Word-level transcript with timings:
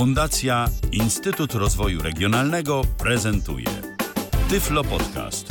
Fundacja 0.00 0.68
Instytut 0.92 1.54
Rozwoju 1.54 2.02
Regionalnego 2.02 2.82
prezentuje 2.98 3.66
Tyflo 4.50 4.84
Podcast. 4.84 5.46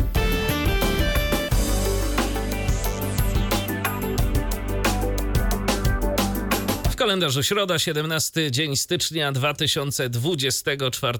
W 6.91 6.95
kalendarzu 6.95 7.43
środa, 7.43 7.79
17 7.79 8.51
dzień 8.51 8.77
stycznia 8.77 9.31
2024 9.31 11.19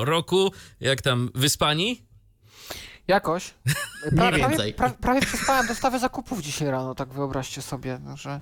roku. 0.00 0.52
Jak 0.80 1.02
tam 1.02 1.30
wyspani? 1.34 2.02
Jakoś. 3.08 3.54
Mniej 4.12 4.32
więcej. 4.32 4.72
Prawie, 4.72 4.72
pra, 4.72 4.90
prawie 4.90 5.20
przespałem 5.20 5.66
dostawę 5.66 5.98
zakupów 5.98 6.42
dzisiaj 6.42 6.68
rano, 6.70 6.94
tak 6.94 7.08
wyobraźcie 7.08 7.62
sobie, 7.62 7.98
no, 8.04 8.16
że... 8.16 8.30
No, 8.30 8.40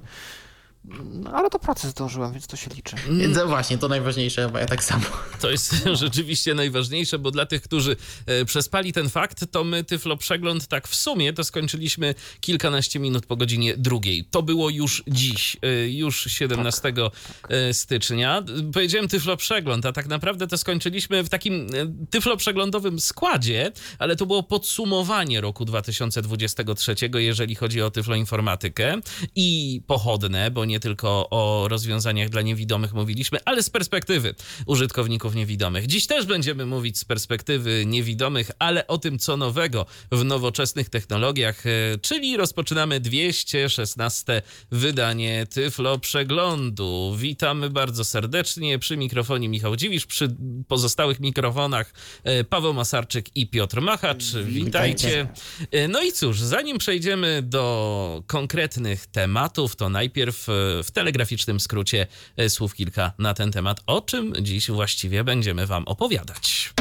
ale 1.33 1.51
do 1.51 1.59
pracy 1.59 1.89
zdążyłem, 1.89 2.33
więc 2.33 2.47
to 2.47 2.57
się 2.57 2.71
liczy. 2.77 2.97
No 3.09 3.47
właśnie, 3.47 3.79
to 3.79 3.89
najważniejsze, 3.89 4.49
bo 4.49 4.59
ja 4.59 4.67
tak 4.67 4.85
samo. 4.85 5.05
To 5.41 5.51
jest 5.51 5.75
rzeczywiście 6.03 6.55
najważniejsze, 6.55 7.19
bo 7.19 7.31
dla 7.31 7.47
tych, 7.47 7.63
którzy 7.63 7.97
e, 8.27 8.45
przespali 8.45 8.93
ten 8.93 9.09
fakt, 9.09 9.45
to 9.51 9.65
my 9.65 9.85
Tyflo 9.85 10.17
Przegląd 10.17 10.67
tak 10.67 10.89
w 10.89 10.95
sumie 10.95 11.33
to 11.33 11.45
skończyliśmy 11.45 12.15
kilkanaście 12.41 12.99
minut 13.01 13.27
po 13.27 13.37
godzinie 13.37 13.75
drugiej. 13.77 14.25
To 14.31 14.43
było 14.43 14.71
już 14.71 15.03
dziś, 15.09 15.57
e, 15.63 15.89
już 15.89 16.25
17 16.25 16.83
tak, 16.83 16.95
tak. 16.95 17.51
stycznia. 17.73 18.43
Powiedziałem 18.73 19.09
Tyflo 19.09 19.37
Przegląd, 19.37 19.87
a 19.87 19.93
tak 19.93 20.07
naprawdę 20.07 20.47
to 20.47 20.59
skończyliśmy 20.59 21.23
w 21.23 21.29
takim 21.29 21.55
e, 21.55 22.07
Tyflo 22.11 22.37
Przeglądowym 22.37 23.01
składzie, 23.01 23.73
ale 23.99 24.17
to 24.17 24.27
było 24.27 24.43
podsumowanie 24.43 25.41
roku 25.41 25.65
2023, 25.65 26.95
jeżeli 27.15 27.55
chodzi 27.55 27.83
o 27.83 27.91
Tyflo 27.91 28.15
Informatykę 28.15 29.01
i 29.35 29.81
pochodne, 29.87 30.51
bo 30.51 30.65
nie 30.65 30.74
nie 30.75 30.81
tylko 30.81 31.31
o 31.31 31.69
rozwiązaniach 31.69 32.29
dla 32.29 32.43
niewidomych 32.43 32.93
mówiliśmy, 32.93 33.39
ale 33.45 33.63
z 33.63 33.71
perspektywy 33.71 34.35
użytkowników 34.67 35.35
niewidomych. 35.35 35.87
Dziś 35.87 36.07
też 36.07 36.27
będziemy 36.27 36.67
mówić 36.67 36.99
z 36.99 37.05
perspektywy 37.05 37.87
niewidomych, 37.87 38.51
ale 38.59 38.87
o 38.87 38.99
tym, 38.99 39.19
co 39.19 39.37
nowego 39.37 39.87
w 40.13 40.25
nowoczesnych 40.25 40.89
technologiach, 40.89 41.67
e, 41.67 41.71
czyli 42.03 42.37
rozpoczynamy 42.37 43.01
216 43.01 44.43
wydanie 44.71 45.47
Tyflo 45.47 45.99
Przeglądu. 45.99 47.15
Witamy 47.19 47.71
bardzo 47.71 48.05
serdecznie 48.05 48.79
przy 48.79 48.97
mikrofonie 48.97 49.49
Michał 49.49 49.77
Dziwisz, 49.77 50.07
przy 50.07 50.37
pozostałych 50.69 51.21
mikrofonach 51.21 51.93
e, 52.25 52.45
Paweł 52.45 52.75
Masarczyk 52.75 53.37
i 53.37 53.49
Piotr 53.49 53.81
Machacz. 53.81 54.25
Witajcie. 54.45 55.29
E, 55.71 55.89
no 55.89 56.03
i 56.03 56.13
cóż, 56.13 56.41
zanim 56.41 56.79
przejdziemy 56.79 57.43
do 57.43 58.23
konkretnych 58.27 59.07
tematów, 59.07 59.77
to 59.77 59.89
najpierw 59.89 60.47
w 60.85 60.91
telegraficznym 60.91 61.61
skrócie 61.61 62.07
e, 62.37 62.51
słów 62.51 62.75
kilka 62.75 63.13
na 63.19 63.35
ten 63.35 63.53
temat, 63.53 63.81
o 63.87 64.01
czym 64.01 64.33
dziś 64.41 64.71
właściwie 64.71 65.25
będziemy 65.25 65.67
Wam 65.67 65.85
opowiadać. 65.89 66.75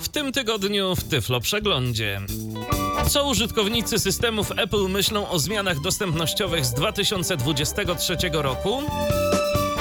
W 0.00 0.08
tym 0.08 0.32
tygodniu 0.32 0.96
w 0.96 1.04
Tyflo 1.04 1.40
Przeglądzie. 1.40 2.20
Co 3.08 3.28
użytkownicy 3.28 3.98
systemów 3.98 4.52
Apple 4.56 4.88
myślą 4.88 5.28
o 5.28 5.38
zmianach 5.38 5.80
dostępnościowych 5.80 6.64
z 6.64 6.74
2023 6.74 8.16
roku? 8.32 8.82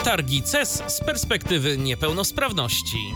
Targi 0.04 0.44
CES 0.44 0.84
z 0.88 1.02
perspektywy 1.02 1.78
niepełnosprawności. 1.78 3.14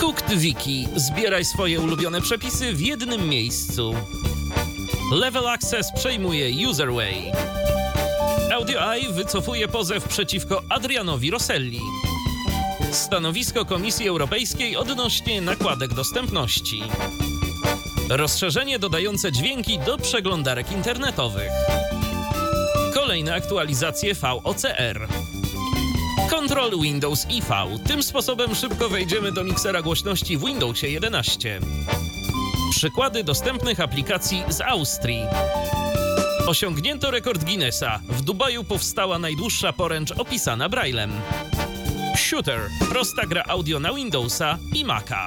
Cooked 0.00 0.38
Wiki. 0.38 0.88
Zbieraj 0.96 1.44
swoje 1.44 1.80
ulubione 1.80 2.20
przepisy 2.20 2.72
w 2.72 2.80
jednym 2.80 3.28
miejscu. 3.28 3.94
Level 5.12 5.48
Access 5.48 5.92
przejmuje 5.92 6.68
Userway. 6.68 7.32
AudioEye 8.52 9.12
wycofuje 9.12 9.68
pozew 9.68 10.08
przeciwko 10.08 10.62
Adrianowi 10.68 11.30
Rosselli. 11.30 11.80
Stanowisko 12.92 13.64
Komisji 13.64 14.08
Europejskiej 14.08 14.76
odnośnie 14.76 15.40
nakładek 15.40 15.94
dostępności. 15.94 16.82
Rozszerzenie 18.08 18.78
dodające 18.78 19.32
dźwięki 19.32 19.78
do 19.78 19.98
przeglądarek 19.98 20.72
internetowych. 20.72 21.50
Kolejne 22.94 23.34
aktualizacje 23.34 24.14
VOCR. 24.14 25.08
Control 26.30 26.80
Windows 26.80 27.26
IV. 27.30 27.46
Tym 27.86 28.02
sposobem 28.02 28.54
szybko 28.54 28.88
wejdziemy 28.88 29.32
do 29.32 29.44
miksera 29.44 29.82
głośności 29.82 30.36
w 30.36 30.44
Windowsie 30.44 30.88
11. 30.88 31.60
Przykłady 32.76 33.24
dostępnych 33.24 33.80
aplikacji 33.80 34.44
z 34.48 34.60
Austrii. 34.60 35.22
Osiągnięto 36.46 37.10
rekord 37.10 37.44
Guinnessa. 37.44 38.00
W 38.08 38.22
Dubaju 38.22 38.64
powstała 38.64 39.18
najdłuższa 39.18 39.72
poręcz 39.72 40.10
opisana 40.10 40.68
Braillem. 40.68 41.12
Shooter. 42.16 42.60
Prosta 42.90 43.26
gra 43.26 43.44
audio 43.48 43.80
na 43.80 43.94
Windowsa 43.94 44.58
i 44.74 44.84
Maca. 44.84 45.26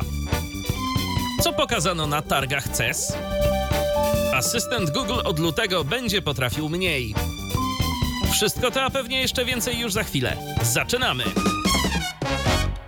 Co 1.44 1.54
pokazano 1.54 2.08
na 2.08 2.22
targach 2.22 2.70
CES? 2.70 3.14
Asystent 4.34 4.90
Google 4.90 5.20
od 5.24 5.40
lutego 5.40 5.84
będzie 5.84 6.22
potrafił 6.22 6.70
mniej. 6.70 7.16
Wszystko 8.32 8.72
to, 8.72 8.84
a 8.84 8.90
pewnie 8.90 9.22
jeszcze 9.22 9.46
więcej 9.46 9.80
już 9.80 9.94
za 9.94 10.04
chwilę. 10.04 10.38
Zaczynamy! 10.62 11.24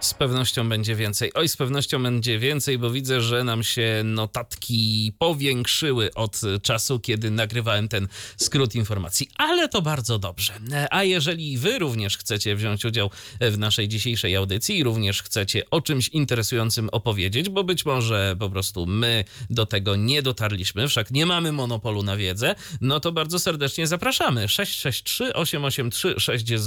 Z 0.10 0.14
pewnością 0.14 0.70
będzie 0.70 0.96
więcej. 0.96 1.32
Oj, 1.34 1.50
z 1.50 1.58
pewnością 1.58 2.04
będzie 2.04 2.40
więcej, 2.40 2.78
bo 2.78 2.90
widzę, 2.92 3.22
że 3.22 3.44
nam 3.44 3.64
się 3.64 4.02
notatki 4.04 5.14
powiększyły 5.20 6.14
od 6.14 6.42
czasu, 6.62 7.00
kiedy 7.00 7.32
nagrywałem 7.32 7.88
ten 7.88 8.08
skrót 8.38 8.76
informacji. 8.76 9.30
Ale 9.38 9.70
to 9.70 9.82
bardzo 9.82 10.20
dobrze. 10.20 10.54
A 10.92 11.04
jeżeli 11.04 11.58
wy 11.58 11.80
również 11.80 12.18
chcecie 12.18 12.56
wziąć 12.56 12.86
udział 12.86 13.12
w 13.42 13.58
naszej 13.58 13.88
dzisiejszej 13.88 14.36
audycji 14.36 14.78
i 14.78 14.84
również 14.84 15.24
chcecie 15.24 15.70
o 15.70 15.82
czymś 15.82 16.08
interesującym 16.08 16.90
opowiedzieć, 16.92 17.50
bo 17.50 17.64
być 17.64 17.86
może 17.86 18.36
po 18.40 18.50
prostu 18.50 18.86
my 18.86 19.26
do 19.50 19.66
tego 19.66 19.96
nie 19.96 20.22
dotarliśmy, 20.22 20.88
wszak 20.88 21.12
nie 21.12 21.26
mamy 21.26 21.52
monopolu 21.52 22.04
na 22.04 22.18
wiedzę, 22.18 22.56
no 22.82 23.00
to 23.00 23.12
bardzo 23.12 23.40
serdecznie 23.40 23.88
zapraszamy. 23.88 24.48
663 24.48 25.34
883 25.34 26.16
600 26.18 26.62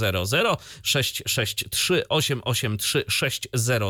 663 0.83 2.07
883 2.09 3.03
600 3.07 3.32
600. 3.33 3.83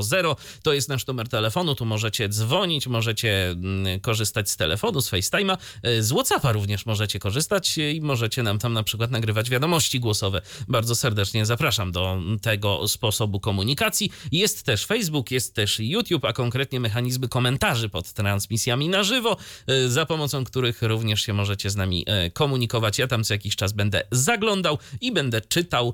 To 0.63 0.73
jest 0.73 0.89
nasz 0.89 1.07
numer 1.07 1.29
telefonu, 1.29 1.75
tu 1.75 1.85
możecie 1.85 2.29
dzwonić, 2.29 2.87
możecie 2.87 3.49
mm, 3.49 3.99
korzystać 3.99 4.49
z 4.49 4.57
telefonu, 4.57 5.01
z 5.01 5.11
FaceTime'a, 5.11 5.57
z 5.99 6.11
WhatsAppa 6.11 6.51
również 6.51 6.85
możecie 6.85 7.19
korzystać 7.19 7.77
i 7.77 8.01
możecie 8.01 8.43
nam 8.43 8.59
tam 8.59 8.73
na 8.73 8.83
przykład 8.83 9.11
nagrywać 9.11 9.49
wiadomości 9.49 9.99
głosowe. 9.99 10.41
Bardzo 10.67 10.95
serdecznie 10.95 11.45
zapraszam 11.45 11.91
do 11.91 12.19
tego 12.41 12.87
sposobu 12.87 13.39
komunikacji. 13.39 14.11
Jest 14.31 14.63
też 14.63 14.85
Facebook, 14.85 15.31
jest 15.31 15.55
też 15.55 15.79
YouTube, 15.79 16.25
a 16.25 16.33
konkretnie 16.33 16.79
mechanizmy 16.79 17.27
komentarzy 17.27 17.89
pod 17.89 18.13
transmisjami 18.13 18.89
na 18.89 19.03
żywo, 19.03 19.37
e, 19.67 19.89
za 19.89 20.05
pomocą 20.05 20.43
których 20.43 20.81
również 20.81 21.21
się 21.21 21.33
możecie 21.33 21.69
z 21.69 21.75
nami 21.75 22.05
komunikować. 22.33 22.99
Ja 22.99 23.07
tam 23.07 23.23
co 23.23 23.33
jakiś 23.33 23.55
czas 23.55 23.73
będę 23.73 24.03
zaglądał 24.11 24.77
i 25.01 25.11
będę 25.11 25.41
czytał 25.41 25.93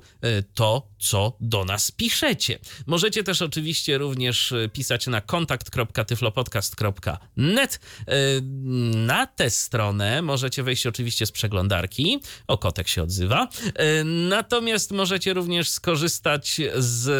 to, 0.54 0.88
co 0.98 1.36
do 1.40 1.64
nas 1.64 1.90
piszecie. 1.90 2.58
Możecie 2.86 3.24
też 3.24 3.39
oczywiście 3.42 3.98
również 3.98 4.52
e, 4.52 4.68
pisać 4.68 5.06
na 5.06 5.20
kontakt.tyflopodcast.net. 5.20 7.80
E, 8.06 8.14
na 8.96 9.26
tę 9.26 9.50
stronę 9.50 10.22
możecie 10.22 10.62
wejść 10.62 10.86
oczywiście 10.86 11.26
z 11.26 11.32
przeglądarki. 11.32 12.20
O, 12.46 12.58
kotek 12.58 12.88
się 12.88 13.02
odzywa. 13.02 13.48
E, 13.74 14.04
natomiast 14.04 14.92
możecie 14.92 15.34
również 15.34 15.68
skorzystać 15.68 16.60
z 16.76 17.10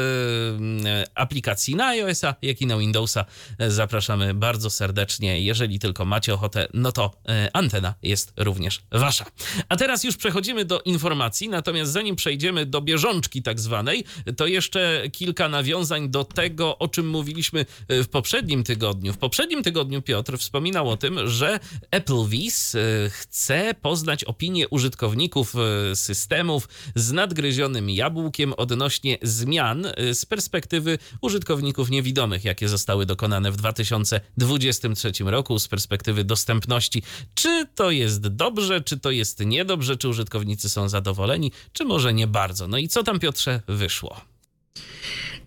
aplikacji 1.15 1.77
na 1.77 1.87
iOS-a, 1.87 2.35
jak 2.43 2.63
i 2.63 2.67
na 2.67 2.79
Windowsa. 2.79 3.25
Zapraszamy 3.69 4.35
bardzo 4.35 4.71
serdecznie. 4.71 5.41
Jeżeli 5.41 5.79
tylko 5.79 6.05
macie 6.05 6.35
ochotę, 6.35 6.69
no 6.75 6.93
to 6.93 7.11
antena 7.53 7.95
jest 8.03 8.33
również 8.37 8.83
wasza. 8.93 9.27
A 9.69 9.77
teraz 9.77 10.05
już 10.05 10.17
przechodzimy 10.17 10.65
do 10.65 10.81
informacji, 10.81 11.49
natomiast 11.49 11.93
zanim 11.93 12.17
przejdziemy 12.17 12.67
do 12.67 12.81
bieżączki 12.81 13.43
tak 13.43 13.61
zwanej, 13.61 14.05
to 14.37 14.47
jeszcze 14.47 15.03
kilka 15.13 15.49
nawiązań 15.49 16.10
do 16.11 16.25
tego, 16.25 16.79
o 16.79 16.89
czym 16.89 17.09
mówiliśmy 17.09 17.67
e, 17.89 18.03
w 18.03 18.09
poprzednim 18.09 18.65
tygodniu. 18.65 19.13
W 19.13 19.19
poprzednim 19.19 19.63
tygodniu 19.63 20.03
Piotr 20.03 20.39
wspominał 20.39 20.91
o 20.91 20.97
tym, 20.97 21.29
że 21.29 21.61
AppleVis 21.91 22.75
e, 22.75 22.79
chce 23.11 23.75
poznać 23.83 24.25
opinię 24.25 24.69
użytkowników 24.69 25.55
e, 25.57 25.97
systemów 25.97 26.69
z 26.95 27.13
nadgryzionym 27.13 27.91
jabłkiem 27.91 28.53
odnośnie 28.57 29.19
zmian 29.23 29.87
z 30.13 30.27
perspektywy 30.27 30.99
użytkowników 31.21 31.91
niewidomych, 31.91 32.45
jakie 32.45 32.69
zostały 32.69 33.07
dokonane 33.07 33.53
w 33.53 33.57
2023 33.57 35.13
roku, 35.25 35.59
z 35.59 35.69
perspektywy 35.69 36.25
dostępności. 36.25 37.03
Czy 37.35 37.67
to 37.75 37.91
jest 37.91 38.29
dobrze, 38.29 38.81
czy 38.81 39.01
to 39.01 39.11
jest 39.11 39.41
niedobrze, 39.41 39.97
czy 39.97 40.09
użytkownicy 40.09 40.69
są 40.69 40.89
zadowoleni, 40.89 41.53
czy 41.73 41.85
może 41.85 42.15
nie 42.15 42.27
bardzo. 42.27 42.69
No 42.69 42.79
i 42.79 42.89
co 42.89 43.03
tam, 43.03 43.19
Piotrze, 43.19 43.63
wyszło? 43.69 44.21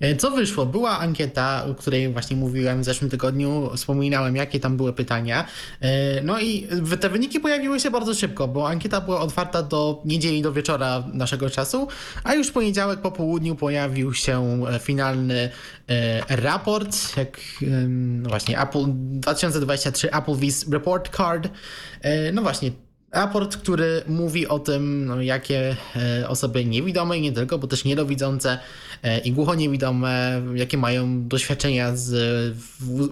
E, 0.04 0.16
Co 0.16 0.32
wyszło? 0.32 0.66
Była 0.66 1.00
ankieta, 1.00 1.66
o 1.66 1.76
której 1.76 2.10
właśnie 2.10 2.38
mówiłem 2.38 2.82
w 2.82 2.86
zeszłym 2.86 3.10
tygodniu, 3.10 3.70
wspominałem, 3.76 4.36
jakie 4.36 4.60
tam 4.60 4.78
były 4.78 4.94
pytania. 4.94 5.46
E, 5.82 6.22
No 6.24 6.40
i 6.40 6.68
te 7.00 7.10
wyniki 7.10 7.40
pojawiły 7.40 7.80
się 7.80 7.92
bardzo 7.92 8.14
szybko, 8.14 8.48
bo 8.48 8.70
ankieta 8.70 9.02
była 9.02 9.20
otwarta 9.20 9.64
do 9.64 10.02
niedzieli 10.06 10.42
do 10.42 10.54
wieczora 10.54 11.04
naszego 11.14 11.50
czasu, 11.50 11.88
a 12.24 12.34
już 12.34 12.48
w 12.48 12.52
poniedziałek 12.52 13.02
po 13.02 13.12
południu 13.12 13.56
pojawił 13.56 14.14
się 14.14 14.66
e, 14.66 14.80
finalny 14.80 15.50
raport, 16.30 17.18
jak 17.18 17.38
no 17.88 18.30
właśnie 18.30 18.62
Apple 18.62 18.86
2023 18.88 20.08
Applebee's 20.08 20.74
Report 20.74 21.18
Card. 21.18 21.50
No 22.34 22.42
właśnie, 22.42 22.72
Raport, 23.14 23.58
który 23.58 24.04
mówi 24.08 24.48
o 24.48 24.60
tym, 24.60 25.06
no, 25.06 25.22
jakie 25.22 25.76
e, 25.96 26.30
osoby 26.30 26.66
niewidome 26.66 27.18
i 27.18 27.22
nie 27.22 27.32
tylko, 27.32 27.58
bo 27.58 27.68
też 27.68 27.86
niedowidzące 27.86 28.60
e, 29.04 29.20
i 29.20 29.32
głuchoniewidome, 29.32 30.42
jakie 30.56 30.78
mają 30.78 31.28
doświadczenia 31.28 31.96
z 31.96 32.58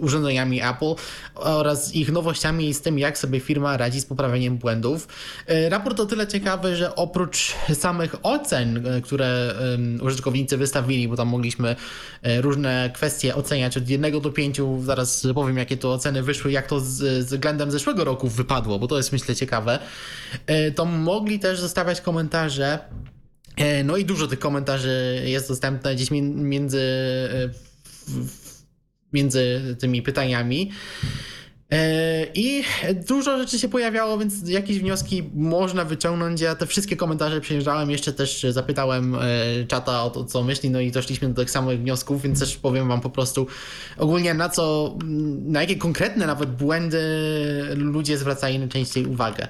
urządzeniami 0.02 0.62
Apple 0.62 0.94
oraz 1.36 1.96
ich 1.96 2.12
nowościami 2.12 2.70
i 2.70 2.74
z 2.74 2.82
tym, 2.82 3.00
jak 3.00 3.18
sobie 3.18 3.40
firma 3.40 3.78
radzi 3.78 4.02
z 4.02 4.06
poprawieniem 4.06 4.58
błędów. 4.58 5.08
E, 5.48 5.70
raport 5.70 6.00
o 6.00 6.06
tyle 6.06 6.28
ciekawy, 6.28 6.76
że 6.76 6.96
oprócz 6.96 7.54
samych 7.74 8.16
ocen, 8.24 8.84
które 9.04 9.54
użytkownicy 10.02 10.58
wystawili, 10.58 11.08
bo 11.08 11.16
tam 11.16 11.28
mogliśmy 11.28 11.76
różne 12.42 12.92
kwestie 12.94 13.36
oceniać 13.36 13.78
od 13.78 13.90
1 13.90 14.22
do 14.22 14.32
5, 14.32 14.62
zaraz 14.84 15.28
powiem, 15.36 15.58
jakie 15.58 15.78
to 15.78 15.94
oceny 15.94 16.24
wyszły, 16.24 16.52
jak 16.52 16.68
to 16.68 16.80
z, 16.80 16.86
z 16.86 17.26
względem 17.26 17.72
zeszłego 17.72 18.04
roku 18.04 18.28
wypadło, 18.28 18.80
bo 18.80 18.88
to 18.88 18.98
jest 18.98 19.12
myślę 19.12 19.36
ciekawe, 19.36 19.80
to 20.76 20.86
mogli 20.86 21.40
też 21.40 21.60
zostawiać 21.60 22.02
komentarze. 22.02 22.80
E, 23.58 23.84
No 23.84 23.98
i 23.98 24.06
dużo 24.06 24.28
tych 24.28 24.40
komentarzy 24.40 25.22
jest 25.26 25.48
dostępne 25.48 25.96
gdzieś 25.96 26.12
mi- 26.12 26.22
między, 26.22 26.82
e, 27.34 27.50
między 29.14 29.76
tymi 29.80 30.02
pytaniami. 30.02 30.72
E, 31.72 32.26
I 32.34 32.64
dużo 33.08 33.38
rzeczy 33.38 33.60
się 33.60 33.70
pojawiało, 33.70 34.18
więc 34.18 34.50
jakieś 34.50 34.80
wnioski 34.80 35.30
można 35.34 35.86
wyciągnąć. 35.86 36.42
Ja 36.42 36.56
te 36.56 36.68
wszystkie 36.68 36.96
komentarze 36.96 37.42
przejeżdżałem, 37.42 37.92
jeszcze 37.92 38.14
też 38.14 38.46
zapytałem 38.50 39.16
e, 39.16 39.20
czata 39.68 40.04
o 40.04 40.10
to, 40.10 40.26
co 40.26 40.44
myśli, 40.44 40.70
no 40.70 40.80
i 40.80 40.92
doszliśmy 40.92 41.30
do 41.30 41.42
tych 41.42 41.52
samych 41.52 41.80
wniosków, 41.80 42.22
więc 42.22 42.40
też 42.40 42.58
powiem 42.58 42.88
wam 42.88 43.02
po 43.02 43.10
prostu 43.10 43.48
ogólnie 43.98 44.34
na 44.34 44.50
co, 44.50 44.96
na 45.46 45.62
jakie 45.62 45.76
konkretne 45.76 46.28
nawet 46.28 46.52
błędy 46.52 47.02
ludzie 47.76 48.18
zwracali 48.18 48.60
najczęściej 48.60 49.06
uwagę. 49.06 49.48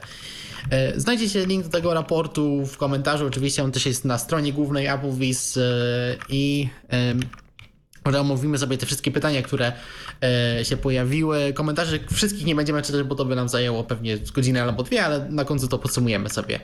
E, 0.70 1.00
Znajdzie 1.00 1.30
się 1.30 1.46
link 1.46 1.64
do 1.64 1.70
tego 1.70 1.94
raportu 1.94 2.66
w 2.66 2.78
komentarzu, 2.78 3.28
oczywiście 3.28 3.64
on 3.64 3.72
też 3.72 3.86
jest 3.86 4.06
na 4.06 4.18
stronie 4.18 4.54
głównej 4.54 4.88
Applebee's 4.88 5.60
e, 5.60 6.16
i 6.30 6.70
że 8.06 8.20
omówimy 8.20 8.58
sobie 8.58 8.78
te 8.78 8.86
wszystkie 8.86 9.12
pytania, 9.12 9.42
które 9.42 9.74
e, 10.24 10.66
się 10.66 10.78
pojawiły. 10.78 11.54
Komentarzy 11.54 12.00
wszystkich 12.14 12.46
nie 12.46 12.56
będziemy 12.56 12.82
czytać, 12.82 13.04
bo 13.04 13.16
to 13.16 13.26
by 13.26 13.36
nam 13.36 13.50
zajęło 13.50 13.84
pewnie 13.84 14.18
godzinę 14.18 14.64
albo 14.64 14.84
dwie, 14.84 15.06
ale 15.06 15.30
na 15.30 15.46
końcu 15.46 15.68
to 15.68 15.80
podsumujemy 15.80 16.30
sobie. 16.30 16.60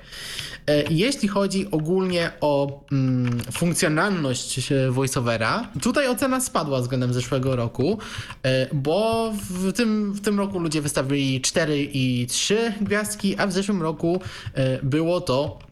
E, 0.67 0.83
jeśli 0.89 1.27
chodzi 1.27 1.71
ogólnie 1.71 2.31
o 2.41 2.83
mm, 2.91 3.39
funkcjonalność 3.51 4.71
e, 4.71 4.91
voiceovera, 4.91 5.67
tutaj 5.81 6.07
ocena 6.07 6.41
spadła 6.41 6.81
względem 6.81 7.13
zeszłego 7.13 7.55
roku, 7.55 7.97
e, 8.43 8.67
bo 8.75 9.31
w 9.49 9.73
tym, 9.73 10.13
w 10.13 10.21
tym 10.21 10.37
roku 10.37 10.59
ludzie 10.59 10.81
wystawili 10.81 11.41
4 11.41 11.83
i 11.83 12.27
3 12.27 12.73
gwiazdki, 12.81 13.37
a 13.37 13.47
w 13.47 13.51
zeszłym 13.51 13.81
roku 13.81 14.21
e, 14.53 14.79
było 14.83 15.21
to 15.21 15.66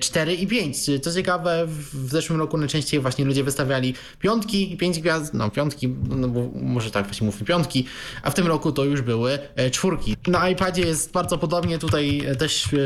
4 0.00 0.34
i 0.34 0.46
5. 0.46 0.90
Co 1.02 1.12
ciekawe, 1.12 1.66
w 1.92 2.10
zeszłym 2.10 2.38
roku 2.38 2.58
najczęściej 2.58 3.00
właśnie 3.00 3.24
ludzie 3.24 3.44
wystawiali 3.44 3.94
piątki 4.18 4.72
i 4.72 4.76
5 4.76 5.00
gwiazd, 5.00 5.34
no 5.34 5.50
piątki, 5.50 5.88
no 6.08 6.28
bo 6.28 6.48
może 6.62 6.90
tak 6.90 7.04
właśnie 7.04 7.24
mówmy 7.24 7.46
piątki, 7.46 7.84
a 8.22 8.30
w 8.30 8.34
tym 8.34 8.46
roku 8.46 8.72
to 8.72 8.84
już 8.84 9.02
były 9.02 9.38
e, 9.56 9.70
czwórki. 9.70 10.16
Na 10.26 10.48
iPadzie 10.48 10.82
jest 10.82 11.12
bardzo 11.12 11.38
podobnie, 11.38 11.78
tutaj 11.78 12.22
e, 12.26 12.36
też 12.36 12.64
e, 12.74 12.76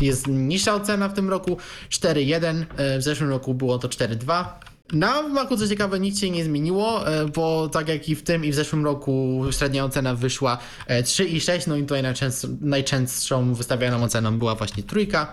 jest 0.00 0.26
niższa 0.26 0.74
ocena 0.74 1.08
w 1.08 1.14
tym 1.14 1.30
roku, 1.30 1.56
4.1, 1.90 2.64
e, 2.76 2.98
w 2.98 3.02
zeszłym 3.02 3.30
roku 3.30 3.54
było 3.54 3.78
to 3.78 3.88
4.2. 3.88 4.44
Na 4.92 5.22
Macu 5.22 5.56
co 5.56 5.68
ciekawe 5.68 6.00
nic 6.00 6.20
się 6.20 6.30
nie 6.30 6.44
zmieniło, 6.44 7.08
e, 7.08 7.26
bo 7.26 7.68
tak 7.68 7.88
jak 7.88 8.08
i 8.08 8.14
w 8.16 8.22
tym 8.22 8.44
i 8.44 8.50
w 8.50 8.54
zeszłym 8.54 8.84
roku 8.84 9.44
średnia 9.50 9.84
ocena 9.84 10.14
wyszła 10.14 10.58
e, 10.86 11.02
3,6, 11.02 11.68
no 11.68 11.76
i 11.76 11.82
tutaj 11.82 12.02
najczęstszą 12.60 13.54
wystawianą 13.54 14.02
oceną 14.02 14.38
była 14.38 14.54
właśnie 14.54 14.82
trójka. 14.82 15.32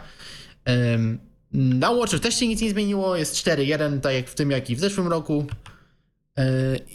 Na 1.54 1.94
Watchu 1.94 2.19
też 2.19 2.40
się 2.40 2.48
nic 2.48 2.62
nie 2.62 2.69
zmieniło, 2.69 3.16
jest 3.16 3.36
4.1, 3.36 4.00
tak 4.00 4.14
jak 4.14 4.30
w 4.30 4.36
tym, 4.36 4.52
jak 4.52 4.69
i 4.69 4.75
w 4.75 4.80
zeszłym 4.80 5.08
roku. 5.08 5.46
E, 6.38 6.44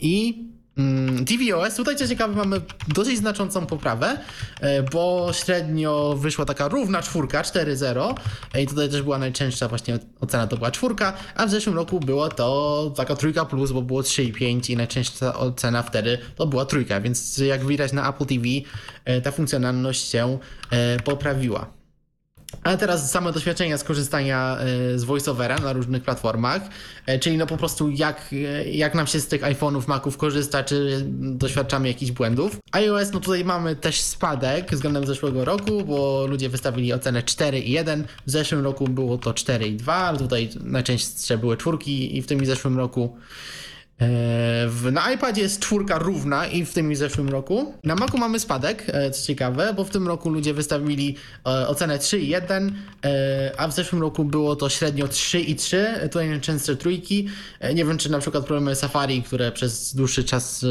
I 0.00 0.44
mm, 0.78 1.24
tvOS, 1.24 1.74
tutaj 1.74 1.96
co 1.96 2.08
ciekawe 2.08 2.36
mamy 2.36 2.60
dosyć 2.88 3.18
znaczącą 3.18 3.66
poprawę, 3.66 4.18
e, 4.60 4.82
bo 4.82 5.30
średnio 5.32 6.14
wyszła 6.18 6.44
taka 6.44 6.68
równa 6.68 7.02
czwórka, 7.02 7.42
4.0 7.42 8.14
e, 8.54 8.62
i 8.62 8.66
tutaj 8.66 8.88
też 8.88 9.02
była 9.02 9.18
najczęstsza 9.18 9.68
właśnie 9.68 9.98
ocena 10.20 10.46
to 10.46 10.56
była 10.56 10.70
czwórka, 10.70 11.12
a 11.34 11.46
w 11.46 11.50
zeszłym 11.50 11.76
roku 11.76 12.00
było 12.00 12.28
to 12.28 12.92
taka 12.96 13.16
trójka 13.16 13.44
plus, 13.44 13.72
bo 13.72 13.82
było 13.82 14.00
3,5 14.00 14.70
i 14.70 14.76
najczęstsza 14.76 15.38
ocena 15.38 15.82
wtedy 15.82 16.18
to 16.36 16.46
była 16.46 16.64
trójka, 16.64 17.00
więc 17.00 17.38
jak 17.38 17.66
widać 17.66 17.92
na 17.92 18.10
Apple 18.10 18.26
TV 18.26 18.44
ta 19.22 19.30
funkcjonalność 19.30 20.10
się 20.10 20.38
poprawiła. 21.04 21.81
A 22.64 22.76
teraz 22.76 23.10
same 23.10 23.32
doświadczenia 23.32 23.78
z 23.78 23.84
korzystania 23.84 24.58
e, 24.58 24.98
z 24.98 25.04
VoiceOvera 25.04 25.58
na 25.58 25.72
różnych 25.72 26.02
platformach, 26.02 26.62
e, 27.06 27.18
czyli 27.18 27.36
no 27.36 27.46
po 27.46 27.56
prostu 27.56 27.90
jak, 27.90 28.28
e, 28.32 28.70
jak 28.70 28.94
nam 28.94 29.06
się 29.06 29.20
z 29.20 29.28
tych 29.28 29.42
iPhone'ów, 29.42 29.88
Maców 29.88 30.16
korzysta, 30.16 30.64
czy 30.64 31.04
doświadczamy 31.12 31.88
jakichś 31.88 32.12
błędów. 32.12 32.56
iOS, 32.72 33.12
no 33.12 33.20
tutaj 33.20 33.44
mamy 33.44 33.76
też 33.76 34.00
spadek 34.00 34.70
względem 34.70 35.06
zeszłego 35.06 35.44
roku, 35.44 35.84
bo 35.84 36.26
ludzie 36.26 36.48
wystawili 36.48 36.92
ocenę 36.92 37.22
4,1, 37.22 38.02
w 38.26 38.30
zeszłym 38.30 38.64
roku 38.64 38.88
było 38.88 39.18
to 39.18 39.30
4,2, 39.30 39.92
ale 39.92 40.18
tutaj 40.18 40.50
najczęstsze 40.64 41.38
były 41.38 41.56
czwórki 41.56 42.16
i 42.16 42.22
w 42.22 42.26
tym 42.26 42.42
i 42.42 42.46
zeszłym 42.46 42.78
roku 42.78 43.16
na 44.92 45.12
iPadzie 45.12 45.42
jest 45.42 45.60
czwórka 45.60 45.98
równa 45.98 46.46
i 46.46 46.64
w 46.64 46.72
tym 46.74 46.92
i 46.92 46.96
zeszłym 46.96 47.28
roku. 47.28 47.74
Na 47.84 47.94
Macu 47.94 48.18
mamy 48.18 48.40
spadek, 48.40 48.84
e, 48.88 49.10
co 49.10 49.26
ciekawe, 49.26 49.74
bo 49.76 49.84
w 49.84 49.90
tym 49.90 50.08
roku 50.08 50.30
ludzie 50.30 50.54
wystawili 50.54 51.16
e, 51.46 51.68
ocenę 51.68 51.98
3,1, 51.98 52.72
e, 53.04 53.52
a 53.56 53.68
w 53.68 53.72
zeszłym 53.74 54.02
roku 54.02 54.24
było 54.24 54.56
to 54.56 54.68
średnio 54.68 55.06
3,3, 55.08 55.76
e, 55.76 56.08
tutaj 56.08 56.28
najczęstsze 56.28 56.76
trójki. 56.76 57.28
E, 57.60 57.74
Nie 57.74 57.84
wiem, 57.84 57.98
czy 57.98 58.10
na 58.10 58.18
przykład 58.18 58.44
problemy 58.46 58.74
Safari, 58.74 59.22
które 59.22 59.52
przez 59.52 59.94
dłuższy 59.94 60.24
czas 60.24 60.64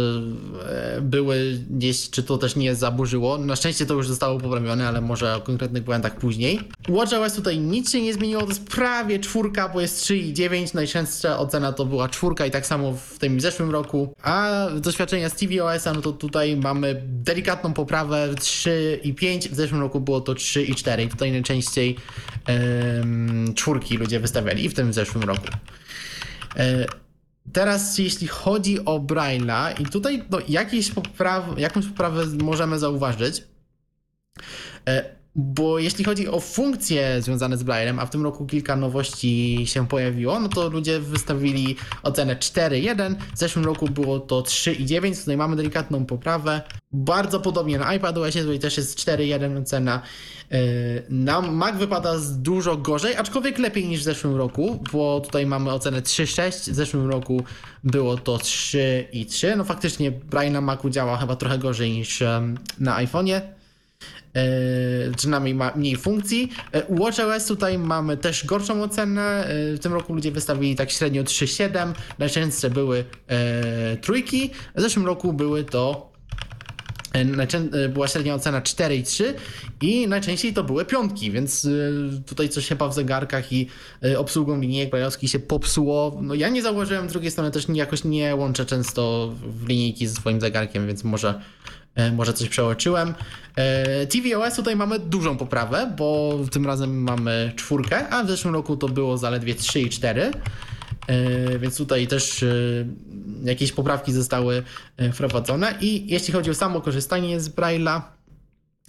e, 0.98 1.02
były 1.02 1.60
gdzieś, 1.70 2.10
czy 2.10 2.24
to 2.24 2.38
też 2.38 2.56
nie 2.56 2.76
zaburzyło. 2.76 3.38
Na 3.38 3.56
szczęście 3.56 3.86
to 3.86 3.94
już 3.94 4.08
zostało 4.08 4.40
poprawione, 4.40 4.88
ale 4.88 5.02
może 5.02 5.36
o 5.36 5.42
konkretnych 5.42 5.84
błędach 5.84 6.16
później. 6.16 6.60
WatchOS 6.90 7.34
tutaj 7.34 7.60
nic 7.60 7.92
się 7.92 8.02
nie 8.02 8.14
zmieniło, 8.14 8.42
to 8.42 8.48
jest 8.48 8.68
prawie 8.68 9.20
czwórka, 9.20 9.70
bo 9.70 9.82
jest 9.82 10.06
3,9, 10.06 10.76
najczęstsza 10.76 11.40
ocena 11.40 11.74
to 11.74 11.86
była 11.86 12.10
czwórka 12.10 12.46
i 12.46 12.52
tak 12.52 12.66
samo 12.66 12.94
w 12.94 13.20
tym 13.22 13.38
i 13.38 13.42
zeszłym 13.42 13.72
roku. 13.72 14.14
A 14.24 14.68
doświadczenia 14.76 15.30
z 15.30 15.36
tvOS-a, 15.36 15.94
no 15.94 16.02
to 16.02 16.12
tutaj 16.12 16.58
mamy 16.58 17.02
delikatną 17.06 17.74
poprawę 17.74 18.30
3,5, 18.34 19.50
w 19.50 19.56
zeszłym 19.56 19.82
roku 19.82 20.00
było 20.00 20.22
to 20.22 20.34
3,4 20.34 21.06
i 21.06 21.08
tutaj 21.08 21.32
najczęściej 21.32 21.98
em, 22.46 23.54
czwórki 23.56 23.98
ludzie 23.98 24.20
wystawiali 24.20 24.66
i 24.66 24.70
w 24.70 24.74
tym 24.74 24.92
w 24.92 24.94
zeszłym 24.94 25.24
roku. 25.24 25.48
E, 26.56 26.86
Teraz 27.54 27.98
jeśli 27.98 28.28
chodzi 28.28 28.86
o 28.86 29.00
Braille'a 29.00 29.82
i 29.82 29.86
tutaj 29.86 30.24
no, 30.30 30.38
jakieś 30.48 30.92
popraw, 30.92 31.60
jakąś 31.60 31.86
poprawę 31.86 32.26
możemy 32.26 32.80
zauważyć, 32.80 33.44
E, 34.88 35.16
bo 35.36 35.80
jeśli 35.80 36.04
chodzi 36.06 36.28
o 36.28 36.40
funkcje 36.40 37.22
związane 37.22 37.58
z 37.58 37.64
Braille'em, 37.64 38.00
a 38.00 38.06
w 38.06 38.10
tym 38.10 38.24
roku 38.24 38.46
kilka 38.46 38.76
nowości 38.76 39.62
się 39.66 39.88
pojawiło, 39.88 40.40
no 40.40 40.50
to 40.50 40.70
ludzie 40.70 41.00
wystawili 41.00 41.76
ocenę 42.04 42.36
4.1, 42.36 43.16
w 43.36 43.38
zeszłym 43.38 43.66
roku 43.66 43.86
było 43.90 44.20
to 44.20 44.42
3.9, 44.42 45.20
tutaj 45.20 45.38
mamy 45.38 45.56
delikatną 45.56 46.06
poprawę. 46.06 46.62
Bardzo 46.94 47.40
podobnie 47.40 47.80
na 47.80 47.88
iPadOSie, 47.88 48.42
tutaj 48.42 48.60
też 48.60 48.78
jest 48.78 49.00
4.1 49.00 49.62
ocena. 49.62 50.02
E, 50.52 50.58
Na 51.10 51.42
Mac 51.42 51.78
wypada 51.78 52.14
dużo 52.32 52.78
gorzej, 52.78 53.16
aczkolwiek 53.16 53.60
lepiej 53.60 53.88
niż 53.88 54.00
w 54.02 54.04
zeszłym 54.04 54.36
roku, 54.36 54.84
bo 54.94 55.22
tutaj 55.22 55.46
mamy 55.46 55.72
ocenę 55.72 56.02
3.6, 56.02 56.72
w 56.72 56.76
zeszłym 56.76 57.10
roku 57.10 57.44
było 57.84 58.18
to 58.18 58.38
3.3. 58.38 59.58
No 59.58 59.64
faktycznie 59.64 60.12
Braille 60.12 60.54
na 60.54 60.62
Macu 60.62 60.90
działa 60.90 61.18
chyba 61.18 61.36
trochę 61.36 61.58
gorzej 61.58 61.92
niż 61.92 62.24
na 62.80 63.06
iPhone'ie. 63.06 63.61
E, 64.36 65.16
przynajmniej 65.18 65.56
ma 65.56 65.72
mniej 65.76 65.96
funkcji. 65.96 66.52
E, 66.72 66.96
WatchOS 66.96 67.46
tutaj 67.46 67.78
mamy 67.78 68.18
też 68.18 68.46
gorszą 68.46 68.84
ocenę. 68.84 69.46
E, 69.46 69.76
w 69.76 69.80
tym 69.80 69.94
roku 69.94 70.14
ludzie 70.14 70.32
wystawili 70.32 70.76
tak 70.76 70.92
średnio 70.92 71.24
3,7. 71.24 71.94
Najczęstsze 72.20 72.70
były 72.70 73.06
e, 73.28 73.98
trójki. 73.98 74.50
W 74.76 74.82
zeszłym 74.82 75.06
roku 75.06 75.34
były 75.34 75.64
to 75.64 76.12
była 77.90 78.08
średnia 78.08 78.36
ocena 78.36 78.62
4,3 78.62 79.24
i 79.82 80.08
najczęściej 80.08 80.54
to 80.54 80.64
były 80.64 80.86
piątki, 80.86 81.32
więc 81.32 81.68
tutaj 82.26 82.50
coś 82.50 82.68
chyba 82.68 82.88
w 82.88 82.94
zegarkach 82.94 83.54
i 83.54 83.68
obsługą 84.18 84.60
linijek 84.60 84.90
brajlowskich 84.90 85.30
się 85.30 85.40
popsuło. 85.40 86.20
No 86.22 86.34
ja 86.34 86.50
nie 86.50 86.62
zauważyłem, 86.62 87.10
z 87.10 87.12
drugiej 87.12 87.32
strony 87.32 87.52
też 87.52 87.70
jakoś 87.74 88.04
nie 88.04 88.36
łączę 88.36 88.66
często 88.66 89.34
linijki 89.68 90.08
ze 90.08 90.16
swoim 90.16 90.42
zegarkiem, 90.42 90.88
więc 90.88 91.04
może, 91.04 91.42
może 92.14 92.34
coś 92.34 92.50
przeoczyłem. 92.50 93.14
E, 93.56 94.08
tvOS 94.08 94.56
tutaj 94.56 94.76
mamy 94.76 95.00
dużą 95.00 95.38
poprawę, 95.38 95.94
bo 95.98 96.40
tym 96.52 96.66
razem 96.66 97.04
mamy 97.04 97.52
czwórkę, 97.56 98.10
a 98.10 98.24
w 98.24 98.28
zeszłym 98.28 98.54
roku 98.54 98.78
to 98.78 98.90
było 98.90 99.18
zaledwie 99.18 99.56
3 99.56 99.82
i 99.82 99.90
4. 99.90 100.32
E, 101.08 101.60
Więc 101.60 101.78
tutaj 101.78 102.08
też 102.08 102.44
e, 102.44 102.56
jakieś 103.44 103.72
poprawki 103.72 104.14
zostały 104.14 104.64
e, 104.98 105.12
wprowadzone. 105.12 105.76
I 105.82 106.12
jeśli 106.12 106.34
chodzi 106.34 106.52
o 106.52 106.54
samo 106.54 106.82
korzystanie 106.82 107.40
z 107.40 107.50
Braille'a, 107.50 108.02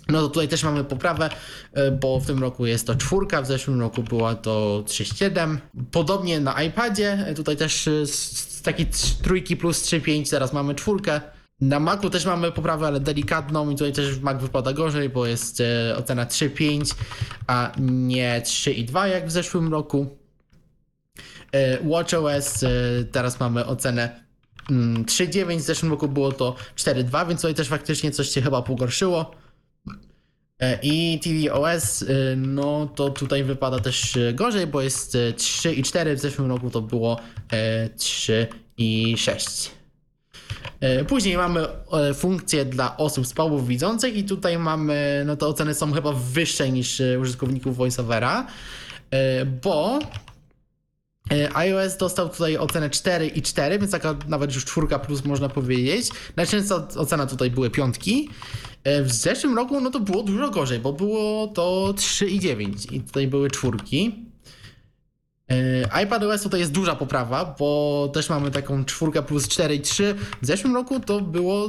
no 0.08 0.20
to 0.22 0.28
tutaj 0.28 0.48
też 0.48 0.64
mamy 0.64 0.84
poprawę, 0.84 1.30
e, 1.72 1.90
bo 1.90 2.20
w 2.20 2.26
tym 2.26 2.38
roku 2.38 2.66
jest 2.66 2.86
to 2.86 2.94
czwórka, 2.94 3.42
w 3.42 3.46
zeszłym 3.46 3.80
roku 3.80 4.02
była 4.02 4.34
to 4.34 4.84
3,7. 4.86 5.58
Podobnie 5.90 6.40
na 6.40 6.62
iPadzie, 6.62 7.12
e, 7.26 7.34
tutaj 7.34 7.56
też 7.56 7.88
e, 7.88 8.06
z 8.06 8.62
takiej 8.62 8.86
trójki 9.22 9.56
plus 9.56 9.82
3,5 9.82 10.30
teraz 10.30 10.52
mamy 10.52 10.74
czwórkę. 10.74 11.20
Na 11.62 11.80
Macu 11.80 12.10
też 12.10 12.24
mamy 12.26 12.52
poprawę, 12.52 12.86
ale 12.86 13.00
delikatną 13.00 13.70
i 13.70 13.74
tutaj 13.74 13.92
też 13.92 14.18
Mac 14.20 14.42
wypada 14.42 14.72
gorzej, 14.72 15.08
bo 15.08 15.26
jest 15.26 15.60
e, 15.60 15.96
ocena 15.96 16.26
3,5, 16.26 16.94
a 17.46 17.72
nie 17.80 18.42
3,2 18.44 19.04
jak 19.04 19.26
w 19.26 19.30
zeszłym 19.30 19.72
roku. 19.72 20.16
E, 21.52 21.88
WatchOS 21.88 22.62
e, 22.62 22.68
teraz 23.12 23.40
mamy 23.40 23.66
ocenę 23.66 24.24
mm, 24.70 25.04
3,9, 25.04 25.58
w 25.58 25.60
zeszłym 25.60 25.92
roku 25.92 26.08
było 26.08 26.32
to 26.32 26.56
4,2, 26.76 27.28
więc 27.28 27.40
tutaj 27.40 27.54
też 27.54 27.68
faktycznie 27.68 28.10
coś 28.10 28.28
się 28.28 28.42
chyba 28.42 28.62
pogorszyło. 28.62 29.30
I 30.82 31.20
tvOS, 31.22 32.04
no 32.36 32.86
to 32.86 33.10
tutaj 33.10 33.44
wypada 33.44 33.78
też 33.78 34.18
gorzej, 34.34 34.66
bo 34.66 34.80
jest 34.80 35.14
e, 35.14 35.32
3,4, 35.32 36.16
w 36.16 36.20
zeszłym 36.20 36.48
roku 36.48 36.70
to 36.70 36.82
było 36.82 37.20
e, 37.52 37.88
3,6. 37.88 39.70
E, 39.70 39.81
Później 41.08 41.36
mamy 41.36 41.66
e, 41.92 42.14
funkcje 42.14 42.64
dla 42.64 42.96
osób 42.96 43.26
słabo 43.26 43.58
widzących 43.58 44.16
i 44.16 44.24
tutaj 44.24 44.58
mamy, 44.58 45.22
no 45.26 45.36
to 45.36 45.48
oceny 45.48 45.74
są 45.74 45.92
chyba 45.92 46.12
wyższe 46.12 46.70
niż 46.70 47.00
e, 47.00 47.18
użytkowników 47.18 47.76
VoiceOvera, 47.76 48.46
e, 49.10 49.44
bo 49.44 49.98
E, 51.30 51.56
iOS 51.56 51.96
dostał 51.96 52.28
tutaj 52.28 52.56
ocenę 52.56 52.90
4 52.90 53.26
i 53.26 53.42
4, 53.42 53.78
więc 53.78 53.90
taka 53.92 54.14
nawet 54.28 54.54
już 54.54 54.64
czwórka 54.64 54.98
plus 54.98 55.24
można 55.24 55.48
powiedzieć. 55.48 56.10
Najczęstsza 56.36 56.88
ocena 56.96 57.26
tutaj 57.26 57.50
były 57.50 57.70
piątki. 57.70 58.28
E, 58.84 59.02
W 59.02 59.12
zeszłym 59.12 59.56
roku 59.56 59.80
no 59.80 59.90
to 59.90 60.00
było 60.00 60.22
dużo 60.22 60.50
gorzej, 60.50 60.78
bo 60.78 60.92
było 60.92 61.46
to 61.46 61.94
3 61.96 62.28
i 62.28 62.40
9 62.40 62.86
i 62.90 63.00
tutaj 63.00 63.26
były 63.26 63.50
czwórki. 63.50 64.31
E, 65.52 66.02
iPadOS 66.02 66.42
to 66.42 66.56
jest 66.56 66.72
duża 66.72 66.94
poprawa, 66.96 67.54
bo 67.58 68.10
też 68.14 68.30
mamy 68.30 68.50
taką 68.50 68.84
czwórkę 68.84 69.22
plus 69.22 69.48
4 69.48 69.74
i 69.74 69.80
3. 69.80 70.14
W 70.42 70.46
zeszłym 70.46 70.74
roku 70.74 71.00
to 71.00 71.20
było 71.20 71.66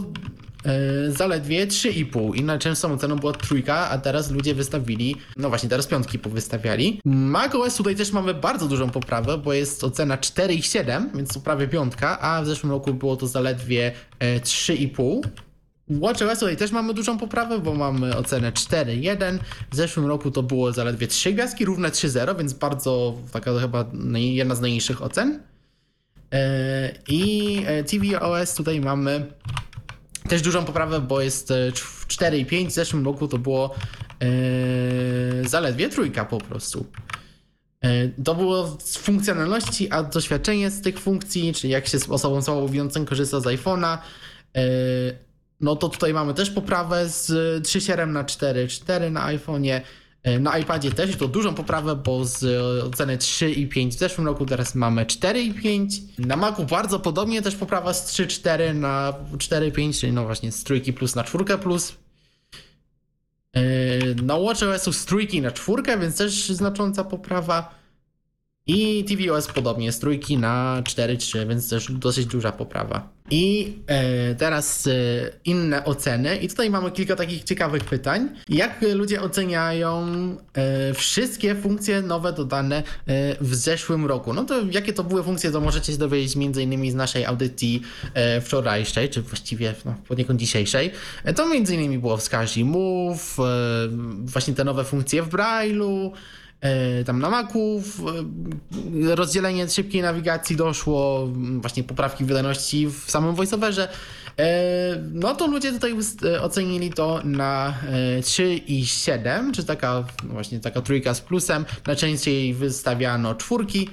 e, 0.66 1.12
zaledwie 1.12 1.68
3,5 1.68 2.36
i 2.36 2.44
najczęstszą 2.44 2.94
oceną 2.94 3.16
była 3.16 3.34
trójka, 3.34 3.90
a 3.90 3.98
teraz 3.98 4.32
ludzie 4.32 4.56
wystawili, 4.56 5.16
no 5.38 5.50
właśnie 5.50 5.70
teraz 5.70 5.88
piątki 5.88 6.20
powystawiali. 6.20 7.02
macOS 7.06 7.76
tutaj 7.76 7.96
też 7.96 8.12
mamy 8.12 8.34
bardzo 8.34 8.68
dużą 8.68 8.90
poprawę, 8.90 9.38
bo 9.38 9.54
jest 9.54 9.84
ocena 9.84 10.18
4,7, 10.18 11.16
więc 11.16 11.34
to 11.34 11.40
prawie 11.40 11.68
piątka, 11.68 12.20
a 12.20 12.42
w 12.42 12.46
zeszłym 12.46 12.72
roku 12.72 12.94
było 12.94 13.16
to 13.16 13.28
zaledwie 13.28 13.92
e, 14.20 14.40
3,5. 14.40 15.22
WatchOS 15.90 16.40
tutaj 16.40 16.58
też 16.58 16.72
mamy 16.72 16.94
dużą 16.94 17.18
poprawę, 17.18 17.60
bo 17.60 17.74
mamy 17.74 18.16
ocenę 18.18 18.52
4.1. 18.52 19.40
W 19.72 19.76
zeszłym 19.76 20.06
roku 20.06 20.32
to 20.32 20.44
było 20.44 20.72
zaledwie 20.72 21.08
3 21.08 21.34
gwiazdki, 21.34 21.66
równe 21.66 21.90
3.0, 21.90 22.38
więc 22.38 22.54
bardzo 22.54 23.14
taka 23.32 23.60
chyba 23.60 23.86
jedna 24.14 24.56
z 24.56 24.62
najniższych 24.62 25.02
ocen. 25.02 25.40
E, 26.34 26.92
I 27.08 27.58
e, 27.66 27.84
tvOS 27.84 28.56
tutaj 28.56 28.82
mamy 28.82 29.26
też 30.30 30.42
dużą 30.42 30.66
poprawę, 30.66 31.02
bo 31.02 31.22
jest 31.22 31.52
e, 31.52 31.72
cz- 31.72 32.08
4.5. 32.08 32.68
W 32.68 32.72
zeszłym 32.72 33.06
roku 33.06 33.28
to 33.28 33.38
było 33.38 33.76
e, 34.22 35.48
zaledwie 35.48 35.90
trójka 35.90 36.26
po 36.26 36.38
prostu. 36.38 36.86
E, 37.82 38.08
To 38.24 38.36
było 38.36 38.78
z 38.84 38.98
funkcjonalności, 38.98 39.90
a 39.92 40.04
doświadczenie 40.04 40.72
z 40.72 40.82
tych 40.82 41.00
funkcji, 41.00 41.54
czyli 41.54 41.74
jak 41.74 41.88
się 41.88 42.00
z 42.00 42.10
osobą 42.10 42.42
słabowidzącą 42.42 43.06
korzysta 43.06 43.40
z 43.40 43.44
iPhone'a, 43.44 43.98
e, 44.56 44.62
no 45.64 45.76
to 45.76 45.90
tutaj 45.90 46.14
mamy 46.14 46.34
też 46.34 46.50
poprawę 46.50 47.10
z 47.10 47.28
3.7 47.68 48.08
na 48.08 48.24
4.4 48.24 49.12
na 49.12 49.28
iPhone'ie. 49.28 49.82
E, 50.24 50.40
Na 50.40 50.58
iPadzie 50.58 50.92
też 50.92 51.12
i 51.12 51.18
to 51.18 51.28
dużą 51.28 51.54
poprawę, 51.54 51.96
bo 51.96 52.26
z 52.26 52.44
e, 52.44 52.86
oceny 52.86 53.18
3,5 53.18 53.90
w 53.90 53.94
zeszłym 53.94 54.28
roku 54.28 54.46
teraz 54.46 54.76
mamy 54.76 55.06
4,5. 55.06 56.02
Na 56.18 56.36
Macu 56.36 56.66
bardzo 56.66 57.00
podobnie 57.00 57.42
też 57.42 57.56
poprawa 57.56 57.94
z 57.94 58.14
3,4 58.14 58.76
na 58.76 59.14
4,5, 59.38 60.00
czyli 60.00 60.14
no 60.14 60.24
właśnie 60.26 60.52
z 60.52 60.64
trójki 60.64 60.94
plus 60.94 61.16
na 61.16 61.24
czwórkę 61.24 61.58
plus. 61.58 61.94
E, 63.54 63.62
Na 64.24 64.40
WatchOS 64.40 64.96
z 64.98 65.06
trójki 65.06 65.42
na 65.42 65.52
czwórkę, 65.52 66.00
więc 66.00 66.18
też 66.18 66.50
znacząca 66.50 67.04
poprawa. 67.04 67.76
I 68.68 69.06
tvOS 69.06 69.48
podobnie, 69.48 69.92
z 69.92 70.00
trójki 70.00 70.38
na 70.38 70.82
4.3, 70.84 71.48
więc 71.48 71.70
też 71.70 71.92
dosyć 71.92 72.26
duża 72.26 72.52
poprawa. 72.52 73.10
I 73.34 73.74
e, 73.88 74.36
teraz 74.36 74.88
e, 74.88 74.92
inne 75.46 75.86
oceny. 75.86 76.38
I 76.38 76.48
tutaj 76.48 76.70
mamy 76.70 76.92
kilka 76.92 77.16
takich 77.16 77.44
ciekawych 77.44 77.84
pytań. 77.84 78.30
Jak 78.50 78.82
ludzie 78.96 79.22
oceniają 79.22 80.08
e, 80.54 80.94
wszystkie 80.94 81.56
funkcje 81.56 82.02
nowe 82.02 82.34
dodane 82.34 82.84
w 83.42 83.56
zeszłym 83.56 84.06
roku? 84.06 84.34
No 84.34 84.44
to 84.44 84.62
jakie 84.72 84.94
to 84.94 85.04
były 85.04 85.24
funkcje, 85.24 85.52
to 85.52 85.62
możecie 85.62 85.92
się 85.92 85.98
dowiedzieć 85.98 86.36
m.in. 86.36 86.92
z 86.92 86.96
naszej 86.96 87.26
audycji 87.26 87.82
wczorajszej, 88.42 89.10
czy 89.10 89.22
właściwie 89.22 89.76
no, 89.86 89.96
poniekąd 90.08 90.40
dzisiejszej. 90.40 90.92
To 91.36 91.44
m.in. 91.44 92.02
było 92.02 92.18
wskaźnik 92.18 92.66
move, 92.66 93.38
właśnie 94.24 94.54
te 94.54 94.64
nowe 94.64 94.84
funkcje 94.84 95.24
w 95.24 95.30
Braille'u, 95.30 96.12
tam 97.06 97.20
na 97.20 97.30
Macu 97.30 97.84
e, 99.10 99.16
rozdzielenie 99.16 99.70
szybkiej 99.70 100.02
nawigacji 100.02 100.56
doszło, 100.56 101.30
właśnie 101.62 101.84
poprawki 101.84 102.26
wydajności 102.26 102.88
w 102.88 103.12
samym 103.12 103.36
voiceoverze. 103.36 103.88
E, 104.40 105.04
No 105.14 105.36
to 105.36 105.48
ludzie 105.48 105.72
tutaj 105.72 105.96
e, 106.26 106.42
ocenili 106.42 106.90
to 106.90 107.22
na 107.24 107.74
e, 108.18 108.22
3 108.22 108.56
i 108.56 108.86
7, 108.86 109.52
czy 109.52 109.64
taka 109.64 110.04
no 110.24 110.34
właśnie 110.34 110.60
taka 110.60 110.82
trójka 110.82 111.14
z 111.14 111.22
plusem. 111.22 111.66
Najczęściej 111.88 112.54
wystawiano 112.54 113.36
czwórki, 113.36 113.90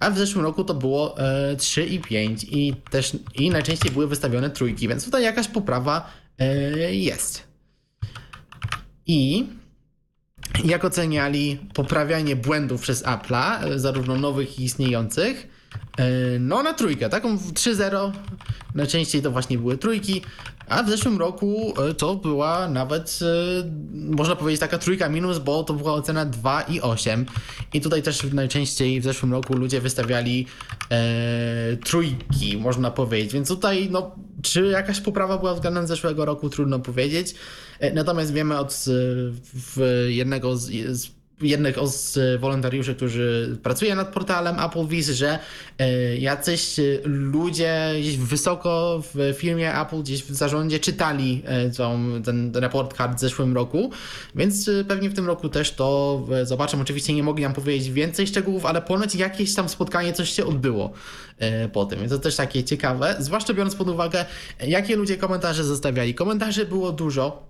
a 0.00 0.10
w 0.10 0.18
zeszłym 0.18 0.44
roku 0.44 0.64
to 0.64 0.74
było 0.74 1.18
e, 1.18 1.56
3 1.56 1.86
i 1.86 2.00
5 2.00 2.44
i 2.44 2.74
też 2.90 3.16
i 3.34 3.50
najczęściej 3.50 3.92
były 3.92 4.06
wystawione 4.06 4.50
trójki, 4.50 4.88
więc 4.88 5.04
tutaj 5.04 5.22
jakaś 5.22 5.48
poprawa 5.48 6.10
e, 6.38 6.94
jest. 6.94 7.46
I 9.06 9.46
jak 10.64 10.84
oceniali 10.84 11.58
poprawianie 11.74 12.36
błędów 12.36 12.80
przez 12.80 13.04
Apple'a, 13.04 13.64
e, 13.64 13.78
zarówno 13.78 14.16
nowych 14.16 14.58
i 14.58 14.64
istniejących. 14.64 15.48
E, 15.98 16.06
No 16.38 16.62
na 16.62 16.74
trójkę, 16.74 17.08
taką 17.08 17.36
w 17.36 17.52
3.0, 17.52 18.12
najczęściej 18.74 19.22
to 19.22 19.30
właśnie 19.30 19.58
były 19.58 19.78
trójki, 19.78 20.22
a 20.68 20.82
w 20.82 20.88
zeszłym 20.90 21.18
roku 21.18 21.74
e, 21.90 21.94
to 21.94 22.14
była 22.16 22.68
nawet, 22.68 23.18
e, 23.22 23.70
można 23.92 24.36
powiedzieć, 24.36 24.60
taka 24.60 24.78
trójka 24.78 25.08
minus, 25.08 25.38
bo 25.38 25.64
to 25.64 25.74
była 25.74 25.92
ocena 25.92 26.24
2 26.24 26.62
i 26.62 26.80
8. 26.80 27.26
I 27.72 27.80
tutaj 27.80 28.02
też 28.02 28.22
najczęściej 28.32 29.00
w 29.00 29.04
zeszłym 29.04 29.32
roku 29.32 29.56
ludzie 29.56 29.80
wystawiali 29.80 30.46
e, 30.90 31.76
trójki, 31.76 32.56
można 32.56 32.90
powiedzieć. 32.90 33.32
Więc 33.32 33.48
tutaj, 33.48 33.88
no, 33.90 34.14
czy 34.42 34.66
jakaś 34.66 35.00
poprawa 35.00 35.38
była 35.38 35.54
względem 35.54 35.86
zeszłego 35.86 36.24
roku, 36.24 36.50
trudno 36.50 36.78
powiedzieć. 36.78 37.34
E, 37.80 37.92
Natomiast 37.92 38.32
wiemy 38.32 38.58
od 38.58 38.84
w 39.54 40.06
jednego 40.08 40.56
z, 40.56 40.70
z 40.98 41.16
jednych 41.40 41.76
z 41.84 42.40
wolontariuszy, 42.40 42.94
którzy 42.94 43.58
pracuje 43.62 43.94
nad 43.94 44.08
portalem 44.08 44.60
Apple 44.60 44.86
Viz, 44.86 45.08
że 45.08 45.38
e, 45.78 46.16
jacyś 46.16 46.78
e, 46.78 46.82
ludzie 47.04 47.92
gdzieś 48.00 48.16
wysoko 48.16 49.02
w 49.14 49.34
firmie 49.38 49.80
Apple, 49.80 50.02
gdzieś 50.02 50.22
w 50.22 50.34
zarządzie 50.34 50.80
czytali 50.80 51.42
e, 51.44 51.70
tą, 51.70 52.22
ten 52.24 52.52
report 52.54 52.96
card 52.96 53.16
w 53.16 53.20
zeszłym 53.20 53.54
roku, 53.54 53.90
więc 54.34 54.68
e, 54.68 54.84
pewnie 54.84 55.10
w 55.10 55.14
tym 55.14 55.26
roku 55.26 55.48
też 55.48 55.72
to 55.72 56.20
e, 56.32 56.46
zobaczę. 56.46 56.80
Oczywiście 56.80 57.14
nie 57.14 57.22
mogli 57.22 57.42
nam 57.42 57.54
powiedzieć 57.54 57.90
więcej 57.90 58.26
szczegółów, 58.26 58.66
ale 58.66 58.82
ponoć 58.82 59.14
jakieś 59.14 59.54
tam 59.54 59.68
spotkanie, 59.68 60.12
coś 60.12 60.30
się 60.30 60.46
odbyło 60.46 60.92
e, 61.38 61.68
po 61.68 61.86
tym, 61.86 61.98
więc 61.98 62.12
to 62.12 62.18
też 62.18 62.36
takie 62.36 62.64
ciekawe, 62.64 63.16
zwłaszcza 63.18 63.54
biorąc 63.54 63.74
pod 63.74 63.88
uwagę, 63.88 64.24
e, 64.60 64.68
jakie 64.68 64.96
ludzie 64.96 65.16
komentarze 65.16 65.64
zostawiali. 65.64 66.14
Komentarzy 66.14 66.66
było 66.66 66.92
dużo, 66.92 67.46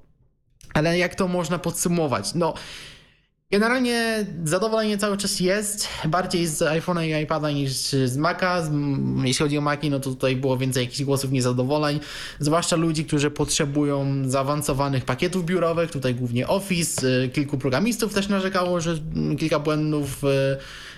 ale 0.75 0.99
jak 0.99 1.15
to 1.15 1.29
można 1.29 1.59
podsumować? 1.59 2.35
No, 2.35 2.55
Generalnie 3.51 4.27
zadowolenie 4.45 4.99
cały 4.99 5.17
czas 5.17 5.41
jest, 5.41 5.89
bardziej 6.09 6.47
z 6.47 6.59
iPhone'a 6.59 7.21
i 7.21 7.23
iPada 7.23 7.51
niż 7.51 7.73
z 8.05 8.17
Maca. 8.17 8.63
Jeśli 9.25 9.45
chodzi 9.45 9.59
o 9.59 9.61
Maci, 9.61 9.91
no 9.91 10.01
to 10.01 10.11
tutaj 10.11 10.37
było 10.37 10.59
więcej 10.59 10.85
jakichś 10.85 11.03
głosów 11.03 11.33
niezadowoleń, 11.33 12.01
zwłaszcza 12.39 12.77
ludzi, 12.77 13.05
którzy 13.05 13.31
potrzebują 13.31 14.23
zaawansowanych 14.31 15.05
pakietów 15.05 15.45
biurowych, 15.45 15.91
tutaj 15.91 16.15
głównie 16.15 16.49
Office. 16.49 17.23
Y, 17.25 17.29
Kilku 17.29 17.59
programistów 17.59 18.15
też 18.15 18.29
narzekało, 18.29 18.81
że 18.81 18.99
kilka 19.39 19.59
błędów 19.59 20.25
y, 20.25 20.27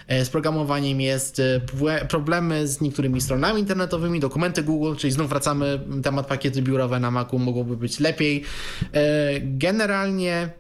e, 0.09 0.25
z 0.25 0.31
programowaniem 0.31 1.01
jest, 1.01 1.39
y, 1.39 1.61
problemy 2.09 2.69
z 2.69 2.81
niektórymi 2.81 3.21
stronami 3.21 3.61
internetowymi, 3.61 4.21
dokumenty 4.21 4.63
Google, 4.63 4.95
czyli 4.97 5.13
znów 5.13 5.29
wracamy, 5.29 5.81
temat 6.03 6.27
pakiety 6.27 6.63
biurowe 6.63 7.01
na 7.01 7.11
Macu 7.11 7.39
mogłoby 7.39 7.77
być 7.77 8.01
lepiej. 8.01 8.45
E, 8.93 9.41
Generalnie 9.41 10.51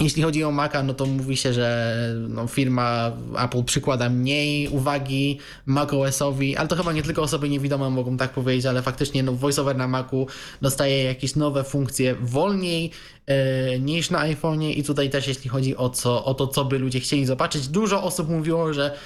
jeśli 0.00 0.22
chodzi 0.22 0.44
o 0.44 0.50
Maca, 0.50 0.82
no 0.82 0.94
to 0.94 1.06
mówi 1.06 1.36
się, 1.36 1.52
że 1.52 1.96
no, 2.28 2.46
firma 2.46 3.12
Apple 3.38 3.64
przykłada 3.64 4.08
mniej 4.08 4.68
uwagi 4.68 5.38
macOSowi, 5.66 6.56
ale 6.56 6.68
to 6.68 6.76
chyba 6.76 6.92
nie 6.92 7.02
tylko 7.02 7.22
osoby 7.22 7.48
niewidome 7.48 7.90
mogą 7.90 8.16
tak 8.16 8.30
powiedzieć, 8.30 8.66
ale 8.66 8.82
faktycznie 8.82 9.22
no, 9.22 9.32
VoiceOver 9.32 9.76
na 9.76 9.88
Macu 9.88 10.26
dostaje 10.62 11.04
jakieś 11.04 11.36
nowe 11.36 11.64
funkcje 11.64 12.14
wolniej 12.14 12.90
e, 13.26 13.78
niż 13.78 14.10
na 14.10 14.18
iPhone'ie. 14.18 14.78
I 14.78 14.82
tutaj 14.82 15.10
też 15.10 15.28
jeśli 15.28 15.50
chodzi 15.50 15.76
o, 15.76 15.90
co, 15.90 16.24
o 16.24 16.34
to, 16.34 16.46
co 16.46 16.64
by 16.64 16.78
ludzie 16.78 17.00
chcieli 17.00 17.26
zobaczyć, 17.26 17.68
dużo 17.68 18.02
osób 18.02 18.28
mówiło, 18.28 18.72
że 18.72 18.96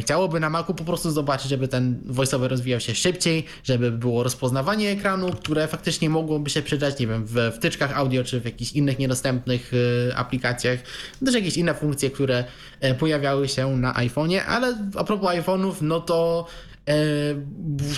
chciałoby 0.00 0.40
na 0.40 0.50
Macu 0.50 0.74
po 0.74 0.84
prostu 0.84 1.10
zobaczyć, 1.10 1.48
żeby 1.48 1.68
ten 1.68 2.00
voiceover 2.04 2.50
rozwijał 2.50 2.80
się 2.80 2.94
szybciej, 2.94 3.44
żeby 3.64 3.90
było 3.90 4.22
rozpoznawanie 4.22 4.90
ekranu, 4.90 5.30
które 5.30 5.68
faktycznie 5.68 6.10
mogłoby 6.10 6.50
się 6.50 6.62
przydać, 6.62 6.98
nie 6.98 7.06
wiem, 7.06 7.24
w 7.26 7.52
wtyczkach 7.56 7.96
audio 7.96 8.24
czy 8.24 8.40
w 8.40 8.44
jakichś 8.44 8.72
innych 8.72 8.98
niedostępnych 8.98 9.72
e, 10.10 10.16
aplikacjach, 10.16 10.78
też 11.24 11.34
jakieś 11.34 11.56
inne 11.56 11.74
funkcje, 11.74 12.10
które 12.10 12.44
e, 12.80 12.94
pojawiały 12.94 13.48
się 13.48 13.76
na 13.76 13.92
iPhone'ie, 13.92 14.38
ale 14.38 14.78
a 14.96 15.04
propos 15.04 15.30
iPhone'ów, 15.30 15.74
no 15.80 16.00
to 16.00 16.46
E, 16.71 16.71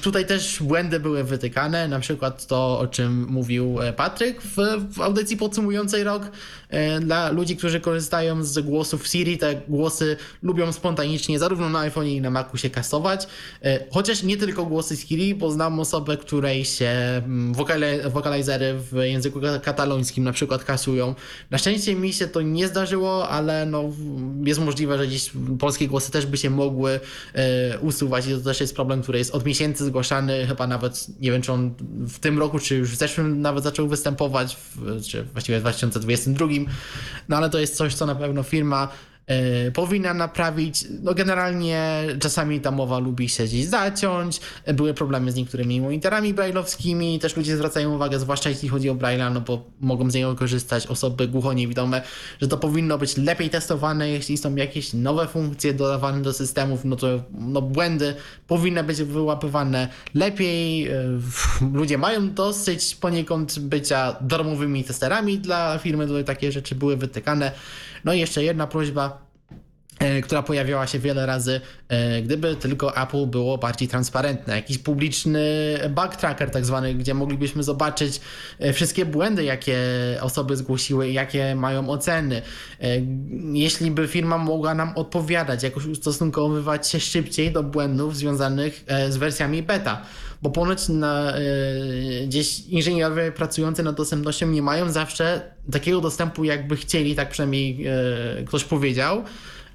Tutaj 0.03 0.27
też 0.27 0.63
błędy 0.63 1.01
były 1.01 1.25
wytykane, 1.25 1.89
na 1.89 2.01
przykład 2.01 2.47
to, 2.47 2.79
o 2.79 2.87
czym 2.87 3.27
mówił 3.29 3.83
e, 3.83 3.93
Patryk 3.93 4.43
w, 4.43 4.57
w 4.95 5.01
audycji 5.01 5.37
podsumującej 5.37 6.05
rok. 6.05 6.23
E, 6.69 7.01
Dla 7.01 7.31
ludzi, 7.31 7.57
którzy 7.57 7.81
korzystają 7.81 8.45
z 8.45 8.59
głosów 8.59 9.07
Siri, 9.07 9.39
te 9.39 9.61
głosy 9.69 10.17
lubią 10.43 10.73
spontanicznie 10.73 11.39
zarówno 11.39 11.69
na 11.69 11.79
iPhone 11.79 12.07
i 12.07 12.21
na 12.21 12.31
Macu 12.31 12.57
się 12.57 12.71
kasować. 12.71 13.27
E, 13.63 13.85
Chociaż 13.91 14.23
nie 14.23 14.37
tylko 14.37 14.67
głosy 14.67 14.97
Siri, 14.97 15.35
bo 15.35 15.51
znam 15.51 15.81
osobę, 15.81 16.17
której 16.17 16.65
się 16.65 16.87
mm, 16.87 17.55
wokale, 17.55 18.11
wokalizery 18.11 18.75
w 18.75 18.97
języku 19.03 19.41
katalońskim 19.63 20.25
na 20.25 20.33
przykład 20.33 20.65
kasują. 20.65 21.15
Na 21.51 21.59
szczęście 21.59 21.95
mi 21.95 22.13
się 22.13 22.27
to 22.27 22.43
nie 22.43 22.69
zdarzyło, 22.69 23.29
ale 23.29 23.67
no, 23.67 23.85
jest 24.45 24.61
możliwe, 24.61 24.99
że 24.99 25.07
gdzieś 25.07 25.31
polskie 25.59 25.89
głosy 25.89 26.13
też 26.13 26.27
by 26.27 26.37
się 26.37 26.51
mogły 26.51 27.01
e, 27.35 27.79
usuwać 27.79 28.27
i 28.27 28.31
to 28.31 28.41
też 28.41 28.61
jest 28.61 28.74
problem, 28.75 29.03
który 29.03 29.19
jest 29.19 29.35
od 29.35 29.45
miesięcy 29.45 29.85
zgłaszany, 29.85 30.47
chyba 30.47 30.67
nawet 30.67 31.07
nie 31.21 31.33
wiem, 31.33 31.43
czy 31.43 31.53
on 31.53 31.75
w 32.09 32.19
tym 32.19 32.39
roku, 32.39 32.59
czy 32.59 32.77
już 32.77 32.91
w 32.91 32.95
zeszłym 32.95 33.41
nawet 33.41 33.65
zaczął 33.65 33.89
występować, 33.89 34.57
w, 34.57 35.03
czy 35.03 35.25
właściwie 35.25 35.59
w 35.59 35.61
2022, 35.61 36.47
no 37.29 37.37
ale 37.37 37.51
to 37.51 37.59
jest 37.59 37.77
coś, 37.77 37.95
co 37.95 38.07
na 38.07 38.15
pewno 38.15 38.43
firma 38.43 38.89
powinna 39.75 40.15
naprawić. 40.15 40.85
No 41.03 41.15
generalnie 41.15 42.03
czasami 42.21 42.61
ta 42.61 42.71
mowa 42.71 42.99
lubi 42.99 43.29
się 43.29 43.45
gdzieś 43.45 43.65
zaciąć, 43.65 44.41
były 44.75 44.95
problemy 44.95 45.33
z 45.33 45.35
niektórymi 45.35 45.81
monitorami 45.81 46.35
brailleowskimi, 46.35 47.19
też 47.19 47.37
ludzie 47.37 47.57
zwracają 47.57 47.95
uwagę, 47.95 48.19
zwłaszcza 48.19 48.51
jeśli 48.51 48.69
chodzi 48.69 48.91
o 48.91 48.95
Braille'a, 48.95 49.33
no 49.35 49.41
bo 49.41 49.65
mogą 49.81 50.11
z 50.11 50.15
niego 50.15 50.35
korzystać 50.35 50.87
osoby 50.87 51.29
głuchoniewidome, 51.29 52.03
że 52.41 52.49
to 52.49 52.59
powinno 52.59 52.99
być 52.99 53.17
lepiej 53.17 53.51
testowane, 53.51 54.11
jeśli 54.11 54.37
są 54.37 54.55
jakieś 54.55 54.93
nowe 54.93 55.27
funkcje 55.29 55.75
dodawane 55.75 56.23
do 56.23 56.33
systemów, 56.33 56.85
no 56.85 56.97
to 56.97 57.07
no, 57.39 57.63
błędy 57.63 58.15
powinny 58.47 58.85
być 58.85 59.03
wyłapywane 59.03 59.89
lepiej. 60.15 60.89
E, 60.89 61.05
Ludzie 61.73 61.99
mają 61.99 62.35
dosyć 62.35 62.95
poniekąd 62.95 63.59
bycia 63.59 64.17
darmowymi 64.21 64.85
testerami 64.85 65.39
dla 65.39 65.79
firmy, 65.79 66.07
tutaj 66.07 66.25
takie 66.25 66.53
rzeczy 66.53 66.75
były 66.75 66.97
wytykane. 66.97 67.53
No 68.05 68.13
i 68.13 68.21
jeszcze 68.21 68.45
jedna 68.45 68.67
prośba, 68.67 69.25
e, 69.99 70.23
która 70.23 70.43
pojawiała 70.43 70.87
się 70.87 70.99
wiele 70.99 71.27
razy, 71.27 71.61
e, 71.89 72.23
gdyby 72.23 72.57
tylko 72.57 72.97
Apple 72.97 73.27
było 73.27 73.59
bardziej 73.59 73.89
transparentne. 73.89 74.57
Jakiś 74.57 74.79
publiczny 74.79 75.41
bug 75.91 76.17
tracker 76.17 76.51
tak 76.51 76.65
zwany, 76.67 76.95
gdzie 76.95 77.15
moglibyśmy 77.15 77.63
zobaczyć 77.63 78.21
e, 78.59 78.73
wszystkie 78.73 79.07
błędy, 79.07 79.45
jakie 79.45 79.79
osoby 80.21 80.57
zgłosiły, 80.57 81.09
i 81.09 81.15
jakie 81.15 81.55
mają 81.55 81.89
oceny. 81.91 82.43
Jeśli 83.53 83.91
by 83.91 84.09
firma 84.09 84.39
mogła 84.39 84.75
nam 84.75 84.93
odpowiadać, 84.97 85.63
jakoś 85.63 85.87
ustosunkowywać 85.87 86.89
się 86.89 87.01
szybciej 87.01 87.53
do 87.53 87.63
błędów 87.63 88.17
związanych 88.17 88.85
z 89.09 89.17
wersjami 89.17 89.63
beta. 89.63 90.03
Bo 90.45 90.51
ponoć 90.51 90.89
na, 90.89 91.33
e, 91.33 91.43
gdzieś 92.27 92.61
inżynierowie 92.61 93.33
pracujący 93.33 93.83
nad 93.83 93.97
dostępnością 93.97 94.47
nie 94.47 94.63
mają 94.63 94.93
zawsze 94.93 95.55
takiego 95.73 96.01
dostępu, 96.01 96.45
jakby 96.45 96.77
chcieli, 96.77 97.15
tak 97.15 97.31
przynajmniej 97.31 97.87
e, 97.87 98.45
ktoś 98.47 98.65
powiedział. 98.65 99.25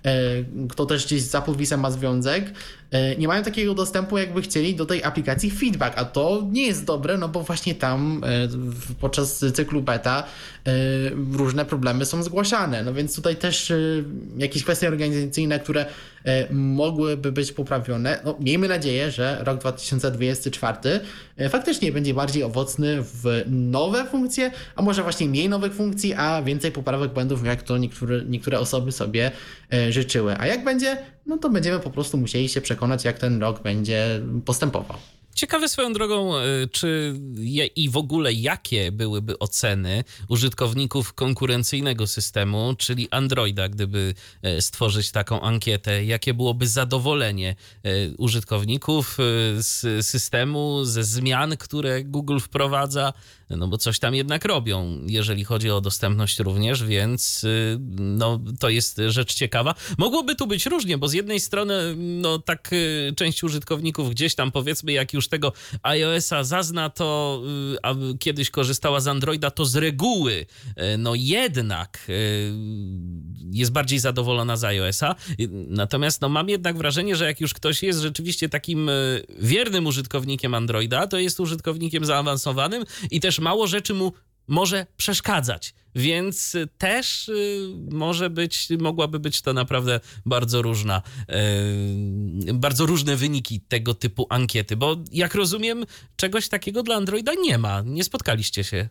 E, 0.06 0.22
kto 0.70 0.86
też 0.86 1.06
gdzieś 1.06 1.22
z 1.22 1.36
Applevisem 1.36 1.80
ma 1.80 1.92
związek, 1.92 2.54
nie 3.18 3.28
mają 3.28 3.44
takiego 3.44 3.74
dostępu, 3.74 4.18
jakby 4.18 4.42
chcieli 4.42 4.76
do 4.76 4.86
tej 4.86 5.04
aplikacji 5.04 5.52
feedback, 5.52 5.98
a 5.98 6.06
to 6.06 6.48
nie 6.52 6.68
jest 6.68 6.86
dobre, 6.86 7.18
no 7.18 7.30
bo 7.30 7.44
właśnie 7.44 7.76
tam 7.76 8.22
e, 8.24 8.48
podczas 9.00 9.46
cyklu 9.54 9.82
beta 9.82 10.24
e, 10.68 10.72
różne 11.32 11.66
problemy 11.66 12.06
są 12.06 12.24
zgłaszane, 12.24 12.84
no 12.84 12.94
więc 12.94 13.16
tutaj 13.16 13.36
też 13.36 13.72
e, 13.72 13.78
jakieś 14.38 14.64
kwestie 14.64 14.88
organizacyjne, 14.88 15.60
które 15.60 15.86
e, 16.26 16.54
mogłyby 16.54 17.32
być 17.32 17.52
poprawione. 17.52 18.20
No, 18.26 18.36
miejmy 18.40 18.68
nadzieję, 18.68 19.12
że 19.12 19.38
rok 19.42 19.60
2024 19.60 20.78
e, 20.86 21.00
faktycznie 21.50 21.92
będzie 21.92 22.14
bardziej 22.14 22.44
owocny 22.44 22.98
w 23.02 23.44
nowe 23.48 24.06
funkcje, 24.06 24.52
a 24.76 24.82
może 24.82 25.04
właśnie 25.04 25.28
mniej 25.28 25.50
nowych 25.50 25.74
funkcji, 25.74 26.14
a 26.14 26.42
więcej 26.42 26.72
poprawek 26.72 27.14
błędów, 27.14 27.46
jak 27.46 27.64
to 27.64 27.78
niektóre, 27.78 28.22
niektóre 28.26 28.60
osoby 28.60 28.92
sobie 28.92 29.32
e, 29.74 29.92
życzyły. 29.92 30.36
A 30.38 30.48
jak 30.48 30.64
będzie, 30.64 30.98
no 31.26 31.38
to 31.38 31.50
będziemy 31.50 31.80
po 31.80 31.90
prostu 31.90 32.18
musieli 32.18 32.50
się 32.50 32.62
przekonać, 32.62 33.06
jak 33.06 33.20
ten 33.20 33.42
rok 33.42 33.62
będzie 33.62 34.22
postępował. 34.46 34.98
Ciekawe 35.40 35.70
swoją 35.70 35.94
drogą, 35.94 36.38
y, 36.38 36.68
czy 36.72 37.14
je, 37.38 37.66
i 37.66 37.90
w 37.90 37.98
ogóle 37.98 38.34
jakie 38.34 38.92
byłyby 38.92 39.40
oceny 39.40 40.04
użytkowników 40.28 41.14
konkurencyjnego 41.14 42.08
systemu, 42.08 42.76
czyli 42.78 43.08
Androida, 43.12 43.70
gdyby 43.70 44.14
e, 44.42 44.62
stworzyć 44.62 45.12
taką 45.12 45.42
ankietę, 45.42 46.06
jakie 46.06 46.34
byłoby 46.34 46.68
zadowolenie 46.68 47.56
e, 47.84 47.90
użytkowników 48.18 49.18
e, 49.20 49.24
z 49.64 50.06
systemu, 50.06 50.86
ze 50.86 51.04
zmian, 51.04 51.58
które 51.58 52.04
Google 52.04 52.40
wprowadza, 52.40 53.14
no 53.50 53.68
bo 53.68 53.78
coś 53.78 54.00
tam 54.00 54.16
jednak 54.16 54.46
robią, 54.46 55.02
jeżeli 55.08 55.44
chodzi 55.44 55.72
o 55.72 55.82
dostępność 55.82 56.40
również, 56.40 56.84
więc 56.84 57.46
no, 58.00 58.40
to 58.60 58.70
jest 58.70 59.02
rzecz 59.08 59.34
ciekawa. 59.34 59.76
Mogłoby 59.98 60.36
tu 60.36 60.48
być 60.48 60.66
różnie, 60.66 60.98
bo 60.98 61.08
z 61.08 61.14
jednej 61.14 61.40
strony 61.40 61.96
no 61.98 62.40
tak 62.40 62.72
część 63.16 63.44
użytkowników 63.44 64.10
gdzieś 64.10 64.36
tam 64.36 64.52
powiedzmy 64.52 64.92
jak 64.92 65.14
już 65.14 65.29
tego 65.30 65.54
iOS-a 65.84 66.44
zazna, 66.44 66.90
to 66.90 67.42
y, 67.74 67.78
a 67.84 67.96
kiedyś 68.20 68.50
korzystała 68.50 69.00
z 69.00 69.08
Androida, 69.08 69.52
to 69.52 69.66
z 69.66 69.76
reguły 69.76 70.34
y, 70.34 70.98
no 70.98 71.16
jednak 71.16 72.06
y, 72.10 72.54
jest 73.52 73.72
bardziej 73.72 74.00
zadowolona 74.00 74.58
z 74.58 74.64
iOS-a. 74.64 75.16
Y, 75.40 75.50
Natomiast 75.68 76.22
no 76.22 76.30
mam 76.30 76.50
jednak 76.50 76.78
wrażenie, 76.78 77.16
że 77.16 77.26
jak 77.26 77.42
już 77.42 77.54
ktoś 77.54 77.84
jest 77.84 78.00
rzeczywiście 78.00 78.50
takim 78.50 78.90
y, 78.90 79.26
wiernym 79.40 79.88
użytkownikiem 79.88 80.54
Androida, 80.54 81.08
to 81.08 81.20
jest 81.20 81.40
użytkownikiem 81.40 82.06
zaawansowanym 82.06 82.84
i 83.12 83.20
też 83.20 83.40
mało 83.40 83.68
rzeczy 83.68 83.94
mu 83.94 84.14
może 84.50 84.86
przeszkadzać. 84.98 85.74
Więc 85.96 86.56
y, 86.56 86.68
też 86.78 87.30
y, 87.30 87.70
może 87.92 88.30
być, 88.30 88.68
mogłaby 88.80 89.20
być 89.20 89.42
to 89.42 89.54
naprawdę 89.54 90.00
bardzo 90.26 90.62
różna, 90.62 91.02
y, 92.50 92.54
bardzo 92.54 92.86
różne 92.86 93.16
wyniki 93.16 93.62
tego 93.62 93.94
typu 93.94 94.28
ankiety, 94.30 94.78
bo 94.78 94.96
jak 95.12 95.36
rozumiem, 95.36 95.86
czegoś 96.16 96.50
takiego 96.50 96.84
dla 96.84 96.96
Androida 96.96 97.32
nie 97.42 97.58
ma. 97.58 97.82
Nie 97.82 98.04
spotkaliście 98.04 98.64
się 98.64 98.90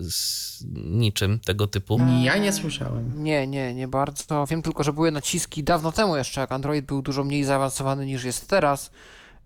z 0.00 0.64
niczym 0.74 1.38
tego 1.38 1.66
typu. 1.66 2.00
Ja 2.22 2.38
nie 2.38 2.52
słyszałem. 2.52 3.24
Nie, 3.24 3.46
nie, 3.46 3.74
nie 3.74 3.88
bardzo. 3.88 4.46
Wiem 4.50 4.62
tylko, 4.62 4.82
że 4.82 4.92
były 4.92 5.10
naciski 5.10 5.64
dawno 5.64 5.92
temu 5.92 6.16
jeszcze, 6.16 6.40
jak 6.40 6.52
Android 6.52 6.84
był 6.84 7.02
dużo 7.02 7.24
mniej 7.24 7.44
zaawansowany 7.44 8.06
niż 8.06 8.24
jest 8.24 8.48
teraz. 8.48 8.90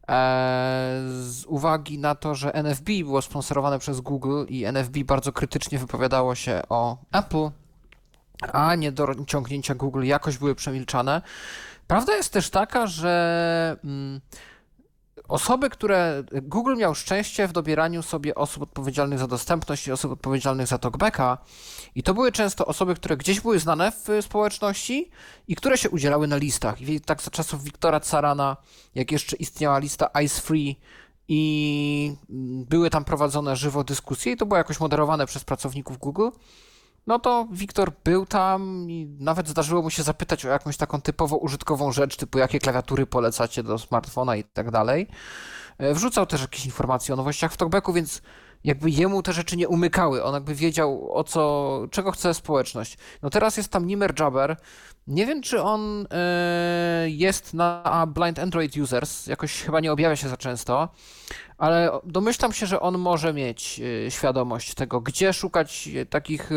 E, 0.09 1.03
z 1.21 1.45
uwagi 1.47 1.99
na 1.99 2.15
to, 2.15 2.35
że 2.35 2.55
NFB 2.55 2.91
było 3.05 3.23
sponsorowane 3.23 3.79
przez 3.79 4.01
Google 4.01 4.45
i 4.49 4.65
NFB 4.65 5.05
bardzo 5.05 5.33
krytycznie 5.33 5.79
wypowiadało 5.79 6.35
się 6.35 6.63
o 6.69 6.97
Apple, 7.13 7.51
a 8.53 8.75
niedociągnięcia 8.75 9.75
Google 9.75 10.05
jakoś 10.05 10.39
były 10.39 10.55
przemilczane. 10.55 11.23
Prawda 11.87 12.17
jest 12.17 12.33
też 12.33 12.51
taka, 12.51 12.87
że 12.87 13.77
mm, 13.85 14.21
osoby, 15.29 15.71
które. 15.71 16.25
Google 16.43 16.77
miał 16.77 16.95
szczęście 16.95 17.49
w 17.49 17.53
dobieraniu 17.53 18.03
sobie 18.03 18.35
osób 18.35 18.63
odpowiedzialnych 18.63 19.19
za 19.19 19.27
dostępność 19.27 19.87
i 19.87 19.93
osób 19.93 20.13
odpowiedzialnych 20.13 20.67
za 20.67 20.79
talkbacka. 20.79 21.39
I 21.95 22.03
to 22.03 22.15
były 22.15 22.33
często 22.33 22.67
osoby, 22.67 22.95
które 22.95 23.17
gdzieś 23.17 23.41
były 23.41 23.59
znane 23.59 23.93
w 23.93 24.09
społeczności 24.21 25.11
i 25.49 25.57
które 25.57 25.79
się 25.79 25.91
udzielały 25.91 26.27
na 26.27 26.37
listach. 26.37 26.81
I 26.81 27.01
tak 27.01 27.23
za 27.23 27.31
czasów 27.31 27.65
Wiktora 27.65 28.01
Carana, 28.01 28.57
jak 28.95 29.13
jeszcze 29.13 29.37
istniała 29.37 29.79
lista 29.79 30.11
Ice 30.25 30.41
Free 30.41 30.77
i 31.29 32.17
były 32.69 32.91
tam 32.91 33.05
prowadzone 33.05 33.57
żywo 33.57 33.85
dyskusje, 33.85 34.33
i 34.33 34.37
to 34.37 34.47
było 34.47 34.59
jakoś 34.59 34.81
moderowane 34.81 35.27
przez 35.27 35.45
pracowników 35.45 35.99
Google 35.99 36.29
no 37.07 37.19
to 37.19 37.49
Wiktor 37.53 37.93
był 38.05 38.27
tam 38.27 38.91
i 38.91 39.07
nawet 39.21 39.49
zdarzyło 39.49 39.83
mu 39.83 39.91
się 39.91 40.03
zapytać 40.03 40.45
o 40.45 40.49
jakąś 40.49 40.77
taką 40.77 41.01
typowo 41.01 41.37
użytkową 41.37 41.93
rzecz, 41.93 42.17
typu 42.17 42.39
jakie 42.39 42.59
klawiatury 42.59 43.07
polecacie 43.07 43.63
do 43.63 43.79
smartfona 43.79 44.37
i 44.37 44.45
tak 44.45 44.71
dalej. 44.71 45.07
E, 45.79 45.95
wrzucał 45.95 46.27
też 46.27 46.41
jakieś 46.41 46.67
informacje 46.67 47.15
o 47.15 47.17
nowościach 47.17 47.53
w 47.53 47.57
talkbacku, 47.57 47.93
więc 47.93 48.23
jakby 48.65 48.91
jemu 48.91 49.23
te 49.23 49.33
rzeczy 49.33 49.57
nie 49.57 49.69
umykały. 49.69 50.25
On 50.25 50.35
jakby 50.35 50.55
wiedział 50.55 51.13
o 51.13 51.25
co, 51.25 51.83
czego 51.91 52.11
chce 52.11 52.35
społeczność. 52.35 52.99
No 53.23 53.31
teraz 53.31 53.57
jest 53.57 53.69
tam 53.69 53.87
Nimer 53.87 54.21
Jabber. 54.21 54.57
Nie 55.07 55.27
wiem, 55.27 55.43
czy 55.43 55.63
on 55.63 56.07
e, 56.11 57.11
jest 57.11 57.55
na 57.55 58.07
Blind 58.15 58.39
Android 58.39 58.77
Users, 58.77 59.27
jakoś 59.27 59.63
chyba 59.63 59.81
nie 59.81 59.93
objawia 59.93 60.17
się 60.17 60.29
za 60.29 60.37
często, 60.37 60.89
ale 61.59 61.91
domyślam 62.05 62.53
się, 62.53 62.67
że 62.67 62.81
on 62.81 62.99
może 62.99 63.33
mieć 63.33 63.81
e, 64.07 64.11
świadomość 64.11 64.75
tego, 64.75 65.01
gdzie 65.01 65.33
szukać 65.33 65.89
takich 66.11 66.53
e, 66.53 66.55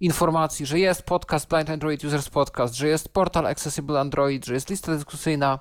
informacji, 0.00 0.66
że 0.66 0.78
jest 0.78 1.02
podcast 1.02 1.48
Blind 1.48 1.70
Android 1.70 2.04
Users 2.04 2.28
Podcast, 2.28 2.74
że 2.74 2.88
jest 2.88 3.08
portal 3.08 3.46
Accessible 3.46 4.00
Android, 4.00 4.46
że 4.46 4.54
jest 4.54 4.70
lista 4.70 4.92
dyskusyjna, 4.92 5.58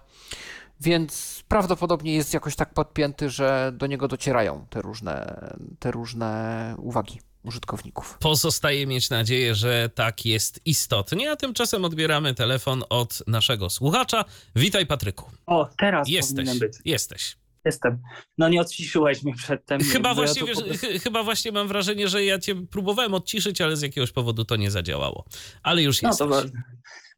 więc 0.81 1.40
prawdopodobnie 1.51 2.13
jest 2.13 2.33
jakoś 2.33 2.55
tak 2.55 2.73
podpięty, 2.73 3.29
że 3.29 3.71
do 3.75 3.87
niego 3.87 4.07
docierają 4.07 4.65
te 4.69 4.81
różne, 4.81 5.43
te 5.79 5.91
różne 5.91 6.75
uwagi 6.77 7.19
użytkowników. 7.43 8.17
Pozostaje 8.19 8.87
mieć 8.87 9.09
nadzieję, 9.09 9.55
że 9.55 9.89
tak 9.95 10.25
jest 10.25 10.61
istotnie, 10.65 11.31
a 11.31 11.35
tymczasem 11.35 11.85
odbieramy 11.85 12.33
telefon 12.33 12.83
od 12.89 13.23
naszego 13.27 13.69
słuchacza. 13.69 14.25
Witaj 14.55 14.85
Patryku. 14.85 15.31
O, 15.45 15.69
teraz 15.77 16.09
jesteś, 16.09 16.59
być. 16.59 16.73
Jesteś. 16.85 17.40
Jestem. 17.65 18.01
No 18.37 18.49
nie 18.49 18.61
odciszyłeś 18.61 19.23
mnie 19.23 19.33
przedtem. 19.33 19.81
Chyba 19.81 20.13
właśnie, 20.13 20.41
ja 20.41 20.47
wiesz, 20.47 20.79
chyba 21.03 21.23
właśnie 21.23 21.51
mam 21.51 21.67
wrażenie, 21.67 22.07
że 22.07 22.25
ja 22.25 22.39
cię 22.39 22.55
próbowałem 22.55 23.13
odciszyć, 23.13 23.61
ale 23.61 23.77
z 23.77 23.81
jakiegoś 23.81 24.11
powodu 24.11 24.45
to 24.45 24.55
nie 24.55 24.71
zadziałało. 24.71 25.25
Ale 25.63 25.83
już 25.83 26.01
jest. 26.01 26.19
No 26.19 26.25
to 26.25 26.33
ważne. 26.33 26.63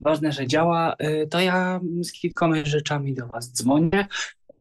ważne, 0.01 0.31
że 0.31 0.47
działa. 0.47 0.95
Y, 1.03 1.27
to 1.31 1.39
ja 1.39 1.79
z 2.01 2.11
kilkoma 2.11 2.65
rzeczami 2.65 3.13
do 3.13 3.27
was 3.27 3.53
dzwonię. 3.53 4.07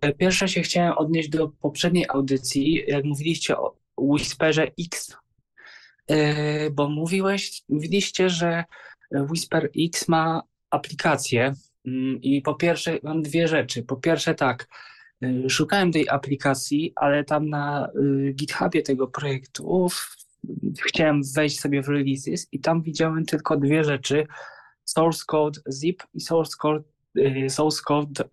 Y, 0.05 0.15
pierwsze 0.15 0.49
się 0.49 0.63
chciałem 0.63 0.93
odnieść 0.93 1.29
do 1.29 1.49
poprzedniej 1.49 2.07
audycji, 2.09 2.85
jak 2.87 3.05
mówiliście 3.05 3.57
o 3.57 3.77
Whisperze 3.99 4.71
X, 4.81 5.17
y, 6.11 6.71
bo 6.73 6.89
mówiłeś, 6.89 7.63
mówiliście, 7.69 8.31
że 8.31 8.65
Whisper 9.31 9.71
X 9.79 10.09
ma 10.09 10.43
aplikację 10.71 11.55
mm, 11.87 12.23
i 12.23 12.43
po 12.43 12.55
pierwsze 12.55 12.99
mam 13.03 13.23
dwie 13.23 13.49
rzeczy. 13.49 13.83
Po 13.83 13.97
pierwsze 13.97 14.35
tak, 14.35 14.69
szukałem 15.49 15.93
tej 15.93 16.09
aplikacji, 16.09 16.93
ale 16.97 17.25
tam 17.25 17.49
na 17.49 17.89
y, 17.97 18.33
GitHubie 18.33 18.83
tego 18.83 19.09
projektu 19.09 19.89
chciałem 20.83 21.21
wejść 21.35 21.61
sobie 21.61 21.83
w 21.83 21.89
releases 21.89 22.49
i 22.53 22.61
tam 22.61 22.83
widziałem 22.83 23.25
tylko 23.25 23.57
dwie 23.57 23.85
rzeczy: 23.85 24.27
source 24.85 25.25
code 25.27 25.61
zip 25.73 26.03
i 26.15 26.21
source 26.21 26.57
code, 26.59 26.81
y, 26.81 26.92
source 27.49 27.83
code 27.83 28.25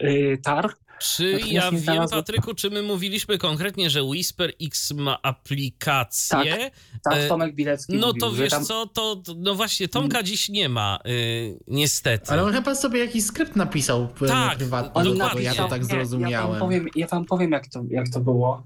tar. 0.44 0.74
Czy 1.00 1.40
ja 1.48 1.72
wiem. 1.72 2.08
Patryku, 2.12 2.54
czy 2.54 2.70
my 2.70 2.82
mówiliśmy 2.82 3.38
konkretnie, 3.38 3.90
że 3.90 4.04
Whisper 4.04 4.54
X 4.62 4.92
ma 4.92 5.22
aplikację? 5.22 6.58
Tak, 6.58 6.74
tak 7.04 7.14
e, 7.14 7.28
Tomek 7.28 7.56
Bilecki 7.56 7.94
No 7.94 8.08
mówił, 8.08 8.22
to 8.22 8.32
wiesz 8.32 8.50
tam... 8.50 8.66
co, 8.66 8.86
to 8.86 9.22
no 9.38 9.56
właśnie 9.56 9.88
Tomka 9.88 10.24
dziś 10.24 10.50
nie 10.50 10.70
ma, 10.70 11.00
yy, 11.06 11.60
niestety. 11.68 12.32
Ale 12.32 12.44
on 12.44 12.54
chyba 12.54 12.76
sobie 12.76 13.00
jakiś 13.00 13.26
skrypt 13.26 13.56
napisał 13.56 14.08
tak, 14.28 14.58
prywatnie, 14.58 14.94
on 14.94 15.18
napisał, 15.18 15.42
ja 15.42 15.56
to 15.56 15.68
tak 15.68 15.86
zrozumiałem. 15.86 16.32
Ja 16.32 16.48
wam 16.48 16.60
powiem, 16.60 16.88
ja 16.96 17.08
wam 17.08 17.26
powiem 17.26 17.52
jak, 17.52 17.68
to, 17.68 17.84
jak 17.90 18.10
to 18.10 18.20
było. 18.20 18.64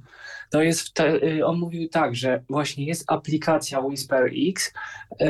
To 0.49 0.61
jest, 0.61 0.93
te, 0.93 1.23
y, 1.23 1.45
on 1.45 1.59
mówił 1.59 1.89
tak, 1.89 2.15
że 2.15 2.43
właśnie 2.49 2.85
jest 2.85 3.03
aplikacja 3.07 3.79
Whisper 3.79 4.31
X, 4.47 4.73
yy, 5.19 5.27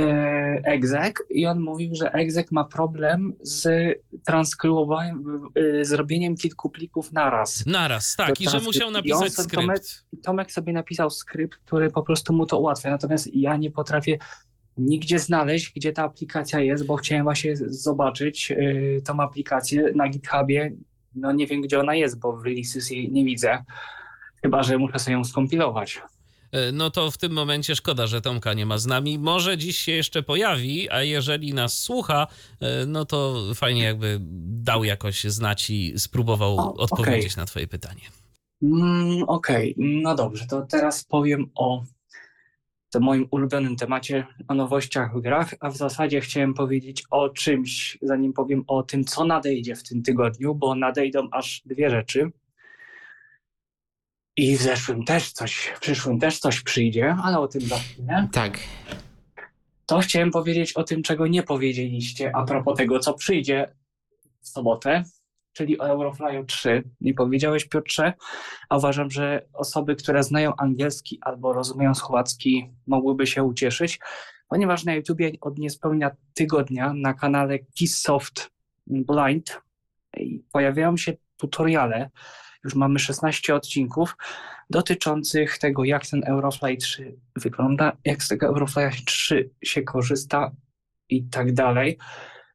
exec 0.63 1.15
i 1.29 1.45
on 1.45 1.59
mówił, 1.59 1.95
że 1.95 2.11
exec 2.11 2.51
ma 2.51 2.63
problem 2.63 3.33
z 3.41 3.67
transkrybowaniem, 4.25 5.49
yy, 5.55 5.85
zrobieniem 5.85 6.35
kilku 6.35 6.69
plików 6.69 7.11
naraz. 7.11 7.65
Naraz, 7.65 8.15
tak, 8.15 8.41
i 8.41 8.49
że 8.49 8.59
musiał 8.59 8.91
napisać 8.91 9.33
skrypt. 9.33 9.55
Tomek, 9.55 9.81
Tomek 10.23 10.51
sobie 10.51 10.73
napisał 10.73 11.09
skrypt, 11.09 11.57
który 11.57 11.91
po 11.91 12.03
prostu 12.03 12.33
mu 12.33 12.45
to 12.45 12.59
ułatwia, 12.59 12.89
natomiast 12.89 13.35
ja 13.35 13.57
nie 13.57 13.71
potrafię 13.71 14.17
nigdzie 14.77 15.19
znaleźć, 15.19 15.73
gdzie 15.75 15.93
ta 15.93 16.03
aplikacja 16.03 16.59
jest, 16.59 16.85
bo 16.85 16.95
chciałem 16.95 17.23
właśnie 17.23 17.55
zobaczyć 17.57 18.49
yy, 18.49 19.01
tą 19.05 19.19
aplikację 19.19 19.91
na 19.95 20.09
GitHubie. 20.09 20.71
No 21.15 21.31
nie 21.31 21.47
wiem, 21.47 21.61
gdzie 21.61 21.79
ona 21.79 21.95
jest, 21.95 22.19
bo 22.19 22.37
w 22.37 22.45
releases 22.45 22.91
jej 22.91 23.11
nie 23.11 23.25
widzę. 23.25 23.63
Chyba, 24.43 24.63
że 24.63 24.77
muszę 24.77 24.99
sobie 24.99 25.13
ją 25.13 25.23
skompilować. 25.23 26.01
E, 26.51 26.71
no 26.71 26.91
to 26.91 27.11
w 27.11 27.17
tym 27.17 27.31
momencie 27.31 27.75
szkoda, 27.75 28.07
że 28.07 28.21
Tomka 28.21 28.53
nie 28.53 28.65
ma 28.65 28.77
z 28.77 28.85
nami. 28.85 29.19
Może 29.19 29.57
dziś 29.57 29.77
się 29.77 29.91
jeszcze 29.91 30.23
pojawi, 30.23 30.89
a 30.89 31.03
jeżeli 31.03 31.53
nas 31.53 31.79
słucha, 31.79 32.27
e, 32.59 32.85
no 32.85 33.05
to 33.05 33.43
fajnie 33.55 33.83
jakby 33.83 34.17
dał 34.63 34.83
jakoś 34.83 35.23
znać 35.23 35.69
i 35.69 35.99
spróbował 35.99 36.59
o, 36.59 36.73
odpowiedzieć 36.73 37.33
okay. 37.33 37.41
na 37.41 37.45
twoje 37.45 37.67
pytanie. 37.67 38.01
Mm, 38.63 39.23
Okej, 39.23 39.73
okay. 39.73 39.85
no 40.03 40.15
dobrze, 40.15 40.45
to 40.47 40.61
teraz 40.61 41.03
powiem 41.03 41.49
o 41.55 41.83
tym 42.89 43.03
moim 43.03 43.27
ulubionym 43.31 43.75
temacie, 43.75 44.25
o 44.47 44.53
nowościach 44.53 45.17
w 45.17 45.21
grach, 45.21 45.55
a 45.59 45.69
w 45.69 45.77
zasadzie 45.77 46.21
chciałem 46.21 46.53
powiedzieć 46.53 47.03
o 47.09 47.29
czymś, 47.29 47.97
zanim 48.01 48.33
powiem 48.33 48.63
o 48.67 48.83
tym, 48.83 49.03
co 49.03 49.25
nadejdzie 49.25 49.75
w 49.75 49.83
tym 49.83 50.03
tygodniu, 50.03 50.55
bo 50.55 50.75
nadejdą 50.75 51.27
aż 51.31 51.61
dwie 51.65 51.89
rzeczy. 51.89 52.31
I 54.37 54.57
w 54.57 54.61
zeszłym 54.61 55.03
też 55.03 55.31
coś, 55.31 55.71
w 55.75 55.79
przyszłym 55.79 56.19
też 56.19 56.39
coś 56.39 56.61
przyjdzie, 56.61 57.15
ale 57.23 57.39
o 57.39 57.47
tym 57.47 57.61
za 57.61 57.77
chwilę. 57.77 58.27
Tak. 58.31 58.59
To 59.85 59.99
chciałem 59.99 60.31
powiedzieć 60.31 60.73
o 60.73 60.83
tym, 60.83 61.03
czego 61.03 61.27
nie 61.27 61.43
powiedzieliście 61.43 62.35
a 62.35 62.43
propos 62.43 62.77
tego, 62.77 62.99
co 62.99 63.13
przyjdzie 63.13 63.75
w 64.41 64.47
sobotę, 64.47 65.03
czyli 65.53 65.79
o 65.79 65.87
Euroflyu 65.87 66.45
3. 66.45 66.83
Nie 67.01 67.13
powiedziałeś, 67.13 67.65
Piotrze, 67.65 68.13
a 68.69 68.77
uważam, 68.77 69.11
że 69.11 69.45
osoby, 69.53 69.95
które 69.95 70.23
znają 70.23 70.55
angielski 70.55 71.19
albo 71.21 71.53
rozumieją 71.53 71.95
słowacki, 71.95 72.69
mogłyby 72.87 73.27
się 73.27 73.43
ucieszyć, 73.43 73.99
ponieważ 74.47 74.83
na 74.83 74.93
YouTubie 74.93 75.31
od 75.41 75.57
niespełnia 75.57 76.11
tygodnia 76.33 76.93
na 76.93 77.13
kanale 77.13 77.59
Keysoft 77.79 78.51
Blind 78.87 79.61
pojawiają 80.51 80.97
się 80.97 81.13
tutoriale, 81.37 82.09
już 82.63 82.75
mamy 82.75 82.99
16 82.99 83.55
odcinków 83.55 84.15
dotyczących 84.69 85.57
tego, 85.57 85.83
jak 85.83 86.07
ten 86.07 86.23
Eurofly 86.27 86.77
3 86.77 87.15
wygląda, 87.35 87.97
jak 88.05 88.23
z 88.23 88.27
tego 88.27 88.47
Eurofly 88.47 88.89
3 89.05 89.49
się 89.63 89.81
korzysta 89.81 90.51
i 91.09 91.23
tak 91.23 91.53
dalej. 91.53 91.97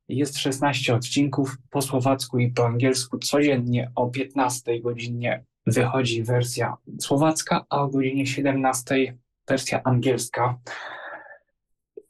Jest 0.09 0.38
16 0.38 0.94
odcinków 0.94 1.57
po 1.71 1.83
słowacku 1.83 2.38
i 2.38 2.51
po 2.51 2.66
angielsku. 2.66 3.18
Codziennie 3.18 3.92
o 3.94 4.09
15 4.09 4.81
godzinie 4.81 5.44
wychodzi 5.66 6.23
wersja 6.23 6.77
słowacka, 7.01 7.64
a 7.71 7.83
o 7.83 7.88
godzinie 7.88 8.27
17 8.27 9.18
wersja 9.49 9.83
angielska. 9.85 10.59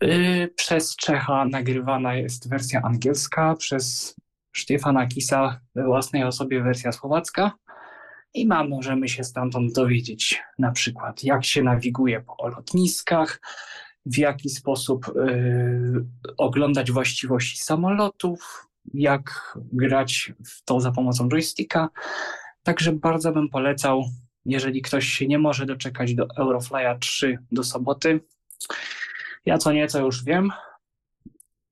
Y, 0.04 0.52
przez 0.56 0.96
Czecha 0.96 1.44
nagrywana 1.44 2.14
jest 2.14 2.48
wersja 2.48 2.82
angielska, 2.82 3.54
przez 3.54 4.16
Stefana 4.56 5.06
Kisa 5.06 5.60
we 5.74 5.84
własnej 5.84 6.24
osobie 6.24 6.62
wersja 6.62 6.92
słowacka, 6.92 7.52
i 8.34 8.46
ma, 8.46 8.64
możemy 8.64 9.08
się 9.08 9.24
stamtąd 9.24 9.72
dowiedzieć 9.72 10.42
na 10.58 10.72
przykład, 10.72 11.24
jak 11.24 11.44
się 11.44 11.62
nawiguje 11.62 12.20
po 12.20 12.48
lotniskach, 12.48 13.40
w 14.06 14.18
jaki 14.18 14.50
sposób 14.50 15.08
y, 15.08 16.04
oglądać 16.36 16.92
właściwości 16.92 17.58
samolotów, 17.58 18.68
jak 18.94 19.58
grać 19.72 20.32
w 20.46 20.64
to 20.64 20.80
za 20.80 20.92
pomocą 20.92 21.28
joysticka. 21.28 21.88
Także 22.62 22.92
bardzo 22.92 23.32
bym 23.32 23.48
polecał, 23.48 24.04
jeżeli 24.44 24.82
ktoś 24.82 25.08
się 25.08 25.26
nie 25.26 25.38
może 25.38 25.66
doczekać 25.66 26.14
do 26.14 26.26
Euroflya 26.36 26.98
3 27.00 27.38
do 27.52 27.64
soboty. 27.64 28.20
Ja 29.46 29.58
co 29.58 29.72
nieco 29.72 30.00
już 30.00 30.24
wiem, 30.24 30.50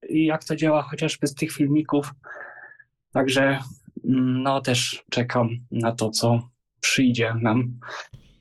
jak 0.08 0.44
to 0.44 0.56
działa 0.56 0.82
chociażby 0.82 1.26
z 1.26 1.34
tych 1.34 1.52
filmików. 1.52 2.14
Także 3.12 3.58
no 4.08 4.60
też 4.60 5.04
czekam 5.10 5.48
na 5.70 5.92
to, 5.92 6.10
co 6.10 6.48
przyjdzie 6.80 7.34
nam 7.42 7.80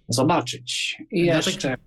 zobaczyć. 0.08 0.97
I 1.12 1.25
jeszcze... 1.25 1.78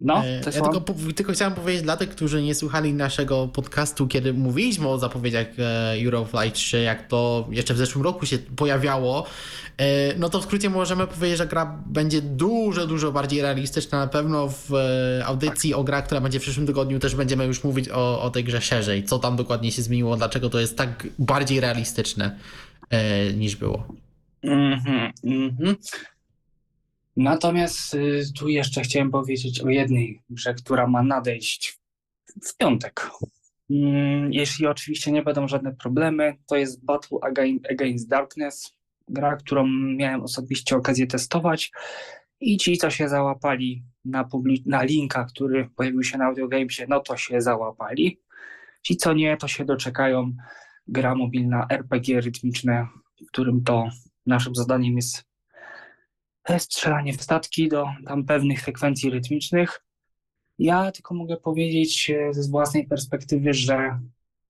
No, 0.00 0.24
E, 0.24 0.40
to 0.40 0.50
ja 0.50 0.60
tylko, 0.60 0.94
tylko 1.14 1.32
chciałem 1.32 1.54
powiedzieć 1.54 1.82
dla 1.82 1.96
tych, 1.96 2.08
którzy 2.08 2.42
nie 2.42 2.54
słuchali 2.54 2.94
naszego 2.94 3.48
podcastu, 3.48 4.06
kiedy 4.06 4.32
mówiliśmy 4.32 4.88
o 4.88 4.98
zapowiedziach 4.98 5.46
e, 5.58 6.04
Euroflight 6.04 6.54
3, 6.54 6.82
jak 6.82 7.08
to 7.08 7.48
jeszcze 7.50 7.74
w 7.74 7.78
zeszłym 7.78 8.04
roku 8.04 8.26
się 8.26 8.38
pojawiało, 8.38 9.26
e, 9.78 10.18
no 10.18 10.28
to 10.28 10.40
w 10.40 10.44
skrócie 10.44 10.70
możemy 10.70 11.06
powiedzieć, 11.06 11.38
że 11.38 11.46
gra 11.46 11.78
będzie 11.86 12.22
dużo, 12.22 12.86
dużo 12.86 13.12
bardziej 13.12 13.42
realistyczna. 13.42 13.98
Na 13.98 14.06
pewno 14.06 14.48
w 14.48 14.70
audycji 15.24 15.74
o 15.74 15.84
grach, 15.84 16.06
która 16.06 16.20
będzie 16.20 16.38
w 16.38 16.42
przyszłym 16.42 16.66
tygodniu, 16.66 16.98
też 16.98 17.14
będziemy 17.14 17.46
już 17.46 17.64
mówić 17.64 17.88
o, 17.88 18.22
o 18.22 18.30
tej 18.30 18.44
grze 18.44 18.60
szerzej. 18.60 19.04
Co 19.04 19.18
tam 19.18 19.36
dokładnie 19.36 19.72
się 19.72 19.82
zmieniło, 19.82 20.16
dlaczego 20.16 20.50
to 20.50 20.60
jest 20.60 20.76
tak 20.76 21.06
bardziej 21.18 21.60
realistyczne 21.60 22.36
e, 22.90 23.32
niż 23.32 23.56
było. 23.56 23.86
Mhm, 24.42 25.12
mhm. 25.24 25.76
Natomiast 27.16 27.94
y, 27.94 28.22
tu 28.38 28.48
jeszcze 28.48 28.82
chciałem 28.82 29.10
powiedzieć 29.10 29.60
o 29.60 29.68
jednej 29.68 30.20
grze, 30.30 30.54
która 30.54 30.86
ma 30.86 31.02
nadejść 31.02 31.78
w 32.44 32.56
piątek. 32.56 33.10
Mm, 33.70 34.32
Jeśli 34.32 34.66
oczywiście 34.66 35.12
nie 35.12 35.22
będą 35.22 35.48
żadne 35.48 35.72
problemy, 35.74 36.36
to 36.46 36.56
jest 36.56 36.84
Battle 36.84 37.18
Again- 37.18 37.60
Against 37.70 38.08
Darkness, 38.08 38.72
gra, 39.08 39.36
którą 39.36 39.66
miałem 39.96 40.22
osobiście 40.22 40.76
okazję 40.76 41.06
testować 41.06 41.72
i 42.40 42.56
ci, 42.56 42.76
co 42.76 42.90
się 42.90 43.08
załapali 43.08 43.82
na, 44.04 44.28
na 44.66 44.82
linka, 44.82 45.24
który 45.24 45.68
pojawił 45.76 46.02
się 46.02 46.18
na 46.18 46.24
Audiogamesie, 46.24 46.86
no 46.88 47.00
to 47.00 47.16
się 47.16 47.40
załapali. 47.40 48.20
Ci, 48.82 48.96
co 48.96 49.12
nie, 49.12 49.36
to 49.36 49.48
się 49.48 49.64
doczekają. 49.64 50.32
Gra 50.88 51.14
mobilna 51.14 51.66
RPG 51.70 52.20
rytmiczne, 52.20 52.86
w 53.22 53.26
którym 53.26 53.64
to 53.64 53.88
naszym 54.26 54.54
zadaniem 54.54 54.96
jest 54.96 55.24
e, 56.48 56.60
strzelanie 56.60 57.12
w 57.12 57.22
statki 57.22 57.68
do 57.68 57.86
tam 58.06 58.24
pewnych 58.24 58.60
sekwencji 58.60 59.10
rytmicznych. 59.10 59.82
Ja 60.58 60.92
tylko 60.92 61.14
mogę 61.14 61.36
powiedzieć 61.36 62.10
e, 62.10 62.34
z 62.34 62.50
własnej 62.50 62.86
perspektywy, 62.86 63.54
że 63.54 64.00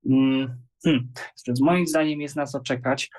mm, 0.07 0.63
hmm, 0.85 1.13
moim 1.61 1.87
zdaniem 1.87 2.21
jest 2.21 2.37
na 2.37 2.47
co 2.47 2.61
czekać. 2.61 3.11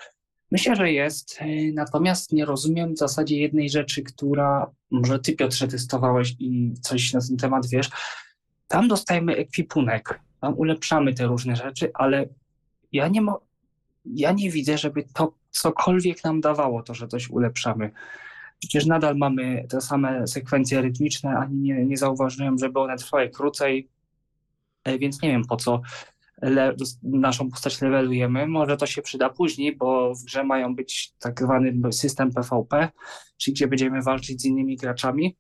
Myślę, 0.52 0.76
że 0.76 0.92
jest, 0.92 1.38
e, 1.42 1.46
natomiast 1.74 2.32
nie 2.32 2.46
rozumiem 2.46 2.94
w 2.94 2.98
zasadzie 2.98 3.40
jednej 3.40 3.70
rzeczy, 3.70 4.04
która 4.04 4.72
może 4.92 5.20
ty 5.20 5.34
Piotrze 5.34 5.68
testowałeś 5.68 6.36
i 6.40 6.74
coś 6.82 7.14
na 7.14 7.20
ten 7.28 7.38
temat 7.38 7.68
wiesz. 7.68 7.90
Tam 8.68 8.88
dostajemy 8.88 9.36
ekwipunek, 9.36 10.20
tam 10.42 10.58
ulepszamy 10.58 11.14
te 11.14 11.28
różne 11.28 11.56
rzeczy, 11.56 11.92
ale 11.94 12.28
ja 12.92 13.08
nie, 13.08 13.22
mo- 13.22 13.42
ja 14.06 14.32
nie 14.32 14.52
widzę, 14.52 14.78
żeby 14.78 15.04
to 15.14 15.34
cokolwiek 15.52 16.24
nam 16.24 16.42
dawało, 16.42 16.84
to, 16.84 16.94
że 16.94 17.08
coś 17.08 17.30
ulepszamy. 17.30 17.92
Przecież 18.60 18.86
nadal 18.86 19.18
mamy 19.18 19.66
te 19.70 19.82
same 19.82 20.28
sekwencje 20.28 20.82
rytmiczne, 20.82 21.38
ani 21.38 21.56
nie, 21.56 21.86
nie 21.86 21.98
zauważyłem, 21.98 22.58
żeby 22.58 22.80
one 22.80 22.98
trwały 22.98 23.30
krócej, 23.30 23.90
E, 24.88 25.00
więc 25.00 25.22
nie 25.22 25.30
wiem 25.30 25.46
po 25.46 25.56
co 25.56 25.82
le, 26.42 26.76
naszą 27.04 27.50
postać 27.50 27.82
levelujemy. 27.82 28.48
Może 28.48 28.78
to 28.78 28.86
się 28.86 29.02
przyda 29.02 29.30
później, 29.30 29.76
bo 29.76 30.16
w 30.16 30.24
grze 30.24 30.44
mają 30.44 30.76
być 30.76 31.14
tak 31.20 31.42
zwany 31.42 31.94
system 31.94 32.32
PvP, 32.34 32.90
czyli 33.38 33.56
gdzie 33.56 33.68
będziemy 33.68 34.02
walczyć 34.02 34.42
z 34.42 34.46
innymi 34.46 34.78
graczami. 34.78 35.38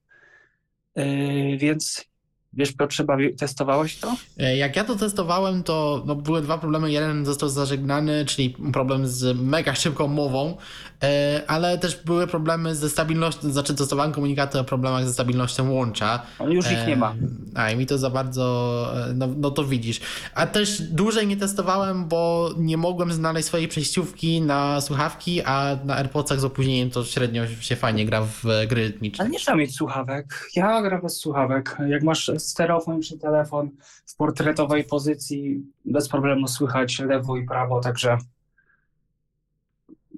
E, 0.95 1.57
Więc 1.57 2.05
wiesz, 2.53 2.71
Piotrze, 2.71 3.03
bawi- 3.03 3.35
testowałeś 3.35 3.97
to? 3.97 4.15
E, 4.39 4.57
Jak 4.57 4.75
ja 4.75 4.83
to 4.83 4.95
testowałem, 4.95 5.63
to 5.63 6.03
no, 6.05 6.15
były 6.15 6.41
dwa 6.41 6.57
problemy. 6.57 6.91
Jeden 6.91 7.25
został 7.25 7.49
zażegnany, 7.49 8.25
czyli 8.25 8.55
problem 8.73 9.07
z 9.07 9.37
mega 9.41 9.75
szybką 9.75 10.07
mową, 10.07 10.57
e, 11.03 11.41
ale 11.47 11.77
też 11.77 12.03
były 12.05 12.27
problemy 12.27 12.75
ze 12.75 12.89
stabilnością, 12.89 13.51
znaczy 13.51 13.75
testowałem 13.75 14.11
komunikaty 14.11 14.59
o 14.59 14.63
problemach 14.63 15.05
ze 15.05 15.13
stabilnością 15.13 15.71
łącza. 15.71 16.21
On 16.39 16.51
już 16.51 16.71
ich 16.71 16.87
nie 16.87 16.95
ma. 16.95 17.15
E, 17.55 17.59
A 17.59 17.71
i 17.71 17.75
mi 17.77 17.85
to 17.85 17.97
za 17.97 18.09
bardzo, 18.09 18.87
e, 19.09 19.13
no, 19.13 19.27
no 19.37 19.51
to 19.51 19.63
widzisz. 19.63 19.99
A 20.35 20.47
też 20.47 20.81
dłużej 20.81 21.27
nie 21.27 21.37
testowałem, 21.37 22.07
bo 22.07 22.49
nie 22.57 22.77
mogłem 22.77 23.11
znaleźć 23.13 23.47
swojej 23.47 23.67
przejściówki 23.67 24.41
na 24.41 24.81
słuchawki, 24.81 25.41
a 25.43 25.77
na 25.85 25.95
AirPodsach 25.95 26.39
z 26.39 26.43
opóźnieniem 26.45 26.89
to 26.89 27.03
średnio 27.05 27.47
się 27.59 27.75
fajnie 27.75 28.05
gra 28.05 28.21
w 28.21 28.45
e, 28.45 28.67
gry 28.67 28.83
rytmiczne. 28.83 29.23
Ale 29.23 29.31
nie 29.31 29.39
trzeba 29.39 29.57
mieć 29.57 29.75
słuchawek. 29.75 30.49
Ja 30.55 30.81
gram 30.81 31.01
bez 31.01 31.17
słuchawek. 31.19 31.77
Jak 31.89 32.03
masz 32.03 32.31
stereofoniczny 32.39 33.17
telefon 33.17 33.69
w 34.05 34.15
portretowej 34.15 34.83
pozycji, 34.83 35.65
bez 35.85 36.09
problemu 36.09 36.47
słychać 36.47 36.99
lewo 36.99 37.37
i 37.37 37.45
prawo, 37.45 37.79
także 37.81 38.17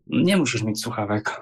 nie 0.08 0.38
musisz 0.38 0.64
mieć 0.64 0.82
słuchawek. 0.82 1.42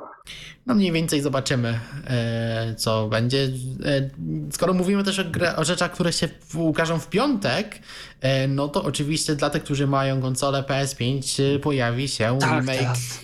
No 0.66 0.76
mniej 0.76 0.92
więcej 0.92 1.22
zobaczymy, 1.22 1.80
e, 2.08 2.76
co 2.78 3.08
będzie. 3.08 3.50
E, 3.86 4.10
skoro 4.52 4.74
mówimy 4.74 5.04
też 5.04 5.20
o, 5.20 5.24
o 5.56 5.63
rzeczach, 5.63 5.92
które 5.92 6.13
się 6.13 6.30
ukażą 6.56 7.00
w 7.00 7.10
piątek, 7.10 7.80
e, 8.22 8.48
no 8.48 8.68
to 8.68 8.84
oczywiście 8.84 9.36
dla 9.36 9.50
tych, 9.50 9.63
którzy 9.63 9.88
mają 9.88 10.22
konsolę 10.22 10.63
PS5 10.63 11.44
e, 11.56 11.60
pojawi 11.60 12.08
się 12.08 12.38
Tak, 12.40 12.50
remake. 12.50 12.80
teraz. 12.80 13.20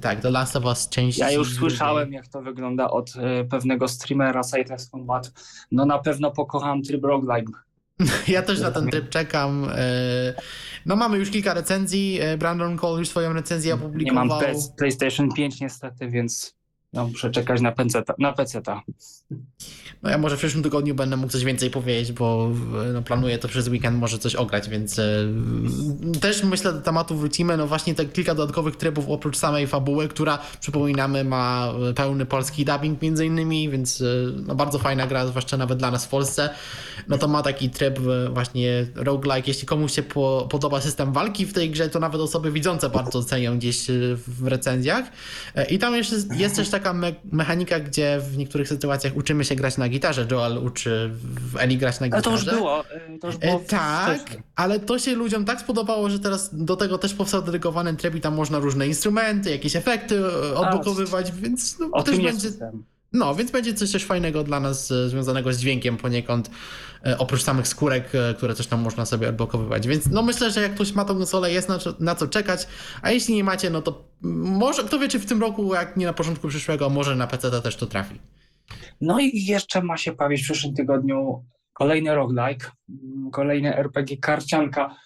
Tak, 0.00 0.20
The 0.20 0.30
Last 0.30 0.56
of 0.56 0.64
Us 0.64 0.88
części 0.88 1.20
Ja 1.20 1.30
już 1.30 1.54
słyszałem, 1.54 2.12
jak 2.12 2.28
to 2.28 2.42
wygląda 2.42 2.90
od 2.90 3.12
e, 3.16 3.44
pewnego 3.44 3.88
streamera 3.88 4.42
Sightless 4.42 4.90
Combat. 4.90 5.32
No 5.72 5.86
na 5.86 5.98
pewno 5.98 6.30
pokocham 6.30 6.82
tryb 6.82 7.04
roguelike. 7.04 7.52
Ja 8.28 8.42
też 8.42 8.60
na 8.60 8.70
ten 8.70 8.88
tryb 8.90 9.08
czekam. 9.08 9.68
e, 9.74 10.34
No 10.86 10.96
mamy 10.96 11.18
już 11.18 11.30
kilka 11.30 11.54
recenzji. 11.54 12.18
e, 12.20 12.36
Brandon 12.38 12.76
Cole 12.76 12.98
już 12.98 13.08
swoją 13.08 13.32
recenzję 13.32 13.68
Nie 13.76 13.82
opublikował. 13.82 14.24
mam 14.26 14.40
PS, 14.40 14.72
PlayStation 14.76 15.32
5 15.32 15.60
niestety, 15.60 16.08
więc 16.08 16.54
no, 16.94 17.08
muszę 17.08 17.30
czekać 17.30 17.60
na 17.60 17.72
PC-ta. 17.72 18.14
Na 18.18 18.32
PC-ta. 18.32 18.82
No 20.02 20.10
ja 20.10 20.18
może 20.18 20.36
w 20.36 20.38
przyszłym 20.38 20.62
tygodniu 20.62 20.94
będę 20.94 21.16
mógł 21.16 21.32
coś 21.32 21.44
więcej 21.44 21.70
powiedzieć, 21.70 22.12
bo 22.12 22.50
e, 22.88 22.92
no, 22.92 23.02
planuję 23.02 23.38
to 23.38 23.48
przez 23.48 23.68
weekend 23.68 23.98
może 23.98 24.18
coś 24.18 24.34
ograć, 24.34 24.68
więc 24.68 24.98
e, 24.98 25.02
też 26.20 26.42
myślę 26.42 26.72
do 26.72 26.80
tematu 26.80 27.16
wrócimy. 27.16 27.56
No 27.56 27.66
właśnie 27.66 27.94
te 27.94 28.04
kilka 28.04 28.34
dodatkowych 28.34 28.76
trybów 28.76 29.04
oprócz 29.08 29.36
samej 29.36 29.66
fabuły, 29.66 30.08
która 30.08 30.38
przypominamy 30.60 31.24
ma 31.24 31.72
e, 31.90 31.94
pełny 31.94 32.26
polski 32.26 32.64
dubbing 32.64 33.02
między 33.02 33.26
innymi, 33.26 33.70
więc 33.70 34.00
e, 34.00 34.04
no, 34.46 34.54
bardzo 34.54 34.78
fajna 34.78 35.06
gra, 35.06 35.26
zwłaszcza 35.26 35.56
nawet 35.56 35.78
dla 35.78 35.90
nas 35.90 36.04
w 36.04 36.08
Polsce. 36.08 36.50
No 37.08 37.18
to 37.18 37.28
ma 37.28 37.42
taki 37.42 37.70
tryb 37.70 37.98
e, 37.98 38.28
właśnie 38.30 38.86
roguelike. 38.94 39.48
Jeśli 39.50 39.66
komuś 39.66 39.92
się 39.92 40.02
po, 40.02 40.48
podoba 40.50 40.80
system 40.80 41.12
walki 41.12 41.46
w 41.46 41.52
tej 41.52 41.70
grze, 41.70 41.88
to 41.88 42.00
nawet 42.00 42.20
osoby 42.20 42.52
widzące 42.52 42.90
bardzo 42.90 43.24
cenią 43.24 43.58
gdzieś 43.58 43.86
w 44.16 44.46
recenzjach. 44.46 45.04
E, 45.54 45.64
I 45.64 45.78
tam 45.78 45.94
jeszcze 45.94 46.16
jest 46.36 46.56
też 46.56 46.68
taka 46.84 46.94
me 46.96 47.14
mechanika, 47.32 47.80
gdzie 47.80 48.20
w 48.30 48.38
niektórych 48.38 48.68
sytuacjach 48.68 49.16
uczymy 49.16 49.44
się 49.44 49.54
grać 49.54 49.76
na 49.78 49.88
gitarze. 49.88 50.26
Joel 50.30 50.58
uczy 50.58 51.10
Eli 51.58 51.78
grać 51.78 52.00
na 52.00 52.06
Ale 52.06 52.08
gitarze. 52.22 52.24
to 52.24 52.30
już 52.30 52.44
było. 52.58 52.84
e, 52.90 53.18
To 53.18 53.26
już 53.26 53.36
było 53.36 53.52
E, 53.52 53.60
tak, 53.60 54.18
wcześniej. 54.20 54.42
ale 54.56 54.80
to 54.80 54.98
się 54.98 55.14
ludziom 55.14 55.44
tak 55.44 55.60
spodobało, 55.60 56.10
że 56.10 56.18
teraz 56.18 56.64
do 56.64 56.76
tego 56.76 56.98
też 56.98 57.14
powstał 57.14 57.42
dedykowany 57.42 57.96
tryb 57.96 58.14
i 58.14 58.20
tam 58.20 58.34
można 58.34 58.58
różne 58.58 58.86
instrumenty, 58.86 59.50
jakieś 59.50 59.76
efekty 59.76 60.18
e, 60.18 60.54
odblokowywać, 60.56 61.32
więc 61.32 61.78
no, 61.78 61.88
O 61.92 62.02
też 62.02 62.16
będzie, 62.16 62.40
system. 62.40 62.84
No, 63.14 63.34
więc 63.34 63.50
będzie 63.50 63.74
coś 63.74 63.92
też 63.92 64.04
fajnego 64.04 64.44
dla 64.44 64.60
nas 64.60 64.90
e, 64.90 65.08
związanego 65.08 65.52
z 65.52 65.58
dźwiękiem 65.58 65.96
poniekąd, 65.96 66.50
e, 67.06 67.18
oprócz 67.18 67.42
samych 67.42 67.68
skórek, 67.68 68.14
e, 68.14 68.34
które 68.34 68.54
też 68.54 68.66
tam 68.66 68.80
można 68.80 69.06
sobie 69.06 69.28
odblokowywać. 69.28 69.86
Więc 69.88 70.06
no 70.06 70.22
myślę, 70.22 70.50
że 70.50 70.62
jak 70.62 70.74
ktoś 70.74 70.92
ma 70.92 71.04
tą 71.04 71.14
konsolę, 71.16 71.52
jest 71.52 71.68
na, 71.68 71.78
co- 71.78 71.94
na 72.00 72.14
co 72.14 72.26
czekać, 72.28 72.66
a 73.02 73.10
jeśli 73.10 73.34
nie 73.34 73.44
macie, 73.44 73.70
no 73.70 73.82
to 73.82 74.04
może, 74.22 74.84
kto 74.84 74.98
wie, 74.98 75.08
czy 75.08 75.18
w 75.18 75.26
tym 75.26 75.40
roku, 75.40 75.74
jak 75.74 75.96
nie 75.96 76.06
na 76.06 76.12
początku 76.12 76.48
przyszłego, 76.48 76.90
może 76.90 77.16
na 77.16 77.26
PC 77.26 77.62
też 77.62 77.76
to 77.76 77.86
trafi. 77.86 78.20
No 79.00 79.20
i 79.20 79.44
jeszcze 79.44 79.82
ma 79.82 79.96
się 79.96 80.12
pojawić 80.12 80.40
w 80.40 80.44
przyszłym 80.44 80.74
tygodniu 80.74 81.44
kolejny 81.72 82.14
roguelike, 82.14 82.70
mm, 82.88 83.30
kolejny 83.30 83.76
RPG 83.76 84.16
karcianka. 84.16 84.96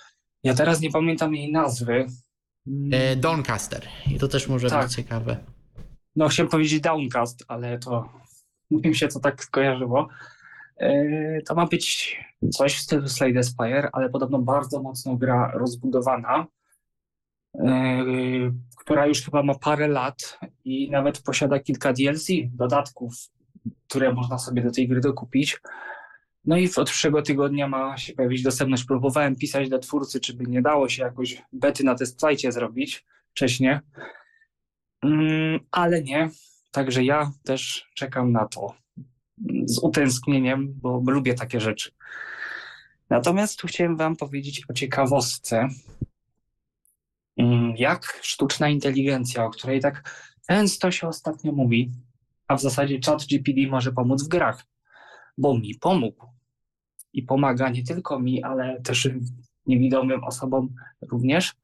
Ja 0.43 0.55
teraz 0.55 0.81
nie 0.81 0.91
pamiętam 0.91 1.35
jej 1.35 1.53
nazwy. 1.53 2.07
Doncaster. 3.17 3.83
I 4.11 4.19
to 4.19 4.29
też 4.29 4.49
może 4.49 4.71
Tak. 4.71 4.87
być 4.87 4.95
ciekawe. 4.97 5.37
No 6.19 6.29
chciałem 6.29 6.51
powiedzieć 6.51 6.81
Downcast, 6.81 7.45
ale 7.49 7.79
to 7.79 8.09
mi 8.71 8.97
się 8.97 9.09
to 9.09 9.21
tak 9.21 9.45
skojarzyło. 9.45 10.09
E, 10.77 11.43
To 11.47 11.55
ma 11.55 11.67
być 11.67 12.17
coś 12.51 12.75
w 12.75 12.81
stylu 12.81 13.09
Slade 13.09 13.43
Spire, 13.43 13.89
ale 13.93 14.09
podobno 14.11 14.39
bardzo 14.39 14.83
mocno 14.83 15.17
gra 15.17 15.51
rozbudowana, 15.55 16.47
e, 17.55 18.05
która 18.77 19.07
już 19.07 19.23
chyba 19.23 19.43
ma 19.43 19.55
parę 19.55 19.89
lat 19.89 20.39
i 20.65 20.91
nawet 20.91 21.23
posiada 21.23 21.59
kilka 21.59 21.93
DLC, 21.93 22.27
dodatków, 22.53 23.15
które 23.89 24.13
można 24.13 24.39
sobie 24.39 24.63
do 24.63 24.71
tej 24.71 24.89
gry 24.89 25.01
dokupić. 25.01 25.61
No 26.45 26.57
i 26.57 26.69
od 26.77 26.91
przyszłego 26.91 27.23
tygodnia 27.23 27.69
ma 27.69 27.97
się 27.97 28.13
pojawić 28.13 28.43
dostępność. 28.43 28.85
Próbowałem 28.85 29.37
pisać 29.37 29.69
do 29.69 29.79
twórcy, 29.79 30.21
czy 30.21 30.35
by 30.35 30.45
nie 30.45 30.63
dało 30.63 30.89
się 30.89 31.03
jakoś 31.03 31.43
bety 31.53 31.85
na 31.85 31.95
testplajcie 31.95 32.53
zrobić 32.53 33.07
wcześniej, 33.31 33.79
Mm, 35.03 35.61
ale 35.71 36.03
nie. 36.03 36.31
Także 36.71 37.05
ja 37.05 37.33
też 37.45 37.91
czekam 37.95 38.33
na 38.33 38.47
to 38.47 38.75
z 39.65 39.79
utęsknieniem, 39.79 40.75
bo 40.83 41.03
lubię 41.07 41.35
takie 41.35 41.61
rzeczy. 41.61 41.91
Natomiast 43.11 43.59
tu 43.59 43.67
chciałem 43.67 43.97
Wam 43.97 44.17
powiedzieć 44.17 44.63
o 44.71 44.73
ciekawostce, 44.73 45.69
Mm, 47.39 47.75
jak 47.77 48.21
sztuczna 48.23 48.69
inteligencja, 48.69 49.45
o 49.45 49.51
której 49.51 49.81
tak 49.81 50.25
często 50.49 50.91
się 50.91 51.09
ostatnio 51.09 51.53
mówi, 51.53 51.93
a 52.49 52.57
w 52.57 52.61
zasadzie 52.61 52.99
chat 53.07 53.25
GPD 53.31 53.67
może 53.71 53.93
pomóc 53.93 54.25
w 54.25 54.29
grach, 54.29 54.67
bo 55.39 55.59
mi 55.59 55.75
pomógł. 55.75 56.27
i 57.13 57.23
pomaga 57.23 57.71
nie 57.71 57.83
tylko 57.83 58.21
mi, 58.21 58.43
ale 58.43 58.81
też 58.83 59.09
niewidomym 59.67 60.25
osobom 60.25 60.75
również. 61.11 61.55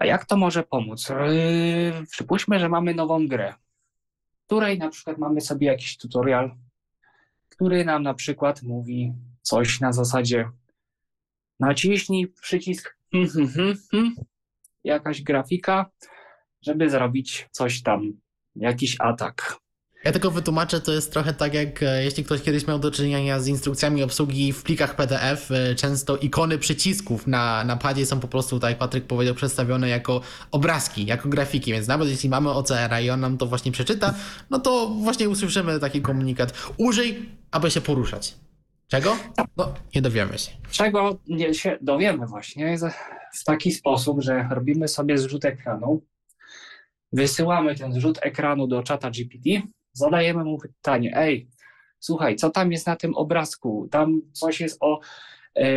A 0.00 0.06
jak 0.06 0.24
to 0.24 0.36
może 0.36 0.62
pomóc? 0.62 1.08
Yy, 1.08 2.06
przypuśćmy, 2.10 2.58
że 2.58 2.68
mamy 2.68 2.94
nową 2.94 3.28
grę, 3.28 3.54
w 4.42 4.46
której 4.46 4.78
na 4.78 4.88
przykład 4.88 5.18
mamy 5.18 5.40
sobie 5.40 5.66
jakiś 5.66 5.96
tutorial, 5.96 6.54
który 7.48 7.84
nam 7.84 8.02
na 8.02 8.14
przykład 8.14 8.62
mówi 8.62 9.12
coś 9.42 9.80
na 9.80 9.92
zasadzie 9.92 10.50
naciśnij 11.60 12.28
przycisk 12.28 12.96
jakaś 14.84 15.22
grafika, 15.22 15.90
żeby 16.62 16.90
zrobić 16.90 17.48
coś 17.50 17.82
tam, 17.82 18.12
jakiś 18.56 18.96
atak. 19.00 19.65
Ja 20.06 20.12
tylko 20.12 20.30
wytłumaczę, 20.30 20.80
to 20.80 20.92
jest 20.92 21.12
trochę 21.12 21.34
tak 21.34 21.54
jak 21.54 21.82
e, 21.82 22.04
jeśli 22.04 22.24
ktoś 22.24 22.42
kiedyś 22.42 22.66
miał 22.66 22.78
do 22.78 22.90
czynienia 22.90 23.40
z 23.40 23.48
instrukcjami 23.48 24.02
obsługi 24.02 24.52
w 24.52 24.62
plikach 24.62 24.96
PDF, 24.96 25.50
e, 25.50 25.74
często 25.74 26.16
ikony 26.16 26.58
przycisków 26.58 27.26
na, 27.26 27.64
na 27.64 27.76
padzie 27.76 28.06
są 28.06 28.20
po 28.20 28.28
prostu, 28.28 28.60
tak 28.60 28.70
jak 28.70 28.78
Patryk 28.78 29.04
powiedział, 29.04 29.34
przedstawione 29.34 29.88
jako 29.88 30.20
obrazki, 30.50 31.06
jako 31.06 31.28
grafiki, 31.28 31.72
więc 31.72 31.88
nawet 31.88 32.08
jeśli 32.08 32.28
mamy 32.28 32.50
OCR-a 32.50 33.00
i 33.00 33.10
on 33.10 33.20
nam 33.20 33.38
to 33.38 33.46
właśnie 33.46 33.72
przeczyta, 33.72 34.14
no 34.50 34.58
to 34.58 34.88
właśnie 34.88 35.28
usłyszymy 35.28 35.80
taki 35.80 36.02
komunikat. 36.02 36.72
Użyj, 36.76 37.28
aby 37.50 37.70
się 37.70 37.80
poruszać. 37.80 38.34
Czego? 38.88 39.16
No, 39.56 39.74
nie 39.94 40.02
dowiemy 40.02 40.38
się. 40.38 40.50
Czego 40.70 41.18
nie 41.28 41.54
się 41.54 41.78
dowiemy 41.80 42.26
właśnie 42.26 42.78
w 43.34 43.44
taki 43.44 43.72
sposób, 43.72 44.22
że 44.22 44.48
robimy 44.50 44.88
sobie 44.88 45.18
zrzut 45.18 45.44
ekranu, 45.44 46.02
wysyłamy 47.12 47.74
ten 47.74 47.92
zrzut 47.92 48.18
ekranu 48.22 48.66
do 48.66 48.82
czata 48.82 49.10
GPT, 49.10 49.62
zadajemy 49.96 50.44
mu 50.44 50.58
pytanie, 50.58 51.12
ej, 51.16 51.48
słuchaj, 51.98 52.36
co 52.36 52.50
tam 52.50 52.72
jest 52.72 52.86
na 52.86 52.96
tym 52.96 53.14
obrazku? 53.14 53.88
Tam 53.90 54.20
coś 54.32 54.60
jest 54.60 54.78
o, 54.80 55.00
e, 55.56 55.68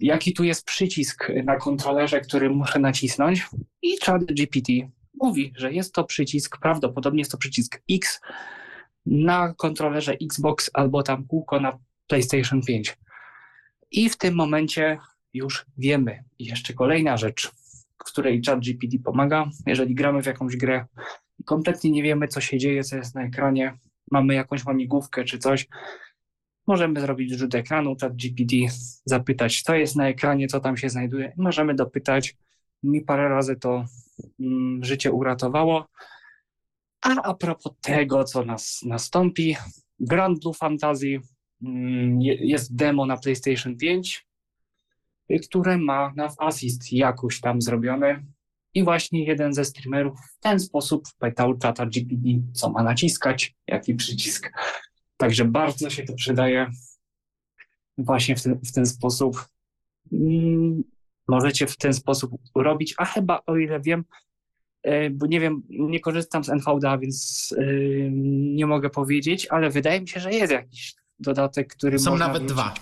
jaki 0.00 0.32
tu 0.32 0.44
jest 0.44 0.64
przycisk 0.64 1.28
na 1.44 1.56
kontrolerze, 1.56 2.20
który 2.20 2.50
muszę 2.50 2.78
nacisnąć? 2.78 3.48
I 3.82 3.96
chat 4.04 4.24
GPT 4.24 4.72
mówi, 5.20 5.52
że 5.56 5.72
jest 5.72 5.94
to 5.94 6.04
przycisk, 6.04 6.58
prawdopodobnie 6.58 7.20
jest 7.20 7.30
to 7.30 7.38
przycisk 7.38 7.82
X 7.90 8.20
na 9.06 9.54
kontrolerze 9.54 10.16
Xbox 10.22 10.70
albo 10.74 11.02
tam 11.02 11.26
kółko 11.26 11.60
na 11.60 11.78
PlayStation 12.06 12.62
5. 12.62 12.96
I 13.90 14.08
w 14.08 14.16
tym 14.16 14.34
momencie 14.34 14.98
już 15.34 15.66
wiemy. 15.78 16.24
I 16.38 16.44
jeszcze 16.44 16.74
kolejna 16.74 17.16
rzecz, 17.16 17.50
w 17.98 18.04
której 18.04 18.42
ChatGPT 18.46 19.02
pomaga, 19.04 19.50
jeżeli 19.66 19.94
gramy 19.94 20.22
w 20.22 20.26
jakąś 20.26 20.56
grę 20.56 20.86
i 21.40 21.44
kompletnie 21.44 21.90
nie 21.90 22.02
wiemy, 22.02 22.28
co 22.28 22.40
się 22.40 22.58
dzieje, 22.58 22.84
co 22.84 22.96
jest 22.96 23.14
na 23.14 23.22
ekranie, 23.22 23.78
mamy 24.10 24.34
jakąś 24.34 24.64
łamigłówkę 24.64 25.24
czy 25.24 25.38
coś, 25.38 25.68
możemy 26.66 27.00
zrobić 27.00 27.32
rzut 27.32 27.54
ekranu, 27.54 27.96
ChatGPT, 28.00 28.54
zapytać, 29.04 29.62
co 29.62 29.74
jest 29.74 29.96
na 29.96 30.08
ekranie, 30.08 30.48
co 30.48 30.60
tam 30.60 30.76
się 30.76 30.88
znajduje. 30.88 31.32
Możemy 31.36 31.74
dopytać. 31.74 32.36
Mi 32.82 33.00
parę 33.00 33.28
razy 33.28 33.56
to 33.56 33.84
mm, 34.40 34.84
życie 34.84 35.12
uratowało. 35.12 35.88
A 37.02 37.22
a 37.22 37.34
propos 37.34 37.72
tego, 37.80 38.24
co 38.24 38.44
nas 38.44 38.80
nastąpi, 38.86 39.56
Grand 40.00 40.40
Blue 40.40 40.54
Fantasy 40.54 41.20
mm, 41.62 42.20
jest 42.22 42.76
demo 42.76 43.06
na 43.06 43.16
PlayStation 43.16 43.76
5, 43.76 44.26
które 45.48 45.78
ma 45.78 46.12
na 46.16 46.28
Assist 46.38 46.92
jakoś 46.92 47.40
tam 47.40 47.62
zrobione. 47.62 48.24
I 48.74 48.84
właśnie 48.84 49.24
jeden 49.24 49.52
ze 49.52 49.64
streamerów 49.64 50.18
w 50.20 50.40
ten 50.40 50.60
sposób 50.60 51.08
pytał 51.18 51.58
czata 51.58 51.86
GPT, 51.86 52.28
co 52.52 52.70
ma 52.70 52.82
naciskać, 52.82 53.54
jaki 53.66 53.94
przycisk. 53.94 54.52
Także 55.16 55.44
bardzo 55.44 55.90
się 55.90 56.02
to 56.02 56.14
przydaje 56.14 56.70
właśnie 57.98 58.36
w 58.36 58.42
ten, 58.42 58.60
w 58.64 58.72
ten 58.72 58.86
sposób. 58.86 59.44
Mm, 60.12 60.82
możecie 61.28 61.66
w 61.66 61.76
ten 61.76 61.94
sposób 61.94 62.32
robić, 62.54 62.94
a 62.98 63.04
chyba 63.04 63.42
o 63.46 63.56
ile 63.56 63.80
wiem, 63.80 64.04
e, 64.82 65.10
bo 65.10 65.26
nie 65.26 65.40
wiem, 65.40 65.62
nie 65.68 66.00
korzystam 66.00 66.44
z 66.44 66.48
NVDA, 66.48 66.98
więc 66.98 67.48
e, 67.58 67.64
nie 68.54 68.66
mogę 68.66 68.90
powiedzieć, 68.90 69.46
ale 69.50 69.70
wydaje 69.70 70.00
mi 70.00 70.08
się, 70.08 70.20
że 70.20 70.32
jest 70.32 70.52
jakiś 70.52 70.94
dodatek, 71.18 71.74
który 71.74 71.98
Są 71.98 72.16
nawet 72.16 72.44
dwa. 72.44 72.74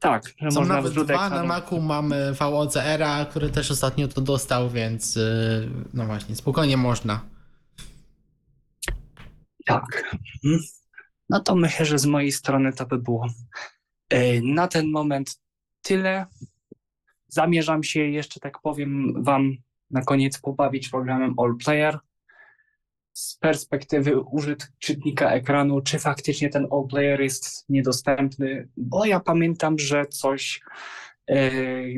Tak, 0.00 0.32
że 0.38 0.50
Są 0.50 0.60
można 0.60 0.74
nawet 0.74 0.92
dwa, 0.92 1.30
na 1.30 1.44
Macu 1.44 1.80
mamy 1.80 2.32
VOCR-a, 2.32 3.24
który 3.24 3.50
też 3.50 3.70
ostatnio 3.70 4.08
to 4.08 4.20
dostał, 4.20 4.70
więc 4.70 5.16
y, 5.16 5.70
no 5.94 6.06
właśnie, 6.06 6.36
spokojnie 6.36 6.76
można. 6.76 7.20
Tak. 9.66 10.16
No 11.30 11.40
to 11.40 11.56
myślę, 11.56 11.86
że 11.86 11.98
z 11.98 12.06
mojej 12.06 12.32
strony 12.32 12.72
to 12.72 12.86
by 12.86 12.98
było 12.98 13.26
y, 14.12 14.40
na 14.44 14.68
ten 14.68 14.90
moment 14.90 15.40
tyle. 15.82 16.26
Zamierzam 17.28 17.82
się 17.82 18.00
jeszcze, 18.00 18.40
tak 18.40 18.60
powiem, 18.60 19.22
Wam 19.24 19.56
na 19.90 20.02
koniec 20.02 20.38
pobawić 20.38 20.88
programem 20.88 21.34
All 21.38 21.56
Player 21.64 21.98
z 23.18 23.36
perspektywy 23.36 24.20
użytkownika 24.20 25.30
ekranu, 25.30 25.80
czy 25.80 25.98
faktycznie 25.98 26.48
ten 26.48 26.66
all 26.70 26.86
player 26.90 27.20
jest 27.20 27.64
niedostępny, 27.68 28.68
bo 28.76 29.04
ja 29.04 29.20
pamiętam, 29.20 29.78
że 29.78 30.06
coś 30.06 30.60
e, 31.26 31.50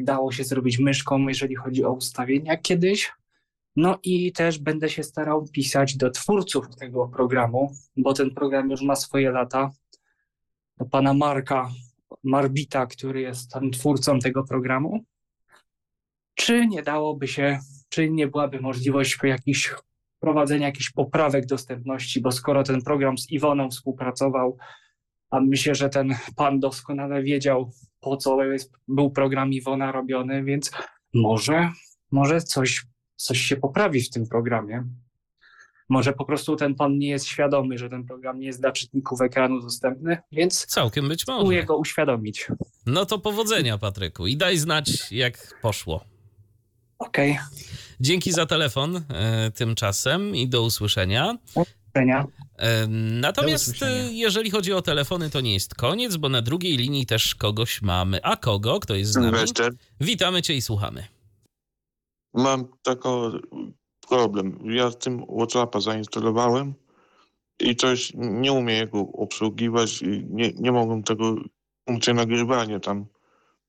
dało 0.03 0.33
się 0.33 0.45
zrobić 0.45 0.79
myszką, 0.79 1.29
jeżeli 1.29 1.55
chodzi 1.57 1.85
o 1.85 1.93
ustawienia 1.93 2.57
kiedyś. 2.57 3.13
No 3.77 3.99
i 4.03 4.33
też 4.33 4.59
będę 4.59 4.89
się 4.89 5.03
starał 5.03 5.45
pisać 5.53 5.97
do 5.97 6.11
twórców 6.11 6.77
tego 6.77 7.09
programu, 7.09 7.73
bo 7.97 8.15
ten 8.15 8.31
program 8.31 8.71
już 8.71 8.83
ma 8.83 8.97
swoje 8.97 9.31
lata. 9.31 9.71
Do 10.77 10.85
pana 10.85 11.15
Marka 11.15 11.71
Marbita, 12.25 12.87
który 12.87 13.21
jest 13.21 13.51
tam 13.51 13.71
twórcą 13.71 14.19
tego 14.19 14.45
programu. 14.45 15.05
Czy 16.35 16.67
nie 16.67 16.83
dałoby 16.83 17.29
się, 17.29 17.59
czy 17.89 18.11
nie 18.11 18.29
byłaby 18.29 18.61
możliwość 18.61 19.19
jakichś 19.23 19.75
wprowadzenia 20.21 20.67
jakichś 20.67 20.91
poprawek 20.91 21.47
dostępności, 21.47 22.21
bo 22.21 22.33
skoro 22.33 22.63
ten 22.63 22.83
program 22.83 23.19
z 23.19 23.31
Iwoną 23.31 23.71
współpracował, 23.71 24.57
a 25.31 25.41
myślę, 25.41 25.75
że 25.75 25.89
ten 25.89 26.15
pan 26.37 26.61
doskonale 26.61 27.23
wiedział, 27.23 27.73
po 28.01 28.17
co 28.17 28.45
jest, 28.45 28.73
był 28.89 29.11
program 29.11 29.53
Iwona 29.53 29.93
robiony, 29.93 30.45
więc 30.45 30.71
może, 31.15 31.71
może 32.11 32.41
coś, 32.41 32.87
coś 33.17 33.39
się 33.39 33.57
poprawi 33.57 34.03
w 34.03 34.11
tym 34.11 34.27
programie. 34.29 34.85
Może 35.89 36.13
po 36.13 36.25
prostu 36.25 36.57
ten 36.57 36.75
pan 36.75 36.99
nie 36.99 37.09
jest 37.09 37.27
świadomy, 37.27 37.79
że 37.79 37.89
ten 37.89 38.05
program 38.05 38.41
nie 38.41 38.47
jest 38.47 38.61
dla 38.61 38.73
czytników 38.73 39.21
ekranu 39.21 39.61
dostępny, 39.61 40.19
więc 40.33 40.67
całkiem 40.67 41.09
być 41.09 41.27
może. 41.27 41.65
Go 41.65 41.77
uświadomić. 41.77 42.49
No 42.87 43.07
to 43.07 43.19
powodzenia, 43.19 43.79
Patryku, 43.79 44.27
i 44.27 44.37
daj 44.37 44.57
znać, 44.57 45.13
jak 45.13 45.59
poszło. 45.63 46.05
Okej. 46.99 47.33
Okay. 47.33 47.90
Dzięki 48.01 48.33
za 48.33 48.47
telefon 48.47 48.97
e, 48.97 49.51
tymczasem 49.51 50.37
i 50.37 50.49
do 50.49 50.63
usłyszenia. 50.63 51.39
Do 51.55 51.61
usłyszenia. 51.61 52.27
E, 52.59 52.87
natomiast 53.21 53.83
e, 53.83 54.13
jeżeli 54.13 54.51
chodzi 54.51 54.73
o 54.73 54.83
telefony, 54.83 55.31
to 55.31 55.41
nie 55.41 55.55
jest 55.55 55.75
koniec, 55.75 56.17
bo 56.17 56.29
na 56.29 56.43
drugiej 56.43 56.77
linii 56.77 57.07
też 57.07 57.35
kogoś 57.35 57.83
mamy. 57.83 58.23
A 58.23 58.37
kogo? 58.37 58.81
Kto 58.81 58.95
jest 58.95 59.13
z 59.13 59.17
nami? 59.17 59.29
Sylwester. 59.29 59.73
Witamy 60.01 60.43
cię 60.43 60.55
i 60.55 60.63
słuchamy. 60.63 61.05
Mam 62.35 62.69
taki 62.83 63.09
problem. 64.09 64.59
Ja 64.65 64.91
z 64.91 64.99
tym 64.99 65.27
WhatsAppa 65.39 65.81
zainstalowałem 65.81 66.75
i 67.61 67.77
coś 67.77 68.13
nie 68.15 68.53
umiem 68.53 68.89
go 68.89 69.01
obsługiwać 69.01 70.03
i 70.03 70.27
nie, 70.31 70.53
nie 70.53 70.73
mogłem 70.73 71.03
tego 71.03 71.37
funkcji 71.89 72.15
nagrywania 72.15 72.81
tam 72.81 73.07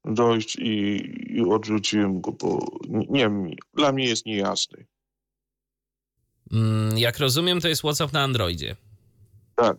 dojść 0.06 0.56
i, 0.56 1.02
i 1.30 1.42
odrzuciłem 1.42 2.22
go, 2.22 2.32
bo 2.32 2.80
nie 2.90 3.20
wiem, 3.20 3.52
dla 3.74 3.92
mnie 3.92 4.06
jest 4.06 4.26
niejasny. 4.26 4.86
Mm, 6.52 6.98
jak 6.98 7.20
rozumiem, 7.20 7.62
to 7.62 7.68
jest 7.68 7.82
WhatsApp 7.82 8.14
na 8.14 8.24
Androidzie. 8.24 8.76
Tak. 9.56 9.78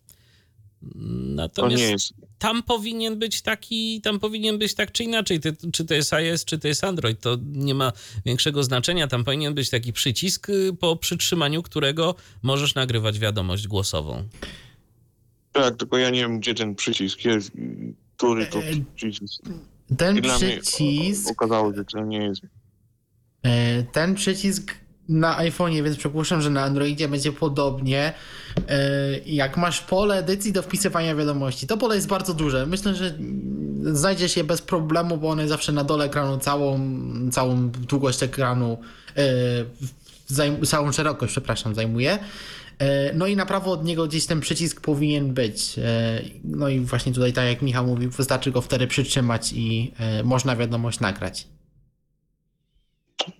Natomiast 1.35 1.83
jest... 1.83 2.13
tam 2.39 2.63
powinien 2.63 3.19
być 3.19 3.43
taki, 3.43 4.01
tam 4.01 4.21
powinien 4.21 4.59
być 4.59 4.75
tak 4.75 4.93
czy 4.93 5.05
inaczej, 5.05 5.41
czy 5.73 5.85
to 5.85 5.95
jest 5.95 6.13
iOS, 6.13 6.45
czy 6.45 6.59
to 6.59 6.69
jest 6.69 6.85
Android, 6.85 7.21
to 7.21 7.39
nie 7.53 7.75
ma 7.75 7.93
większego 8.25 8.63
znaczenia. 8.63 9.09
Tam 9.09 9.25
powinien 9.25 9.55
być 9.55 9.71
taki 9.71 9.93
przycisk, 9.93 10.49
y, 10.49 10.77
po 10.81 10.97
przytrzymaniu 10.97 11.63
którego 11.63 12.15
możesz 12.43 12.75
nagrywać 12.75 13.19
wiadomość 13.19 13.69
głosową. 13.69 14.29
Tak, 15.53 15.77
tylko 15.77 15.99
ja 15.99 16.11
nie 16.11 16.21
wiem, 16.21 16.41
gdzie 16.41 16.55
ten 16.55 16.75
przycisk 16.75 17.25
jest, 17.25 17.53
który 18.17 18.47
to 18.47 18.59
e, 18.59 18.73
przycisk. 18.95 19.43
Ten 19.99 20.17
I 20.17 20.23
przycisk. 20.23 21.31
Okazało 21.31 21.75
się, 21.75 21.85
że 21.97 22.07
nie 22.07 22.19
jest. 22.19 22.43
E, 23.43 23.83
ten 23.83 24.15
przycisk 24.15 24.75
na 25.09 25.39
iPhone'ie, 25.39 25.85
więc 25.85 25.97
przypuszczam, 25.97 26.43
że 26.43 26.51
na 26.51 26.63
Androidzie 26.63 27.09
będzie 27.09 27.33
podobnie. 27.33 28.13
E, 28.69 29.19
jak 29.19 29.57
masz 29.57 29.81
pole 29.81 30.19
edycji 30.19 30.53
do 30.53 30.63
wpisywania 30.63 31.15
wiadomości, 31.15 31.67
to 31.67 31.77
pole 31.77 31.95
jest 31.95 32.09
bardzo 32.09 32.35
duże. 32.35 32.67
Myślę, 32.67 32.95
że 32.95 33.15
znajdziesz 33.83 34.37
je 34.37 34.45
bez 34.45 34.63
problemu, 34.63 35.17
bo 35.17 35.31
one 35.31 35.49
zawsze 35.49 35.73
na 35.73 35.85
dole 35.85 36.05
ekranu 36.05 36.39
całą, 36.39 36.81
całą 37.33 37.71
długość 37.71 38.23
ekranu, 38.23 38.79
e, 39.17 40.67
całą 40.67 40.93
szerokość, 40.93 41.33
przepraszam, 41.33 41.75
zajmuje. 41.75 42.19
E, 42.79 43.13
no 43.15 43.27
i 43.27 43.37
na 43.37 43.47
prawo 43.47 43.73
od 43.73 43.85
niego 43.85 44.07
gdzieś 44.07 44.27
ten 44.27 44.41
przycisk 44.41 44.81
powinien 44.81 45.35
być. 45.35 45.79
E, 45.79 46.23
no 46.45 46.69
i 46.69 46.81
właśnie 46.81 47.13
tutaj, 47.13 47.33
tak 47.33 47.47
jak 47.47 47.63
Michał 47.63 47.87
mówił, 47.87 48.11
wystarczy 48.11 48.53
go 48.53 48.61
wtedy 48.61 48.87
przytrzymać 48.87 49.53
i 49.53 49.93
e, 49.99 50.23
można 50.23 50.57
wiadomość 50.57 51.01
nagrać. 51.01 51.49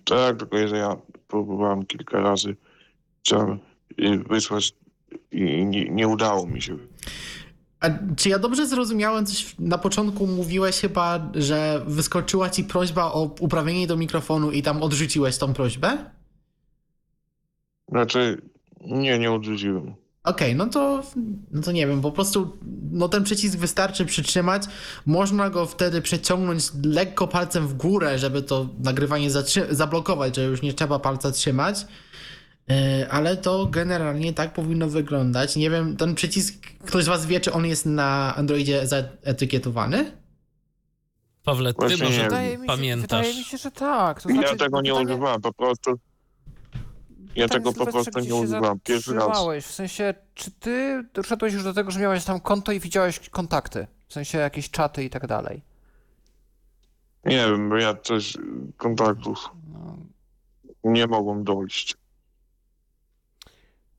Tak, 0.05 0.37
tylko 0.37 0.67
że 0.67 0.77
ja 0.77 0.97
próbowałem 1.27 1.85
kilka 1.85 2.21
razy 2.21 2.55
chciałem 3.21 3.59
wysłać 4.29 4.73
i 5.31 5.65
nie, 5.65 5.89
nie 5.89 6.07
udało 6.07 6.47
mi 6.47 6.61
się. 6.61 6.77
A 7.79 7.89
czy 8.15 8.29
ja 8.29 8.39
dobrze 8.39 8.67
zrozumiałem 8.67 9.25
coś 9.25 9.55
na 9.59 9.77
początku 9.77 10.27
mówiłeś 10.27 10.79
chyba, 10.79 11.31
że 11.35 11.83
wyskoczyła 11.87 12.49
ci 12.49 12.63
prośba 12.63 13.05
o 13.05 13.35
uprawienie 13.39 13.87
do 13.87 13.97
mikrofonu 13.97 14.51
i 14.51 14.61
tam 14.61 14.83
odrzuciłeś 14.83 15.37
tą 15.37 15.53
prośbę? 15.53 16.11
Znaczy, 17.89 18.41
nie, 18.85 19.19
nie 19.19 19.31
odrzuciłem. 19.31 19.95
Okej, 20.23 20.55
no 20.55 20.65
to 20.67 21.03
no 21.51 21.61
to 21.61 21.71
nie 21.71 21.87
wiem, 21.87 22.01
po 22.01 22.11
prostu 22.11 22.57
no 22.91 23.09
ten 23.09 23.23
przycisk 23.23 23.57
wystarczy 23.57 24.05
przytrzymać. 24.05 24.63
Można 25.05 25.49
go 25.49 25.65
wtedy 25.65 26.01
przeciągnąć 26.01 26.63
lekko 26.83 27.27
palcem 27.27 27.67
w 27.67 27.73
górę, 27.73 28.19
żeby 28.19 28.41
to 28.41 28.69
nagrywanie 28.79 29.29
zablokować, 29.69 30.35
że 30.35 30.43
już 30.43 30.61
nie 30.61 30.73
trzeba 30.73 30.99
palca 30.99 31.31
trzymać. 31.31 31.85
Yy, 32.67 32.75
ale 33.11 33.37
to 33.37 33.65
generalnie 33.65 34.33
tak 34.33 34.53
powinno 34.53 34.87
wyglądać. 34.87 35.55
Nie 35.55 35.69
wiem, 35.69 35.97
ten 35.97 36.15
przycisk, 36.15 36.53
ktoś 36.85 37.03
z 37.03 37.07
was 37.07 37.25
wie, 37.25 37.39
czy 37.39 37.53
on 37.53 37.65
jest 37.65 37.85
na 37.85 38.35
Androidzie 38.35 38.87
zaetykietowany? 38.87 40.11
Pawle, 41.43 41.73
ty 41.73 41.77
Właśnie 41.79 41.97
nie 41.97 42.03
może. 42.03 42.23
Wydaje 42.23 42.57
mi, 42.57 42.63
się, 42.63 42.67
pamiętasz. 42.67 43.19
wydaje 43.21 43.37
mi 43.39 43.43
się, 43.43 43.57
że 43.57 43.71
tak. 43.71 44.21
To 44.21 44.29
ja 44.29 44.35
znaczy, 44.35 44.57
tego 44.57 44.81
nie 44.81 44.91
pytanie- 44.91 45.05
używałem, 45.05 45.41
po 45.41 45.53
prostu. 45.53 45.91
Ja 47.35 47.47
pytanie, 47.47 47.63
tego 47.73 47.85
po 47.85 47.91
prostu 47.91 48.19
nie 48.19 48.27
się 48.27 48.35
używałem. 48.35 48.79
Pierwszy 48.79 49.13
raz. 49.13 49.45
W 49.61 49.71
sensie, 49.71 50.13
czy 50.33 50.51
ty 50.51 51.03
doszedłeś 51.13 51.53
już 51.53 51.63
do 51.63 51.73
tego, 51.73 51.91
że 51.91 51.99
miałeś 51.99 52.25
tam 52.25 52.39
konto 52.39 52.71
i 52.71 52.79
widziałeś 52.79 53.29
kontakty? 53.29 53.87
W 54.07 54.13
sensie 54.13 54.37
jakieś 54.37 54.69
czaty 54.69 55.03
i 55.03 55.09
tak 55.09 55.27
dalej. 55.27 55.61
Nie 57.25 57.37
wiem, 57.47 57.69
bo 57.69 57.77
ja 57.77 57.93
coś 57.95 58.37
kontaktów 58.77 59.49
No, 59.73 59.97
nie 60.83 61.07
mogłem 61.07 61.43
dojść. 61.43 61.97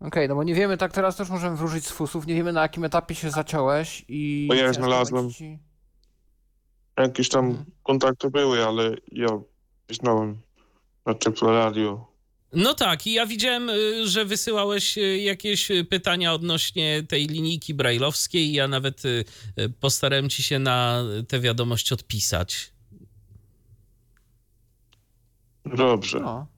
Okej, 0.01 0.29
no 0.29 0.35
bo 0.35 0.43
nie 0.45 0.55
wiemy, 0.55 0.77
tak 0.77 0.93
teraz 0.93 1.17
też 1.17 1.31
możemy 1.31 1.57
wróżyć 1.57 1.87
z 1.87 1.91
fusów, 1.91 2.27
nie 2.27 2.35
wiemy 2.35 2.53
na 2.53 2.63
jakim 2.63 2.85
etapie 2.85 3.15
się 3.15 3.31
zaciąłeś 3.31 4.05
i... 4.09 4.47
Bo 4.49 4.55
ja 4.55 4.73
znalazłem- 4.73 5.31
ci- 5.31 5.59
Jakieś 6.99 7.29
tam 7.29 7.45
Mhm. 7.47 7.65
kontakty 7.83 8.31
były, 8.31 8.67
ale 8.67 8.97
ja 9.13 9.29
pisnąłem 9.87 10.41
na 11.07 11.15
Tyflo 11.15 11.53
Radio. 11.53 12.07
No 12.55 12.75
tak, 12.75 13.07
i 13.07 13.13
ja 13.13 13.27
widziałem, 13.27 13.71
y, 13.71 14.09
że 14.09 14.25
wysyłałeś 14.25 14.99
y, 14.99 15.19
jakieś 15.19 15.71
y, 15.71 15.85
pytania 15.85 16.35
odnośnie 16.35 17.03
tej 17.09 17.27
linijki 17.27 17.75
brajlowskiej. 17.75 18.53
Ja 18.53 18.69
nawet 18.69 19.03
postarałem 19.81 20.29
ci 20.29 20.43
się 20.43 20.59
na 20.59 21.05
tę 21.29 21.41
wiadomość 21.41 21.93
odpisać. 21.93 22.71
Dobrze. 25.65 26.21
No. 26.21 26.54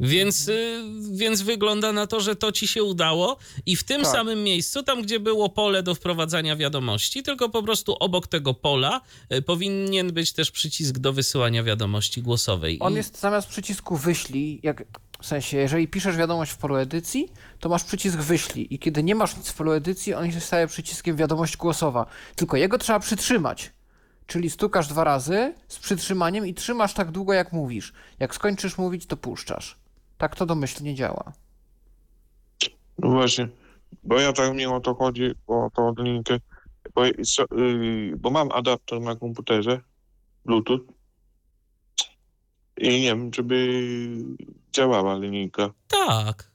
Więc, 0.00 0.48
y, 0.48 0.82
więc 1.12 1.42
wygląda 1.42 1.92
na 1.92 2.06
to, 2.06 2.20
że 2.20 2.36
to 2.36 2.52
ci 2.52 2.68
się 2.68 2.82
udało 2.82 3.36
i 3.66 3.76
w 3.76 3.84
tym 3.84 4.02
Tak. 4.02 4.12
samym 4.12 4.42
miejscu, 4.44 4.82
tam 4.82 5.02
gdzie 5.02 5.20
było 5.20 5.48
pole 5.48 5.82
do 5.82 5.94
wprowadzania 5.94 6.56
wiadomości, 6.56 7.22
tylko 7.22 7.48
po 7.48 7.62
prostu 7.62 7.96
obok 8.00 8.26
tego 8.26 8.54
pola 8.54 9.00
y, 9.34 9.42
powinien 9.42 10.12
być 10.12 10.32
też 10.32 10.50
przycisk 10.50 10.98
do 10.98 11.12
wysyłania 11.12 11.62
wiadomości 11.62 12.22
głosowej. 12.22 12.76
On 12.80 12.92
I- 12.92 12.96
jest 12.96 13.20
zamiast 13.20 13.48
przycisku 13.48 13.96
wyślij, 13.96 14.60
jak, 14.62 14.84
w 15.22 15.26
sensie, 15.26 15.56
jeżeli 15.56 15.88
piszesz 15.88 16.16
wiadomość 16.16 16.52
w 16.52 16.56
polu 16.56 16.76
edycji, 16.76 17.28
to 17.60 17.68
masz 17.68 17.84
przycisk 17.84 18.18
wyślij 18.18 18.66
i 18.70 18.78
kiedy 18.78 19.02
nie 19.02 19.14
masz 19.14 19.36
nic 19.36 19.48
w 19.48 19.54
polu 19.54 19.72
edycji, 19.72 20.14
on 20.14 20.32
się 20.32 20.40
staje 20.40 20.66
przyciskiem 20.66 21.16
wiadomość 21.16 21.56
głosowa. 21.56 22.06
Tylko 22.36 22.56
jego 22.56 22.78
trzeba 22.78 23.00
przytrzymać. 23.00 23.70
Czyli 24.26 24.50
stukasz 24.50 24.88
dwa 24.88 25.04
razy 25.04 25.54
z 25.68 25.78
przytrzymaniem 25.78 26.46
i 26.46 26.54
trzymasz 26.54 26.94
tak 26.94 27.10
długo, 27.10 27.32
jak 27.32 27.52
mówisz. 27.52 27.92
Jak 28.18 28.34
skończysz 28.34 28.78
mówić, 28.78 29.06
to 29.06 29.16
puszczasz. 29.16 29.79
Tak 30.20 30.36
to 30.36 30.46
domyślnie 30.46 30.94
działa. 30.94 31.32
No 32.98 33.10
właśnie, 33.10 33.48
bo 34.02 34.20
ja 34.20 34.32
tak 34.32 34.54
mi 34.54 34.66
o 34.66 34.80
to 34.80 34.94
chodzi, 34.94 35.30
o 35.46 35.70
tą 35.74 35.94
linijkę, 35.98 36.38
bo, 36.94 37.04
yy, 37.04 38.16
bo 38.16 38.30
mam 38.30 38.52
adapter 38.52 39.00
na 39.00 39.16
komputerze, 39.16 39.80
Bluetooth 40.44 40.80
i 42.78 42.88
nie 42.88 43.06
wiem, 43.06 43.30
czy 43.30 43.42
by 43.42 43.82
działała 44.72 45.18
linijka. 45.18 45.70
Tak, 45.88 46.50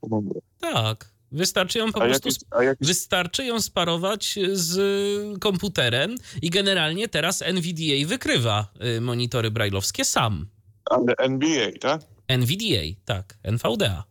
tak. 0.59 1.16
Wystarczy 1.32 1.80
ją 1.80 1.91
po 1.91 2.03
A 2.03 2.05
prostu 2.05 2.30
Wystarczy 2.82 3.45
ją 3.45 3.61
sparować 3.61 4.39
z 4.53 4.78
komputerem 5.39 6.16
i 6.41 6.49
generalnie 6.49 7.07
teraz 7.07 7.41
NVDA 7.41 8.07
wykrywa 8.07 8.68
y, 8.97 9.01
monitory 9.01 9.51
brajlowskie 9.51 10.05
sam. 10.05 10.47
ale 10.89 11.16
NBA, 11.18 11.72
tak? 11.82 12.14
NVDA, 12.28 12.82
tak, 13.05 13.38
NVDA. 13.43 14.03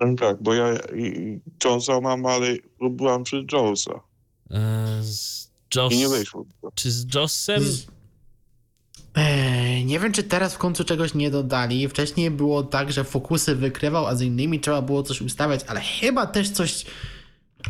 No 0.00 0.14
tak, 0.16 0.42
bo 0.42 0.54
ja 0.54 0.66
Jonesa 1.64 2.00
mam, 2.00 2.26
ale 2.26 2.56
próbowałem 2.78 3.24
przez 3.24 3.44
Jonesa 3.52 4.00
E, 4.50 4.98
Z 5.02 5.50
Joss, 5.76 5.92
i 5.92 5.96
nie 5.98 6.08
wyszło. 6.08 6.46
czy 6.74 6.90
z 6.92 7.14
Jossem? 7.14 7.62
Z- 7.64 7.86
Eee, 9.14 9.84
nie 9.84 10.00
wiem, 10.00 10.12
czy 10.12 10.22
teraz 10.22 10.54
w 10.54 10.58
końcu 10.58 10.84
czegoś 10.84 11.14
nie 11.14 11.30
dodali. 11.30 11.88
Wcześniej 11.88 12.30
było 12.30 12.62
tak, 12.62 12.92
że 12.92 13.04
fokusy 13.04 13.54
wykrywał, 13.56 14.06
a 14.06 14.16
z 14.16 14.20
innymi 14.22 14.60
trzeba 14.60 14.82
było 14.82 15.02
coś 15.02 15.20
ustawiać, 15.20 15.60
ale 15.68 15.80
chyba 15.80 16.26
też 16.26 16.50
coś. 16.50 16.84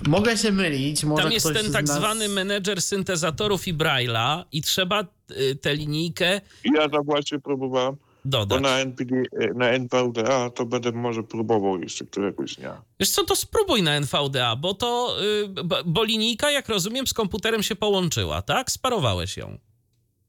Mogę 0.06 0.36
się 0.38 0.52
mylić. 0.52 1.04
Może 1.04 1.22
Tam 1.22 1.32
jest 1.32 1.46
ktoś 1.50 1.62
ten 1.62 1.72
tak 1.72 1.86
nas... 1.86 1.96
zwany 1.96 2.28
menedżer 2.28 2.82
syntezatorów 2.82 3.68
i 3.68 3.74
Braille'a 3.74 4.44
i 4.52 4.62
trzeba 4.62 5.04
y, 5.30 5.56
tę 5.56 5.74
linijkę 5.76 6.40
I 6.64 6.70
ja 6.74 6.88
tak 6.88 7.04
właśnie 7.04 7.38
próbowałem, 7.38 7.96
bo 8.24 8.30
dodać. 8.30 8.62
na, 8.62 8.78
NPD, 8.78 9.22
na 9.54 9.68
NVDA 9.68 10.50
to 10.50 10.66
będę 10.66 10.92
może 10.92 11.22
próbował 11.22 11.80
jeszcze 11.80 12.04
któregoś 12.06 12.54
dnia. 12.54 12.82
Wiesz 13.00 13.10
co, 13.10 13.24
to 13.24 13.36
spróbuj 13.36 13.82
na 13.82 13.94
NVDA, 13.94 14.56
bo 14.56 14.74
to, 14.74 15.16
y, 15.58 15.64
bo, 15.64 15.76
bo 15.86 16.04
linijka, 16.04 16.50
jak 16.50 16.68
rozumiem, 16.68 17.06
z 17.06 17.14
komputerem 17.14 17.62
się 17.62 17.76
połączyła, 17.76 18.42
tak? 18.42 18.70
Sparowałeś 18.70 19.36
ją. 19.36 19.58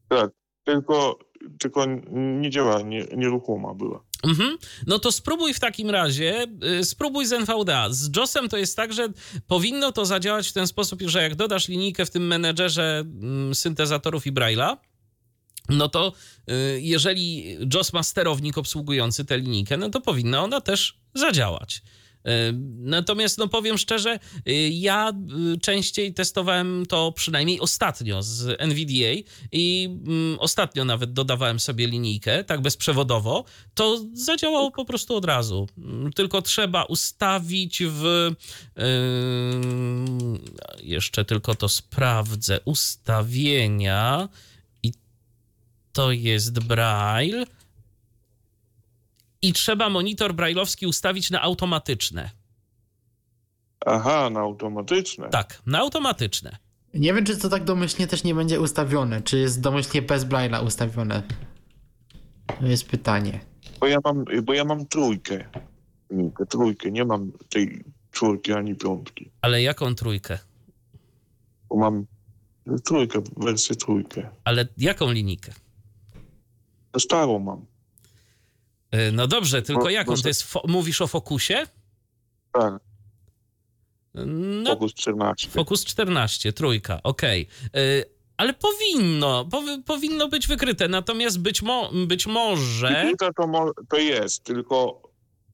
Tak, 0.08 0.32
tylko, 0.64 1.20
tylko 1.60 1.86
nie 2.14 2.50
działa, 2.50 2.82
nie, 2.82 3.06
nieruchoma 3.16 3.74
była. 3.74 4.04
Mhm. 4.24 4.58
No 4.88 5.00
to 5.00 5.12
spróbuj 5.12 5.54
w 5.54 5.60
takim 5.60 5.89
razie, 5.89 6.46
y, 6.80 6.86
spróbuj 6.86 7.26
z 7.26 7.34
NVDA. 7.34 7.88
Z 7.89 8.16
JOSem 8.16 8.50
to 8.50 8.58
jest 8.58 8.76
tak, 8.76 8.94
że 8.94 9.08
powinno 9.48 9.91
to 9.91 10.06
zadziałać 10.06 10.48
w 10.50 10.54
ten 10.54 10.68
sposób, 10.68 11.02
że 11.02 11.24
jak 11.24 11.36
dodasz 11.36 11.68
linijkę 11.68 12.06
w 12.06 12.10
tym 12.10 12.28
menedżerze 12.28 13.04
mm, 13.06 13.56
syntezatorów 13.56 14.28
i 14.28 14.32
Braille'a, 14.32 14.78
no 15.70 15.89
to 15.89 16.14
y, 16.49 16.82
jeżeli 16.82 17.57
JOS 17.74 17.93
ma 17.93 18.03
sterownik 18.03 18.57
obsługujący 18.57 19.26
tę 19.26 19.38
linijkę, 19.38 19.78
no 19.78 19.89
to 19.89 20.01
powinna 20.01 20.43
ona 20.43 20.61
też 20.61 20.97
zadziałać. 21.14 21.82
Y, 22.28 22.30
Natomiast, 22.80 23.38
no 23.38 23.47
powiem 23.47 23.78
szczerze, 23.78 24.20
y, 24.47 24.70
ja 24.70 25.14
częściej 25.61 26.14
testowałem 26.14 26.86
to 26.86 27.11
przynajmniej 27.11 27.59
ostatnio 27.59 28.24
z 28.24 28.61
NVDA 28.61 29.30
i 29.51 29.89
mm, 30.07 30.39
ostatnio 30.39 30.86
nawet 30.86 31.14
dodawałem 31.14 31.59
sobie 31.59 31.88
linijkę, 31.88 32.43
tak 32.43 32.61
bezprzewodowo, 32.61 33.45
to 33.74 34.05
zadziałało 34.14 34.72
po 34.72 34.86
prostu 34.86 35.16
od 35.16 35.26
razu. 35.26 35.68
Mm, 35.78 36.14
Tylko 36.14 36.41
trzeba 36.41 36.84
ustawić 36.84 37.84
w. 37.86 38.32
Yy, 38.78 38.84
jeszcze 40.82 41.26
tylko 41.26 41.55
to 41.55 41.70
sprawdzę. 41.70 42.59
Ustawienia. 42.66 44.30
To 45.94 46.12
jest 46.12 46.60
Braille. 46.60 47.46
I 49.41 49.54
trzeba 49.54 49.89
monitor 49.89 50.34
brailleowski 50.36 50.88
ustawić 50.88 51.32
na 51.32 51.41
automatyczne. 51.41 52.30
Aha, 53.86 54.30
na 54.30 54.39
automatyczne. 54.39 55.30
Tak, 55.30 55.62
na 55.66 55.80
automatyczne. 55.80 56.58
Nie 56.94 57.14
wiem, 57.14 57.26
czy 57.26 57.38
to 57.38 57.50
tak 57.50 57.64
domyślnie 57.64 58.08
też 58.08 58.24
nie 58.24 58.36
będzie 58.36 58.62
ustawione. 58.62 59.22
Czy 59.22 59.38
jest 59.38 59.62
domyślnie 59.62 60.02
bez 60.02 60.26
Braille'a 60.26 60.66
ustawione? 60.66 61.24
To 62.60 62.66
jest 62.68 62.86
pytanie. 62.89 63.39
Bo 63.80 63.88
ja 63.88 63.98
mam, 64.04 64.26
bo 64.44 64.54
ja 64.54 64.66
mam 64.66 64.86
trójkę. 64.86 65.46
Linijkę, 66.12 66.46
trójkę, 66.46 66.91
nie 66.91 67.06
mam 67.06 67.32
tej 67.50 67.84
czwórki 68.12 68.54
ani 68.54 68.76
piątki. 68.76 69.32
Ale 69.41 69.62
jaką 69.62 69.96
trójkę? 69.96 70.39
Bo 71.70 71.76
mam 71.78 72.06
trójkę, 72.86 73.22
wersję 73.38 73.76
trójkę. 73.76 74.30
Ale 74.44 74.68
jaką 74.78 75.12
linijkę? 75.12 75.54
Starą 77.00 77.39
mam. 77.39 77.66
Yy, 78.91 79.12
No 79.12 79.28
dobrze, 79.28 79.62
tylko 79.62 79.84
Bo- 79.84 79.89
jaką? 79.89 80.16
bo- 80.16 80.22
To 80.22 80.28
jest 80.28 80.54
mówisz 80.68 81.02
o 81.02 81.08
fokusie? 81.08 81.68
Tak, 82.54 82.74
No, 84.16 84.70
Focus 84.76 84.94
14. 84.94 85.50
Focus 85.50 85.86
14, 85.86 86.54
trójka, 86.54 87.00
okej. 87.04 87.48
Y, 87.78 88.06
Ale 88.38 88.54
powinno, 88.54 89.46
powi- 89.46 89.84
powinno 89.84 90.28
być 90.28 90.48
wykryte, 90.48 90.88
natomiast 90.88 91.39
być, 91.39 91.62
mo- 91.62 91.91
być 92.08 92.28
może... 92.28 93.02
Trójka 93.02 93.34
to, 93.34 93.48
mo- 93.48 93.72
to 93.89 93.98
jest, 93.98 94.44
tylko 94.44 95.02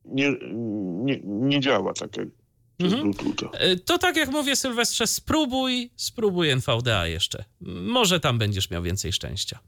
nie, 0.05 0.31
nie, 1.03 1.19
nie 1.23 1.59
działa 1.59 1.93
tak 1.93 2.17
jak 2.17 2.27
Mhm. 2.79 3.11
E, 3.53 3.75
To 3.75 3.97
tak 3.97 4.15
jak 4.17 4.31
mówię, 4.31 4.55
Sylwestrze, 4.55 5.07
spróbuj, 5.07 5.91
spróbuj 5.95 6.49
NVDA 6.49 7.07
jeszcze. 7.07 7.43
Może 7.81 8.19
tam 8.19 8.37
będziesz 8.37 8.69
miał 8.69 8.83
więcej 8.83 9.13
szczęścia. 9.13 9.59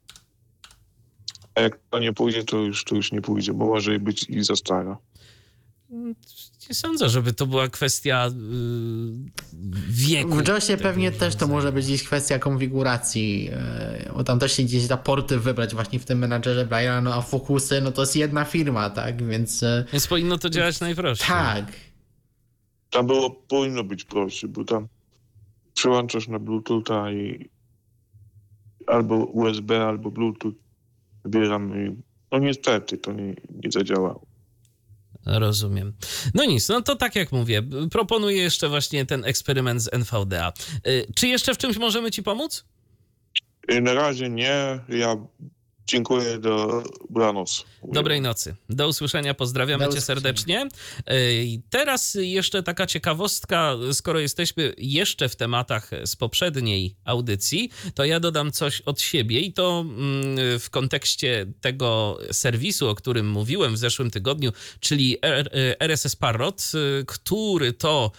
A 1.56 1.62
jak 1.62 1.80
to 1.90 2.00
nie 2.00 2.14
pójdzie, 2.14 2.44
to 2.44 2.58
już, 2.58 2.84
to 2.84 2.96
już 2.96 3.12
nie 3.12 3.22
pójdzie, 3.22 3.54
bo 3.54 3.66
może 3.66 4.00
być 4.00 4.30
i 4.30 4.44
za 4.44 4.56
stara. 4.56 4.98
Nie 6.70 6.76
sądzę, 6.76 7.10
żeby 7.10 7.34
to 7.34 7.48
była 7.48 7.68
kwestia 7.68 8.28
yy, 8.28 9.32
wieku. 9.90 10.36
W 10.36 10.48
JOSie 10.48 10.68
tego 10.68 10.84
pewnie 10.84 11.12
też 11.12 11.36
to 11.36 11.48
może 11.48 11.72
być 11.72 11.86
gdzieś 11.86 12.04
kwestia 12.04 12.40
konfiguracji, 12.40 13.50
e, 13.54 14.12
bo 14.16 14.24
tam 14.24 14.40
też 14.40 14.54
się 14.54 14.64
gdzieś 14.64 14.88
da 14.88 14.98
porty 14.98 15.40
wybrać 15.40 15.74
właśnie 15.74 16.00
w 16.00 16.06
tym 16.06 16.20
menadżerze 16.20 16.66
Braille'a, 16.66 17.04
no 17.04 17.14
a 17.14 17.22
Focusy, 17.22 17.82
no 17.82 17.92
to 17.92 18.02
jest 18.02 18.16
jedna 18.16 18.46
firma, 18.46 18.90
tak, 18.90 19.28
więc 19.28 19.64
e, 19.64 19.86
Więc 19.94 20.08
powinno 20.08 20.38
to 20.38 20.50
działać 20.50 20.80
najprościej. 20.80 21.28
tak. 21.28 21.66
Tam 22.90 23.08
było, 23.08 23.30
powinno 23.30 23.84
być 23.84 24.04
prościej, 24.04 24.50
bo 24.50 24.66
tam 24.66 24.88
przyłączasz 25.74 26.28
na 26.28 26.40
Bluetootha 26.40 27.12
i 27.12 27.50
albo 28.88 29.16
USB, 29.16 29.86
albo 29.86 30.12
Bluetooth 30.12 30.54
wybieram 31.24 31.86
i 31.86 31.96
no 32.32 32.40
niestety 32.40 32.98
to 32.98 33.12
nie, 33.12 33.36
nie 33.64 33.72
zadziałało. 33.72 34.26
Rozumiem. 35.26 35.94
No 36.34 36.46
nic, 36.46 36.70
no 36.70 36.82
to 36.82 36.96
tak 36.96 37.16
jak 37.16 37.32
mówię, 37.32 37.64
proponuję 37.92 38.38
jeszcze 38.38 38.70
właśnie 38.70 39.06
ten 39.06 39.26
eksperyment 39.26 39.82
z 39.82 39.94
NVDA. 39.94 40.54
Yy, 40.86 41.06
Czy 41.16 41.28
jeszcze 41.28 41.54
w 41.54 41.58
czymś 41.58 41.78
możemy 41.78 42.12
ci 42.12 42.24
pomóc? 42.24 42.66
I 43.70 43.82
na 43.82 43.94
razie 43.94 44.30
nie, 44.30 44.80
ja 44.90 45.16
dziękuję, 45.88 46.38
dobranoc. 46.38 47.66
Dobrej 47.84 48.22
nocy. 48.22 48.56
Do 48.70 48.88
usłyszenia, 48.88 49.34
pozdrawiamy 49.34 49.86
Do 49.86 49.94
cię 49.94 50.02
serdecznie. 50.02 50.68
Ej, 51.08 51.62
Teraz 51.70 52.18
jeszcze 52.22 52.64
taka 52.64 52.88
ciekawostka, 52.88 53.76
skoro 53.94 54.20
jesteśmy 54.20 54.74
jeszcze 54.78 55.30
w 55.30 55.36
tematach 55.36 55.92
z 56.06 56.16
poprzedniej 56.16 56.96
audycji, 57.06 57.70
to 57.96 58.06
ja 58.06 58.20
dodam 58.20 58.52
coś 58.52 58.82
od 58.82 59.02
siebie 59.02 59.40
i 59.40 59.54
to 59.54 59.86
mm, 59.88 60.60
w 60.60 60.70
kontekście 60.70 61.46
tego 61.62 62.18
serwisu, 62.32 62.90
o 62.90 62.96
którym 62.96 63.30
mówiłem 63.30 63.74
w 63.74 63.78
zeszłym 63.78 64.12
tygodniu, 64.12 64.52
czyli 64.80 65.18
RSS 65.80 66.16
Parrot, 66.16 66.72
y, 67.02 67.06
który 67.06 67.74
to 67.74 68.12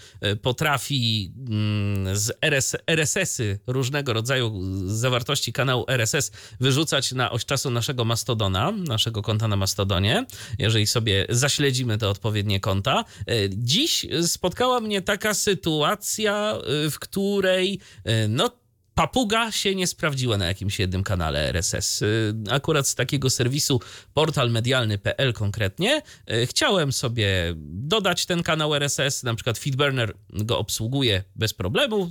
potrafi 0.43 1.33
mm, 1.49 2.17
z 2.17 2.33
RS, 2.43 2.77
RSS-y 2.87 3.59
różnego 3.67 4.13
rodzaju 4.13 4.61
zawartości 4.87 5.53
kanału 5.53 5.85
RSS 5.89 6.33
wyrzucać 6.61 7.13
na 7.13 7.31
oś 7.31 7.45
czasu 7.53 7.71
naszego 7.71 8.05
Mastodona, 8.05 8.73
naszego 8.73 9.23
konta 9.23 9.49
na 9.49 9.57
Mastodonie, 9.57 10.27
jeżeli 10.59 10.87
sobie 10.87 11.27
zaśledzimy 11.29 11.99
te 11.99 12.09
odpowiednie 12.09 12.61
konta. 12.61 13.05
E, 13.29 13.35
Dziś 13.51 14.07
spotkała 14.23 14.81
mnie 14.81 15.03
taka 15.03 15.35
sytuacja, 15.35 16.55
e, 16.87 16.91
w 16.91 16.99
której 16.99 17.81
e, 18.05 18.29
no 18.29 18.51
Papuga 18.95 19.53
się 19.53 19.74
nie 19.74 19.86
sprawdziła 19.86 20.38
na 20.38 20.47
jakimś 20.47 20.78
jednym 20.78 21.03
kanale 21.03 21.49
RSS. 21.49 22.03
Y, 22.03 22.34
Akurat 22.51 22.88
z 22.88 22.95
takiego 22.95 23.30
serwisu 23.30 23.80
portalmedialny.pl 24.14 25.32
konkretnie 25.32 26.03
y, 26.32 26.47
chciałem 26.47 26.93
sobie 26.93 27.55
dodać 27.66 28.26
ten 28.26 28.43
kanał 28.43 28.74
RSS, 28.74 29.22
na 29.22 29.34
przykład 29.34 29.59
Feedburner 29.59 30.14
go 30.30 30.59
obsługuje 30.59 31.24
bez 31.36 31.55
problemu, 31.55 32.05
y, 32.05 32.09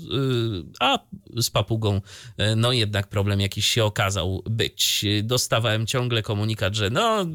a 0.79 0.99
z 1.37 1.49
Papugą 1.49 2.01
no 2.55 2.71
jednak 2.71 3.07
problem 3.07 3.41
jakiś 3.41 3.65
się 3.65 3.85
okazał 3.85 4.43
być. 4.45 5.05
Dostawałem 5.23 5.87
ciągle 5.87 6.21
komunikat, 6.21 6.75
że 6.75 6.89
no 6.89 7.25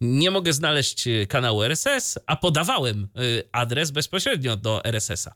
nie 0.00 0.30
mogę 0.30 0.52
znaleźć 0.52 1.04
kanału 1.28 1.62
RSS, 1.62 2.18
a 2.26 2.36
podawałem 2.36 3.08
adres 3.52 3.90
bezpośrednio 3.90 4.56
do 4.56 4.84
RSS-a, 4.84 5.34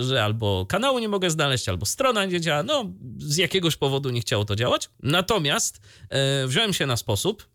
że 0.00 0.24
albo 0.24 0.66
kanału 0.66 0.98
nie 0.98 1.08
mogę 1.08 1.30
znaleźć, 1.30 1.68
albo 1.68 1.86
strona 1.86 2.24
nie 2.24 2.40
działa, 2.40 2.62
no 2.68 2.92
z 3.18 3.36
jakiegoś 3.36 3.76
powodu 3.76 4.10
nie 4.10 4.20
chciało 4.20 4.44
to 4.44 4.56
działać. 4.56 4.90
Natomiast 5.02 5.80
e, 6.08 6.46
wziąłem 6.46 6.72
się 6.72 6.86
na 6.86 6.96
sposób 6.96 7.48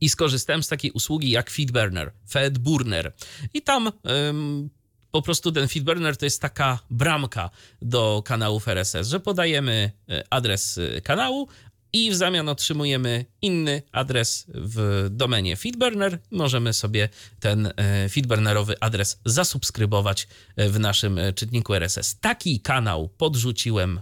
i 0.00 0.08
skorzystałem 0.08 0.62
z 0.62 0.68
takiej 0.68 0.90
usługi 0.90 1.30
jak 1.30 1.50
Feedburner, 1.50 2.12
Feedburner. 2.30 3.12
I 3.54 3.62
tam 3.62 3.92
po 5.10 5.22
prostu 5.22 5.52
ten 5.52 5.68
Feedburner 5.68 6.16
to 6.16 6.24
jest 6.24 6.42
taka 6.42 6.78
bramka 6.90 7.50
do 7.82 8.22
kanałów 8.24 8.68
RSS, 8.68 9.08
że 9.08 9.20
podajemy 9.20 9.90
e, 10.08 10.24
adres 10.30 10.78
e, 10.78 11.00
kanału, 11.00 11.48
i 11.92 12.10
w 12.10 12.14
zamian 12.14 12.48
otrzymujemy 12.48 13.24
inny 13.42 13.82
adres 13.92 14.46
w 14.48 15.06
domenie 15.10 15.56
Feedburner. 15.56 16.18
Możemy 16.30 16.72
sobie 16.72 17.08
ten 17.40 17.72
e, 17.76 18.08
feedburnerowy 18.08 18.74
adres 18.80 19.20
zasubskrybować 19.24 20.28
e, 20.56 20.68
w 20.68 20.80
naszym 20.80 21.18
e, 21.18 21.32
czytniku 21.32 21.74
RSS. 21.74 22.18
Taki 22.20 22.60
kanał 22.60 23.08
podrzuciłem 23.08 24.00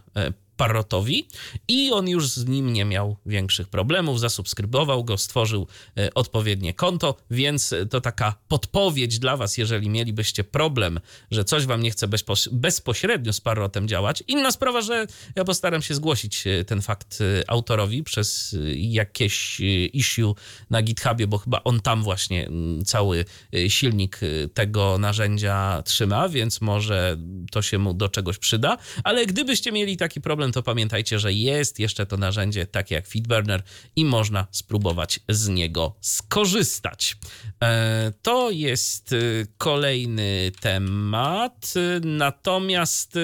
Parrotowi 0.58 1.28
i 1.68 1.92
on 1.92 2.08
już 2.08 2.28
z 2.28 2.46
nim 2.46 2.72
nie 2.72 2.84
miał 2.84 3.16
większych 3.26 3.68
problemów. 3.68 4.20
Zasubskrybował 4.20 5.04
go, 5.04 5.18
stworzył 5.18 5.66
e, 5.98 6.14
odpowiednie 6.14 6.74
konto, 6.74 7.16
więc 7.30 7.74
to 7.90 8.00
taka 8.00 8.34
podpowiedź 8.48 9.18
dla 9.18 9.36
Was, 9.36 9.58
jeżeli 9.58 9.88
mielibyście 9.88 10.44
problem, 10.44 11.00
że 11.30 11.44
coś 11.44 11.66
Wam 11.66 11.82
nie 11.82 11.90
chce 11.90 12.08
bezpośrednio 12.52 13.32
z 13.32 13.40
Parrotem 13.40 13.88
działać. 13.88 14.24
Inna 14.26 14.50
sprawa, 14.50 14.80
że 14.80 15.06
ja 15.36 15.44
postaram 15.44 15.82
się 15.82 15.94
zgłosić 15.94 16.46
e, 16.46 16.64
ten 16.64 16.82
fakt 16.82 17.18
e, 17.20 17.50
autorowi 17.50 18.02
przez 18.02 18.56
jakieś 18.74 19.60
issue 19.92 20.34
na 20.70 20.82
GitHubie, 20.82 21.26
bo 21.26 21.38
chyba 21.38 21.64
on 21.64 21.80
tam 21.80 22.02
właśnie 22.02 22.50
cały 22.84 23.24
silnik 23.68 24.20
tego 24.54 24.98
narzędzia 24.98 25.82
trzyma, 25.84 26.28
więc 26.28 26.60
może 26.60 27.16
to 27.50 27.62
się 27.62 27.78
mu 27.78 27.94
do 27.94 28.08
czegoś 28.08 28.38
przyda. 28.38 28.78
Ale 29.04 29.26
gdybyście 29.26 29.72
mieli 29.72 29.96
taki 29.96 30.20
problem, 30.20 30.47
to 30.52 30.62
pamiętajcie, 30.62 31.18
że 31.18 31.32
jest 31.32 31.78
jeszcze 31.78 32.06
to 32.06 32.16
narzędzie 32.16 32.66
takie 32.66 32.94
jak 32.94 33.06
Feedburner 33.06 33.62
i 33.96 34.04
można 34.04 34.46
spróbować 34.50 35.20
z 35.28 35.48
niego 35.48 35.96
skorzystać. 36.00 37.16
E, 37.62 38.12
To 38.22 38.50
jest 38.50 39.12
e, 39.12 39.16
kolejny 39.58 40.52
temat. 40.60 41.74
Natomiast 42.02 43.16
e, 43.16 43.20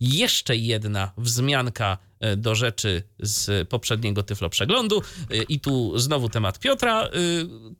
jeszcze 0.00 0.56
jedna 0.56 1.12
wzmianka 1.18 1.98
do 2.36 2.54
rzeczy 2.54 3.02
z 3.18 3.68
poprzedniego 3.68 4.22
Tyflo 4.22 4.50
Przeglądu. 4.50 5.02
E, 5.30 5.36
I 5.42 5.60
tu 5.60 5.98
znowu 5.98 6.28
temat 6.28 6.58
Piotra. 6.58 7.02
E, 7.04 7.08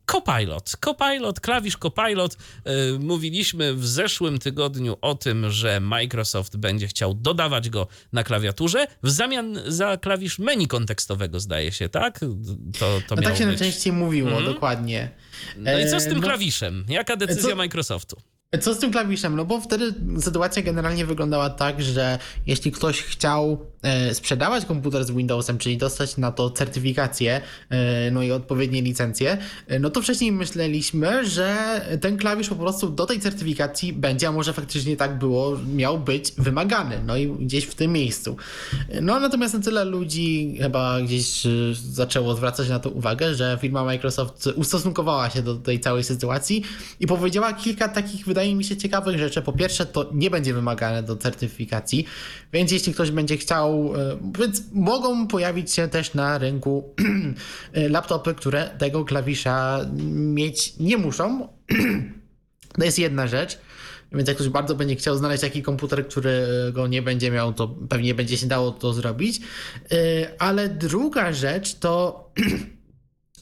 Copilot. 0.05 0.75
Copilot, 0.85 1.39
klawisz 1.39 1.77
Copilot. 1.77 2.37
E, 2.65 2.71
Mówiliśmy 2.99 3.73
w 3.73 3.87
zeszłym 3.87 4.39
tygodniu 4.39 4.97
o 5.01 5.15
tym, 5.15 5.51
że 5.51 5.79
Microsoft 5.79 6.57
będzie 6.57 6.87
chciał 6.87 7.13
dodawać 7.13 7.69
go 7.69 7.87
na 8.13 8.23
klawiaturze 8.23 8.87
w 9.03 9.09
zamian 9.09 9.59
za 9.67 9.97
klawisz 9.97 10.39
menu 10.39 10.67
kontekstowego, 10.67 11.39
zdaje 11.39 11.71
się, 11.71 11.89
tak? 11.89 12.19
To, 12.79 12.99
to 13.07 13.15
No 13.15 13.21
tak 13.21 13.37
się 13.37 13.45
być. 13.45 13.59
najczęściej 13.59 13.93
mówiło, 13.93 14.29
Mhm. 14.29 14.53
dokładnie. 14.53 15.09
No 15.57 15.79
i 15.79 15.89
co 15.89 15.99
z 15.99 16.05
E, 16.05 16.09
tym 16.09 16.17
no- 16.17 16.23
klawiszem? 16.23 16.85
Jaka 16.89 17.15
decyzja 17.15 17.49
Co- 17.49 17.55
Microsoftu? 17.55 18.17
Co 18.61 18.73
z 18.73 18.79
tym 18.79 18.91
klawiszem? 18.91 19.35
No 19.35 19.45
bo 19.45 19.61
wtedy 19.61 19.93
sytuacja 20.19 20.61
generalnie 20.61 21.05
wyglądała 21.05 21.49
tak, 21.49 21.81
że 21.81 22.19
jeśli 22.47 22.71
ktoś 22.71 23.01
chciał 23.01 23.65
e, 23.81 24.13
sprzedawać 24.13 24.65
komputer 24.65 25.05
z 25.05 25.11
Windowsem, 25.11 25.57
czyli 25.57 25.77
dostać 25.77 26.17
na 26.17 26.31
to 26.31 26.49
certyfikację, 26.49 27.41
e, 27.69 28.11
no 28.11 28.23
i 28.23 28.31
odpowiednie 28.31 28.81
licencje, 28.81 29.37
e, 29.67 29.79
no 29.79 29.89
to 29.89 30.01
wcześniej 30.01 30.31
myśleliśmy, 30.31 31.25
że 31.25 31.81
ten 32.01 32.17
klawisz 32.17 32.49
po 32.49 32.55
prostu 32.55 32.89
do 32.89 33.05
tej 33.05 33.19
certyfikacji 33.19 33.93
będzie, 33.93 34.27
a 34.27 34.31
może 34.31 34.53
faktycznie 34.53 34.97
tak 34.97 35.17
było, 35.17 35.57
miał 35.75 35.99
być 35.99 36.31
wymagany, 36.37 36.99
no 37.05 37.17
i 37.17 37.27
gdzieś 37.27 37.65
w 37.65 37.75
tym 37.75 37.91
miejscu. 37.91 38.37
No 39.01 39.19
natomiast 39.19 39.53
na 39.53 39.59
tyle 39.59 39.85
ludzi 39.85 40.57
chyba 40.61 41.01
gdzieś 41.01 41.43
zaczęło 41.73 42.35
zwracać 42.35 42.69
na 42.69 42.79
to 42.79 42.89
uwagę, 42.89 43.35
że 43.35 43.57
firma 43.61 43.83
Microsoft 43.83 44.47
ustosunkowała 44.55 45.29
się 45.29 45.41
do 45.41 45.55
tej 45.55 45.79
całej 45.79 46.03
sytuacji 46.03 46.63
i 46.99 47.07
powiedziała 47.07 47.53
kilka 47.53 47.87
takich, 47.87 48.25
wydaje 48.25 48.42
mi 48.45 48.63
się, 48.63 48.77
ciekawych 48.77 49.19
rzeczy. 49.19 49.41
Po 49.41 49.53
pierwsze, 49.53 49.85
to 49.85 50.09
nie 50.13 50.29
będzie 50.29 50.53
wymagane 50.53 51.03
do 51.03 51.15
certyfikacji, 51.15 52.05
więc 52.53 52.71
jeśli 52.71 52.93
ktoś 52.93 53.11
będzie 53.11 53.37
chciał, 53.37 53.93
e, 53.95 54.17
więc 54.39 54.61
mogą 54.73 55.27
pojawić 55.27 55.71
się 55.71 55.87
też 55.87 56.13
na 56.13 56.37
rynku 56.37 56.93
e, 57.73 57.89
laptopy, 57.97 58.35
które 58.35 58.69
tego 58.77 59.05
klawisza 59.05 59.79
mieć 60.13 60.77
nie 60.79 60.97
muszą. 60.97 61.47
To 62.77 62.85
jest 62.85 62.99
jedna 62.99 63.27
rzecz. 63.27 63.57
Więc 64.11 64.27
jak 64.27 64.37
ktoś 64.37 64.49
bardzo 64.49 64.75
będzie 64.75 64.95
chciał 64.95 65.17
znaleźć 65.17 65.41
taki 65.41 65.63
komputer, 65.63 66.07
który 66.07 66.47
go 66.73 66.87
nie 66.87 67.01
będzie 67.01 67.31
miał, 67.31 67.53
to 67.53 67.67
pewnie 67.67 68.15
będzie 68.15 68.37
się 68.37 68.47
dało 68.47 68.71
to 68.71 68.93
zrobić. 68.93 69.39
Yy, 69.39 69.97
Ale 70.39 70.69
druga 70.69 71.33
rzecz 71.33 71.75
to. 71.75 72.23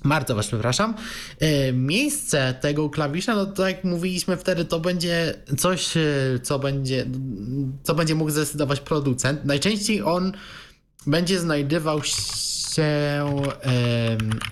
Bardzo 0.05 0.35
was 0.35 0.47
przepraszam. 0.47 0.93
Yy, 1.41 1.73
Miejsce 1.73 2.53
tego 2.61 2.89
klawisza, 2.89 3.35
no 3.35 3.45
to 3.45 3.67
jak 3.67 3.83
mówiliśmy 3.83 4.37
wtedy, 4.37 4.65
to 4.65 4.79
będzie 4.79 5.33
coś, 5.57 5.95
yy, 5.95 6.39
co 6.43 6.59
będzie, 6.59 7.05
co 7.83 7.95
będzie 7.95 8.15
mógł 8.15 8.31
zdecydować 8.31 8.79
producent. 8.79 9.45
Najczęściej 9.45 10.01
on 10.01 10.31
będzie 11.07 11.39
znajdował 11.39 12.03
się 12.03 12.85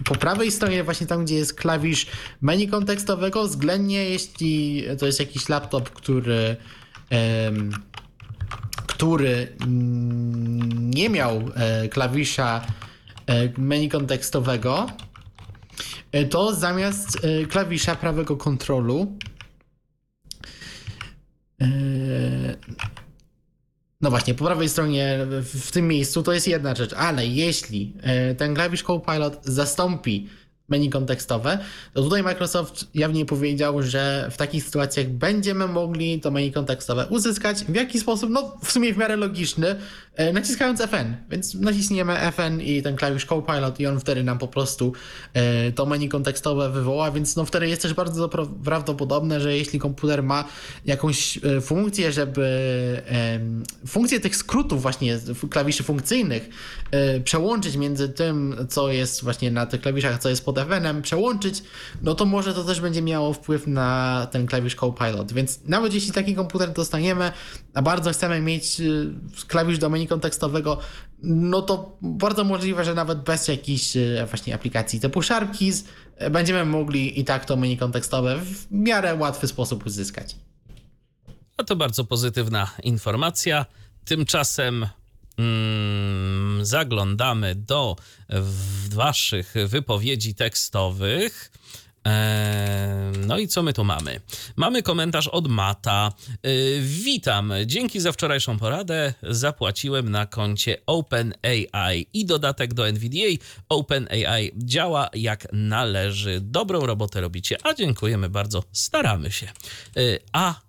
po 0.05 0.15
prawej 0.15 0.51
stronie, 0.51 0.83
właśnie 0.83 1.07
tam, 1.07 1.25
gdzie 1.25 1.35
jest 1.35 1.53
klawisz 1.53 2.07
menu 2.41 2.67
kontekstowego, 2.67 3.47
względnie 3.47 4.09
jeśli 4.09 4.83
to 4.99 5.05
jest 5.05 5.19
jakiś 5.19 5.49
laptop, 5.49 5.89
który 5.89 6.55
który 8.99 9.47
nie 10.75 11.09
miał 11.09 11.49
e, 11.55 11.87
klawisza 11.87 12.61
e, 13.27 13.49
menu 13.61 13.89
kontekstowego, 13.89 14.87
e, 14.87 15.08
to 16.29 16.55
zamiast 16.55 17.17
klawisza 17.49 17.95
prawego 17.95 18.37
kontrolu 18.37 19.17
no 24.01 24.09
właśnie, 24.09 24.33
po 24.33 24.45
prawej 24.45 24.69
stronie 24.69 25.17
w 25.43 25.71
tym 25.71 25.87
miejscu 25.87 26.23
to 26.23 26.33
jest 26.33 26.47
jedna 26.47 26.75
rzecz, 26.75 26.93
ale 26.93 27.27
jeśli 27.27 27.93
ten 28.37 28.55
klawisz 28.55 28.83
Copilot 28.83 29.39
zastąpi 29.43 30.29
menu 30.69 30.89
kontekstowe, 30.89 31.59
to 31.93 32.03
tutaj 32.03 32.23
Microsoft 32.23 32.87
jawnie 32.93 33.25
powiedział, 33.25 33.83
że 33.83 34.27
w 34.31 34.37
takich 34.37 34.63
sytuacjach 34.63 35.07
będziemy 35.07 35.67
mogli 35.67 36.19
to 36.19 36.31
menu 36.31 36.51
kontekstowe 36.51 37.07
uzyskać. 37.09 37.63
W 37.63 37.75
jaki 37.75 37.99
sposób? 37.99 38.29
No 38.29 38.57
w 38.63 38.71
sumie 38.71 38.93
w 38.93 38.97
miarę 38.97 39.15
logiczny, 39.15 39.75
e, 40.15 40.33
naciskając 40.33 40.81
FN. 40.81 41.15
Więc 41.29 41.53
naciśniemy 41.53 42.17
FN 42.31 42.61
i 42.61 42.81
ten 42.81 42.95
klawisz 42.95 43.25
Copilot 43.25 43.79
i 43.79 43.87
on 43.87 43.99
wtedy 43.99 44.23
nam 44.23 44.37
po 44.37 44.47
prostu 44.47 44.93
e, 45.33 45.71
to 45.71 45.85
menu 45.85 46.09
kontekstowe 46.09 46.69
wywoła, 46.69 47.11
więc 47.11 47.35
no 47.35 47.45
wtedy 47.45 47.67
jest 47.67 47.81
też 47.81 47.93
bardzo 47.93 48.29
prawdopodobne, 48.63 49.41
że 49.41 49.57
jeśli 49.57 49.79
komputer 49.79 50.23
ma 50.23 50.45
jakąś 50.85 51.37
e, 51.37 51.61
funkcję, 51.61 52.11
żeby 52.11 52.49
funkcję 53.87 54.19
tych 54.19 54.35
skrótów 54.35 54.81
właśnie 54.81 55.19
klawiszy 55.49 55.83
funkcyjnych 55.83 56.49
przełączyć 57.23 57.75
między 57.75 58.09
tym, 58.09 58.55
co 58.69 58.91
jest 58.91 59.23
właśnie 59.23 59.51
na 59.51 59.65
tych 59.65 59.81
klawiszach, 59.81 60.19
co 60.19 60.29
jest 60.29 60.45
pod 60.45 60.58
Evenem 60.59 61.01
przełączyć, 61.01 61.63
no 62.01 62.15
to 62.15 62.25
może 62.25 62.53
to 62.53 62.63
też 62.63 62.81
będzie 62.81 63.01
miało 63.01 63.33
wpływ 63.33 63.67
na 63.67 64.27
ten 64.31 64.47
klawisz 64.47 64.75
Copilot. 64.75 65.31
Więc 65.33 65.59
nawet 65.65 65.93
jeśli 65.93 66.11
taki 66.11 66.35
komputer 66.35 66.73
dostaniemy, 66.73 67.31
a 67.73 67.81
bardzo 67.81 68.11
chcemy 68.11 68.41
mieć 68.41 68.79
y, 68.81 69.13
klawisz 69.47 69.77
do 69.77 69.89
menu 69.89 70.07
kontekstowego, 70.07 70.79
no 71.23 71.61
to 71.61 71.97
bardzo 72.01 72.43
możliwe, 72.43 72.85
że 72.85 72.93
nawet 72.93 73.19
bez 73.19 73.47
jakiejś 73.47 73.97
y, 73.97 74.25
właśnie 74.29 74.55
aplikacji 74.55 74.99
typu 74.99 75.21
SharpKeys 75.21 75.85
y, 76.21 76.29
będziemy 76.29 76.65
mogli 76.65 77.19
i 77.19 77.25
tak 77.25 77.45
to 77.45 77.57
menu 77.57 77.77
kontekstowe 77.77 78.39
w 78.39 78.71
miarę 78.71 79.15
łatwy 79.15 79.47
sposób 79.47 79.85
uzyskać. 79.85 80.35
No 81.57 81.65
to 81.65 81.75
bardzo 81.75 82.03
pozytywna 82.03 82.71
informacja. 82.83 83.65
Tymczasem 84.05 84.87
zaglądamy 86.61 87.55
do 87.55 87.95
waszych 88.89 89.53
wypowiedzi 89.67 90.35
tekstowych. 90.35 91.51
E, 92.07 93.11
no 93.27 93.37
i 93.37 93.47
co 93.47 93.63
my 93.63 93.73
tu 93.73 93.83
mamy? 93.83 94.19
Mamy 94.55 94.83
komentarz 94.83 95.27
od 95.27 95.47
Mata. 95.47 96.11
E, 96.29 96.49
witam. 96.81 97.53
Dzięki 97.65 97.99
za 97.99 98.11
wczorajszą 98.11 98.59
poradę 98.59 99.13
zapłaciłem 99.23 100.09
na 100.09 100.25
koncie 100.25 100.77
OpenAI 100.85 102.07
i 102.13 102.25
dodatek 102.25 102.73
do 102.73 102.87
NVDA. 102.87 103.43
OpenAI 103.69 104.51
działa 104.57 105.09
jak 105.13 105.47
należy. 105.53 106.39
Dobrą 106.41 106.85
robotę 106.85 107.21
robicie, 107.21 107.57
a 107.63 107.73
dziękujemy 107.73 108.29
bardzo. 108.29 108.63
Staramy 108.71 109.31
się. 109.31 109.45
E, 109.45 109.51
a 110.33 110.61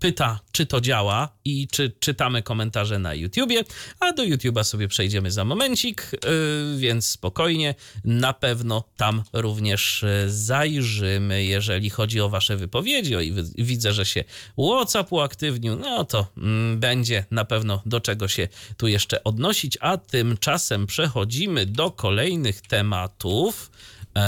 pyta, 0.00 0.40
czy 0.52 0.66
to 0.66 0.80
działa 0.80 1.28
i 1.44 1.68
czy 1.68 1.92
czytamy 2.00 2.42
komentarze 2.42 2.98
na 2.98 3.14
YouTubie, 3.14 3.64
a 4.00 4.12
do 4.12 4.22
YouTube'a 4.22 4.64
sobie 4.64 4.88
przejdziemy 4.88 5.30
za 5.30 5.44
momencik, 5.44 6.10
yy, 6.12 6.78
więc 6.78 7.08
spokojnie, 7.08 7.74
na 8.04 8.32
pewno 8.32 8.84
tam 8.96 9.22
również 9.32 10.02
yy, 10.02 10.30
zajrzymy, 10.30 11.44
jeżeli 11.44 11.90
chodzi 11.90 12.20
o 12.20 12.28
wasze 12.28 12.56
wypowiedzi. 12.56 13.16
O, 13.16 13.20
i 13.20 13.34
widzę, 13.58 13.92
że 13.92 14.06
się 14.06 14.24
WhatsApp 14.58 15.12
uaktywnił, 15.12 15.76
no 15.76 16.04
to 16.04 16.26
mm, 16.36 16.80
będzie 16.80 17.24
na 17.30 17.44
pewno 17.44 17.82
do 17.86 18.00
czego 18.00 18.28
się 18.28 18.48
tu 18.76 18.88
jeszcze 18.88 19.24
odnosić, 19.24 19.78
a 19.80 19.96
tymczasem 19.96 20.86
przechodzimy 20.86 21.66
do 21.66 21.90
kolejnych 21.90 22.60
tematów. 22.60 23.70
Yy, 24.16 24.22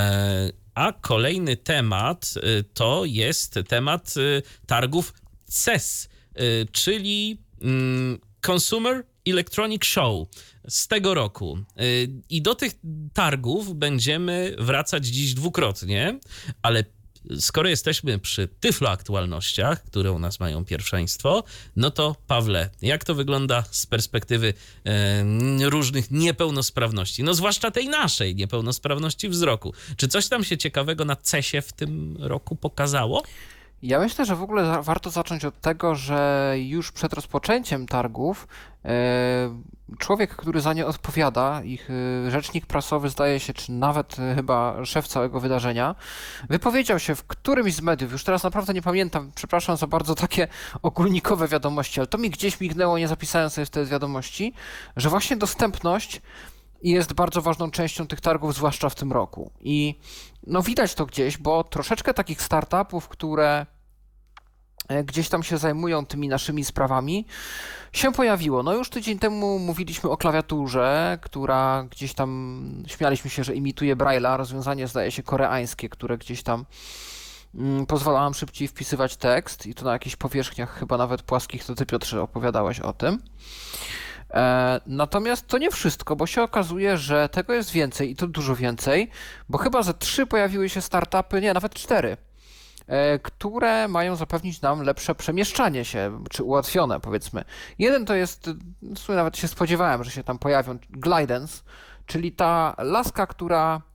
a 0.79 0.93
kolejny 0.93 1.57
temat 1.57 2.35
y, 2.37 2.65
to 2.75 3.05
jest 3.05 3.59
temat 3.69 4.17
y, 4.17 4.43
targów 4.67 5.13
CES, 5.49 6.09
y, 6.41 6.67
czyli 6.73 7.39
mm, 7.61 8.19
Consumer 8.41 9.07
Electronic 9.27 9.85
Show 9.85 10.29
z 10.69 10.89
tego 10.89 11.15
roku. 11.15 11.59
Y, 11.81 12.11
I 12.31 12.43
do 12.43 12.55
tych 12.55 12.73
targów 13.13 13.75
będziemy 13.75 14.57
wracać 14.59 15.07
dziś 15.07 15.35
dwukrotnie, 15.35 16.19
ale 16.63 16.85
skoro 17.41 17.69
jesteśmy 17.69 18.19
przy 18.19 18.49
Tyflo 18.61 18.91
aktualnościach, 18.91 19.85
które 19.85 20.13
u 20.13 20.19
nas 20.19 20.41
mają 20.41 20.65
pierwszeństwo, 20.65 21.45
no 21.77 21.91
to 21.91 22.17
Pawle, 22.27 22.71
jak 22.83 23.05
to 23.05 23.15
wygląda 23.15 23.65
z 23.71 23.87
perspektywy 23.87 24.55
e, 24.85 25.25
różnych 25.71 26.11
niepełnosprawności? 26.11 27.23
No 27.23 27.35
zwłaszcza 27.35 27.71
tej 27.71 27.89
naszej 27.89 28.35
niepełnosprawności 28.35 29.29
wzroku. 29.29 29.75
Czy 29.97 30.09
coś 30.09 30.29
tam 30.29 30.45
się 30.45 30.59
ciekawego 30.59 31.05
na 31.05 31.17
CESie 31.17 31.63
w 31.63 31.73
tym 31.73 32.17
roku 32.21 32.57
pokazało? 32.57 33.23
Ja 33.83 33.99
myślę, 33.99 34.25
że 34.25 34.37
w 34.37 34.43
ogóle 34.43 34.83
warto 34.83 35.11
zacząć 35.11 35.45
od 35.45 35.61
tego, 35.61 35.95
że 35.95 36.55
już 36.59 36.93
przed 36.93 37.13
rozpoczęciem 37.13 37.87
targów 37.87 38.49
e, 38.85 38.91
człowiek, 39.99 40.37
który 40.37 40.61
za 40.61 40.73
nie 40.73 40.87
odpowiada, 40.87 41.63
ich 41.63 41.89
e, 42.27 42.31
rzecznik 42.31 42.67
prasowy 42.67 43.09
zdaje 43.09 43.41
się, 43.41 43.53
czy 43.53 43.73
nawet 43.73 44.19
e, 44.19 44.35
chyba 44.35 44.85
szef 44.85 45.09
całego 45.09 45.41
wydarzenia, 45.41 45.95
wypowiedział 46.49 46.99
się 46.99 47.15
w 47.15 47.25
którymś 47.25 47.75
z 47.75 47.81
mediów, 47.81 48.13
już 48.13 48.25
teraz 48.25 48.43
naprawdę 48.43 48.75
nie 48.75 48.83
pamiętam, 48.83 49.33
przepraszam 49.35 49.77
za 49.77 49.87
bardzo 49.87 50.15
takie 50.15 50.49
ogólnikowe 50.83 51.49
wiadomości, 51.49 52.01
ale 52.01 52.07
to 52.07 52.19
mi 52.19 52.31
gdzieś 52.31 52.61
mignęło, 52.61 52.99
nie 52.99 53.09
zapisałem 53.09 53.51
sobie 53.51 53.67
wtedy 53.67 53.87
wiadomości, 53.87 54.53
że 54.97 55.09
właśnie 55.09 55.37
dostępność 55.37 56.21
jest 56.83 57.13
bardzo 57.13 57.43
ważną 57.43 57.71
częścią 57.71 58.07
tych 58.07 58.21
targów, 58.21 58.55
zwłaszcza 58.55 58.89
w 58.89 58.95
tym 58.95 59.13
roku. 59.13 59.51
I 59.61 59.95
no 60.47 60.63
widać 60.63 60.95
to 60.95 61.07
gdzieś, 61.07 61.39
bo 61.39 61.65
troszeczkę 61.65 62.15
takich 62.15 62.43
startupów, 62.43 63.09
które 63.09 63.67
e, 64.89 65.05
gdzieś 65.05 65.29
tam 65.29 65.43
się 65.43 65.59
zajmują 65.59 66.07
tymi 66.07 66.29
naszymi 66.29 66.65
sprawami, 66.65 67.27
się 67.93 68.13
pojawiło. 68.13 68.63
No 68.63 68.75
już 68.75 68.91
tydzień 68.91 69.19
temu 69.19 69.59
mówiliśmy 69.59 70.11
o 70.11 70.17
klawiaturze, 70.17 71.19
która 71.23 71.87
gdzieś 71.91 72.15
tam, 72.15 72.85
śmialiśmy 72.87 73.31
się, 73.31 73.45
że 73.45 73.55
imituje 73.55 73.97
Braille'a, 73.97 74.37
rozwiązanie 74.37 74.87
zdaje 74.87 75.11
się 75.11 75.23
koreańskie, 75.23 75.89
które 75.89 76.19
gdzieś 76.19 76.43
tam 76.43 76.65
mm, 77.55 77.87
pozwala 77.87 78.21
nam 78.21 78.35
szybciej 78.35 78.69
wpisywać 78.69 79.17
tekst 79.17 79.67
i 79.67 79.75
to 79.75 79.85
na 79.85 79.93
jakichś 79.93 80.17
powierzchniach 80.17 80.79
chyba 80.79 80.97
nawet 80.97 81.23
płaskich, 81.23 81.65
to 81.65 81.75
ty 81.75 81.87
Piotrze 81.87 82.23
opowiadałeś 82.23 82.81
o 82.81 82.93
tym. 82.93 83.23
E, 84.31 84.81
natomiast 84.87 85.47
to 85.47 85.59
nie 85.59 85.71
wszystko, 85.71 86.17
bo 86.17 86.27
się 86.27 86.43
okazuje, 86.43 86.99
że 86.99 87.29
tego 87.29 87.53
jest 87.53 87.71
więcej 87.71 88.11
i 88.11 88.17
to 88.17 88.27
dużo 88.27 88.57
więcej, 88.57 89.11
bo 89.49 89.59
chyba 89.59 89.83
ze 89.83 89.95
trzy 89.95 90.27
pojawiły 90.27 90.69
się 90.69 90.81
startupy, 90.81 91.41
nie, 91.41 91.55
nawet 91.55 91.75
cztery, 91.75 92.17
e, 92.87 93.19
które 93.19 93.89
mają 93.89 94.17
zapewnić 94.17 94.61
nam 94.61 94.83
lepsze 94.83 95.15
przemieszczanie 95.15 95.85
się, 95.85 96.25
czy 96.31 96.43
ułatwione 96.43 97.01
powiedzmy. 97.01 97.45
Jeden 97.79 98.07
to 98.07 98.15
jest, 98.15 98.51
w 98.83 98.99
sumie 98.99 99.17
nawet 99.17 99.37
się 99.37 99.49
spodziewałem, 99.49 100.05
że 100.05 100.11
się 100.11 100.25
tam 100.25 100.39
pojawią, 100.39 100.79
Glidance, 100.91 101.63
czyli 102.07 102.33
ta 102.33 102.75
laska, 102.79 103.27
która 103.27 103.88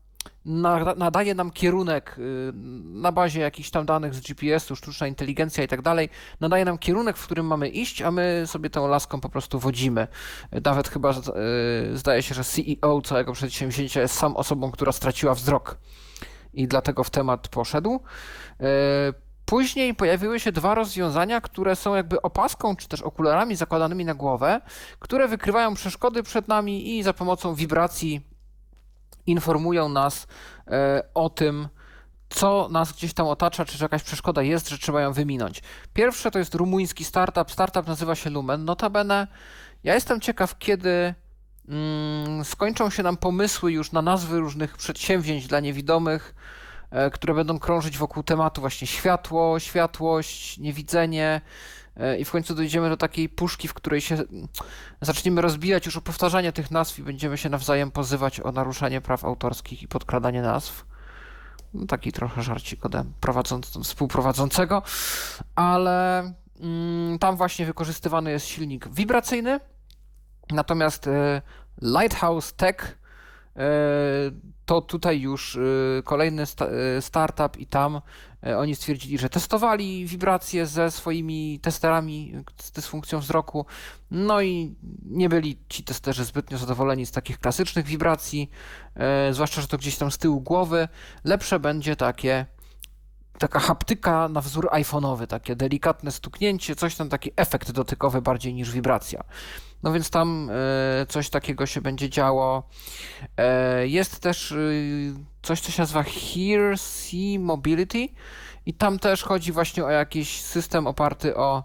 nadaje 0.95 1.35
nam 1.35 1.51
kierunek 1.51 2.15
y, 2.17 2.51
na 2.83 3.11
bazie 3.11 3.41
jakichś 3.41 3.69
tam 3.69 3.85
danych 3.85 4.13
z 4.15 4.21
GPS-u, 4.21 4.75
sztuczna 4.75 5.07
inteligencja 5.07 5.63
i 5.63 5.67
tak 5.67 5.81
dalej, 5.81 6.09
nadaje 6.39 6.65
nam 6.65 6.77
kierunek, 6.77 7.17
w 7.17 7.25
którym 7.25 7.45
mamy 7.47 7.69
iść, 7.69 8.01
a 8.01 8.11
my 8.11 8.43
sobie 8.45 8.69
tą 8.69 8.87
laską 8.87 9.21
po 9.21 9.29
prostu 9.29 9.59
wodzimy. 9.59 10.07
Nawet 10.65 10.87
chyba 10.87 11.11
y, 11.11 11.97
zdaje 11.97 12.23
się, 12.23 12.35
że 12.35 12.43
CEO 12.43 13.01
całego 13.01 13.33
przedsięwzięcia 13.33 14.01
jest 14.01 14.15
sam 14.15 14.35
osobą, 14.35 14.71
która 14.71 14.91
straciła 14.91 15.33
wzrok 15.33 15.77
i 16.53 16.67
dlatego 16.67 17.03
w 17.03 17.09
temat 17.09 17.47
poszedł. 17.47 17.99
Y, 18.61 18.65
później 19.45 19.95
pojawiły 19.95 20.39
się 20.39 20.51
dwa 20.51 20.75
rozwiązania, 20.75 21.41
które 21.41 21.75
są 21.75 21.95
jakby 21.95 22.21
opaską 22.21 22.75
czy 22.75 22.87
też 22.87 23.01
okularami 23.01 23.55
zakładanymi 23.55 24.05
na 24.05 24.13
głowę, 24.13 24.61
które 24.99 25.27
wykrywają 25.27 25.73
przeszkody 25.73 26.23
przed 26.23 26.47
nami 26.47 26.97
i 26.97 27.03
za 27.03 27.13
pomocą 27.13 27.55
wibracji 27.55 28.32
informują 29.27 29.89
nas 29.89 30.27
e, 30.67 31.03
o 31.13 31.29
tym, 31.29 31.67
co 32.29 32.69
nas 32.71 32.93
gdzieś 32.93 33.13
tam 33.13 33.27
otacza, 33.27 33.65
czy 33.65 33.83
jakaś 33.83 34.03
przeszkoda 34.03 34.41
jest, 34.41 34.69
że 34.69 34.77
trzeba 34.77 35.01
ją 35.01 35.13
wyminąć. 35.13 35.61
Pierwsze 35.93 36.31
to 36.31 36.39
jest 36.39 36.55
rumuński 36.55 37.03
startup. 37.03 37.51
Startup 37.51 37.87
nazywa 37.87 38.15
się 38.15 38.29
Lumen. 38.29 38.65
Notabene 38.65 39.27
ja 39.83 39.93
jestem 39.93 40.21
ciekaw, 40.21 40.57
kiedy 40.57 41.13
mm, 41.69 42.45
skończą 42.45 42.89
się 42.89 43.03
nam 43.03 43.17
pomysły 43.17 43.71
już 43.71 43.91
na 43.91 44.01
nazwy 44.01 44.39
różnych 44.39 44.77
przedsięwzięć 44.77 45.47
dla 45.47 45.59
niewidomych, 45.59 46.35
e, 46.91 47.09
które 47.09 47.33
będą 47.33 47.59
krążyć 47.59 47.97
wokół 47.97 48.23
tematu 48.23 48.61
właśnie 48.61 48.87
światło, 48.87 49.59
światłość, 49.59 50.57
niewidzenie, 50.57 51.41
i 52.19 52.25
w 52.25 52.31
końcu 52.31 52.55
dojdziemy 52.55 52.89
do 52.89 52.97
takiej 52.97 53.29
puszki, 53.29 53.67
w 53.67 53.73
której 53.73 54.01
się 54.01 54.17
zaczniemy 55.01 55.41
rozbijać 55.41 55.85
już 55.85 55.97
o 55.97 56.01
powtarzanie 56.01 56.51
tych 56.51 56.71
nazw 56.71 56.99
i 56.99 57.03
będziemy 57.03 57.37
się 57.37 57.49
nawzajem 57.49 57.91
pozywać 57.91 58.39
o 58.39 58.51
naruszanie 58.51 59.01
praw 59.01 59.25
autorskich 59.25 59.83
i 59.83 59.87
podkradanie 59.87 60.41
nazw. 60.41 60.85
No, 61.73 61.85
taki 61.85 62.11
trochę 62.11 62.43
żarcik 62.43 62.85
ode 62.85 63.03
prowadząc, 63.21 63.67
współprowadzącego, 63.83 64.81
ale 65.55 66.19
mm, 66.59 67.19
tam 67.19 67.35
właśnie 67.35 67.65
wykorzystywany 67.65 68.31
jest 68.31 68.45
silnik 68.45 68.87
wibracyjny, 68.87 69.59
natomiast 70.51 71.07
y, 71.07 71.41
Lighthouse 71.81 72.53
Tech 72.53 73.03
E, 73.55 73.61
to 74.65 74.81
tutaj 74.81 75.21
już 75.21 75.55
e, 75.55 75.59
kolejny 76.03 76.43
e, 76.43 77.01
startup 77.01 77.57
i 77.57 77.67
tam 77.67 78.01
oni 78.57 78.75
stwierdzili, 78.75 79.17
że 79.17 79.29
testowali 79.29 80.05
wibracje 80.05 80.65
ze 80.65 80.91
swoimi 80.91 81.59
testerami 81.61 82.33
z 82.61 82.71
dysfunkcją 82.71 83.19
wzroku, 83.19 83.65
no 84.11 84.41
i 84.41 84.75
nie 85.05 85.29
byli 85.29 85.57
ci 85.69 85.83
testerzy 85.83 86.25
zbytnio 86.25 86.57
zadowoleni 86.57 87.05
z 87.05 87.11
takich 87.11 87.39
klasycznych 87.39 87.85
wibracji, 87.85 88.49
zwłaszcza, 89.31 89.61
że 89.61 89.67
to 89.67 89.77
gdzieś 89.77 89.97
tam 89.97 90.11
z 90.11 90.17
tyłu 90.17 90.41
głowy. 90.41 90.87
Lepsze 91.23 91.59
będzie 91.59 91.95
takie 91.95 92.45
taka 93.37 93.59
haptyka 93.59 94.29
na 94.29 94.41
wzór 94.41 94.69
iPhone'owy, 94.71 95.27
takie 95.27 95.55
delikatne 95.55 96.11
stuknięcie, 96.11 96.75
coś 96.75 96.95
tam, 96.95 97.09
taki 97.09 97.31
efekt 97.35 97.71
dotykowy 97.71 98.21
bardziej 98.21 98.53
niż 98.53 98.71
wibracja. 98.71 99.23
No 99.83 99.93
więc 99.93 100.09
tam 100.09 100.49
e, 100.51 101.05
coś 101.05 101.29
takiego 101.29 101.65
się 101.65 101.81
będzie 101.81 102.09
działo. 102.09 102.63
E, 103.37 103.87
jest 103.87 104.19
też 104.19 104.51
e, 104.51 104.55
coś, 105.41 105.61
co 105.61 105.71
się 105.71 105.81
nazywa 105.81 106.03
Here 106.03 106.77
See 106.77 107.39
Mobility 107.39 108.07
i 108.65 108.73
tam 108.73 108.99
też 108.99 109.23
chodzi 109.23 109.51
właśnie 109.51 109.85
o 109.85 109.89
jakiś 109.89 110.41
system 110.41 110.87
oparty 110.87 111.35
o 111.35 111.63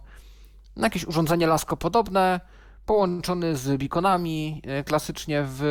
jakieś 0.77 1.05
urządzenie 1.05 1.47
laskopodobne, 1.47 2.41
połączony 2.89 3.57
z 3.57 3.79
beaconami, 3.79 4.63
klasycznie 4.87 5.45
w 5.47 5.63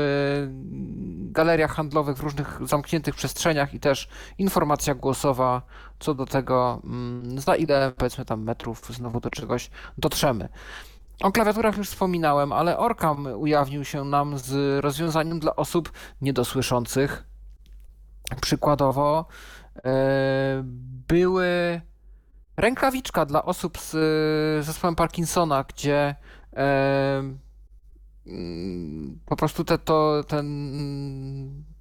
galeriach 1.31 1.71
handlowych, 1.71 2.17
w 2.17 2.23
różnych 2.23 2.59
zamkniętych 2.67 3.15
przestrzeniach 3.15 3.73
i 3.73 3.79
też 3.79 4.07
informacja 4.37 4.95
głosowa 4.95 5.61
co 5.99 6.13
do 6.13 6.25
tego, 6.25 6.81
mm, 6.83 7.39
za 7.39 7.55
ile 7.55 7.91
powiedzmy 7.97 8.25
tam 8.25 8.43
metrów 8.43 8.81
znowu 8.89 9.19
do 9.19 9.29
czegoś 9.29 9.69
dotrzemy. 9.97 10.49
O 11.21 11.31
klawiaturach 11.31 11.77
już 11.77 11.89
wspominałem, 11.89 12.51
ale 12.51 12.77
Orcam 12.77 13.25
ujawnił 13.25 13.85
się 13.85 14.03
nam 14.05 14.37
z 14.37 14.83
rozwiązaniem 14.83 15.39
dla 15.39 15.55
osób 15.55 15.91
niedosłyszących. 16.21 17.23
Przykładowo 18.41 19.25
e, 19.75 19.81
były 21.07 21.81
rękawiczka 22.57 23.25
dla 23.25 23.45
osób 23.45 23.77
z 23.77 23.91
zespołem 24.65 24.95
Parkinsona, 24.95 25.63
gdzie 25.63 25.95
e, 25.97 26.15
mm, 26.15 26.36
po 29.25 29.35
prostu 29.35 29.63
te, 29.63 29.77
to, 29.77 30.23
ten 30.27 30.47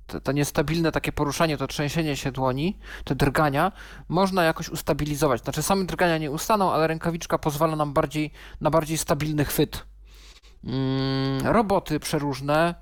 to, 0.07 0.20
to 0.20 0.33
niestabilne 0.33 0.93
takie 0.93 1.12
poruszanie, 1.12 1.57
to 1.57 1.66
trzęsienie 1.66 2.16
się 2.16 2.33
dłoni, 2.33 2.79
te 3.05 3.14
drgania, 3.14 3.72
można 4.09 4.45
jakoś 4.45 4.68
ustabilizować. 4.68 5.43
Znaczy 5.43 5.62
same 5.62 5.85
drgania 5.85 6.18
nie 6.18 6.31
ustaną, 6.31 6.72
ale 6.72 6.87
rękawiczka 6.87 7.39
pozwala 7.39 7.77
nam 7.77 7.93
bardziej 7.93 8.31
na 8.61 8.70
bardziej 8.70 8.99
stabilny 8.99 9.45
chwyt. 9.45 9.87
Mm, 10.64 11.47
roboty 11.47 12.01
przeróżne, 12.01 12.74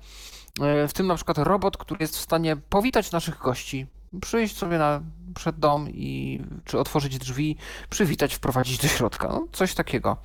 e, 0.61 0.87
w 0.87 0.93
tym 0.93 1.07
na 1.07 1.15
przykład 1.15 1.37
robot, 1.37 1.77
który 1.77 2.03
jest 2.03 2.17
w 2.17 2.21
stanie 2.21 2.55
powitać 2.55 3.11
naszych 3.11 3.37
gości, 3.37 3.87
przyjść 4.21 4.57
sobie 4.57 4.77
na, 4.77 5.01
przed 5.35 5.59
dom 5.59 5.89
i 5.89 6.41
czy 6.65 6.79
otworzyć 6.79 7.17
drzwi, 7.17 7.57
przywitać, 7.89 8.35
wprowadzić 8.35 8.77
do 8.77 8.87
środka. 8.87 9.27
No, 9.27 9.47
coś 9.51 9.73
takiego 9.75 10.17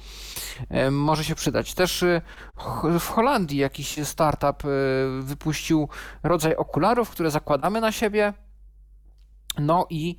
e, 0.68 0.90
może 0.90 1.24
się 1.24 1.34
przydać. 1.34 1.74
Też 1.74 2.02
e, 2.02 2.22
w 3.00 3.08
Holandii 3.08 3.58
jakiś 3.58 3.98
startup 4.04 4.64
e, 4.64 4.68
wypuścił 5.20 5.88
rodzaj 6.22 6.56
okularów, 6.56 7.10
które 7.10 7.30
zakładamy 7.30 7.80
na 7.80 7.92
siebie. 7.92 8.32
No 9.58 9.86
i 9.90 10.16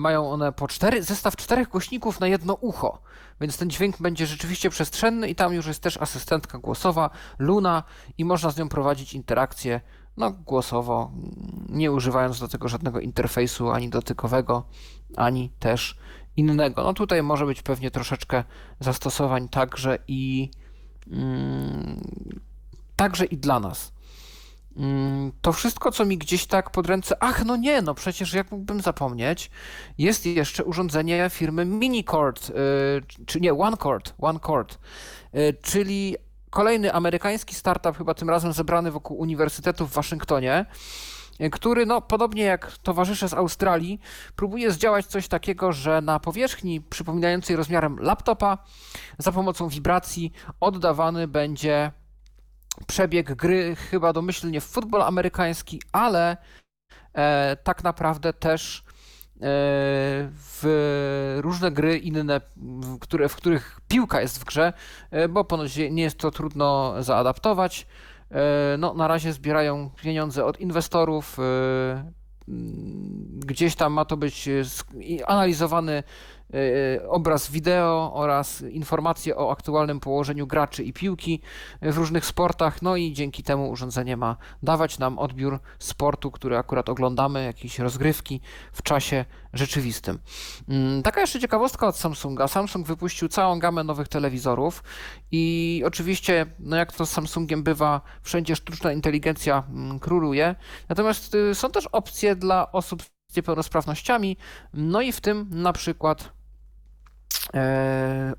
mają 0.00 0.30
one 0.30 0.52
po 0.52 0.68
cztery, 0.68 1.02
zestaw 1.02 1.36
czterech 1.36 1.68
głośników 1.68 2.20
na 2.20 2.26
jedno 2.26 2.54
ucho, 2.54 3.02
więc 3.40 3.58
ten 3.58 3.70
dźwięk 3.70 3.96
będzie 4.00 4.26
rzeczywiście 4.26 4.70
przestrzenny 4.70 5.28
i 5.28 5.34
tam 5.34 5.54
już 5.54 5.66
jest 5.66 5.82
też 5.82 5.96
asystentka 5.96 6.58
głosowa, 6.58 7.10
Luna 7.38 7.82
i 8.18 8.24
można 8.24 8.50
z 8.50 8.58
nią 8.58 8.68
prowadzić 8.68 9.14
interakcje 9.14 9.80
no, 10.16 10.30
głosowo, 10.30 11.10
nie 11.68 11.92
używając 11.92 12.40
do 12.40 12.48
tego 12.48 12.68
żadnego 12.68 13.00
interfejsu 13.00 13.70
ani 13.70 13.88
dotykowego, 13.88 14.66
ani 15.16 15.50
też 15.58 15.98
innego. 16.36 16.82
No 16.82 16.94
tutaj 16.94 17.22
może 17.22 17.46
być 17.46 17.62
pewnie 17.62 17.90
troszeczkę 17.90 18.44
zastosowań 18.80 19.48
także 19.48 19.98
i 20.08 20.50
mm, 21.10 22.00
także 22.96 23.24
i 23.24 23.36
dla 23.36 23.60
nas. 23.60 23.92
Mm, 24.76 25.32
to 25.40 25.52
wszystko, 25.52 25.92
co 25.92 26.04
mi 26.04 26.18
gdzieś 26.18 26.46
tak 26.46 26.70
pod 26.70 26.86
ręce, 26.86 27.16
ach, 27.20 27.44
no 27.44 27.56
nie, 27.56 27.82
no 27.82 27.94
przecież 27.94 28.32
jak 28.32 28.50
mógłbym 28.50 28.80
zapomnieć, 28.80 29.50
jest 29.98 30.26
jeszcze 30.26 30.64
urządzenie 30.64 31.30
firmy 31.30 31.64
Minicord, 31.64 32.48
yy, 32.48 32.54
czy 33.26 33.40
nie, 33.40 33.54
OneCord, 33.54 34.14
OneCord, 34.18 34.78
yy, 35.32 35.54
czyli 35.62 36.16
kolejny 36.56 36.92
amerykański 36.92 37.54
startup, 37.54 37.98
chyba 37.98 38.14
tym 38.14 38.30
razem 38.30 38.52
zebrany 38.52 38.90
wokół 38.90 39.18
Uniwersytetu 39.18 39.86
w 39.86 39.92
Waszyngtonie, 39.92 40.66
który, 41.52 41.86
no, 41.86 42.00
podobnie 42.00 42.42
jak 42.42 42.72
towarzysze 42.78 43.28
z 43.28 43.34
Australii, 43.34 44.00
próbuje 44.36 44.72
zdziałać 44.72 45.06
coś 45.06 45.28
takiego, 45.28 45.72
że 45.72 46.00
na 46.00 46.20
powierzchni 46.20 46.80
przypominającej 46.80 47.56
rozmiarem 47.56 47.98
laptopa 48.00 48.58
za 49.18 49.32
pomocą 49.32 49.68
wibracji 49.68 50.32
oddawany 50.60 51.28
będzie 51.28 51.92
przebieg 52.86 53.34
gry, 53.34 53.76
chyba 53.76 54.12
domyślnie 54.12 54.60
w 54.60 54.64
futbol 54.64 55.02
amerykański, 55.02 55.82
ale 55.92 56.36
e, 57.14 57.56
tak 57.56 57.84
naprawdę 57.84 58.32
też 58.32 58.84
w 59.40 61.38
różne 61.40 61.70
gry 61.70 61.98
inne, 61.98 62.40
które, 63.00 63.28
w 63.28 63.36
których 63.36 63.80
piłka 63.88 64.20
jest 64.20 64.40
w 64.40 64.44
grze, 64.44 64.72
e, 65.10 65.28
bo 65.28 65.44
ponoć 65.44 65.76
nie 65.90 66.02
jest 66.02 66.18
to 66.18 66.30
trudno 66.30 66.94
zaadaptować. 67.02 67.86
E, 68.30 68.76
no, 68.78 68.94
na 68.94 69.08
razie 69.08 69.32
zbierają 69.32 69.90
pieniądze 70.02 70.44
od 70.44 70.60
inwestorów. 70.60 71.36
Gdzieś 73.46 73.76
tam 73.76 73.92
ma 73.92 74.04
to 74.04 74.16
być 74.16 74.48
analizowany 75.26 75.92
E, 75.96 76.02
obraz 77.08 77.50
wideo 77.50 78.12
oraz 78.14 78.60
informacje 78.60 79.36
o 79.36 79.52
aktualnym 79.52 80.00
położeniu 80.00 80.46
graczy 80.46 80.84
i 80.84 80.92
piłki 80.92 81.40
w 81.82 81.96
różnych 81.96 82.26
sportach. 82.26 82.82
No 82.82 82.96
i 82.96 83.12
dzięki 83.12 83.42
temu 83.42 83.70
urządzenie 83.70 84.16
ma 84.16 84.36
dawać 84.62 84.98
nam 84.98 85.18
odbiór 85.18 85.58
sportu, 85.78 86.30
który 86.30 86.58
akurat 86.58 86.88
oglądamy, 86.88 87.44
jakieś 87.44 87.78
rozgrywki 87.78 88.40
w 88.72 88.82
czasie 88.82 89.24
rzeczywistym. 89.52 90.18
Mm, 90.68 91.02
taka 91.02 91.20
jeszcze 91.20 91.40
ciekawostka 91.40 91.86
od 91.86 91.96
Samsunga. 91.96 92.48
Samsung 92.48 92.86
wypuścił 92.86 93.28
całą 93.28 93.58
gamę 93.58 93.84
nowych 93.84 94.08
telewizorów 94.08 94.82
i 95.30 95.82
oczywiście, 95.86 96.46
no 96.58 96.76
jak 96.76 96.92
to 96.92 97.06
z 97.06 97.10
Samsungiem 97.10 97.62
bywa, 97.62 98.00
wszędzie 98.22 98.56
sztuczna 98.56 98.92
inteligencja 98.92 99.62
mm, 99.68 99.98
króluje. 99.98 100.54
Natomiast 100.88 101.34
y, 101.34 101.54
są 101.54 101.70
też 101.70 101.86
opcje 101.86 102.36
dla 102.36 102.72
osób 102.72 103.02
z 103.32 103.36
niepełnosprawnościami, 103.36 104.36
no 104.74 105.00
i 105.00 105.12
w 105.12 105.20
tym 105.20 105.48
na 105.50 105.72
przykład 105.72 106.35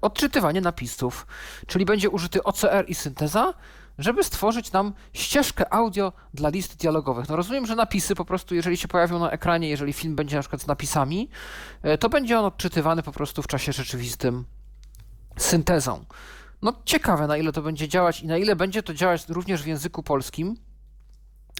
odczytywanie 0.01 0.61
napisów, 0.61 1.27
czyli 1.67 1.85
będzie 1.85 2.09
użyty 2.09 2.43
OCR 2.43 2.85
i 2.87 2.95
synteza, 2.95 3.53
żeby 3.97 4.23
stworzyć 4.23 4.71
nam 4.71 4.93
ścieżkę 5.13 5.73
audio 5.73 6.13
dla 6.33 6.49
list 6.49 6.75
dialogowych. 6.75 7.29
No 7.29 7.35
rozumiem, 7.35 7.65
że 7.65 7.75
napisy 7.75 8.15
po 8.15 8.25
prostu, 8.25 8.55
jeżeli 8.55 8.77
się 8.77 8.87
pojawią 8.87 9.19
na 9.19 9.31
ekranie, 9.31 9.69
jeżeli 9.69 9.93
film 9.93 10.15
będzie 10.15 10.35
na 10.35 10.41
przykład 10.41 10.61
z 10.61 10.67
napisami, 10.67 11.29
e, 11.81 11.97
to 11.97 12.09
będzie 12.09 12.39
on 12.39 12.45
odczytywany 12.45 13.03
po 13.03 13.11
prostu 13.11 13.41
w 13.41 13.47
czasie 13.47 13.71
rzeczywistym 13.71 14.45
syntezą. 15.37 16.05
No 16.61 16.73
ciekawe, 16.85 17.27
na 17.27 17.37
ile 17.37 17.51
to 17.51 17.61
będzie 17.61 17.87
działać 17.87 18.21
i 18.21 18.27
na 18.27 18.37
ile 18.37 18.55
będzie 18.55 18.83
to 18.83 18.93
działać 18.93 19.29
również 19.29 19.63
w 19.63 19.67
języku 19.67 20.03
polskim. 20.03 20.55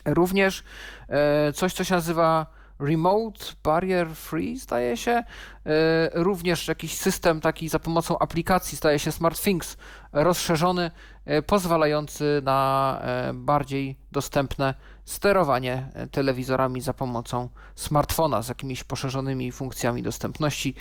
Również 0.06 0.64
e, 1.10 1.54
coś, 1.54 1.74
co 1.74 1.84
się 1.84 1.96
nazywa 1.96 2.46
Remote 2.80 3.46
Barrier 3.64 4.16
Free, 4.16 4.58
zdaje 4.58 4.98
się. 4.98 5.24
E, 5.68 6.10
również 6.14 6.68
jakiś 6.68 6.98
system 6.98 7.42
taki 7.42 7.70
za 7.70 7.80
pomocą 7.80 8.20
aplikacji, 8.20 8.78
staje 8.78 9.00
się 9.00 9.12
SmartThings, 9.12 9.78
rozszerzony, 10.14 10.92
e, 11.26 11.42
pozwalający 11.42 12.42
na 12.44 13.00
e, 13.02 13.34
bardziej 13.34 13.98
dostępne 14.12 14.74
sterowanie 15.06 15.88
telewizorami 16.12 16.82
za 16.82 16.94
pomocą 16.94 17.50
smartfona 17.76 18.42
z 18.42 18.50
jakimiś 18.50 18.84
poszerzonymi 18.84 19.52
funkcjami 19.52 20.04
dostępności, 20.04 20.76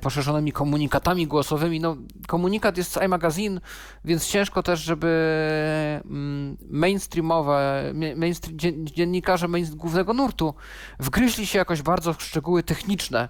poszerzonymi 0.00 0.52
komunikatami 0.52 1.26
głosowymi. 1.26 1.80
No, 1.80 1.96
komunikat 2.26 2.76
jest 2.76 2.92
z 2.92 3.02
iMagazine, 3.02 3.60
więc 4.04 4.26
ciężko 4.26 4.62
też, 4.62 4.80
żeby 4.80 5.08
mm, 6.04 6.56
mainstreamowe, 6.70 7.84
mainstream, 8.16 8.86
dziennikarze 8.86 9.48
main, 9.48 9.76
głównego 9.76 10.12
nurtu 10.12 10.54
wgryźli 11.00 11.46
się 11.46 11.58
jakoś 11.58 11.82
bardzo 11.82 12.14
w 12.14 12.22
szczegóły 12.22 12.62
techniczne 12.62 13.28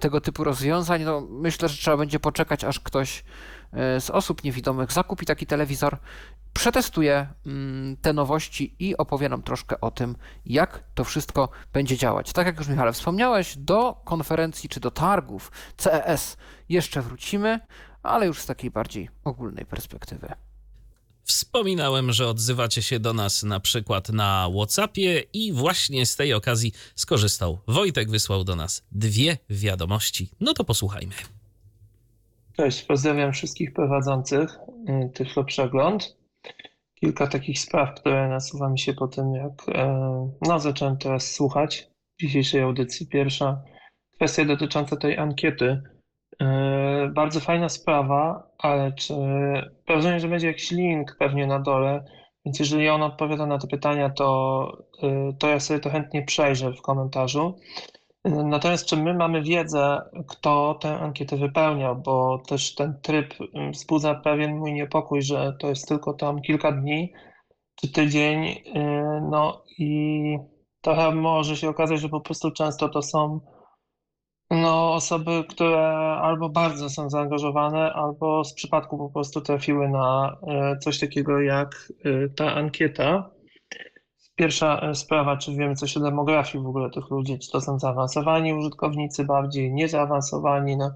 tego 0.00 0.20
typu 0.20 0.44
rozwiązań. 0.44 1.02
No, 1.02 1.20
myślę, 1.30 1.68
że 1.68 1.76
trzeba 1.76 1.96
będzie 1.96 2.20
poczekać, 2.20 2.64
aż 2.64 2.80
ktoś 2.80 3.24
E, 3.72 4.00
z 4.00 4.10
osób 4.10 4.44
niewidomych 4.44 4.92
zakupi 4.92 5.26
taki 5.26 5.46
telewizor, 5.46 5.98
przetestuje 6.52 7.26
mm, 7.46 7.96
te 7.96 8.12
nowości 8.12 8.76
i 8.78 8.96
opowie 8.96 9.28
nam 9.28 9.42
troszkę 9.42 9.80
o 9.80 9.90
tym, 9.90 10.16
jak 10.46 10.84
to 10.94 11.04
wszystko 11.04 11.48
będzie 11.72 11.96
działać. 11.96 12.32
Tak 12.32 12.46
jak 12.46 12.58
już 12.58 12.68
Michale 12.68 12.92
wspomniałeś, 12.92 13.56
do 13.56 14.00
konferencji 14.04 14.68
czy 14.68 14.80
do 14.80 14.90
targów 14.90 15.52
CES 15.76 16.36
jeszcze 16.68 17.02
wrócimy, 17.02 17.60
ale 18.02 18.26
już 18.26 18.40
z 18.40 18.46
takiej 18.46 18.70
bardziej 18.70 19.08
ogólnej 19.24 19.66
perspektywy. 19.66 20.45
Wspominałem, 21.26 22.12
że 22.12 22.28
odzywacie 22.28 22.82
się 22.82 23.00
do 23.00 23.12
nas 23.12 23.42
na 23.42 23.60
przykład 23.60 24.08
na 24.08 24.48
WhatsAppie 24.56 25.22
i 25.32 25.52
właśnie 25.52 26.06
z 26.06 26.16
tej 26.16 26.34
okazji 26.34 26.72
skorzystał. 26.94 27.58
Wojtek 27.66 28.10
wysłał 28.10 28.44
do 28.44 28.56
nas 28.56 28.84
dwie 28.92 29.38
wiadomości. 29.50 30.30
No 30.40 30.54
to 30.54 30.64
posłuchajmy. 30.64 31.12
Cześć, 32.56 32.82
pozdrawiam 32.82 33.32
wszystkich 33.32 33.72
prowadzących 33.72 34.58
y, 34.88 35.10
Tyflo 35.14 35.44
Przegląd. 35.44 36.16
Kilka 37.00 37.26
takich 37.26 37.58
spraw, 37.58 38.00
które 38.00 38.28
nasuwa 38.28 38.68
mi 38.68 38.78
się 38.78 38.94
po 38.94 39.08
tym, 39.08 39.34
jak 39.34 39.68
e, 39.68 40.32
no, 40.42 40.60
zacząłem 40.60 40.96
teraz 40.96 41.32
słuchać 41.32 41.90
dzisiejszej 42.20 42.62
audycji. 42.62 43.06
Pierwsza 43.06 43.62
kwestia 44.14 44.44
dotycząca 44.44 44.96
tej 44.96 45.18
ankiety. 45.18 45.82
E, 46.42 47.10
bardzo 47.14 47.40
fajna 47.40 47.68
sprawa, 47.68 48.50
ale 48.58 48.92
czy 48.92 49.14
rozumiem, 49.88 50.18
że 50.18 50.28
będzie 50.28 50.46
jakiś 50.46 50.70
link 50.70 51.16
pewnie 51.18 51.46
na 51.46 51.60
dole, 51.60 52.04
więc 52.44 52.58
jeżeli 52.58 52.88
on 52.88 53.02
odpowiada 53.02 53.46
na 53.46 53.58
te 53.58 53.66
pytania, 53.66 54.10
to, 54.10 54.72
y, 55.02 55.36
to 55.38 55.48
ja 55.48 55.60
sobie 55.60 55.80
to 55.80 55.90
chętnie 55.90 56.22
przejrzę 56.22 56.72
w 56.72 56.82
komentarzu. 56.82 57.58
Natomiast 58.24 58.86
czy 58.86 58.96
my 58.96 59.14
mamy 59.14 59.42
wiedzę, 59.42 60.02
kto 60.28 60.78
tę 60.80 60.98
ankietę 60.98 61.36
wypełniał, 61.36 61.96
bo 61.96 62.42
też 62.48 62.74
ten 62.74 63.00
tryb 63.02 63.34
mm, 63.54 63.72
wzbudza 63.72 64.14
pewien 64.14 64.56
mój 64.56 64.72
niepokój, 64.72 65.22
że 65.22 65.56
to 65.60 65.68
jest 65.68 65.88
tylko 65.88 66.14
tam 66.14 66.40
kilka 66.42 66.72
dni 66.72 67.12
czy 67.80 67.92
tydzień, 67.92 68.54
no 69.30 69.62
i 69.78 70.38
trochę 70.80 71.14
może 71.14 71.56
się 71.56 71.68
okazać, 71.68 72.00
że 72.00 72.08
po 72.08 72.20
prostu 72.20 72.50
często 72.50 72.88
to 72.88 73.02
są 73.02 73.40
no, 74.50 74.94
osoby, 74.94 75.44
które 75.48 75.88
albo 76.22 76.48
bardzo 76.48 76.90
są 76.90 77.10
zaangażowane, 77.10 77.92
albo 77.92 78.44
z 78.44 78.54
przypadku 78.54 78.98
po 78.98 79.10
prostu 79.10 79.40
trafiły 79.40 79.88
na 79.88 80.36
y, 80.74 80.78
coś 80.78 80.98
takiego 80.98 81.40
jak 81.40 81.92
y, 82.06 82.32
ta 82.36 82.54
ankieta. 82.54 83.30
Pierwsza 84.36 84.80
e, 84.80 84.94
sprawa, 84.94 85.36
czy 85.36 85.56
wiemy 85.56 85.74
coś 85.74 85.96
o 85.96 86.00
demografii 86.00 86.64
w 86.64 86.66
ogóle 86.66 86.90
tych 86.90 87.10
ludzi, 87.10 87.38
czy 87.38 87.50
to 87.50 87.60
są 87.60 87.78
zaawansowani 87.78 88.54
użytkownicy, 88.54 89.24
bardziej 89.24 89.72
niezaawansowani. 89.72 90.76
No, 90.76 90.90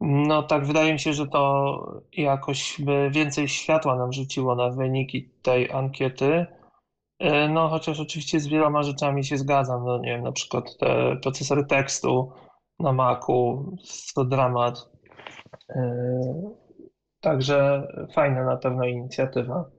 no 0.00 0.42
tak, 0.42 0.66
wydaje 0.66 0.92
mi 0.92 0.98
się, 0.98 1.12
że 1.12 1.26
to 1.26 2.02
jakoś 2.12 2.80
by 2.80 3.10
więcej 3.10 3.48
światła 3.48 3.96
nam 3.96 4.12
rzuciło 4.12 4.54
na 4.54 4.70
wyniki 4.70 5.30
tej 5.42 5.72
ankiety. 5.72 6.46
E, 7.18 7.48
no 7.48 7.68
chociaż 7.68 8.00
oczywiście 8.00 8.40
z 8.40 8.46
wieloma 8.46 8.82
rzeczami 8.82 9.24
się 9.24 9.38
zgadzam, 9.38 9.84
no 9.84 9.98
nie 9.98 10.10
wiem, 10.10 10.22
na 10.22 10.32
przykład 10.32 10.76
te 10.78 11.16
procesory 11.22 11.64
tekstu 11.66 12.32
na 12.78 12.92
Macu, 12.92 13.76
to 14.14 14.24
dramat. 14.24 14.90
E, 15.68 15.92
także 17.20 17.88
fajna 18.14 18.44
na 18.44 18.56
pewno 18.56 18.84
inicjatywa. 18.84 19.70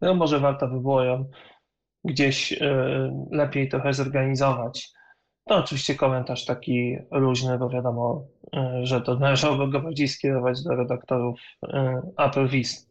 No 0.00 0.14
może 0.14 0.40
warto 0.40 0.68
by 0.68 0.80
było 0.80 1.02
ją 1.02 1.24
gdzieś 2.04 2.52
e, 2.52 2.66
lepiej 3.30 3.68
trochę 3.68 3.92
zorganizować. 3.92 4.92
To 5.44 5.56
oczywiście 5.56 5.94
komentarz 5.94 6.44
taki 6.44 6.96
luźny, 7.10 7.58
bo 7.58 7.68
wiadomo, 7.68 8.26
e, 8.56 8.80
że 8.82 9.00
to 9.00 9.14
należałoby 9.14 9.68
go 9.68 9.80
bardziej 9.80 10.08
skierować 10.08 10.62
do 10.62 10.74
redaktorów 10.74 11.40
Apple 12.18 12.48
Viz. 12.48 12.90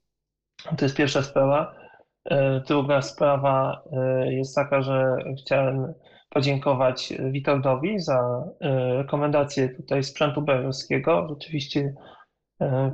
To 0.78 0.86
jest 0.86 0.98
pierwsza 0.98 1.24
sprawa. 1.24 1.76
Druga 2.68 3.02
sprawa 3.02 3.84
jest 4.26 4.56
taka, 4.56 4.82
że 4.82 5.16
chciałem 5.40 5.94
podziękować 6.30 7.14
Witoldowi 7.32 8.00
za 8.00 8.44
rekomendację 8.98 9.70
tutaj 9.70 10.04
sprzętu 10.04 10.42
belgijskiego. 10.42 11.28
Rzeczywiście 11.30 11.94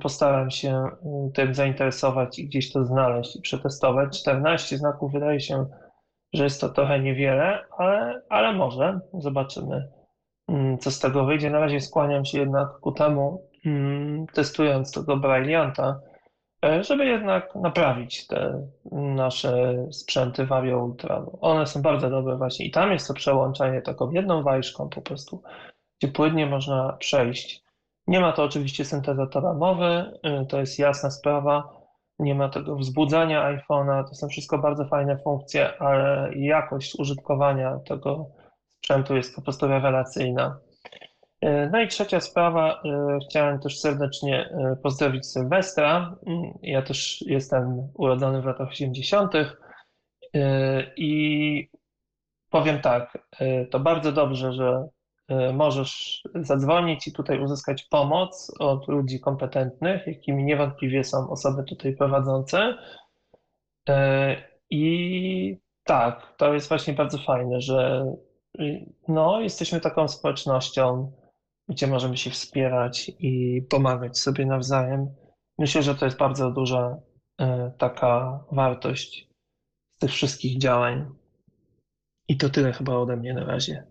postaram 0.02 0.52
się 0.52 0.86
tym 1.34 1.56
zainteresować 1.56 2.40
i 2.40 2.46
gdzieś 2.46 2.72
to 2.72 2.86
znaleźć 2.86 3.36
i 3.36 3.42
przetestować. 3.42 4.22
14 4.22 4.78
znaków 4.78 5.12
wydaje 5.12 5.40
się 5.40 5.66
że 6.36 6.44
jest 6.44 6.62
to 6.62 6.70
trochę 6.70 7.00
niewiele, 7.00 7.66
ale, 7.78 8.22
ale 8.30 8.54
może. 8.54 9.00
Zobaczymy, 9.14 9.92
mm, 10.48 10.78
co 10.78 10.92
z 10.92 11.00
tego 11.00 11.26
wyjdzie. 11.26 11.50
Na 11.50 11.60
razie 11.60 11.82
skłaniam 11.82 12.26
się 12.26 12.40
jednak 12.40 12.68
ku 12.82 12.92
temu, 12.92 13.50
mm, 13.66 14.26
testując 14.28 14.92
tego 14.92 15.18
Brailleanta, 15.18 16.00
e, 16.14 16.15
żeby 16.82 17.06
jednak 17.06 17.56
naprawić 17.56 18.28
te 18.28 18.68
nasze 18.92 19.76
sprzęty 19.92 20.46
Vario 20.46 20.86
Ultra. 20.86 21.26
One 21.42 21.68
są 21.68 21.82
bardzo 21.82 22.10
dobre 22.10 22.38
właśnie 22.38 22.66
i 22.66 22.72
tam 22.72 22.92
jest 22.92 23.08
to 23.08 23.14
przełączanie 23.14 23.82
taką 23.82 24.12
jedną 24.12 24.44
wajszką 24.44 24.90
po 24.90 25.02
prostu, 25.02 25.44
gdzie 26.00 26.12
płynnie 26.12 26.46
można 26.46 26.94
przejść. 26.94 27.64
Nie 28.08 28.20
ma 28.20 28.32
to 28.32 28.44
oczywiście 28.44 28.86
syntezatora 28.86 29.54
mowy, 29.54 30.20
e, 30.24 30.46
to 30.46 30.60
jest 30.60 30.80
jasna 30.80 31.12
sprawa, 31.12 31.70
nie 32.20 32.36
ma 32.36 32.50
tego 32.50 32.76
wzbudzania 32.76 33.58
iPhone'a, 33.58 34.08
to 34.10 34.16
są 34.16 34.28
wszystko 34.28 34.58
bardzo 34.58 34.86
fajne 34.86 35.18
funkcje, 35.18 35.82
ale 35.82 36.32
jakość 36.36 37.00
użytkowania 37.00 37.80
tego 37.88 38.26
sprzętu 38.68 39.16
jest 39.16 39.36
po 39.36 39.42
prostu 39.42 39.68
rewelacyjna. 39.68 40.58
E, 41.42 41.70
no 41.70 41.82
i 41.82 41.88
trzecia 41.88 42.20
sprawa, 42.20 42.82
e, 42.86 43.20
chciałem 43.30 43.60
też 43.60 43.80
serdecznie 43.80 44.50
e, 44.50 44.76
pozdrowić 44.84 45.26
Sylwestra. 45.26 46.16
Mm, 46.28 46.44
ja 46.62 46.82
też 46.82 47.22
jestem 47.22 47.88
urodzony 47.94 48.42
w 48.42 48.46
latach 48.46 48.70
80. 48.70 49.34
i 50.98 51.70
powiem 52.50 52.82
tak, 52.82 53.30
to 53.72 53.80
bardzo 53.80 54.12
dobrze, 54.12 54.54
że 54.54 54.88
możesz 55.54 56.24
zadzwonić 56.36 57.08
i 57.08 57.14
tutaj 57.14 57.40
uzyskać 57.40 57.84
pomoc 57.84 58.52
od 58.60 58.88
ludzi 58.88 59.20
kompetentnych, 59.20 60.08
jakimi 60.08 60.44
niewątpliwie 60.44 61.04
są 61.04 61.30
osoby 61.30 61.64
tutaj 61.64 61.96
prowadzące. 61.96 62.78
I 64.70 65.58
tak, 65.84 66.36
to 66.38 66.54
jest 66.54 66.70
właśnie 66.70 66.94
bardzo 66.94 67.18
fajne, 67.18 67.62
że 67.62 68.06
no, 69.08 69.42
jesteśmy 69.42 69.82
taką 69.82 70.08
społecznością, 70.08 71.12
gdzie 71.70 71.88
możemy 71.88 72.18
się 72.18 72.30
wspierać 72.30 73.12
i 73.20 73.62
pomagać 73.70 74.20
sobie 74.20 74.46
nawzajem. 74.46 75.16
Myślę, 75.58 75.84
że 75.84 75.96
to 75.96 76.06
jest 76.06 76.18
bardzo 76.18 76.52
duża 76.52 76.98
e, 77.40 77.72
taka 77.78 78.44
wartość 78.52 79.30
z 79.96 79.98
tych 79.98 80.12
wszystkich 80.12 80.58
działań. 80.58 81.16
I 82.28 82.38
to 82.38 82.50
tyle 82.50 82.74
chyba 82.74 82.96
ode 82.96 83.18
mnie 83.18 83.34
na 83.34 83.46
razie. 83.46 83.88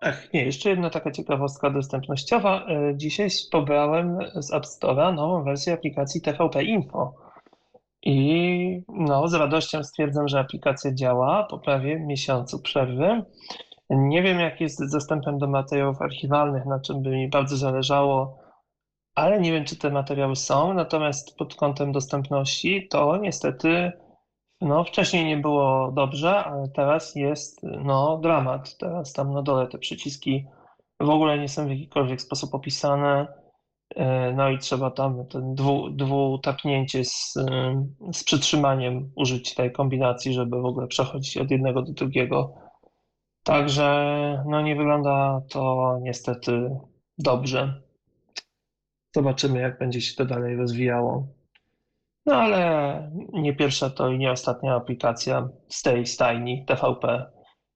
Ach, 0.00 0.32
nie, 0.32 0.44
jeszcze 0.44 0.70
jedna 0.70 0.90
taka 0.90 1.10
ciekawostka 1.10 1.70
dostępnościowa. 1.70 2.66
E, 2.66 2.96
dzisiaj 2.96 3.28
pobrałem 3.52 4.18
z 4.34 4.52
App 4.52 4.64
Store'a 4.64 5.14
nową 5.14 5.44
wersję 5.44 5.72
aplikacji 5.72 6.20
TVP 6.20 6.64
Info. 6.64 7.25
I 8.08 8.82
no, 8.88 9.28
z 9.28 9.34
radością 9.34 9.84
stwierdzam, 9.84 10.28
że 10.28 10.40
aplikacja 10.40 10.94
działa 10.94 11.44
po 11.50 11.58
prawie 11.58 12.00
miesiącu 12.00 12.62
przerwy. 12.62 13.24
Nie 13.90 14.22
wiem, 14.22 14.40
jak 14.40 14.60
jest 14.60 14.78
z 14.78 14.92
dostępem 14.92 15.38
do 15.38 15.46
materiałów 15.46 16.02
archiwalnych, 16.02 16.66
na 16.66 16.80
czym 16.80 17.02
by 17.02 17.10
mi 17.10 17.28
bardzo 17.28 17.56
zależało, 17.56 18.38
ale 19.14 19.40
nie 19.40 19.52
wiem, 19.52 19.64
czy 19.64 19.76
te 19.76 19.90
materiały 19.90 20.36
są. 20.36 20.74
Natomiast 20.74 21.36
pod 21.36 21.54
kątem 21.54 21.92
dostępności 21.92 22.88
to 22.88 23.16
niestety 23.16 23.92
no, 24.60 24.84
wcześniej 24.84 25.24
nie 25.24 25.36
było 25.36 25.92
dobrze, 25.92 26.44
ale 26.44 26.68
teraz 26.68 27.14
jest 27.14 27.62
no, 27.62 28.18
dramat. 28.18 28.76
Teraz 28.78 29.12
tam 29.12 29.32
na 29.32 29.42
dole 29.42 29.66
te 29.66 29.78
przyciski 29.78 30.46
w 31.00 31.10
ogóle 31.10 31.38
nie 31.38 31.48
są 31.48 31.66
w 31.66 31.70
jakikolwiek 31.70 32.20
sposób 32.20 32.54
opisane. 32.54 33.26
E, 33.94 34.32
no 34.32 34.50
i 34.50 34.58
trzeba 34.58 34.90
tam 34.90 35.26
ten 35.26 35.54
dwu, 35.54 35.90
dwutapnięcie 35.90 37.04
z, 37.04 37.34
z 38.12 38.24
przytrzymaniem 38.24 39.12
użyć 39.16 39.54
tej 39.54 39.72
kombinacji, 39.72 40.32
żeby 40.32 40.60
w 40.60 40.66
ogóle 40.66 40.86
przechodzić 40.86 41.36
od 41.36 41.50
jednego 41.50 41.82
do 41.82 41.92
drugiego. 41.92 42.54
Także 43.42 44.44
no 44.48 44.62
nie 44.62 44.76
wygląda 44.76 45.42
to 45.50 45.92
niestety 46.02 46.70
dobrze. 47.18 47.82
Zobaczymy, 49.14 49.60
jak 49.60 49.78
będzie 49.78 50.00
się 50.00 50.14
to 50.14 50.24
dalej 50.24 50.56
rozwijało. 50.56 51.26
No 52.26 52.34
ale 52.34 53.10
nie 53.32 53.56
pierwsza 53.56 53.90
to 53.90 54.08
i 54.10 54.18
nie 54.18 54.30
ostatnia 54.30 54.74
aplikacja 54.74 55.48
z 55.68 55.82
tej 55.82 56.06
stajni 56.06 56.64
TVP, 56.64 57.26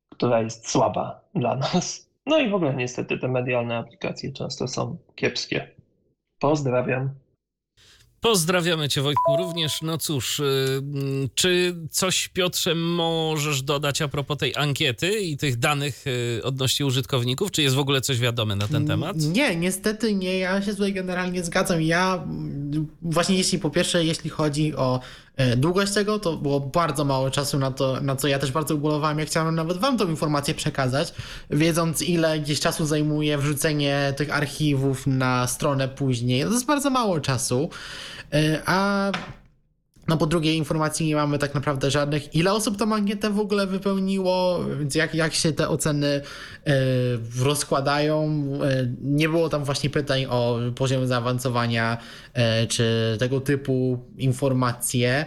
która 0.09 0.43
jest 0.43 0.69
słaba 0.69 1.21
dla 1.35 1.57
nas. 1.57 2.11
No 2.27 2.39
i 2.39 2.51
w 2.51 2.55
ogóle 2.55 2.75
niestety 2.75 3.19
te 3.19 3.29
medialne 3.29 3.77
aplikacje 3.77 4.33
często 4.33 4.69
są 4.69 4.99
kiepskie. 5.15 5.80
Pozdrawiam. 6.41 7.11
Pozdrawiamy 8.21 8.89
Cię 8.89 9.03
Wojtku 9.03 9.37
również. 9.37 9.83
No 9.83 9.99
cóż, 9.99 10.39
y, 10.41 10.83
czy 11.35 11.77
coś 11.91 12.29
Piotrze 12.29 12.75
możesz 12.75 13.63
dodać 13.63 14.03
a 14.03 14.09
propos 14.09 14.39
tej 14.39 14.57
ankiety 14.57 15.21
i 15.21 15.37
tych 15.37 15.57
danych 15.57 16.05
y, 16.07 16.41
odnośnie 16.45 16.87
użytkowników? 16.87 17.51
Czy 17.51 17.63
jest 17.63 17.77
w 17.77 17.79
ogóle 17.79 18.01
coś 18.01 18.19
wiadome 18.19 18.57
na 18.57 18.69
ten 18.69 18.87
temat? 18.87 19.17
Nie, 19.17 19.57
niestety 19.57 20.15
nie. 20.15 20.39
Ja 20.39 20.63
się 20.63 20.71
tutaj 20.73 20.93
generalnie 20.93 21.45
zgadzam. 21.45 21.83
Ja 21.83 22.25
właśnie 23.03 23.37
jeśli 23.37 23.59
po 23.59 23.71
pierwsze, 23.71 24.05
jeśli 24.05 24.31
chodzi 24.31 24.77
o 24.77 25.01
e, 25.37 25.57
długość 25.57 25.93
tego, 25.93 26.19
to 26.19 26.37
było 26.37 26.61
bardzo 26.61 27.05
mało 27.05 27.31
czasu 27.31 27.59
na 27.59 27.71
to, 27.71 28.01
na 28.01 28.17
co 28.17 28.29
ja 28.29 28.39
też 28.39 28.53
bardzo 28.53 28.75
ubolowałem. 28.75 29.19
Ja 29.19 29.25
chciałem 29.25 29.55
nawet 29.55 29.79
wam 29.79 29.99
tą 29.99 30.09
informację 30.09 30.55
przekazać, 30.55 31.15
wiedząc 31.51 32.03
ile 32.03 32.41
gdzieś 32.41 32.61
czasu 32.61 32.87
zajmuje 32.87 33.39
wrzucenie 33.39 34.15
tych 34.17 34.37
archiwów 34.37 35.07
na 35.07 35.47
stronę 35.47 35.89
później. 35.89 36.45
To 36.45 36.51
jest 36.51 36.67
bardzo 36.67 36.91
mało 36.91 37.21
czasu. 37.21 37.71
E, 38.33 38.63
a 38.67 39.11
no 40.11 40.17
po 40.17 40.27
drugiej 40.27 40.57
informacji 40.57 41.07
nie 41.07 41.15
mamy 41.15 41.39
tak 41.39 41.55
naprawdę 41.55 41.91
żadnych. 41.91 42.35
Ile 42.35 42.53
osób 42.53 42.77
tą 42.77 42.95
ankietę 42.95 43.31
w 43.31 43.41
ogóle 43.41 43.67
wypełniło, 43.67 44.65
więc 44.79 44.95
jak, 44.95 45.15
jak 45.15 45.35
się 45.35 45.53
te 45.53 45.69
oceny 45.69 46.07
y, 46.07 46.73
rozkładają. 47.45 48.43
Y, 48.65 48.93
nie 49.03 49.29
było 49.29 49.49
tam 49.49 49.65
właśnie 49.65 49.91
pytań 49.91 50.27
o 50.29 50.59
poziom 50.75 51.07
zaawansowania 51.07 51.99
y, 52.65 52.67
czy 52.67 53.17
tego 53.19 53.41
typu 53.41 54.05
informacje. 54.19 55.27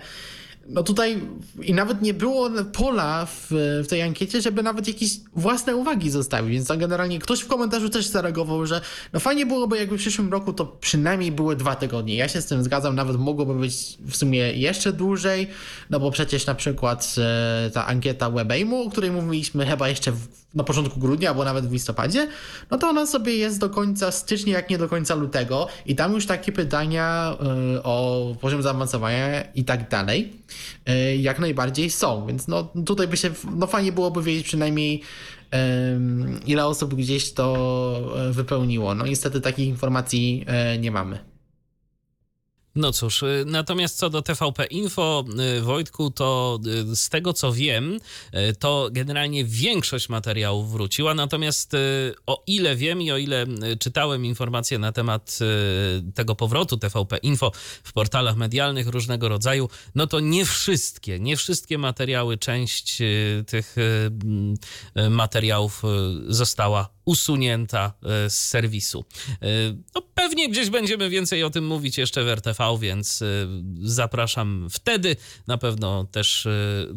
No 0.67 0.83
tutaj 0.83 1.21
i 1.61 1.73
nawet 1.73 2.01
nie 2.01 2.13
było 2.13 2.49
pola 2.73 3.25
w, 3.25 3.47
w, 3.83 3.87
tej 3.87 4.01
ankiecie, 4.01 4.41
żeby 4.41 4.63
nawet 4.63 4.87
jakieś 4.87 5.11
własne 5.35 5.75
uwagi 5.75 6.09
zostawić, 6.09 6.53
więc 6.53 6.67
tam 6.67 6.77
generalnie 6.79 7.19
ktoś 7.19 7.39
w 7.39 7.47
komentarzu 7.47 7.89
też 7.89 8.07
zareagował, 8.07 8.65
że 8.65 8.81
no 9.13 9.19
fajnie 9.19 9.45
byłoby 9.45 9.77
jakby 9.77 9.97
w 9.97 9.99
przyszłym 9.99 10.31
roku 10.31 10.53
to 10.53 10.65
przynajmniej 10.65 11.31
były 11.31 11.55
dwa 11.55 11.75
tygodnie. 11.75 12.15
Ja 12.15 12.27
się 12.27 12.41
z 12.41 12.45
tym 12.45 12.63
zgadzam, 12.63 12.95
nawet 12.95 13.17
mogłoby 13.17 13.55
być 13.55 13.97
w 13.99 14.15
sumie 14.15 14.39
jeszcze 14.39 14.93
dłużej, 14.93 15.47
no 15.89 15.99
bo 15.99 16.11
przecież 16.11 16.45
na 16.45 16.55
przykład 16.55 17.15
e, 17.17 17.69
ta 17.73 17.87
ankieta 17.87 18.29
WebAimu, 18.29 18.83
o 18.83 18.89
której 18.89 19.11
mówiliśmy 19.11 19.65
chyba 19.65 19.89
jeszcze 19.89 20.11
w, 20.11 20.27
na 20.53 20.63
początku 20.63 20.99
grudnia, 20.99 21.29
albo 21.29 21.43
nawet 21.43 21.67
w 21.67 21.71
listopadzie, 21.71 22.27
no 22.71 22.77
to 22.77 22.89
ona 22.89 23.05
sobie 23.05 23.35
jest 23.35 23.59
do 23.59 23.69
końca 23.69 24.11
stycznia, 24.11 24.53
jak 24.53 24.69
nie 24.69 24.77
do 24.77 24.89
końca 24.89 25.15
lutego 25.15 25.67
i 25.85 25.95
tam 25.95 26.13
już 26.13 26.25
takie 26.25 26.51
pytania 26.51 27.37
e, 27.75 27.83
o 27.83 28.35
poziom 28.41 28.61
zaawansowania 28.61 29.51
i 29.55 29.63
tak 29.63 29.89
dalej. 29.89 30.33
E, 30.85 31.15
jak 31.15 31.39
najbardziej 31.39 31.89
są, 31.89 32.27
więc 32.27 32.47
no 32.47 32.71
tutaj 32.85 33.07
by 33.07 33.17
się, 33.17 33.29
no 33.55 33.67
fajnie 33.67 33.91
byłoby 33.91 34.23
wiedzieć 34.23 34.45
przynajmniej 34.45 35.01
ile 36.45 36.65
osób 36.65 36.95
gdzieś 36.95 37.33
to 37.33 38.13
e, 38.17 38.31
wypełniło. 38.31 38.95
No 38.95 39.05
niestety 39.05 39.41
takich 39.41 39.67
informacji 39.67 40.45
nie 40.79 40.91
mamy. 40.91 41.32
No 42.75 42.91
cóż, 42.91 43.23
y, 43.23 43.43
natomiast 43.47 43.97
co 43.97 44.09
do 44.09 44.21
TVP 44.21 44.65
Info, 44.65 45.25
y, 45.57 45.61
Wojtku, 45.61 46.11
to 46.11 46.59
y, 46.91 46.95
z 46.95 47.09
tego 47.09 47.33
co 47.33 47.53
wiem, 47.53 47.99
to 48.59 48.89
generalnie 48.91 49.45
większość 49.45 50.09
materiałów 50.09 50.71
wróciła, 50.71 51.13
natomiast 51.13 51.71
o 52.25 52.43
ile 52.47 52.75
wiem 52.75 53.01
i 53.01 53.11
o 53.11 53.17
ile 53.17 53.45
czytałem 53.79 54.25
informacje 54.25 54.79
na 54.79 54.91
temat 54.91 55.39
tego 56.15 56.35
powrotu 56.35 56.77
TVP 56.77 57.17
Info 57.17 57.51
w 57.83 57.93
portalach 57.93 58.35
medialnych 58.35 58.87
różnego 58.87 59.29
rodzaju, 59.29 59.69
no 59.95 60.07
to 60.07 60.19
nie 60.19 60.45
wszystkie, 60.45 61.19
nie 61.19 61.37
wszystkie 61.37 61.77
materiały, 61.77 62.37
część 62.37 62.97
tych 63.47 63.75
materiałów 65.09 65.81
została 66.27 66.89
usunięta 67.05 67.93
z 68.27 68.33
serwisu. 68.33 69.05
No, 69.95 70.01
pewnie 70.15 70.49
gdzieś 70.49 70.69
będziemy 70.69 71.09
więcej 71.09 71.43
o 71.43 71.49
tym 71.49 71.67
mówić 71.67 71.97
jeszcze 71.97 72.23
w 72.23 72.27
RTV, 72.27 72.62
więc 72.77 73.21
e, 73.21 73.25
zapraszam 73.81 74.67
wtedy. 74.71 75.15
Na 75.47 75.57
pewno 75.57 76.05
też 76.11 76.47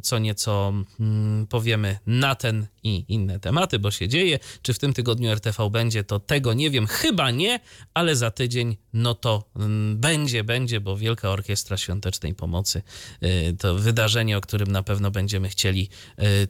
co 0.02 0.18
nieco 0.18 0.72
mm, 1.00 1.46
powiemy 1.46 1.98
na 2.06 2.34
ten 2.34 2.66
i 2.86 3.04
inne 3.08 3.40
tematy, 3.40 3.78
bo 3.78 3.90
się 3.90 4.08
dzieje. 4.08 4.38
Czy 4.62 4.74
w 4.74 4.78
tym 4.78 4.92
tygodniu 4.92 5.30
RTV 5.30 5.70
będzie, 5.70 6.04
to 6.04 6.20
tego 6.20 6.54
nie 6.54 6.70
wiem. 6.70 6.86
Chyba 6.86 7.30
nie, 7.30 7.60
ale 7.94 8.16
za 8.16 8.30
tydzień 8.30 8.76
no 8.92 9.14
to 9.14 9.50
mm, 9.56 9.96
będzie, 9.96 10.44
będzie, 10.44 10.80
bo 10.80 10.96
Wielka 10.96 11.30
Orkiestra 11.30 11.76
Świątecznej 11.76 12.34
Pomocy 12.34 12.82
to 13.58 13.74
wydarzenie, 13.74 14.38
o 14.38 14.40
którym 14.40 14.68
na 14.68 14.82
pewno 14.82 15.10
będziemy 15.10 15.48
chcieli 15.48 15.88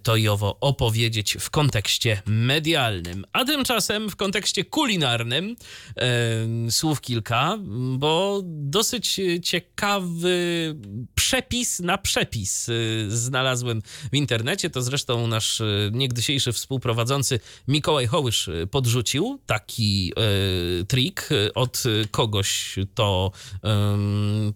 to 0.03 0.17
i 0.17 0.29
owo 0.29 0.61
opowiedzieć 0.61 1.37
w 1.41 1.51
kontekście 1.51 2.23
medialnym. 2.27 3.25
A 3.33 3.45
tymczasem 3.45 4.11
w 4.11 4.17
kontekście 4.17 4.65
kulinarnym 4.65 5.57
e, 5.97 6.71
słów 6.71 7.01
kilka, 7.01 7.59
bo 7.99 8.43
dosyć 8.45 9.21
ciekawy 9.43 10.77
przepis 11.15 11.81
na 11.81 11.99
przepis 11.99 12.71
znalazłem 13.09 13.83
w 14.13 14.17
internecie. 14.17 14.71
To 14.71 14.83
zresztą 14.83 15.27
nasz 15.27 15.61
e, 15.61 15.91
niegdysiejszy 16.27 16.53
współprowadzący 16.53 17.41
Mikołaj 17.69 18.07
Hołysz 18.07 18.51
podrzucił 18.71 19.39
taki 19.47 20.13
e, 20.17 20.85
trik 20.85 21.29
od 21.55 21.83
kogoś 22.11 22.77
to 22.95 23.33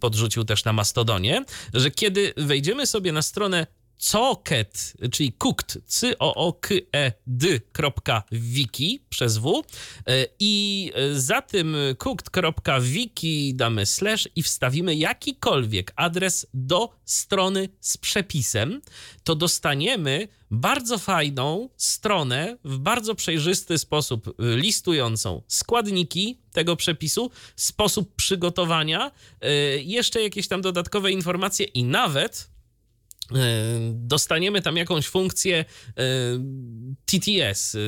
podrzucił 0.01 0.45
też 0.45 0.65
na 0.65 0.73
Mastodonie, 0.73 1.45
że 1.75 1.91
kiedy 1.91 2.33
wejdziemy 2.37 2.87
sobie 2.87 3.13
na 3.13 3.23
stronę 3.23 3.67
coket, 4.01 4.93
czyli 5.13 5.33
cooked, 5.33 5.79
c 5.87 6.19
o 6.19 6.35
o 6.35 6.53
k 6.53 6.75
e 6.93 7.13
d.wiki 7.27 9.01
przez 9.09 9.39
w. 9.39 9.63
E, 10.07 10.27
i 10.39 10.93
za 11.13 11.43
tym 11.43 11.77
cooked.wiki 11.99 13.55
damy 13.55 13.87
slash 13.87 14.29
i 14.37 14.43
wstawimy 14.43 14.95
jakikolwiek 14.95 15.93
adres 15.97 16.47
do 16.55 16.91
strony 17.05 17.69
z 17.81 17.97
przepisem, 17.97 18.83
to 19.25 19.35
dostaniemy 19.35 20.29
bardzo 20.51 20.99
fajną 20.99 21.69
stronę 21.77 22.57
w 22.65 22.79
bardzo 22.79 23.15
przejrzysty 23.15 23.79
sposób 23.79 24.35
listującą 24.39 25.43
składniki 25.49 26.41
tego 26.53 26.77
przepisu, 26.77 27.31
sposób 27.57 28.15
przygotowania, 28.17 29.11
e, 29.41 29.53
jeszcze 29.79 30.23
jakieś 30.23 30.49
tam 30.49 30.61
dodatkowe 30.61 31.13
informacje 31.13 31.67
i 31.67 31.85
nawet 31.85 32.51
E, 32.60 32.60
dostaniemy 33.93 34.63
tam 34.63 34.77
jakąś 34.77 35.07
funkcję 35.07 35.57
e, 35.59 35.65
TTS, 37.07 37.75
e, 37.75 37.79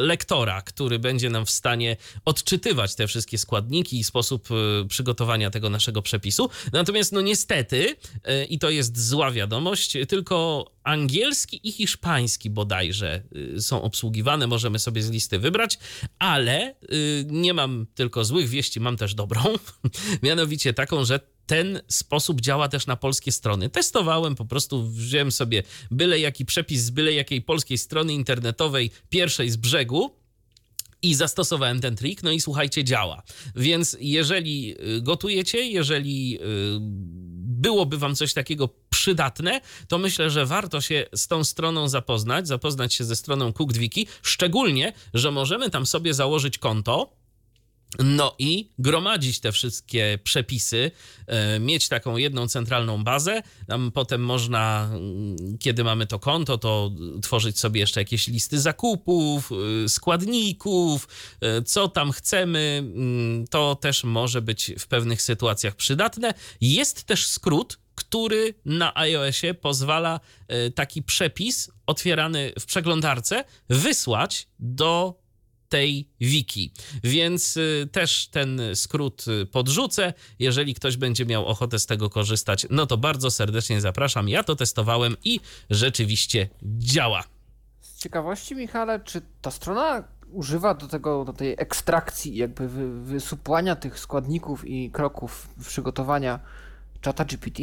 lektora, 0.00 0.62
który 0.62 0.98
będzie 0.98 1.30
nam 1.30 1.46
w 1.46 1.50
stanie 1.50 1.96
odczytywać 2.24 2.94
te 2.94 3.06
wszystkie 3.06 3.38
składniki 3.38 3.98
i 3.98 4.04
sposób 4.04 4.48
przygotowania 4.88 5.50
tego 5.50 5.70
naszego 5.70 6.02
przepisu. 6.02 6.50
Natomiast, 6.72 7.12
no 7.12 7.20
niestety, 7.20 7.96
i 8.48 8.58
to 8.58 8.70
jest 8.70 9.08
zła 9.08 9.30
wiadomość, 9.30 9.96
tylko 10.08 10.64
angielski 10.84 11.68
i 11.68 11.72
hiszpański 11.72 12.50
bodajże 12.50 13.22
są 13.58 13.82
obsługiwane, 13.82 14.46
możemy 14.46 14.78
sobie 14.78 15.02
z 15.02 15.10
listy 15.10 15.38
wybrać, 15.38 15.78
ale 16.18 16.74
nie 17.26 17.54
mam 17.54 17.86
tylko 17.94 18.24
złych 18.24 18.48
wieści, 18.48 18.80
mam 18.80 18.96
też 18.96 19.14
dobrą, 19.14 19.42
mianowicie 20.22 20.74
taką, 20.74 21.04
że 21.04 21.20
ten 21.46 21.80
sposób 21.88 22.40
działa 22.40 22.68
też 22.68 22.86
na 22.86 22.96
polskie 22.96 23.32
strony. 23.32 23.70
Testowałem, 23.70 24.34
po 24.34 24.44
prostu 24.44 24.86
wziąłem 24.88 25.32
sobie 25.32 25.62
byle 25.90 26.20
jaki 26.20 26.44
przepis 26.44 26.82
z 26.82 26.90
byle 26.90 27.12
jakiej 27.12 27.42
polskiej 27.42 27.78
strony 27.78 28.12
internetowej, 28.12 28.90
pierwszej 29.08 29.50
z 29.50 29.56
brzegu, 29.56 30.24
i 31.04 31.14
zastosowałem 31.14 31.80
ten 31.80 31.96
trik, 31.96 32.22
no 32.22 32.30
i 32.30 32.40
słuchajcie, 32.40 32.84
działa. 32.84 33.22
Więc 33.56 33.96
jeżeli 34.00 34.76
y, 34.96 35.00
gotujecie, 35.02 35.66
jeżeli 35.66 36.38
y, 36.40 36.40
byłoby 37.64 37.98
wam 37.98 38.14
coś 38.14 38.34
takiego 38.34 38.68
przydatne, 38.90 39.60
to 39.88 39.98
myślę, 39.98 40.30
że 40.30 40.46
warto 40.46 40.80
się 40.80 41.06
z 41.14 41.28
tą 41.28 41.44
stroną 41.44 41.88
zapoznać, 41.88 42.48
zapoznać 42.48 42.94
się 42.94 43.04
ze 43.04 43.16
stroną 43.16 43.52
CookedWiki, 43.52 44.06
szczególnie, 44.22 44.92
że 45.14 45.30
możemy 45.30 45.70
tam 45.70 45.86
sobie 45.86 46.14
założyć 46.14 46.58
konto, 46.58 47.16
no 47.98 48.34
i 48.38 48.70
gromadzić 48.78 49.40
te 49.40 49.52
wszystkie 49.52 50.18
przepisy, 50.24 50.90
e, 51.26 51.60
mieć 51.60 51.88
taką 51.88 52.16
jedną 52.16 52.48
centralną 52.48 53.04
bazę. 53.04 53.42
Tam 53.66 53.92
potem 53.92 54.24
można, 54.24 54.90
mm, 54.92 55.58
kiedy 55.58 55.84
mamy 55.84 56.06
to 56.06 56.18
konto, 56.18 56.58
to 56.58 56.90
tworzyć 57.22 57.58
sobie 57.58 57.80
jeszcze 57.80 58.00
jakieś 58.00 58.28
listy 58.28 58.60
zakupów, 58.60 59.50
e, 59.84 59.88
składników, 59.88 61.08
e, 61.40 61.62
co 61.62 61.88
tam 61.88 62.12
chcemy. 62.12 62.78
Mm, 62.78 63.46
to 63.46 63.74
też 63.74 64.04
może 64.04 64.42
być 64.42 64.72
w 64.78 64.86
pewnych 64.86 65.22
sytuacjach 65.22 65.74
przydatne. 65.74 66.34
Jest 66.60 67.04
też 67.04 67.26
skrót, 67.26 67.78
który 67.94 68.54
na 68.64 68.96
iOSie 68.96 69.54
pozwala 69.54 70.20
taki 70.74 71.02
przepis 71.02 71.70
otwierany 71.86 72.52
w 72.60 72.64
przeglądarce 72.66 73.44
wysłać 73.68 74.48
do 74.58 75.23
tej 75.74 76.08
wiki. 76.20 76.72
Więc 77.04 77.56
y, 77.56 77.88
też 77.92 78.28
ten 78.28 78.60
skrót 78.74 79.24
y, 79.28 79.46
podrzucę. 79.46 80.12
Jeżeli 80.38 80.74
ktoś 80.74 80.96
będzie 80.96 81.26
miał 81.26 81.46
ochotę 81.46 81.78
z 81.78 81.86
tego 81.86 82.10
korzystać, 82.10 82.66
no 82.70 82.86
to 82.86 82.96
bardzo 82.96 83.30
serdecznie 83.30 83.80
zapraszam. 83.80 84.28
Ja 84.28 84.42
to 84.44 84.56
testowałem 84.56 85.16
i 85.24 85.40
rzeczywiście 85.70 86.48
działa. 86.62 87.24
Z 87.80 87.98
ciekawości, 87.98 88.54
Michale, 88.54 89.00
czy 89.00 89.22
ta 89.42 89.50
strona 89.50 90.04
używa 90.32 90.74
do 90.74 90.88
tego, 90.88 91.24
do 91.24 91.32
tej 91.32 91.52
ekstrakcji, 91.58 92.36
jakby 92.36 92.68
wy, 92.68 93.00
wysupłania 93.00 93.76
tych 93.76 93.98
składników 93.98 94.68
i 94.68 94.90
kroków 94.90 95.48
przygotowania 95.68 96.40
czata 97.00 97.24
GPT? 97.24 97.62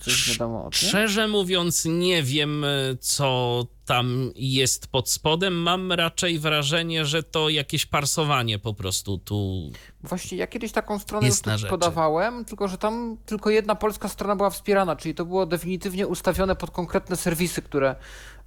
Coś 0.00 0.30
wiadomo 0.30 0.64
o 0.64 0.70
tym? 0.70 0.72
Szczerze 0.72 1.28
mówiąc, 1.28 1.84
nie 1.84 2.22
wiem, 2.22 2.64
y, 2.64 2.96
co 3.00 3.66
tam 3.84 4.30
jest 4.34 4.86
pod 4.86 5.10
spodem. 5.10 5.54
Mam 5.54 5.92
raczej 5.92 6.38
wrażenie, 6.38 7.04
że 7.04 7.22
to 7.22 7.48
jakieś 7.48 7.86
parsowanie 7.86 8.58
po 8.58 8.74
prostu 8.74 9.18
tu. 9.18 9.70
Właśnie 10.02 10.38
ja 10.38 10.46
kiedyś 10.46 10.72
taką 10.72 10.98
stronę 10.98 11.26
już 11.26 11.64
podawałem, 11.70 12.44
tylko 12.44 12.68
że 12.68 12.78
tam 12.78 13.16
tylko 13.26 13.50
jedna 13.50 13.74
polska 13.74 14.08
strona 14.08 14.36
była 14.36 14.50
wspierana, 14.50 14.96
czyli 14.96 15.14
to 15.14 15.24
było 15.24 15.46
definitywnie 15.46 16.06
ustawione 16.06 16.56
pod 16.56 16.70
konkretne 16.70 17.16
serwisy, 17.16 17.62
które 17.62 17.96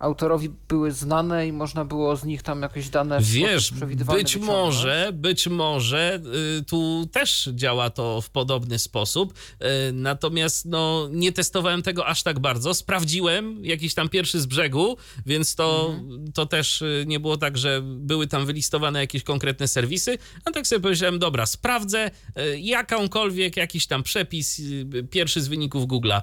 autorowi 0.01 0.49
były 0.67 0.91
znane 0.91 1.47
i 1.47 1.51
można 1.51 1.85
było 1.85 2.15
z 2.15 2.23
nich 2.23 2.43
tam 2.43 2.61
jakieś 2.61 2.89
dane 2.89 3.17
Wiesz, 3.21 3.73
być 4.13 4.37
może, 4.37 5.09
być 5.13 5.47
może 5.47 6.21
y, 6.59 6.63
tu 6.63 7.09
też 7.11 7.49
działa 7.53 7.89
to 7.89 8.21
w 8.21 8.29
podobny 8.29 8.79
sposób. 8.79 9.33
Y, 9.33 9.65
natomiast 9.93 10.65
no, 10.65 11.07
nie 11.11 11.31
testowałem 11.31 11.81
tego 11.81 12.05
aż 12.07 12.23
tak 12.23 12.39
bardzo. 12.39 12.73
Sprawdziłem 12.73 13.65
jakiś 13.65 13.93
tam 13.93 14.09
pierwszy 14.09 14.41
z 14.41 14.45
brzegu, 14.45 14.97
więc 15.25 15.55
to, 15.55 15.91
Mhm. 15.99 16.31
to 16.31 16.45
też 16.45 16.81
y, 16.81 17.03
nie 17.07 17.19
było 17.19 17.37
tak, 17.37 17.57
że 17.57 17.81
były 17.83 18.27
tam 18.27 18.45
wylistowane 18.45 18.99
jakieś 18.99 19.23
konkretne 19.23 19.67
serwisy. 19.67 20.17
A 20.45 20.51
tak 20.51 20.67
sobie 20.67 20.81
pomyślałem, 20.81 21.19
dobra, 21.19 21.45
sprawdzę 21.45 22.11
y, 22.37 22.59
jakąkolwiek, 22.59 23.57
jakiś 23.57 23.87
tam 23.87 24.03
przepis, 24.03 24.61
pierwszy 25.09 25.41
z 25.41 25.47
wyników 25.47 25.83
Google'a. 25.87 26.21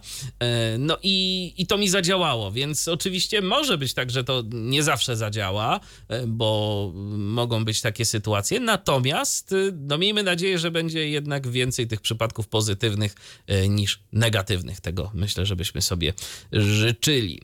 No 0.78 0.96
i, 1.02 1.54
i 1.58 1.66
to 1.66 1.78
mi 1.78 1.88
zadziałało, 1.88 2.52
więc 2.52 2.88
oczywiście 2.88 3.42
może 3.42 3.67
być 3.76 3.94
tak, 3.94 4.10
że 4.10 4.24
to 4.24 4.42
nie 4.52 4.82
zawsze 4.82 5.16
zadziała, 5.16 5.80
y, 6.12 6.26
bo 6.26 6.92
mogą 7.16 7.64
być 7.64 7.80
takie 7.80 8.04
sytuacje. 8.04 8.60
Natomiast 8.60 9.52
y, 9.52 9.72
no 9.76 9.98
miejmy 9.98 10.22
nadzieję, 10.22 10.58
że 10.58 10.70
będzie 10.70 11.08
jednak 11.08 11.48
więcej 11.48 11.86
tych 11.86 12.00
przypadków 12.00 12.48
pozytywnych 12.48 13.14
y, 13.50 13.68
niż 13.68 14.00
negatywnych. 14.12 14.80
Tego 14.80 15.10
myślę, 15.14 15.46
żebyśmy 15.46 15.82
sobie 15.82 16.12
życzyli. 16.52 17.42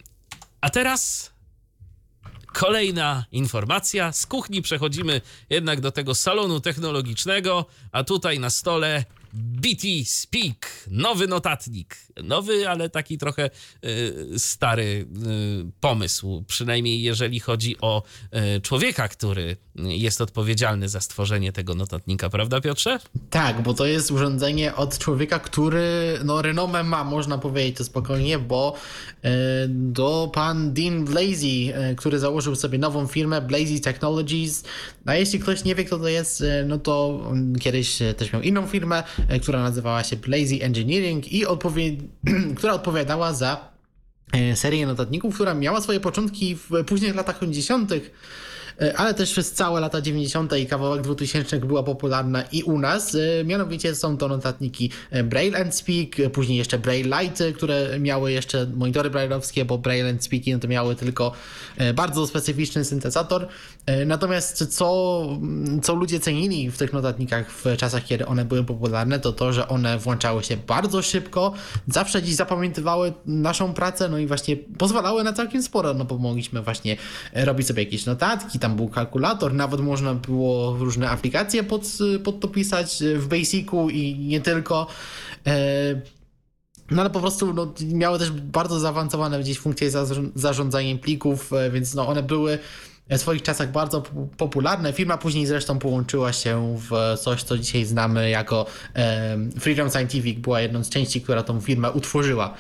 A 0.61 0.71
teraz 0.71 1.35
kolejna 2.55 3.25
informacja. 3.33 4.13
Z 4.13 4.27
kuchni 4.27 4.63
przechodzimy 4.63 5.21
jednak 5.51 5.81
do 5.81 5.93
tego 5.93 6.15
salonu 6.15 6.61
technologicznego, 6.61 7.67
a 7.93 8.05
tutaj 8.05 8.39
na 8.39 8.51
stole 8.51 9.05
BT 9.35 9.87
Speak, 10.05 10.89
nowy 10.91 11.27
notatnik. 11.27 11.97
Nowy, 12.25 12.69
ale 12.69 12.91
taki 12.91 13.19
trochę 13.19 13.51
y, 13.85 14.39
stary 14.39 14.83
y, 14.83 15.07
pomysł, 15.81 16.45
przynajmniej 16.47 17.03
jeżeli 17.03 17.41
chodzi 17.41 17.77
o 17.81 18.03
y, 18.57 18.61
człowieka, 18.61 19.09
który 19.09 19.57
jest 19.77 20.21
odpowiedzialny 20.21 20.89
za 20.89 21.01
stworzenie 21.01 21.53
tego 21.53 21.75
notatnika, 21.75 22.31
prawda 22.31 22.61
Piotrze? 22.61 22.99
Tak, 23.31 23.63
bo 23.63 23.75
to 23.75 23.87
jest 23.87 24.11
urządzenie 24.11 24.75
od 24.75 24.99
człowieka, 24.99 25.39
który 25.39 26.19
no 26.25 26.43
renomę 26.43 26.83
ma, 26.83 27.05
można 27.05 27.39
powiedzieć 27.39 27.77
to 27.77 27.85
spokojnie, 27.85 28.39
bo 28.39 28.75
do 29.69 30.31
pan 30.35 30.75
Dean 30.75 31.05
Blazy, 31.05 31.73
który 31.97 32.19
założył 32.19 32.57
sobie 32.57 32.79
nową 32.79 33.07
firmę 33.07 33.41
Blazy 33.41 33.81
Technologies. 33.81 34.65
A 35.07 35.15
jeśli 35.15 35.39
ktoś 35.39 35.65
nie 35.65 35.75
wie, 35.75 35.85
kto 35.85 35.99
to 35.99 36.09
jest, 36.09 36.45
no 36.67 36.79
to 36.79 37.21
on 37.31 37.55
kiedyś 37.59 37.99
też 38.17 38.33
miał 38.33 38.43
inną 38.43 38.67
firmę, 38.67 39.03
która 39.43 39.63
nazywała 39.63 40.05
się 40.05 40.17
Blazy 40.17 40.59
Engineering 40.63 41.33
i 41.33 41.47
odpowie- 41.47 41.97
która 42.57 42.73
odpowiadała 42.73 43.33
za 43.33 43.69
e, 44.33 44.57
serię 44.57 44.87
notatników, 44.87 45.35
która 45.35 45.55
miała 45.55 45.81
swoje 45.81 46.01
początki 46.01 46.57
w 46.57 46.85
późnych 46.87 47.15
latach 47.15 47.43
80., 47.43 47.93
e, 47.93 48.01
ale 48.97 49.15
też 49.15 49.33
przez 49.33 49.53
całe 49.53 49.81
lata 49.81 50.01
90. 50.01 50.53
i 50.59 50.67
kawałek 50.67 51.03
2000 51.03 51.59
była 51.61 51.83
popularna 51.83 52.43
i 52.43 52.63
u 52.63 52.79
nas. 52.79 53.15
E, 53.15 53.45
Mianowicie 53.45 53.95
są 53.95 54.17
to 54.17 54.29
notatniki 54.29 54.91
e, 55.11 55.25
Braille 55.25 55.57
and 55.61 55.75
Speak, 55.75 56.21
e, 56.21 56.31
później 56.31 56.59
jeszcze 56.59 56.79
Braille 56.79 57.23
Lite, 57.23 57.53
które 57.53 57.99
miały 58.01 58.33
jeszcze 58.33 58.67
monitory 58.75 59.11
brailleowskie, 59.11 59.65
bo 59.65 59.79
Braille 59.79 60.11
and 60.11 60.25
Speaki 60.25 60.53
no 60.53 60.59
to 60.59 60.69
miały 60.69 60.97
tylko 60.97 61.33
e, 61.77 61.95
bardzo 61.95 62.27
specyficzny 62.27 62.85
syntezator. 62.85 63.49
E, 63.87 64.05
Natomiast 64.07 64.67
co, 64.77 65.27
co 65.83 65.95
ludzie 65.95 66.21
cenili 66.21 66.71
w 66.71 66.79
tych 66.79 66.93
notatnikach 66.93 67.51
w 67.51 67.77
czasach, 67.77 68.05
kiedy 68.05 68.27
one 68.27 68.45
były 68.45 68.65
popularne, 68.65 69.21
to 69.21 69.33
to, 69.33 69.53
że 69.53 69.69
one 69.69 69.99
włączały 69.99 70.45
się 70.45 70.57
bardzo 70.57 71.03
szybko, 71.03 71.53
zawsze 71.89 72.23
dziś 72.23 72.35
zapamiętywały 72.35 73.13
naszą 73.27 73.75
pracę, 73.75 74.09
no 74.09 74.19
i 74.19 74.27
właśnie 74.27 74.57
pozwalały 74.57 75.25
na 75.25 75.33
całkiem 75.33 75.63
sporo, 75.63 75.95
no 75.95 76.05
bo 76.05 76.19
mogliśmy 76.19 76.63
właśnie 76.63 76.97
e, 77.33 77.45
robić 77.45 77.67
sobie 77.67 77.83
jakieś 77.83 78.07
notatki, 78.07 78.59
tam 78.65 78.77
był 78.77 78.89
kalkulator, 78.89 79.55
nawet 79.55 79.81
można 79.81 80.15
było 80.15 80.77
różne 80.79 81.11
aplikacje 81.11 81.65
pod, 81.65 81.83
pod 82.25 82.41
to 82.41 82.49
pisać 82.49 83.03
e, 83.03 83.19
w 83.19 83.29
Basicu 83.29 83.91
i 83.91 84.19
nie 84.19 84.41
tylko. 84.41 84.87
E, 85.47 85.55
no 86.91 87.01
ale 87.03 87.11
po 87.11 87.21
prostu 87.21 87.55
no, 87.55 87.75
miały 87.93 88.19
też 88.19 88.31
bardzo 88.31 88.81
zaawansowane 88.81 89.41
gdzieś 89.41 89.59
funkcje 89.59 89.91
zarz- 89.91 90.31
zarządzania 90.35 90.99
plików, 90.99 91.53
e, 91.53 91.71
więc 91.71 91.95
no, 91.95 92.09
one 92.09 92.23
były 92.23 92.59
w 93.11 93.19
swoich 93.19 93.43
czasach 93.43 93.73
bardzo 93.73 94.03
popularne. 94.37 94.93
Firma 94.93 95.19
później 95.19 95.47
zresztą 95.47 95.79
połączyła 95.79 96.33
się 96.33 96.77
w 96.79 97.19
coś, 97.19 97.43
co 97.43 97.59
dzisiaj 97.59 97.85
znamy 97.85 98.31
jako 98.31 98.67
Freedom 99.61 99.91
Scientific, 99.91 100.39
była 100.39 100.61
jedną 100.61 100.85
z 100.85 100.91
części, 100.91 101.21
która 101.21 101.43
tą 101.43 101.61
firmę 101.61 101.91
utworzyła. 101.91 102.55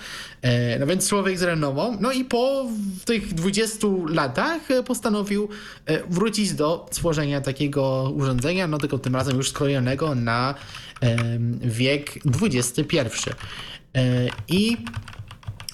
E, 0.44 0.78
no 0.78 0.86
więc 0.86 1.08
człowiek 1.08 1.38
z 1.38 1.42
renomą. 1.42 1.96
No 2.00 2.12
i 2.12 2.24
po 2.24 2.66
tych 3.04 3.34
20 3.34 3.86
latach 4.08 4.70
e, 4.70 4.82
postanowił 4.82 5.48
e, 5.86 6.08
wrócić 6.08 6.52
do 6.52 6.86
stworzenia 6.90 7.40
takiego 7.40 8.12
urządzenia, 8.16 8.66
no 8.66 8.78
tylko 8.78 8.98
tym 8.98 9.16
razem 9.16 9.36
już 9.36 9.50
skrojonego 9.50 10.14
na 10.14 10.54
wiek 11.60 12.18
XXI. 12.42 12.98
I 14.48 14.76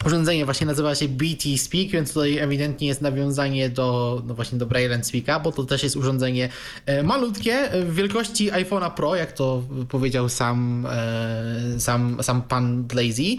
urządzenie 0.04 0.44
właśnie 0.44 0.66
nazywa 0.66 0.94
się 0.94 1.08
BT 1.08 1.58
Speak, 1.58 1.88
więc 1.88 2.12
tutaj 2.12 2.38
ewidentnie 2.38 2.88
jest 2.88 3.00
nawiązanie 3.00 3.68
do, 3.68 4.22
no 4.26 4.34
właśnie 4.34 4.58
do 4.58 4.66
Braille 4.66 5.04
Speaka, 5.04 5.40
bo 5.40 5.52
to 5.52 5.64
też 5.64 5.82
jest 5.82 5.96
urządzenie 5.96 6.48
e, 6.86 7.02
malutkie, 7.02 7.52
e, 7.52 7.84
w 7.84 7.94
wielkości 7.94 8.52
iPhone'a 8.52 8.90
Pro, 8.90 9.16
jak 9.16 9.32
to 9.32 9.62
powiedział 9.88 10.28
sam, 10.28 10.86
e, 10.90 11.80
sam, 11.80 12.22
sam 12.22 12.42
pan 12.42 12.82
Blazy. 12.82 13.36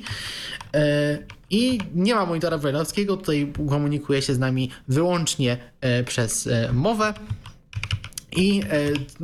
I 1.49 1.79
nie 1.95 2.15
ma 2.15 2.25
monitora 2.25 2.57
brailleowskiego, 2.57 3.17
tutaj 3.17 3.53
komunikuje 3.69 4.21
się 4.21 4.33
z 4.33 4.39
nami 4.39 4.69
wyłącznie 4.87 5.57
przez 6.05 6.49
mowę. 6.73 7.13
I 8.35 8.61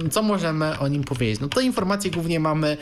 e, 0.05 0.09
co 0.09 0.21
możemy 0.21 0.79
o 0.79 0.87
nim 0.87 1.03
powiedzieć? 1.03 1.39
No 1.39 1.47
to 1.47 1.61
informacje 1.61 2.11
głównie 2.11 2.39
mamy 2.39 2.77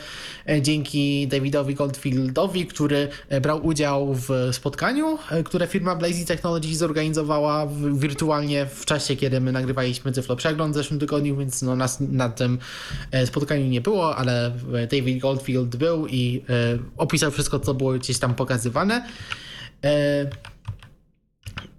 e, 0.48 0.62
dzięki 0.62 1.28
Davidowi 1.28 1.74
Goldfieldowi, 1.74 2.66
który 2.66 3.08
e, 3.28 3.40
brał 3.40 3.66
udział 3.66 4.14
w 4.14 4.30
spotkaniu, 4.52 5.18
które 5.44 5.66
firma 5.66 5.96
Blazy 5.96 6.26
Technologies 6.26 6.78
zorganizowała 6.78 7.66
wirtualnie 7.92 8.66
w 8.66 8.84
czasie, 8.84 9.16
kiedy 9.16 9.40
my 9.40 9.52
nagrywaliśmy 9.52 10.12
Cyflo 10.12 10.36
Przegląd 10.36 10.72
w 10.72 10.76
zeszłym 10.76 11.00
tygodniu, 11.00 11.36
więc 11.36 11.62
no 11.62 11.76
nas 11.76 12.00
na 12.00 12.28
tym 12.28 12.58
spotkaniu 13.24 13.66
nie 13.66 13.80
było, 13.80 14.16
ale 14.16 14.52
David 14.90 15.18
Goldfield 15.18 15.76
był 15.76 16.06
i 16.06 16.42
opisał 16.96 17.30
wszystko, 17.30 17.60
co 17.60 17.74
było 17.74 17.92
gdzieś 17.92 18.18
tam 18.18 18.34
pokazywane. 18.34 19.08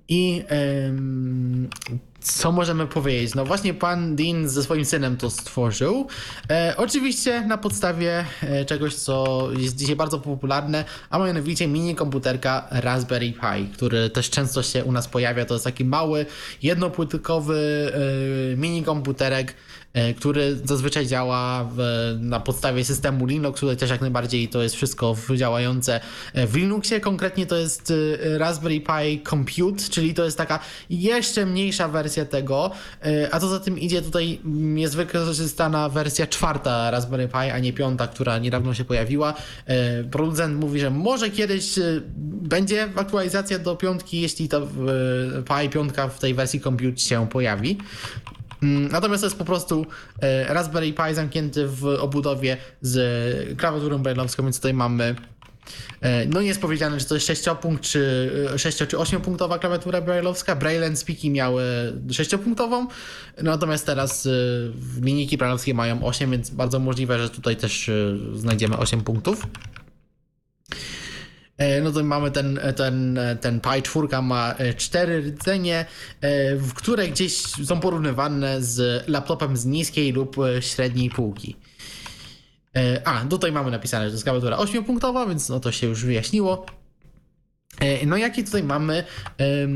I 0.10 0.43
co 2.34 2.51
możemy 2.51 2.88
powiedzieć? 2.88 3.36
No 3.36 3.45
właśnie 3.45 3.73
pan 3.73 4.15
Dean 4.15 4.49
ze 4.49 4.63
swoim 4.63 4.86
synem 4.86 5.17
to 5.17 5.30
stworzył. 5.30 6.07
E, 6.49 6.73
oczywiście 6.78 7.41
na 7.41 7.57
podstawie 7.57 8.25
e, 8.41 8.65
czegoś, 8.65 8.95
co 8.95 9.47
jest 9.57 9.75
dzisiaj 9.75 9.95
bardzo 9.95 10.19
popularne, 10.19 10.86
a 11.09 11.19
mianowicie 11.19 11.67
mini 11.67 11.95
komputerka 11.95 12.67
Raspberry 12.71 13.34
Pi, 13.34 13.67
który 13.73 14.09
też 14.09 14.30
często 14.30 14.63
się 14.63 14.84
u 14.84 14.91
nas 14.91 15.07
pojawia. 15.07 15.45
To 15.45 15.53
jest 15.53 15.65
taki 15.65 15.86
mały, 15.86 16.25
jednopłytkowy 16.63 17.91
e, 18.53 18.57
mini 18.57 18.84
komputerek, 18.84 19.53
który 20.18 20.58
zazwyczaj 20.64 21.08
działa 21.08 21.70
w, 21.76 21.80
na 22.20 22.39
podstawie 22.39 22.86
systemu 22.86 23.26
Linux, 23.26 23.60
tutaj 23.60 23.78
też 23.78 23.89
jak 23.89 24.02
najbardziej 24.02 24.48
to 24.48 24.64
jest 24.64 24.76
wszystko 24.76 25.16
działające 25.36 26.00
w 26.34 26.56
Linuxie. 26.56 27.00
Konkretnie 27.00 27.45
to 27.45 27.56
jest 27.56 27.91
e, 27.91 28.38
Raspberry 28.38 28.82
Pi 28.82 29.22
Compute, 29.30 29.84
czyli 29.89 30.14
to 30.14 30.26
jest 30.26 30.38
taka 30.38 30.60
jeszcze 30.89 31.45
mniejsza 31.45 31.88
wersja 31.88 32.26
tego, 32.26 32.72
e, 33.02 33.34
a 33.36 33.39
co 33.39 33.48
za 33.50 33.60
tym 33.60 33.80
idzie 33.80 34.02
tutaj 34.02 34.39
jest 34.76 34.95
wykorzystana 34.95 35.89
wersja 35.89 36.28
czwarta 36.28 36.91
Raspberry 36.91 37.28
Pi, 37.28 37.52
a 37.54 37.60
nie 37.60 37.74
piąta, 37.74 38.08
która 38.08 38.38
niedawno 38.38 38.74
się 38.74 38.86
pojawiła. 38.86 39.34
E, 39.66 40.04
Producent 40.04 40.60
mówi, 40.60 40.80
że 40.80 40.89
może 40.89 41.30
kiedyś 41.30 41.78
e, 41.78 42.02
będzie 42.41 42.89
aktualizacja 42.95 43.60
do 43.60 43.76
piątki, 43.76 44.22
jeśli 44.22 44.50
ta 44.50 44.58
e, 44.58 44.64
Pi 45.43 45.70
piątka 45.70 46.08
w 46.08 46.20
tej 46.20 46.34
wersji 46.34 46.62
Compute 46.62 46.97
się 46.97 47.28
pojawi. 47.30 47.78
Mm, 48.63 48.92
Natomiast 48.92 49.21
to 49.21 49.28
jest 49.28 49.38
po 49.38 49.46
prostu 49.46 49.86
e, 50.21 50.54
Raspberry 50.54 50.93
Pi 50.93 51.13
zamknięty 51.13 51.67
w 51.67 51.86
obudowie 51.86 52.58
z 52.82 53.58
klawiaturą 53.58 53.97
brailleowską, 53.97 54.43
więc 54.43 54.55
tutaj 54.55 54.74
mamy 54.74 55.16
e, 56.01 56.25
no 56.25 56.42
nie 56.42 56.47
jest 56.47 56.62
powiedziane, 56.62 56.97
czy 56.97 57.05
to 57.05 57.16
jest 57.16 57.28
6-punkt, 57.28 57.84
czy 57.84 58.32
6 58.58 58.78
czy 58.78 58.86
8-punktowa 58.97 59.59
klawiatura 59.59 60.01
brailleowska. 60.01 60.55
Braille 60.55 60.86
and 60.88 61.00
Speaky 61.00 61.29
miały 61.29 61.63
6-punktową, 62.08 62.88
natomiast 63.43 63.86
teraz 63.86 64.25
e, 64.25 64.29
linijki 65.01 65.38
brailleowskie 65.38 65.74
mają 65.74 66.05
8, 66.05 66.32
więc 66.32 66.50
bardzo 66.50 66.79
możliwe, 66.79 67.20
że 67.20 67.29
tutaj 67.29 67.55
też 67.55 67.89
e, 67.89 67.93
znajdziemy 68.34 68.78
8 68.78 69.01
punktów. 69.01 69.47
E, 71.58 71.82
No 71.82 71.92
to 71.92 72.04
mamy 72.04 72.32
ten, 72.32 72.59
ten, 72.75 73.20
ten 73.42 73.62
Pi 73.62 73.82
4 73.84 74.21
ma 74.21 74.54
e, 74.58 74.74
cztery 74.74 75.21
rdzenie, 75.21 75.86
e, 76.21 76.55
w 76.55 76.74
które 76.74 77.08
gdzieś 77.08 77.38
są 77.42 77.79
porównywane 77.79 78.62
z 78.62 79.08
laptopem 79.08 79.58
z 79.58 79.66
niskiej 79.66 80.12
lub 80.13 80.38
e, 80.39 80.62
średniej 80.62 81.09
półki. 81.09 81.55
E, 82.75 83.08
A, 83.08 83.25
tutaj 83.25 83.51
mamy 83.51 83.71
napisane, 83.71 84.05
że 84.05 84.09
to 84.09 84.16
jest 84.16 84.24
klawiatura 84.24 84.58
8-punktowa, 84.58 85.28
więc 85.29 85.50
no 85.50 85.59
to 85.59 85.71
się 85.71 85.88
już 85.88 86.05
wyjaśniło. 86.05 86.66
E, 87.79 88.05
No 88.05 88.17
jakie 88.17 88.43
tutaj 88.43 88.63
mamy 88.63 89.04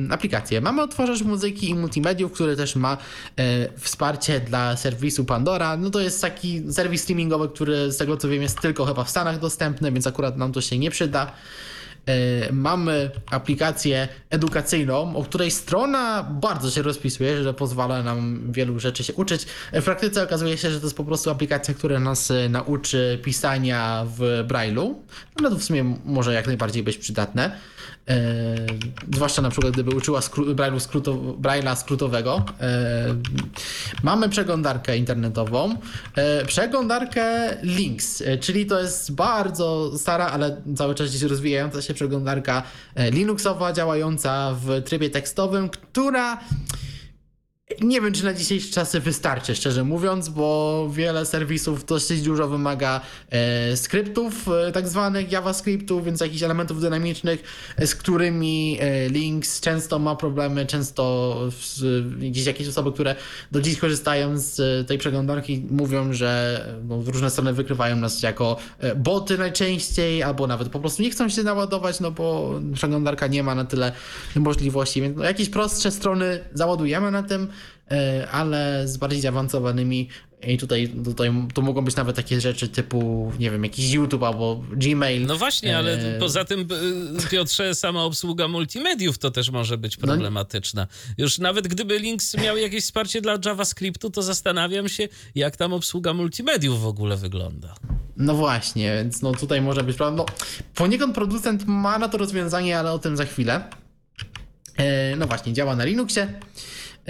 aplikacje? 0.10 0.62
Mamy 0.62 0.82
odtwarzacz 0.82 1.22
muzyki 1.22 1.70
i 1.70 1.76
multimediów, 1.76 2.32
który 2.32 2.56
też 2.56 2.76
ma 2.76 2.98
e, 3.38 3.68
wsparcie 3.80 4.40
dla 4.40 4.78
serwisu 4.78 5.26
Pandora. 5.26 5.78
No 5.78 5.90
to 5.90 6.00
jest 6.00 6.22
taki 6.22 6.74
serwis 6.74 7.02
streamingowy, 7.02 7.50
który 7.50 7.92
z 7.92 7.98
tego 7.98 8.18
co 8.18 8.28
wiem 8.30 8.42
jest 8.42 8.62
tylko 8.62 8.86
chyba 8.86 9.04
w 9.04 9.10
Stanach 9.10 9.40
dostępny, 9.40 9.92
więc 9.92 10.08
akurat 10.08 10.38
nam 10.38 10.52
to 10.54 10.62
się 10.62 10.78
nie 10.78 10.92
przyda. 10.92 11.32
E, 12.06 12.54
Mamy 12.54 13.12
aplikację 13.32 14.08
edukacyjną, 14.30 15.16
o 15.16 15.24
której 15.24 15.52
strona 15.52 16.24
bardzo 16.24 16.72
się 16.72 16.82
rozpisuje, 16.82 17.44
że 17.44 17.54
pozwala 17.54 18.04
nam 18.04 18.52
wielu 18.52 18.80
rzeczy 18.80 19.04
się 19.04 19.14
uczyć. 19.14 19.46
W 19.74 19.84
praktyce 19.84 20.24
okazuje 20.24 20.58
się, 20.58 20.72
że 20.72 20.80
to 20.80 20.86
jest 20.86 20.98
po 20.98 21.04
prostu 21.04 21.30
aplikacja, 21.30 21.74
która 21.74 22.00
nas 22.00 22.32
e, 22.32 22.50
nauczy 22.50 23.20
pisania 23.24 24.06
w 24.18 24.46
Braille'u, 24.48 24.94
ale 25.36 25.50
to 25.50 25.56
w 25.56 25.64
sumie 25.64 25.96
może 26.06 26.34
jak 26.34 26.48
najbardziej 26.48 26.84
być 26.84 26.98
przydatne. 26.98 27.58
E, 28.08 28.56
zwłaszcza 29.14 29.42
na 29.42 29.50
przykład 29.50 29.74
gdyby 29.74 29.96
uczyła 29.96 30.20
skró- 30.20 30.80
skróto, 30.80 31.14
Braille'a 31.14 31.76
skrótowego. 31.76 32.46
E, 32.62 33.16
mamy 34.04 34.30
przeglądarkę 34.30 34.98
internetową, 34.98 35.76
e, 36.16 36.46
przeglądarkę 36.46 37.58
Links, 37.64 38.22
e, 38.22 38.38
czyli 38.38 38.66
to 38.66 38.80
jest 38.80 39.16
bardzo 39.16 39.98
stara, 39.98 40.28
ale 40.28 40.62
cały 40.76 40.96
czas 40.96 41.10
gdzieś 41.10 41.22
rozwijająca 41.22 41.82
się 41.82 41.94
przeglądarka 41.94 42.64
e, 42.96 43.12
Linuxowa, 43.12 43.74
działająca 43.74 44.56
w 44.66 44.82
trybie 44.84 45.10
tekstowym, 45.10 45.70
która 45.70 46.40
nie 47.82 48.02
wiem, 48.02 48.14
czy 48.14 48.24
na 48.24 48.34
dzisiejsze 48.34 48.74
czasy 48.74 49.00
wystarczy, 49.00 49.56
szczerze 49.56 49.84
mówiąc, 49.84 50.30
bo 50.30 50.88
wiele 50.92 51.26
serwisów 51.26 51.86
dosyć 51.86 52.22
dużo 52.22 52.48
wymaga 52.48 53.02
e, 53.30 53.78
skryptów, 53.78 54.48
e, 54.48 54.72
tak 54.72 54.88
zwanych 54.88 55.32
JavaScriptów, 55.32 56.06
więc 56.06 56.22
jakichś 56.22 56.44
elementów 56.44 56.82
dynamicznych, 56.82 57.44
e, 57.78 57.88
z 57.88 57.96
którymi 57.96 58.78
e, 58.80 59.10
Links 59.10 59.62
często 59.62 60.00
ma 60.00 60.16
problemy, 60.16 60.66
często 60.66 61.36
gdzieś 62.20 62.46
jakieś 62.46 62.68
osoby, 62.68 62.92
które 62.92 63.16
do 63.52 63.62
dziś 63.62 63.78
korzystają 63.78 64.38
z 64.38 64.60
e, 64.60 64.84
tej 64.84 64.98
przeglądarki, 64.98 65.66
mówią, 65.72 66.14
że 66.14 66.62
e, 66.80 66.84
no, 66.88 67.04
różne 67.06 67.30
strony 67.30 67.54
wykrywają 67.54 67.96
nas 67.96 68.24
jako 68.24 68.58
boty 68.96 69.38
najczęściej, 69.38 70.24
albo 70.24 70.48
nawet 70.48 70.70
po 70.70 70.80
prostu 70.80 71.02
nie 71.02 71.12
chcą 71.12 71.30
się 71.30 71.44
naładować, 71.44 72.00
no 72.00 72.12
bo 72.12 72.60
przeglądarka 72.74 73.28
nie 73.28 73.44
ma 73.44 73.56
na 73.56 73.66
tyle 73.66 73.92
możliwości, 74.36 75.02
więc 75.02 75.18
no, 75.18 75.24
jakieś 75.24 75.50
prostsze 75.50 75.92
strony 75.92 76.40
załadujemy 76.54 77.12
na 77.12 77.24
tym, 77.24 77.48
ale 78.32 78.88
z 78.88 78.98
bardziej 78.98 79.22
zaawansowanymi 79.22 80.10
i 80.48 80.58
tutaj, 80.58 80.90
tutaj 81.06 81.32
to 81.54 81.62
mogą 81.62 81.82
być 81.82 81.96
nawet 81.96 82.16
takie 82.16 82.42
rzeczy 82.42 82.68
typu, 82.68 83.32
nie 83.40 83.52
wiem, 83.52 83.64
jakiś 83.64 83.92
YouTube 83.92 84.24
albo 84.24 84.64
Gmail. 84.72 85.26
No 85.26 85.38
właśnie, 85.38 85.78
ale 85.78 86.16
E, 86.16 86.20
poza 86.20 86.46
tym, 86.46 86.60
y, 86.62 87.30
Piotrze, 87.30 87.76
sama 87.76 88.04
obsługa 88.04 88.48
multimediów 88.48 89.18
to 89.18 89.32
też 89.32 89.50
może 89.50 89.78
być 89.78 89.98
No 89.98 90.08
problematyczna. 90.08 90.88
Już 91.18 91.40
nawet 91.40 91.68
gdyby 91.68 92.00
Links 92.00 92.38
miał 92.38 92.58
jakieś 92.58 92.84
wsparcie 92.84 93.22
dla 93.22 93.38
JavaScriptu, 93.46 94.10
to 94.10 94.22
zastanawiam 94.22 94.90
się, 94.90 95.08
jak 95.36 95.58
tam 95.58 95.74
obsługa 95.74 96.14
multimediów 96.14 96.82
w 96.82 96.88
ogóle 96.88 97.18
wygląda. 97.18 97.76
No 98.18 98.36
właśnie, 98.36 98.96
więc 98.96 99.22
no 99.22 99.32
tutaj 99.32 99.62
może 99.62 99.84
być 99.84 99.98
problem. 99.98 100.16
No, 100.16 100.26
poniekąd 100.76 101.16
producent 101.16 101.64
ma 101.68 102.00
na 102.00 102.10
to 102.10 102.18
rozwiązanie, 102.18 102.80
ale 102.80 102.92
o 102.92 103.00
tym 103.00 103.18
za 103.18 103.26
chwilę. 103.26 103.64
E, 104.78 105.16
no 105.16 105.28
właśnie, 105.28 105.54
działa 105.54 105.76
na 105.76 105.86
Linuxie. 105.86 106.40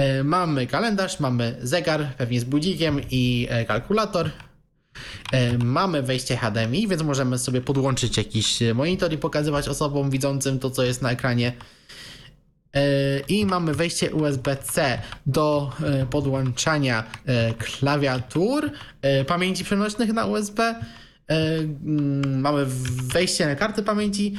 E, 0.01 0.23
mamy 0.23 0.67
kalendarz, 0.67 1.19
mamy 1.19 1.55
zegar, 1.61 2.15
pewnie 2.17 2.39
z 2.39 2.43
budzikiem 2.43 3.01
i 3.11 3.47
e, 3.49 3.65
kalkulator. 3.65 4.29
E, 5.31 5.57
Mamy 5.57 6.01
wejście 6.01 6.37
HDMI, 6.37 6.87
więc 6.87 7.01
możemy 7.03 7.37
sobie 7.37 7.61
podłączyć 7.61 8.17
jakiś 8.17 8.59
monitor 8.75 9.13
i 9.13 9.17
pokazywać 9.17 9.67
osobom 9.67 10.09
widzącym 10.09 10.59
to, 10.59 10.69
co 10.69 10.83
jest 10.83 11.01
na 11.01 11.11
ekranie. 11.11 11.53
I 13.27 13.45
mamy 13.45 13.73
wejście 13.73 14.11
USB-C 14.11 15.01
do 15.25 15.71
podłączania 16.09 17.03
klawiatur, 17.59 18.71
pamięci 19.27 19.63
przenośnych 19.63 20.13
na 20.13 20.25
USB. 20.25 20.75
Mamy 22.25 22.65
wejście 23.13 23.45
na 23.45 23.55
karty 23.55 23.83
pamięci. 23.83 24.33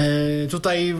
E, 0.00 0.46
Tutaj 0.46 0.90
e, 0.90 0.94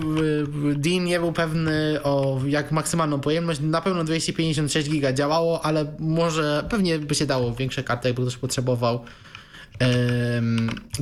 Dean 0.74 1.04
nie 1.04 1.20
był 1.20 1.32
pewny 1.32 2.02
o 2.02 2.40
jak 2.46 2.72
maksymalną 2.72 3.20
pojemność. 3.20 3.60
Na 3.60 3.80
pewno 3.80 4.04
256 4.04 4.90
giga 4.90 5.12
działało, 5.12 5.64
ale 5.64 5.92
może 5.98 6.66
pewnie 6.70 6.98
by 6.98 7.14
się 7.14 7.26
dało 7.26 7.54
większe 7.54 7.84
karty, 7.84 8.08
jakby 8.08 8.22
ktoś 8.22 8.36
potrzebował. 8.36 9.04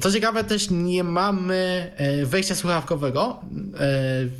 Co 0.01 0.13
ciekawe, 0.13 0.45
też 0.45 0.71
nie 0.71 1.05
mamy 1.05 1.93
e, 1.97 2.27
wejścia 2.27 2.55
słuchawkowego. 2.55 3.41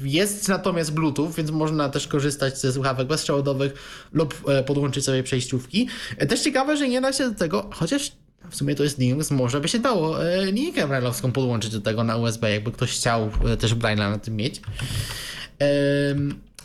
Jest 0.03 0.49
natomiast 0.49 0.95
Bluetooth, 0.95 1.33
więc 1.37 1.51
można 1.51 1.89
też 1.89 2.09
korzystać 2.09 2.61
ze 2.61 2.73
słuchawek 2.73 3.09
bezprzewodowych 3.09 3.73
lub 4.13 4.43
podłączyć 4.67 5.05
sobie 5.05 5.23
przejściówki. 5.23 5.89
Też 6.29 6.41
ciekawe, 6.41 6.77
że 6.77 6.89
nie 6.89 7.01
da 7.01 7.13
się 7.13 7.31
do 7.31 7.35
tego, 7.35 7.71
chociaż 7.73 8.13
w 8.51 8.57
sumie 8.57 8.75
to 8.75 8.83
jest 8.83 8.99
Linux, 8.99 9.31
może 9.31 9.61
by 9.61 9.69
się 9.69 9.79
dało 9.79 10.25
e, 10.25 10.47
linijkę 10.47 10.89
brailleowską 10.89 11.33
podłączyć 11.33 11.71
do 11.71 11.81
tego 11.81 12.05
na 12.05 12.17
USB, 12.17 12.51
jakby 12.53 12.73
ktoś 12.73 12.93
chciał 12.93 13.31
e, 13.53 13.57
też 13.57 13.75
Braille'a 13.75 14.11
na 14.11 14.19
tym 14.19 14.37
mieć. 14.37 14.61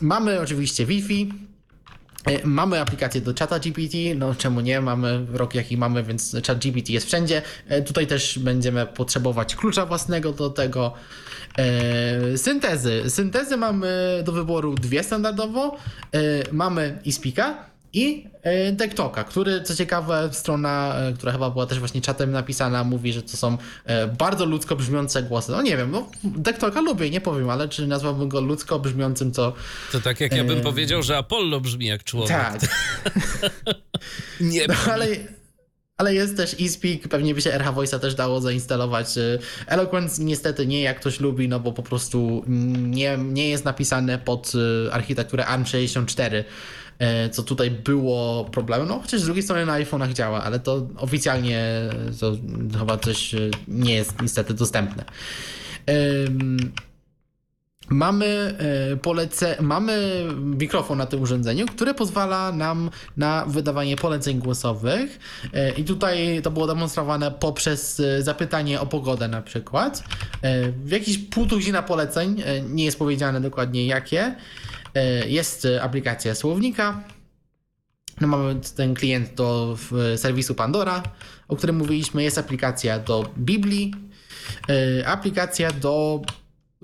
Mamy 0.00 0.40
oczywiście 0.40 0.86
Wi-Fi. 0.86 1.32
E, 2.26 2.46
Mamy 2.46 2.80
aplikację 2.80 3.20
do 3.20 3.34
czata 3.34 3.58
GPT, 3.58 3.98
no 4.16 4.34
czemu 4.34 4.60
nie, 4.60 4.80
mamy 4.80 5.26
rok 5.32 5.54
jaki 5.54 5.76
mamy, 5.76 6.02
więc 6.02 6.36
chat 6.46 6.58
GPT 6.58 6.92
jest 6.92 7.06
wszędzie. 7.06 7.42
Tutaj 7.86 8.06
też 8.06 8.38
będziemy 8.38 8.86
potrzebować 8.86 9.56
klucza 9.56 9.86
własnego 9.86 10.32
do 10.32 10.50
tego. 10.50 10.92
Syntezy. 12.36 13.02
Syntezy 13.10 13.56
mamy 13.56 14.22
do 14.24 14.32
wyboru 14.32 14.74
dwie 14.74 15.02
standardowo. 15.02 15.76
Mamy 16.52 16.98
iSpeaka 17.04 17.73
i 17.94 18.26
e, 18.42 18.76
TikToka, 18.76 19.24
który 19.24 19.62
co 19.62 19.76
ciekawe 19.76 20.28
strona, 20.32 20.94
e, 20.94 21.12
która 21.12 21.32
chyba 21.32 21.50
była 21.50 21.66
też 21.66 21.78
właśnie 21.78 22.00
czatem 22.00 22.30
napisana, 22.30 22.84
mówi, 22.84 23.12
że 23.12 23.22
to 23.22 23.36
są 23.36 23.58
e, 23.84 24.06
bardzo 24.06 24.44
ludzko 24.44 24.76
brzmiące 24.76 25.22
głosy. 25.22 25.52
No 25.52 25.62
nie 25.62 25.76
wiem, 25.76 25.90
no 25.90 26.10
TikToka 26.44 26.80
lubię, 26.80 27.10
nie 27.10 27.20
powiem, 27.20 27.50
ale 27.50 27.68
czy 27.68 27.86
nazwałbym 27.86 28.28
go 28.28 28.40
ludzko 28.40 28.78
brzmiącym, 28.78 29.32
to 29.32 29.52
To 29.92 30.00
tak 30.00 30.20
jak 30.20 30.32
ja 30.32 30.44
bym 30.44 30.60
powiedział, 30.60 31.02
że 31.02 31.18
Apollo 31.18 31.60
brzmi 31.60 31.86
jak 31.86 32.04
człowiek. 32.04 32.28
tak. 32.28 32.60
Nie 34.40 34.66
No, 34.68 34.74
ale, 34.92 35.06
ale 35.96 36.14
jest 36.14 36.36
też 36.36 36.56
eSpeak, 36.60 37.08
pewnie 37.08 37.34
by 37.34 37.40
się 37.42 37.52
RH 37.52 37.72
Voice'a 37.72 37.98
też 37.98 38.14
dało 38.14 38.40
zainstalować. 38.40 39.06
Eloquent 39.66 40.18
niestety 40.18 40.66
nie 40.66 40.82
jak 40.82 41.00
ktoś 41.00 41.20
lubi, 41.20 41.48
no 41.48 41.60
bo 41.60 41.72
po 41.72 41.82
prostu 41.82 42.44
nie, 42.76 43.18
nie 43.18 43.48
jest 43.48 43.64
napisane 43.64 44.18
pod 44.18 44.52
architekturę 44.92 45.44
ARM64, 45.44 46.34
y, 46.34 46.44
co 47.30 47.42
tutaj 47.42 47.70
było 47.70 48.44
problemem. 48.44 48.88
No 48.88 49.00
chociaż 49.00 49.20
z 49.20 49.24
drugiej 49.24 49.42
strony 49.42 49.66
na 49.66 49.80
iPhone'ach 49.80 50.12
działa, 50.12 50.42
ale 50.44 50.60
to 50.60 50.86
oficjalnie 50.96 51.64
to 52.20 52.36
chyba 52.78 52.98
coś 52.98 53.34
y, 53.34 53.50
nie 53.68 53.94
jest 53.94 54.22
niestety 54.22 54.54
dostępne. 54.54 55.04
Mamy, 57.88 58.56
e, 58.92 58.96
polece, 58.96 59.56
mamy 59.60 60.24
mikrofon 60.40 60.98
na 60.98 61.06
tym 61.06 61.22
urządzeniu, 61.22 61.66
który 61.66 61.94
pozwala 61.94 62.52
nam 62.52 62.90
na 63.16 63.46
wydawanie 63.46 63.96
poleceń 63.96 64.38
głosowych. 64.38 65.18
E, 65.54 65.70
I 65.70 65.84
tutaj 65.84 66.40
to 66.42 66.50
było 66.50 66.66
demonstrowane 66.66 67.30
poprzez 67.30 68.00
e, 68.00 68.22
zapytanie 68.22 68.80
o 68.80 68.86
pogodę 68.86 69.28
na 69.28 69.42
przykład. 69.42 70.04
E, 70.42 70.72
Jakieś 70.86 71.18
pół 71.18 71.46
tuzina 71.46 71.82
poleceń, 71.82 72.42
e, 72.44 72.60
nie 72.60 72.84
jest 72.84 72.98
powiedziane 72.98 73.40
dokładnie 73.40 73.86
jakie. 73.86 74.34
E, 74.94 75.28
Jest 75.28 75.68
aplikacja 75.82 76.34
słownika. 76.34 77.00
No 78.20 78.28
mamy 78.28 78.60
ten 78.76 78.94
klient 78.94 79.34
do 79.34 79.78
serwisu 80.16 80.54
Pandora, 80.54 81.02
o 81.48 81.56
którym 81.56 81.76
mówiliśmy. 81.76 82.22
Jest 82.22 82.38
aplikacja 82.38 82.98
do 82.98 83.30
Biblii. 83.38 83.94
e, 85.00 85.06
Aplikacja 85.08 85.72
do 85.72 86.20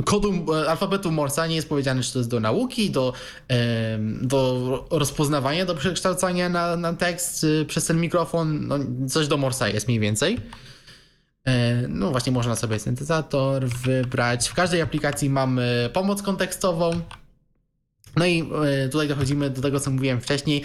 kodu 0.05 0.55
e, 0.55 0.70
alfabetu 0.70 1.11
Morsa 1.11 1.47
nie 1.47 1.57
jest 1.57 1.69
powiedziane, 1.69 2.03
czy 2.03 2.12
to 2.12 2.19
jest 2.19 2.31
do 2.31 2.41
nauki, 2.41 2.91
do, 2.91 3.12
do 4.23 4.87
rozpoznawania, 4.91 5.66
do 5.66 5.74
przekształcania 5.74 6.49
na, 6.49 6.77
na 6.77 6.93
tekst 6.93 7.47
przez 7.66 7.87
ten 7.87 8.01
mikrofon. 8.01 8.66
No, 8.66 8.78
coś 9.09 9.28
do 9.28 9.37
Morsa 9.37 9.69
jest 9.69 9.89
mniej 9.89 10.01
więcej. 10.01 10.39
No 11.89 12.11
właśnie 12.11 12.32
można 12.32 12.57
sobie 12.57 12.78
syntezator 12.78 13.69
wybrać. 13.69 14.49
W 14.49 14.55
każdej 14.55 14.81
aplikacji 14.81 15.31
mamy 15.31 15.91
pomoc 15.93 16.23
kontekstową. 16.23 17.01
No 18.16 18.27
i 18.27 18.51
e, 18.85 18.89
tutaj 18.89 19.09
dochodzimy 19.09 19.51
do 19.51 19.62
tego, 19.62 19.81
co 19.81 19.91
mówiłem 19.91 20.20
wcześniej. 20.20 20.65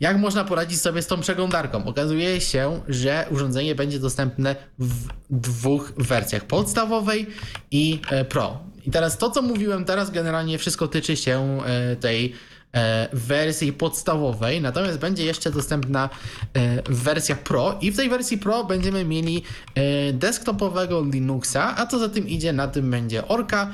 Jak 0.00 0.18
można 0.18 0.44
poradzić 0.44 0.80
sobie 0.80 1.02
z 1.02 1.06
tą 1.06 1.20
przeglądarką? 1.20 1.84
Okazuje 1.84 2.40
się, 2.40 2.80
że 2.88 3.26
urządzenie 3.30 3.74
będzie 3.74 3.98
dostępne 3.98 4.56
w 4.78 5.08
dwóch 5.30 5.92
wersjach: 5.96 6.44
podstawowej 6.44 7.26
i 7.70 8.00
e, 8.10 8.24
Pro. 8.24 8.58
I 8.86 8.90
teraz 8.90 9.18
to, 9.18 9.30
co 9.30 9.42
mówiłem 9.42 9.84
teraz, 9.84 10.10
generalnie 10.10 10.58
wszystko 10.58 10.88
tyczy 10.88 11.16
się 11.16 11.58
e, 11.66 11.96
tej 11.96 12.32
wersji 13.12 13.72
podstawowej, 13.72 14.60
natomiast 14.60 14.98
będzie 14.98 15.24
jeszcze 15.24 15.50
dostępna 15.50 16.08
wersja 16.88 17.36
Pro 17.36 17.78
i 17.80 17.90
w 17.90 17.96
tej 17.96 18.08
wersji 18.08 18.38
Pro 18.38 18.64
będziemy 18.64 19.04
mieli 19.04 19.42
desktopowego 20.12 21.04
Linuxa, 21.12 21.76
a 21.76 21.86
co 21.86 21.98
za 21.98 22.08
tym 22.08 22.28
idzie, 22.28 22.52
na 22.52 22.68
tym 22.68 22.90
będzie 22.90 23.28
Orca 23.28 23.72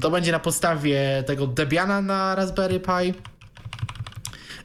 to 0.00 0.10
będzie 0.10 0.32
na 0.32 0.38
podstawie 0.38 1.24
tego 1.26 1.46
Debiana 1.46 2.02
na 2.02 2.34
Raspberry 2.34 2.80
Pi. 2.80 3.14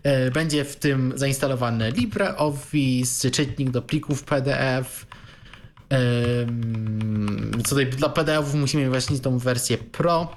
E, 0.04 0.32
będzie 0.32 0.66
w 0.66 0.76
tym 0.76 1.14
zainstalowany 1.16 1.92
LibreOffice, 1.92 3.32
czytnik 3.32 3.70
do 3.70 3.82
plików 3.82 4.24
PDF. 4.24 5.06
Co 7.64 7.70
tutaj 7.70 7.88
dla 7.88 8.10
PDF-ów 8.10 8.54
musimy 8.54 8.90
właśnie 8.90 9.20
tą 9.20 9.38
wersję 9.38 9.78
Pro. 9.78 10.36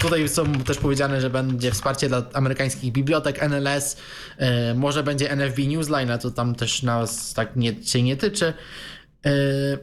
Tutaj 0.00 0.28
są 0.28 0.52
też 0.52 0.78
powiedziane, 0.78 1.20
że 1.20 1.30
będzie 1.30 1.70
wsparcie 1.70 2.08
dla 2.08 2.22
amerykańskich 2.32 2.92
bibliotek 2.92 3.42
NLS. 3.42 3.96
E, 4.38 4.74
może 4.74 5.02
będzie 5.02 5.30
NFB 5.30 5.58
Newsline, 5.66 6.10
a 6.10 6.18
to 6.18 6.30
tam 6.30 6.54
też 6.54 6.82
nas 6.82 7.34
tak 7.34 7.56
nie, 7.56 7.84
się 7.84 8.02
nie 8.02 8.16
tyczy. 8.16 8.52
E, 9.24 9.30
e, 9.30 9.80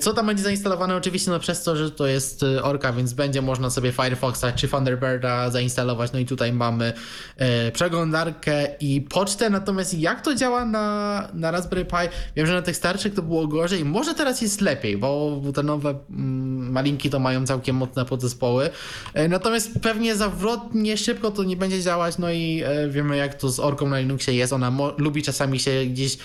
co 0.00 0.12
tam 0.12 0.26
będzie 0.26 0.42
zainstalowane? 0.42 0.96
Oczywiście 0.96 1.30
no 1.30 1.40
przez 1.40 1.62
to, 1.62 1.76
że 1.76 1.90
to 1.90 2.06
jest 2.06 2.42
e, 2.42 2.62
Orca, 2.62 2.92
więc 2.92 3.12
będzie 3.12 3.42
można 3.42 3.70
sobie 3.70 3.92
Firefoxa 3.92 4.44
czy 4.56 4.68
Thunderbirda 4.68 5.50
zainstalować. 5.50 6.12
No 6.12 6.18
i 6.18 6.26
tutaj 6.26 6.52
mamy 6.52 6.92
e, 7.36 7.72
przeglądarkę 7.72 8.66
i 8.80 9.00
pocztę. 9.00 9.50
Natomiast 9.50 9.94
jak 9.94 10.20
to 10.20 10.34
działa 10.34 10.64
na, 10.64 11.28
na 11.34 11.50
Raspberry 11.50 11.84
Pi? 11.84 12.08
Wiem, 12.36 12.46
że 12.46 12.52
na 12.52 12.62
tych 12.62 12.76
starszych 12.76 13.14
to 13.14 13.22
było 13.22 13.46
gorzej. 13.46 13.84
Może 13.84 14.14
teraz 14.14 14.42
jest 14.42 14.60
lepiej, 14.60 14.96
bo, 14.96 15.40
te 15.54 15.62
nowe 15.62 15.90
mm, 16.10 16.72
malinki 16.72 17.10
to 17.10 17.18
mają 17.18 17.46
całkiem 17.46 17.76
mocne 17.76 18.04
podzespoły. 18.04 18.70
E, 19.14 19.28
natomiast 19.28 19.70
pewnie 19.82 20.16
zawrotnie 20.16 20.96
szybko 20.96 21.30
to 21.30 21.44
nie 21.44 21.56
będzie 21.56 21.82
działać. 21.82 22.18
No 22.18 22.30
i 22.30 22.62
e, 22.66 22.88
wiemy 22.88 23.16
jak 23.16 23.34
to 23.34 23.48
z 23.48 23.60
Orką 23.60 23.88
na 23.88 23.98
Linuxie 23.98 24.34
jest. 24.34 24.52
Ona 24.52 24.72
lubi 24.98 25.22
czasami 25.22 25.60
się 25.60 25.84
gdzieś 25.86 26.18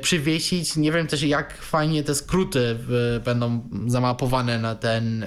przywiesić. 0.00 0.76
Nie 0.76 0.92
wiem 0.92 1.06
też 1.06 1.22
jak 1.22 1.58
fajnie 1.62 2.02
te 2.02 2.14
skróty 2.14 2.75
będą 3.24 3.68
zamapowane 3.86 4.58
na, 4.58 4.74
ten, 4.74 5.26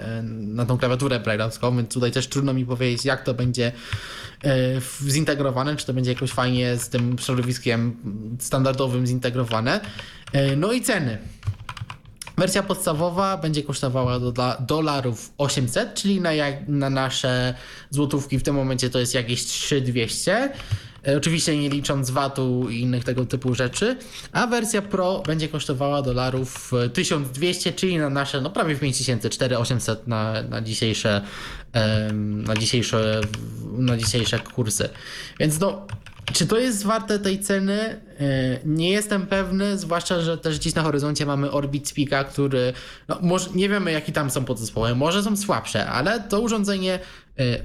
na 0.56 0.66
tą 0.66 0.78
klawiaturę 0.78 1.20
braille'owską, 1.20 1.78
więc 1.78 1.94
tutaj 1.94 2.12
też 2.12 2.28
trudno 2.28 2.54
mi 2.54 2.66
powiedzieć, 2.66 3.06
jak 3.06 3.24
to 3.24 3.34
będzie 3.34 3.72
e, 4.44 4.52
zintegrowane, 5.08 5.76
czy 5.76 5.86
to 5.86 5.94
będzie 5.94 6.14
jakoś 6.14 6.32
fajnie 6.32 6.78
z 6.78 6.90
tym 6.90 7.18
środowiskiem 7.20 7.98
standardowym 8.40 9.08
zintegrowane. 9.08 9.80
E, 10.34 10.56
no 10.56 10.72
i 10.72 10.82
ceny. 10.82 11.18
Wersja 12.38 12.64
podstawowa 12.64 13.38
będzie 13.38 13.64
kosztowała 13.64 14.20
do 14.20 14.34
dolarów 14.60 15.34
800, 15.38 15.94
czyli 15.94 16.22
na, 16.22 16.30
na 16.68 16.90
nasze 16.90 17.54
złotówki 17.90 18.40
w 18.40 18.44
tym 18.44 18.56
momencie 18.56 18.90
to 18.90 19.00
jest 19.00 19.14
jakieś 19.14 19.46
3200. 19.46 20.52
E, 21.08 21.18
oczywiście 21.18 21.58
nie 21.58 21.70
licząc 21.70 22.10
VAT-u 22.10 22.70
i 22.70 22.80
innych 22.80 23.04
tego 23.04 23.26
typu 23.26 23.56
rzeczy, 23.56 23.98
a 24.32 24.48
wersja 24.48 24.82
Pro 24.82 25.24
będzie 25.26 25.48
kosztowała 25.48 26.02
dolarów 26.02 26.72
1200, 26.94 27.74
czyli 27.74 27.98
na 27.98 28.10
nasze, 28.10 28.42
no 28.42 28.50
prawie 28.50 28.76
w 28.76 28.80
5000, 28.80 29.30
4800 29.30 30.08
na, 30.08 30.44
na 30.44 30.62
dzisiejsze 30.62 31.22
na 32.22 32.56
dzisiejsze, 32.56 33.22
na 33.78 33.98
dzisiejsze 33.98 34.40
kursy. 34.40 34.90
Więc 35.40 35.60
no, 35.60 35.88
czy 36.34 36.48
to 36.48 36.60
jest 36.60 36.84
warte 36.84 37.20
tej 37.20 37.40
ceny? 37.40 37.80
E, 38.20 38.60
nie 38.66 38.90
jestem 38.90 39.28
pewny, 39.28 39.78
zwłaszcza, 39.78 40.22
że 40.22 40.38
też 40.38 40.60
gdzieś 40.60 40.76
na 40.76 40.84
horyzoncie 40.84 41.26
mamy 41.26 41.52
Orbit 41.52 41.88
Speaka, 41.88 42.24
który, 42.24 42.74
no, 43.08 43.18
może, 43.22 43.50
nie 43.56 43.70
wiemy 43.70 43.92
jaki 43.92 44.12
tam 44.12 44.30
są 44.30 44.46
podzespoły, 44.46 44.96
może 44.96 45.24
są 45.24 45.38
słabsze, 45.38 45.88
ale 45.88 46.20
to 46.20 46.42
urządzenie 46.42 46.94
e, 46.94 47.00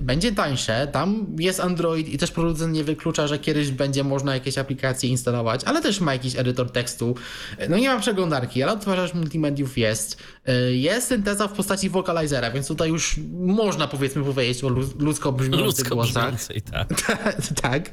będzie 0.00 0.32
tańsze, 0.32 0.88
tam 0.92 1.26
jest 1.38 1.60
Android 1.60 2.08
i 2.08 2.18
też 2.18 2.30
producent 2.30 2.74
nie 2.74 2.84
wyklucza, 2.84 3.26
że 3.26 3.38
kiedyś 3.38 3.70
będzie 3.70 4.04
można 4.04 4.34
jakieś 4.34 4.58
aplikacje 4.58 5.10
instalować, 5.10 5.64
ale 5.64 5.82
też 5.82 6.00
ma 6.00 6.12
jakiś 6.12 6.36
edytor 6.36 6.70
tekstu. 6.70 7.14
E, 7.58 7.68
no 7.68 7.78
nie 7.78 7.88
ma 7.88 8.00
przeglądarki, 8.00 8.62
ale 8.62 8.72
odtwarzacz 8.72 9.14
multimediów 9.14 9.78
jest. 9.78 10.22
Jest 10.70 11.08
synteza 11.08 11.48
w 11.48 11.52
postaci 11.52 11.90
vocalizera, 11.90 12.50
więc 12.50 12.68
tutaj 12.68 12.88
już 12.88 13.16
można 13.32 13.88
powiedzmy 13.88 14.24
powiedzieć 14.24 14.64
o 14.64 14.68
ludzko 14.98 15.32
brzmiących 15.32 15.66
ludzko 15.66 15.94
głosach. 15.94 16.34
tak. 16.70 16.88
tak. 17.62 17.90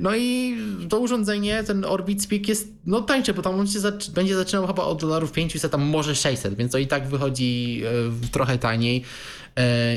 No 0.00 0.16
i 0.16 0.56
to 0.88 0.98
urządzenie, 0.98 1.64
ten 1.64 1.84
Orbit 1.84 2.22
Speak 2.22 2.48
jest 2.48 2.68
no 2.86 3.00
tańsze, 3.00 3.34
bo 3.34 3.42
tam 3.42 3.60
on 3.60 3.66
się 3.66 3.80
zac 3.80 4.08
będzie 4.08 4.36
zaczynał 4.36 4.66
chyba 4.66 4.82
od 4.82 5.00
dolarów 5.00 5.32
500, 5.32 5.72
tam 5.72 5.82
może 5.82 6.14
600, 6.14 6.54
więc 6.54 6.72
to 6.72 6.78
i 6.78 6.86
tak 6.86 7.08
wychodzi 7.08 7.82
trochę 8.32 8.58
taniej 8.58 9.04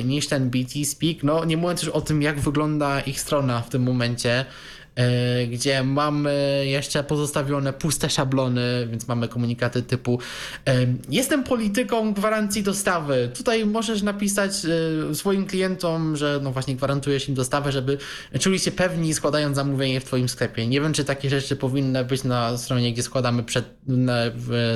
niż 0.05 0.27
ten 0.27 0.49
BT 0.49 0.85
Speak. 0.85 1.23
No 1.23 1.45
nie 1.45 1.57
mówiąc 1.57 1.83
już 1.83 1.91
o 1.91 2.01
tym, 2.01 2.21
jak 2.21 2.39
wygląda 2.39 3.01
ich 3.01 3.21
strona 3.21 3.61
w 3.61 3.69
tym 3.69 3.83
momencie. 3.83 4.45
E, 4.95 5.47
gdzie 5.47 5.83
mamy 5.83 6.63
jeszcze 6.65 7.03
pozostawione 7.03 7.73
puste 7.73 8.09
szablony, 8.09 8.87
więc 8.91 9.07
mamy 9.07 9.27
komunikaty 9.27 9.81
typu 9.83 10.19
e, 10.67 10.73
jestem 11.09 11.43
polityką 11.43 12.13
gwarancji 12.13 12.63
dostawy. 12.63 13.29
Tutaj 13.37 13.65
możesz 13.65 14.01
napisać 14.01 14.51
e, 15.11 15.15
swoim 15.15 15.45
klientom, 15.45 16.15
że 16.15 16.39
no 16.43 16.51
właśnie 16.51 16.75
gwarantujesz 16.75 17.29
im 17.29 17.35
dostawę, 17.35 17.71
żeby 17.71 17.97
czuli 18.39 18.59
się 18.59 18.71
pewni 18.71 19.13
składając 19.13 19.55
zamówienie 19.55 19.99
w 19.99 20.03
twoim 20.03 20.29
sklepie. 20.29 20.67
Nie 20.67 20.81
wiem, 20.81 20.93
czy 20.93 21.03
takie 21.03 21.29
rzeczy 21.29 21.55
powinny 21.55 22.05
być 22.05 22.23
na 22.23 22.57
stronie, 22.57 22.93
gdzie 22.93 23.03
składamy 23.03 23.43
przed, 23.43 23.65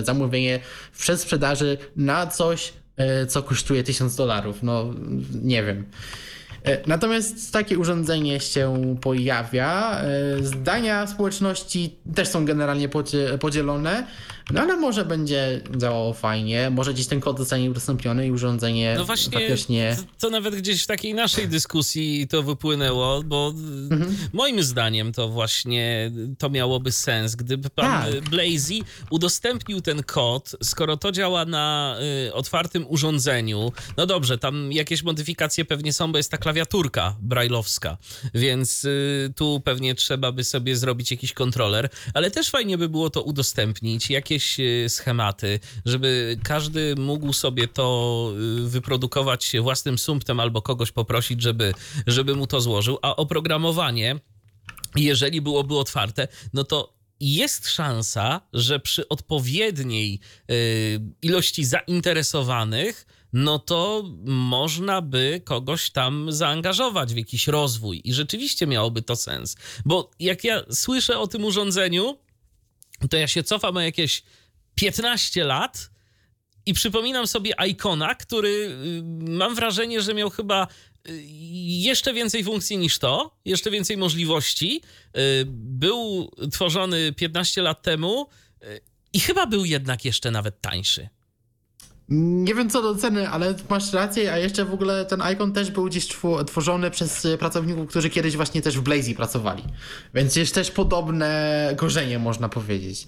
zamówienie 0.04 0.60
w 0.92 1.00
przedsprzedaży 1.00 1.78
na 1.96 2.28
coś, 2.28 2.74
co 3.28 3.44
kosztuje 3.44 3.84
1000 3.84 4.16
dolarów. 4.16 4.64
No 4.64 4.94
nie 5.44 5.64
wiem. 5.64 5.86
E, 6.66 6.88
natomiast 6.88 7.54
takie 7.54 7.80
urządzenie 7.80 8.40
się 8.40 8.96
pojawia. 9.02 10.02
E, 10.02 10.44
zdania 10.44 11.08
społeczności 11.08 11.96
też 12.16 12.28
są 12.28 12.46
generalnie 12.46 12.90
podzielone. 13.40 14.08
No 14.52 14.62
ale 14.62 14.78
może 14.78 15.06
będzie 15.06 15.62
działało 15.78 16.14
fajnie, 16.14 16.70
może 16.70 16.94
gdzieś 16.94 17.08
ten 17.08 17.20
kod 17.20 17.38
zostanie 17.38 17.72
udostępniony 17.72 18.28
i 18.28 18.32
urządzenie 18.32 18.96
no 18.98 19.06
właśnie, 19.06 19.40
faktycznie... 19.40 19.98
To, 20.20 20.30
nawet 20.30 20.56
gdzieś 20.56 20.84
w 20.84 20.88
takiej 20.88 21.14
naszej 21.14 21.48
dyskusji 21.48 22.28
to 22.28 22.44
wypłynęło, 22.44 23.24
bo 23.24 23.54
mhm. 23.92 24.18
moim 24.34 24.64
zdaniem 24.64 25.14
to 25.14 25.30
właśnie 25.30 26.12
to 26.38 26.50
miałoby 26.50 26.92
sens, 26.92 27.36
gdyby 27.36 27.70
pan 27.70 28.12
tak. 28.12 28.30
Blazy 28.30 28.74
udostępnił 29.10 29.82
ten 29.82 30.04
kod, 30.04 30.52
skoro 30.64 30.98
to 30.98 31.12
działa 31.12 31.46
na 31.46 31.98
y, 32.28 32.34
otwartym 32.34 32.86
urządzeniu, 32.88 33.72
no 33.98 34.06
dobrze, 34.06 34.38
tam 34.38 34.72
jakieś 34.72 35.04
modyfikacje 35.04 35.66
pewnie 35.66 35.94
są, 35.94 36.12
bo 36.12 36.18
jest 36.18 36.32
ta 36.32 36.38
klawiaturka 36.38 37.16
brajlowska, 37.22 37.98
więc 38.34 38.86
y, 38.86 39.34
tu 39.36 39.62
pewnie 39.66 39.96
trzeba 39.96 40.32
by 40.32 40.44
sobie 40.44 40.76
zrobić 40.76 41.12
jakiś 41.12 41.34
kontroler, 41.34 41.90
ale 42.14 42.32
też 42.32 42.50
fajnie 42.50 42.78
by 42.78 42.90
było 42.90 43.10
to 43.10 43.22
udostępnić, 43.22 44.10
jakieś 44.10 44.35
jakieś 44.36 44.60
e, 44.60 44.90
schematy, 44.90 45.60
żeby 45.86 46.38
każdy 46.44 46.96
mógł 46.96 47.34
sobie 47.34 47.68
to 47.68 48.32
e, 48.34 48.70
wyprodukować 48.70 49.54
własnym 49.62 49.98
sumptem 49.98 50.40
albo 50.40 50.62
kogoś 50.62 50.92
poprosić, 50.92 51.42
żeby, 51.42 51.74
żeby 52.08 52.36
mu 52.36 52.48
to 52.48 52.62
złożył, 52.62 52.98
a 53.02 53.16
oprogramowanie, 53.16 54.20
jeżeli 54.96 55.42
byłoby 55.42 55.78
otwarte, 55.78 56.28
no 56.54 56.64
to 56.64 56.96
jest 57.20 57.68
szansa, 57.68 58.42
że 58.54 58.80
przy 58.80 59.10
odpowiedniej 59.10 60.20
e, 60.50 60.54
ilości 61.22 61.66
zainteresowanych, 61.66 63.06
no 63.34 63.60
to 63.60 64.04
można 64.26 65.02
by 65.02 65.42
kogoś 65.46 65.92
tam 65.92 66.32
zaangażować 66.32 67.14
w 67.14 67.18
jakiś 67.18 67.48
rozwój 67.48 68.02
i 68.04 68.14
rzeczywiście 68.14 68.68
miałoby 68.68 69.02
to 69.02 69.16
sens. 69.16 69.56
Bo 69.86 70.12
jak 70.20 70.44
ja 70.44 70.64
słyszę 70.72 71.20
o 71.20 71.28
tym 71.28 71.46
urządzeniu, 71.46 72.18
to 73.10 73.18
ja 73.18 73.28
się 73.28 73.44
cofam 73.44 73.78
o 73.78 73.82
jakieś 73.82 74.24
15 74.76 75.44
lat 75.44 75.90
i 76.66 76.74
przypominam 76.74 77.28
sobie 77.28 77.54
Icona, 77.68 78.16
który 78.16 78.50
y, 78.50 79.04
mam 79.30 79.56
wrażenie, 79.56 80.02
że 80.02 80.14
miał 80.14 80.30
chyba 80.30 80.68
y, 81.10 81.24
jeszcze 81.68 82.14
więcej 82.14 82.44
funkcji 82.44 82.78
niż 82.78 83.00
to, 83.00 83.38
jeszcze 83.46 83.72
więcej 83.72 83.98
możliwości. 83.98 84.82
Y, 85.18 85.46
był 85.48 86.32
tworzony 86.52 87.14
15 87.14 87.62
lat 87.62 87.82
temu 87.82 88.28
I 89.14 89.20
chyba 89.20 89.46
był 89.46 89.66
jednak 89.66 90.06
jeszcze 90.06 90.32
nawet 90.32 90.62
tańszy. 90.62 91.10
Nie 92.10 92.56
wiem 92.56 92.70
co 92.70 92.82
do 92.82 92.96
ceny, 92.96 93.30
ale 93.30 93.56
masz 93.70 93.94
rację, 93.94 94.34
a 94.34 94.38
jeszcze 94.38 94.66
w 94.66 94.74
ogóle 94.74 95.06
ten 95.06 95.22
ikon 95.34 95.54
też 95.54 95.72
był 95.72 95.86
gdzieś 95.86 96.08
tworzony 96.48 96.92
przez 96.92 97.28
pracowników, 97.40 97.90
którzy 97.90 98.10
kiedyś 98.10 98.36
właśnie 98.36 98.62
też 98.62 98.78
w 98.78 98.82
Blazy 98.82 99.16
pracowali. 99.16 99.64
Więc 100.14 100.36
jest 100.36 100.56
też 100.56 100.72
podobne 100.72 101.74
korzenie, 101.78 102.20
można 102.20 102.50
powiedzieć. 102.50 103.08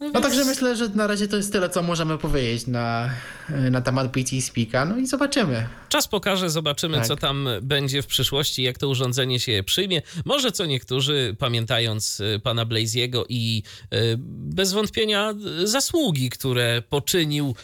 No, 0.00 0.10
no 0.14 0.20
także 0.20 0.44
myślę, 0.44 0.76
że 0.76 0.88
na 0.88 1.06
razie 1.06 1.28
to 1.28 1.36
jest 1.36 1.52
tyle, 1.52 1.68
co 1.68 1.82
możemy 1.82 2.18
powiedzieć 2.18 2.66
na, 2.66 3.10
na 3.70 3.80
temat 3.80 4.06
BT 4.12 4.40
Speaka. 4.42 4.84
No 4.84 4.96
i 4.96 5.06
zobaczymy. 5.06 5.66
Czas 5.88 6.08
pokaże, 6.08 6.50
zobaczymy, 6.50 6.96
tak. 6.96 7.06
co 7.06 7.16
tam 7.16 7.48
będzie 7.62 8.02
w 8.02 8.06
przyszłości, 8.06 8.62
jak 8.62 8.78
to 8.78 8.88
urządzenie 8.88 9.40
się 9.40 9.62
przyjmie. 9.66 10.02
Może 10.24 10.52
co 10.52 10.66
niektórzy, 10.66 11.36
pamiętając 11.38 12.20
y, 12.20 12.40
pana 12.42 12.64
Blaziego 12.64 13.24
i 13.28 13.62
y, 13.94 13.96
bez 14.18 14.72
wątpienia 14.72 15.34
zasługi, 15.64 16.30
które 16.30 16.82
poczynił 16.88 17.54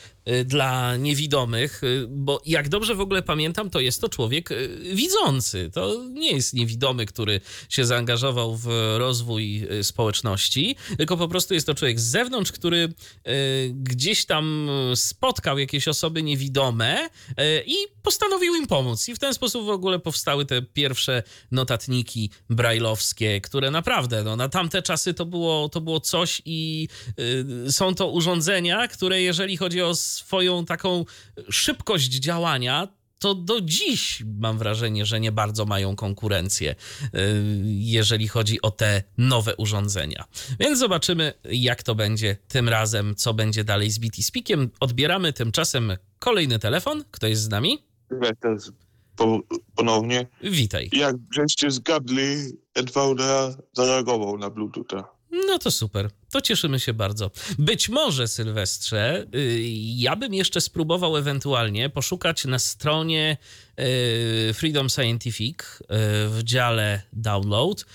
dla 0.45 0.97
niewidomych, 0.97 1.85
y, 1.85 2.07
bo 2.09 2.43
jak 2.47 2.69
dobrze 2.69 2.95
w 2.95 3.01
ogóle 3.01 3.23
pamiętam, 3.23 3.71
to 3.71 3.81
jest 3.81 4.01
to 4.01 4.09
człowiek 4.09 4.51
y, 4.51 4.81
widzący. 4.95 5.71
To 5.75 6.05
nie 6.11 6.33
jest 6.33 6.55
niewidomy, 6.55 7.07
który 7.07 7.41
się 7.69 7.85
zaangażował 7.85 8.57
w 8.57 8.67
rozwój 8.99 9.67
społeczności, 9.83 10.77
tylko 10.97 11.17
po 11.17 11.29
prostu 11.29 11.55
jest 11.55 11.67
to 11.67 11.75
człowiek 11.75 12.01
z 12.01 12.05
zewnątrz, 12.05 12.53
który 12.53 12.93
gdzieś 13.73 14.25
tam 14.25 14.71
spotkał 14.95 15.59
jakieś 15.59 15.89
osoby 15.89 16.23
niewidome 16.23 17.09
i 17.67 17.75
postanowił 18.03 18.55
im 18.55 18.67
pomóc. 18.67 19.09
I 19.09 19.15
w 19.15 19.19
ten 19.19 19.35
sposób 19.35 19.67
w 19.67 19.69
ogóle 19.69 19.99
powstały 19.99 20.47
te 20.47 20.63
pierwsze 20.63 21.23
notatniki 21.51 22.31
brajlowskie, 22.51 23.41
które 23.41 23.71
naprawdę 23.71 24.23
no, 24.23 24.37
na 24.37 24.49
tamte 24.49 24.83
czasy 24.83 25.15
to 25.15 25.27
było, 25.27 25.69
to 25.69 25.81
było 25.81 26.01
coś 26.01 26.43
i 26.45 26.89
są 27.71 27.95
to 27.95 28.09
urządzenia, 28.09 28.89
które 28.89 29.23
jeżeli 29.23 29.57
chodzi 29.57 29.83
o 29.83 29.95
swoją 30.13 30.65
taką 30.65 31.05
szybkość 31.51 32.09
działania, 32.09 32.89
to 33.23 33.35
do 33.35 33.61
dziś 33.61 34.25
mam 34.41 34.59
wrażenie, 34.59 35.07
że 35.07 35.21
nie 35.21 35.33
bardzo 35.33 35.65
mają 35.65 35.97
konkurencję, 35.97 36.75
y, 37.03 37.09
jeżeli 37.67 38.29
chodzi 38.29 38.63
o 38.63 38.71
te 38.71 39.03
nowe 39.19 39.57
urządzenia. 39.57 40.25
Więc 40.61 40.79
zobaczymy, 40.79 41.33
jak 41.45 41.83
to 41.83 41.95
będzie 41.95 42.37
tym 42.49 42.69
razem, 42.69 43.15
co 43.15 43.35
będzie 43.35 43.65
dalej 43.65 43.91
z 43.91 43.99
BT 43.99 44.23
Speakiem. 44.23 44.71
Odbieramy 44.81 45.33
tymczasem 45.33 45.97
kolejny 46.19 46.59
telefon. 46.59 47.05
Kto 47.11 47.27
jest 47.27 47.43
z 47.43 47.49
nami? 47.49 47.79
ponownie. 49.77 50.27
Witaj. 50.43 50.91
Jak 50.93 51.17
żeście 51.35 51.71
zgadli, 51.71 52.37
NVDA 52.75 53.55
zareagował 53.73 54.39
na 54.39 54.51
Bluetootha. 54.51 55.12
No 55.33 55.59
to 55.59 55.71
super. 55.71 56.11
To 56.31 56.41
cieszymy 56.41 56.81
się 56.81 56.95
bardzo. 56.95 57.31
Być 57.59 57.89
może, 57.89 58.29
Sylwestrze, 58.29 59.27
y, 59.35 59.61
ja 59.97 60.17
bym 60.17 60.35
jeszcze 60.35 60.61
spróbował 60.61 61.17
ewentualnie 61.17 61.91
poszukać 61.91 62.45
na 62.45 62.59
stronie 62.59 63.37
y, 64.51 64.55
Freedom 64.55 64.91
Scientific 64.91 65.57
y, 65.63 65.87
w 66.29 66.41
dziale 66.45 67.03
download 67.13 67.87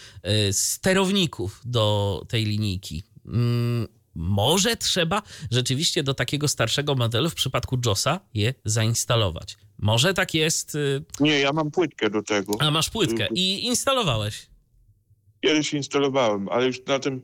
sterowników 0.52 1.62
do 1.66 2.26
tej 2.30 2.46
linijki. 2.46 3.04
Mm, 3.26 3.88
może 4.16 4.78
trzeba 4.78 5.22
rzeczywiście 5.52 6.04
do 6.04 6.14
takiego 6.14 6.48
starszego 6.48 6.96
modelu 6.96 7.30
w 7.30 7.36
przypadku 7.36 7.80
JOSa 7.86 8.20
je 8.34 8.54
zainstalować. 8.66 9.58
Może 9.78 10.14
tak 10.14 10.34
jest. 10.34 10.78
Nie, 11.20 11.40
ja 11.40 11.54
mam 11.54 11.72
płytkę 11.72 12.10
do 12.10 12.24
tego. 12.24 12.54
A 12.60 12.72
masz 12.72 12.90
płytkę 12.90 13.28
i 13.36 13.66
instalowałeś. 13.66 14.47
Kiedyś 15.42 15.74
instalowałem, 15.74 16.50
ale 16.50 16.68
już 16.68 16.86
na 16.86 17.00
tym 17.00 17.22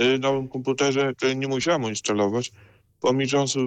Y, 0.00 0.18
nowym 0.18 0.48
komputerze, 0.48 1.12
nie 1.36 1.48
musiałem 1.48 1.82
instalować, 1.82 2.52
po 3.00 3.12
miesiącu, 3.12 3.60
y, 3.60 3.64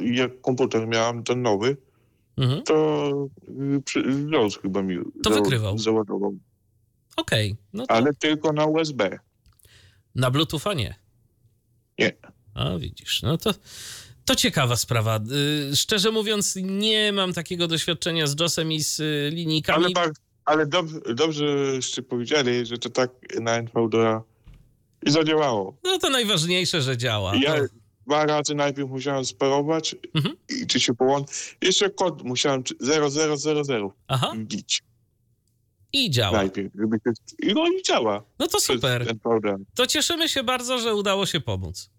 y, 0.00 0.14
jak 0.14 0.40
komputer 0.40 0.88
miałem, 0.88 1.24
ten 1.24 1.42
nowy, 1.42 1.76
mhm. 2.36 2.62
to 2.62 3.28
Windows 3.96 4.58
chyba 4.58 4.82
mi 4.82 4.98
to 5.22 5.34
za, 5.34 5.40
wykrywał. 5.40 5.78
załadował. 5.78 6.34
Okej. 7.16 7.50
Okay, 7.50 7.64
no 7.72 7.86
to... 7.86 7.94
Ale 7.94 8.14
tylko 8.14 8.52
na 8.52 8.66
USB. 8.66 9.18
Na 10.14 10.30
Bluetootha 10.30 10.74
nie? 10.74 10.94
Nie. 11.98 12.12
A 12.54 12.78
widzisz, 12.78 13.22
no 13.22 13.38
to... 13.38 13.54
To 14.24 14.36
ciekawa 14.36 14.76
sprawa. 14.76 15.20
Szczerze 15.74 16.10
mówiąc, 16.10 16.56
nie 16.62 17.12
mam 17.12 17.32
takiego 17.32 17.68
doświadczenia 17.68 18.26
z 18.26 18.40
JOSem 18.40 18.72
i 18.72 18.80
z 18.80 19.00
linijkami. 19.34 19.84
Ale, 19.96 20.12
tak, 20.44 20.54
ale 20.54 20.66
dobrze, 20.66 21.00
dobrze 21.14 21.44
powiedzieli, 22.08 22.66
że 22.66 22.78
to 22.78 22.90
tak 22.90 23.10
na 23.40 23.52
NVDA 23.56 24.22
i 25.06 25.10
zadziałało. 25.10 25.76
No 25.84 25.98
to 25.98 26.10
najważniejsze, 26.10 26.82
że 26.82 26.96
działa. 26.96 27.36
Ja 27.36 27.54
to... 27.54 27.64
dwa 28.06 28.26
razy 28.26 28.54
najpierw 28.54 28.90
musiałem 28.90 29.24
sparować 29.24 29.96
mhm. 30.14 30.36
i 30.48 30.66
czy 30.66 30.80
się 30.80 30.94
połączyć. 30.94 31.56
Jeszcze 31.62 31.90
kod 31.90 32.22
musiałem 32.22 32.62
0000 32.80 33.90
Aha. 34.08 34.32
wbić. 34.36 34.82
I 35.92 36.10
działa. 36.10 36.36
Najpierw, 36.36 36.74
żeby 36.74 36.96
się... 36.96 37.12
No 37.54 37.66
i 37.66 37.82
działa. 37.82 38.22
No 38.38 38.46
to 38.46 38.60
super. 38.60 39.14
To 39.74 39.86
cieszymy 39.86 40.28
się 40.28 40.42
bardzo, 40.42 40.78
że 40.78 40.94
udało 40.94 41.26
się 41.26 41.40
pomóc. 41.40 41.90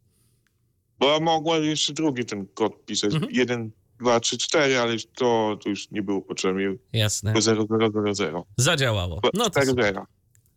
Bo 1.00 1.14
ja 1.14 1.20
mogłem 1.20 1.64
jeszcze 1.64 1.94
drugi 1.94 2.26
ten 2.26 2.48
kod 2.48 2.86
pisać. 2.86 3.14
Mhm. 3.14 3.32
Jeden, 3.32 3.72
dwa, 4.04 4.20
trzy, 4.20 4.38
cztery, 4.38 4.80
ale 4.80 4.96
to, 5.16 5.58
to 5.64 5.70
już 5.70 5.92
nie 5.92 6.02
było 6.02 6.22
potrzebne. 6.22 6.62
Jasne. 6.94 7.34
0000. 7.42 8.44
Zadziałało. 8.58 9.22
No 9.34 9.50
to 9.50 9.66
super. 9.66 10.02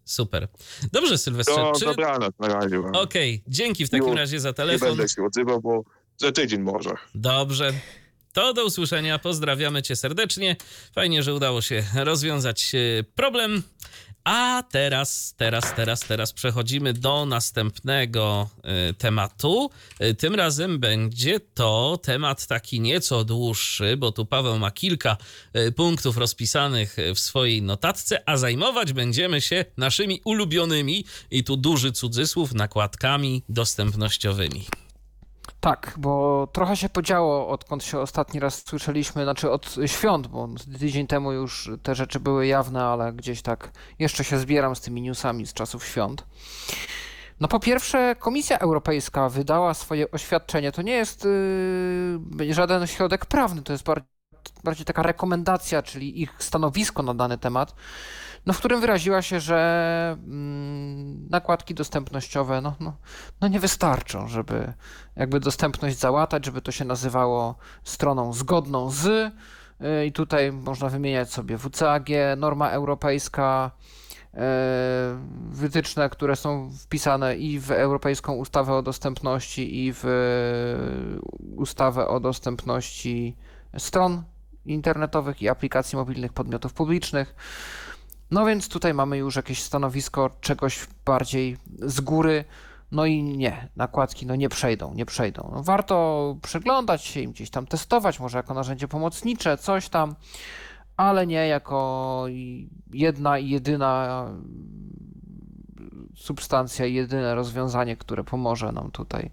Super. 0.05 0.49
Dobrze, 0.93 1.19
Sylwestrze. 1.19 1.57
No, 1.57 1.73
czy... 1.79 1.85
dobranoc 1.85 2.35
na 2.39 2.49
razie. 2.49 2.79
Okej, 2.79 3.35
okay. 3.35 3.53
dzięki 3.53 3.87
w 3.87 3.91
takim 3.91 4.15
razie 4.15 4.41
za 4.41 4.53
telefon. 4.53 4.89
Nie 4.89 4.97
będę 4.97 5.09
się 5.09 5.25
odzywał, 5.25 5.61
bo 5.61 5.85
za 6.17 6.33
tydzień 6.33 6.61
może. 6.61 6.91
Dobrze. 7.15 7.73
To 8.33 8.55
do 8.55 8.65
usłyszenia. 8.65 9.19
Pozdrawiamy 9.19 9.83
cię 9.83 9.97
serdecznie. 9.97 10.57
Fajnie, 10.95 11.23
że 11.23 11.35
udało 11.35 11.63
się 11.63 11.85
rozwiązać 11.95 12.73
e, 12.75 13.05
problem. 13.15 13.63
A 14.27 14.63
teraz, 14.71 15.35
teraz, 15.37 15.75
teraz, 15.75 16.01
teraz 16.01 16.33
przechodzimy 16.33 16.93
do 16.93 17.27
następnego 17.27 18.49
y, 18.91 18.95
tematu. 18.95 19.71
Y, 20.03 20.15
tym 20.15 20.35
razem 20.35 20.79
będzie 20.79 21.41
to 21.41 21.99
temat 22.03 22.47
taki 22.47 22.81
nieco 22.81 23.25
dłuższy, 23.25 23.97
bo 23.97 24.13
tu 24.13 24.27
Paweł 24.27 24.59
ma 24.59 24.71
kilka 24.71 25.17
y, 25.57 25.73
punktów 25.73 26.17
rozpisanych 26.17 26.97
w 27.15 27.19
swojej 27.19 27.63
notatce, 27.63 28.29
a 28.29 28.37
zajmować 28.37 28.93
będziemy 28.93 29.41
się 29.41 29.65
naszymi 29.77 30.21
ulubionymi, 30.25 31.05
i 31.31 31.45
tu 31.45 31.57
duży 31.57 31.93
cudzysłów, 31.93 32.55
nakładkami 32.55 33.43
dostępnościowymi. 33.49 34.67
Tak, 35.67 35.95
bo 35.99 36.47
trochę 36.53 36.77
się 36.77 36.89
podziało, 36.89 37.49
odkąd 37.49 37.85
się 37.85 37.99
ostatni 37.99 38.41
raz 38.41 38.67
słyszeliśmy, 38.67 39.25
znaczy 39.25 39.51
od 39.51 39.77
świąt, 39.87 40.27
bo 40.27 40.49
tydzień 40.81 41.07
temu 41.07 41.33
już 41.33 41.71
te 41.83 41.95
rzeczy 41.95 42.21
były 42.21 42.47
jawne, 42.47 42.85
ale 42.85 43.13
gdzieś 43.13 43.43
tak 43.43 43.71
jeszcze 43.99 44.25
się 44.25 44.39
zbieram 44.39 44.77
z 44.77 44.81
tymi 44.81 45.03
newsami 45.03 45.47
z 45.47 45.53
czasów 45.53 45.87
świąt. 45.87 46.27
No 47.41 47.49
po 47.49 47.61
pierwsze, 47.61 48.17
Komisja 48.19 48.59
Europejska 48.59 49.29
wydała 49.29 49.75
swoje 49.75 50.11
oświadczenie. 50.11 50.73
To 50.73 50.83
nie 50.83 50.93
jest 50.93 51.25
yy, 52.39 52.55
żaden 52.55 52.87
środek 52.87 53.27
prawny, 53.27 53.63
to 53.63 53.73
jest 53.73 53.85
bardziej, 53.85 54.11
bardziej 54.65 54.87
taka 54.87 55.03
rekomendacja, 55.03 55.83
czyli 55.83 56.23
ich 56.23 56.35
stanowisko 56.39 57.03
na 57.03 57.15
dany 57.15 57.39
temat 57.39 57.75
no, 58.47 58.53
w 58.53 58.59
którym 58.59 58.81
wyraziła 58.81 59.23
się, 59.23 59.41
że 59.41 60.17
mm, 60.27 61.29
nakładki 61.31 61.75
dostępnościowe 61.75 62.61
no, 62.61 62.75
no, 62.81 62.97
no 63.41 63.49
nie 63.49 63.61
wystarczą, 63.61 64.29
żeby 64.29 64.73
jakby 65.17 65.41
dostępność 65.41 65.99
załatać, 65.99 66.45
żeby 66.45 66.61
to 66.61 66.73
się 66.73 66.85
nazywało 66.85 67.55
stroną 67.85 68.33
zgodną 68.33 68.91
z. 68.91 69.07
Y, 69.07 70.07
I 70.07 70.13
tutaj 70.13 70.53
można 70.53 70.89
wymieniać 70.89 71.33
sobie 71.33 71.59
WCAG, 71.59 72.09
norma 72.37 72.71
europejska, 72.71 73.71
y, 74.35 74.39
wytyczne, 75.51 76.11
które 76.11 76.37
są 76.37 76.71
wpisane 76.81 77.37
i 77.37 77.61
w 77.61 77.71
Europejską 77.71 78.33
Ustawę 78.33 78.75
o 78.75 78.83
Dostępności, 78.83 79.87
i 79.87 79.93
w 79.93 80.05
Ustawę 81.57 82.09
o 82.09 82.21
Dostępności 82.21 83.37
stron 83.79 84.23
internetowych 84.67 85.43
i 85.43 85.49
aplikacji 85.49 85.97
mobilnych 85.97 86.33
podmiotów 86.33 86.73
publicznych. 86.73 87.35
No 88.31 88.47
więc 88.47 88.69
tutaj 88.69 88.95
mamy 88.95 89.19
już 89.19 89.37
jakieś 89.37 89.63
stanowisko 89.63 90.31
czegoś 90.41 90.87
bardziej 91.05 91.57
z 91.79 92.01
góry. 92.01 92.45
No 92.93 93.07
i 93.07 93.23
nie, 93.23 93.69
nakładki 93.77 94.27
no 94.27 94.37
nie 94.37 94.49
przejdą, 94.49 94.95
nie 94.95 95.07
przejdą. 95.07 95.51
No 95.55 95.63
warto 95.63 96.37
przyglądać 96.43 97.05
się 97.05 97.21
im, 97.21 97.33
gdzieś 97.33 97.51
tam 97.51 97.67
testować, 97.67 98.21
może 98.21 98.39
jako 98.39 98.55
narzędzie 98.55 98.89
pomocnicze, 98.89 99.59
coś 99.59 99.89
tam, 99.89 100.15
ale 100.97 101.27
nie 101.27 101.47
jako 101.47 102.25
jedna 102.93 103.39
i 103.39 103.49
jedyna 103.49 104.27
substancja, 106.17 106.87
jedyne 106.87 107.35
rozwiązanie, 107.35 107.97
które 107.97 108.25
pomoże 108.25 108.73
nam 108.73 108.91
tutaj 108.91 109.31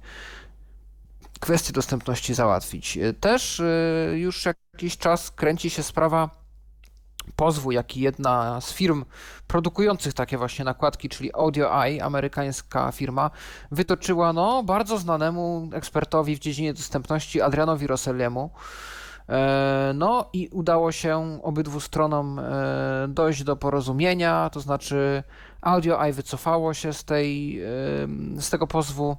kwestię 1.39 1.73
dostępności 1.73 2.33
załatwić. 2.33 2.99
Też 3.19 3.59
y, 3.59 4.13
już 4.17 4.45
jakiś 4.45 4.97
czas 4.97 5.31
kręci 5.31 5.69
się 5.69 5.83
sprawa 5.83 6.42
pozwu, 7.35 7.71
jak 7.71 7.97
i 7.97 8.01
jedna 8.01 8.61
z 8.61 8.73
firm 8.73 9.05
produkujących 9.47 10.13
takie 10.13 10.37
właśnie 10.37 10.65
nakładki, 10.65 11.09
czyli 11.09 11.33
Audio 11.33 11.83
Eye, 11.83 12.03
amerykańska 12.03 12.91
firma, 12.91 13.31
wytoczyła 13.71 14.33
no, 14.33 14.63
bardzo 14.63 14.97
znanemu 14.97 15.69
ekspertowi 15.73 16.35
w 16.35 16.39
dziedzinie 16.39 16.73
dostępności 16.73 17.41
Adrianowi 17.41 17.87
Rosselliemu. 17.87 18.49
E, 19.29 19.91
no 19.95 20.29
i 20.33 20.49
udało 20.51 20.91
się 20.91 21.39
obydwu 21.43 21.79
stronom 21.79 22.39
e, 22.39 22.43
dojść 23.07 23.43
do 23.43 23.55
porozumienia, 23.55 24.49
to 24.49 24.59
znaczy 24.59 25.23
Audio 25.61 26.03
Eye 26.03 26.13
wycofało 26.13 26.73
się 26.73 26.93
z, 26.93 27.03
tej, 27.03 27.61
z 28.37 28.49
tego 28.49 28.67
pozwu. 28.67 29.17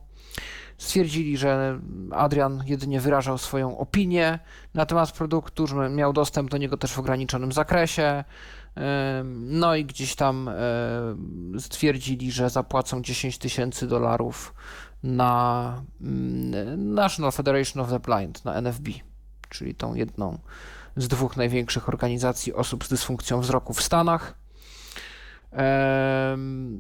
Stwierdzili, 0.78 1.36
że 1.36 1.80
Adrian 2.10 2.62
jedynie 2.66 3.00
wyrażał 3.00 3.38
swoją 3.38 3.78
opinię 3.78 4.38
na 4.74 4.86
temat 4.86 5.12
produktu, 5.12 5.66
że 5.66 5.88
miał 5.88 6.12
dostęp 6.12 6.50
do 6.50 6.58
niego 6.58 6.76
też 6.76 6.92
w 6.92 6.98
ograniczonym 6.98 7.52
zakresie. 7.52 8.24
No 9.24 9.74
i 9.74 9.84
gdzieś 9.84 10.16
tam 10.16 10.50
stwierdzili, 11.58 12.32
że 12.32 12.50
zapłacą 12.50 13.02
10 13.02 13.38
tysięcy 13.38 13.86
dolarów 13.86 14.54
na 15.02 15.82
mm, 16.00 16.94
National 16.94 17.32
Federation 17.32 17.82
of 17.82 17.90
the 17.90 18.00
Blind, 18.00 18.44
na 18.44 18.54
NFB, 18.54 18.88
czyli 19.48 19.74
tą 19.74 19.94
jedną 19.94 20.38
z 20.96 21.08
dwóch 21.08 21.36
największych 21.36 21.88
organizacji 21.88 22.54
osób 22.54 22.84
z 22.84 22.88
dysfunkcją 22.88 23.40
wzroku 23.40 23.74
w 23.74 23.82
Stanach. 23.82 24.43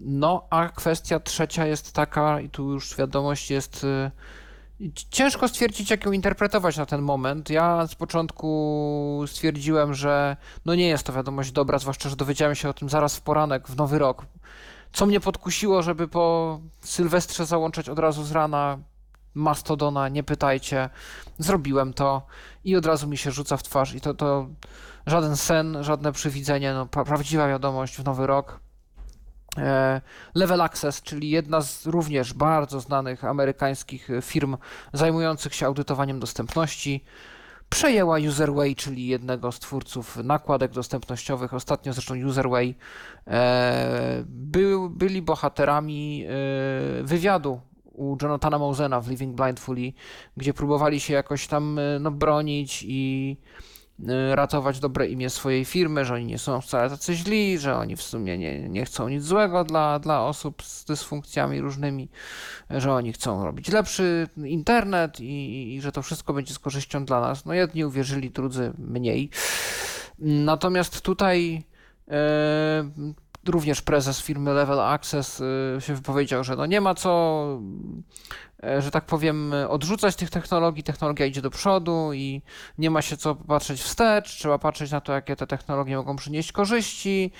No, 0.04 0.46
a 0.50 0.68
kwestia 0.68 1.20
trzecia 1.20 1.66
jest 1.66 1.92
taka, 1.92 2.40
i 2.40 2.48
tu 2.48 2.72
już 2.72 2.96
wiadomość 2.96 3.50
jest. 3.50 3.84
Y, 3.84 4.10
ciężko 5.10 5.48
stwierdzić, 5.48 5.90
jak 5.90 6.04
ją 6.04 6.12
interpretować 6.12 6.76
na 6.76 6.86
ten 6.86 7.02
moment. 7.02 7.50
Ja 7.50 7.86
z 7.86 7.94
początku 7.94 9.24
stwierdziłem, 9.26 9.94
że 9.94 10.36
no 10.64 10.74
nie 10.74 10.88
jest 10.88 11.06
to 11.06 11.12
wiadomość 11.12 11.52
dobra, 11.52 11.78
zwłaszcza, 11.78 12.08
że 12.08 12.16
dowiedziałem 12.16 12.54
się 12.54 12.68
o 12.68 12.74
tym 12.74 12.88
zaraz 12.88 13.16
w 13.16 13.20
poranek, 13.20 13.68
w 13.68 13.76
nowy 13.76 13.98
rok. 13.98 14.26
Co 14.92 15.06
mnie 15.06 15.20
podkusiło, 15.20 15.82
żeby 15.82 16.08
po 16.08 16.60
Sylwestrze 16.80 17.46
załączać 17.46 17.88
od 17.88 17.98
razu 17.98 18.24
z 18.24 18.32
rana 18.32 18.78
Mastodona, 19.34 20.08
nie 20.08 20.22
pytajcie. 20.22 20.90
Zrobiłem 21.38 21.92
to 21.92 22.26
i 22.64 22.76
od 22.76 22.86
razu 22.86 23.08
mi 23.08 23.16
się 23.16 23.30
rzuca 23.30 23.56
w 23.56 23.62
twarz 23.62 23.94
i 23.94 24.00
to, 24.00 24.14
to 24.14 24.46
żaden 25.06 25.36
sen, 25.36 25.76
żadne 25.80 26.12
przywidzenie, 26.12 26.74
no, 26.74 26.86
prawdziwa 26.86 27.48
wiadomość 27.48 27.96
w 27.96 28.04
nowy 28.04 28.26
rok. 28.26 28.63
E, 29.58 30.00
Level 30.34 30.60
Access, 30.60 31.02
czyli 31.02 31.30
jedna 31.30 31.60
z 31.60 31.86
również 31.86 32.32
bardzo 32.32 32.80
znanych 32.80 33.24
amerykańskich 33.24 34.08
firm 34.22 34.56
zajmujących 34.92 35.54
się 35.54 35.66
audytowaniem 35.66 36.20
dostępności, 36.20 37.04
przejęła 37.68 38.18
Userway, 38.18 38.76
czyli 38.76 39.06
jednego 39.06 39.52
z 39.52 39.58
twórców 39.58 40.16
nakładek 40.16 40.72
dostępnościowych. 40.72 41.54
Ostatnio 41.54 41.92
zresztą 41.92 42.14
Userway 42.26 42.74
e, 43.26 44.24
był, 44.26 44.90
byli 44.90 45.22
bohaterami 45.22 46.24
e, 46.24 47.02
wywiadu 47.02 47.60
u 47.84 48.16
Jonathana 48.22 48.58
Mausena 48.58 49.00
w 49.00 49.08
Living 49.08 49.36
Blindfully, 49.36 49.92
gdzie 50.36 50.54
próbowali 50.54 51.00
się 51.00 51.14
jakoś 51.14 51.46
tam 51.46 51.80
no, 52.00 52.10
bronić 52.10 52.84
i 52.88 53.36
ratować 54.34 54.80
dobre 54.80 55.06
imię 55.06 55.30
swojej 55.30 55.64
firmy, 55.64 56.04
że 56.04 56.14
oni 56.14 56.24
nie 56.24 56.38
są 56.38 56.60
wcale 56.60 56.90
tacy 56.90 57.14
źli, 57.14 57.58
że 57.58 57.76
oni 57.76 57.96
w 57.96 58.02
sumie 58.02 58.38
nie, 58.38 58.68
nie 58.68 58.84
chcą 58.84 59.08
nic 59.08 59.24
złego 59.24 59.64
dla, 59.64 59.98
dla 59.98 60.26
osób 60.26 60.62
z 60.62 60.84
dysfunkcjami 60.84 61.60
różnymi, 61.60 62.08
że 62.70 62.92
oni 62.92 63.12
chcą 63.12 63.44
robić 63.44 63.68
lepszy 63.68 64.28
internet 64.44 65.20
i, 65.20 65.74
i 65.74 65.80
że 65.80 65.92
to 65.92 66.02
wszystko 66.02 66.32
będzie 66.32 66.54
z 66.54 66.58
korzyścią 66.58 67.04
dla 67.04 67.20
nas. 67.20 67.44
No 67.44 67.54
jedni 67.54 67.84
uwierzyli, 67.84 68.30
drudzy 68.30 68.72
mniej. 68.78 69.30
Natomiast 70.18 71.00
tutaj 71.00 71.62
e, 72.08 72.90
również 73.48 73.82
prezes 73.82 74.22
firmy 74.22 74.52
Level 74.52 74.80
Access 74.80 75.42
e, 75.76 75.80
się 75.80 75.94
wypowiedział, 75.94 76.44
że 76.44 76.56
no 76.56 76.66
nie 76.66 76.80
ma 76.80 76.94
co 76.94 77.44
E, 78.66 78.82
że 78.82 78.90
tak 78.90 79.04
powiem, 79.04 79.52
odrzucać 79.68 80.16
tych 80.16 80.30
technologii. 80.30 80.82
Technologia 80.82 81.26
idzie 81.26 81.42
do 81.42 81.50
przodu 81.50 82.12
i 82.12 82.42
nie 82.78 82.90
ma 82.90 83.02
się 83.02 83.16
co 83.16 83.34
patrzeć 83.34 83.82
wstecz. 83.82 84.30
Trzeba 84.30 84.58
patrzeć 84.58 84.90
na 84.90 85.00
to, 85.00 85.12
jakie 85.12 85.36
te 85.36 85.46
technologie 85.46 85.96
mogą 85.96 86.16
przynieść 86.16 86.52
korzyści. 86.52 87.30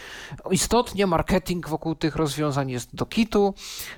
Istotnie 0.50 1.06
marketing 1.06 1.68
wokół 1.68 1.94
tych 1.94 2.16
rozwiązań 2.16 2.70
jest 2.70 2.94
do 2.94 3.06
kitu. 3.06 3.54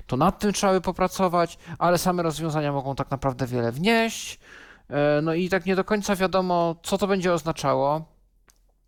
To 0.07 0.17
nad 0.17 0.39
tym 0.39 0.53
trzeba 0.53 0.73
by 0.73 0.81
popracować, 0.81 1.57
ale 1.79 1.97
same 1.97 2.23
rozwiązania 2.23 2.71
mogą 2.71 2.95
tak 2.95 3.11
naprawdę 3.11 3.47
wiele 3.47 3.71
wnieść. 3.71 4.39
E, 4.89 5.21
no 5.21 5.33
i 5.33 5.49
tak 5.49 5.65
nie 5.65 5.75
do 5.75 5.83
końca 5.83 6.15
wiadomo, 6.15 6.75
co 6.83 6.97
to 6.97 7.07
będzie 7.07 7.33
oznaczało. 7.33 8.16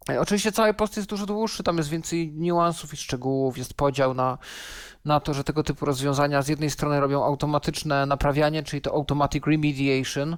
E, 0.09 0.21
oczywiście 0.21 0.51
cały 0.51 0.73
post 0.73 0.97
jest 0.97 1.09
dużo 1.09 1.25
dłuższy, 1.25 1.63
tam 1.63 1.77
jest 1.77 1.89
więcej 1.89 2.33
niuansów 2.33 2.93
i 2.93 2.97
szczegółów, 2.97 3.57
jest 3.57 3.73
podział 3.73 4.13
na 4.13 4.37
na 5.05 5.19
to, 5.19 5.33
że 5.33 5.43
tego 5.43 5.63
typu 5.63 5.85
rozwiązania 5.85 6.41
z 6.41 6.47
jednej 6.47 6.69
strony 6.69 6.99
robią 6.99 7.23
automatyczne 7.23 8.05
naprawianie, 8.05 8.63
czyli 8.63 8.81
to 8.81 8.93
automatic 8.93 9.43
remediation, 9.45 10.37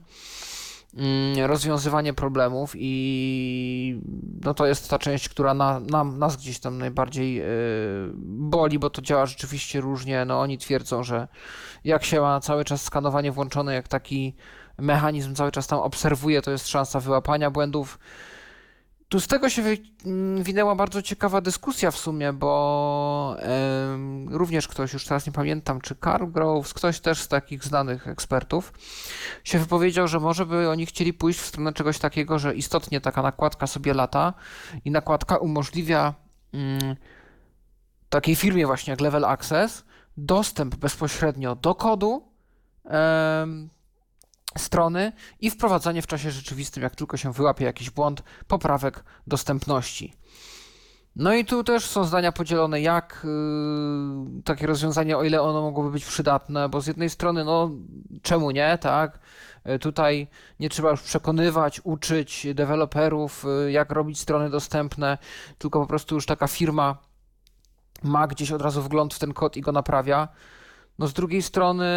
mm, 0.94 1.46
rozwiązywanie 1.46 2.14
problemów 2.14 2.74
i 2.76 4.02
no 4.44 4.54
to 4.54 4.66
jest 4.66 4.90
ta 4.90 5.00
część, 5.00 5.30
która 5.30 5.54
na, 5.54 5.80
na, 5.80 6.04
nas 6.04 6.38
gdzieś 6.38 6.60
tam 6.60 6.78
najbardziej 6.78 7.36
yy, 7.36 7.46
boli, 8.26 8.80
bo 8.80 8.90
to 8.90 9.02
działa 9.02 9.26
rzeczywiście 9.26 9.82
różnie. 9.82 10.26
No 10.26 10.40
oni 10.40 10.58
twierdzą, 10.58 11.04
że 11.04 11.28
jak 11.84 12.04
się 12.04 12.22
ma 12.22 12.40
cały 12.40 12.66
czas 12.66 12.84
skanowanie 12.84 13.32
włączone, 13.32 13.74
jak 13.74 13.88
taki 13.88 14.36
mechanizm 14.78 15.36
cały 15.36 15.52
czas 15.52 15.68
tam 15.68 15.80
obserwuje, 15.80 16.42
to 16.42 16.52
jest 16.52 16.68
szansa 16.68 17.00
wyłapania 17.00 17.52
błędów. 17.52 18.00
Tu 19.12 19.20
z 19.20 19.28
tego 19.28 19.50
się 19.50 19.64
wywinęła 20.36 20.76
bardzo 20.76 21.02
ciekawa 21.02 21.42
dyskusja 21.42 21.92
w 21.92 21.98
sumie, 21.98 22.34
bo 22.34 23.36
również 24.30 24.68
ktoś, 24.68 24.94
już 24.94 25.06
teraz 25.06 25.26
nie 25.26 25.32
pamiętam, 25.32 25.82
czy 25.82 25.96
Carl 25.96 26.26
Groves, 26.26 26.74
ktoś 26.74 27.00
też 27.00 27.22
z 27.22 27.28
takich 27.28 27.64
znanych 27.64 28.08
ekspertów, 28.08 28.74
się 29.44 29.60
wypowiedział, 29.60 30.08
że 30.08 30.20
może 30.20 30.46
by 30.46 30.70
oni 30.70 30.86
chcieli 30.86 31.14
pójść 31.14 31.40
w 31.40 31.46
stronę 31.46 31.74
czegoś 31.74 32.00
takiego, 32.00 32.40
że 32.40 32.56
istotnie 32.56 33.02
taka 33.02 33.22
nakładka 33.22 33.68
sobie 33.68 33.94
lata 33.94 34.34
i 34.86 34.92
nakładka 34.92 35.38
umożliwia 35.38 36.14
mm, 36.54 36.96
takiej 38.10 38.36
firmie 38.36 38.66
właśnie 38.66 38.92
jak 38.92 39.02
Level 39.02 39.26
Access 39.26 39.86
dostęp 40.18 40.76
bezpośrednio 40.76 41.56
do 41.56 41.76
kodu 41.76 42.24
strony 44.58 45.12
i 45.40 45.50
wprowadzanie 45.50 46.02
w 46.02 46.08
czasie 46.08 46.32
rzeczywistym, 46.32 46.84
jak 46.84 46.96
tylko 46.96 47.18
się 47.18 47.34
wyłapie 47.34 47.66
jakiś 47.66 47.90
błąd, 47.90 48.24
poprawek 48.48 49.04
dostępności. 49.28 50.14
No 51.16 51.34
i 51.34 51.46
tu 51.46 51.64
też 51.64 51.86
są 51.86 52.04
zdania 52.04 52.32
podzielone, 52.32 52.82
jak 52.82 53.22
yy, 53.24 54.42
takie 54.44 54.68
rozwiązanie, 54.68 55.18
o 55.18 55.24
ile 55.24 55.42
ono 55.42 55.62
mogłoby 55.62 55.92
być 55.92 56.06
przydatne, 56.06 56.70
bo 56.70 56.82
z 56.82 56.88
jednej 56.88 57.10
strony, 57.10 57.46
no 57.46 57.72
czemu 58.22 58.52
nie, 58.52 58.78
tak? 58.78 59.20
Yy, 59.66 59.80
tutaj 59.80 60.28
nie 60.60 60.70
trzeba 60.70 60.92
już 60.92 61.02
przekonywać, 61.02 61.82
uczyć 61.84 62.48
deweloperów, 62.54 63.46
yy, 63.66 63.72
jak 63.72 63.92
robić 63.92 64.20
strony 64.20 64.50
dostępne, 64.50 65.18
tylko 65.58 65.80
po 65.80 65.88
prostu 65.88 66.16
już 66.16 66.26
taka 66.26 66.48
firma 66.48 66.98
ma 68.04 68.28
gdzieś 68.28 68.52
od 68.52 68.62
razu 68.62 68.82
wgląd 68.82 69.14
w 69.14 69.20
ten 69.20 69.34
kod 69.34 69.58
i 69.58 69.62
go 69.62 69.72
naprawia. 69.72 70.28
No 71.00 71.08
z 71.08 71.14
drugiej 71.14 71.42
strony, 71.42 71.88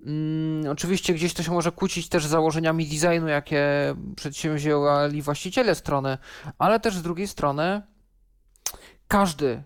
Mm, 0.00 0.70
oczywiście 0.70 1.14
gdzieś 1.14 1.34
to 1.34 1.42
się 1.42 1.52
może 1.52 1.72
kłócić 1.72 2.08
też 2.08 2.26
z 2.26 2.30
założeniami 2.30 2.86
designu, 2.86 3.28
jakie 3.28 3.64
przedsięwzięli 4.16 5.22
właściciele 5.22 5.74
strony, 5.74 6.18
ale 6.58 6.80
też 6.80 6.96
z 6.96 7.02
drugiej 7.02 7.28
strony 7.28 7.82
każdy 9.08 9.62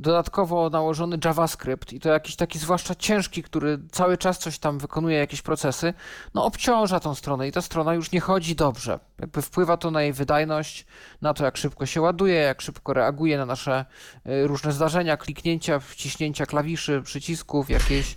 dodatkowo 0.00 0.70
nałożony 0.70 1.18
JavaScript 1.24 1.92
i 1.92 2.00
to 2.00 2.08
jakiś 2.08 2.36
taki 2.36 2.58
zwłaszcza 2.58 2.94
ciężki, 2.94 3.42
który 3.42 3.78
cały 3.92 4.18
czas 4.18 4.38
coś 4.38 4.58
tam 4.58 4.78
wykonuje, 4.78 5.18
jakieś 5.18 5.42
procesy, 5.42 5.94
no 6.34 6.44
obciąża 6.44 7.00
tą 7.00 7.14
stronę 7.14 7.48
i 7.48 7.52
ta 7.52 7.62
strona 7.62 7.94
już 7.94 8.12
nie 8.12 8.20
chodzi 8.20 8.54
dobrze. 8.54 9.00
Jakby 9.18 9.42
wpływa 9.42 9.76
to 9.76 9.90
na 9.90 10.02
jej 10.02 10.12
wydajność, 10.12 10.86
na 11.22 11.34
to 11.34 11.44
jak 11.44 11.56
szybko 11.56 11.86
się 11.86 12.00
ładuje, 12.00 12.34
jak 12.34 12.62
szybko 12.62 12.92
reaguje 12.92 13.38
na 13.38 13.46
nasze 13.46 13.84
y, 14.26 14.46
różne 14.46 14.72
zdarzenia, 14.72 15.16
kliknięcia, 15.16 15.78
wciśnięcia 15.78 16.46
klawiszy, 16.46 17.02
przycisków, 17.02 17.70
jakieś 17.70 18.14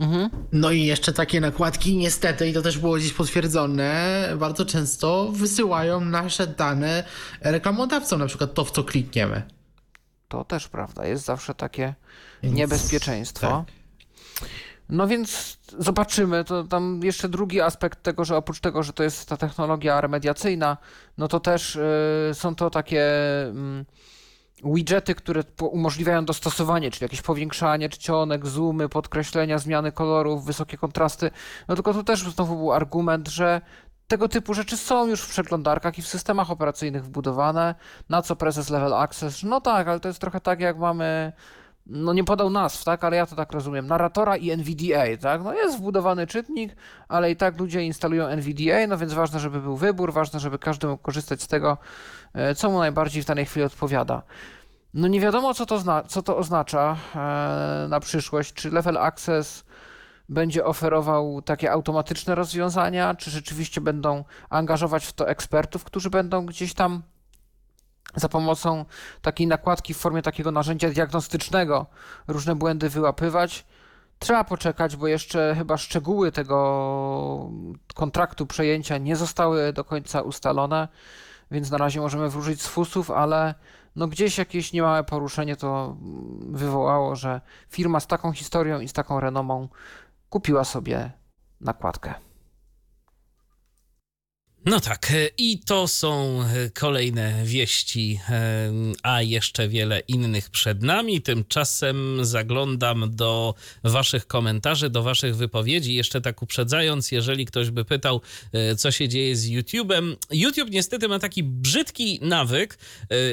Mhm. 0.00 0.30
No 0.52 0.70
i 0.70 0.84
jeszcze 0.84 1.12
takie 1.12 1.40
nakładki, 1.40 1.96
niestety, 1.96 2.48
i 2.48 2.52
to 2.52 2.62
też 2.62 2.78
było 2.78 2.96
gdzieś 2.96 3.12
potwierdzone, 3.12 4.28
bardzo 4.38 4.64
często 4.64 5.28
wysyłają 5.32 6.00
nasze 6.00 6.46
dane 6.46 7.04
reklamodawcom, 7.40 8.18
na 8.18 8.26
przykład 8.26 8.54
to, 8.54 8.64
w 8.64 8.70
co 8.70 8.84
klikniemy. 8.84 9.42
To 10.28 10.44
też 10.44 10.68
prawda, 10.68 11.06
jest 11.06 11.24
zawsze 11.24 11.54
takie 11.54 11.94
więc, 12.42 12.56
niebezpieczeństwo. 12.56 13.46
Tak. 13.46 14.50
No 14.88 15.06
więc 15.06 15.58
zobaczymy. 15.78 16.44
To 16.44 16.64
tam 16.64 17.00
jeszcze 17.02 17.28
drugi 17.28 17.60
aspekt 17.60 18.02
tego, 18.02 18.24
że 18.24 18.36
oprócz 18.36 18.60
tego, 18.60 18.82
że 18.82 18.92
to 18.92 19.02
jest 19.02 19.28
ta 19.28 19.36
technologia 19.36 20.00
remediacyjna, 20.00 20.76
no 21.18 21.28
to 21.28 21.40
też 21.40 21.76
y, 21.76 22.30
są 22.32 22.54
to 22.54 22.70
takie. 22.70 23.04
Y, 23.46 23.84
widgety, 24.64 25.14
które 25.14 25.44
umożliwiają 25.60 26.24
dostosowanie, 26.24 26.90
czyli 26.90 27.04
jakieś 27.04 27.22
powiększanie 27.22 27.88
czcionek, 27.88 28.46
zoomy, 28.46 28.88
podkreślenia, 28.88 29.58
zmiany 29.58 29.92
kolorów, 29.92 30.44
wysokie 30.44 30.78
kontrasty. 30.78 31.30
No 31.68 31.74
tylko 31.74 31.94
tu 31.94 32.04
też 32.04 32.20
znowu 32.30 32.56
był 32.56 32.72
argument, 32.72 33.28
że 33.28 33.60
tego 34.08 34.28
typu 34.28 34.54
rzeczy 34.54 34.76
są 34.76 35.06
już 35.06 35.22
w 35.22 35.30
przeglądarkach 35.30 35.98
i 35.98 36.02
w 36.02 36.08
systemach 36.08 36.50
operacyjnych 36.50 37.04
wbudowane, 37.04 37.74
na 38.08 38.22
co 38.22 38.36
prezes 38.36 38.70
Level 38.70 38.94
Access, 38.94 39.42
no 39.42 39.60
tak, 39.60 39.88
ale 39.88 40.00
to 40.00 40.08
jest 40.08 40.20
trochę 40.20 40.40
tak 40.40 40.60
jak 40.60 40.78
mamy 40.78 41.32
no 41.90 42.12
nie 42.12 42.24
podał 42.24 42.50
nazw, 42.50 42.84
tak, 42.84 43.04
ale 43.04 43.16
ja 43.16 43.26
to 43.26 43.36
tak 43.36 43.52
rozumiem, 43.52 43.86
narratora 43.86 44.36
i 44.36 44.50
NVDA, 44.50 45.16
tak, 45.20 45.42
no 45.44 45.54
jest 45.54 45.78
wbudowany 45.78 46.26
czytnik, 46.26 46.76
ale 47.08 47.30
i 47.30 47.36
tak 47.36 47.58
ludzie 47.58 47.82
instalują 47.82 48.26
NVDA, 48.26 48.86
no 48.88 48.98
więc 48.98 49.12
ważne, 49.12 49.40
żeby 49.40 49.60
był 49.60 49.76
wybór, 49.76 50.12
ważne, 50.12 50.40
żeby 50.40 50.58
każdy 50.58 50.86
mógł 50.86 51.02
korzystać 51.02 51.42
z 51.42 51.48
tego, 51.48 51.78
e, 52.34 52.54
co 52.54 52.70
mu 52.70 52.78
najbardziej 52.78 53.22
w 53.22 53.26
danej 53.26 53.46
chwili 53.46 53.66
odpowiada. 53.66 54.22
No 54.94 55.08
nie 55.08 55.20
wiadomo, 55.20 55.54
co 55.54 55.66
to, 55.66 56.04
co 56.08 56.22
to 56.22 56.36
oznacza 56.36 56.96
e, 57.14 57.86
na 57.88 58.00
przyszłość, 58.00 58.52
czy 58.52 58.70
Level 58.70 58.98
Access 58.98 59.64
będzie 60.28 60.64
oferował 60.64 61.42
takie 61.42 61.72
automatyczne 61.72 62.34
rozwiązania, 62.34 63.14
czy 63.14 63.30
rzeczywiście 63.30 63.80
będą 63.80 64.24
angażować 64.50 65.06
w 65.06 65.12
to 65.12 65.28
ekspertów, 65.28 65.84
którzy 65.84 66.10
będą 66.10 66.46
gdzieś 66.46 66.74
tam 66.74 67.02
za 68.14 68.28
pomocą 68.28 68.84
takiej 69.22 69.46
nakładki 69.46 69.94
w 69.94 69.96
formie 69.96 70.22
takiego 70.22 70.50
narzędzia 70.50 70.90
diagnostycznego 70.90 71.86
różne 72.28 72.54
błędy 72.54 72.88
wyłapywać. 72.88 73.66
Trzeba 74.18 74.44
poczekać, 74.44 74.96
bo 74.96 75.06
jeszcze 75.06 75.54
chyba 75.58 75.76
szczegóły 75.76 76.32
tego 76.32 77.50
kontraktu 77.94 78.46
przejęcia 78.46 78.98
nie 78.98 79.16
zostały 79.16 79.72
do 79.72 79.84
końca 79.84 80.22
ustalone, 80.22 80.88
więc 81.50 81.70
na 81.70 81.78
razie 81.78 82.00
możemy 82.00 82.30
wróżyć 82.30 82.62
z 82.62 82.66
fusów, 82.66 83.10
ale 83.10 83.54
no 83.96 84.08
gdzieś 84.08 84.38
jakieś 84.38 84.72
niemałe 84.72 85.04
poruszenie 85.04 85.56
to 85.56 85.96
wywołało, 86.40 87.16
że 87.16 87.40
firma 87.68 88.00
z 88.00 88.06
taką 88.06 88.32
historią 88.32 88.80
i 88.80 88.88
z 88.88 88.92
taką 88.92 89.20
renomą 89.20 89.68
kupiła 90.30 90.64
sobie 90.64 91.10
nakładkę. 91.60 92.29
No 94.66 94.80
tak, 94.80 95.10
e, 95.10 95.28
i 95.38 95.58
to 95.58 95.88
są 95.88 96.42
e, 96.42 96.70
kolejne 96.70 97.44
wieści, 97.44 98.20
e, 98.28 98.72
a 99.02 99.22
jeszcze 99.22 99.68
wiele 99.68 100.00
innych 100.08 100.50
przed 100.50 100.82
nami. 100.82 101.22
Tymczasem 101.22 102.24
zaglądam 102.24 103.10
do 103.16 103.54
Waszych 103.84 104.26
komentarzy, 104.26 104.90
do 104.90 105.02
Waszych 105.02 105.36
wypowiedzi. 105.36 105.94
Jeszcze 105.94 106.20
tak 106.20 106.42
uprzedzając, 106.42 107.12
jeżeli 107.12 107.46
ktoś 107.46 107.70
by 107.70 107.84
pytał, 107.84 108.20
co 108.76 108.90
się 108.90 109.08
dzieje 109.08 109.36
z 109.36 109.48
YouTube'em. 109.50 110.16
YouTube 110.30 110.70
niestety 110.70 111.08
ma 111.08 111.18
taki 111.18 111.42
brzydki 111.42 112.18
nawyk 112.22 112.78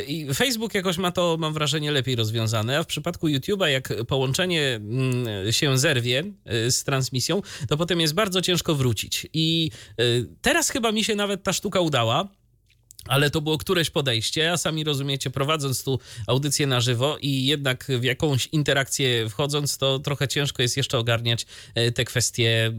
i 0.07 0.27
Facebook 0.35 0.75
jakoś 0.75 0.97
ma 0.97 1.11
to, 1.11 1.37
mam 1.39 1.53
wrażenie, 1.53 1.91
lepiej 1.91 2.15
rozwiązane. 2.15 2.79
A 2.79 2.83
w 2.83 2.87
przypadku 2.87 3.27
YouTube'a, 3.27 3.65
jak 3.65 3.93
połączenie 4.07 4.75
mm, 4.75 5.53
się 5.53 5.77
zerwie 5.77 6.23
z 6.69 6.83
transmisją, 6.83 7.41
to 7.69 7.77
potem 7.77 7.99
jest 7.99 8.13
bardzo 8.13 8.41
ciężko 8.41 8.75
wrócić. 8.75 9.27
I 9.33 9.71
teraz 10.41 10.69
chyba 10.69 10.91
mi 10.91 11.03
się 11.03 11.16
nawet 11.17 11.43
ta 11.43 11.53
sztuka 11.53 11.79
udała. 11.79 12.27
Ale 13.07 13.29
to 13.29 13.41
było 13.41 13.57
któreś 13.57 13.89
podejście, 13.89 14.51
a 14.51 14.57
sami 14.57 14.83
rozumiecie, 14.83 15.29
prowadząc 15.29 15.83
tu 15.83 15.99
audycję 16.27 16.67
na 16.67 16.81
żywo 16.81 17.17
i 17.21 17.45
jednak 17.45 17.87
w 17.99 18.03
jakąś 18.03 18.47
interakcję 18.51 19.29
wchodząc, 19.29 19.77
to 19.77 19.99
trochę 19.99 20.27
ciężko 20.27 20.61
jest 20.61 20.77
jeszcze 20.77 20.97
ogarniać 20.97 21.45
e, 21.75 21.91
te 21.91 22.05
kwestie 22.05 22.67
y, 22.67 22.73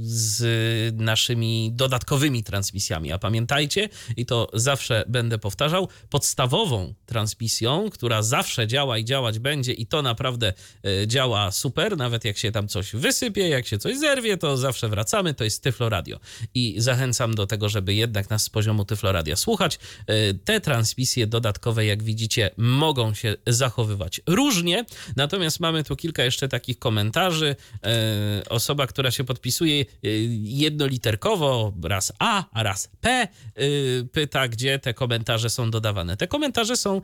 z 0.00 0.96
naszymi 1.00 1.70
dodatkowymi 1.72 2.44
transmisjami. 2.44 3.12
A 3.12 3.18
pamiętajcie, 3.18 3.88
i 4.16 4.26
to 4.26 4.50
zawsze 4.54 5.04
będę 5.08 5.38
powtarzał, 5.38 5.88
podstawową 6.10 6.94
transmisją, 7.06 7.90
która 7.90 8.22
zawsze 8.22 8.66
działa 8.66 8.98
i 8.98 9.04
działać 9.04 9.38
będzie, 9.38 9.72
i 9.72 9.86
to 9.86 10.02
naprawdę 10.02 10.52
e, 10.84 11.06
działa 11.06 11.50
super, 11.50 11.96
nawet 11.96 12.24
jak 12.24 12.38
się 12.38 12.52
tam 12.52 12.68
coś 12.68 12.92
wysypie, 12.92 13.48
jak 13.48 13.66
się 13.66 13.78
coś 13.78 13.98
zerwie, 13.98 14.36
to 14.36 14.56
zawsze 14.56 14.88
wracamy, 14.88 15.34
to 15.34 15.44
jest 15.44 15.62
Tyflo 15.62 15.88
Radio. 15.88 16.20
I 16.54 16.74
zachęcam 16.78 17.34
do 17.34 17.46
tego, 17.46 17.68
żeby 17.68 17.94
jednak 17.94 18.30
nas 18.30 18.42
z 18.42 18.50
poziomu 18.50 18.84
Tyflo 18.84 19.12
Radia 19.12 19.36
słuchać. 19.48 19.78
E, 20.06 20.34
te 20.34 20.60
transmisje 20.60 21.26
dodatkowe, 21.26 21.86
jak 21.86 22.02
widzicie, 22.02 22.50
mogą 22.56 23.14
się 23.14 23.36
zachowywać 23.46 24.20
różnie. 24.26 24.84
Natomiast 25.16 25.60
mamy 25.60 25.84
tu 25.84 25.96
kilka 25.96 26.24
jeszcze 26.24 26.48
takich 26.48 26.78
komentarzy. 26.78 27.56
E, 27.84 28.48
osoba, 28.48 28.86
która 28.86 29.10
się 29.10 29.24
podpisuje 29.24 29.80
e, 29.80 29.84
jednoliterkowo, 30.42 31.72
raz 31.82 32.12
A, 32.18 32.44
a 32.52 32.62
raz 32.62 32.90
P, 33.00 33.28
pyta, 34.12 34.48
gdzie 34.48 34.78
te 34.78 34.94
komentarze 34.94 35.50
są 35.50 35.70
dodawane. 35.70 36.16
Te 36.16 36.26
komentarze 36.26 36.76
są, 36.76 37.00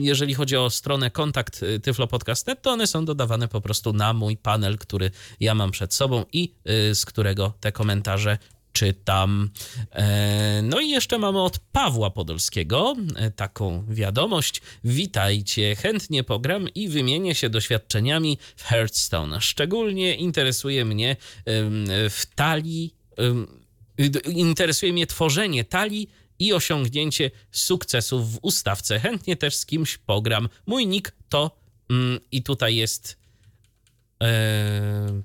jeżeli 0.00 0.34
chodzi 0.34 0.56
o 0.56 0.70
stronę 0.70 1.10
kontakt 1.10 1.64
tyflopodcast.net, 1.82 2.62
to 2.62 2.70
one 2.70 2.86
są 2.86 3.04
dodawane 3.04 3.48
po 3.48 3.60
prostu 3.60 3.92
na 3.92 4.12
mój 4.12 4.36
panel, 4.36 4.78
który 4.78 5.10
ja 5.40 5.54
mam 5.54 5.70
przed 5.70 5.94
sobą 5.94 6.24
i 6.32 6.54
z 6.94 7.04
którego 7.04 7.52
te 7.60 7.72
komentarze 7.72 8.38
czytam. 8.78 9.50
E, 9.92 10.60
no 10.62 10.80
i 10.80 10.90
jeszcze 10.90 11.18
mamy 11.18 11.42
od 11.42 11.58
Pawła 11.58 12.10
Podolskiego 12.10 12.96
e, 13.16 13.30
taką 13.30 13.84
wiadomość. 13.88 14.62
Witajcie, 14.84 15.76
chętnie 15.76 16.24
pogram 16.24 16.68
i 16.74 16.88
wymienię 16.88 17.34
się 17.34 17.50
doświadczeniami 17.50 18.38
w 18.56 18.62
Hearthstone. 18.62 19.40
Szczególnie 19.40 20.16
interesuje 20.16 20.84
mnie 20.84 21.16
w 22.10 22.22
talii, 22.34 22.94
interesuje 24.26 24.92
mnie 24.92 25.06
tworzenie 25.06 25.64
talii 25.64 26.10
i 26.38 26.52
osiągnięcie 26.52 27.30
sukcesów 27.52 28.32
w 28.32 28.38
ustawce. 28.42 29.00
Chętnie 29.00 29.36
też 29.36 29.56
z 29.56 29.66
kimś 29.66 29.98
pogram. 29.98 30.48
Mój 30.66 30.86
nick 30.86 31.12
to 31.28 31.60
mm, 31.90 32.20
i 32.32 32.42
tutaj 32.42 32.76
jest 32.76 33.18
e, 34.22 35.22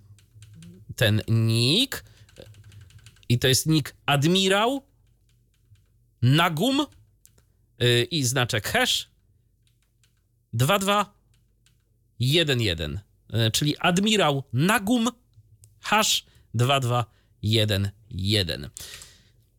ten 0.96 1.22
nick 1.28 2.13
to 3.44 3.48
jest 3.48 3.66
nick 3.66 3.96
admirał 4.06 4.88
Nagum 6.22 6.86
yy, 7.80 8.04
i 8.04 8.24
znaczek 8.24 8.68
hash 8.68 9.10
2211, 10.54 13.02
yy, 13.30 13.52
czyli 13.52 13.78
admirał 13.78 14.44
Nagum 14.54 15.10
hash 15.80 16.26
2211. 16.54 18.70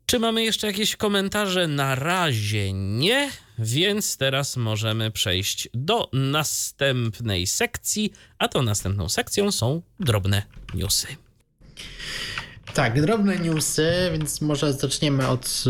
Czy 0.06 0.18
mamy 0.18 0.44
jeszcze 0.44 0.66
jakieś 0.66 0.96
komentarze? 0.96 1.66
Na 1.66 1.94
razie 1.94 2.72
nie, 2.72 3.30
więc 3.58 4.16
teraz 4.16 4.56
możemy 4.56 5.10
przejść 5.10 5.68
do 5.74 6.10
następnej 6.12 7.46
sekcji, 7.46 8.12
a 8.38 8.48
to 8.48 8.62
następną 8.62 9.08
sekcją 9.08 9.52
są 9.52 9.82
drobne 10.00 10.42
newsy. 10.74 11.23
Tak, 12.74 13.00
drobne 13.00 13.38
newsy, 13.38 13.92
więc 14.12 14.40
może 14.40 14.72
zaczniemy 14.72 15.28
od, 15.28 15.64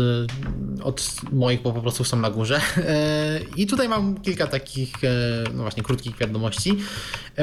e, 0.79 0.83
od 0.83 1.15
moich, 1.31 1.61
bo 1.61 1.73
po 1.73 1.81
prostu 1.81 2.03
są 2.03 2.17
na 2.17 2.31
górze. 2.31 2.61
E, 2.77 3.39
I 3.55 3.67
tutaj 3.67 3.89
mam 3.89 4.21
kilka 4.21 4.47
takich, 4.47 5.03
e, 5.03 5.07
no 5.53 5.61
właśnie, 5.61 5.83
krótkich 5.83 6.17
wiadomości. 6.17 6.77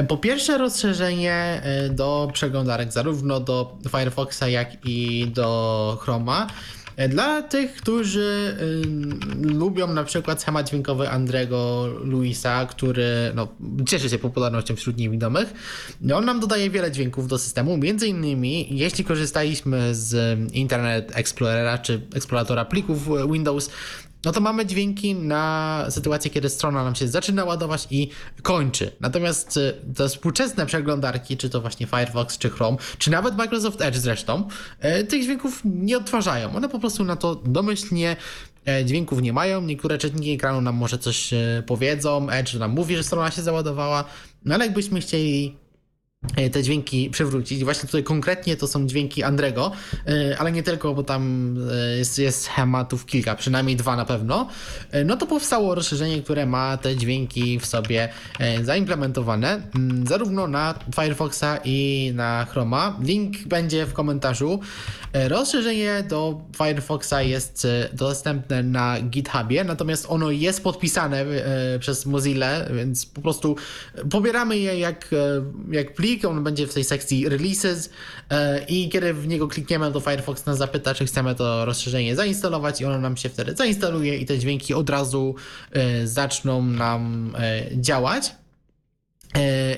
Po 0.07 0.17
pierwsze, 0.17 0.57
rozszerzenie 0.57 1.61
do 1.89 2.29
przeglądarek, 2.33 2.91
zarówno 2.91 3.39
do 3.39 3.77
Firefoxa, 3.91 4.43
jak 4.47 4.69
i 4.85 5.27
do 5.27 5.97
Chroma. 6.01 6.47
Dla 7.09 7.41
tych, 7.41 7.75
którzy 7.75 8.57
y, 8.61 9.47
lubią 9.47 9.87
na 9.87 10.03
przykład 10.03 10.41
schemat 10.41 10.69
dźwiękowy 10.69 11.09
Andrego 11.09 11.87
Luisa, 12.03 12.65
który 12.65 13.31
no, 13.35 13.47
cieszy 13.87 14.09
się 14.09 14.17
popularnością 14.19 14.75
wśród 14.75 14.97
niewidomych, 14.97 15.53
on 16.13 16.25
nam 16.25 16.39
dodaje 16.39 16.69
wiele 16.69 16.91
dźwięków 16.91 17.27
do 17.27 17.37
systemu. 17.37 17.77
Między 17.77 18.07
innymi, 18.07 18.67
jeśli 18.77 19.05
korzystaliśmy 19.05 19.95
z 19.95 20.39
Internet 20.53 21.11
Explorera 21.15 21.77
czy 21.77 22.01
eksploratora 22.15 22.65
plików 22.65 23.09
Windows, 23.31 23.69
no 24.25 24.31
to 24.31 24.41
mamy 24.41 24.65
dźwięki 24.65 25.15
na 25.15 25.85
sytuację, 25.89 26.31
kiedy 26.31 26.49
strona 26.49 26.83
nam 26.83 26.95
się 26.95 27.07
zaczyna 27.07 27.45
ładować 27.45 27.87
i 27.91 28.09
kończy. 28.41 28.91
Natomiast 28.99 29.57
y, 29.57 29.73
te 29.95 30.09
współczesne 30.09 30.65
przeglądarki, 30.65 31.37
czy 31.37 31.49
to 31.49 31.61
właśnie 31.61 31.85
Firefox, 31.85 32.37
czy 32.37 32.49
Chrome, 32.49 32.77
czy 32.97 33.11
nawet 33.11 33.37
Microsoft 33.37 33.81
Edge 33.81 33.97
zresztą, 33.97 34.47
y, 35.01 35.03
tych 35.03 35.23
dźwięków 35.23 35.61
nie 35.65 35.97
odtwarzają. 35.97 36.55
One 36.55 36.69
po 36.69 36.79
prostu 36.79 37.03
na 37.03 37.15
to 37.15 37.35
domyślnie 37.35 38.15
y, 38.81 38.85
dźwięków 38.85 39.21
nie 39.21 39.33
mają. 39.33 39.61
Niektóre 39.61 39.97
czytniki 39.97 40.31
ekranu 40.31 40.61
nam 40.61 40.75
może 40.75 40.97
coś 40.97 41.33
powiedzą, 41.65 42.29
Edge 42.29 42.53
nam 42.53 42.71
mówi, 42.71 42.95
że 42.95 43.03
strona 43.03 43.31
się 43.31 43.41
załadowała, 43.41 44.03
no 44.45 44.55
ale 44.55 44.65
jakbyśmy 44.65 45.01
chcieli 45.01 45.62
E, 45.62 45.62
te 46.51 46.63
dźwięki 46.63 47.09
przywrócić. 47.09 47.63
Właśnie 47.63 47.87
tutaj 47.87 48.03
konkretnie 48.03 48.57
to 48.57 48.67
są 48.67 48.87
dźwięki 48.87 49.23
Andrego, 49.23 49.71
e, 50.07 50.37
ale 50.39 50.51
nie 50.51 50.63
tylko, 50.63 50.93
bo 50.93 51.03
tam 51.03 51.55
e, 51.71 51.97
jest, 51.97 52.19
jest 52.19 52.41
schematów 52.43 53.05
kilka, 53.05 53.35
przynajmniej 53.35 53.75
dwa 53.75 53.95
na 53.95 54.05
pewno. 54.05 54.47
No 55.05 55.17
to 55.17 55.25
powstało 55.25 55.75
rozszerzenie, 55.75 56.21
które 56.21 56.45
ma 56.45 56.77
te 56.77 56.95
dźwięki 56.95 57.59
w 57.59 57.65
sobie 57.65 58.09
zaimplementowane, 58.63 59.61
mm, 59.75 60.07
zarówno 60.07 60.47
na 60.47 60.73
Firefoxa 60.95 61.59
i 61.65 62.11
na 62.15 62.45
Chroma. 62.45 62.99
Link 63.03 63.37
będzie 63.47 63.85
w 63.85 63.93
komentarzu. 63.93 64.59
Rozszerzenie 65.13 66.03
do 66.09 66.41
Firefoxa 66.57 67.21
jest 67.21 67.67
dostępne 67.93 68.63
na 68.63 69.01
GitHubie, 69.01 69.63
natomiast 69.63 70.05
ono 70.09 70.31
jest 70.31 70.63
podpisane 70.63 71.25
przez 71.79 72.05
Mozilla, 72.05 72.65
więc 72.75 73.05
po 73.05 73.21
prostu 73.21 73.55
pobieramy 74.09 74.57
je 74.57 74.79
jak, 74.79 75.09
jak 75.71 75.93
plik 75.93 76.12
plik, 76.13 76.25
on 76.25 76.43
będzie 76.43 76.67
w 76.67 76.73
tej 76.73 76.83
sekcji 76.83 77.29
releases 77.29 77.89
i 78.67 78.89
kiedy 78.89 79.13
w 79.13 79.27
niego 79.27 79.47
klikniemy, 79.47 79.91
to 79.91 79.99
Firefox 79.99 80.45
nas 80.45 80.57
zapyta, 80.57 80.93
czy 80.93 81.05
chcemy 81.05 81.35
to 81.35 81.65
rozszerzenie 81.65 82.15
zainstalować 82.15 82.81
i 82.81 82.85
ono 82.85 82.99
nam 82.99 83.17
się 83.17 83.29
wtedy 83.29 83.55
zainstaluje 83.55 84.17
i 84.17 84.25
te 84.25 84.39
dźwięki 84.39 84.73
od 84.73 84.89
razu 84.89 85.35
zaczną 86.03 86.63
nam 86.63 87.33
działać. 87.71 88.31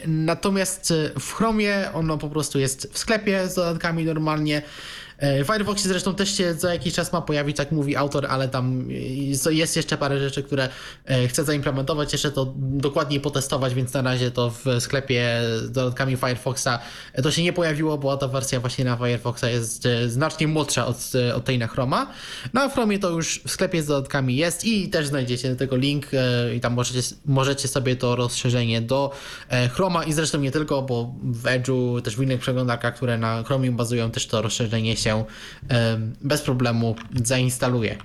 Natomiast 0.07 0.93
w 1.19 1.33
Chromie 1.33 1.89
ono 1.93 2.17
po 2.17 2.29
prostu 2.29 2.59
jest 2.59 2.89
w 2.93 2.97
sklepie 2.97 3.47
z 3.47 3.55
dodatkami 3.55 4.05
normalnie. 4.05 4.61
E, 5.17 5.43
w 5.43 5.47
Firefoxie 5.47 5.89
zresztą 5.89 6.15
też 6.15 6.37
się 6.37 6.53
za 6.53 6.73
jakiś 6.73 6.93
czas 6.93 7.13
ma 7.13 7.21
pojawić, 7.21 7.57
tak 7.57 7.71
mówi 7.71 7.95
autor, 7.95 8.25
ale 8.29 8.49
tam 8.49 8.87
jest 9.51 9.75
jeszcze 9.75 9.97
parę 9.97 10.19
rzeczy, 10.19 10.43
które 10.43 10.69
e, 11.05 11.27
chcę 11.27 11.43
zaimplementować, 11.43 12.11
jeszcze 12.11 12.31
to 12.31 12.53
dokładniej 12.57 13.19
potestować, 13.19 13.73
więc 13.73 13.93
na 13.93 14.01
razie 14.01 14.31
to 14.31 14.49
w 14.49 14.65
sklepie 14.79 15.39
z 15.57 15.71
dodatkami 15.71 16.17
Firefoxa 16.17 16.79
e, 17.13 17.21
to 17.21 17.31
się 17.31 17.43
nie 17.43 17.53
pojawiło, 17.53 17.97
bo 17.97 18.17
ta 18.17 18.27
wersja 18.27 18.59
właśnie 18.59 18.85
na 18.85 18.97
Firefoxa 18.97 19.43
jest 19.49 19.87
znacznie 20.07 20.47
młodsza 20.47 20.87
od, 20.87 20.97
od 21.35 21.45
tej 21.45 21.59
na 21.59 21.67
Chroma. 21.67 22.11
A 22.53 22.69
w 22.69 22.73
Chromie 22.73 22.99
to 22.99 23.09
już 23.09 23.41
w 23.45 23.51
sklepie 23.51 23.83
z 23.83 23.85
dodatkami 23.85 24.35
jest 24.35 24.65
i 24.65 24.89
też 24.89 25.07
znajdziecie 25.07 25.49
do 25.49 25.55
tego 25.55 25.75
link 25.75 26.05
i 26.55 26.59
tam 26.59 26.73
możecie, 26.73 27.15
możecie 27.25 27.67
sobie 27.67 27.95
to 27.95 28.15
rozszerzenie 28.15 28.81
do 28.81 29.11
Chroma 29.73 30.03
i 30.03 30.13
zresztą 30.13 30.39
nie 30.39 30.51
tylko, 30.51 30.81
bo 30.81 31.15
w 31.23 31.43
Edge'u, 31.43 32.01
też 32.01 32.15
w 32.15 32.21
innych 32.21 32.39
przeglądarkach, 32.39 32.95
które 32.95 33.17
na 33.17 33.43
Chromie 33.43 33.71
bazują, 33.71 34.11
też 34.11 34.27
to 34.27 34.41
rozszerzenie 34.41 34.97
się 34.97 35.04
się 35.05 35.25
bez 36.21 36.41
problemu 36.41 36.95
zainstaluje. 37.23 37.97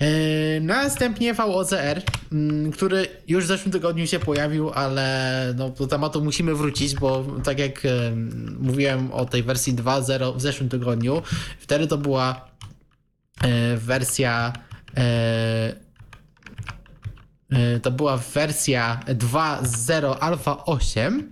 E, 0.00 0.60
następnie 0.60 1.34
VOCR, 1.34 2.02
mm, 2.32 2.72
który 2.72 3.06
już 3.28 3.44
w 3.44 3.46
zeszłym 3.46 3.72
tygodniu 3.72 4.06
się 4.06 4.18
pojawił, 4.18 4.70
ale 4.70 5.54
no, 5.56 5.70
do 5.70 5.86
tematu 5.86 6.24
musimy 6.24 6.54
wrócić, 6.54 6.94
bo 6.94 7.24
tak 7.44 7.58
jak 7.58 7.82
mówiłem 8.60 9.12
o 9.12 9.24
tej 9.24 9.42
wersji 9.42 9.74
2.0 9.74 10.36
w 10.36 10.40
zeszłym 10.40 10.68
tygodniu, 10.68 11.22
wtedy 11.58 11.86
to 11.86 11.98
była 11.98 12.48
e, 13.42 13.76
wersja 13.76 14.52
e, 14.96 15.90
to 17.82 17.90
była 17.90 18.16
wersja 18.16 19.00
2.0 19.06 20.16
Alpha 20.20 20.64
8 20.64 21.30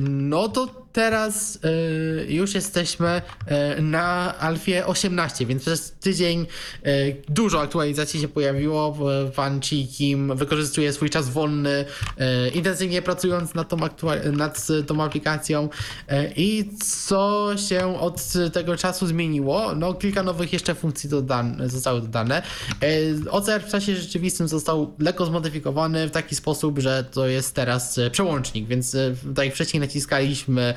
no 0.00 0.48
to 0.48 0.81
teraz 0.92 1.58
y, 1.64 2.26
już 2.32 2.54
jesteśmy 2.54 3.22
y, 3.78 3.82
na 3.82 4.38
Alfie 4.38 4.86
18, 4.86 5.46
więc 5.46 5.62
przez 5.62 5.92
tydzień 5.92 6.46
y, 6.86 7.16
dużo 7.28 7.60
aktualizacji 7.60 8.20
się 8.20 8.28
pojawiło. 8.28 8.96
Pan 9.36 9.60
Chi 9.60 9.88
Kim 9.88 10.36
wykorzystuje 10.36 10.92
swój 10.92 11.10
czas 11.10 11.28
wolny, 11.28 11.84
intensywnie 12.54 13.02
pracując 13.02 13.54
nad 13.54 13.68
tą, 13.68 13.76
nad 14.32 14.66
tą 14.86 15.02
aplikacją. 15.02 15.68
I 16.36 16.70
co 16.84 17.50
się 17.68 18.00
od 18.00 18.22
tego 18.52 18.76
czasu 18.76 19.06
zmieniło? 19.06 19.74
No, 19.74 19.94
kilka 19.94 20.22
nowych 20.22 20.52
jeszcze 20.52 20.74
funkcji 20.74 21.10
dodane, 21.10 21.68
zostały 21.68 22.00
dodane. 22.00 22.42
OCR 23.30 23.62
w 23.62 23.70
czasie 23.70 23.96
rzeczywistym 23.96 24.48
został 24.48 24.94
lekko 24.98 25.26
zmodyfikowany 25.26 26.08
w 26.08 26.10
taki 26.10 26.34
sposób, 26.34 26.78
że 26.78 27.04
to 27.04 27.26
jest 27.26 27.54
teraz 27.54 28.00
przełącznik, 28.12 28.66
więc 28.66 28.96
tak 29.34 29.44
jak 29.44 29.54
wcześniej 29.54 29.80
naciskaliśmy 29.80 30.74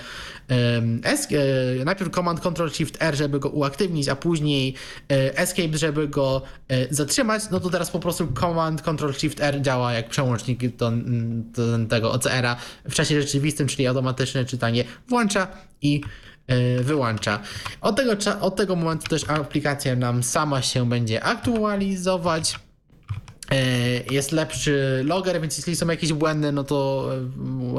E, 0.50 1.86
najpierw 1.86 2.12
Command 2.12 2.40
Control 2.40 2.72
Shift 2.72 2.98
R, 3.00 3.16
żeby 3.16 3.40
go 3.40 3.50
uaktywnić, 3.50 4.10
a 4.10 4.16
później 4.16 4.74
e, 5.12 5.38
Escape, 5.38 5.78
żeby 5.78 6.08
go 6.08 6.42
e, 6.68 6.94
zatrzymać, 6.94 7.44
no 7.52 7.60
to 7.60 7.70
teraz 7.70 7.92
po 7.92 8.00
prostu 8.00 8.28
Command 8.40 8.82
Control 8.82 9.14
Shift 9.14 9.42
R 9.42 9.62
działa 9.62 9.94
jak 9.94 10.10
przełącznik 10.10 10.76
do, 10.76 10.92
do 11.54 11.88
tego 11.90 12.12
OCR-a 12.12 12.56
w 12.90 12.94
czasie 12.94 13.22
rzeczywistym, 13.22 13.68
czyli 13.68 13.88
automatyczne 13.88 14.46
czytanie 14.46 14.84
włącza 15.08 15.48
i 15.82 16.02
wyłącza. 16.82 17.40
Od 17.82 17.96
tego, 17.96 18.12
od 18.42 18.56
tego 18.56 18.76
momentu 18.76 19.08
też 19.08 19.30
aplikacja 19.30 19.96
nam 19.96 20.24
sama 20.24 20.62
się 20.62 20.90
będzie 20.90 21.24
aktualizować. 21.24 22.56
E, 23.52 24.14
jest 24.14 24.32
lepszy 24.32 25.02
logger, 25.06 25.42
więc 25.42 25.58
jeśli 25.58 25.76
są 25.76 25.88
jakieś 25.88 26.14
błędy, 26.14 26.52
no 26.52 26.64
to 26.64 27.10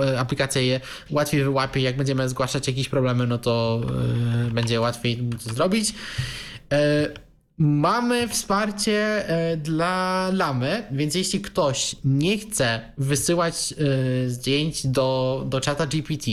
e, 0.05 0.21
aplikacja 0.21 0.63
je 0.63 0.81
łatwiej 1.11 1.45
wyłapie. 1.45 1.81
Jak 1.81 1.97
będziemy 1.97 2.29
zgłaszać 2.29 2.69
jakieś 2.69 2.89
problemy, 2.89 3.27
no 3.27 3.39
to 3.39 3.81
e, 4.49 4.51
będzie 4.51 4.81
łatwiej 4.81 5.29
to 5.45 5.55
zrobić. 5.55 5.95
Mamy 7.59 8.29
wsparcie 8.29 9.25
dla 9.57 10.31
Lamy, 10.33 10.87
więc 10.91 11.15
jeśli 11.15 11.41
ktoś 11.41 11.97
nie 12.05 12.39
chce 12.39 12.81
wysyłać 12.99 13.75
zdjęć 14.27 14.87
do, 14.87 15.43
do 15.49 15.61
czata 15.61 15.87
GPT, 15.87 16.31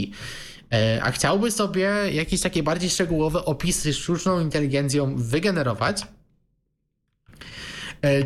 a 1.01 1.11
chciałby 1.11 1.51
sobie 1.51 1.91
jakieś 2.11 2.41
takie 2.41 2.63
bardziej 2.63 2.89
szczegółowe 2.89 3.45
opisy 3.45 3.93
sztuczną 3.93 4.39
inteligencją 4.39 5.15
wygenerować, 5.17 6.01
E, 6.01 6.22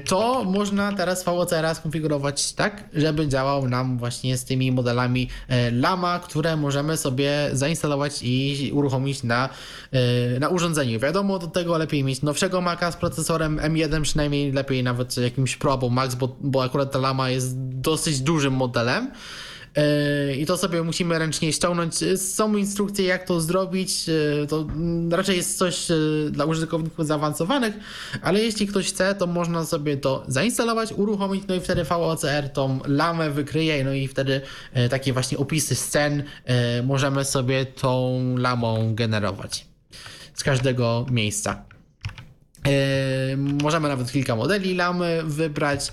to 0.05 0.43
można 0.43 0.93
teraz 0.93 1.23
VOCR 1.23 1.75
skonfigurować 1.75 2.53
tak, 2.53 2.83
żeby 2.93 3.27
działał 3.27 3.69
nam 3.69 3.97
właśnie 3.97 4.37
z 4.37 4.45
tymi 4.45 4.71
modelami 4.71 5.29
e, 5.47 5.71
Lama, 5.71 6.19
które 6.19 6.57
możemy 6.57 6.97
sobie 6.97 7.49
zainstalować 7.53 8.19
i 8.23 8.71
uruchomić 8.73 9.23
na, 9.23 9.49
e, 9.91 10.39
na 10.39 10.49
urządzeniu. 10.49 10.99
Wiadomo, 10.99 11.39
do 11.39 11.47
tego 11.47 11.77
lepiej 11.77 12.03
mieć 12.03 12.21
nowszego 12.21 12.61
Maca 12.61 12.91
z 12.91 12.97
procesorem 12.97 13.57
M1, 13.57 14.01
przynajmniej 14.01 14.51
lepiej 14.51 14.83
nawet 14.83 15.17
jakimś 15.17 15.57
Pro 15.57 15.71
albo 15.71 15.89
Max, 15.89 16.15
bo, 16.15 16.35
bo 16.41 16.63
akurat 16.63 16.91
ta 16.91 16.99
Lama 16.99 17.29
jest 17.29 17.53
dosyć 17.57 18.19
dużym 18.19 18.53
modelem. 18.53 19.11
I 20.37 20.45
to 20.45 20.57
sobie 20.57 20.83
musimy 20.83 21.19
ręcznie 21.19 21.53
ściągnąć. 21.53 21.95
Są 22.15 22.55
instrukcje, 22.55 23.05
jak 23.05 23.27
to 23.27 23.41
zrobić. 23.41 24.05
To 24.49 24.67
raczej 25.11 25.37
jest 25.37 25.57
coś 25.57 25.87
dla 26.31 26.45
użytkowników 26.45 27.07
zaawansowanych, 27.07 27.75
ale 28.21 28.39
jeśli 28.39 28.67
ktoś 28.67 28.87
chce, 28.87 29.15
to 29.15 29.27
można 29.27 29.65
sobie 29.65 29.97
to 29.97 30.23
zainstalować, 30.27 30.93
uruchomić, 30.93 31.43
no 31.47 31.55
i 31.55 31.59
wtedy 31.59 31.83
VOCR 31.83 32.49
tą 32.53 32.79
lamę 32.85 33.31
wykryje, 33.31 33.83
no 33.83 33.93
i 33.93 34.07
wtedy 34.07 34.41
takie 34.89 35.13
właśnie 35.13 35.37
opisy 35.37 35.75
scen 35.75 36.23
możemy 36.83 37.25
sobie 37.25 37.65
tą 37.65 38.21
lamą 38.37 38.95
generować 38.95 39.65
z 40.33 40.43
każdego 40.43 41.05
miejsca. 41.11 41.65
Możemy 43.37 43.87
nawet 43.89 44.11
kilka 44.11 44.35
modeli 44.35 44.75
lamy 44.75 45.21
wybrać. 45.23 45.91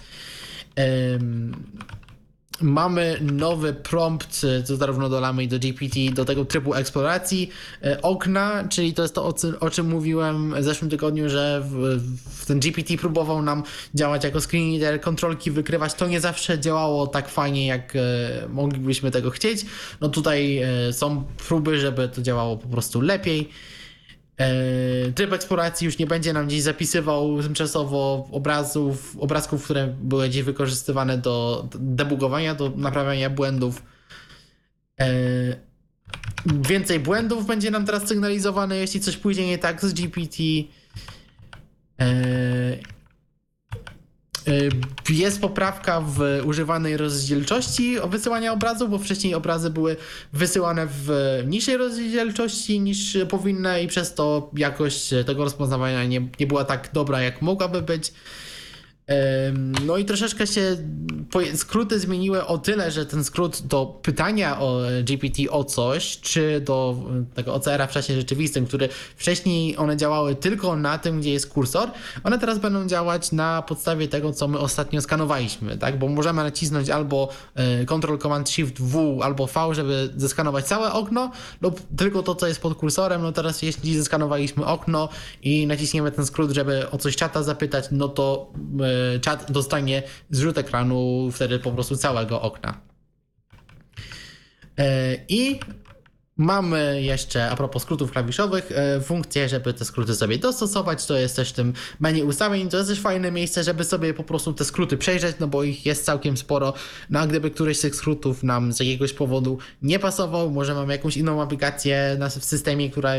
Mamy 2.60 3.18
nowy 3.20 3.72
prompt, 3.72 4.46
co 4.64 4.76
zarówno 4.76 5.08
do 5.08 5.20
Lamy 5.20 5.44
i 5.44 5.48
do 5.48 5.58
GPT, 5.58 6.00
do 6.14 6.24
tego 6.24 6.44
trybu 6.44 6.74
eksploracji 6.74 7.50
e, 7.82 8.02
okna, 8.02 8.64
czyli 8.68 8.94
to 8.94 9.02
jest 9.02 9.14
to, 9.14 9.34
o, 9.60 9.70
czym 9.70 9.88
mówiłem 9.88 10.54
w 10.54 10.64
zeszłym 10.64 10.90
tygodniu, 10.90 11.28
że 11.28 11.62
w, 11.64 12.00
w 12.28 12.46
ten 12.46 12.60
GPT 12.60 12.96
próbował 12.96 13.42
nam 13.42 13.62
działać 13.94 14.24
jako 14.24 14.40
screen 14.40 14.70
reader, 14.70 15.00
kontrolki 15.00 15.50
wykrywać. 15.50 15.94
To 15.94 16.06
nie 16.06 16.20
zawsze 16.20 16.58
działało 16.58 17.06
tak 17.06 17.28
fajnie, 17.28 17.66
jak 17.66 17.96
e, 17.96 18.00
moglibyśmy 18.48 19.10
tego 19.10 19.30
chcieć. 19.30 19.66
No 20.00 20.08
tutaj 20.08 20.58
e, 20.58 20.92
są 20.92 21.24
próby, 21.48 21.80
żeby 21.80 22.08
to 22.08 22.22
działało 22.22 22.56
po 22.56 22.68
prostu 22.68 23.00
lepiej. 23.00 23.50
E, 24.38 25.12
tryb 25.12 25.32
eksploracji 25.32 25.84
już 25.84 25.98
nie 25.98 26.06
będzie 26.06 26.32
nam 26.32 26.46
gdzieś 26.46 26.62
zapisywał 26.62 27.42
tymczasowo 27.42 28.28
obrazów, 28.32 29.16
obrazków, 29.20 29.64
które 29.64 29.86
były 30.02 30.28
gdzieś 30.28 30.42
wykorzystywane 30.42 31.18
do 31.18 31.66
debugowania, 31.74 32.54
do 32.54 32.72
naprawiania 32.76 33.30
błędów. 33.30 33.82
E, 35.00 35.06
więcej 36.46 37.00
błędów 37.00 37.46
będzie 37.46 37.70
nam 37.70 37.86
teraz 37.86 38.08
sygnalizowane, 38.08 38.76
jeśli 38.76 39.00
coś 39.00 39.16
pójdzie 39.16 39.46
nie 39.46 39.58
tak 39.58 39.84
z 39.84 39.92
GPT. 39.92 40.42
Y, 44.48 45.12
jest 45.12 45.40
poprawka 45.40 46.00
w 46.00 46.20
używanej 46.44 46.96
rozdzielczości 46.96 47.96
wysyłania 48.08 48.52
obrazu, 48.52 48.88
bo 48.88 48.98
wcześniej 48.98 49.34
obrazy 49.34 49.70
były 49.70 49.96
wysyłane 50.32 50.86
w 50.90 51.10
niższej 51.46 51.76
rozdzielczości 51.76 52.80
niż 52.80 53.18
powinny 53.28 53.82
i 53.82 53.88
przez 53.88 54.14
to 54.14 54.50
jakość 54.56 55.10
tego 55.26 55.44
rozpoznawania 55.44 56.04
nie, 56.04 56.28
nie 56.40 56.46
była 56.46 56.64
tak 56.64 56.90
dobra, 56.92 57.22
jak 57.22 57.42
mogłaby 57.42 57.82
być. 57.82 58.12
No 59.86 59.96
i 59.96 60.04
troszeczkę 60.04 60.46
się 60.46 60.76
skróty 61.54 62.00
zmieniły 62.00 62.46
o 62.46 62.58
tyle, 62.58 62.90
że 62.90 63.06
ten 63.06 63.24
skrót 63.24 63.62
do 63.62 63.86
pytania 64.02 64.60
o 64.60 64.80
GPT 65.02 65.50
o 65.50 65.64
coś, 65.64 66.20
czy 66.20 66.60
do 66.60 66.96
tego 67.34 67.54
OCR-a 67.54 67.86
w 67.86 67.92
czasie 67.92 68.14
rzeczywistym, 68.14 68.66
który 68.66 68.88
wcześniej 69.16 69.76
one 69.76 69.96
działały 69.96 70.34
tylko 70.34 70.76
na 70.76 70.98
tym, 70.98 71.20
gdzie 71.20 71.30
jest 71.32 71.52
kursor, 71.52 71.90
one 72.24 72.38
teraz 72.38 72.58
będą 72.58 72.86
działać 72.86 73.32
na 73.32 73.62
podstawie 73.62 74.08
tego, 74.08 74.32
co 74.32 74.48
my 74.48 74.58
ostatnio 74.58 75.00
skanowaliśmy, 75.00 75.78
tak? 75.78 75.98
Bo 75.98 76.08
możemy 76.08 76.42
nacisnąć 76.42 76.90
albo 76.90 77.28
e, 77.54 77.84
Ctrl 77.84 78.18
Command 78.18 78.50
Shift 78.50 78.80
W 78.80 79.22
albo 79.22 79.46
V, 79.46 79.74
żeby 79.74 80.10
zeskanować 80.16 80.64
całe 80.64 80.92
okno, 80.92 81.30
lub 81.60 81.80
tylko 81.96 82.22
to, 82.22 82.34
co 82.34 82.46
jest 82.46 82.60
pod 82.60 82.74
kursorem. 82.74 83.22
No 83.22 83.32
teraz 83.32 83.62
jeśli 83.62 83.96
zeskanowaliśmy 83.96 84.66
okno 84.66 85.08
i 85.42 85.66
naciśniemy 85.66 86.12
ten 86.12 86.26
skrót, 86.26 86.50
żeby 86.50 86.90
o 86.90 86.98
coś 86.98 87.16
czata 87.16 87.42
zapytać, 87.42 87.84
no 87.90 88.08
to 88.08 88.52
e, 88.80 88.93
czat 89.20 89.52
dostanie 89.52 90.02
zrzut 90.30 90.58
ekranu 90.58 91.28
wtedy 91.32 91.58
po 91.58 91.72
prostu 91.72 91.96
całego 91.96 92.42
okna. 92.42 92.80
I 95.28 95.60
Mamy 96.36 97.02
jeszcze, 97.02 97.50
a 97.50 97.56
propos 97.56 97.82
skrótów 97.82 98.12
klawiszowych, 98.12 98.72
e, 98.72 99.00
funkcję, 99.00 99.48
żeby 99.48 99.74
te 99.74 99.84
skróty 99.84 100.14
sobie 100.14 100.38
dostosować. 100.38 101.06
To 101.06 101.16
jest 101.16 101.36
też 101.36 101.50
w 101.50 101.52
tym 101.52 101.72
menu 102.00 102.22
ustawień. 102.22 102.68
To 102.68 102.76
jest 102.76 102.88
też 102.88 103.00
fajne 103.00 103.30
miejsce, 103.30 103.64
żeby 103.64 103.84
sobie 103.84 104.14
po 104.14 104.24
prostu 104.24 104.52
te 104.52 104.64
skróty 104.64 104.96
przejrzeć, 104.96 105.36
no 105.40 105.48
bo 105.48 105.62
ich 105.64 105.86
jest 105.86 106.04
całkiem 106.04 106.36
sporo. 106.36 106.74
No 107.10 107.20
a 107.20 107.26
gdyby 107.26 107.50
któryś 107.50 107.78
z 107.78 107.80
tych 107.80 107.94
skrótów 107.94 108.42
nam 108.42 108.72
z 108.72 108.80
jakiegoś 108.80 109.12
powodu 109.12 109.58
nie 109.82 109.98
pasował, 109.98 110.50
może 110.50 110.74
mamy 110.74 110.92
jakąś 110.92 111.16
inną 111.16 111.42
aplikację 111.42 112.18
w 112.40 112.44
systemie, 112.44 112.90
która 112.90 113.12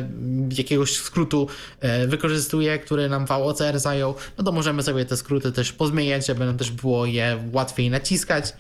jakiegoś 0.58 0.98
skrótu 0.98 1.48
e, 1.80 2.08
wykorzystuje, 2.08 2.80
który 2.80 3.10
nam 3.10 3.26
VOCR 3.26 3.80
zajął, 3.80 4.16
no 4.38 4.44
to 4.44 4.52
możemy 4.52 4.84
sobie 4.84 5.06
te 5.06 5.18
skróty 5.18 5.52
też 5.52 5.74
pozmieniać, 5.74 6.28
żeby 6.28 6.46
nam 6.46 6.58
też 6.58 6.72
było 6.72 7.06
je 7.06 7.50
łatwiej 7.52 7.90
naciskać. 7.90 8.54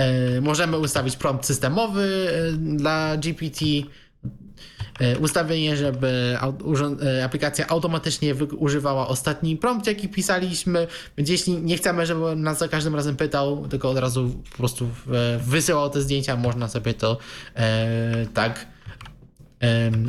E, 0.00 0.40
możemy 0.40 0.78
ustawić 0.78 1.16
prompt 1.16 1.46
systemowy 1.46 2.28
e, 2.32 2.52
dla 2.52 3.16
GPT, 3.16 3.64
e, 5.00 5.18
ustawienie, 5.18 5.76
żeby 5.76 6.36
aplikacja 7.24 7.66
automatycznie 7.68 8.34
używała 8.58 9.08
ostatni 9.08 9.56
prompt, 9.56 9.86
jaki 9.86 10.08
pisaliśmy, 10.08 10.86
więc 11.16 11.30
jeśli 11.30 11.52
nie 11.52 11.76
chcemy, 11.76 12.06
żeby 12.06 12.36
nas 12.36 12.58
za 12.58 12.68
każdym 12.68 12.94
razem 12.94 13.16
pytał, 13.16 13.68
tylko 13.68 13.90
od 13.90 13.98
razu 13.98 14.30
po 14.50 14.56
prostu 14.56 14.88
wysyłał 15.46 15.90
te 15.90 16.00
zdjęcia, 16.00 16.36
można 16.36 16.68
sobie 16.68 16.94
to 16.94 17.18
tak 18.34 18.66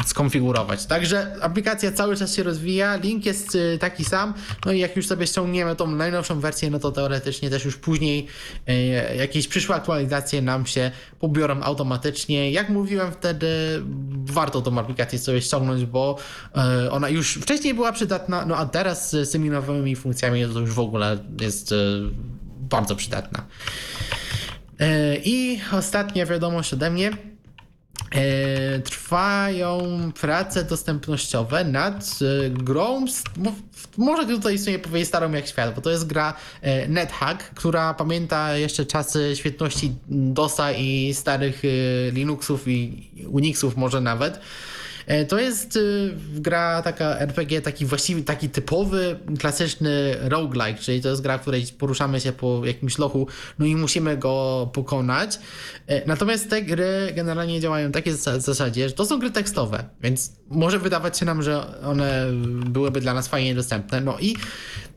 skonfigurować. 0.05 0.85
Także 0.85 1.35
aplikacja 1.41 1.91
cały 1.91 2.15
czas 2.17 2.35
się 2.35 2.43
rozwija, 2.43 2.95
link 2.95 3.25
jest 3.25 3.55
y, 3.55 3.77
taki 3.79 4.05
sam, 4.05 4.33
no 4.65 4.71
i 4.71 4.79
jak 4.79 4.95
już 4.95 5.07
sobie 5.07 5.27
ściągniemy 5.27 5.75
tą 5.75 5.87
najnowszą 5.87 6.39
wersję, 6.39 6.69
no 6.69 6.79
to 6.79 6.91
teoretycznie 6.91 7.49
też 7.49 7.65
już 7.65 7.77
później 7.77 8.27
y, 8.69 9.15
jakieś 9.15 9.47
przyszłe 9.47 9.75
aktualizacje 9.75 10.41
nam 10.41 10.65
się 10.65 10.91
pobiorą 11.19 11.61
automatycznie. 11.61 12.51
Jak 12.51 12.69
mówiłem 12.69 13.11
wtedy, 13.11 13.47
warto 14.25 14.61
tą 14.61 14.79
aplikację 14.79 15.19
sobie 15.19 15.41
ściągnąć, 15.41 15.85
bo 15.85 16.17
y, 16.85 16.91
ona 16.91 17.09
już 17.09 17.33
wcześniej 17.33 17.73
była 17.73 17.91
przydatna, 17.91 18.45
no 18.45 18.57
a 18.57 18.65
teraz 18.65 19.11
z 19.11 19.31
tymi 19.31 19.49
nowymi 19.49 19.95
funkcjami 19.95 20.45
to 20.53 20.59
już 20.59 20.71
w 20.71 20.79
ogóle 20.79 21.17
jest 21.41 21.73
bardzo 22.59 22.95
przydatna. 22.95 23.45
I 25.23 25.59
ostatnia 25.71 26.25
wiadomość 26.25 26.73
ode 26.73 26.91
mnie. 26.91 27.30
E, 28.15 28.79
trwają 28.79 29.81
prace 30.21 30.63
dostępnościowe 30.63 31.63
nad 31.63 32.19
e, 32.45 32.49
grą, 32.49 33.05
może 33.97 34.25
tutaj 34.27 34.57
sobie 34.57 34.79
powiedzieć 34.79 35.07
starą 35.07 35.31
jak 35.31 35.47
świat, 35.47 35.75
bo 35.75 35.81
to 35.81 35.89
jest 35.89 36.07
gra 36.07 36.33
e, 36.61 36.87
NetHack, 36.87 37.43
która 37.43 37.93
pamięta 37.93 38.57
jeszcze 38.57 38.85
czasy 38.85 39.31
świetności 39.35 39.95
DOSa 40.09 40.71
i 40.71 41.13
starych 41.13 41.61
Linuxów 42.11 42.67
i 42.67 43.09
Unixów 43.27 43.77
może 43.77 44.01
nawet. 44.01 44.39
E, 45.07 45.25
to 45.25 45.39
jest 45.39 45.75
y, 45.75 46.13
gra 46.33 46.81
taka 46.81 47.19
RPG, 47.19 47.61
taki 47.61 47.85
właściwie 47.85 48.23
taki 48.23 48.49
typowy, 48.49 49.19
klasyczny 49.39 50.15
roguelike, 50.21 50.79
czyli 50.79 51.01
to 51.01 51.09
jest 51.09 51.21
gra, 51.21 51.37
w 51.37 51.41
której 51.41 51.65
poruszamy 51.77 52.19
się 52.19 52.31
po 52.31 52.61
jakimś 52.65 52.97
lochu, 52.97 53.27
no 53.59 53.65
i 53.65 53.75
musimy 53.75 54.17
go 54.17 54.69
pokonać. 54.73 55.39
E, 55.87 56.07
natomiast 56.07 56.49
te 56.49 56.61
gry 56.61 57.13
generalnie 57.15 57.59
działają 57.59 57.89
w 57.89 57.93
takiej 57.93 58.13
zasadzie, 58.37 58.89
że 58.89 58.95
to 58.95 59.05
są 59.05 59.19
gry 59.19 59.31
tekstowe, 59.31 59.83
więc 60.01 60.31
może 60.49 60.79
wydawać 60.79 61.19
się 61.19 61.25
nam, 61.25 61.43
że 61.43 61.81
one 61.83 62.27
byłyby 62.65 63.01
dla 63.01 63.13
nas 63.13 63.27
fajnie 63.27 63.55
dostępne. 63.55 64.01
No 64.01 64.19
i 64.19 64.35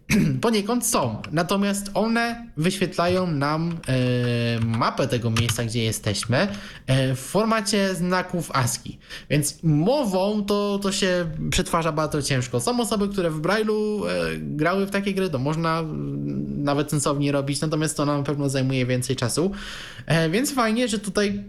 poniekąd 0.41 0.87
są. 0.87 1.23
Natomiast 1.33 1.91
one 1.95 2.47
wyświetlają 2.57 3.27
nam 3.27 3.79
e, 3.89 4.61
mapę 4.61 5.09
tego 5.09 5.31
miejsca, 5.31 5.65
gdzie 5.65 5.85
jesteśmy 5.85 6.49
e, 6.87 7.15
w 7.15 7.19
formacie 7.21 7.95
znaków 7.95 8.51
ASCII. 8.53 8.99
Więc 9.31 9.63
mową 9.63 10.45
to, 10.45 10.79
to 10.83 10.93
się 10.93 11.27
przetwarza 11.51 11.93
bardzo 11.93 12.23
ciężko. 12.23 12.61
Są 12.61 12.81
osoby, 12.81 13.09
które 13.09 13.31
w 13.31 13.41
Braille'u 13.41 14.07
e, 14.07 14.39
grały 14.39 14.87
w 14.87 14.91
takie 14.91 15.15
gry, 15.15 15.31
to 15.31 15.39
można 15.39 15.83
nawet 16.47 16.91
sensownie 16.91 17.33
robić, 17.33 17.61
natomiast 17.61 17.97
to 17.97 18.05
na 18.07 18.23
pewno 18.23 18.49
zajmuje 18.49 18.87
więcej 18.87 19.17
czasu. 19.17 19.51
E, 20.07 20.31
więc 20.31 20.55
fajnie, 20.55 20.89
że 20.89 20.99
tutaj 20.99 21.45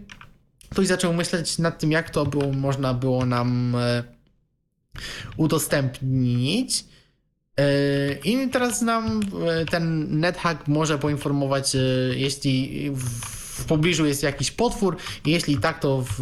ktoś 0.70 0.86
zaczął 0.86 1.14
myśleć 1.14 1.58
nad 1.58 1.78
tym, 1.78 1.92
jak 1.92 2.10
to 2.10 2.26
było, 2.26 2.52
można 2.52 2.94
było 2.94 3.26
nam 3.26 3.74
e, 3.74 4.02
udostępnić. 5.36 6.84
I 8.24 8.48
teraz 8.52 8.82
nam 8.82 9.20
e, 9.46 9.64
ten 9.64 10.06
NetHack 10.20 10.68
może 10.68 10.98
poinformować, 10.98 11.74
e, 11.74 11.78
jeśli 12.14 12.90
w 12.90 13.35
pobliżu 13.64 14.06
jest 14.06 14.22
jakiś 14.22 14.50
potwór, 14.50 14.96
jeśli 15.26 15.58
tak, 15.58 15.80
to 15.80 16.04
w, 16.08 16.20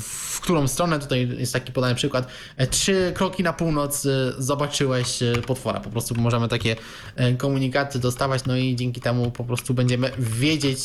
w 0.00 0.40
którą 0.40 0.68
stronę, 0.68 0.98
tutaj 0.98 1.28
jest 1.38 1.52
taki 1.52 1.72
podany 1.72 1.94
przykład, 1.94 2.26
e, 2.56 2.66
trzy 2.66 3.12
kroki 3.14 3.42
na 3.42 3.52
północ 3.52 4.06
zobaczyłeś 4.38 5.18
potwora. 5.46 5.80
Po 5.80 5.90
prostu 5.90 6.14
możemy 6.14 6.48
takie 6.48 6.76
komunikaty 7.38 7.98
dostawać, 7.98 8.44
no 8.44 8.56
i 8.56 8.76
dzięki 8.76 9.00
temu 9.00 9.30
po 9.30 9.44
prostu 9.44 9.74
będziemy 9.74 10.10
wiedzieć, 10.18 10.78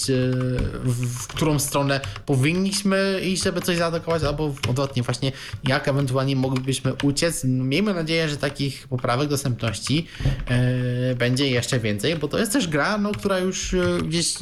w 0.84 1.28
którą 1.28 1.60
stronę 1.60 2.02
powinniśmy 2.26 3.22
iść, 3.24 3.44
żeby 3.44 3.62
coś 3.62 3.78
zaatakować, 3.78 4.24
albo 4.24 4.54
odwrotnie 4.70 5.04
właśnie, 5.04 5.32
jak 5.64 5.88
ewentualnie 5.88 6.36
moglibyśmy 6.36 6.94
uciec. 7.04 7.44
Miejmy 7.44 7.94
nadzieję, 7.94 8.30
że 8.30 8.38
takich 8.38 8.88
poprawek 8.88 9.30
dostępności 9.30 10.08
e, 10.48 11.16
będzie 11.16 11.50
jeszcze 11.50 11.80
więcej, 11.80 12.16
bo 12.16 12.28
to 12.28 12.40
jest 12.40 12.54
też 12.54 12.68
gra, 12.68 12.98
no, 12.98 13.12
która 13.12 13.40
już 13.40 13.74
e, 13.74 13.98
gdzieś 14.08 14.34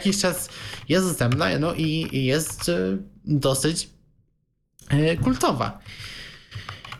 jakiś 0.00 0.20
czas 0.20 0.48
jest 0.88 1.06
dostępna 1.06 1.58
no, 1.58 1.74
i 1.74 2.08
jest 2.24 2.68
e, 2.68 2.96
dosyć 3.24 3.90
kultowa. 5.24 5.78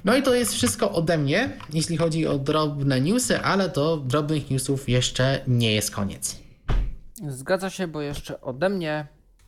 No 0.05 0.17
i 0.17 0.23
to 0.23 0.35
jest 0.35 0.55
wszystko 0.55 0.93
ode 0.93 1.19
mnie, 1.19 1.59
jeśli 1.73 1.97
chodzi 1.97 2.27
o 2.27 2.39
drobne 2.39 3.01
newsy, 3.01 3.41
ale 3.41 3.71
to 3.71 3.97
drobnych 3.97 4.51
newsów 4.51 4.89
jeszcze 4.89 5.45
nie 5.47 5.73
jest 5.73 5.91
koniec. 5.91 6.37
Zgadza 7.29 7.71
się, 7.71 7.87
bo 7.87 8.01
jeszcze 8.01 8.41
ode 8.41 8.69
mnie. 8.69 9.07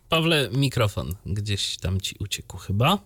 Pawle, 0.09 0.49
mikrofon 0.53 1.15
gdzieś 1.27 1.77
tam 1.77 2.01
ci 2.01 2.17
uciekł 2.21 2.57
chyba. 2.57 2.99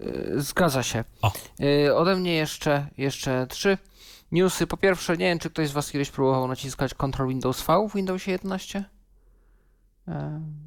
Y, 0.00 0.34
zgadza 0.36 0.82
się. 0.82 1.04
O. 1.22 1.32
Y, 1.60 1.94
ode 1.94 2.16
mnie 2.16 2.34
jeszcze, 2.34 2.86
jeszcze 2.98 3.46
trzy 3.46 3.78
newsy. 4.32 4.66
Po 4.66 4.76
pierwsze, 4.76 5.16
nie 5.16 5.26
wiem, 5.26 5.38
czy 5.38 5.50
ktoś 5.50 5.68
z 5.68 5.72
Was 5.72 5.90
kiedyś 5.90 6.10
próbował 6.10 6.48
naciskać 6.48 6.94
Ctrl 6.94 7.28
Windows 7.28 7.66
V 7.66 7.88
w 7.88 7.94
Windowsie 7.96 8.30
11, 8.30 8.78
y, 8.78 8.84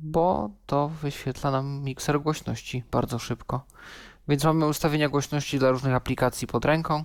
bo 0.02 0.50
to 0.66 0.90
wyświetla 0.90 1.52
nam 1.52 1.84
mikser 1.84 2.22
głośności 2.22 2.84
bardzo 2.92 3.20
szybko. 3.20 3.66
Więc 4.28 4.44
mamy 4.44 4.68
ustawienia 4.68 5.10
głośności 5.10 5.60
dla 5.60 5.72
różnych 5.72 5.94
aplikacji 5.94 6.48
pod 6.48 6.66
ręką. 6.66 7.04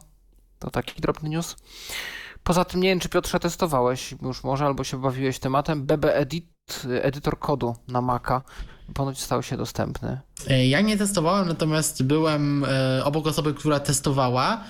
To 0.58 0.70
taki 0.70 1.00
drobny 1.00 1.28
news. 1.28 1.56
Poza 2.44 2.64
tym 2.64 2.80
nie 2.80 2.88
wiem, 2.88 3.00
czy 3.00 3.08
Piotrze 3.08 3.40
testowałeś 3.40 4.14
już 4.22 4.44
może, 4.44 4.66
albo 4.66 4.84
się 4.84 5.00
bawiłeś 5.00 5.38
tematem 5.38 5.86
BB 5.86 6.16
Edit, 6.16 6.82
edytor 7.02 7.38
kodu 7.38 7.76
na 7.88 8.00
Maca 8.00 8.42
ponoć 8.94 9.20
stał 9.20 9.42
się 9.42 9.56
dostępny. 9.56 10.20
E, 10.48 10.66
ja 10.66 10.80
nie 10.80 10.96
testowałem, 10.96 11.48
natomiast 11.48 12.02
byłem 12.02 12.64
e, 12.64 13.04
obok 13.04 13.26
osoby, 13.26 13.54
która 13.54 13.80
testowała. 13.80 14.64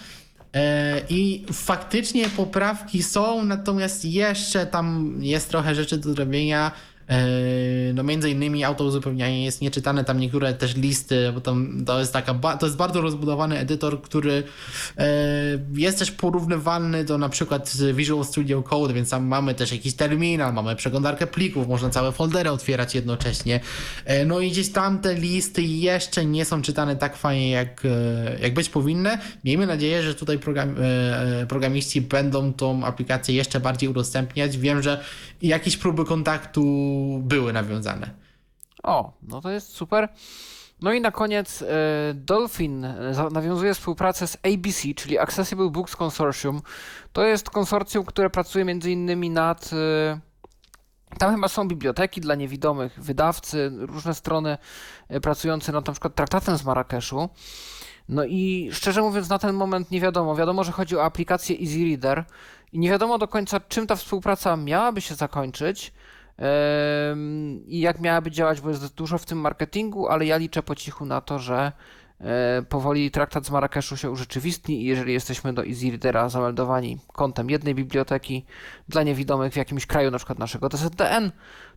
E, 0.54 1.00
I 1.08 1.46
faktycznie 1.52 2.28
poprawki 2.28 3.02
są, 3.02 3.44
natomiast 3.44 4.04
jeszcze 4.04 4.66
tam 4.66 5.16
jest 5.20 5.48
trochę 5.48 5.74
rzeczy 5.74 5.98
do 5.98 6.12
zrobienia. 6.12 6.72
E, 7.08 7.92
no 7.94 8.02
między 8.02 8.30
innymi 8.30 8.64
autouzupełnianie 8.64 9.44
jest 9.44 9.60
nieczytane, 9.60 10.04
tam 10.04 10.20
niektóre 10.20 10.54
też 10.54 10.76
listy, 10.76 11.32
bo 11.34 11.40
tam 11.40 11.84
to 11.86 12.00
jest 12.00 12.12
taka, 12.12 12.34
to 12.34 12.66
jest 12.66 12.78
bardzo 12.78 13.00
rozbudowany 13.00 13.58
edytor, 13.58 14.02
który 14.02 14.42
e, 14.98 15.06
jest 15.74 15.98
też 15.98 16.10
porównywalny 16.10 17.04
do 17.04 17.18
na 17.18 17.28
przykład 17.28 17.72
Visual 17.94 18.24
Studio 18.24 18.62
Code, 18.62 18.94
więc 18.94 19.10
tam 19.10 19.26
mamy 19.26 19.54
też 19.54 19.72
jakiś 19.72 19.94
terminal, 19.94 20.54
mamy 20.54 20.76
przeglądarkę 20.76 21.26
plików, 21.26 21.68
można 21.68 21.90
całe 21.90 22.12
foldery 22.12 22.50
otwierać 22.50 22.94
jednocześnie. 22.94 23.60
E, 24.04 24.24
no 24.24 24.40
i 24.40 24.50
gdzieś 24.50 24.68
tam 24.68 24.98
te 24.98 25.14
listy 25.14 25.62
jeszcze 25.62 26.24
nie 26.24 26.44
są 26.44 26.62
czytane 26.62 26.96
tak 26.96 27.16
fajnie, 27.16 27.50
jak, 27.50 27.82
jak 28.42 28.54
być 28.54 28.68
powinny. 28.68 29.18
Miejmy 29.44 29.66
nadzieję, 29.66 30.02
że 30.02 30.14
tutaj 30.14 30.38
program, 30.38 30.74
programiści 31.48 32.00
będą 32.00 32.52
tą 32.52 32.84
aplikację 32.84 33.34
jeszcze 33.34 33.60
bardziej 33.60 33.88
udostępniać. 33.88 34.58
Wiem, 34.58 34.82
że 34.82 35.04
jakieś 35.42 35.76
próby 35.76 36.04
kontaktu 36.04 36.95
były 37.22 37.52
nawiązane. 37.52 38.10
O, 38.82 39.12
no 39.22 39.40
to 39.40 39.50
jest 39.50 39.68
super. 39.68 40.08
No 40.80 40.92
i 40.92 41.00
na 41.00 41.10
koniec 41.10 41.62
y, 41.62 41.66
Dolphin 42.14 42.84
e, 42.84 43.28
nawiązuje 43.32 43.74
współpracę 43.74 44.26
z 44.26 44.36
ABC, 44.36 44.94
czyli 44.96 45.18
Accessible 45.18 45.70
Books 45.70 45.96
Consortium. 45.96 46.62
To 47.12 47.24
jest 47.24 47.50
konsorcjum, 47.50 48.04
które 48.04 48.30
pracuje 48.30 48.64
między 48.64 48.90
innymi 48.90 49.30
nad. 49.30 49.72
Y, 49.72 50.20
tam 51.18 51.34
chyba 51.34 51.48
są 51.48 51.68
biblioteki 51.68 52.20
dla 52.20 52.34
niewidomych, 52.34 53.00
wydawcy, 53.00 53.70
różne 53.78 54.14
strony 54.14 54.58
pracujące 55.22 55.72
nad 55.72 55.86
na 55.86 55.92
przykład 55.92 56.14
traktatem 56.14 56.58
z 56.58 56.64
Marrakeszu. 56.64 57.28
No 58.08 58.24
i 58.24 58.70
szczerze 58.72 59.02
mówiąc, 59.02 59.28
na 59.28 59.38
ten 59.38 59.54
moment 59.54 59.90
nie 59.90 60.00
wiadomo. 60.00 60.36
Wiadomo, 60.36 60.64
że 60.64 60.72
chodzi 60.72 60.96
o 60.96 61.04
aplikację 61.04 61.56
Easy 61.60 61.84
Reader 61.84 62.24
i 62.72 62.78
nie 62.78 62.90
wiadomo 62.90 63.18
do 63.18 63.28
końca, 63.28 63.60
czym 63.60 63.86
ta 63.86 63.96
współpraca 63.96 64.56
miałaby 64.56 65.00
się 65.00 65.14
zakończyć. 65.14 65.92
I 67.66 67.80
jak 67.80 68.00
miałaby 68.00 68.30
działać, 68.30 68.60
bo 68.60 68.68
jest 68.68 68.94
dużo 68.94 69.18
w 69.18 69.26
tym 69.26 69.38
marketingu, 69.38 70.08
ale 70.08 70.26
ja 70.26 70.36
liczę 70.36 70.62
po 70.62 70.74
cichu 70.74 71.06
na 71.06 71.20
to, 71.20 71.38
że 71.38 71.72
e, 72.20 72.62
powoli 72.68 73.10
traktat 73.10 73.46
z 73.46 73.50
Marrakeszu 73.50 73.96
się 73.96 74.10
urzeczywistni 74.10 74.82
i 74.82 74.84
jeżeli 74.84 75.12
jesteśmy 75.12 75.52
do 75.52 75.66
EasyReadera 75.66 76.28
zameldowani 76.28 76.98
kontem 77.12 77.50
jednej 77.50 77.74
biblioteki 77.74 78.44
dla 78.88 79.02
niewidomych 79.02 79.52
w 79.52 79.56
jakimś 79.56 79.86
kraju, 79.86 80.10
na 80.10 80.18
przykład 80.18 80.38
naszego 80.38 80.68
TZDN, 80.68 81.30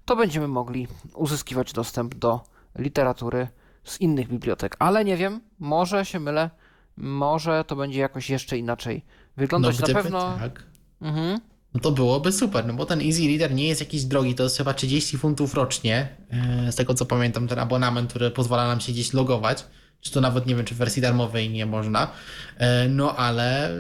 to 0.06 0.16
będziemy 0.16 0.48
mogli 0.48 0.88
uzyskiwać 1.16 1.74
dostęp 1.74 2.16
do 2.16 2.42
literatury 2.76 3.48
z 3.84 4.02
innych 4.02 4.28
bibliotek. 4.28 4.76
Ale 4.80 5.06
nie 5.06 5.18
wiem, 5.18 5.42
może 5.60 6.06
się 6.06 6.20
mylę, 6.20 6.50
może 6.98 7.64
to 7.64 7.76
będzie 7.76 8.00
jakoś 8.00 8.30
jeszcze 8.30 8.58
inaczej 8.58 9.06
wyglądać. 9.38 9.80
No, 9.80 9.88
na 9.88 9.94
pewno. 9.94 10.38
Tak. 10.40 10.64
Mhm. 11.02 11.40
No 11.74 11.80
to 11.80 11.92
byłoby 11.92 12.32
super, 12.32 12.66
no 12.66 12.74
bo 12.74 12.86
ten 12.86 13.02
Easy 13.02 13.28
Reader 13.28 13.54
nie 13.54 13.68
jest 13.68 13.82
jakiś 13.82 14.04
drogi, 14.04 14.36
to 14.36 14.44
jest 14.44 14.58
chyba 14.58 14.74
30 14.74 15.18
funtów 15.18 15.54
rocznie, 15.54 16.18
e, 16.32 16.72
z 16.72 16.76
tego 16.76 16.94
co 16.94 17.06
pamiętam, 17.06 17.48
ten 17.48 17.60
abonament, 17.60 18.10
który 18.10 18.32
pozwala 18.32 18.68
nam 18.68 18.80
się 18.80 18.92
gdzieś 18.92 19.14
logować, 19.14 19.66
czy 20.02 20.12
to 20.12 20.22
nawet 20.22 20.46
nie 20.46 20.56
wiem, 20.56 20.66
czy 20.66 20.76
w 20.76 20.78
wersji 20.78 21.02
darmowej 21.02 21.50
nie 21.50 21.66
można, 21.66 22.12
e, 22.58 22.90
no 22.90 23.16
ale 23.16 23.72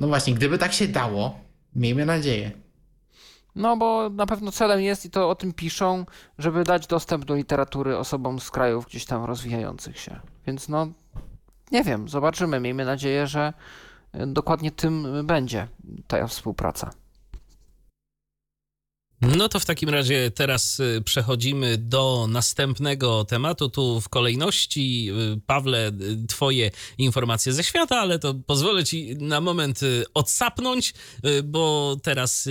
no 0.00 0.08
właśnie, 0.08 0.34
gdyby 0.34 0.58
tak 0.58 0.72
się 0.72 0.88
dało, 0.88 1.40
miejmy 1.74 2.06
nadzieję. 2.06 2.50
No 3.54 3.76
bo 3.76 4.10
na 4.10 4.26
pewno 4.26 4.52
celem 4.52 4.80
jest, 4.80 5.04
i 5.04 5.10
to 5.10 5.30
o 5.30 5.34
tym 5.34 5.52
piszą, 5.52 6.06
żeby 6.38 6.64
dać 6.64 6.86
dostęp 6.86 7.24
do 7.24 7.34
literatury 7.34 7.98
osobom 7.98 8.40
z 8.40 8.50
krajów 8.50 8.86
gdzieś 8.86 9.04
tam 9.04 9.24
rozwijających 9.24 9.98
się. 9.98 10.20
Więc 10.46 10.68
no, 10.68 10.88
nie 11.72 11.84
wiem, 11.84 12.08
zobaczymy. 12.08 12.60
Miejmy 12.60 12.84
nadzieję, 12.84 13.26
że 13.26 13.52
dokładnie 14.26 14.70
tym 14.70 15.26
będzie 15.26 15.68
ta 16.06 16.26
współpraca. 16.26 16.90
No 19.20 19.48
to 19.48 19.60
w 19.60 19.64
takim 19.64 19.88
razie 19.88 20.30
teraz 20.30 20.80
y, 20.80 21.02
przechodzimy 21.04 21.78
do 21.78 22.26
następnego 22.28 23.24
tematu. 23.24 23.68
Tu 23.68 24.00
w 24.00 24.08
kolejności, 24.08 25.10
y, 25.34 25.40
Pawle, 25.46 25.88
y, 25.88 26.26
Twoje 26.28 26.70
informacje 26.98 27.52
ze 27.52 27.64
świata, 27.64 27.96
ale 27.96 28.18
to 28.18 28.34
pozwolę 28.34 28.84
Ci 28.84 29.16
na 29.16 29.40
moment 29.40 29.80
odsapnąć, 30.14 30.94
bo 31.44 31.96
teraz 32.02 32.48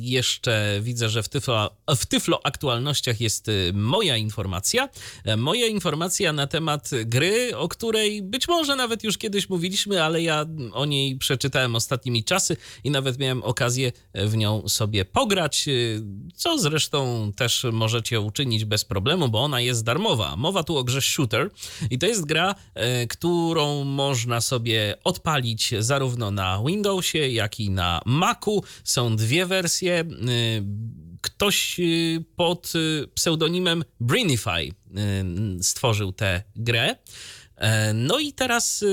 jeszcze 0.00 0.80
widzę, 0.82 1.08
że 1.08 1.22
w 1.22 1.28
Tyflo, 1.28 1.76
w 1.96 2.06
tyflo 2.06 2.40
aktualnościach 2.44 3.20
jest 3.20 3.46
moja 3.72 4.16
informacja. 4.16 4.88
E, 5.24 5.36
moja 5.36 5.66
informacja 5.66 6.32
na 6.32 6.46
temat 6.46 6.90
gry, 7.04 7.56
o 7.56 7.68
której 7.68 8.22
być 8.22 8.48
może 8.48 8.76
nawet 8.76 9.04
już 9.04 9.18
kiedyś 9.18 9.48
mówiliśmy, 9.48 10.02
ale 10.02 10.22
ja 10.22 10.46
o 10.72 10.84
niej 10.84 11.16
przeczytałem 11.16 11.76
ostatnimi 11.76 12.24
czasy 12.24 12.56
i 12.84 12.90
nawet 12.90 13.18
miałem 13.18 13.42
okazję 13.42 13.92
w 14.14 14.36
nią 14.36 14.68
sobie 14.68 15.04
pograć 15.04 15.68
co 16.34 16.58
zresztą 16.58 17.32
też 17.36 17.66
możecie 17.72 18.20
uczynić 18.20 18.64
bez 18.64 18.84
problemu, 18.84 19.28
bo 19.28 19.42
ona 19.42 19.60
jest 19.60 19.84
darmowa. 19.84 20.36
Mowa 20.36 20.62
tu 20.62 20.76
o 20.76 20.84
grze 20.84 21.02
Shooter 21.02 21.50
i 21.90 21.98
to 21.98 22.06
jest 22.06 22.26
gra, 22.26 22.54
e, 22.74 23.06
którą 23.06 23.84
można 23.84 24.40
sobie 24.40 24.94
odpalić 25.04 25.74
zarówno 25.78 26.30
na 26.30 26.62
Windowsie, 26.66 27.18
jak 27.18 27.60
i 27.60 27.70
na 27.70 28.00
Macu. 28.06 28.62
Są 28.84 29.16
dwie 29.16 29.46
wersje. 29.46 29.94
E, 29.94 30.04
ktoś 31.20 31.80
e, 31.80 31.82
pod 32.36 32.72
pseudonimem 33.14 33.84
Brinify 34.00 34.74
stworzył 35.60 36.12
tę 36.12 36.42
grę. 36.56 36.96
No 37.94 38.18
i 38.18 38.32
teraz 38.32 38.84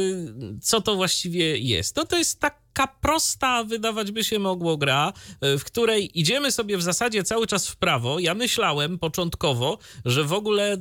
co 0.61 0.81
to 0.81 0.95
właściwie 0.95 1.57
jest? 1.57 1.95
No 1.95 2.05
to 2.05 2.17
jest 2.17 2.39
tak 2.39 2.62
taka 2.73 2.93
prosta, 3.01 3.63
wydawać 3.63 4.11
by 4.11 4.23
się 4.23 4.39
mogło, 4.39 4.77
gra, 4.77 5.13
e, 5.41 5.57
w 5.57 5.63
której 5.63 6.19
idziemy 6.19 6.51
sobie 6.51 6.77
w 6.77 6.81
zasadzie 6.81 7.23
cały 7.23 7.47
czas 7.47 7.67
w 7.67 7.75
prawo. 7.75 8.19
Ja 8.19 8.33
myślałem 8.33 8.99
początkowo, 8.99 9.77
że 10.05 10.23
w 10.23 10.33
ogóle 10.33 10.73
e, 10.73 10.77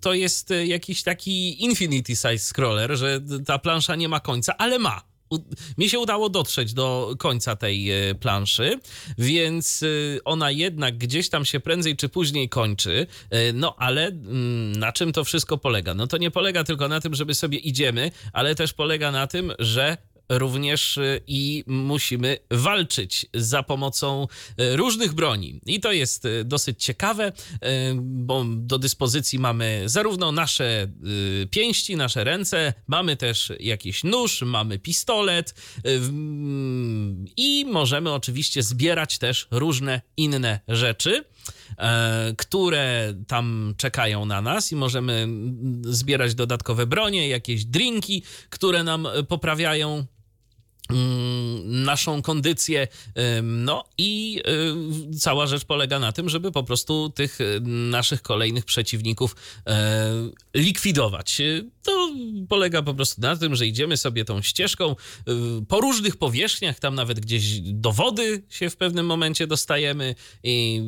to 0.00 0.14
jest 0.14 0.52
jakiś 0.64 1.02
taki 1.02 1.64
infinity 1.64 2.16
size 2.16 2.38
scroller, 2.38 2.96
że 2.96 3.20
ta 3.46 3.58
plansza 3.58 3.96
nie 3.96 4.08
ma 4.08 4.20
końca, 4.20 4.54
ale 4.58 4.78
ma 4.78 5.10
mi 5.78 5.88
się 5.88 5.98
udało 5.98 6.28
dotrzeć 6.28 6.74
do 6.74 7.14
końca 7.18 7.56
tej 7.56 7.90
e, 7.90 8.14
planszy, 8.14 8.80
więc 9.18 9.84
ona 10.24 10.50
jednak 10.50 10.98
gdzieś 10.98 11.28
tam 11.28 11.44
się 11.44 11.60
prędzej 11.60 11.96
czy 11.96 12.08
później 12.08 12.48
kończy. 12.48 13.06
No 13.54 13.74
ale 13.78 14.06
mm, 14.06 14.72
na 14.72 14.92
czym 14.92 15.12
to 15.12 15.24
wszystko 15.24 15.58
polega? 15.58 15.94
No 15.94 16.06
to 16.06 16.16
nie 16.18 16.30
polega 16.30 16.64
tylko 16.64 16.88
na 16.88 17.00
tym, 17.00 17.14
żeby 17.14 17.34
sobie 17.34 17.58
idziemy, 17.58 18.10
ale 18.32 18.54
też 18.54 18.72
polega 18.72 19.12
na 19.12 19.26
tym, 19.26 19.52
że 19.58 19.96
również 20.30 20.96
y, 20.96 21.20
i 21.26 21.64
musimy 21.66 22.36
walczyć 22.50 23.26
za 23.34 23.62
pomocą 23.62 24.26
y, 24.60 24.76
różnych 24.76 25.12
broni. 25.12 25.60
I 25.66 25.80
to 25.80 25.92
jest 25.92 26.24
y, 26.24 26.44
dosyć 26.44 26.84
ciekawe, 26.84 27.32
bo 27.96 28.44
do 28.46 28.78
dyspozycji 28.78 29.38
mamy 29.38 29.82
zarówno 29.86 30.32
nasze 30.32 30.88
pięści, 31.50 31.96
nasze 31.96 32.24
ręce, 32.24 32.74
mamy 32.86 33.16
też 33.16 33.52
jakiś 33.60 34.04
nóż, 34.04 34.42
mamy 34.42 34.78
pistolet 34.78 35.54
i 37.36 37.66
możemy 37.68 38.12
oczywiście 38.12 38.62
zbierać 38.62 39.18
też 39.18 39.48
różne 39.50 40.00
inne 40.16 40.60
rzeczy 40.68 41.24
e, 41.78 42.34
które 42.36 43.14
tam 43.26 43.74
czekają 43.76 44.24
na 44.24 44.42
nas 44.42 44.72
i 44.72 44.76
możemy 44.76 45.12
mm, 45.12 45.82
zbierać 45.84 46.34
dodatkowe 46.34 46.86
bronie, 46.86 47.28
jakieś 47.28 47.64
drinki, 47.64 48.22
które 48.50 48.84
nam 48.84 49.08
poprawiają 49.28 50.06
naszą 51.64 52.22
kondycję. 52.22 52.88
No 53.42 53.84
i 53.98 54.40
y, 55.12 55.18
cała 55.18 55.46
rzecz 55.46 55.64
polega 55.64 55.98
na 55.98 56.12
tym, 56.12 56.28
żeby 56.28 56.52
po 56.52 56.64
prostu 56.64 57.10
tych 57.10 57.40
y, 57.40 57.60
naszych 57.64 58.22
kolejnych 58.22 58.64
przeciwników 58.64 59.36
e, 59.66 60.10
likwidować. 60.54 61.42
To 61.82 62.10
polega 62.48 62.82
po 62.82 62.94
prostu 62.94 63.20
na 63.20 63.36
tym, 63.36 63.56
że 63.56 63.66
idziemy 63.66 63.96
sobie 63.96 64.24
tą 64.24 64.42
ścieżką 64.42 64.90
y, 64.92 64.96
po 65.68 65.80
różnych 65.80 66.16
powierzchniach, 66.16 66.78
tam 66.78 66.94
nawet 66.94 67.20
gdzieś 67.20 67.60
do 67.60 67.92
wody 67.92 68.42
się 68.48 68.70
w 68.70 68.76
pewnym 68.76 69.06
momencie 69.06 69.46
dostajemy 69.46 70.14
i 70.42 70.82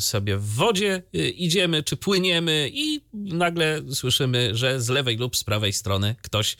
sobie 0.00 0.36
w 0.36 0.44
wodzie 0.44 1.02
idziemy 1.36 1.82
czy 1.82 1.96
płyniemy 1.96 2.70
i 2.72 3.00
nagle 3.14 3.82
słyszymy, 3.94 4.56
że 4.56 4.80
z 4.80 4.88
lewej 4.88 5.16
lub 5.16 5.36
z 5.36 5.44
prawej 5.44 5.72
strony 5.72 6.14
ktoś 6.22 6.56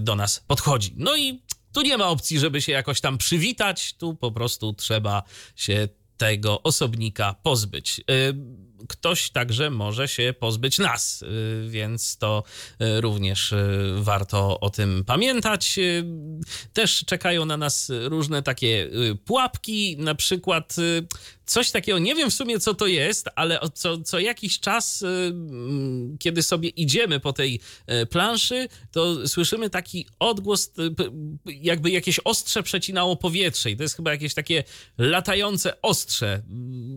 do 0.00 0.16
nas 0.16 0.44
podchodzi. 0.46 0.94
No 0.96 1.16
i 1.16 1.40
tu 1.72 1.82
nie 1.82 1.98
ma 1.98 2.08
opcji, 2.08 2.38
żeby 2.38 2.62
się 2.62 2.72
jakoś 2.72 3.00
tam 3.00 3.18
przywitać, 3.18 3.94
tu 3.94 4.14
po 4.14 4.32
prostu 4.32 4.72
trzeba 4.72 5.22
się 5.56 5.88
tego 6.16 6.62
osobnika 6.62 7.34
pozbyć. 7.42 8.00
Y, 8.10 8.34
ktoś 8.88 9.30
także 9.30 9.70
może 9.70 10.08
się 10.08 10.34
pozbyć 10.40 10.78
nas, 10.78 11.22
y, 11.22 11.66
więc 11.68 12.18
to 12.18 12.42
y, 12.82 13.00
również 13.00 13.54
warto 13.96 14.60
o 14.60 14.70
tym 14.70 15.04
pamiętać. 15.04 15.78
Też 16.72 17.04
czekają 17.06 17.44
na 17.44 17.56
nas 17.56 17.92
różne 18.04 18.42
takie 18.42 18.90
pułapki, 19.24 19.96
na 19.98 20.14
przykład 20.14 20.76
coś 21.52 21.70
takiego, 21.70 21.98
nie 21.98 22.14
wiem 22.14 22.30
w 22.30 22.34
sumie 22.34 22.60
co 22.60 22.74
to 22.74 22.86
jest, 22.86 23.28
ale 23.36 23.60
co, 23.74 23.98
co 23.98 24.18
jakiś 24.18 24.60
czas, 24.60 25.02
y, 25.02 25.06
mm, 25.06 26.18
kiedy 26.18 26.42
sobie 26.42 26.68
idziemy 26.68 27.20
po 27.20 27.32
tej 27.32 27.60
e, 27.86 28.06
planszy, 28.06 28.68
to 28.92 29.28
słyszymy 29.28 29.70
taki 29.70 30.06
odgłos, 30.18 30.66
y, 30.66 30.94
jakby 31.46 31.90
jakieś 31.90 32.20
ostrze 32.24 32.62
przecinało 32.62 33.16
powietrze 33.16 33.70
i 33.70 33.76
to 33.76 33.82
jest 33.82 33.96
chyba 33.96 34.10
jakieś 34.10 34.34
takie 34.34 34.64
latające 34.98 35.82
ostrze, 35.82 36.42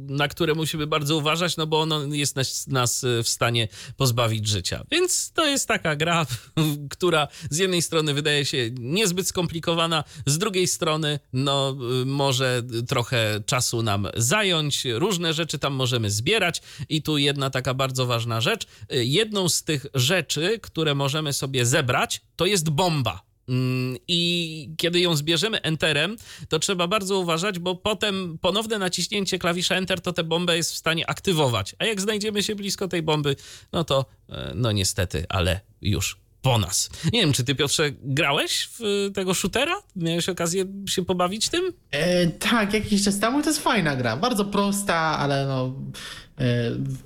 na 0.08 0.28
które 0.28 0.54
musimy 0.54 0.88
bardzo 0.88 1.18
uważać, 1.18 1.58
no 1.58 1.68
bo 1.68 1.82
ono 1.82 2.06
jest 2.06 2.36
nas, 2.36 2.68
nas 2.68 3.04
y, 3.04 3.24
w 3.24 3.30
stanie 3.30 3.68
pozbawić 3.98 4.48
życia. 4.48 4.84
Więc 4.92 5.32
to 5.32 5.46
jest 5.46 5.68
taka 5.68 5.96
gra, 5.96 6.26
która 6.96 7.28
z 7.50 7.58
jednej 7.58 7.82
strony 7.82 8.14
wydaje 8.14 8.46
się 8.46 8.70
niezbyt 8.80 9.28
skomplikowana, 9.28 10.04
z 10.26 10.38
drugiej 10.38 10.68
strony 10.68 11.20
no 11.34 11.78
może 12.06 12.64
trochę 12.88 13.42
czasu 13.46 13.84
nam 13.84 14.08
zająć, 14.16 14.45
zająć, 14.46 14.86
różne 14.86 15.34
rzeczy 15.34 15.60
tam 15.60 15.74
możemy 15.74 16.12
zbierać 16.12 16.62
i 16.90 17.02
tu 17.02 17.18
jedna 17.18 17.50
taka 17.50 17.74
bardzo 17.74 18.06
ważna 18.06 18.42
rzecz. 18.42 18.68
Jedną 18.90 19.50
z 19.50 19.64
tych 19.64 19.86
rzeczy, 19.94 20.60
które 20.62 20.96
możemy 20.96 21.34
sobie 21.34 21.66
zebrać, 21.66 22.22
to 22.36 22.46
jest 22.46 22.70
bomba. 22.70 23.22
Mm, 23.50 23.98
I 24.08 24.70
kiedy 24.78 25.00
ją 25.00 25.16
zbierzemy 25.16 25.62
enterem, 25.62 26.18
to 26.50 26.60
trzeba 26.60 26.88
bardzo 26.88 27.20
uważać, 27.20 27.60
bo 27.60 27.76
potem 27.76 28.38
ponowne 28.42 28.80
naciśnięcie 28.80 29.40
klawisza 29.40 29.76
enter 29.76 30.02
to 30.02 30.14
tę 30.14 30.24
bombę 30.24 30.58
jest 30.58 30.72
w 30.72 30.78
stanie 30.78 31.10
aktywować. 31.10 31.76
A 31.80 31.86
jak 31.86 32.02
znajdziemy 32.02 32.44
się 32.44 32.56
blisko 32.56 32.88
tej 32.88 33.02
bomby, 33.02 33.36
no 33.72 33.84
to 33.84 34.06
e, 34.30 34.52
no 34.56 34.72
niestety, 34.72 35.26
ale 35.30 35.60
już 35.82 36.25
po 36.46 36.58
nas. 36.58 36.90
Nie 37.14 37.22
wiem, 37.22 37.34
czy 37.34 37.44
ty 37.44 37.56
Piotrze 37.56 37.92
grałeś 38.04 38.70
w 38.80 39.10
tego 39.14 39.34
shootera? 39.34 39.76
Miałeś 39.96 40.30
okazję 40.30 40.66
się 40.88 41.06
pobawić 41.06 41.50
tym? 41.50 41.74
E, 41.92 42.28
tak, 42.28 42.74
jakiś 42.74 43.04
czas 43.04 43.20
temu 43.20 43.42
to 43.42 43.50
jest 43.50 43.62
fajna 43.62 43.96
gra. 43.96 44.18
Bardzo 44.18 44.46
prosta, 44.46 44.96
ale 44.96 45.46
no 45.46 45.74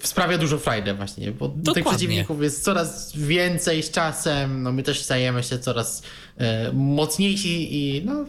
sprawia 0.03 0.38
dużo 0.38 0.57
frajdy 0.57 0.93
właśnie, 0.93 1.31
bo 1.31 1.47
Dokładnie. 1.47 1.73
tych 1.73 1.85
przeciwników 1.85 2.43
jest 2.43 2.64
coraz 2.64 3.15
więcej 3.15 3.84
z 3.84 3.91
czasem, 3.91 4.64
no 4.64 4.72
my 4.72 4.84
też 4.84 5.01
stajemy 5.01 5.43
się 5.43 5.60
coraz 5.60 6.03
e, 6.38 6.72
mocniejsi 6.73 7.76
i 7.76 8.06
no 8.06 8.26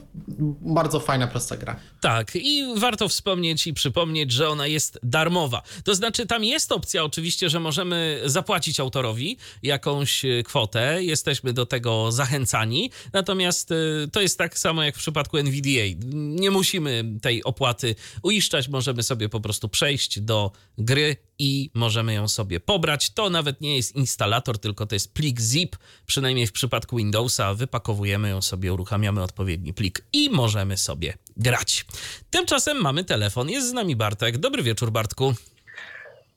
bardzo 0.61 1.01
fajna, 1.01 1.27
prosta 1.27 1.57
gra. 1.57 1.77
Tak, 2.01 2.37
i 2.37 2.75
warto 2.77 3.09
wspomnieć 3.09 3.67
i 3.67 3.75
przypomnieć, 3.75 4.33
że 4.33 4.49
ona 4.49 4.67
jest 4.67 4.99
darmowa. 5.03 5.63
To 5.85 5.95
znaczy, 5.95 6.27
tam 6.27 6.45
jest 6.45 6.73
opcja 6.73 7.05
oczywiście, 7.05 7.51
że 7.51 7.61
możemy 7.61 8.21
zapłacić 8.25 8.81
autorowi 8.81 9.37
jakąś 9.63 10.25
e, 10.25 10.43
kwotę, 10.43 11.05
jesteśmy 11.05 11.53
do 11.53 11.67
tego 11.67 12.13
zachęcani, 12.13 12.91
natomiast 13.13 13.73
e, 13.73 13.75
to 14.13 14.21
jest 14.21 14.39
tak 14.39 14.59
samo 14.59 14.83
jak 14.83 14.95
w 14.95 14.99
przypadku 14.99 15.39
NVDA. 15.39 16.05
Nie 16.15 16.51
musimy 16.51 17.05
tej 17.23 17.45
opłaty 17.45 17.95
uiszczać, 18.23 18.69
możemy 18.69 19.03
sobie 19.03 19.29
po 19.29 19.41
prostu 19.41 19.69
przejść 19.69 20.21
do 20.21 20.53
gry 20.79 20.90
i 21.39 21.71
możemy 21.75 22.15
ją 22.15 22.29
sobie 22.29 22.61
pobrać. 22.61 23.11
To 23.11 23.31
nawet 23.31 23.61
nie 23.61 23.77
jest 23.77 23.97
instalator, 23.97 24.59
tylko 24.59 24.87
to 24.87 24.95
jest 24.95 25.15
plik 25.15 25.41
zip, 25.41 25.77
przynajmniej 26.07 26.47
w 26.47 26.53
przypadku 26.53 26.97
Windowsa. 26.97 27.55
Wypakowujemy 27.55 28.29
ją 28.29 28.43
sobie, 28.43 28.73
uruchamiamy 28.73 29.23
odpowiedni 29.23 29.75
plik 29.75 30.05
i 30.13 30.31
możemy 30.31 30.77
sobie 30.77 31.15
grać. 31.37 31.87
Tymczasem 32.31 32.77
mamy 32.81 33.05
telefon. 33.05 33.51
Jest 33.51 33.69
z 33.69 33.73
nami 33.73 33.97
Bartek. 33.97 34.39
Dobry 34.39 34.63
wieczór, 34.63 34.93
Bartku. 34.93 35.35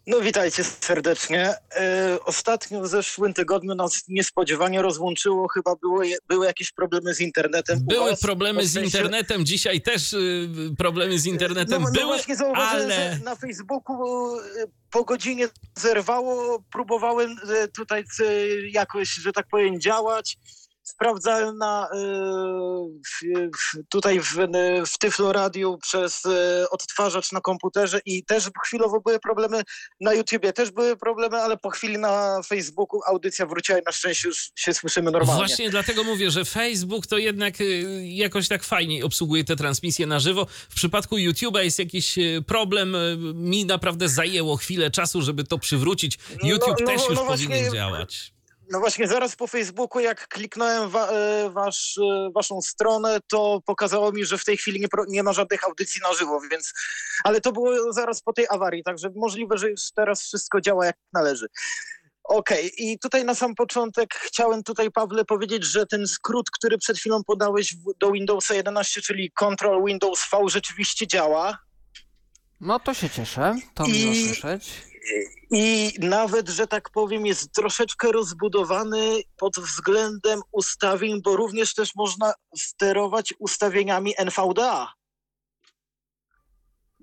No 0.08 0.22
witajcie 0.22 0.64
serdecznie. 0.64 1.54
E, 1.76 2.18
ostatnio 2.26 2.82
w 2.82 2.88
zeszłym 2.88 3.34
tygodniu 3.34 3.76
nas 3.76 4.04
niespodziewanie 4.08 4.82
rozłączyło. 4.82 5.48
Chyba 5.48 5.76
były, 5.76 6.12
były 6.28 6.46
jakieś 6.46 6.72
problemy 6.72 7.14
z 7.14 7.20
internetem. 7.20 7.80
Były 7.82 8.12
was? 8.12 8.22
problemy 8.22 8.68
z 8.68 8.76
internetem, 8.76 9.46
dzisiaj 9.46 9.82
też 9.82 10.14
y, 10.14 10.50
problemy 10.78 11.20
z 11.20 11.26
internetem 11.26 11.82
no, 11.82 11.88
no 11.88 11.94
były, 11.94 12.06
właśnie 12.06 12.36
zauważyłem, 12.36 12.92
ale... 12.92 13.14
że 13.14 13.20
na 13.24 13.36
Facebooku 13.36 13.96
e, 14.38 14.42
po 14.92 15.04
godzinie 15.04 15.48
zerwało. 15.78 16.64
Próbowałem 16.72 17.36
e, 17.50 17.68
tutaj 17.68 18.02
e, 18.02 18.26
jakoś, 18.70 19.10
że 19.10 19.32
tak 19.32 19.48
powiem, 19.48 19.82
działać. 19.82 20.38
Sprawdzałem 20.84 21.58
na, 21.58 21.90
w, 23.08 23.26
w, 23.58 23.90
tutaj 23.90 24.20
w, 24.20 24.36
w 24.88 24.98
Tyflo 24.98 25.34
Radiu 25.34 25.78
przez 25.78 26.26
e, 26.26 26.70
odtwarzacz 26.70 27.32
na 27.32 27.42
komputerze 27.42 28.00
i 28.06 28.26
też 28.26 28.50
chwilowo 28.66 29.02
były 29.02 29.20
problemy 29.20 29.62
na 30.02 30.14
YouTubie, 30.14 30.54
też 30.54 30.72
były 30.72 30.98
problemy, 30.98 31.38
ale 31.38 31.58
po 31.58 31.70
chwili 31.70 31.98
na 31.98 32.42
Facebooku 32.48 33.00
audycja 33.08 33.46
wróciła 33.46 33.80
i 33.80 33.82
na 33.86 33.92
szczęście 33.92 34.28
już 34.28 34.52
się 34.56 34.74
słyszymy 34.74 35.12
normalnie. 35.12 35.46
Właśnie 35.46 35.70
dlatego 35.70 36.04
mówię, 36.04 36.32
że 36.32 36.46
Facebook 36.46 37.08
to 37.08 37.18
jednak 37.18 37.62
y, 37.62 38.04
jakoś 38.08 38.48
tak 38.48 38.64
fajniej 38.64 39.04
obsługuje 39.04 39.44
te 39.44 39.56
transmisje 39.56 40.08
na 40.08 40.20
żywo. 40.20 40.46
W 40.70 40.76
przypadku 40.76 41.16
YouTube'a 41.16 41.60
jest 41.60 41.80
jakiś 41.80 42.18
y, 42.18 42.44
problem. 42.48 42.96
y, 42.96 43.18
Mi 43.34 43.66
naprawdę 43.66 44.10
zajęło 44.10 44.58
chwilę 44.58 44.92
czasu, 44.92 45.22
żeby 45.22 45.44
to 45.44 45.58
przywrócić. 45.58 46.20
No, 46.44 46.50
YouTube 46.50 46.80
no, 46.80 46.86
też 46.88 47.10
już 47.10 47.18
no 47.18 47.26
właśnie- 47.26 47.48
powinien 47.48 47.74
działać. 47.74 48.33
No 48.74 48.80
właśnie, 48.80 49.08
zaraz 49.08 49.36
po 49.36 49.48
Facebooku, 49.48 50.00
jak 50.02 50.28
kliknąłem 50.28 50.90
wa, 50.90 51.08
e, 51.12 51.50
wasz, 51.50 51.98
e, 51.98 52.30
waszą 52.36 52.62
stronę, 52.62 53.20
to 53.28 53.60
pokazało 53.66 54.12
mi, 54.12 54.26
że 54.26 54.38
w 54.38 54.46
tej 54.46 54.58
chwili 54.58 54.80
nie, 54.80 54.88
nie 55.08 55.24
ma 55.24 55.34
żadnych 55.34 55.64
audycji 55.64 56.02
na 56.04 56.14
żywo, 56.14 56.42
więc. 56.52 56.74
Ale 57.24 57.42
to 57.42 57.52
było 57.52 57.94
zaraz 57.94 58.22
po 58.22 58.34
tej 58.34 58.46
awarii, 58.50 58.84
także 58.84 59.10
możliwe, 59.16 59.58
że 59.58 59.70
już 59.70 59.82
teraz 59.96 60.22
wszystko 60.22 60.62
działa 60.62 60.86
jak 60.86 60.96
należy. 61.14 61.48
Okej, 62.24 62.72
i 62.78 63.00
tutaj 63.00 63.26
na 63.26 63.36
sam 63.36 63.56
początek 63.56 64.14
chciałem 64.14 64.64
tutaj, 64.64 64.92
Pawle, 64.92 65.26
powiedzieć, 65.26 65.64
że 65.66 65.86
ten 65.86 66.08
skrót, 66.08 66.52
który 66.52 66.78
przed 66.78 66.98
chwilą 66.98 67.24
podałeś 67.24 67.76
do 68.00 68.12
Windowsa 68.12 68.54
11, 68.54 69.02
czyli 69.02 69.32
Control 69.32 69.86
Windows 69.86 70.26
V, 70.32 70.50
rzeczywiście 70.50 71.08
działa. 71.08 71.58
No 72.62 72.80
to 72.80 72.94
się 72.94 73.10
cieszę, 73.10 73.56
to 73.74 73.88
miło 73.88 74.12
I- 74.12 74.26
słyszeć. 74.28 74.93
I 75.52 75.94
nawet, 76.00 76.50
że 76.50 76.68
tak 76.68 76.90
powiem, 76.90 77.26
jest 77.26 77.52
troszeczkę 77.54 78.12
rozbudowany 78.12 79.22
pod 79.38 79.56
względem 79.60 80.42
ustawień, 80.52 81.22
bo 81.22 81.36
również 81.36 81.74
też 81.74 81.96
można 81.96 82.34
sterować 82.58 83.34
ustawieniami 83.40 84.14
NVDA. 84.18 84.94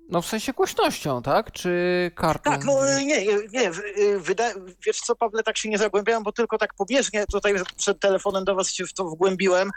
No 0.09 0.21
w 0.21 0.25
sensie 0.27 0.53
głośnością, 0.53 1.21
tak? 1.21 1.51
Czy 1.51 1.71
kartą? 2.15 2.51
Tak, 2.51 2.63
no 2.65 2.99
nie, 2.99 3.25
nie, 3.51 3.71
w- 3.71 3.81
wyda- 4.17 4.53
wiesz 4.85 4.99
co, 4.99 5.15
Pawle, 5.15 5.43
tak 5.43 5.57
się 5.57 5.69
nie 5.69 5.77
zagłębiałem, 5.77 6.23
bo 6.23 6.31
tylko 6.31 6.57
tak 6.57 6.73
pobieżnie 6.73 7.25
tutaj 7.31 7.53
przed 7.77 7.99
telefonem 7.99 8.43
do 8.45 8.55
was 8.55 8.71
się 8.73 8.85
w 8.85 8.93
to 8.93 9.05
wgłębiłem. 9.05 9.71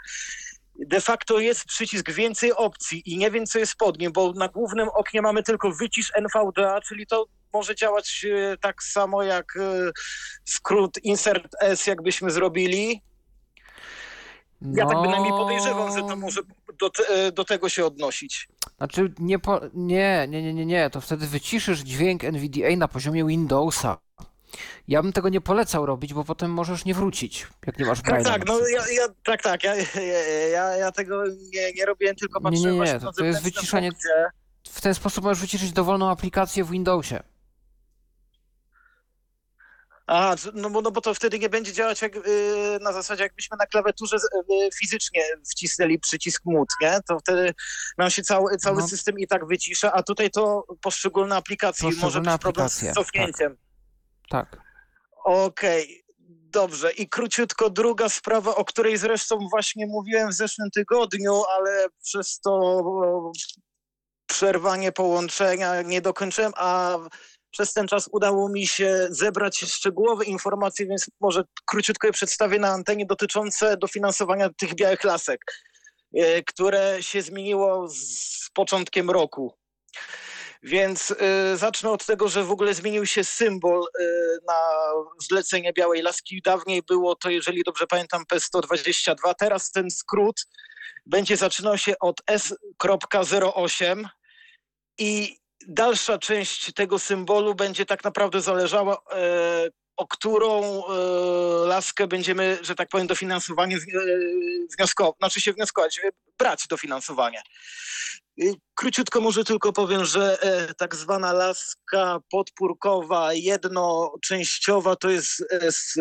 De 0.79 1.01
facto 1.01 1.39
jest 1.39 1.65
przycisk 1.65 2.11
więcej 2.11 2.53
opcji 2.53 3.01
i 3.05 3.17
nie 3.17 3.31
wiem, 3.31 3.45
co 3.45 3.59
jest 3.59 3.75
pod 3.75 3.99
nim, 3.99 4.11
bo 4.11 4.33
na 4.33 4.47
głównym 4.47 4.89
oknie 4.89 5.21
mamy 5.21 5.43
tylko 5.43 5.71
wycisz 5.71 6.11
NVDA, 6.15 6.81
czyli 6.81 7.07
to 7.07 7.25
może 7.55 7.75
działać 7.75 8.25
e, 8.31 8.57
tak 8.57 8.83
samo 8.83 9.23
jak 9.23 9.57
e, 9.57 9.91
skrót 10.45 10.97
insert 11.03 11.55
S, 11.59 11.87
jakbyśmy 11.87 12.31
zrobili. 12.31 13.01
Ja 14.61 14.85
tak 14.85 15.01
bynajmniej 15.01 15.31
podejrzewam, 15.31 15.97
że 15.97 15.99
to 15.99 16.15
może 16.15 16.41
do, 16.79 16.89
te, 16.89 17.07
e, 17.07 17.31
do 17.31 17.45
tego 17.45 17.69
się 17.69 17.85
odnosić. 17.85 18.47
Znaczy, 18.77 19.13
nie, 19.19 19.39
po... 19.39 19.61
nie, 19.73 20.27
nie, 20.29 20.41
nie, 20.41 20.53
nie, 20.53 20.65
nie, 20.65 20.89
to 20.89 21.01
wtedy 21.01 21.27
wyciszysz 21.27 21.79
dźwięk 21.79 22.23
NVDA 22.23 22.75
na 22.77 22.87
poziomie 22.87 23.25
Windowsa. 23.25 23.97
Ja 24.87 25.01
bym 25.03 25.13
tego 25.13 25.29
nie 25.29 25.41
polecał 25.41 25.85
robić, 25.85 26.13
bo 26.13 26.23
potem 26.23 26.51
możesz 26.51 26.85
nie 26.85 26.93
wrócić, 26.93 27.47
jak 27.67 27.79
nie 27.79 27.85
masz 27.85 28.01
Tak, 28.01 28.23
tak, 28.23 28.45
no 28.47 28.59
ja, 28.67 28.83
ja, 28.91 29.07
tak, 29.23 29.41
tak, 29.41 29.63
ja, 29.63 29.75
ja, 30.53 30.75
ja, 30.75 30.91
tego 30.91 31.23
nie, 31.27 31.73
nie 31.73 31.85
robiłem, 31.85 32.15
tylko 32.15 32.39
Nie, 32.39 32.43
patrzyłem 32.43 32.73
nie, 32.73 32.79
nie, 32.79 32.85
właśnie 32.85 32.99
to- 32.99 33.13
to 33.13 33.25
jest 33.25 33.43
wyciszanie-. 33.43 33.91
W 34.69 34.81
ten 34.81 34.93
sposób 34.93 35.23
możesz 35.23 35.41
wyciszyć 35.41 35.71
dowolną 35.71 36.09
aplikację 36.09 36.63
w 36.63 36.69
Windowsie. 36.69 37.23
A, 40.07 40.35
no, 40.53 40.69
bo- 40.69 40.81
no 40.81 40.91
bo 40.91 41.01
to 41.01 41.13
wtedy 41.13 41.39
nie 41.39 41.49
będzie 41.49 41.73
działać 41.73 42.01
jak, 42.01 42.15
y, 42.15 42.21
na 42.81 42.93
zasadzie, 42.93 43.23
jakbyśmy 43.23 43.57
na 43.57 43.65
klawiaturze 43.65 44.19
z- 44.19 44.23
y, 44.23 44.69
fizycznie 44.79 45.23
wcisnęli 45.51 45.99
przycisk 45.99 46.41
mute, 46.45 46.75
nie? 46.81 46.99
To 47.07 47.19
wtedy 47.19 47.53
nam 47.97 48.09
się 48.09 48.23
cały, 48.23 48.57
cały 48.57 48.81
No. 48.81 48.87
system 48.87 49.19
i 49.19 49.27
tak 49.27 49.47
wycisza, 49.47 49.93
a 49.93 50.03
tutaj 50.03 50.31
to 50.31 50.65
poszczególne 50.81 51.35
aplikacje 51.35 51.85
może 51.85 51.95
być 51.97 52.05
problem 52.41 52.65
aplikacje, 52.65 52.91
z 52.91 52.95
cofnięciem. 52.95 53.57
Tak. 54.29 54.57
Okej, 55.23 56.05
dobrze. 56.51 56.91
I 56.91 57.09
króciutko 57.09 57.69
druga 57.69 58.09
sprawa, 58.09 58.55
o 58.55 58.65
której 58.65 58.97
zresztą 58.97 59.47
właśnie 59.51 59.87
mówiłem 59.87 60.29
w 60.29 60.33
zeszłym 60.33 60.69
tygodniu, 60.71 61.43
ale 61.57 61.87
przez 62.03 62.39
to 62.39 62.81
przerwanie 64.25 64.91
połączenia 64.91 65.81
nie 65.81 66.01
dokończyłem, 66.01 66.51
a 66.55 66.97
przez 67.55 67.73
ten 67.73 67.87
czas 67.87 68.09
udało 68.11 68.49
mi 68.49 68.67
się 68.67 69.07
zebrać 69.09 69.57
szczegółowe 69.57 70.25
informacje, 70.25 70.85
więc 70.85 71.05
może 71.21 71.43
króciutko 71.65 72.07
je 72.07 72.13
przedstawię 72.13 72.59
na 72.59 72.69
antenie 72.69 73.05
dotyczące 73.05 73.77
dofinansowania 73.77 74.49
tych 74.57 74.75
białych 74.75 75.03
lasek, 75.03 75.39
e, 76.15 76.43
które 76.43 76.97
się 77.03 77.21
zmieniło 77.21 77.87
z 77.89 78.49
początkiem 78.53 79.09
roku. 79.09 79.53
Więc 80.63 81.11
y, 81.11 81.57
zacznę 81.57 81.89
od 81.91 82.05
tego, 82.05 82.27
że 82.27 82.43
w 82.43 82.51
ogóle 82.51 82.73
zmienił 82.73 83.05
się 83.05 83.23
symbol 83.23 83.83
y, 83.99 84.03
na 84.47 84.59
zlecenie 85.29 85.73
Białej 85.73 86.01
Laski. 86.01 86.41
Dawniej 86.41 86.83
było 86.83 87.15
to, 87.15 87.29
jeżeli 87.29 87.63
dobrze 87.63 87.87
pamiętam, 87.87 88.23
P122. 88.33 89.33
Teraz 89.39 89.71
ten 89.71 89.91
skrót 89.91 90.45
będzie 91.05 91.37
zaczynał 91.37 91.77
się 91.77 91.93
od 91.99 92.21
S.08 92.27 94.05
i 94.97 95.37
dalsza 95.67 96.17
część 96.17 96.73
tego 96.73 96.99
symbolu 96.99 97.55
będzie 97.55 97.85
tak 97.85 98.03
naprawdę 98.03 98.41
zależała, 98.41 98.97
e, 99.11 99.69
o 99.97 100.07
którą 100.07 100.63
e, 100.63 100.81
laskę 101.67 102.07
będziemy, 102.07 102.57
że 102.61 102.75
tak 102.75 102.89
powiem, 102.89 103.07
dofinansowanie 103.07 103.75
e, 103.75 103.79
wnioskować, 104.77 105.15
znaczy 105.17 105.41
się 105.41 105.53
wnioskować, 105.53 106.01
brać 106.39 106.67
dofinansowanie. 106.69 107.41
Króciutko 108.75 109.21
może 109.21 109.43
tylko 109.43 109.73
powiem, 109.73 110.05
że 110.05 110.37
tak 110.77 110.95
zwana 110.95 111.33
laska 111.33 112.19
podpórkowa 112.31 113.33
jednoczęściowa 113.33 114.95
to 114.95 115.09
jest 115.09 115.45
S, 115.51 115.93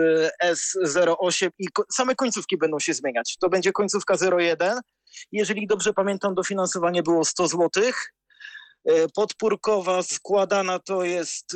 S08 0.44 1.50
i 1.58 1.66
same 1.92 2.14
końcówki 2.14 2.58
będą 2.58 2.78
się 2.78 2.94
zmieniać. 2.94 3.36
To 3.40 3.48
będzie 3.48 3.72
końcówka 3.72 4.14
01. 4.38 4.80
Jeżeli 5.32 5.66
dobrze 5.66 5.92
pamiętam, 5.92 6.34
dofinansowanie 6.34 7.02
było 7.02 7.24
100 7.24 7.48
zł. 7.48 7.70
Podpórkowa 9.14 10.02
składana 10.02 10.78
to 10.78 11.04
jest 11.04 11.54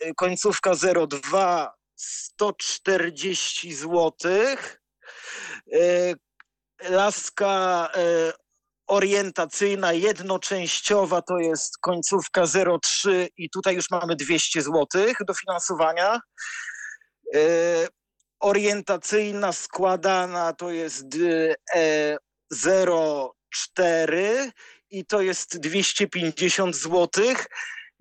e, 0.00 0.14
końcówka 0.14 0.72
02 1.08 1.74
140 1.96 3.74
zł. 3.74 4.12
Laska 6.88 7.88
e, 7.94 8.32
orientacyjna, 8.86 9.92
jednoczęściowa 9.92 11.22
to 11.22 11.38
jest 11.38 11.78
końcówka 11.78 12.44
03 12.82 13.28
i 13.36 13.50
tutaj 13.50 13.74
już 13.74 13.90
mamy 13.90 14.16
200 14.16 14.62
zł 14.62 14.86
dofinansowania. 15.26 16.20
E, 17.34 17.40
orientacyjna 18.40 19.52
składana 19.52 20.52
to 20.52 20.70
jest 20.70 21.06
e, 21.74 22.16
04 23.76 24.52
i 24.90 25.04
to 25.04 25.20
jest 25.20 25.58
250 25.58 26.76
zł. 26.76 27.08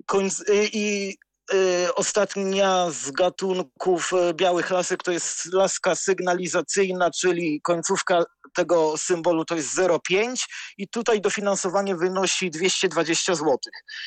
Końc, 0.05 0.39
y, 0.39 0.69
I 0.73 1.17
y, 1.53 1.95
ostatnia 1.95 2.87
z 2.91 3.11
gatunków 3.11 4.11
y, 4.13 4.33
białych 4.33 4.69
lasek 4.69 5.03
to 5.03 5.11
jest 5.11 5.53
laska 5.53 5.95
sygnalizacyjna, 5.95 7.11
czyli 7.11 7.61
końcówka 7.61 8.23
tego 8.53 8.97
symbolu 8.97 9.45
to 9.45 9.55
jest 9.55 9.77
0,5 9.77 10.45
i 10.77 10.87
tutaj 10.87 11.21
dofinansowanie 11.21 11.95
wynosi 11.95 12.51
220 12.51 13.35
zł. 13.35 13.57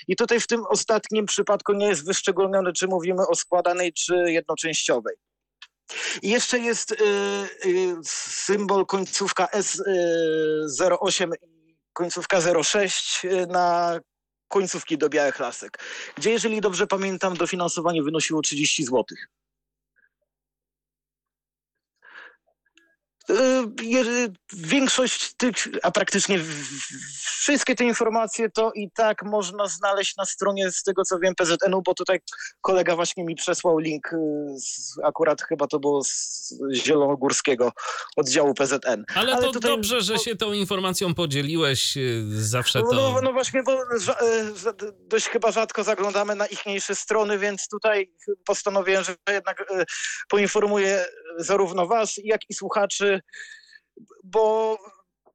I 0.09 0.17
tutaj 0.17 0.41
w 0.41 0.47
tym 0.47 0.65
ostatnim 0.67 1.27
przypadku 1.27 1.73
nie 1.73 1.87
jest 1.87 2.07
wyszczególnione, 2.07 2.73
czy 2.73 2.87
mówimy 2.87 3.27
o 3.27 3.35
składanej, 3.35 3.93
czy 3.93 4.15
jednoczęściowej. 4.27 5.15
I 6.23 6.31
jeszcze 6.31 6.59
jest 6.59 6.93
y, 6.93 6.97
y, 7.67 7.97
symbol 8.05 8.87
końcówka 8.87 9.49
S08 9.55 11.33
i 11.43 11.62
końcówka 11.93 12.41
06 12.63 13.25
y, 13.25 13.47
na 13.47 13.99
końcówki 14.49 14.99
do 14.99 15.09
białych 15.09 15.39
lasek, 15.39 15.79
gdzie 16.17 16.31
jeżeli 16.31 16.61
dobrze 16.61 16.87
pamiętam 16.87 17.35
dofinansowanie 17.37 18.03
wynosiło 18.03 18.43
30 18.43 18.85
zł. 18.85 19.05
Większość 24.53 25.35
tych, 25.37 25.55
a 25.83 25.91
praktycznie 25.91 26.39
wszystkie 27.43 27.75
te 27.75 27.85
informacje 27.85 28.51
to 28.51 28.73
i 28.75 28.91
tak 28.91 29.23
można 29.23 29.67
znaleźć 29.67 30.17
na 30.17 30.25
stronie, 30.25 30.71
z 30.71 30.83
tego 30.83 31.03
co 31.05 31.19
wiem, 31.19 31.35
PZN-u, 31.35 31.83
bo 31.83 31.95
tutaj 31.95 32.21
kolega 32.61 32.97
właśnie 32.97 33.25
mi 33.25 33.35
przesłał 33.35 33.79
link, 33.79 34.13
y, 34.13 34.17
z, 34.59 34.99
akurat 35.05 35.43
chyba 35.43 35.67
to 35.67 35.79
było 35.79 36.05
z 36.05 36.53
Zielonogórskiego 36.73 37.73
oddziału 38.17 38.55
PZN. 38.55 39.05
Ale, 39.15 39.33
Ale 39.33 39.43
to 39.43 39.53
tutaj... 39.53 39.71
dobrze, 39.71 40.01
że 40.01 40.19
się 40.19 40.37
tą 40.37 40.53
informacją 40.53 41.15
podzieliłeś, 41.15 41.97
y, 41.97 42.25
zawsze 42.29 42.81
to... 42.81 42.93
No, 42.93 43.21
no 43.23 43.33
właśnie, 43.33 43.63
bo 43.63 43.79
dość 45.09 45.29
chyba 45.29 45.53
rzadko 45.53 45.85
zaglądamy 45.85 46.35
na 46.35 46.47
ichniejsze 46.47 46.95
strony, 46.95 47.39
więc 47.39 47.69
tutaj 47.69 48.13
postanowiłem, 48.45 49.05
że 49.05 49.15
jednak 49.29 49.65
poinformuję 50.29 51.05
zarówno 51.39 51.87
was, 51.87 52.15
jak 52.25 52.41
i 52.49 52.55
słuchaczy, 52.55 53.22
bo 54.25 54.79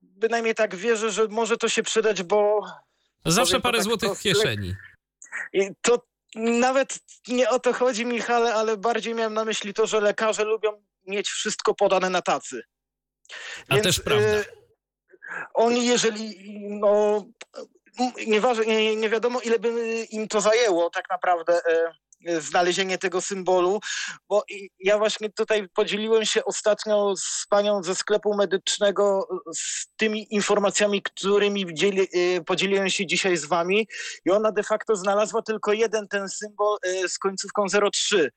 bynajmniej 0.02 0.56
tak 0.56 0.76
wierzę, 0.76 1.12
że 1.12 1.28
może 1.28 1.58
to 1.58 1.70
się 1.70 1.84
przydać, 1.84 2.24
bo... 2.24 2.62
Zawsze 3.26 3.62
parę 3.62 3.78
tak 3.78 3.84
złotych 3.84 4.12
w 4.12 4.22
kieszeni. 4.22 4.76
To 5.82 6.08
nawet 6.36 7.00
nie 7.28 7.50
o 7.50 7.60
to 7.60 7.74
chodzi, 7.74 8.06
Michale, 8.06 8.54
ale 8.54 8.78
bardziej 8.78 9.16
miałem 9.16 9.34
na 9.34 9.46
myśli 9.46 9.74
to, 9.74 9.88
że 9.88 10.02
lekarze 10.02 10.44
lubią 10.44 10.84
mieć 11.08 11.30
wszystko 11.30 11.74
podane 11.74 12.10
na 12.10 12.22
tacy. 12.22 12.62
A 13.70 13.74
Więc, 13.74 13.86
też 13.86 14.00
prawda. 14.00 14.38
Y, 14.38 14.46
oni 15.54 15.88
jeżeli, 15.88 16.36
no, 16.70 17.26
nie, 18.28 18.42
nie, 18.66 18.96
nie 18.96 19.10
wiadomo 19.10 19.40
ile 19.42 19.60
by 19.60 20.04
im 20.12 20.28
to 20.28 20.42
zajęło 20.42 20.90
tak 20.90 21.10
naprawdę 21.10 21.58
y, 21.58 21.92
znalezienie 22.40 22.98
tego 22.98 23.22
symbolu, 23.22 23.80
bo 24.30 24.44
ja 24.80 24.98
właśnie 24.98 25.30
tutaj 25.30 25.70
podzieliłem 25.70 26.26
się 26.26 26.46
ostatnio 26.46 27.14
z 27.18 27.46
panią 27.50 27.84
ze 27.84 27.96
sklepu 27.96 28.36
medycznego 28.36 29.28
z 29.54 29.88
tymi 29.96 30.34
informacjami, 30.34 31.02
którymi 31.02 31.66
dzieli, 31.74 32.08
y, 32.16 32.44
podzieliłem 32.46 32.90
się 32.90 33.06
dzisiaj 33.06 33.38
z 33.38 33.46
wami 33.46 33.88
i 34.26 34.32
ona 34.32 34.52
de 34.52 34.64
facto 34.64 34.96
znalazła 34.96 35.42
tylko 35.42 35.74
jeden 35.74 36.08
ten 36.08 36.30
symbol 36.30 36.78
y, 36.88 37.10
z 37.10 37.18
końcówką 37.18 37.66
03. 37.94 38.30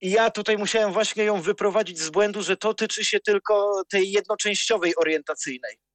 I 0.00 0.10
ja 0.10 0.30
tutaj 0.30 0.58
musiałem 0.58 0.92
właśnie 0.92 1.24
ją 1.24 1.40
wyprowadzić 1.40 1.98
z 1.98 2.10
błędu, 2.10 2.42
że 2.42 2.56
to 2.56 2.74
tyczy 2.74 3.04
się 3.04 3.20
tylko 3.20 3.82
tej 3.88 4.10
jednoczęściowej 4.12 4.96
orientacyjnej 4.96 5.85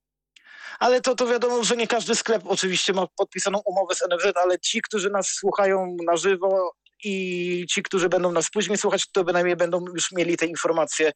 ale 0.81 1.01
to, 1.01 1.15
to 1.15 1.27
wiadomo, 1.27 1.63
że 1.63 1.77
nie 1.77 1.87
każdy 1.87 2.15
sklep 2.15 2.43
oczywiście 2.45 2.93
ma 2.93 3.07
podpisaną 3.17 3.61
umowę 3.65 3.95
z 3.95 4.01
NFZ, 4.01 4.37
ale 4.43 4.59
ci, 4.59 4.81
którzy 4.81 5.09
nas 5.09 5.27
słuchają 5.27 5.97
na 6.05 6.17
żywo 6.17 6.73
i 7.03 7.65
ci, 7.69 7.83
którzy 7.83 8.09
będą 8.09 8.31
nas 8.31 8.49
później 8.49 8.77
słuchać, 8.77 9.11
to 9.11 9.23
bynajmniej 9.23 9.55
będą 9.55 9.85
już 9.95 10.11
mieli 10.11 10.37
te 10.37 10.45
informacje 10.45 11.11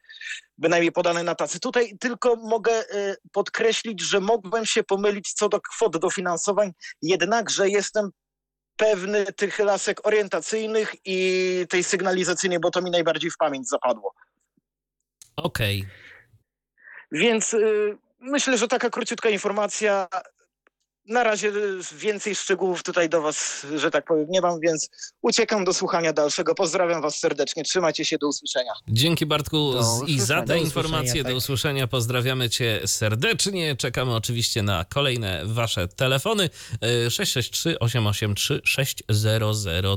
bynajmniej 0.58 0.92
podane 0.92 1.24
na 1.24 1.36
tacy. 1.36 1.60
Tutaj 1.60 1.98
tylko 2.00 2.36
mogę 2.36 2.82
y, 2.82 3.16
podkreślić, 3.32 4.02
że 4.02 4.20
mogłem 4.20 4.66
się 4.66 4.84
pomylić 4.84 5.34
co 5.34 5.50
do 5.50 5.62
kwot 5.62 5.98
dofinansowań, 5.98 6.72
jednakże 7.02 7.70
jestem 7.70 8.10
pewny 8.78 9.26
tych 9.26 9.60
lasek 9.60 10.08
orientacyjnych 10.08 10.96
i 11.06 11.66
tej 11.70 11.84
sygnalizacyjnej, 11.84 12.60
bo 12.60 12.72
to 12.72 12.82
mi 12.82 12.92
najbardziej 12.92 13.32
w 13.32 13.38
pamięć 13.38 13.70
zapadło. 13.70 14.14
Okej. 15.36 15.80
Okay. 15.80 16.06
Więc 17.12 17.54
y, 17.54 17.98
myślę, 18.26 18.58
że 18.58 18.68
taka 18.68 18.90
króciutka 18.90 19.30
informacja 19.30 20.08
na 21.08 21.24
razie 21.24 21.52
więcej 21.98 22.36
szczegółów 22.36 22.84
tutaj 22.84 23.10
do 23.10 23.22
Was, 23.22 23.66
że 23.76 23.92
tak 23.92 24.06
powiem, 24.06 24.26
nie 24.30 24.42
mam, 24.42 24.60
więc 24.60 24.90
uciekam 25.22 25.66
do 25.66 25.74
słuchania 25.74 26.14
dalszego. 26.14 26.56
Pozdrawiam 26.56 27.02
Was 27.02 27.20
serdecznie, 27.20 27.64
trzymajcie 27.64 28.06
się, 28.06 28.18
do 28.18 28.28
usłyszenia. 28.28 28.72
Dzięki 28.88 29.26
Bartku 29.26 29.74
i 30.08 30.20
za 30.20 30.42
te 30.42 30.60
informacje, 30.60 31.24
tak. 31.24 31.32
do 31.32 31.38
usłyszenia. 31.38 31.88
Pozdrawiamy 31.88 32.50
Cię 32.50 32.82
serdecznie. 32.86 33.76
Czekamy 33.76 34.16
oczywiście 34.16 34.64
na 34.64 34.86
kolejne 34.86 35.42
Wasze 35.46 35.88
telefony. 35.88 36.50
663 37.10 37.80
883 37.80 38.62
600 38.64 39.08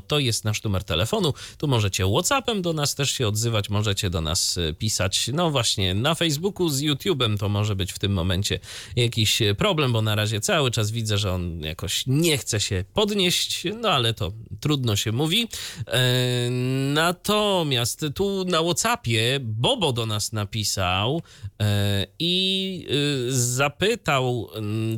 to 0.07 0.19
jest 0.19 0.45
nasz 0.45 0.63
numer 0.63 0.85
telefonu. 0.85 1.35
Tu 1.59 1.69
możecie 1.69 2.05
Whatsappem 2.05 2.63
do 2.63 2.73
nas 2.73 2.95
też 2.95 3.11
się 3.11 3.29
odzywać, 3.29 3.71
możecie 3.71 4.11
do 4.11 4.21
nas 4.21 4.59
e, 4.59 4.75
pisać. 4.75 5.31
No 5.33 5.51
właśnie, 5.51 5.95
na 5.95 6.15
Facebooku 6.15 6.69
z 6.69 6.83
YouTube'em 6.83 7.39
to 7.39 7.49
może 7.49 7.77
być 7.77 7.93
w 7.93 7.99
tym 7.99 8.13
momencie 8.13 8.61
jakiś 8.97 9.43
problem, 9.59 9.93
bo 9.93 10.03
na 10.03 10.15
razie 10.15 10.41
cały 10.41 10.71
czas 10.71 10.91
widzę, 10.99 11.19
że 11.19 11.33
on 11.33 11.61
jakoś 11.61 12.05
nie 12.07 12.39
chce 12.39 12.61
się 12.61 12.85
podnieść, 12.95 13.65
no 13.81 13.89
ale 13.89 14.15
to 14.15 14.33
trudno 14.61 14.97
się 14.97 15.13
mówi. 15.13 15.49
E, 15.87 16.51
natomiast 16.95 18.05
tu 18.15 18.45
na 18.45 18.63
WhatsAppie 18.63 19.39
Bobo 19.43 19.93
do 19.93 20.07
nas 20.07 20.33
napisał 20.33 21.23
e, 21.63 22.07
i 22.19 22.87
e, 22.89 23.33
zapytał, 23.33 24.51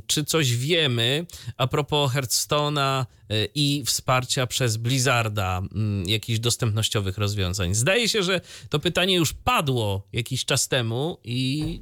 czy 0.07 0.25
coś 0.25 0.57
wiemy 0.57 1.27
a 1.57 1.67
propos 1.67 2.13
Hearthstone'a 2.13 3.07
i 3.55 3.83
wsparcia 3.87 4.47
przez 4.47 4.77
Blizzarda 4.77 5.63
jakichś 6.07 6.39
dostępnościowych 6.39 7.19
rozwiązań. 7.19 7.75
Zdaje 7.75 8.09
się, 8.09 8.23
że 8.23 8.41
to 8.69 8.79
pytanie 8.79 9.15
już 9.15 9.33
padło 9.33 10.09
jakiś 10.13 10.45
czas 10.45 10.69
temu 10.69 11.19
i 11.25 11.81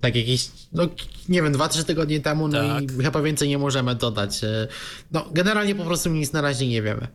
tak 0.00 0.16
jakieś, 0.16 0.48
no 0.72 0.88
nie 1.28 1.42
wiem, 1.42 1.52
dwa, 1.52 1.68
trzy 1.68 1.84
tygodnie 1.84 2.20
temu, 2.20 2.48
no 2.48 2.58
tak. 2.68 2.84
i 2.84 3.02
chyba 3.02 3.22
więcej 3.22 3.48
nie 3.48 3.58
możemy 3.58 3.94
dodać. 3.94 4.44
E, 4.44 4.68
no 5.10 5.28
generalnie 5.32 5.74
po 5.74 5.84
prostu 5.84 6.10
nic 6.10 6.32
na 6.32 6.40
razie 6.40 6.66
nie 6.66 6.82
wiemy. 6.82 7.08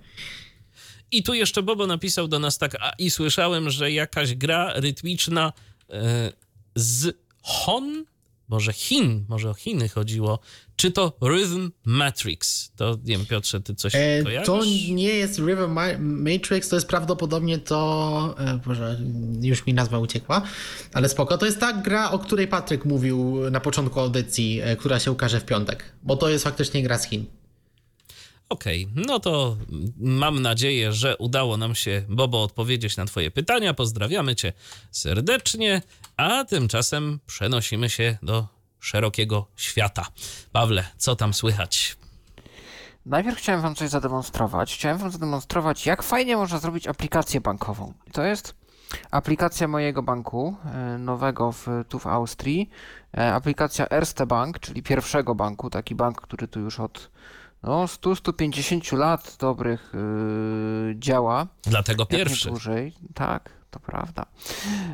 I 1.12 1.24
tu 1.24 1.34
jeszcze 1.34 1.64
Bobo 1.64 1.88
napisał 1.88 2.28
do 2.28 2.40
nas 2.40 2.58
tak, 2.58 2.76
a 2.80 2.92
i 2.98 3.10
słyszałem, 3.10 3.70
że 3.70 3.92
jakaś 3.92 4.36
gra 4.36 4.74
rytmiczna 4.76 5.54
e, 5.90 6.32
z 6.76 7.18
Hon, 7.42 8.06
może 8.48 8.74
Chin, 8.74 9.26
może 9.30 9.50
o 9.50 9.54
Chiny 9.54 9.90
chodziło, 9.90 10.40
czy 10.76 10.92
to 10.92 11.18
Rhythm 11.22 11.72
Matrix? 11.86 12.72
To 12.76 12.98
nie 13.04 13.18
wiem, 13.18 13.26
Piotrze, 13.26 13.62
ty 13.62 13.76
coś 13.76 13.96
e, 13.96 14.24
kojarzysz? 14.24 14.48
To 14.48 14.66
nie 14.90 15.10
jest 15.10 15.40
Rhythm 15.40 15.80
Matrix, 16.00 16.70
to 16.70 16.76
jest 16.76 16.88
prawdopodobnie 16.88 17.58
to. 17.58 18.36
E, 18.40 18.60
Boże, 18.66 19.00
już 19.42 19.66
mi 19.66 19.74
nazwa 19.74 20.00
uciekła, 20.00 20.42
ale 20.94 21.10
spoko. 21.10 21.38
To 21.38 21.46
jest 21.46 21.60
ta 21.60 21.74
gra, 21.74 22.12
o 22.12 22.20
której 22.20 22.48
Patryk 22.48 22.86
mówił 22.86 23.50
na 23.52 23.60
początku 23.60 24.00
audycji, 24.00 24.62
e, 24.64 24.76
która 24.76 25.00
się 25.00 25.12
ukaże 25.12 25.40
w 25.40 25.46
piątek, 25.46 25.84
bo 26.04 26.18
to 26.18 26.30
jest 26.30 26.44
faktycznie 26.44 26.84
gra 26.84 26.98
z 26.98 27.08
Chin. 27.08 27.26
Okej, 28.50 28.88
okay, 28.92 29.04
no 29.08 29.20
to 29.20 29.58
mam 29.98 30.42
nadzieję, 30.42 30.94
że 30.94 31.18
udało 31.18 31.58
nam 31.58 31.76
się, 31.76 32.06
Bobo, 32.10 32.44
odpowiedzieć 32.44 32.98
na 32.98 33.06
Twoje 33.06 33.32
pytania. 33.32 33.74
Pozdrawiamy 33.74 34.36
Cię 34.36 34.54
serdecznie, 34.92 35.82
a 36.18 36.46
tymczasem 36.46 37.20
przenosimy 37.26 37.90
się 37.90 38.18
do 38.24 38.48
szerokiego 38.80 39.48
świata. 39.56 40.08
Pawle, 40.52 40.86
co 40.98 41.16
tam 41.16 41.34
słychać? 41.34 41.98
Najpierw 43.06 43.38
chciałem 43.38 43.62
Wam 43.62 43.76
coś 43.76 43.90
zademonstrować. 43.90 44.74
Chciałem 44.74 44.98
Wam 44.98 45.12
zademonstrować, 45.12 45.86
jak 45.86 46.04
fajnie 46.04 46.38
można 46.38 46.58
zrobić 46.58 46.88
aplikację 46.88 47.42
bankową. 47.42 47.94
To 48.12 48.24
jest 48.24 48.56
aplikacja 49.12 49.68
mojego 49.68 50.04
banku, 50.04 50.56
e, 50.66 50.98
nowego 50.98 51.52
w, 51.52 51.68
tu 51.90 52.00
w 52.00 52.08
Austrii. 52.08 52.70
E, 53.18 53.34
aplikacja 53.34 53.88
Erste 53.92 54.26
Bank, 54.26 54.60
czyli 54.60 54.84
pierwszego 54.84 55.36
banku, 55.36 55.70
taki 55.70 55.96
bank, 55.96 56.22
który 56.22 56.48
tu 56.48 56.60
już 56.60 56.80
od 56.80 57.12
no, 57.64 57.86
100-150 57.86 58.98
lat 58.98 59.38
dobrych 59.40 59.94
yy, 59.94 60.96
działa. 61.00 61.48
Dlatego 61.64 62.06
pierwszy. 62.06 62.50
Dłużej. 62.50 62.94
Tak, 63.14 63.50
to 63.72 63.80
prawda. 63.80 64.26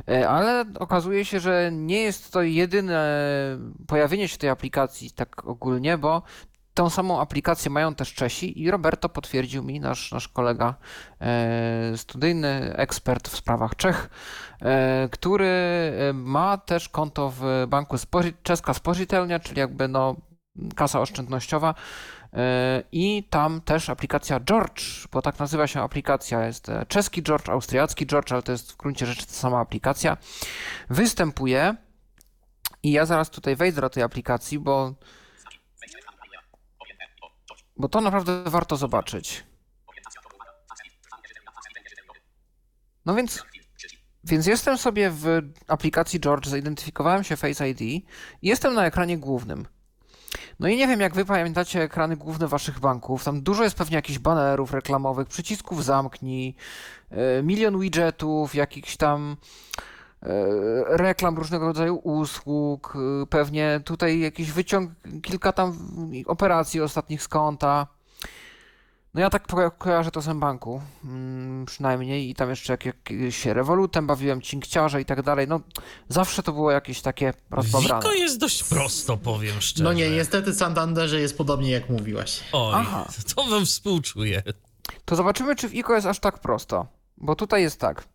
E, 0.10 0.30
ale 0.30 0.66
okazuje 0.80 1.26
się, 1.26 1.40
że 1.40 1.70
nie 1.74 2.02
jest 2.02 2.32
to 2.32 2.42
jedyne 2.42 3.20
pojawienie 3.88 4.28
się 4.28 4.38
tej 4.38 4.50
aplikacji 4.50 5.12
tak 5.12 5.48
ogólnie, 5.48 5.98
bo 5.98 6.22
tą 6.74 6.90
samą 6.90 7.22
aplikację 7.22 7.72
mają 7.72 7.96
też 7.96 8.14
Czesi 8.14 8.62
i 8.62 8.72
Roberto 8.72 9.10
potwierdził 9.10 9.64
mi, 9.64 9.80
nasz, 9.80 10.12
nasz 10.12 10.28
kolega 10.28 10.76
e, 11.22 11.98
studyjny, 11.98 12.74
ekspert 12.76 13.28
w 13.28 13.36
sprawach 13.38 13.76
Czech, 13.76 14.10
e, 14.62 15.10
który 15.12 15.52
ma 16.14 16.58
też 16.58 16.90
konto 16.90 17.34
w 17.36 17.66
banku 17.68 17.98
Spoży, 17.98 18.34
Czeska 18.44 18.74
Spożytelnia, 18.74 19.40
czyli 19.40 19.60
jakby 19.60 19.88
no 19.88 20.16
kasa 20.76 21.02
oszczędnościowa. 21.02 21.76
E, 22.34 22.84
I 22.92 23.24
tam 23.30 23.62
też 23.62 23.90
aplikacja 23.90 24.40
George, 24.40 25.08
bo 25.12 25.22
tak 25.22 25.40
nazywa 25.40 25.68
się 25.68 25.82
aplikacja, 25.82 26.46
jest 26.46 26.70
e, 26.70 26.86
czeski 26.86 27.24
George, 27.24 27.50
austriacki 27.50 28.06
George, 28.08 28.32
ale 28.32 28.42
to 28.42 28.52
jest 28.52 28.72
w 28.72 28.78
gruncie 28.78 29.06
rzeczy 29.06 29.26
ta 29.26 29.34
sama 29.34 29.60
aplikacja. 29.60 30.18
Występuje 30.90 31.76
i 32.84 32.92
ja 32.92 33.06
zaraz 33.06 33.30
tutaj 33.30 33.56
wejdę 33.56 33.82
do 33.82 33.90
tej 33.90 34.04
aplikacji, 34.04 34.60
bo, 34.60 34.94
bo 37.78 37.90
to 37.90 38.02
naprawdę 38.02 38.44
warto 38.46 38.78
zobaczyć. 38.78 39.44
No 43.06 43.16
więc, 43.16 43.44
więc 44.24 44.46
jestem 44.46 44.78
sobie 44.78 45.10
w 45.10 45.42
aplikacji 45.68 46.20
George, 46.20 46.48
zidentyfikowałem 46.48 47.24
się 47.24 47.38
Face 47.38 47.70
ID 47.70 47.82
i 47.82 48.06
jestem 48.42 48.74
na 48.74 48.86
ekranie 48.86 49.18
głównym. 49.18 49.79
No 50.60 50.68
i 50.68 50.78
nie 50.78 50.88
wiem, 50.88 51.00
jak 51.00 51.14
wy 51.14 51.26
pamiętacie 51.26 51.84
ekrany 51.84 52.18
główne 52.18 52.48
waszych 52.48 52.80
banków. 52.80 53.24
Tam 53.24 53.42
dużo 53.42 53.64
jest 53.64 53.76
pewnie 53.76 53.96
jakichś 53.96 54.20
banerów 54.20 54.74
reklamowych, 54.74 55.28
przycisków 55.28 55.86
zamknij, 55.86 56.56
e, 57.12 57.44
milion 57.44 57.80
widgetów, 57.80 58.56
jakichś 58.56 58.98
tam 58.98 59.38
e, 60.24 60.28
reklam 60.98 61.38
różnego 61.38 61.66
rodzaju 61.66 61.96
usług, 61.96 62.94
e, 62.96 63.26
pewnie 63.26 63.82
tutaj 63.86 64.20
jakiś 64.20 64.52
wyciąg, 64.52 64.92
kilka 65.22 65.52
tam 65.52 65.78
operacji 66.26 66.82
ostatnich 66.82 67.24
z 67.24 67.28
konta. 67.28 67.88
No 69.20 69.24
ja 69.24 69.30
tak 69.30 69.48
ko- 69.48 69.72
kojarzę 69.72 70.12
to 70.12 70.22
z 70.22 70.38
banku, 70.38 70.82
mm, 71.04 71.66
przynajmniej 71.66 72.30
i 72.30 72.36
tam 72.36 72.50
jeszcze 72.50 72.74
jak, 72.74 72.86
jak 72.86 73.10
się 73.30 73.54
rewolutem 73.54 74.08
bawiłem, 74.08 74.42
cinkciarze 74.42 75.02
i 75.02 75.06
tak 75.06 75.22
dalej, 75.22 75.48
no 75.48 75.60
zawsze 76.10 76.44
to 76.44 76.54
było 76.54 76.72
jakieś 76.72 77.02
takie 77.02 77.34
rozbabrane. 77.52 78.02
Wiko 78.02 78.14
jest 78.14 78.38
dość 78.38 78.64
prosto, 78.64 79.18
powiem 79.18 79.62
szczerze. 79.62 79.84
No 79.84 79.94
nie, 79.94 80.10
niestety 80.10 80.54
Santanderze 80.54 81.20
jest 81.20 81.38
podobnie 81.38 81.72
jak 81.72 81.90
mówiłaś. 81.90 82.44
Oj, 82.52 82.74
Aha. 82.76 83.08
to 83.36 83.44
wam 83.44 83.66
współczuję. 83.66 84.44
To 85.06 85.16
zobaczymy, 85.16 85.56
czy 85.56 85.70
w 85.70 85.74
ICO 85.74 85.96
jest 85.96 86.08
aż 86.08 86.20
tak 86.20 86.40
prosto. 86.40 86.88
Bo 87.18 87.36
tutaj 87.36 87.62
jest 87.62 87.80
tak. 87.80 88.08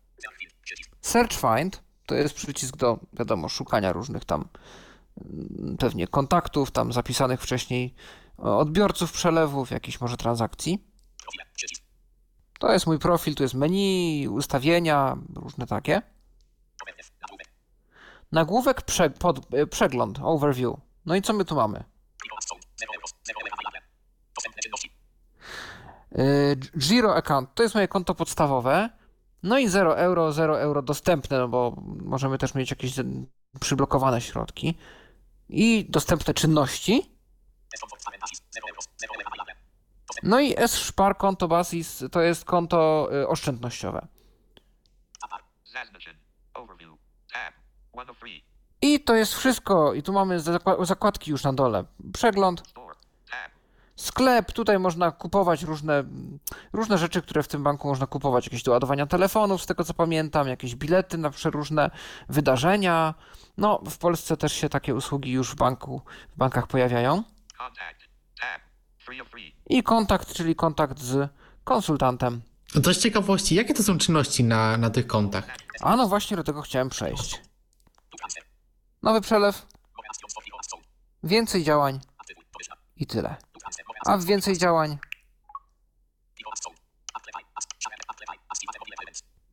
Search 1.01 1.33
Find 1.33 1.81
to 2.05 2.15
jest 2.15 2.35
przycisk 2.35 2.77
do, 2.77 2.99
wiadomo, 3.13 3.49
szukania 3.49 3.93
różnych 3.93 4.25
tam 4.25 4.47
mm, 5.25 5.77
pewnie 5.79 6.07
kontaktów, 6.07 6.71
tam 6.71 6.93
zapisanych 6.93 7.41
wcześniej 7.41 7.95
odbiorców 8.37 9.11
przelewów, 9.11 9.71
jakichś 9.71 10.01
może 10.01 10.17
transakcji. 10.17 10.94
To 12.59 12.73
jest 12.73 12.87
mój 12.87 12.99
profil, 12.99 13.35
tu 13.35 13.43
jest 13.43 13.55
menu, 13.55 14.27
ustawienia, 14.27 15.17
różne 15.35 15.67
takie. 15.67 16.01
Nagłówek, 18.31 18.81
prze, 18.81 19.09
pod, 19.09 19.53
e, 19.53 19.67
przegląd, 19.67 20.19
overview. 20.23 20.75
No 21.05 21.15
i 21.15 21.21
co 21.21 21.33
my 21.33 21.45
tu 21.45 21.55
mamy? 21.55 21.83
Yy, 26.11 26.55
Giro 26.77 27.15
account 27.15 27.49
to 27.55 27.63
jest 27.63 27.75
moje 27.75 27.87
konto 27.87 28.15
podstawowe. 28.15 28.89
No 29.43 29.57
i 29.59 29.67
0 29.67 29.97
euro, 29.97 30.33
0 30.33 30.59
euro 30.59 30.81
dostępne, 30.81 31.37
no 31.37 31.47
bo 31.47 31.75
możemy 31.85 32.37
też 32.37 32.55
mieć 32.55 32.69
jakieś 32.69 32.93
przyblokowane 33.59 34.21
środki. 34.21 34.77
I 35.49 35.85
dostępne 35.89 36.33
czynności. 36.33 37.17
No 40.23 40.39
i 40.39 40.53
S-Spar 40.57 41.17
konto 41.17 41.47
Basis 41.47 42.03
to 42.11 42.21
jest 42.21 42.45
konto 42.45 43.09
y, 43.13 43.27
oszczędnościowe. 43.27 44.07
Zaznaczen. 45.65 46.17
Overview. 46.53 46.97
Tab. 47.33 47.53
103. 47.93 48.27
I 48.81 48.99
to 48.99 49.15
jest 49.15 49.33
wszystko. 49.33 49.93
I 49.93 50.03
tu 50.03 50.13
mamy 50.13 50.39
zakła- 50.39 50.85
zakładki 50.85 51.31
już 51.31 51.43
na 51.43 51.53
dole. 51.53 51.83
Przegląd. 52.13 52.63
Sklep, 53.95 54.51
tutaj 54.51 54.79
można 54.79 55.11
kupować 55.11 55.63
różne, 55.63 56.03
różne 56.73 56.97
rzeczy, 56.97 57.21
które 57.21 57.43
w 57.43 57.47
tym 57.47 57.63
banku 57.63 57.87
można 57.87 58.07
kupować. 58.07 58.45
Jakieś 58.45 58.63
do 58.63 58.71
ładowania 58.71 59.05
telefonów, 59.05 59.61
z 59.61 59.65
tego 59.65 59.83
co 59.83 59.93
pamiętam, 59.93 60.47
jakieś 60.47 60.75
bilety 60.75 61.17
na 61.17 61.29
przeróżne 61.29 61.91
wydarzenia. 62.29 63.13
No, 63.57 63.81
w 63.89 63.97
Polsce 63.97 64.37
też 64.37 64.53
się 64.53 64.69
takie 64.69 64.95
usługi 64.95 65.31
już 65.31 65.51
w 65.51 65.55
banku, 65.55 66.01
w 66.35 66.37
bankach 66.37 66.67
pojawiają. 66.67 67.23
Contact. 67.57 68.01
Tab. 68.41 68.61
Free 69.05 69.21
of 69.21 69.27
free. 69.27 69.54
I 69.69 69.83
kontakt, 69.83 70.33
czyli 70.33 70.55
kontakt 70.55 70.99
z 70.99 71.29
konsultantem. 71.63 72.41
To 72.83 72.93
z 72.93 72.97
ciekawości, 72.97 73.55
jakie 73.55 73.73
to 73.73 73.83
są 73.83 73.97
czynności 73.97 74.43
na, 74.43 74.77
na 74.77 74.89
tych 74.89 75.07
kontach? 75.07 75.47
A 75.81 75.95
no 75.95 76.07
właśnie 76.07 76.37
do 76.37 76.43
tego 76.43 76.61
chciałem 76.61 76.89
przejść. 76.89 77.41
Nowy 79.03 79.21
przelew, 79.21 79.65
więcej 81.23 81.63
działań 81.63 81.99
i 82.95 83.07
tyle. 83.07 83.35
A 84.05 84.17
więcej 84.17 84.57
działań 84.57 84.97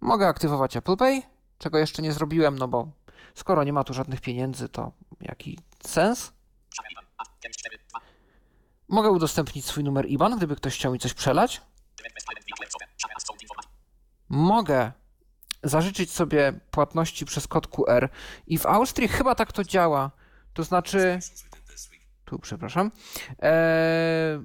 mogę 0.01 0.28
aktywować 0.28 0.76
Apple 0.76 0.97
Pay, 0.97 1.22
czego 1.59 1.78
jeszcze 1.78 2.02
nie 2.02 2.12
zrobiłem, 2.12 2.59
no 2.59 2.68
bo 2.68 2.89
skoro 3.34 3.64
nie 3.64 3.72
ma 3.72 3.84
tu 3.84 3.94
żadnych 3.94 4.20
pieniędzy, 4.20 4.68
to 4.68 4.93
jaki 5.20 5.59
sens? 5.86 6.32
Mogę 8.93 9.10
udostępnić 9.10 9.64
swój 9.64 9.85
numer 9.85 10.06
IBAN, 10.06 10.36
gdyby 10.36 10.56
ktoś 10.56 10.74
chciał 10.74 10.93
mi 10.93 10.98
coś 10.98 11.14
przelać. 11.14 11.60
Mogę 14.28 14.93
zażyczyć 15.62 16.12
sobie 16.12 16.60
płatności 16.70 17.24
przez 17.24 17.48
kod 17.48 17.66
QR 17.66 18.09
i 18.47 18.59
w 18.59 18.66
Austrii 18.66 19.09
chyba 19.09 19.35
tak 19.35 19.52
to 19.52 19.64
działa. 19.64 20.10
To 20.52 20.64
znaczy. 20.64 21.19
Tu, 22.24 22.39
przepraszam. 22.39 22.90
Eee, 23.39 24.40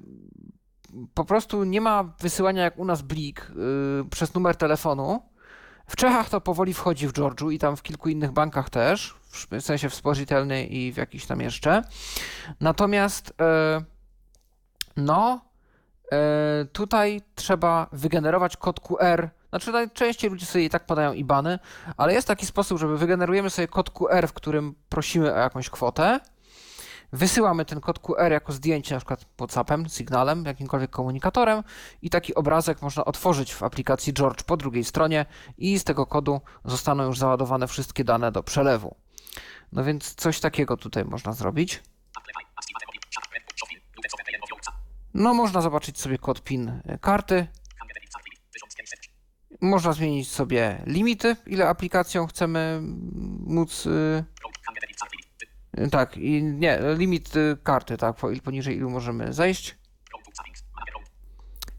po 1.14 1.24
prostu 1.24 1.64
nie 1.64 1.80
ma 1.80 2.04
wysyłania 2.04 2.62
jak 2.62 2.78
u 2.78 2.84
nas 2.84 3.02
blik 3.02 3.52
yy, 3.56 4.04
przez 4.10 4.34
numer 4.34 4.56
telefonu. 4.56 5.22
W 5.86 5.96
Czechach 5.96 6.28
to 6.28 6.40
powoli 6.40 6.74
wchodzi 6.74 7.08
w 7.08 7.12
Georgiu 7.12 7.50
i 7.50 7.58
tam 7.58 7.76
w 7.76 7.82
kilku 7.82 8.08
innych 8.08 8.32
bankach 8.32 8.70
też, 8.70 9.14
w 9.30 9.60
sensie 9.60 9.88
w 9.88 9.94
Spożytelny 9.94 10.66
i 10.66 10.92
w 10.92 10.96
jakiś 10.96 11.26
tam 11.26 11.40
jeszcze. 11.40 11.82
Natomiast 12.60 13.34
e, 13.40 13.97
no, 14.98 15.40
e, 16.12 16.64
tutaj 16.72 17.22
trzeba 17.34 17.86
wygenerować 17.92 18.56
kod 18.56 18.80
QR. 18.80 19.28
Znaczy 19.48 19.72
najczęściej 19.72 20.30
ludzie 20.30 20.46
sobie 20.46 20.64
i 20.64 20.70
tak 20.70 20.86
podają 20.86 21.12
IBANy, 21.12 21.58
ale 21.96 22.14
jest 22.14 22.28
taki 22.28 22.46
sposób, 22.46 22.78
żeby 22.78 22.98
wygenerujemy 22.98 23.50
sobie 23.50 23.68
kod 23.68 23.90
QR, 23.90 24.28
w 24.28 24.32
którym 24.32 24.74
prosimy 24.88 25.34
o 25.34 25.38
jakąś 25.38 25.70
kwotę. 25.70 26.20
Wysyłamy 27.12 27.64
ten 27.64 27.80
kod 27.80 27.98
QR 27.98 28.30
jako 28.30 28.52
zdjęcie, 28.52 28.94
na 28.94 29.00
przykład 29.00 29.26
WhatsAppem, 29.36 29.88
Signalem, 29.88 30.44
jakimkolwiek 30.44 30.90
komunikatorem 30.90 31.62
i 32.02 32.10
taki 32.10 32.34
obrazek 32.34 32.82
można 32.82 33.04
otworzyć 33.04 33.54
w 33.54 33.62
aplikacji 33.62 34.12
George 34.12 34.42
po 34.42 34.56
drugiej 34.56 34.84
stronie 34.84 35.26
i 35.58 35.78
z 35.78 35.84
tego 35.84 36.06
kodu 36.06 36.40
zostaną 36.64 37.04
już 37.04 37.18
załadowane 37.18 37.66
wszystkie 37.66 38.04
dane 38.04 38.32
do 38.32 38.42
przelewu. 38.42 38.96
No 39.72 39.84
więc 39.84 40.14
coś 40.14 40.40
takiego 40.40 40.76
tutaj 40.76 41.04
można 41.04 41.32
zrobić. 41.32 41.82
No 45.18 45.34
można 45.34 45.60
zobaczyć 45.60 46.00
sobie 46.00 46.18
kod 46.18 46.44
PIN 46.44 46.82
karty. 47.00 47.46
Można 49.60 49.92
zmienić 49.92 50.30
sobie 50.30 50.82
limity, 50.86 51.36
ile 51.46 51.68
aplikacją 51.68 52.26
chcemy 52.26 52.80
móc... 53.46 53.86
y, 53.86 54.24
tak, 55.90 56.16
i 56.16 56.42
nie, 56.42 56.78
limit 56.96 57.36
y, 57.36 57.56
karty, 57.62 57.96
tak, 57.96 58.16
po- 58.16 58.30
poniżej 58.44 58.76
ilu 58.76 58.90
możemy 58.90 59.32
zejść. 59.32 59.78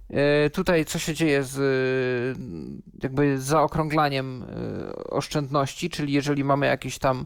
E, 0.10 0.50
Tutaj 0.50 0.86
co 0.86 1.00
się 1.00 1.14
dzieje 1.14 1.44
z 1.44 1.58
y, 1.58 2.36
jakby 3.04 3.42
zaokrąglaniem 3.42 4.44
y, 4.44 4.48
oszczędności, 5.10 5.90
czyli 5.90 6.14
jeżeli 6.14 6.44
mamy 6.44 6.66
jakieś 6.68 7.00
tam, 7.00 7.22
y, 7.22 7.26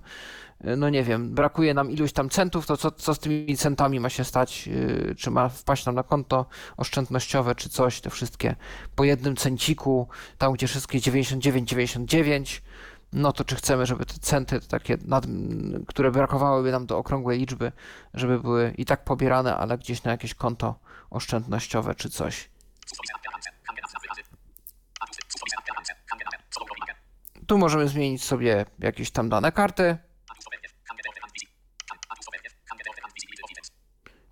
no 0.77 0.89
nie 0.89 1.03
wiem, 1.03 1.35
brakuje 1.35 1.73
nam 1.73 1.91
iluś 1.91 2.13
tam 2.13 2.29
centów, 2.29 2.65
to 2.65 2.77
co, 2.77 2.91
co 2.91 3.13
z 3.13 3.19
tymi 3.19 3.57
centami 3.57 3.99
ma 3.99 4.09
się 4.09 4.23
stać? 4.23 4.67
y, 4.67 5.15
Czy 5.17 5.31
ma 5.31 5.49
wpaść 5.49 5.85
nam 5.85 5.95
na 5.95 6.03
konto 6.03 6.45
oszczędnościowe, 6.77 7.55
czy 7.55 7.69
coś? 7.69 8.01
Te 8.01 8.09
wszystkie 8.09 8.55
po 8.95 9.03
jednym 9.03 9.35
cenciku, 9.35 10.07
tam 10.37 10.53
gdzie 10.53 10.67
wszystkie 10.67 10.99
99,99, 10.99 12.61
no 13.13 13.33
to 13.33 13.43
czy 13.45 13.55
chcemy, 13.55 13.85
żeby 13.85 14.05
te 14.05 14.13
centy 14.13 14.59
takie, 14.61 14.97
nad, 15.05 15.25
które 15.87 16.11
brakowałyby 16.11 16.71
nam 16.71 16.85
do 16.85 16.97
okrągłej 16.97 17.39
liczby, 17.39 17.71
żeby 18.13 18.39
były 18.39 18.73
i 18.77 18.85
tak 18.85 19.03
pobierane, 19.03 19.57
ale 19.57 19.77
gdzieś 19.77 20.03
na 20.03 20.11
jakieś 20.11 20.33
konto 20.33 20.79
oszczędnościowe 21.09 21.95
czy 21.95 22.09
coś. 22.09 22.49
Tu 27.47 27.57
możemy 27.57 27.87
zmienić 27.87 28.23
sobie 28.23 28.65
jakieś 28.79 29.11
tam 29.11 29.29
dane 29.29 29.51
karty. 29.51 29.97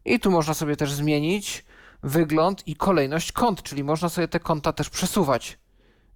I 0.06 0.20
tu 0.20 0.32
można 0.32 0.54
sobie 0.54 0.76
też 0.76 0.94
zmienić 0.94 1.66
wygląd 2.04 2.68
i 2.68 2.76
kolejność 2.76 3.32
kont, 3.32 3.64
czyli 3.64 3.84
można 3.84 4.10
sobie 4.10 4.28
te 4.28 4.40
konta 4.40 4.74
też 4.74 4.90
przesuwać. 4.90 5.60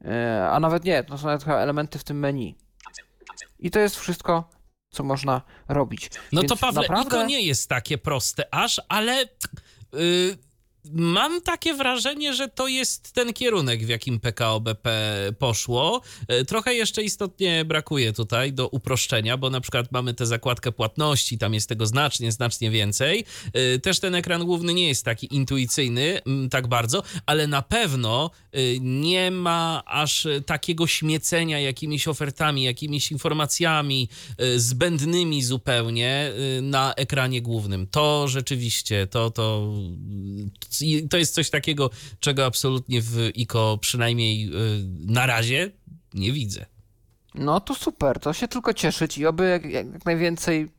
E, 0.06 0.50
A 0.52 0.60
nawet 0.60 0.84
nie, 0.84 1.04
to 1.04 1.18
są 1.18 1.28
nawet 1.28 1.48
elementy 1.48 2.00
w 2.00 2.04
tym 2.04 2.20
menu. 2.20 2.56
I 3.60 3.72
to 3.72 3.80
jest 3.80 3.96
wszystko, 3.96 4.50
co 4.90 5.04
można 5.04 5.42
robić. 5.68 6.10
No 6.32 6.42
Więc 6.42 6.52
to 6.52 6.58
Pawle, 6.58 6.82
naprawdę... 6.82 7.18
ICO 7.18 7.26
nie 7.26 7.42
jest 7.42 7.70
takie 7.70 7.98
proste 7.98 8.54
aż, 8.54 8.82
ale 8.90 9.24
y, 9.94 10.38
mam 10.94 11.42
takie 11.42 11.74
wrażenie, 11.74 12.34
że 12.34 12.48
to 12.48 12.68
jest 12.68 13.12
ten 13.12 13.34
kierunek, 13.34 13.86
w 13.86 13.90
jakim 13.90 14.20
PKO 14.20 14.60
BP 14.60 14.90
poszło. 15.40 16.02
Y, 16.42 16.46
Trochę 16.46 16.74
jeszcze 16.74 17.04
istotnie 17.04 17.66
brakuje 17.66 18.14
tutaj 18.14 18.54
do 18.54 18.68
uproszczenia, 18.68 19.38
bo 19.38 19.50
na 19.50 19.62
przykład 19.62 19.92
mamy 19.92 20.14
tę 20.14 20.26
zakładkę 20.26 20.72
płatności, 20.72 21.38
tam 21.38 21.54
jest 21.54 21.70
tego 21.70 21.86
znacznie, 21.86 22.32
znacznie 22.32 22.72
więcej. 22.72 23.26
Y, 23.76 23.80
Też 23.80 24.00
ten 24.00 24.16
ekran 24.16 24.46
główny 24.46 24.74
nie 24.74 24.88
jest 24.88 25.06
taki 25.06 25.36
intuicyjny 25.36 26.22
tak 26.52 26.68
bardzo, 26.68 27.04
ale 27.26 27.48
na 27.48 27.62
pewno 27.62 28.32
y, 28.56 28.78
nie 28.82 29.32
ma 29.32 29.84
aż 29.86 30.28
takiego 30.46 30.88
śmiecenia 30.88 31.60
jakimiś 31.60 32.08
ofertami, 32.08 32.64
jakimiś 32.64 33.12
informacjami 33.12 34.10
zbędnymi 34.56 35.44
zupełnie 35.44 36.32
na 36.62 36.94
ekranie 36.94 37.42
głównym. 37.42 37.88
To 37.88 38.28
rzeczywiście, 38.28 39.08
to, 39.08 39.32
to, 39.32 39.74
i 40.82 41.10
to 41.10 41.18
jest 41.18 41.34
coś 41.34 41.50
takiego, 41.50 41.90
czego 42.20 42.46
absolutnie 42.46 43.02
w 43.02 43.32
ICO 43.36 43.78
przynajmniej 43.82 44.48
y, 44.48 44.52
na 45.06 45.26
razie 45.26 45.72
nie 46.14 46.32
widzę. 46.32 46.66
No 47.36 47.60
to 47.60 47.76
super, 47.76 48.20
to 48.20 48.34
się 48.34 48.48
tylko 48.48 48.74
cieszyć 48.74 49.18
i 49.18 49.26
oby 49.26 49.50
jak, 49.50 49.66
jak, 49.66 50.06
najwięcej. 50.06 50.72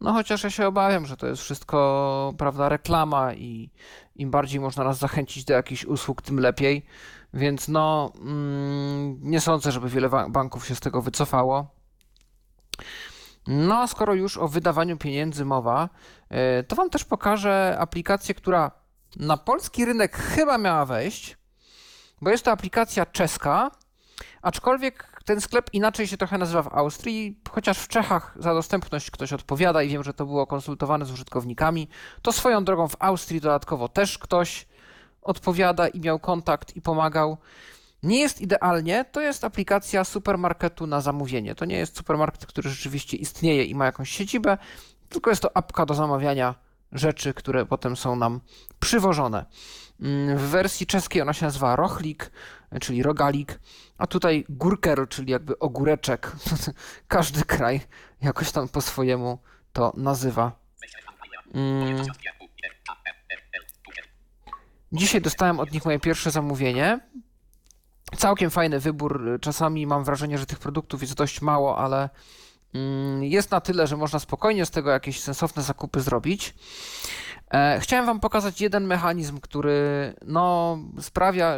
No 0.00 0.12
chociaż 0.12 0.44
ja 0.44 0.50
się 0.50 0.66
obawiam, 0.66 1.06
że 1.06 1.16
to 1.16 1.26
jest 1.26 1.42
wszystko, 1.42 2.34
prawda, 2.38 2.68
reklama 2.68 3.34
i 3.34 3.70
im 4.16 4.30
bardziej 4.30 4.60
można 4.60 4.84
nas 4.84 4.98
zachęcić 4.98 5.44
do 5.44 5.54
jakichś 5.54 5.84
usług, 5.84 6.22
tym 6.22 6.40
lepiej. 6.40 6.86
Więc 7.34 7.68
no, 7.68 8.12
mm, 8.20 9.18
nie 9.22 9.40
sądzę, 9.40 9.72
żeby 9.72 9.88
wiele 9.88 10.10
banków 10.28 10.66
się 10.66 10.74
z 10.74 10.80
tego 10.80 11.02
wycofało. 11.02 11.76
No 13.46 13.78
a 13.78 13.86
skoro 13.86 14.14
już 14.14 14.38
o 14.38 14.48
wydawaniu 14.48 14.96
pieniędzy 14.96 15.44
mowa, 15.44 15.88
y, 16.60 16.64
to 16.64 16.76
Wam 16.76 16.90
też 16.90 17.04
pokażę 17.04 17.76
aplikację, 17.78 18.34
która 18.34 18.85
na 19.16 19.36
polski 19.36 19.84
rynek 19.84 20.16
chyba 20.16 20.58
miała 20.58 20.86
wejść, 20.86 21.36
bo 22.20 22.30
jest 22.30 22.44
to 22.44 22.50
aplikacja 22.50 23.06
czeska, 23.06 23.70
aczkolwiek 24.42 25.20
ten 25.24 25.40
sklep 25.40 25.70
inaczej 25.72 26.06
się 26.06 26.16
trochę 26.16 26.38
nazywa 26.38 26.62
w 26.62 26.74
Austrii, 26.74 27.40
chociaż 27.50 27.78
w 27.78 27.88
Czechach 27.88 28.36
za 28.38 28.54
dostępność 28.54 29.10
ktoś 29.10 29.32
odpowiada 29.32 29.82
i 29.82 29.88
wiem, 29.88 30.04
że 30.04 30.14
to 30.14 30.26
było 30.26 30.46
konsultowane 30.46 31.04
z 31.04 31.12
użytkownikami, 31.12 31.88
to 32.22 32.32
swoją 32.32 32.64
drogą 32.64 32.88
w 32.88 32.96
Austrii 32.98 33.40
dodatkowo 33.40 33.88
też 33.88 34.18
ktoś 34.18 34.66
odpowiada 35.22 35.88
i 35.88 36.00
miał 36.00 36.18
kontakt 36.18 36.76
i 36.76 36.82
pomagał. 36.82 37.36
Nie 38.02 38.20
jest 38.20 38.40
idealnie, 38.40 39.04
to 39.12 39.20
jest 39.20 39.44
aplikacja 39.44 40.04
supermarketu 40.04 40.86
na 40.86 41.00
zamówienie. 41.00 41.54
To 41.54 41.64
nie 41.64 41.76
jest 41.76 41.96
supermarket, 41.96 42.46
który 42.46 42.70
rzeczywiście 42.70 43.16
istnieje 43.16 43.64
i 43.64 43.74
ma 43.74 43.84
jakąś 43.84 44.10
siedzibę, 44.10 44.58
tylko 45.08 45.30
jest 45.30 45.42
to 45.42 45.56
apka 45.56 45.86
do 45.86 45.94
zamawiania 45.94 46.65
rzeczy, 46.92 47.34
które 47.34 47.66
potem 47.66 47.96
są 47.96 48.16
nam 48.16 48.40
przywożone. 48.80 49.46
Mm, 50.00 50.38
W 50.38 50.42
wersji 50.42 50.86
czeskiej 50.86 51.22
ona 51.22 51.32
się 51.32 51.46
nazywa 51.46 51.76
Rochlik, 51.76 52.30
czyli 52.80 53.02
rogalik, 53.02 53.60
a 53.98 54.06
tutaj 54.06 54.44
gurker, 54.48 55.08
czyli 55.08 55.32
jakby 55.32 55.58
ogóreczek. 55.58 56.32
Każdy 57.08 57.42
kraj 57.42 57.80
jakoś 58.22 58.52
tam 58.52 58.68
po 58.68 58.80
swojemu 58.80 59.38
to 59.72 59.92
nazywa. 59.96 60.52
Mm. 61.54 62.02
Dzisiaj 64.92 65.20
dostałem 65.20 65.60
od 65.60 65.72
nich 65.72 65.84
moje 65.84 66.00
pierwsze 66.00 66.30
zamówienie. 66.30 67.00
Całkiem 68.16 68.50
fajny 68.50 68.80
wybór. 68.80 69.38
Czasami 69.40 69.86
mam 69.86 70.04
wrażenie, 70.04 70.38
że 70.38 70.46
tych 70.46 70.58
produktów 70.58 71.00
jest 71.00 71.14
dość 71.14 71.42
mało, 71.42 71.78
ale 71.78 72.08
jest 73.20 73.50
na 73.50 73.60
tyle, 73.60 73.86
że 73.86 73.96
można 73.96 74.18
spokojnie 74.18 74.66
z 74.66 74.70
tego 74.70 74.90
jakieś 74.90 75.20
sensowne 75.20 75.62
zakupy 75.62 76.00
zrobić. 76.00 76.54
E, 77.54 77.80
Chciałem 77.80 78.06
Wam 78.06 78.20
pokazać 78.20 78.60
jeden 78.60 78.86
mechanizm, 78.86 79.40
który 79.40 80.14
no, 80.26 80.78
sprawia, 81.00 81.56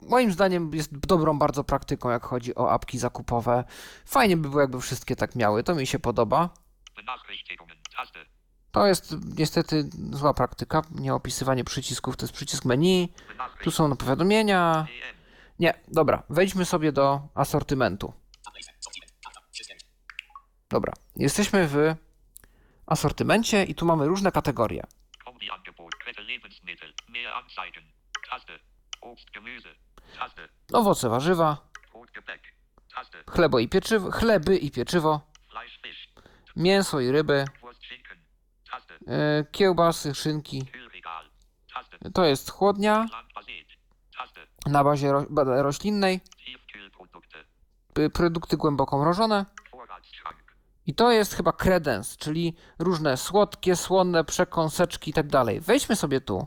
moim 0.00 0.32
zdaniem 0.32 0.74
jest 0.74 0.98
dobrą 0.98 1.38
bardzo 1.38 1.64
praktyką, 1.64 2.10
jak 2.10 2.26
chodzi 2.26 2.54
o 2.54 2.70
apki 2.70 2.98
zakupowe. 2.98 3.64
Fajnie 4.04 4.36
by 4.36 4.48
było, 4.48 4.60
jakby 4.60 4.80
wszystkie 4.80 5.16
tak 5.16 5.36
miały, 5.36 5.62
to 5.62 5.74
mi 5.74 5.86
się 5.86 5.98
podoba. 5.98 6.50
To 8.72 8.86
jest 8.86 9.14
niestety 9.38 9.90
zła 10.12 10.34
praktyka, 10.34 10.82
nie 10.90 11.14
opisywanie 11.14 11.64
przycisków, 11.64 12.16
to 12.16 12.24
jest 12.24 12.34
przycisk 12.34 12.64
menu, 12.64 13.12
tu 13.64 13.70
są 13.70 13.96
powiadomienia. 13.96 14.86
EN. 15.08 15.16
Nie, 15.58 15.74
dobra, 15.88 16.22
wejdźmy 16.30 16.64
sobie 16.64 16.92
do 16.92 17.20
asortymentu. 17.34 18.12
Dobra, 20.72 20.92
jesteśmy 21.16 21.68
w 21.68 21.76
asortymencie 22.86 23.64
i 23.64 23.74
tu 23.74 23.86
mamy 23.86 24.06
różne 24.06 24.32
kategorie. 24.32 24.82
Owoce, 30.72 31.08
warzywa, 31.08 31.68
chlebo 33.30 33.58
i 33.58 33.68
pieczywo, 33.68 34.10
chleby 34.10 34.56
i 34.56 34.70
pieczywo, 34.70 35.20
mięso 36.56 37.00
i 37.00 37.10
ryby, 37.10 37.44
e, 39.08 39.44
kiełbasy, 39.52 40.14
szynki. 40.14 40.58
To 42.14 42.24
jest 42.24 42.50
chłodnia 42.50 43.06
na 44.66 44.84
bazie 44.84 45.12
ro 45.12 45.26
ba- 45.30 45.62
roślinnej, 45.62 46.20
produkty 48.12 48.56
głęboko 48.56 48.98
mrożone. 48.98 49.46
I 50.86 50.94
to 50.94 51.12
jest 51.12 51.34
chyba 51.34 51.52
kredens, 51.52 52.16
czyli 52.16 52.56
różne 52.78 53.16
słodkie, 53.16 53.76
słone 53.76 54.24
przekąseczki 54.24 55.10
i 55.10 55.14
tak 55.14 55.26
dalej. 55.26 55.60
Wejdźmy 55.60 55.96
sobie 55.96 56.20
tu. 56.20 56.46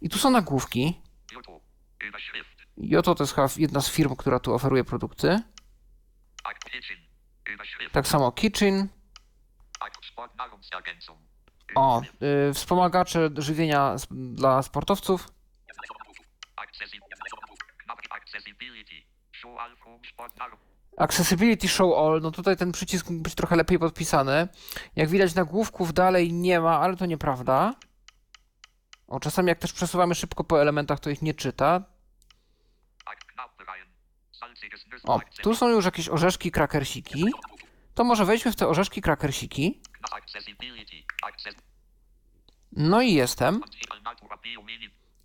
I 0.00 0.08
tu 0.08 0.18
są 0.18 0.30
nagłówki. 0.30 1.00
Jotto. 1.32 1.60
Überschrift. 2.00 2.56
I 2.76 2.96
oto 2.96 3.14
to 3.14 3.22
jest 3.22 3.34
chyba 3.34 3.48
jedna 3.56 3.80
z 3.80 3.90
firm, 3.90 4.16
która 4.16 4.40
tu 4.40 4.54
oferuje 4.54 4.84
produkty. 4.84 5.40
Tak 7.92 8.06
samo 8.06 8.32
Kitchen. 8.32 8.88
O, 11.74 12.02
y, 12.50 12.54
wspomagacze 12.54 13.30
żywienia 13.36 13.96
dla 14.10 14.62
sportowców. 14.62 15.35
Accessibility. 20.96 21.68
Show 21.68 21.98
all. 21.98 22.20
No 22.22 22.30
tutaj 22.30 22.56
ten 22.56 22.72
przycisk 22.72 23.10
mógł 23.10 23.22
być 23.22 23.34
trochę 23.34 23.56
lepiej 23.56 23.78
podpisany. 23.78 24.48
Jak 24.96 25.08
widać 25.08 25.34
nagłówków 25.34 25.92
dalej 25.92 26.32
nie 26.32 26.60
ma, 26.60 26.80
ale 26.80 26.96
to 26.96 27.06
nieprawda. 27.06 27.74
O, 29.06 29.20
czasami 29.20 29.48
jak 29.48 29.58
też 29.58 29.72
przesuwamy 29.72 30.14
szybko 30.14 30.44
po 30.44 30.62
elementach, 30.62 31.00
to 31.00 31.10
ich 31.10 31.22
nie 31.22 31.34
czyta. 31.34 31.82
O, 35.04 35.20
tu 35.42 35.54
są 35.54 35.68
już 35.68 35.84
jakieś 35.84 36.08
orzeszki, 36.08 36.50
krakersiki. 36.50 37.24
To 37.94 38.04
może 38.04 38.24
wejdźmy 38.24 38.52
w 38.52 38.56
te 38.56 38.68
orzeszki, 38.68 39.00
krakersiki. 39.02 39.80
No 42.72 43.02
i 43.02 43.12
jestem. 43.12 43.60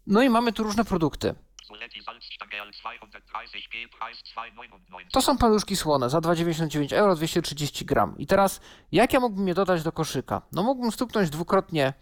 No 0.08 0.22
i 0.22 0.30
mamy 0.30 0.54
tu 0.54 0.64
różne 0.64 0.86
produkty. 0.86 1.36
Soletti 1.72 2.04
Salzstangerl 2.04 2.70
230g. 2.70 3.88
Preis 4.00 4.18
2,99. 4.36 5.12
To 5.12 5.22
są 5.22 5.38
paluszki 5.38 5.76
słone 5.76 6.10
za 6.10 6.20
2,99 6.20 6.96
euro, 6.96 7.16
230 7.16 7.86
gram. 7.86 8.18
I 8.18 8.28
teraz, 8.28 8.62
jak 8.92 9.14
ja 9.14 9.20
mógłbym 9.20 9.48
je 9.48 9.54
dodać 9.54 9.84
do 9.84 9.92
koszyka? 9.92 10.42
No 10.52 10.64
mógłbym 10.64 10.92
stuknąć 10.92 11.30
dwukrotnie 11.30 11.94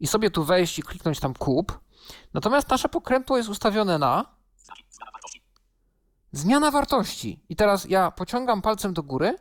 i 0.00 0.06
sobie 0.06 0.30
tu 0.30 0.44
wejść 0.44 0.78
i 0.78 0.82
kliknąć 0.82 1.20
tam 1.20 1.34
kup. 1.34 1.80
Natomiast 2.34 2.68
nasze 2.68 2.88
pokrętło 2.88 3.36
jest 3.36 3.48
ustawione 3.48 3.98
na 3.98 4.34
zmiana 6.32 6.70
wartości. 6.70 7.40
I 7.48 7.56
teraz 7.56 7.84
ja 7.84 8.10
pociągam 8.10 8.62
palcem 8.62 8.94
do 8.94 9.02
góry 9.02 9.36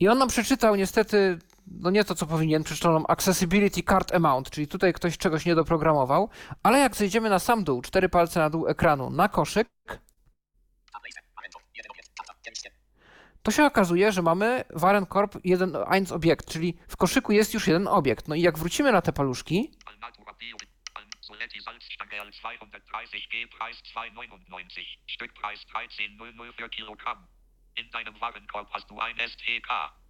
i 0.00 0.08
on 0.08 0.18
nam 0.18 0.28
przeczytał 0.28 0.76
niestety, 0.76 1.38
no 1.66 1.90
nie 1.90 2.04
to 2.04 2.14
co 2.14 2.26
powinien, 2.26 2.64
przeczytał 2.64 2.92
nam 2.92 3.04
Accessibility 3.08 3.82
Card 3.82 4.14
Amount, 4.14 4.50
czyli 4.50 4.68
tutaj 4.68 4.92
ktoś 4.92 5.18
czegoś 5.18 5.46
nie 5.46 5.54
doprogramował, 5.54 6.28
ale 6.62 6.78
jak 6.78 6.96
zejdziemy 6.96 7.30
na 7.30 7.38
sam 7.38 7.64
dół, 7.64 7.82
cztery 7.82 8.08
palce 8.08 8.40
na 8.40 8.50
dół 8.50 8.68
ekranu, 8.68 9.10
na 9.10 9.28
koszyk, 9.28 9.68
to 13.44 13.50
się 13.50 13.64
okazuje, 13.64 14.12
że 14.12 14.22
mamy 14.22 14.64
Warenkorb 14.70 15.36
1 15.44 15.72
1 15.92 16.16
obiekt, 16.16 16.52
czyli 16.52 16.78
w 16.88 16.96
koszyku 16.96 17.32
jest 17.32 17.54
już 17.54 17.66
jeden 17.66 17.88
obiekt. 17.88 18.28
No 18.28 18.34
i 18.34 18.40
jak 18.40 18.58
wrócimy 18.58 18.92
na 18.92 19.02
te 19.02 19.12
paluszki, 19.12 19.70
Al 27.74 27.82
Natura 27.82 27.82
Bio. 27.82 27.82
Al 27.82 27.82
Soletti 27.82 27.82
Salzstangerl 27.82 27.82
230g. 27.82 27.82
Preis 27.82 27.82
2,99. 27.82 27.82
Stückpreis 27.82 27.82
13,00 27.82 27.82
für 27.82 27.82
Kilogramm. 27.82 27.82
In 27.82 27.90
deinem 27.90 28.14
Warenkorb 28.20 28.68
hast 28.72 28.90
du 28.90 28.98
ein 29.00 29.18
STK. 29.28 30.04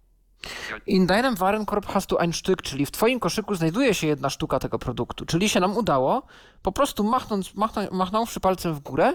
In 0.85 1.07
deinem 1.07 1.35
Warenkorb 1.35 1.87
hast 1.87 2.11
du 2.11 2.17
ein 2.17 2.33
Stück, 2.33 2.61
czyli 2.61 2.85
w 2.85 2.91
twoim 2.91 3.19
koszyku 3.19 3.55
znajduje 3.55 3.93
się 3.93 4.07
jedna 4.07 4.29
sztuka 4.29 4.59
tego 4.59 4.79
produktu. 4.79 5.25
Czyli 5.25 5.49
się 5.49 5.59
nam 5.59 5.77
udało 5.77 6.27
po 6.61 6.71
prostu 6.71 7.03
machnąc, 7.03 7.53
machną, 7.53 7.87
machnąwszy 7.91 8.39
palcem 8.39 8.73
w 8.73 8.79
górę, 8.79 9.13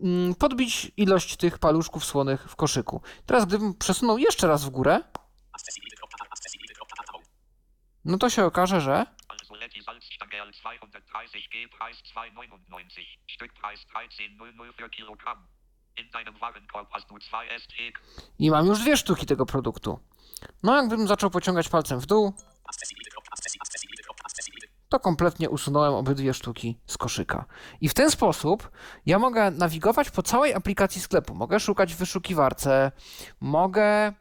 mm, 0.00 0.34
podbić 0.34 0.92
ilość 0.96 1.36
tych 1.36 1.58
paluszków 1.58 2.04
słonych 2.04 2.50
w 2.50 2.56
koszyku. 2.56 3.02
Teraz 3.26 3.44
gdybym 3.44 3.74
przesunął 3.74 4.18
jeszcze 4.18 4.46
raz 4.46 4.64
w 4.64 4.70
górę, 4.70 5.00
no 8.04 8.18
to 8.18 8.30
się 8.30 8.44
okaże, 8.44 8.80
że 8.80 9.06
Also 16.00 16.08
Letti 16.08 16.08
Salzstange 16.08 16.08
als 16.08 16.08
230 16.08 16.08
G 16.08 16.08
Preis 16.08 16.08
2,99. 16.08 16.08
Stückpreis 16.08 16.08
13,00 16.08 16.08
für 16.08 16.08
Kilogramm. 16.08 16.08
In 16.08 16.10
deinem 16.10 16.40
Warenkorb 16.40 16.88
hast 16.92 17.10
du 17.10 17.18
zwei 17.18 17.58
ST. 17.58 17.74
i 18.38 18.50
mam 18.50 18.66
już 18.66 18.80
dwie 18.80 18.96
sztuki 18.96 19.26
tego 19.26 19.46
produktu. 19.46 19.98
No 20.62 20.76
jakbym 20.76 21.08
zaczął 21.08 21.30
pociągać 21.30 21.68
palcem 21.68 22.00
w 22.00 22.06
dół, 22.06 22.34
to 24.88 25.00
kompletnie 25.00 25.50
usunąłem 25.50 25.94
obydwie 25.94 26.34
sztuki 26.34 26.80
z 26.86 26.98
koszyka. 26.98 27.44
I 27.80 27.88
w 27.88 27.94
ten 27.94 28.10
sposób 28.10 28.70
ja 29.06 29.18
mogę 29.18 29.50
nawigować 29.50 30.10
po 30.10 30.22
całej 30.22 30.54
aplikacji 30.54 31.00
sklepu. 31.00 31.34
Mogę 31.34 31.60
szukać 31.60 31.94
w 31.94 31.98
wyszukiwarce, 31.98 32.92
mogę 33.40 34.12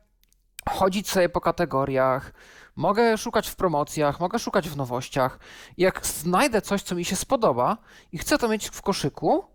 chodzić 0.69 1.09
sobie 1.09 1.29
po 1.29 1.41
kategoriach, 1.41 2.33
mogę 2.75 3.17
szukać 3.17 3.49
w 3.49 3.55
promocjach, 3.55 4.19
mogę 4.19 4.39
szukać 4.39 4.69
w 4.69 4.77
nowościach. 4.77 5.39
Jak 5.77 6.07
znajdę 6.07 6.61
coś, 6.61 6.81
co 6.81 6.95
mi 6.95 7.05
się 7.05 7.15
spodoba 7.15 7.77
i 8.11 8.17
chcę 8.17 8.37
to 8.37 8.47
mieć 8.47 8.69
w 8.69 8.81
koszyku, 8.81 9.45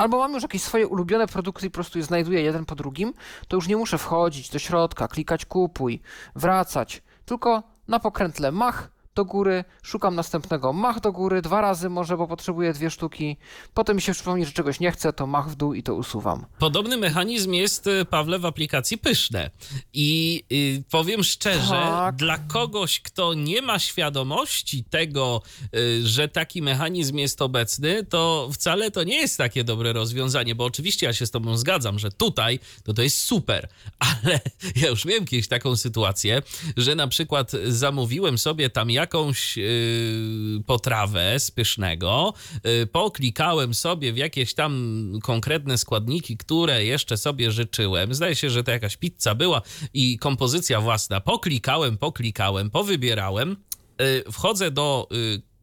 albo 0.00 0.18
mam 0.18 0.32
już 0.32 0.42
jakieś 0.42 0.62
swoje 0.62 0.88
ulubione 0.88 1.26
produkty 1.26 1.66
i 1.66 1.70
po 1.70 1.74
prostu 1.74 1.98
je 1.98 2.04
znajduję 2.04 2.42
jeden 2.42 2.64
po 2.64 2.74
drugim, 2.74 3.12
to 3.48 3.56
już 3.56 3.68
nie 3.68 3.76
muszę 3.76 3.98
wchodzić 3.98 4.50
do 4.50 4.58
środka, 4.58 5.08
klikać 5.08 5.44
kupuj, 5.44 6.00
wracać, 6.34 7.02
tylko 7.24 7.62
na 7.88 8.00
pokrętle 8.00 8.52
mach 8.52 8.90
do 9.20 9.24
góry, 9.24 9.64
szukam 9.82 10.14
następnego 10.14 10.72
mach 10.72 11.00
do 11.00 11.12
góry, 11.12 11.42
dwa 11.42 11.60
razy 11.60 11.88
może, 11.90 12.16
bo 12.16 12.26
potrzebuję 12.28 12.72
dwie 12.72 12.90
sztuki, 12.90 13.36
potem 13.74 13.96
mi 13.96 14.02
się 14.02 14.12
przypomni, 14.12 14.46
że 14.46 14.52
czegoś 14.52 14.80
nie 14.80 14.92
chcę, 14.92 15.12
to 15.12 15.26
mach 15.26 15.50
w 15.50 15.54
dół 15.54 15.74
i 15.74 15.82
to 15.82 15.94
usuwam. 15.94 16.46
Podobny 16.58 16.96
mechanizm 16.96 17.52
jest, 17.52 17.86
y, 17.86 18.04
Pawle, 18.04 18.38
w 18.38 18.46
aplikacji 18.46 18.98
Pyszne. 18.98 19.50
I 19.92 20.42
y, 20.52 20.82
powiem 20.90 21.24
szczerze, 21.24 21.68
Tak. 21.68 22.16
dla 22.16 22.38
kogoś, 22.38 23.00
kto 23.00 23.34
nie 23.34 23.62
ma 23.62 23.78
świadomości 23.78 24.84
tego, 24.84 25.42
y, 25.76 26.06
że 26.06 26.28
taki 26.28 26.62
mechanizm 26.62 27.16
jest 27.16 27.42
obecny, 27.42 28.04
to 28.04 28.50
wcale 28.52 28.90
to 28.90 29.04
nie 29.04 29.16
jest 29.16 29.38
takie 29.38 29.64
dobre 29.64 29.92
rozwiązanie, 29.92 30.54
bo 30.54 30.64
oczywiście 30.64 31.06
ja 31.06 31.12
się 31.12 31.26
z 31.26 31.30
tobą 31.30 31.56
zgadzam, 31.56 31.98
że 31.98 32.10
tutaj 32.12 32.58
to 32.84 32.92
to 32.94 33.02
jest 33.02 33.18
super, 33.18 33.68
ale 34.24 34.40
ja 34.76 34.88
już 34.88 35.04
miałem 35.04 35.26
kiedyś 35.26 35.48
taką 35.48 35.76
sytuację, 35.76 36.42
że 36.76 36.94
na 36.94 37.08
przykład 37.08 37.52
zamówiłem 37.66 38.38
sobie 38.38 38.70
tam 38.70 38.90
jakąś 39.10 39.58
y, 39.58 40.62
potrawę 40.66 41.40
z 41.40 41.50
pysznego, 41.50 42.34
y, 42.82 42.86
poklikałem 42.86 43.74
sobie 43.74 44.12
w 44.12 44.16
jakieś 44.16 44.54
tam 44.54 45.12
konkretne 45.22 45.78
składniki, 45.78 46.36
które 46.36 46.84
jeszcze 46.84 47.16
sobie 47.16 47.52
życzyłem. 47.52 48.14
Zdaje 48.14 48.36
się, 48.36 48.50
że 48.50 48.64
to 48.64 48.70
jakaś 48.70 48.96
pizza 48.96 49.34
była 49.34 49.62
i 49.94 50.18
kompozycja 50.18 50.80
własna. 50.80 51.20
Poklikałem, 51.20 51.98
poklikałem, 51.98 52.70
powybierałem. 52.70 53.56
Y, 54.00 54.32
wchodzę 54.32 54.70
do 54.70 55.08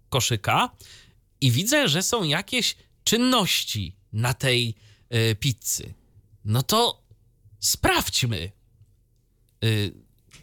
koszyka 0.10 0.70
i 1.42 1.52
widzę, 1.52 1.88
że 1.88 2.02
są 2.02 2.24
jakieś 2.24 2.76
czynności 3.04 3.96
na 4.14 4.34
tej 4.34 4.76
pizzy. 5.40 5.94
No 6.46 6.64
to 6.64 7.02
sprawdźmy. 7.60 8.52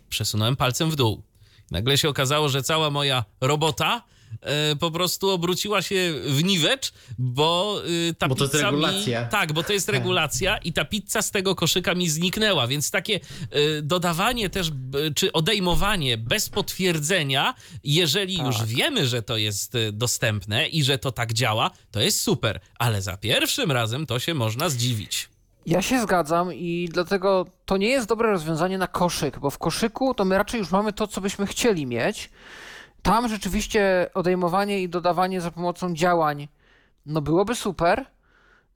Przesunąłem 0.08 0.56
palcem 0.56 0.90
w 0.90 0.96
dół. 0.96 1.22
Nagle 1.74 1.98
się 1.98 2.08
okazało, 2.08 2.48
że 2.48 2.62
cała 2.62 2.90
moja 2.90 3.24
robota 3.40 4.02
e, 4.40 4.76
po 4.76 4.90
prostu 4.90 5.30
obróciła 5.30 5.82
się 5.82 6.14
w 6.26 6.44
niwecz, 6.44 6.92
bo 7.18 7.80
y, 8.10 8.14
ta 8.18 8.28
Bo 8.28 8.34
to 8.34 8.44
jest 8.44 8.52
pizza 8.54 8.70
regulacja. 8.70 9.24
Mi, 9.24 9.30
tak, 9.30 9.52
bo 9.52 9.62
to 9.62 9.72
jest 9.72 9.86
Tak. 9.86 9.94
regulacja 9.94 10.56
i 10.58 10.72
ta 10.72 10.84
pizza 10.84 11.22
z 11.22 11.30
tego 11.30 11.54
koszyka 11.54 11.94
mi 11.94 12.08
zniknęła, 12.08 12.66
więc 12.66 12.90
takie 12.90 13.20
y, 13.56 13.82
dodawanie 13.82 14.50
też, 14.50 14.70
czy 15.14 15.32
odejmowanie 15.32 16.18
bez 16.18 16.48
potwierdzenia, 16.48 17.54
jeżeli 17.84 18.38
już 18.38 18.56
Tak. 18.56 18.66
wiemy, 18.66 19.06
że 19.06 19.22
to 19.22 19.36
jest 19.36 19.72
dostępne 19.92 20.68
i 20.68 20.84
że 20.84 20.98
to 20.98 21.12
tak 21.12 21.32
działa, 21.32 21.70
to 21.90 22.00
jest 22.00 22.20
super, 22.20 22.60
ale 22.78 23.02
za 23.02 23.16
pierwszym 23.16 23.72
razem 23.72 24.06
to 24.06 24.18
się 24.18 24.34
można 24.34 24.68
zdziwić. 24.68 25.33
Ja 25.66 25.82
się 25.82 26.02
zgadzam 26.02 26.52
i 26.52 26.88
dlatego 26.92 27.46
to 27.64 27.76
nie 27.76 27.88
jest 27.88 28.08
dobre 28.08 28.30
rozwiązanie 28.30 28.78
na 28.78 28.86
koszyk, 28.86 29.38
bo 29.38 29.50
w 29.50 29.58
koszyku 29.58 30.14
to 30.14 30.24
my 30.24 30.38
raczej 30.38 30.58
już 30.58 30.70
mamy 30.70 30.92
to, 30.92 31.06
co 31.06 31.20
byśmy 31.20 31.46
chcieli 31.46 31.86
mieć. 31.86 32.30
Tam 33.02 33.28
rzeczywiście 33.28 34.10
odejmowanie 34.14 34.82
i 34.82 34.88
dodawanie 34.88 35.40
za 35.40 35.50
pomocą 35.50 35.94
działań, 35.94 36.48
no 37.06 37.20
byłoby 37.20 37.54
super. 37.54 38.06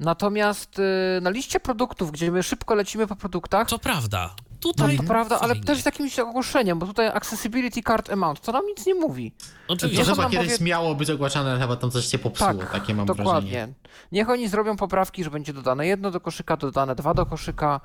Natomiast 0.00 0.78
y, 0.78 1.20
na 1.20 1.30
liście 1.30 1.60
produktów, 1.60 2.12
gdzie 2.12 2.32
my 2.32 2.42
szybko 2.42 2.74
lecimy 2.74 3.06
po 3.06 3.16
produktach, 3.16 3.68
To 3.68 3.78
prawda. 3.78 4.34
No 4.64 4.72
Tutaj 4.72 4.96
to 4.96 5.02
prawda, 5.02 5.40
ale 5.40 5.54
fajnie. 5.54 5.64
też 5.66 5.82
z 5.82 5.84
jakimś 5.86 6.18
ogłoszeniem, 6.18 6.78
bo 6.78 6.86
tutaj 6.86 7.06
accessibility 7.08 7.82
card 7.82 8.10
amount, 8.10 8.40
to 8.40 8.52
nam 8.52 8.66
nic 8.66 8.86
nie 8.86 8.94
mówi. 8.94 9.32
To 9.66 9.72
Oczywiście. 9.72 10.02
On 10.02 10.08
chyba 10.16 10.30
kiedyś 10.30 10.52
powie- 10.52 10.64
miało 10.64 10.94
być 10.94 11.10
ogłaszane, 11.10 11.50
ale 11.50 11.60
chyba 11.60 11.76
tam 11.76 11.90
coś 11.90 12.04
się 12.06 12.18
popsuło, 12.18 12.54
Tak, 12.54 12.70
takie 12.72 12.94
mam 12.94 13.06
dokładnie. 13.06 13.50
wrażenie. 13.50 13.68
Niech 14.12 14.30
oni 14.30 14.48
zrobią 14.48 14.76
poprawki, 14.76 15.24
że 15.24 15.30
będzie 15.30 15.52
dodane 15.52 15.86
jedno 15.86 16.10
do 16.10 16.20
koszyka, 16.20 16.56
dodane 16.56 16.94
dwa 16.94 17.14
do 17.14 17.26
koszyka, 17.26 17.80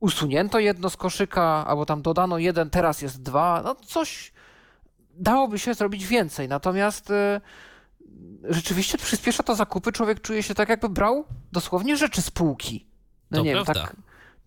usunięto 0.00 0.58
jedno 0.58 0.90
z 0.90 0.96
koszyka, 0.96 1.66
albo 1.66 1.86
tam 1.86 2.02
dodano 2.02 2.38
jeden, 2.38 2.70
teraz 2.70 3.02
jest 3.02 3.22
dwa. 3.22 3.62
No 3.64 3.74
coś 3.74 4.32
dałoby 5.14 5.58
się 5.58 5.74
zrobić 5.74 6.06
więcej. 6.06 6.48
Natomiast 6.48 7.10
y, 7.10 7.40
rzeczywiście 8.44 8.98
przyspiesza 8.98 9.42
to 9.42 9.54
zakupy. 9.54 9.92
Człowiek 9.92 10.20
czuje 10.20 10.42
się 10.42 10.54
tak, 10.54 10.68
jakby 10.68 10.88
brał 10.88 11.24
dosłownie 11.52 11.96
rzeczy 11.96 12.22
z 12.22 12.30
półki. 12.30 12.86
No 13.30 13.38
To 13.38 13.44
nie 13.44 13.54
wiem, 13.54 13.64
prawda. 13.64 13.82
tak, 13.86 13.96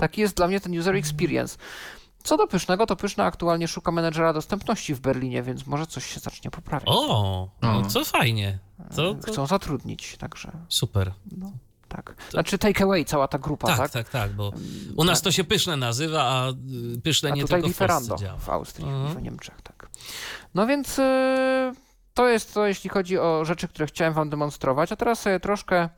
taki 0.02 0.22
jest 0.22 0.36
dla 0.38 0.48
mnie 0.48 0.60
ten 0.60 0.80
user 0.80 0.96
experience. 0.96 1.58
Co 2.24 2.38
do 2.38 2.48
Pysznego, 2.48 2.86
to 2.86 2.96
Pyszne 2.96 3.24
aktualnie 3.24 3.68
szuka 3.68 3.92
menedżera 3.92 4.34
dostępności 4.34 4.94
w 4.96 5.00
Berlinie, 5.00 5.44
więc 5.44 5.68
może 5.68 5.88
coś 5.88 6.06
się 6.06 6.20
zacznie 6.20 6.52
poprawiać. 6.52 6.88
O, 6.92 7.50
no 7.62 7.86
co 7.86 8.06
fajnie. 8.06 8.60
To, 8.96 9.14
to 9.14 9.32
Chcą 9.32 9.46
zatrudnić, 9.48 10.18
także 10.18 10.52
super. 10.70 11.12
tak. 11.88 12.16
Znaczy 12.30 12.58
Takeaway, 12.58 13.06
cała 13.06 13.28
ta 13.28 13.40
grupa, 13.40 13.68
Tak, 13.68 13.78
tak? 13.78 13.92
tak, 13.92 14.10
tak, 14.10 14.32
bo 14.34 14.52
u 14.98 15.04
nas 15.04 15.22
to 15.22 15.32
się 15.32 15.44
pyszne 15.44 15.78
nazywa, 15.78 16.24
a 16.24 16.50
y, 16.98 17.02
pyszne 17.04 17.32
A 17.32 17.36
nie 17.36 17.42
tutaj 17.42 17.62
tylko 17.62 17.74
w 17.74 17.78
Polsce 17.78 17.94
Lieferando 17.96 18.16
działa. 18.26 18.40
w 18.40 18.50
Austrii, 18.50 18.88
Mhm. 18.88 19.18
w 19.18 19.22
Niemczech, 19.22 19.62
tak. 19.62 19.90
No 20.54 20.68
więc 20.68 21.00
y, 21.00 21.72
to 22.14 22.28
jest 22.28 22.54
to, 22.54 22.66
jeśli 22.68 22.90
chodzi 22.90 23.18
o 23.20 23.46
rzeczy, 23.46 23.68
które 23.68 23.88
chciałem 23.88 24.14
wam 24.14 24.30
demonstrować, 24.30 24.92
a 24.92 24.96
teraz 24.96 25.20
sobie 25.22 25.40
troszkę 25.40 25.90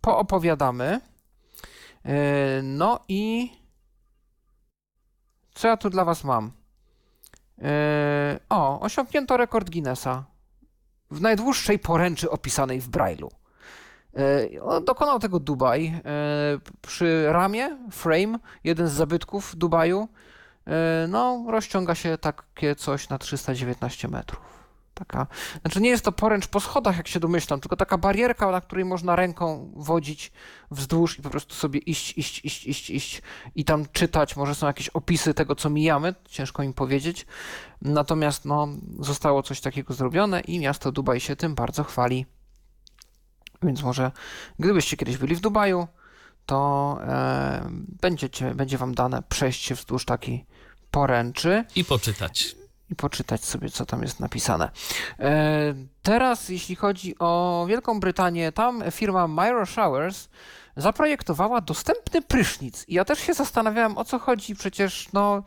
poopowiadamy. 0.00 1.00
Y, 2.06 2.62
No 2.62 3.00
i 3.08 3.50
co 5.54 5.68
ja 5.68 5.76
tu 5.76 5.90
dla 5.90 6.04
was 6.04 6.24
mam? 6.24 6.52
Y, 7.58 7.62
O, 8.48 8.80
osiągnięto 8.80 9.36
rekord 9.36 9.70
Guinnessa 9.70 10.24
w 11.10 11.20
najdłuższej 11.20 11.78
poręczy 11.78 12.30
opisanej 12.30 12.80
w 12.80 12.90
Braille'u. 12.90 13.28
On 14.62 14.84
Dokonał 14.84 15.18
tego 15.18 15.40
Dubaj 15.40 16.00
przy 16.82 17.32
ramie, 17.32 17.78
frame, 17.90 18.38
jeden 18.64 18.88
z 18.88 18.92
zabytków 18.92 19.56
Dubaju. 19.56 20.08
No, 21.08 21.44
rozciąga 21.48 21.94
się 21.94 22.18
takie 22.18 22.74
coś 22.76 23.08
na 23.08 23.18
319 23.18 24.08
metrów. 24.08 24.57
Taka, 24.98 25.26
znaczy 25.60 25.80
nie 25.80 25.90
jest 25.90 26.04
to 26.04 26.12
poręcz 26.12 26.46
po 26.46 26.60
schodach, 26.60 26.96
jak 26.96 27.08
się 27.08 27.20
domyślam, 27.20 27.60
tylko 27.60 27.76
taka 27.76 27.98
barierka, 27.98 28.50
na 28.50 28.60
której 28.60 28.84
można 28.84 29.16
ręką 29.16 29.72
wodzić 29.76 30.32
wzdłuż 30.70 31.18
i 31.18 31.22
po 31.22 31.30
prostu 31.30 31.54
sobie 31.54 31.80
iść, 31.80 32.18
iść, 32.18 32.44
iść, 32.44 32.66
iść, 32.66 32.90
iść 32.90 33.22
i 33.54 33.64
tam 33.64 33.86
czytać. 33.92 34.36
Może 34.36 34.54
są 34.54 34.66
jakieś 34.66 34.88
opisy 34.88 35.34
tego, 35.34 35.54
co 35.54 35.70
mijamy, 35.70 36.14
ciężko 36.28 36.62
im 36.62 36.72
powiedzieć. 36.72 37.26
Natomiast 37.82 38.44
no, 38.44 38.68
zostało 39.00 39.42
coś 39.42 39.60
takiego 39.60 39.94
zrobione 39.94 40.40
i 40.40 40.58
miasto 40.58 40.92
Dubaj 40.92 41.20
się 41.20 41.36
tym 41.36 41.54
bardzo 41.54 41.84
chwali. 41.84 42.26
Więc 43.62 43.82
może 43.82 44.12
gdybyście 44.58 44.96
kiedyś 44.96 45.16
byli 45.16 45.34
w 45.34 45.40
Dubaju, 45.40 45.88
to 46.46 46.98
e, 47.02 47.68
będziecie, 48.00 48.54
będzie 48.54 48.78
wam 48.78 48.94
dane 48.94 49.22
przejście 49.28 49.74
wzdłuż 49.74 50.04
takiej 50.04 50.46
poręczy 50.90 51.64
I 51.76 51.84
poczytać. 51.84 52.57
I 52.90 52.96
poczytać 52.96 53.44
sobie, 53.44 53.70
co 53.70 53.86
tam 53.86 54.02
jest 54.02 54.20
napisane. 54.20 54.70
E, 55.18 55.74
teraz, 56.02 56.48
jeśli 56.48 56.76
chodzi 56.76 57.18
o 57.18 57.64
Wielką 57.68 58.00
Brytanię, 58.00 58.52
tam 58.52 58.82
firma 58.90 59.28
Myro 59.28 59.66
Showers 59.66 60.28
zaprojektowała 60.76 61.60
dostępny 61.60 62.22
prysznic. 62.22 62.84
I 62.88 62.94
ja 62.94 63.04
też 63.04 63.18
się 63.18 63.34
zastanawiałem, 63.34 63.98
o 63.98 64.04
co 64.04 64.18
chodzi. 64.18 64.56
Przecież 64.56 65.12
no, 65.12 65.42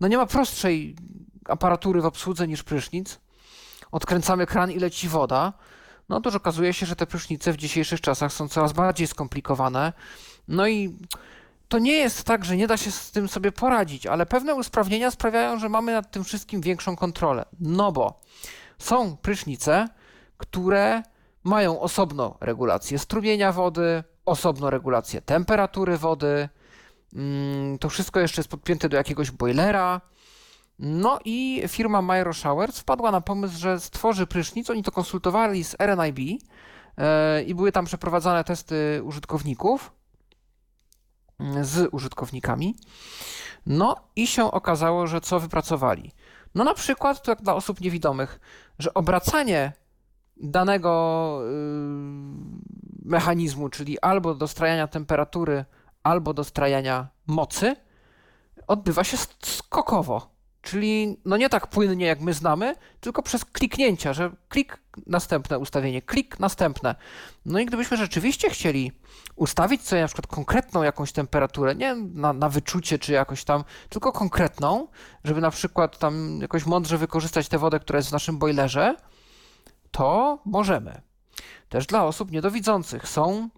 no 0.00 0.08
nie 0.08 0.16
ma 0.16 0.26
prostszej 0.26 0.96
aparatury 1.44 2.00
w 2.00 2.06
obsłudze 2.06 2.48
niż 2.48 2.62
prysznic. 2.62 3.18
Odkręcamy 3.92 4.46
kran 4.46 4.70
i 4.70 4.78
leci 4.78 5.08
woda. 5.08 5.52
No 6.08 6.16
otóż 6.16 6.34
okazuje 6.34 6.72
się, 6.72 6.86
że 6.86 6.96
te 6.96 7.06
prysznice 7.06 7.52
w 7.52 7.56
dzisiejszych 7.56 8.00
czasach 8.00 8.32
są 8.32 8.48
coraz 8.48 8.72
bardziej 8.72 9.06
skomplikowane. 9.06 9.92
No 10.48 10.68
i 10.68 10.96
to 11.68 11.78
nie 11.78 11.92
jest 11.92 12.24
tak, 12.24 12.44
że 12.44 12.56
nie 12.56 12.66
da 12.66 12.76
się 12.76 12.90
z 12.90 13.10
tym 13.10 13.28
sobie 13.28 13.52
poradzić, 13.52 14.06
ale 14.06 14.26
pewne 14.26 14.54
usprawnienia 14.54 15.10
sprawiają, 15.10 15.58
że 15.58 15.68
mamy 15.68 15.92
nad 15.92 16.10
tym 16.10 16.24
wszystkim 16.24 16.60
większą 16.60 16.96
kontrolę. 16.96 17.44
No 17.60 17.92
bo 17.92 18.20
są 18.78 19.16
prysznice, 19.16 19.88
które 20.36 21.02
mają 21.44 21.80
osobno 21.80 22.36
regulację 22.40 22.98
strumienia 22.98 23.52
wody, 23.52 24.04
osobno 24.24 24.70
regulację 24.70 25.22
temperatury 25.22 25.98
wody. 25.98 26.48
Mm, 27.14 27.78
to 27.78 27.88
wszystko 27.88 28.20
jeszcze 28.20 28.40
jest 28.40 28.50
podpięte 28.50 28.88
do 28.88 28.96
jakiegoś 28.96 29.30
boilera. 29.30 30.00
No 30.78 31.18
i 31.24 31.62
firma 31.68 32.02
Myro 32.02 32.32
Showers 32.32 32.78
wpadła 32.78 33.10
na 33.10 33.20
pomysł, 33.20 33.58
że 33.58 33.80
stworzy 33.80 34.26
prysznic. 34.26 34.70
Oni 34.70 34.82
to 34.82 34.92
konsultowali 34.92 35.64
z 35.64 35.76
RNIB 35.80 36.42
e, 36.98 37.42
i 37.42 37.54
były 37.54 37.72
tam 37.72 37.84
przeprowadzane 37.84 38.44
testy 38.44 39.00
użytkowników 39.04 39.97
z 41.62 41.88
użytkownikami. 41.92 42.76
No 43.66 43.96
i 44.16 44.26
się 44.26 44.50
okazało, 44.50 45.06
że 45.06 45.20
co 45.20 45.40
wypracowali? 45.40 46.12
No 46.54 46.64
na 46.64 46.74
przykład, 46.74 47.22
to 47.22 47.30
jak 47.30 47.42
dla 47.42 47.54
osób 47.54 47.80
niewidomych, 47.80 48.40
że 48.78 48.94
obracanie 48.94 49.72
danego 50.36 51.40
y, 51.42 51.48
mechanizmu, 53.04 53.68
czyli 53.68 54.00
albo 54.00 54.34
dostrajania 54.34 54.86
temperatury, 54.88 55.64
albo 56.02 56.34
dostrajania 56.34 57.08
mocy, 57.26 57.76
odbywa 58.66 59.04
się 59.04 59.16
skokowo. 59.42 60.37
Czyli 60.68 61.20
no 61.24 61.36
nie 61.36 61.48
tak 61.48 61.66
płynnie 61.66 62.06
jak 62.06 62.20
my 62.20 62.34
znamy, 62.34 62.74
tylko 63.00 63.22
przez 63.22 63.44
kliknięcia, 63.44 64.12
że 64.12 64.30
klik, 64.48 64.78
następne 65.06 65.58
ustawienie, 65.58 66.02
klik, 66.02 66.40
następne. 66.40 66.94
No 67.44 67.58
i 67.58 67.66
gdybyśmy 67.66 67.96
rzeczywiście 67.96 68.50
chcieli 68.50 68.92
ustawić 69.36 69.82
sobie 69.82 70.02
na 70.02 70.06
przykład 70.06 70.26
konkretną 70.26 70.82
jakąś 70.82 71.12
temperaturę, 71.12 71.74
nie 71.74 71.94
na, 71.94 72.32
na 72.32 72.48
wyczucie 72.48 72.98
czy 72.98 73.12
jakoś 73.12 73.44
tam, 73.44 73.64
tylko 73.88 74.12
konkretną, 74.12 74.88
żeby 75.24 75.40
na 75.40 75.50
przykład 75.50 75.98
tam 75.98 76.38
jakoś 76.40 76.66
mądrze 76.66 76.98
wykorzystać 76.98 77.48
tę 77.48 77.58
wodę, 77.58 77.80
która 77.80 77.96
jest 77.96 78.08
w 78.08 78.12
naszym 78.12 78.38
boilerze, 78.38 78.96
to 79.90 80.38
możemy. 80.44 81.00
Też 81.68 81.86
dla 81.86 82.04
osób 82.04 82.30
niedowidzących 82.30 83.08
są 83.08 83.48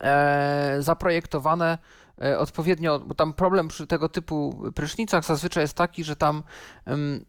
e, 0.00 0.76
zaprojektowane 0.80 1.78
odpowiednio, 2.38 2.98
bo 2.98 3.14
tam 3.14 3.32
problem 3.32 3.68
przy 3.68 3.86
tego 3.86 4.08
typu 4.08 4.62
prysznicach 4.74 5.24
zazwyczaj 5.24 5.64
jest 5.64 5.74
taki, 5.74 6.04
że 6.04 6.16
tam 6.16 6.42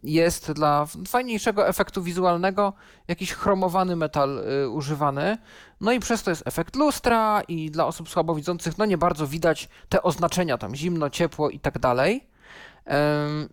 jest 0.04 0.52
dla 0.52 0.86
fajniejszego 1.08 1.68
efektu 1.68 2.04
wizualnego 2.04 2.74
jakiś 3.08 3.34
chromowany 3.34 3.96
metal 3.96 4.40
e, 4.40 4.70
używany. 4.70 5.38
No 5.82 5.92
i 5.92 6.00
przez 6.00 6.24
to 6.24 6.30
jest 6.30 6.48
efekt 6.48 6.76
lustra 6.76 7.42
i 7.48 7.72
dla 7.72 7.88
osób 7.88 8.10
słabowidzących 8.10 8.78
no 8.78 8.86
nie 8.86 8.98
bardzo 8.98 9.28
widać 9.28 9.70
te 9.90 10.04
oznaczenia 10.04 10.58
tam 10.58 10.76
zimno, 10.76 11.10
ciepło 11.10 11.50
i 11.50 11.60
tak 11.60 11.80
dalej. 11.80 12.28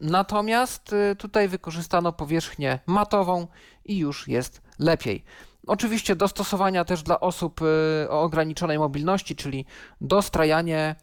Natomiast 0.01 0.93
y, 0.93 1.17
tutaj 1.17 1.49
wykorzystano 1.49 2.13
powierzchnię 2.13 2.79
matową 2.87 3.47
i 3.85 3.99
już 3.99 4.29
jest 4.29 4.63
lepiej. 4.79 5.25
Oczywiście 5.67 6.17
dostosowania 6.17 6.85
też 6.85 7.03
dla 7.03 7.21
osób 7.21 7.61
o 8.09 8.23
ograniczonej 8.23 8.79
mobilności, 8.79 9.37
czyli 9.37 9.67
dostrajanie 10.01 10.97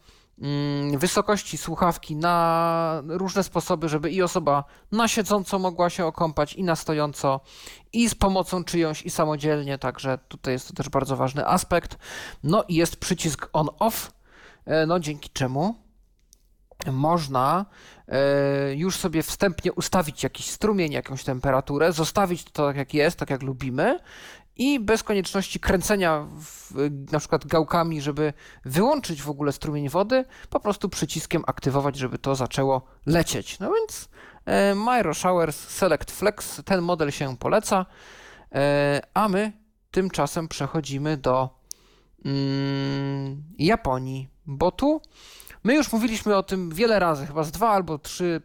wysokości 0.96 1.58
słuchawki 1.58 2.16
na 2.16 3.02
różne 3.06 3.42
sposoby, 3.44 3.88
żeby 3.88 4.10
i 4.10 4.22
osoba 4.22 4.64
na 4.92 5.08
siedząco 5.08 5.58
mogła 5.58 5.90
się 5.90 6.06
okąpać, 6.06 6.54
i 6.54 6.64
na 6.64 6.76
stojąco, 6.76 7.40
i 7.92 8.08
z 8.08 8.14
pomocą 8.14 8.64
czyjąś, 8.64 9.02
i 9.02 9.10
samodzielnie, 9.10 9.78
także 9.78 10.18
tutaj 10.28 10.54
jest 10.54 10.68
to 10.68 10.74
też 10.74 10.88
bardzo 10.88 11.16
ważny 11.16 11.46
aspekt. 11.46 11.98
No 12.42 12.64
i 12.68 12.74
jest 12.74 12.96
przycisk 12.96 13.48
on-off, 13.52 14.12
e, 14.64 14.86
no 14.86 15.00
dzięki 15.00 15.30
czemu 15.30 15.74
można 16.86 17.66
e, 18.08 18.74
już 18.74 18.96
sobie 18.96 19.22
wstępnie 19.22 19.72
ustawić 19.72 20.22
jakiś 20.22 20.50
strumień, 20.50 20.92
jakąś 20.92 21.24
temperaturę, 21.24 21.92
zostawić 21.92 22.44
to 22.44 22.66
tak 22.66 22.76
jak 22.76 22.94
jest, 22.94 23.18
tak 23.18 23.30
jak 23.30 23.42
lubimy 23.42 23.98
i 24.56 24.80
bez 24.80 25.02
konieczności 25.02 25.60
kręcenia 25.60 26.26
w, 26.40 26.72
na 27.12 27.18
przykład 27.18 27.46
gałkami, 27.46 28.00
żeby 28.00 28.32
wyłączyć 28.64 29.22
w 29.22 29.30
ogóle 29.30 29.52
strumień 29.52 29.88
wody, 29.88 30.24
po 30.50 30.60
prostu 30.60 30.88
przyciskiem 30.88 31.42
aktywować, 31.46 31.96
żeby 31.96 32.18
to 32.18 32.34
zaczęło 32.34 32.82
lecieć. 33.06 33.58
No 33.58 33.72
więc 33.74 34.08
e, 34.44 34.74
Myro 34.74 35.14
Showers 35.14 35.68
Select 35.68 36.10
Flex, 36.10 36.62
ten 36.64 36.80
model 36.80 37.10
się 37.10 37.36
poleca, 37.36 37.86
e, 38.52 39.00
a 39.14 39.28
my 39.28 39.52
tymczasem 39.90 40.48
przechodzimy 40.48 41.16
do 41.16 41.50
mm, 42.24 43.42
Japonii, 43.58 44.28
bo 44.46 44.70
tu 44.70 45.00
My 45.64 45.74
już 45.74 45.92
mówiliśmy 45.92 46.36
o 46.36 46.42
tym 46.42 46.70
wiele 46.70 46.98
razy, 46.98 47.26
chyba 47.26 47.44
z 47.44 47.50
dwa 47.50 47.70
albo 47.70 47.98
trzy 47.98 48.42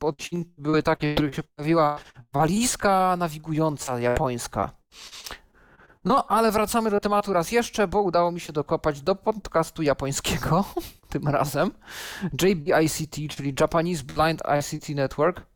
odcinki 0.00 0.50
były 0.58 0.82
takie, 0.82 1.12
w 1.12 1.14
których 1.14 1.34
się 1.34 1.42
pojawiła 1.42 1.98
walizka 2.32 3.16
nawigująca 3.16 4.00
japońska. 4.00 4.70
No, 6.04 6.26
ale 6.26 6.52
wracamy 6.52 6.90
do 6.90 7.00
tematu 7.00 7.32
raz 7.32 7.52
jeszcze, 7.52 7.88
bo 7.88 8.02
udało 8.02 8.32
mi 8.32 8.40
się 8.40 8.52
dokopać 8.52 9.02
do 9.02 9.14
podcastu 9.14 9.82
japońskiego, 9.82 10.64
tym 11.08 11.28
razem, 11.28 11.70
JBICT, 12.42 13.16
czyli 13.36 13.54
Japanese 13.60 14.04
Blind 14.04 14.42
ICT 14.60 14.88
Network, 14.88 15.46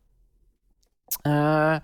e, 1.27 1.81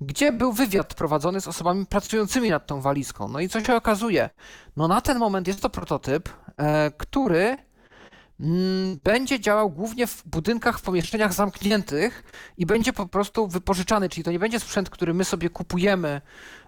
gdzie 0.00 0.32
był 0.32 0.52
wywiad 0.52 0.94
prowadzony 0.94 1.40
z 1.40 1.48
osobami 1.48 1.86
pracującymi 1.86 2.50
nad 2.50 2.66
tą 2.66 2.80
walizką. 2.80 3.28
No 3.28 3.40
i 3.40 3.48
co 3.48 3.64
się 3.64 3.74
okazuje? 3.74 4.30
No 4.76 4.88
na 4.88 5.00
ten 5.00 5.18
moment 5.18 5.48
jest 5.48 5.60
to 5.60 5.70
prototyp, 5.70 6.28
e, 6.56 6.90
który 6.90 7.56
będzie 9.04 9.40
działał 9.40 9.70
głównie 9.70 10.06
w 10.06 10.22
budynkach, 10.26 10.78
w 10.78 10.82
pomieszczeniach 10.82 11.32
zamkniętych 11.32 12.24
i 12.58 12.66
będzie 12.66 12.92
po 12.92 13.06
prostu 13.06 13.48
wypożyczany, 13.48 14.08
czyli 14.08 14.24
to 14.24 14.32
nie 14.32 14.38
będzie 14.38 14.60
sprzęt, 14.60 14.90
który 14.90 15.14
my 15.14 15.24
sobie 15.24 15.50
kupujemy 15.50 16.20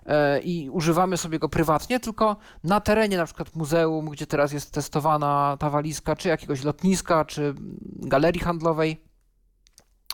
e, 0.07 0.41
i 0.41 0.71
używamy 0.71 1.17
sobie 1.17 1.39
go 1.39 1.49
prywatnie, 1.49 2.01
tylko 2.01 2.37
na 2.65 2.81
terenie 2.81 3.17
na 3.17 3.25
przykład 3.25 3.57
muzeum, 3.57 4.11
gdzie 4.11 4.27
teraz 4.27 4.53
jest 4.53 4.71
testowana 4.71 5.57
ta 5.61 5.71
walizka, 5.71 6.17
czy 6.17 6.29
jakiegoś 6.29 6.65
lotniska, 6.65 7.25
czy 7.25 7.55
galerii 7.83 8.41
handlowej, 8.41 9.05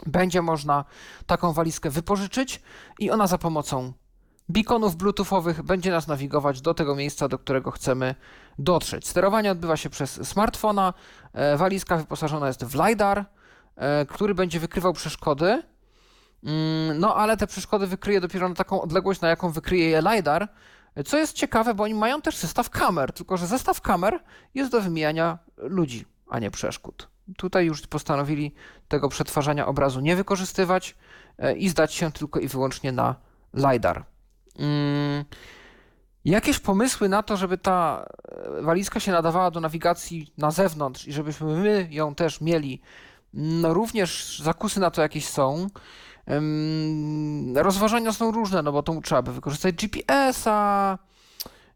będzie 0.07 0.43
można 0.43 0.85
taką 1.27 1.53
walizkę 1.53 1.91
wypożyczyć 1.91 2.62
i 2.99 3.11
ona 3.11 3.27
za 3.27 3.39
pomocą 3.39 3.93
beaconów 4.51 4.97
bluetoothowych 4.97 5.62
będzie 5.62 5.90
nas 5.90 6.06
nawigować 6.06 6.60
do 6.60 6.74
tego 6.74 6.97
miejsca, 6.97 7.28
do 7.28 7.39
którego 7.39 7.70
chcemy 7.70 8.14
dotrzeć. 8.59 9.09
Sterowanie 9.09 9.51
odbywa 9.51 9.77
się 9.77 9.90
przez 9.90 10.28
smartfona. 10.28 10.94
E, 11.32 11.56
walizka 11.56 11.97
wyposażona 11.97 12.47
jest 12.47 12.64
w 12.64 12.74
LiDAR, 12.74 13.24
e, 13.77 14.06
który 14.06 14.35
będzie 14.35 14.60
wykrywał 14.60 14.93
przeszkody. 14.93 15.62
Mm, 16.44 16.98
no 16.98 17.16
ale 17.16 17.36
te 17.36 17.47
przeszkody 17.47 17.86
wykryje 17.86 18.20
dopiero 18.20 18.48
na 18.48 18.55
taką 18.55 18.82
odległość, 18.82 19.20
na 19.20 19.28
jaką 19.28 19.51
wykryje 19.51 19.90
je 19.90 20.02
LiDAR. 20.02 20.48
Co 21.06 21.18
jest 21.18 21.32
ciekawe, 21.32 21.74
bo 21.74 21.85
oni 21.85 21.94
mają 21.94 22.22
też 22.22 22.36
zestaw 22.36 22.70
kamer, 22.70 23.12
tylko 23.12 23.36
że 23.36 23.47
zestaw 23.47 23.81
kamer 23.81 24.22
jest 24.55 24.72
do 24.72 24.81
wymijania 24.81 25.39
ludzi, 25.56 26.05
a 26.28 26.39
nie 26.39 26.51
przeszkód. 26.51 27.09
Tutaj 27.36 27.66
już 27.66 27.86
postanowili 27.86 28.55
tego 28.89 29.09
przetwarzania 29.09 29.66
obrazu 29.66 30.01
nie 30.01 30.16
wykorzystywać 30.16 30.97
e, 31.39 31.56
i 31.56 31.68
zdać 31.68 31.94
się 31.94 32.12
tylko 32.12 32.40
i 32.40 32.48
wyłącznie 32.48 32.93
na 32.93 33.14
LiDAR. 33.55 34.05
Mm, 34.61 35.24
jakieś 36.24 36.59
pomysły 36.59 37.09
na 37.09 37.23
to, 37.23 37.37
żeby 37.37 37.59
ta 37.59 38.07
e, 38.59 38.62
walizka 38.62 39.01
się 39.01 39.12
nadawała 39.12 39.51
do 39.51 39.61
nawigacji 39.61 40.32
na 40.39 40.51
zewnątrz 40.51 41.09
i 41.09 41.12
żebyśmy 41.12 41.47
my 41.47 41.89
ją 41.91 42.15
też 42.15 42.41
mieli, 42.41 42.81
no 43.35 43.74
również 43.74 44.41
zakusy 44.43 44.81
na 44.81 44.91
to 44.91 45.03
jakieś 45.03 45.28
są. 45.28 45.66
Rozważania 47.55 48.12
są 48.12 48.31
różne, 48.31 48.62
no 48.62 48.73
bo 48.73 48.82
to 48.82 49.01
trzeba 49.01 49.23
by 49.23 49.32
wykorzystać 49.32 49.74
GPS-a, 49.74 50.99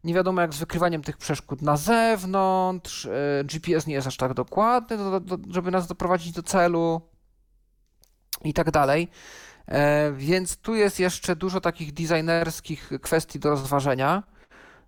nie 0.03 0.13
wiadomo 0.13 0.41
jak 0.41 0.53
z 0.53 0.57
wykrywaniem 0.57 1.03
tych 1.03 1.17
przeszkód 1.17 1.61
na 1.61 1.77
zewnątrz, 1.77 3.05
e, 3.05 3.43
GPS 3.43 3.87
nie 3.87 3.93
jest 3.93 4.07
aż 4.07 4.17
tak 4.17 4.33
dokładny, 4.33 4.97
żeby 5.49 5.71
nas 5.71 5.87
doprowadzić 5.87 6.31
do 6.31 6.43
celu 6.43 7.01
i 8.43 8.53
tak 8.53 8.71
dalej. 8.71 9.07
E, 9.67 10.11
więc 10.11 10.57
tu 10.57 10.75
jest 10.75 10.99
jeszcze 10.99 11.35
dużo 11.35 11.61
takich 11.61 11.93
designerskich 11.93 12.89
kwestii 13.01 13.39
do 13.39 13.49
rozważenia. 13.49 14.23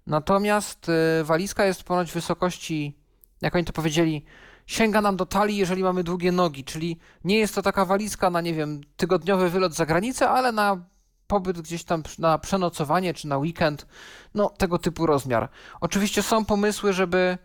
Natomiast 0.08 0.90
e, 0.90 1.24
walizka 1.24 1.66
jest 1.66 1.84
ponoć 1.84 2.12
wysokości, 2.12 2.98
jak 3.42 3.56
oni 3.56 3.66
to 3.66 3.74
powiedzieli, 3.74 4.26
sięga 4.68 5.02
nam 5.02 5.18
do 5.18 5.26
talii, 5.26 5.58
jeżeli 5.58 5.84
mamy 5.84 6.04
długie 6.04 6.32
nogi, 6.32 6.64
czyli 6.64 7.00
nie 7.24 7.38
jest 7.38 7.56
to 7.56 7.62
taka 7.62 7.86
walizka 7.86 8.30
na, 8.30 8.42
nie 8.42 8.54
wiem, 8.54 8.82
tygodniowy 8.98 9.50
wylot 9.50 9.74
za 9.74 9.86
granicę, 9.86 10.30
ale 10.30 10.52
na 10.52 10.86
pobyt 11.28 11.62
gdzieś 11.62 11.84
tam 11.84 12.04
na 12.20 12.38
przenocowanie 12.38 13.14
czy 13.14 13.28
na 13.28 13.38
weekend, 13.38 13.88
no 14.34 14.50
tego 14.50 14.80
typu 14.80 15.06
rozmiar. 15.06 15.50
Oczywiście 15.82 16.24
są 16.24 16.46
pomysły, 16.46 16.94
żeby 16.94 17.38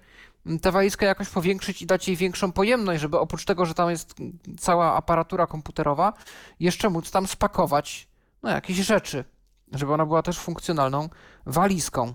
tę 0.63 0.73
walizkę 0.73 1.07
jakoś 1.07 1.29
powiększyć 1.29 1.83
i 1.83 1.87
dać 1.87 2.09
jej 2.09 2.17
większą 2.17 2.53
pojemność, 2.53 3.01
żeby 3.01 3.19
oprócz 3.19 3.45
tego, 3.45 3.67
że 3.67 3.75
tam 3.75 3.91
jest 3.91 4.15
cała 4.59 4.97
aparatura 4.97 5.47
komputerowa, 5.47 6.13
jeszcze 6.61 6.91
móc 6.91 7.11
tam 7.11 7.27
spakować 7.27 8.09
no, 8.43 8.51
jakieś 8.51 8.77
rzeczy, 8.77 9.25
żeby 9.73 9.93
ona 9.93 10.07
była 10.07 10.23
też 10.23 10.39
funkcjonalną 10.39 11.09
walizką. 11.47 12.15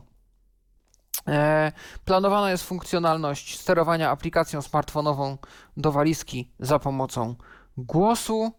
E, 1.27 1.72
planowana 2.06 2.51
jest 2.51 2.64
funkcjonalność 2.64 3.59
sterowania 3.59 4.09
aplikacją 4.09 4.61
smartfonową 4.61 5.38
do 5.77 5.91
walizki 5.91 6.51
za 6.59 6.80
pomocą 6.80 7.35
głosu. 7.77 8.51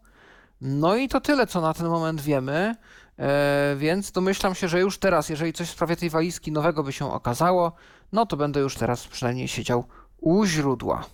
No 0.60 0.96
i 0.96 1.08
to 1.08 1.20
tyle, 1.20 1.46
co 1.46 1.60
na 1.60 1.74
ten 1.74 1.86
moment 1.86 2.20
wiemy. 2.20 2.74
E, 3.18 3.76
więc 3.76 4.12
domyślam 4.12 4.54
się, 4.54 4.68
że 4.68 4.80
już 4.80 4.98
teraz, 4.98 5.28
jeżeli 5.28 5.52
coś 5.52 5.68
w 5.68 5.72
sprawie 5.72 5.96
tej 5.96 6.10
walizki 6.10 6.52
nowego 6.52 6.82
by 6.82 6.92
się 6.92 7.12
okazało, 7.12 7.72
no 8.12 8.26
to 8.26 8.36
będę 8.36 8.60
już 8.60 8.74
teraz 8.74 9.06
przynajmniej 9.06 9.48
siedział 9.48 9.84
u 10.20 10.44
źródła. 10.44 11.06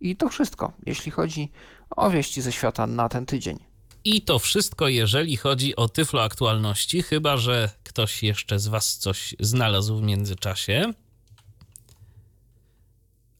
I 0.00 0.16
to 0.16 0.28
wszystko, 0.28 0.72
jeśli 0.86 1.12
chodzi 1.12 1.50
o 1.96 2.10
wieści 2.10 2.42
ze 2.42 2.52
świata 2.52 2.86
na 2.86 3.08
ten 3.08 3.26
tydzień. 3.26 3.58
I 4.04 4.22
to 4.22 4.38
wszystko, 4.38 4.88
jeżeli 4.88 5.36
chodzi 5.36 5.76
o 5.76 5.88
tyflo 5.88 6.22
aktualności, 6.22 7.02
chyba 7.02 7.36
że 7.36 7.70
ktoś 7.84 8.22
jeszcze 8.22 8.58
z 8.58 8.68
Was 8.68 8.96
coś 8.96 9.34
znalazł 9.40 9.96
w 9.96 10.02
międzyczasie. 10.02 10.92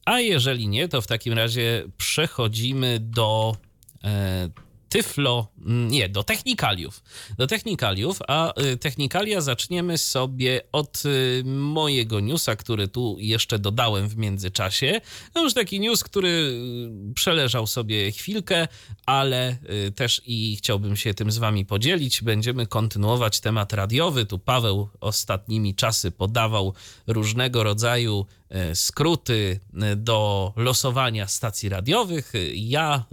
A 0.05 0.19
jeżeli 0.19 0.67
nie, 0.67 0.87
to 0.87 1.01
w 1.01 1.07
takim 1.07 1.33
razie 1.33 1.83
przechodzimy 1.97 2.99
do 2.99 3.55
e, 4.03 4.49
Tyflo, 4.91 5.47
mm, 5.65 5.87
nie, 5.87 6.09
do 6.09 6.23
technikaliów. 6.23 7.03
Do 7.37 7.47
technikaliów, 7.47 8.19
a 8.27 8.61
y, 8.61 8.77
technikalia 8.77 9.41
zaczniemy 9.41 9.97
sobie 9.97 10.61
od 10.71 11.03
y, 11.05 11.43
mojego 11.45 12.19
newsa, 12.19 12.55
który 12.55 12.87
tu 12.87 13.15
jeszcze 13.19 13.59
dodałem 13.59 14.07
w 14.09 14.17
międzyczasie. 14.17 15.01
No 15.35 15.43
już 15.43 15.53
taki 15.53 15.79
news, 15.79 16.03
który 16.03 16.29
y, 16.29 17.13
przeleżał 17.13 17.67
sobie 17.67 18.11
chwilkę, 18.11 18.67
ale 19.05 19.57
też 19.95 20.21
i 20.25 20.55
chciałbym 20.55 20.97
się 20.97 21.13
tym 21.13 21.31
z 21.31 21.37
wami 21.37 21.65
podzielić. 21.65 22.21
Będziemy 22.23 22.67
kontynuować 22.67 23.39
temat 23.39 23.73
radiowy. 23.73 24.25
Tu 24.25 24.39
Paweł 24.39 24.89
ostatnimi 25.01 25.75
czasy 25.75 26.11
podawał 26.11 26.73
różnego 27.07 27.63
rodzaju 27.63 28.25
skróty 28.73 29.59
do 29.95 30.53
losowania 30.55 31.27
stacji 31.27 31.69
radiowych. 31.69 32.33
Ja 32.53 33.05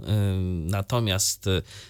natomiast 0.65 1.45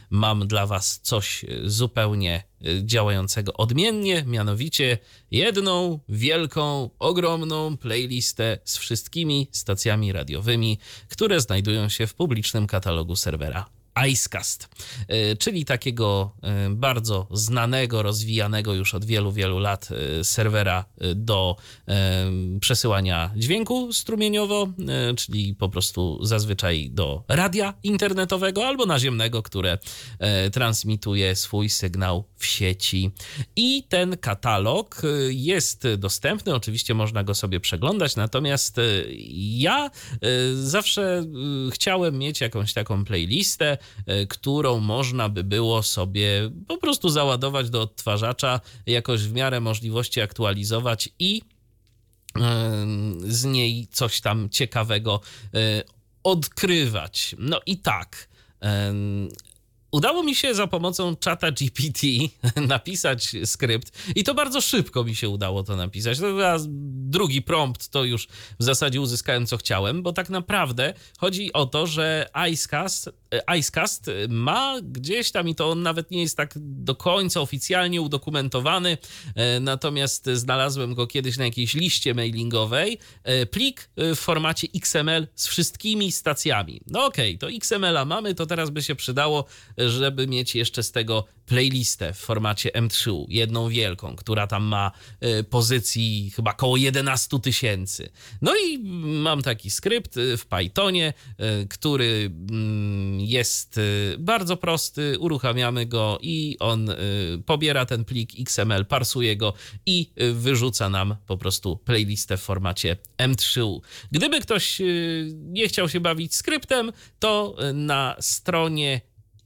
mam 0.10 0.48
dla 0.48 0.68
Was 0.68 1.00
coś 1.04 1.46
zupełnie 1.64 2.44
e, 2.62 2.86
działającego 2.86 3.54
odmiennie, 3.54 4.24
mianowicie 4.28 4.98
jedną 5.32 6.00
wielką, 6.10 6.90
ogromną 7.00 7.78
playlistę 7.78 8.58
z 8.66 8.78
wszystkimi 8.78 9.48
stacjami 9.52 10.12
radiowymi, 10.12 10.80
które 11.10 11.42
znajdują 11.42 11.90
się 11.90 12.08
w 12.08 12.14
publicznym 12.14 12.68
katalogu 12.68 13.16
serwera 13.16 13.79
Icecast, 14.08 14.70
e, 15.08 15.36
czyli 15.36 15.66
takiego 15.66 16.32
e, 16.44 16.70
bardzo 16.70 17.28
znanego, 17.32 18.04
rozwijanego 18.04 18.74
już 18.74 18.96
od 18.96 19.06
wielu, 19.06 19.32
wielu 19.32 19.60
lat 19.60 19.90
e, 19.92 20.24
serwera 20.24 20.86
do 21.16 21.56
przesyłania 22.62 23.32
dźwięku 23.36 23.94
strumieniowo, 23.94 24.68
czyli 25.18 25.56
po 25.56 25.70
prostu 25.70 26.26
zazwyczaj 26.26 26.90
do 26.92 27.24
radia 27.28 27.74
internetowego 27.84 28.68
albo 28.68 28.86
naziemnego, 28.86 29.44
które 29.44 29.78
transmituje 30.52 31.36
swój 31.36 31.70
sygnał 31.70 32.24
w 32.38 32.46
sieci. 32.46 33.12
I 33.56 33.84
ten 33.90 34.18
katalog 34.18 35.02
jest 35.30 35.88
dostępny, 35.98 36.56
oczywiście 36.56 36.94
można 36.94 37.24
go 37.24 37.36
sobie 37.36 37.60
przeglądać, 37.60 38.16
natomiast 38.16 38.78
ja 39.38 39.92
zawsze 40.54 41.26
chciałem 41.72 42.18
mieć 42.18 42.42
jakąś 42.42 42.74
taką 42.74 43.06
playlistę, 43.06 43.78
którą 44.30 44.80
można 44.80 45.30
by 45.30 45.44
było 45.44 45.84
sobie 45.84 46.52
po 46.68 46.78
prostu 46.78 47.10
załadować 47.10 47.70
do 47.70 47.82
odtwarzacza, 47.82 48.62
jakoś 48.86 49.22
w 49.22 49.34
miarę 49.34 49.60
możliwości 49.60 50.22
aktualizować 50.22 51.10
i 51.20 51.42
e, 52.36 52.42
z 53.20 53.46
niej 53.46 53.88
coś 53.92 54.22
tam 54.22 54.50
ciekawego 54.50 55.22
e, 55.54 55.84
odkrywać. 56.24 57.36
No 57.40 57.60
i 57.66 57.78
tak. 57.78 58.30
Udało 59.92 60.24
mi 60.24 60.36
się 60.36 60.56
za 60.56 60.68
pomocą 60.68 61.16
czata 61.16 61.52
GPT 61.52 62.08
napisać 62.68 63.36
skrypt 63.46 63.92
i 64.16 64.24
to 64.24 64.34
bardzo 64.34 64.62
szybko 64.62 65.04
mi 65.04 65.16
się 65.16 65.30
udało 65.30 65.64
to 65.64 65.76
napisać. 65.76 66.20
To 66.20 66.58
drugi 67.10 67.42
prompt 67.42 67.90
to 67.90 68.04
już 68.04 68.28
w 68.60 68.64
zasadzie 68.64 69.02
uzyskałem 69.02 69.46
co 69.46 69.58
chciałem, 69.58 70.04
bo 70.04 70.14
tak 70.14 70.30
naprawdę 70.30 70.94
chodzi 71.18 71.54
o 71.54 71.66
to, 71.66 71.88
że 71.88 72.30
Icecast, 72.52 73.10
Icecast 73.58 74.12
ma 74.30 74.76
gdzieś 74.84 75.32
tam 75.32 75.50
i 75.50 75.56
to 75.56 75.70
on 75.70 75.82
nawet 75.82 76.12
nie 76.12 76.22
jest 76.22 76.38
tak 76.38 76.54
do 76.56 76.96
końca 76.96 77.42
oficjalnie 77.42 78.02
udokumentowany, 78.02 78.98
e, 79.36 79.60
natomiast 79.60 80.30
znalazłem 80.34 80.94
go 80.94 81.08
kiedyś 81.08 81.38
na 81.38 81.46
jakiejś 81.46 81.74
liście 81.74 82.14
mailingowej, 82.14 83.00
e, 83.24 83.46
plik 83.46 83.90
w 83.98 84.16
formacie 84.16 84.68
XML 84.76 85.28
z 85.36 85.48
wszystkimi 85.48 86.12
stacjami. 86.12 86.82
No 86.88 87.06
okej, 87.06 87.36
okay, 87.36 87.50
to 87.50 87.56
XML-a 87.58 88.06
mamy, 88.06 88.36
to 88.36 88.46
teraz 88.46 88.70
by 88.70 88.84
się 88.84 88.96
przydało 88.96 89.46
żeby 89.88 90.28
mieć 90.28 90.56
jeszcze 90.56 90.84
z 90.84 90.92
tego 90.92 91.26
playlistę 91.50 92.14
w 92.14 92.18
formacie 92.18 92.70
M3, 92.70 93.26
jedną 93.30 93.70
wielką, 93.70 94.16
która 94.16 94.48
tam 94.48 94.64
ma 94.64 94.92
y, 95.40 95.44
pozycji 95.44 96.32
chyba 96.36 96.52
około 96.52 96.78
11 96.78 97.40
tysięcy. 97.40 98.10
No 98.42 98.54
i 98.56 98.80
mam 99.04 99.42
taki 99.42 99.70
skrypt 99.70 100.18
y, 100.18 100.38
w 100.38 100.46
Pythonie, 100.46 101.14
y, 101.64 101.68
który 101.68 102.32
mm, 102.50 103.20
jest 103.20 103.80
bardzo 104.20 104.58
prosty, 104.58 105.20
uruchamiamy 105.20 105.86
go 105.86 106.20
i 106.22 106.58
on 106.60 106.90
pobiera 107.46 107.86
ten 107.86 108.06
plik 108.06 108.30
XML, 108.40 108.86
parsuje 108.86 109.38
go 109.38 109.54
i 109.86 110.12
wyrzuca 110.34 110.90
nam 110.90 111.16
po 111.28 111.38
prostu 111.38 111.78
playlistę 111.78 112.38
w 112.38 112.42
formacie 112.42 112.98
M3. 113.18 113.80
Gdyby 114.12 114.42
ktoś 114.42 114.82
nie 115.34 115.68
chciał 115.68 115.90
się 115.90 116.00
bawić 116.00 116.36
skryptem, 116.36 116.92
to 117.20 117.56
na 117.74 118.16
stronie 118.20 119.02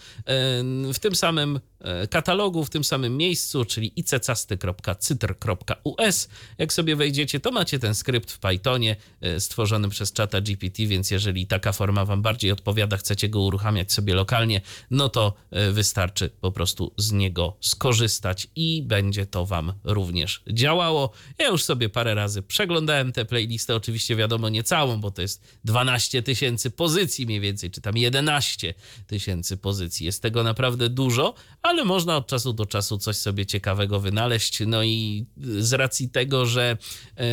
w 0.92 0.98
tym 0.98 1.14
samym 1.14 1.60
e, 1.80 2.06
katalogu, 2.06 2.64
w 2.64 2.70
tym 2.70 2.84
samym 2.84 3.16
miejscu, 3.16 3.64
czyli 3.64 3.92
icecasty.cytr.us. 3.96 6.28
Jak 6.58 6.72
sobie 6.72 6.96
wejdziecie, 6.96 7.40
to 7.40 7.50
macie 7.50 7.78
ten 7.78 7.94
skrypt 7.94 8.32
w 8.32 8.38
Pythonie 8.38 8.96
stworzony 9.38 9.88
przez 9.88 10.12
czata 10.12 10.40
GPT, 10.40 10.86
więc 10.86 11.10
jeżeli 11.10 11.46
taka 11.46 11.72
forma 11.72 12.04
Wam 12.04 12.22
bardziej 12.22 12.52
odpowiada, 12.52 12.96
chcecie 12.96 13.28
go 13.28 13.40
uruchamiać 13.40 13.92
sobie 13.92 14.14
lokalnie, 14.14 14.60
no 14.90 15.08
to 15.08 15.34
wystarczy 15.72 16.30
po 16.40 16.52
prostu 16.52 16.92
z 16.96 17.12
niego 17.12 17.56
skorzystać 17.60 18.48
i 18.56 18.82
będzie 18.82 19.26
to 19.26 19.46
Wam 19.46 19.72
również 19.84 20.42
działało. 20.50 21.12
Ja 21.38 21.48
już 21.48 21.64
sobie 21.64 21.88
parę 21.88 22.14
razy 22.14 22.42
przeglądałem 22.42 23.12
tę 23.12 23.24
playlistę, 23.24 23.76
oczywiście 23.76 24.16
wiadomo 24.16 24.48
nie 24.48 24.62
całą, 24.62 25.00
bo 25.00 25.10
to 25.10 25.22
jest 25.22 25.58
12 25.64 26.22
tysięcy 26.22 26.67
pozycji 26.70 27.26
mniej 27.26 27.40
więcej, 27.40 27.70
czy 27.70 27.80
tam 27.80 27.96
11 27.96 28.74
tysięcy 29.06 29.56
pozycji. 29.56 30.06
Jest 30.06 30.22
tego 30.22 30.42
naprawdę 30.42 30.88
dużo, 30.88 31.34
ale 31.62 31.84
można 31.84 32.16
od 32.16 32.26
czasu 32.26 32.52
do 32.52 32.66
czasu 32.66 32.98
coś 32.98 33.16
sobie 33.16 33.46
ciekawego 33.46 34.00
wynaleźć. 34.00 34.62
No 34.66 34.82
i 34.82 35.26
z 35.58 35.72
racji 35.72 36.08
tego, 36.08 36.46
że 36.46 36.76
e, 37.16 37.26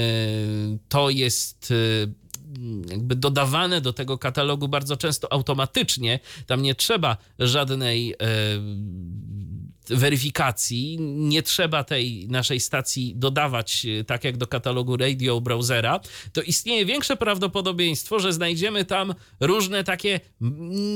to 0.89 1.09
jest 1.09 1.71
e, 1.71 2.25
jakby 2.89 3.15
dodawane 3.15 3.81
do 3.81 3.93
tego 3.93 4.17
katalogu 4.17 4.67
bardzo 4.67 4.97
często 4.97 5.33
automatycznie. 5.33 6.19
Tam 6.45 6.61
nie 6.61 6.75
trzeba 6.75 7.17
żadnej 7.39 8.15
weryfikacji. 9.89 10.97
Nie 10.99 11.43
trzeba 11.43 11.83
tej 11.83 12.27
naszej 12.29 12.59
stacji 12.59 13.13
dodawać, 13.15 13.85
e, 13.85 14.03
tak 14.03 14.23
jak 14.23 14.37
do 14.37 14.47
katalogu 14.47 14.97
radio 14.97 15.41
browsera, 15.41 15.99
to 16.33 16.41
istnieje 16.41 16.85
większe 16.85 17.15
prawdopodobieństwo, 17.15 18.19
że 18.19 18.33
znajdziemy 18.33 18.85
tam 18.85 19.15
różne 19.39 19.83
takie 19.83 20.19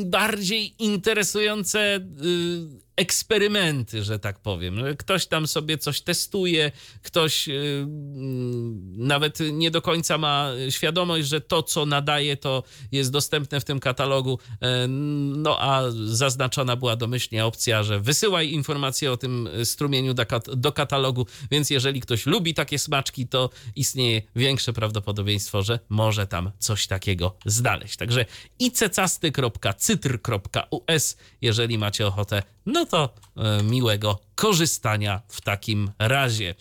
bardziej 0.05 0.83
interesujące 0.83 1.97
y, 1.97 2.88
eksperymenty, 2.99 4.03
że 4.03 4.19
tak 4.19 4.39
powiem. 4.39 4.75
Ktoś 4.97 5.27
tam 5.27 5.47
sobie 5.47 5.77
coś 5.77 6.01
testuje, 6.01 6.71
ktoś 7.03 7.47
y, 7.47 7.51
mm, 7.51 9.07
nawet 9.07 9.39
nie 9.51 9.71
do 9.71 9.81
końca 9.81 10.17
ma 10.17 10.51
świadomość, 10.69 11.27
że 11.27 11.41
to, 11.41 11.63
co 11.63 11.85
nadaje, 11.85 12.37
to 12.37 12.63
jest 12.91 13.11
dostępne 13.11 13.59
w 13.59 13.65
tym 13.65 13.79
katalogu. 13.79 14.39
E, 14.61 14.87
no 14.87 15.59
a 15.59 15.83
zaznaczona 16.05 16.75
była 16.75 16.95
domyślnie 16.95 17.45
opcja, 17.45 17.83
że 17.83 17.99
wysyłaj 17.99 18.51
informacje 18.51 19.11
o 19.11 19.17
tym 19.17 19.49
strumieniu 19.63 20.13
do 20.55 20.71
katalogu, 20.71 21.27
więc 21.51 21.69
jeżeli 21.69 22.01
ktoś 22.01 22.25
lubi 22.25 22.53
takie 22.53 22.79
smaczki, 22.79 23.27
to 23.27 23.49
istnieje 23.75 24.21
większe 24.35 24.73
prawdopodobieństwo, 24.73 25.61
że 25.61 25.79
może 25.89 26.27
tam 26.27 26.51
coś 26.59 26.87
takiego 26.87 27.35
znaleźć. 27.45 27.97
Także 27.97 28.25
icecasty.cytr.us, 28.59 31.17
jeżeli 31.41 31.77
macie 31.77 32.07
ochotę, 32.07 32.43
no 32.73 32.85
to 32.85 33.09
e, 33.38 33.64
miłego 33.64 34.19
korzystania 34.35 35.22
w 35.27 35.41
takim 35.41 35.91
razie. 35.99 36.56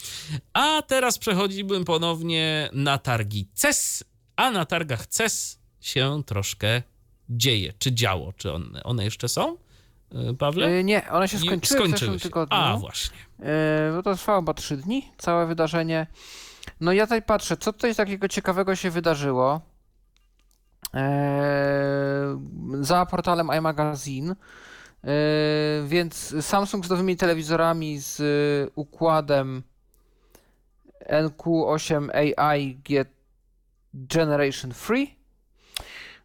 A 0.53 0.83
teraz 0.83 1.19
przechodzimy 1.19 1.85
ponownie 1.85 2.70
na 2.73 2.99
targi 2.99 3.49
CES, 3.55 4.05
a 4.37 4.51
na 4.51 4.65
targach 4.65 5.07
CES 5.07 5.59
się 5.81 6.23
troszkę 6.27 6.83
dzieje. 7.31 7.73
Czy 7.78 7.93
działo? 7.93 8.33
Czy 8.33 8.53
one, 8.53 8.83
one 8.83 9.05
jeszcze 9.05 9.28
są? 9.28 9.57
E, 10.15 10.35
Pawle? 10.35 10.70
Yy, 10.70 10.85
nie, 10.85 11.11
one 11.11 11.28
się 11.28 11.39
skończyły, 11.39 11.61
w 11.61 11.67
skończyły 11.67 11.91
zeszłym 11.99 12.19
się. 12.19 12.23
tygodniu. 12.23 12.57
A, 12.59 12.77
właśnie. 12.77 13.19
Bo 13.95 14.03
to 14.03 14.15
trwało 14.15 14.41
chyba 14.41 14.55
trzy 14.55 14.77
dni, 14.77 15.12
całe 15.19 15.47
wydarzenie. 15.47 16.07
No 16.81 16.93
ja 16.93 17.07
tutaj 17.07 17.23
patrzę, 17.23 17.57
co 17.57 17.73
tutaj 17.73 17.95
takiego 17.95 18.28
ciekawego 18.28 18.77
się 18.77 18.91
wydarzyło. 18.91 19.61
Eee, 20.95 22.39
za 22.81 23.07
portalem 23.07 23.51
iMagazine. 23.59 24.35
Eee, 25.05 25.89
więc 25.89 26.35
Samsung 26.41 26.86
z 26.86 26.91
nowymi 26.91 27.17
telewizorami 27.17 27.99
z 27.99 28.23
układem 28.75 29.62
NQ8 31.10 32.09
AI 32.36 32.78
Generation 33.94 34.70
3. 34.73 35.07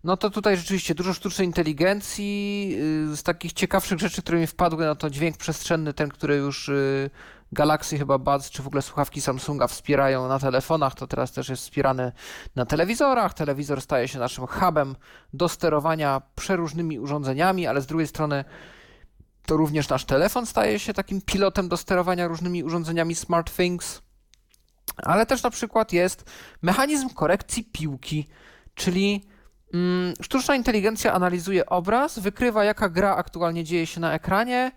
No 0.03 0.17
to 0.17 0.29
tutaj 0.29 0.57
rzeczywiście 0.57 0.95
dużo 0.95 1.13
sztucznej 1.13 1.47
inteligencji. 1.47 2.75
y, 3.11 3.15
Z 3.15 3.23
takich 3.23 3.53
ciekawszych 3.53 3.99
rzeczy, 3.99 4.21
które 4.21 4.39
mi 4.39 4.47
wpadły, 4.47 4.85
no 4.85 4.95
to 4.95 5.09
dźwięk 5.09 5.37
przestrzenny, 5.37 5.93
ten, 5.93 6.09
który 6.09 6.35
już 6.35 6.69
y, 6.69 7.09
Galaxy 7.53 7.97
chyba 7.97 8.17
Buds, 8.17 8.49
czy 8.49 8.63
w 8.63 8.67
ogóle 8.67 8.81
słuchawki 8.81 9.21
Samsunga 9.21 9.67
wspierają 9.67 10.27
na 10.27 10.39
telefonach, 10.39 10.95
to 10.95 11.07
teraz 11.07 11.31
też 11.31 11.49
jest 11.49 11.63
wspierany 11.63 12.11
na 12.55 12.65
telewizorach. 12.65 13.33
Telewizor 13.33 13.81
staje 13.81 14.07
się 14.07 14.19
naszym 14.19 14.47
hubem 14.47 14.95
do 15.33 15.49
sterowania 15.49 16.21
przeróżnymi 16.35 16.99
urządzeniami, 16.99 17.67
ale 17.67 17.81
z 17.81 17.85
drugiej 17.85 18.07
strony 18.07 18.45
to 19.45 19.57
również 19.57 19.89
nasz 19.89 20.05
telefon 20.05 20.45
staje 20.45 20.79
się 20.79 20.93
takim 20.93 21.21
pilotem 21.21 21.69
do 21.69 21.77
sterowania 21.77 22.27
różnymi 22.27 22.63
urządzeniami 22.63 23.15
SmartThings. 23.15 24.01
Ale 24.97 25.25
też 25.25 25.43
na 25.43 25.49
przykład 25.49 25.93
jest 25.93 26.31
mechanizm 26.61 27.09
korekcji 27.09 27.63
piłki, 27.63 28.27
czyli 28.75 29.25
mm, 29.73 30.13
sztuczna 30.21 30.55
inteligencja 30.55 31.13
analizuje 31.13 31.65
obraz, 31.65 32.19
wykrywa 32.19 32.63
jaka 32.63 32.89
gra 32.89 33.15
aktualnie 33.15 33.63
dzieje 33.63 33.87
się 33.87 33.99
na 33.99 34.13
ekranie, 34.13 34.71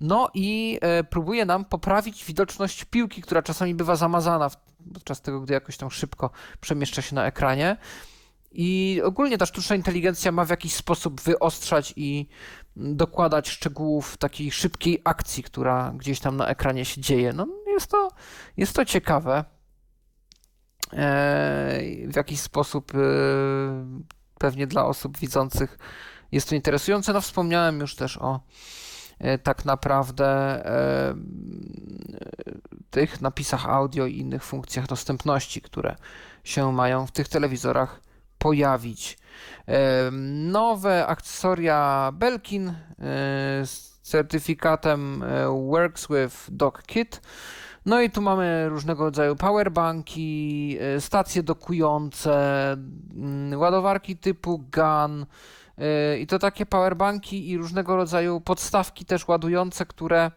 no 0.00 0.30
i 0.34 0.78
e, 0.80 1.04
próbuje 1.04 1.44
nam 1.44 1.64
poprawić 1.64 2.24
widoczność 2.24 2.84
piłki, 2.84 3.22
która 3.22 3.42
czasami 3.42 3.74
bywa 3.74 3.96
zamazana 3.96 4.50
podczas 4.94 5.20
tego, 5.20 5.40
gdy 5.40 5.54
jakoś 5.54 5.76
tam 5.76 5.90
szybko 5.90 6.30
przemieszcza 6.60 7.02
się 7.02 7.14
na 7.14 7.26
ekranie. 7.26 7.76
I 8.52 9.00
ogólnie 9.04 9.38
ta 9.38 9.46
sztuczna 9.46 9.76
inteligencja 9.76 10.32
ma 10.32 10.44
w 10.44 10.50
jakiś 10.50 10.74
sposób 10.74 11.20
wyostrzać 11.20 11.92
i 11.96 12.28
mm, 12.76 12.96
dokładać 12.96 13.48
szczegółów 13.48 14.16
takiej 14.16 14.50
szybkiej 14.50 15.00
akcji, 15.04 15.42
która 15.42 15.92
gdzieś 15.96 16.20
tam 16.20 16.36
na 16.36 16.46
ekranie 16.46 16.84
się 16.84 17.00
dzieje. 17.00 17.32
No 17.32 17.46
jest 17.66 17.90
to, 17.90 18.08
jest 18.56 18.72
to 18.72 18.84
ciekawe. 18.84 19.44
Eee, 20.92 22.08
w 22.08 22.16
jakiś 22.16 22.40
sposób 22.40 22.92
e, 22.94 22.98
pewnie 24.38 24.66
dla 24.66 24.86
osób 24.86 25.18
widzących 25.18 25.78
jest 26.32 26.48
to 26.48 26.54
interesujące. 26.54 27.12
No 27.12 27.20
wspomniałem 27.20 27.80
już 27.80 27.94
też 27.94 28.16
o 28.16 28.34
e, 28.34 28.40
tak 29.42 29.64
naprawdę 29.64 30.26
e, 30.26 31.14
tych 32.90 33.20
napisach 33.20 33.68
audio 33.68 34.06
i 34.06 34.18
innych 34.18 34.44
funkcjach 34.44 34.86
dostępności, 34.86 35.62
które 35.62 35.96
się 36.44 36.72
mają 36.72 37.06
w 37.06 37.12
tych 37.12 37.28
telewizorach 37.28 38.00
pojawić. 38.38 39.18
E, 39.68 40.10
Nowe 40.32 41.06
akcesoria 41.06 42.10
Belkin 42.14 42.68
e, 42.68 42.74
z 43.66 43.98
certyfikatem 44.02 45.22
e, 45.22 45.48
Works 45.48 46.06
with 46.08 46.34
Dock 46.48 46.82
Kit. 46.82 47.20
No 47.86 48.00
i 48.00 48.10
tu 48.10 48.22
mamy 48.22 48.68
różnego 48.68 49.04
rodzaju 49.04 49.36
powerbanki, 49.36 50.78
e, 50.80 51.00
stacje 51.00 51.42
dokujące, 51.42 52.72
mm, 52.72 53.60
ładowarki 53.60 54.16
typu 54.16 54.64
GAN, 54.70 55.26
I 56.18 56.26
to 56.26 56.38
takie 56.38 56.66
powerbanki 56.66 57.50
i 57.50 57.56
różnego 57.56 57.96
rodzaju 57.96 58.40
podstawki 58.40 59.04
też 59.04 59.28
ładujące, 59.28 59.86
które 59.86 60.30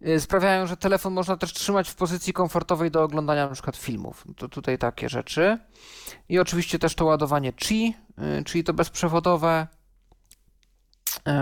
yy, 0.00 0.20
sprawiają, 0.20 0.66
że 0.66 0.76
telefon 0.76 1.12
można 1.12 1.36
też 1.36 1.52
trzymać 1.52 1.88
w 1.88 1.94
pozycji 1.94 2.32
komfortowej 2.32 2.90
do 2.90 3.02
oglądania 3.02 3.46
na 3.46 3.52
przykład 3.52 3.76
filmów. 3.76 4.24
To 4.36 4.48
tutaj 4.48 4.78
takie 4.78 5.08
rzeczy. 5.08 5.58
I 6.28 6.38
oczywiście 6.38 6.78
też 6.78 6.94
to 6.94 7.04
ładowanie 7.04 7.52
Qi, 7.52 7.94
yy, 8.18 8.44
czyli 8.44 8.64
to 8.64 8.74
bezprzewodowe. 8.74 9.66
Yy, 11.26 11.32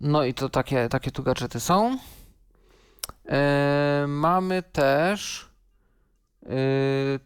No 0.00 0.24
i 0.24 0.34
to 0.34 0.48
takie, 0.48 0.88
takie 0.88 1.10
tu 1.10 1.22
gadżety 1.22 1.60
są. 1.60 1.98
Yy, 3.24 3.32
Mamy 4.06 4.62
też 4.62 5.47
Yy, 5.47 5.47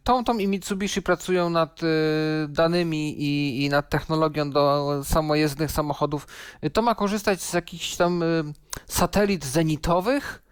TomTom 0.04 0.40
i 0.40 0.48
Mitsubishi 0.48 1.02
pracują 1.02 1.50
nad 1.50 1.82
yy, 1.82 1.88
danymi 2.48 3.22
i, 3.22 3.64
i 3.64 3.68
nad 3.68 3.90
technologią 3.90 4.50
do 4.50 5.00
samojezdnych 5.04 5.70
samochodów. 5.70 6.26
Yy, 6.62 6.70
To 6.70 6.82
ma 6.82 6.94
korzystać 6.94 7.42
z 7.42 7.52
jakichś 7.52 7.96
tam 7.96 8.24
satelit 8.86 9.44
zenitowych, 9.44 10.42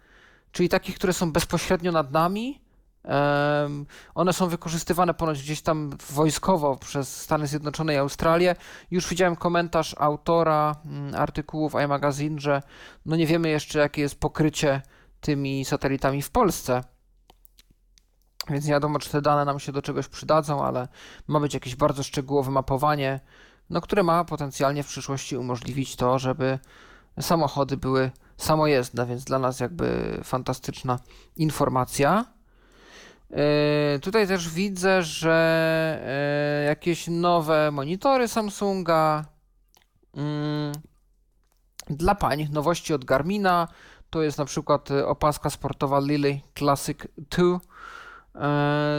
czyli 0.51 0.69
takich, 0.69 0.95
które 0.95 1.13
są 1.13 1.31
bezpośrednio 1.31 1.91
nad 1.91 2.11
nami. 2.11 2.61
Em, 3.03 3.85
One 4.15 4.33
są 4.33 4.47
wykorzystywane 4.47 5.13
ponoć 5.13 5.41
gdzieś 5.41 5.61
tam 5.61 5.97
wojskowo 6.09 6.77
przez 6.77 7.21
Stany 7.21 7.47
Zjednoczone 7.47 7.93
i 7.93 7.97
Australię. 7.97 8.55
Już 8.91 9.07
widziałem 9.07 9.35
komentarz 9.35 9.95
autora 9.97 10.75
mm, 10.85 11.15
artykułów 11.15 11.73
iMagazine, 11.85 12.39
że 12.39 12.61
no 13.05 13.15
nie 13.15 13.27
wiemy 13.27 13.49
jeszcze, 13.49 13.79
jakie 13.79 14.01
jest 14.01 14.19
pokrycie 14.19 14.81
tymi 15.21 15.65
satelitami 15.65 16.21
w 16.21 16.29
Polsce. 16.29 16.83
Więc 18.49 18.65
nie 18.65 18.71
wiadomo, 18.71 18.99
czy 18.99 19.09
te 19.09 19.21
dane 19.21 19.45
nam 19.45 19.59
się 19.59 19.71
do 19.71 19.81
czegoś 19.81 20.07
przydadzą, 20.07 20.65
ale 20.65 20.87
ma 21.27 21.39
być 21.39 21.53
jakieś 21.53 21.75
bardzo 21.75 22.03
szczegółowe 22.03 22.51
mapowanie, 22.51 23.19
no, 23.69 23.81
które 23.81 24.03
ma 24.03 24.25
potencjalnie 24.25 24.83
w 24.83 24.87
przyszłości 24.87 25.37
umożliwić 25.37 25.95
to, 25.95 26.19
żeby 26.19 26.59
samochody 27.19 27.77
były 27.77 28.11
samojezdne, 28.37 29.05
więc 29.05 29.23
dla 29.23 29.39
nas 29.39 29.59
jakby 29.59 30.19
fantastyczna 30.23 30.99
informacja. 31.37 32.25
Yy, 33.29 33.99
Tutaj 34.01 34.27
też 34.27 34.49
widzę, 34.49 35.03
że 35.03 36.59
yy, 36.59 36.65
jakieś 36.65 37.07
nowe 37.07 37.71
monitory 37.71 38.27
Samsunga. 38.27 39.25
Mm, 40.13 40.71
Dla 41.89 42.15
pań 42.15 42.47
nowości 42.51 42.93
od 42.93 43.05
Garmina 43.05 43.67
to 44.11 44.21
jest 44.23 44.37
na 44.37 44.45
przykład 44.45 44.91
y, 44.91 45.07
opaska 45.07 45.49
sportowa 45.49 45.99
Lily 45.99 46.41
Classic 46.57 46.97
2 47.17 47.43
e, 47.43 47.59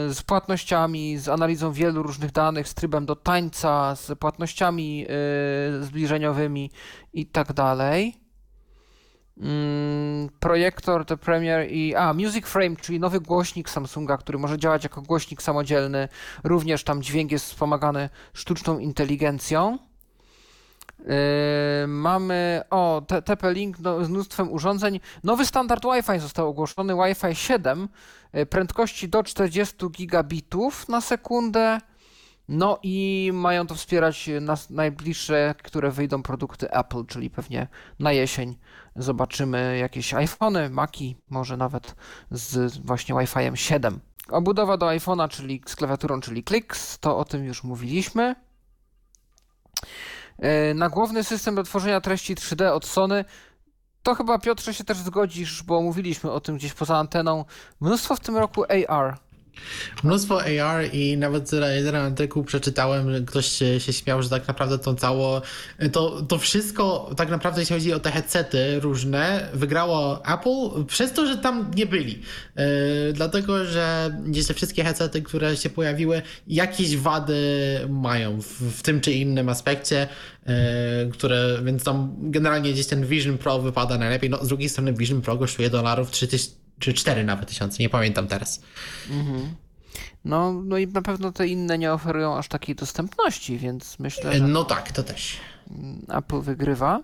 z 0.09 0.21
płatnościami, 0.21 1.17
z 1.17 1.29
analizą 1.29 1.71
wielu 1.71 2.03
różnych 2.03 2.31
danych, 2.31 2.67
z 2.67 2.73
trybem 2.73 3.05
do 3.05 3.15
tańca, 3.15 3.95
z 3.95 4.19
płatnościami 4.19 5.05
e, 5.09 5.83
zbliżeniowymi 5.83 6.71
i 7.13 7.25
tak 7.25 7.53
dalej. 7.53 8.23
Mm, 9.37 10.29
Projektor 10.39 11.05
The 11.05 11.17
Premier 11.17 11.71
i. 11.71 11.95
A, 11.95 12.13
Music 12.13 12.45
Frame, 12.45 12.75
czyli 12.75 12.99
nowy 12.99 13.19
głośnik 13.19 13.69
Samsunga, 13.69 14.17
który 14.17 14.37
może 14.37 14.57
działać 14.57 14.83
jako 14.83 15.01
głośnik 15.01 15.41
samodzielny. 15.41 16.07
Również 16.43 16.83
tam 16.83 17.03
dźwięk 17.03 17.31
jest 17.31 17.45
wspomagany 17.45 18.09
sztuczną 18.33 18.79
inteligencją. 18.79 19.77
Yy, 21.03 21.87
mamy 21.87 22.61
o 22.69 23.01
TP-Link 23.07 23.73
no, 23.79 24.05
z 24.05 24.09
mnóstwem 24.09 24.51
urządzeń. 24.51 24.99
Nowy 25.23 25.45
standard 25.45 25.83
Wi-Fi 25.83 26.19
został 26.19 26.49
ogłoszony, 26.49 26.95
Wi-Fi 26.95 27.35
7, 27.35 27.87
yy, 28.33 28.45
prędkości 28.45 29.09
do 29.09 29.23
40 29.23 29.75
gigabitów 29.89 30.89
na 30.89 31.01
sekundę. 31.01 31.79
No 32.47 32.79
i 32.83 33.31
mają 33.33 33.67
to 33.67 33.75
wspierać 33.75 34.29
nas 34.41 34.69
najbliższe, 34.69 35.55
które 35.63 35.91
wyjdą 35.91 36.23
produkty 36.23 36.71
Apple, 36.71 37.05
czyli 37.05 37.29
pewnie 37.29 37.67
na 37.99 38.11
jesień 38.11 38.57
zobaczymy 38.95 39.77
jakieś 39.77 40.13
iPhony, 40.13 40.69
Maki, 40.69 41.15
może 41.29 41.57
nawet 41.57 41.95
z 42.31 42.77
właśnie 42.77 43.15
Wi-Fi 43.15 43.39
7. 43.57 43.99
Obudowa 44.29 44.77
do 44.77 44.85
iPhone'a, 44.85 45.29
czyli 45.29 45.61
z 45.65 45.75
klawiaturą, 45.75 46.21
czyli 46.21 46.43
Clicks, 46.43 46.99
to 46.99 47.17
o 47.17 47.25
tym 47.25 47.45
już 47.45 47.63
mówiliśmy. 47.63 48.35
Yy, 50.39 50.73
Nagłowny 50.73 51.23
system 51.23 51.55
do 51.55 51.63
tworzenia 51.63 52.01
treści 52.01 52.35
3D 52.35 52.71
od 52.71 52.85
Sony. 52.85 53.25
to 54.03 54.15
chyba 54.15 54.39
Piotrze 54.39 54.73
się 54.73 54.83
też 54.83 54.97
zgodzisz, 54.97 55.63
bo 55.63 55.81
mówiliśmy 55.81 56.31
o 56.31 56.39
tym 56.39 56.57
gdzieś 56.57 56.73
poza 56.73 56.97
anteną. 56.97 57.45
Mnóstwo 57.81 58.15
w 58.15 58.19
tym 58.19 58.37
roku 58.37 58.63
AR. 58.63 59.17
Mnóstwo 60.03 60.41
AR 60.41 60.93
i 60.93 61.17
nawet 61.17 61.51
jeden 61.75 61.95
artykuł 61.95 62.43
przeczytałem, 62.43 63.25
ktoś 63.25 63.45
się, 63.45 63.79
się 63.79 63.93
śmiał, 63.93 64.23
że 64.23 64.29
tak 64.29 64.47
naprawdę 64.47 64.79
to 64.79 64.95
cało, 64.95 65.41
to, 65.91 66.21
to 66.21 66.37
wszystko 66.37 67.11
tak 67.17 67.29
naprawdę 67.29 67.61
jeśli 67.61 67.75
chodzi 67.75 67.93
o 67.93 67.99
te 67.99 68.11
headsety 68.11 68.79
różne, 68.79 69.49
wygrało 69.53 70.25
Apple 70.25 70.85
przez 70.85 71.13
to, 71.13 71.27
że 71.27 71.37
tam 71.37 71.71
nie 71.75 71.85
byli. 71.85 72.21
Yy, 72.55 72.63
dlatego, 73.13 73.65
że 73.65 74.17
gdzieś 74.25 74.47
te 74.47 74.53
wszystkie 74.53 74.83
headsety, 74.83 75.21
które 75.21 75.57
się 75.57 75.69
pojawiły, 75.69 76.21
jakieś 76.47 76.97
wady 76.97 77.35
mają 77.89 78.41
w, 78.41 78.47
w 78.47 78.81
tym 78.81 79.01
czy 79.01 79.11
innym 79.13 79.49
aspekcie, 79.49 80.07
yy, 80.45 80.53
które, 81.11 81.59
więc 81.63 81.83
tam 81.83 82.15
generalnie 82.17 82.73
gdzieś 82.73 82.87
ten 82.87 83.05
Vision 83.05 83.37
Pro 83.37 83.59
wypada 83.59 83.97
najlepiej. 83.97 84.29
No 84.29 84.45
z 84.45 84.47
drugiej 84.47 84.69
strony 84.69 84.93
Vision 84.93 85.21
Pro 85.21 85.37
kosztuje 85.37 85.69
dolarów 85.69 86.11
3000 86.11 86.62
czy 86.83 86.93
4 86.93 87.23
nawet 87.23 87.49
tysiące, 87.49 87.83
nie 87.83 87.89
pamiętam 87.89 88.27
teraz. 88.27 88.61
Mhm. 89.09 89.55
No, 90.25 90.53
no 90.53 90.77
i 90.77 90.87
na 90.87 91.01
pewno 91.01 91.31
te 91.31 91.47
inne 91.47 91.77
nie 91.77 91.93
oferują 91.93 92.37
aż 92.37 92.47
takiej 92.47 92.75
dostępności, 92.75 93.57
więc 93.57 93.99
myślę, 93.99 94.33
że... 94.33 94.47
No 94.47 94.63
tak, 94.63 94.91
to 94.91 95.03
też. 95.03 95.37
Apple 96.09 96.41
wygrywa. 96.41 97.01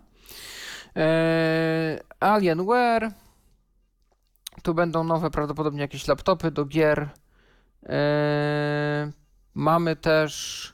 Eee, 0.96 2.00
Alienware. 2.20 3.12
Tu 4.64 4.74
będą 4.74 5.04
nowe 5.04 5.32
prawdopodobnie 5.32 5.82
jakieś 5.82 6.08
laptopy 6.08 6.52
do 6.52 6.66
gier. 6.66 7.10
Eee, 7.84 9.12
mamy 9.54 9.96
też 9.96 10.74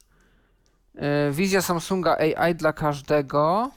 e, 0.95 1.31
wizja 1.31 1.61
Samsunga 1.61 2.17
AI 2.17 2.55
dla 2.55 2.73
każdego. 2.73 3.71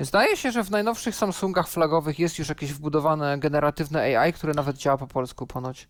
Zdaje 0.00 0.36
się, 0.36 0.52
że 0.52 0.64
w 0.64 0.70
najnowszych 0.70 1.14
Samsungach 1.14 1.68
flagowych 1.68 2.18
jest 2.18 2.38
już 2.38 2.48
jakieś 2.48 2.72
wbudowane 2.72 3.38
generatywne 3.38 4.18
AI, 4.18 4.32
które 4.32 4.54
nawet 4.54 4.76
działa 4.76 4.98
po 4.98 5.06
polsku 5.06 5.46
ponoć. 5.46 5.88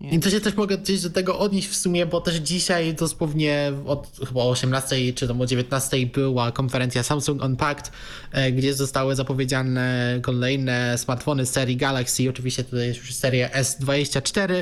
Nie. 0.00 0.10
I 0.10 0.20
to 0.20 0.30
się 0.30 0.40
też 0.40 0.54
mogę 0.54 0.78
gdzieś 0.78 1.02
do 1.02 1.10
tego 1.10 1.38
odnieść 1.38 1.68
w 1.68 1.76
sumie, 1.76 2.06
bo 2.06 2.20
też 2.20 2.34
dzisiaj 2.34 2.94
dosłownie 2.94 3.72
od 3.86 4.08
chyba 4.28 4.40
o 4.40 4.50
18 4.50 5.12
czy 5.12 5.28
tam 5.28 5.40
o 5.40 5.46
19 5.46 6.06
była 6.06 6.52
konferencja 6.52 7.02
Samsung 7.02 7.42
Unpacked, 7.44 7.92
e, 8.32 8.52
gdzie 8.52 8.74
zostały 8.74 9.16
zapowiedziane 9.16 10.18
kolejne 10.22 10.98
smartfony 10.98 11.46
z 11.46 11.50
serii 11.50 11.76
Galaxy. 11.76 12.30
Oczywiście 12.30 12.64
tutaj 12.64 12.86
jest 12.86 13.00
już 13.00 13.14
seria 13.14 13.48
S24. 13.48 14.52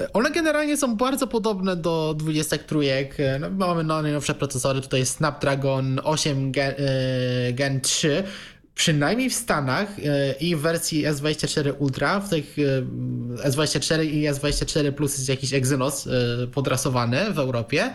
E, 0.00 0.12
one 0.12 0.30
generalnie 0.30 0.76
są 0.76 0.96
bardzo 0.96 1.26
podobne 1.26 1.76
do 1.76 2.14
23. 2.18 2.78
E, 3.18 3.38
no, 3.38 3.50
mamy 3.50 3.84
najnowsze 3.84 4.34
procesory, 4.34 4.80
tutaj 4.80 5.00
jest 5.00 5.16
Snapdragon 5.16 6.00
8 6.04 6.52
Gen, 6.52 6.74
Gen 7.52 7.80
3 7.80 8.24
przynajmniej 8.78 9.30
w 9.30 9.34
Stanach 9.34 9.88
e, 9.98 10.32
i 10.32 10.56
w 10.56 10.60
wersji 10.60 11.06
S24 11.06 11.72
Ultra, 11.78 12.20
w 12.20 12.28
tych 12.28 12.56
e, 13.44 13.50
S24 13.50 14.04
i 14.04 14.28
S24 14.28 14.92
Plus 14.92 15.16
jest 15.16 15.28
jakiś 15.28 15.52
Exynos 15.52 16.06
e, 16.06 16.46
podrasowany 16.46 17.32
w 17.32 17.38
Europie. 17.38 17.94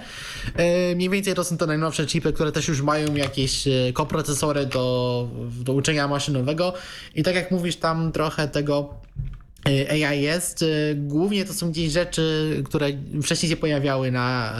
Mniej 0.96 1.10
więcej 1.10 1.34
to 1.34 1.44
są 1.44 1.58
te 1.58 1.66
najnowsze 1.66 2.06
chipy, 2.06 2.34
które 2.34 2.52
też 2.52 2.68
już 2.68 2.82
mają 2.82 3.16
jakieś 3.16 3.64
koprocesory 3.94 4.66
do, 4.66 5.30
do 5.64 5.74
uczenia 5.74 6.08
maszynowego 6.08 6.74
i 7.16 7.24
tak 7.24 7.36
jak 7.36 7.52
mówisz 7.52 7.76
tam 7.76 8.12
trochę 8.12 8.48
tego 8.48 8.94
AI 9.66 10.22
jest. 10.22 10.66
Głównie 10.96 11.46
to 11.46 11.54
są 11.54 11.72
gdzieś 11.72 11.92
rzeczy, 11.92 12.62
które 12.66 12.88
wcześniej 13.24 13.50
się 13.50 13.58
pojawiały 13.58 14.12
na 14.12 14.56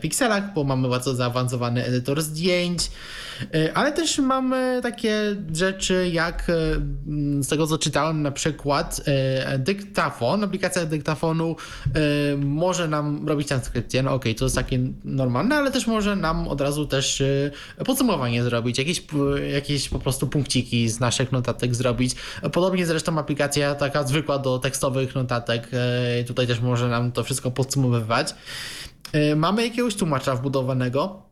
pikselach, 0.00 0.54
bo 0.54 0.64
mamy 0.64 0.88
bardzo 0.88 1.14
zaawansowany 1.14 1.84
edytor 1.84 2.22
zdjęć, 2.22 2.82
E, 2.82 2.90
ale 3.74 3.92
też 3.92 4.18
mamy 4.18 4.80
takie 4.82 5.36
rzeczy 5.54 6.10
jak 6.12 6.50
e, 6.50 6.52
z 7.42 7.48
tego 7.48 7.66
co 7.66 7.78
czytałem 7.78 8.22
na 8.22 8.30
przykład 8.30 9.00
e, 9.04 9.58
dyktafon, 9.58 10.44
aplikacja 10.44 10.86
dyktafonu 10.86 11.56
może 12.38 12.88
nam 12.88 13.28
robić 13.28 13.48
transkrypcję, 13.48 14.02
no 14.02 14.14
okej, 14.14 14.32
okay, 14.32 14.38
to 14.38 14.44
jest 14.44 14.56
takie 14.56 14.78
normalne, 15.04 15.56
ale 15.56 15.70
też 15.70 15.86
może 15.86 16.16
nam 16.16 16.48
od 16.48 16.60
razu 16.60 16.86
też 16.86 17.22
podsumowanie 17.84 18.42
zrobić, 18.42 18.78
jakieś, 18.78 19.02
jakieś 19.52 19.88
po 19.88 19.98
prostu 19.98 20.26
punkciki 20.26 20.88
z 20.88 21.00
naszych 21.00 21.32
notatek 21.32 21.74
zrobić. 21.74 22.14
Podobnie 22.52 22.86
zresztą 22.86 23.18
aplikacja 23.18 23.74
taka 23.74 24.02
zwykła 24.02 24.38
do 24.38 24.58
tekstowych 24.58 25.14
notatek, 25.14 25.68
tutaj 26.26 26.46
też 26.46 26.60
może 26.60 26.88
nam 26.88 27.12
to 27.12 27.24
wszystko 27.24 27.50
podsumowywać. 27.50 28.34
Mamy 29.36 29.64
jakiegoś 29.64 29.94
tłumacza 29.94 30.34
wbudowanego, 30.34 31.31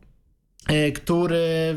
który 0.95 1.75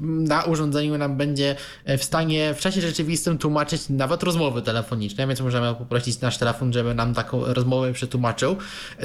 na 0.00 0.42
urządzeniu 0.42 0.98
nam 0.98 1.16
będzie 1.16 1.56
w 1.98 2.04
stanie 2.04 2.54
w 2.54 2.60
czasie 2.60 2.80
rzeczywistym 2.80 3.38
tłumaczyć 3.38 3.88
nawet 3.88 4.22
rozmowy 4.22 4.62
telefoniczne, 4.62 5.26
więc 5.26 5.40
możemy 5.40 5.74
poprosić 5.74 6.20
nasz 6.20 6.38
telefon, 6.38 6.72
żeby 6.72 6.94
nam 6.94 7.14
taką 7.14 7.44
rozmowę 7.44 7.92
przetłumaczył. 7.92 8.56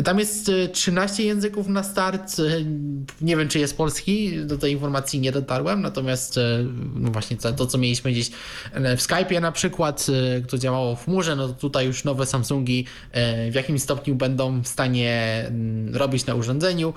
Tam 0.04 0.20
jest 0.20 0.52
13 0.72 1.24
e, 1.24 1.26
języków 1.26 1.68
na 1.68 1.84
start. 1.84 2.40
E, 2.40 2.44
nie 3.22 3.38
wiem, 3.38 3.48
czy 3.48 3.60
jest 3.60 3.78
polski, 3.78 4.38
do 4.46 4.58
tej 4.58 4.72
informacji 4.72 5.20
nie 5.20 5.32
dotarłem, 5.32 5.82
natomiast 5.82 6.40
no 6.96 7.12
właśnie 7.12 7.38
to, 7.38 7.68
co 7.68 7.78
mieliśmy 7.78 8.12
gdzieś 8.12 8.30
w 8.74 9.00
Skype'ie 9.00 9.42
na 9.42 9.52
przykład, 9.52 10.08
które 10.48 10.60
działało 10.60 10.96
w 10.96 11.06
chmurze, 11.06 11.36
no 11.36 11.48
to 11.48 11.54
tutaj 11.54 11.86
już 11.86 12.04
nowe 12.04 12.26
Samsungi 12.26 12.86
w 13.52 13.56
jakimś 13.56 13.82
stopniu 13.82 14.16
będą 14.16 14.62
w 14.62 14.68
stanie 14.68 15.44
mm, 15.48 15.96
robić 15.96 16.26
na 16.26 16.36
urządzeniu. 16.36 16.94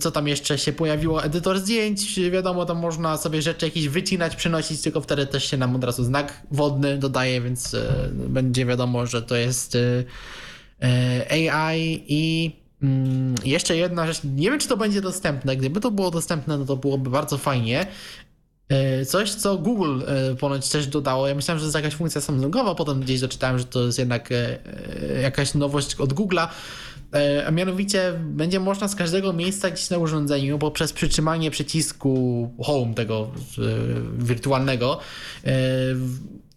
Co 0.00 0.10
tam 0.10 0.28
jeszcze 0.28 0.58
się 0.58 0.72
pojawiło 0.72 1.22
edytor 1.26 1.58
zdjęć, 1.58 2.20
wiadomo, 2.30 2.66
tam 2.66 2.78
można 2.78 3.16
sobie 3.16 3.42
rzeczy 3.42 3.66
jakieś 3.66 3.88
wycinać, 3.88 4.36
przenosić, 4.36 4.80
tylko 4.80 5.00
wtedy 5.00 5.26
też 5.26 5.50
się 5.50 5.56
nam 5.56 5.76
od 5.76 5.84
razu 5.84 6.04
znak 6.04 6.42
wodny 6.50 6.98
dodaje, 6.98 7.40
więc 7.40 7.74
e, 7.74 8.08
będzie 8.12 8.66
wiadomo, 8.66 9.06
że 9.06 9.22
to 9.22 9.36
jest 9.36 9.74
e, 9.74 10.04
e, 10.82 11.52
AI 11.52 12.04
i 12.08 12.52
mm, 12.82 13.34
jeszcze 13.44 13.76
jedna 13.76 14.06
rzecz, 14.06 14.20
nie 14.24 14.50
wiem 14.50 14.60
czy 14.60 14.68
to 14.68 14.76
będzie 14.76 15.00
dostępne, 15.00 15.56
gdyby 15.56 15.80
to 15.80 15.90
było 15.90 16.10
dostępne, 16.10 16.58
no 16.58 16.64
to 16.64 16.76
byłoby 16.76 17.10
bardzo 17.10 17.38
fajnie. 17.38 17.86
Coś, 19.06 19.34
co 19.34 19.58
Google 19.58 20.00
ponoć 20.38 20.68
też 20.68 20.86
dodało. 20.86 21.28
Ja 21.28 21.34
myślałem, 21.34 21.58
że 21.58 21.62
to 21.62 21.66
jest 21.66 21.74
jakaś 21.74 21.94
funkcja 21.94 22.20
Samsungowa, 22.20 22.74
potem 22.74 23.00
gdzieś 23.00 23.20
doczytałem, 23.20 23.58
że 23.58 23.64
to 23.64 23.82
jest 23.82 23.98
jednak 23.98 24.30
jakaś 25.22 25.54
nowość 25.54 25.94
od 25.94 26.12
Google'a. 26.12 26.48
E, 27.14 27.46
a 27.46 27.50
mianowicie 27.50 28.12
będzie 28.24 28.60
można 28.60 28.88
z 28.88 28.94
każdego 28.94 29.32
miejsca 29.32 29.70
gdzieś 29.70 29.90
na 29.90 29.98
urządzeniu 29.98 30.58
poprzez 30.58 30.92
przytrzymanie 30.92 31.50
przycisku 31.50 32.54
home 32.62 32.94
tego 32.94 33.30
e, 33.58 34.24
wirtualnego 34.24 34.98
e, 35.44 35.52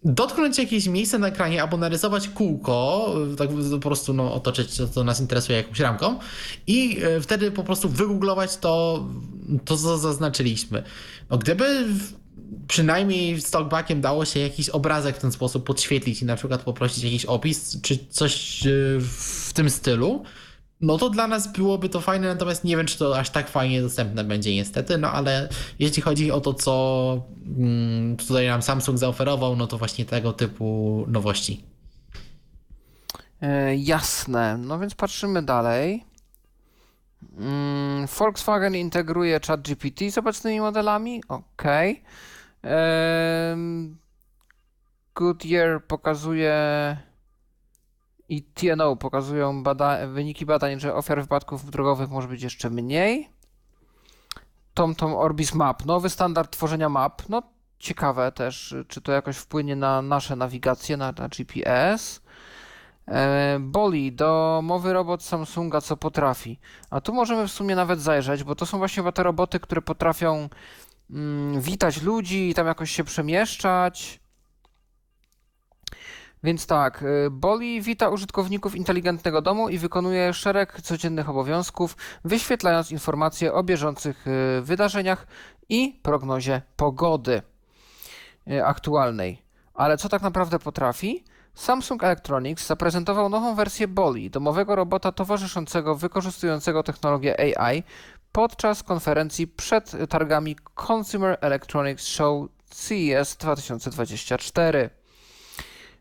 dotknąć 0.04 0.58
jakieś 0.58 0.86
miejsce 0.86 1.18
na 1.18 1.28
ekranie 1.28 1.62
albo 1.62 1.76
narysować 1.76 2.28
kółko, 2.28 3.14
tak 3.38 3.48
po 3.70 3.78
prostu 3.78 4.14
no, 4.14 4.34
otoczyć 4.34 4.76
to, 4.76 4.88
co 4.88 5.04
nas 5.04 5.20
interesuje 5.20 5.58
jakąś 5.58 5.80
ramką 5.80 6.18
i 6.66 7.00
wtedy 7.22 7.50
po 7.50 7.64
prostu 7.64 7.88
wygooglować 7.88 8.56
to, 8.56 9.06
to 9.64 9.76
co 9.76 9.98
zaznaczyliśmy. 9.98 10.82
No, 11.30 11.38
gdyby 11.38 11.84
przynajmniej 12.68 13.40
z 13.40 13.50
talkbackiem 13.50 14.00
dało 14.00 14.24
się 14.24 14.40
jakiś 14.40 14.68
obrazek 14.68 15.16
w 15.16 15.20
ten 15.20 15.32
sposób 15.32 15.64
podświetlić 15.64 16.22
i 16.22 16.24
na 16.24 16.36
przykład 16.36 16.62
poprosić 16.62 17.04
jakiś 17.04 17.24
opis 17.24 17.80
czy 17.82 17.98
coś 18.10 18.62
w 19.00 19.52
tym 19.52 19.70
stylu, 19.70 20.24
no 20.80 20.98
to 20.98 21.10
dla 21.10 21.26
nas 21.26 21.52
byłoby 21.52 21.88
to 21.88 22.00
fajne, 22.00 22.28
natomiast 22.28 22.64
nie 22.64 22.76
wiem, 22.76 22.86
czy 22.86 22.98
to 22.98 23.18
aż 23.18 23.30
tak 23.30 23.48
fajnie 23.48 23.82
dostępne 23.82 24.24
będzie 24.24 24.54
niestety, 24.54 24.98
no 24.98 25.12
ale 25.12 25.48
jeśli 25.78 26.02
chodzi 26.02 26.30
o 26.30 26.40
to, 26.40 26.54
co 26.54 27.26
mm, 27.58 28.16
tutaj 28.16 28.46
nam 28.46 28.62
Samsung 28.62 28.98
zaoferował, 28.98 29.56
no 29.56 29.66
to 29.66 29.78
właśnie 29.78 30.04
tego 30.04 30.32
typu 30.32 31.04
nowości. 31.08 31.64
E, 33.42 33.76
jasne, 33.76 34.58
no 34.58 34.78
więc 34.78 34.94
patrzymy 34.94 35.42
dalej. 35.42 36.04
Mm, 37.38 38.06
Volkswagen 38.06 38.74
integruje 38.74 39.40
ChatGPT 39.46 40.10
z 40.10 40.18
obecnymi 40.18 40.60
modelami, 40.60 41.22
ok. 41.28 41.64
Goodyear 45.14 45.84
pokazuje 45.86 46.56
i 48.30 48.42
TNO 48.42 48.96
pokazują 48.96 49.62
bada 49.62 50.06
wyniki 50.06 50.46
badań, 50.46 50.80
że 50.80 50.94
ofiar 50.94 51.20
wypadków 51.20 51.70
drogowych 51.70 52.10
może 52.10 52.28
być 52.28 52.42
jeszcze 52.42 52.70
mniej. 52.70 53.30
TomTom 54.74 55.14
Orbis 55.14 55.54
Map, 55.54 55.86
nowy 55.86 56.10
standard 56.10 56.52
tworzenia 56.52 56.88
map. 56.88 57.22
No 57.28 57.42
ciekawe 57.78 58.32
też, 58.32 58.74
czy 58.88 59.00
to 59.00 59.12
jakoś 59.12 59.36
wpłynie 59.36 59.76
na 59.76 60.02
nasze 60.02 60.36
nawigacje, 60.36 60.96
na, 60.96 61.12
na 61.12 61.28
GPS. 61.28 62.20
E, 63.08 63.58
Boli, 63.60 64.12
domowy 64.12 64.92
robot 64.92 65.22
Samsunga, 65.22 65.80
co 65.80 65.96
potrafi. 65.96 66.58
A 66.90 67.00
tu 67.00 67.12
możemy 67.12 67.48
w 67.48 67.52
sumie 67.52 67.74
nawet 67.74 68.00
zajrzeć, 68.00 68.44
bo 68.44 68.54
to 68.54 68.66
są 68.66 68.78
właśnie 68.78 69.12
te 69.12 69.22
roboty, 69.22 69.60
które 69.60 69.82
potrafią 69.82 70.48
mm, 71.10 71.60
witać 71.60 72.02
ludzi 72.02 72.50
i 72.50 72.54
tam 72.54 72.66
jakoś 72.66 72.90
się 72.90 73.04
przemieszczać. 73.04 74.19
Więc 76.42 76.66
tak, 76.66 77.02
y, 77.02 77.30
Boli 77.30 77.82
wita 77.82 78.08
użytkowników 78.08 78.74
inteligentnego 78.74 79.42
domu 79.42 79.68
i 79.68 79.78
wykonuje 79.78 80.32
szereg 80.32 80.82
codziennych 80.82 81.28
obowiązków, 81.28 81.96
wyświetlając 82.24 82.90
informacje 82.90 83.52
o 83.52 83.62
bieżących 83.62 84.26
y, 84.26 84.62
wydarzeniach 84.62 85.26
i 85.68 86.00
prognozie 86.02 86.62
pogody. 86.76 87.42
e, 88.50 88.66
aktualnej. 88.66 89.42
Ale 89.74 89.96
co 89.96 90.08
tak 90.08 90.22
naprawdę 90.22 90.58
potrafi? 90.58 91.24
Samsung 91.54 92.04
Electronics 92.04 92.66
zaprezentował 92.66 93.28
nową 93.28 93.54
wersję 93.54 93.88
Boli, 93.88 94.30
domowego 94.30 94.76
robota 94.76 95.12
towarzyszącego 95.12 95.94
wykorzystującego 95.94 96.82
technologię 96.82 97.58
AI 97.58 97.82
podczas 98.32 98.82
konferencji 98.82 99.46
przed 99.46 99.92
targami 100.08 100.56
Consumer 100.88 101.38
Electronics 101.40 102.06
Show 102.06 102.48
CES 102.70 103.36
2024. 103.36 104.99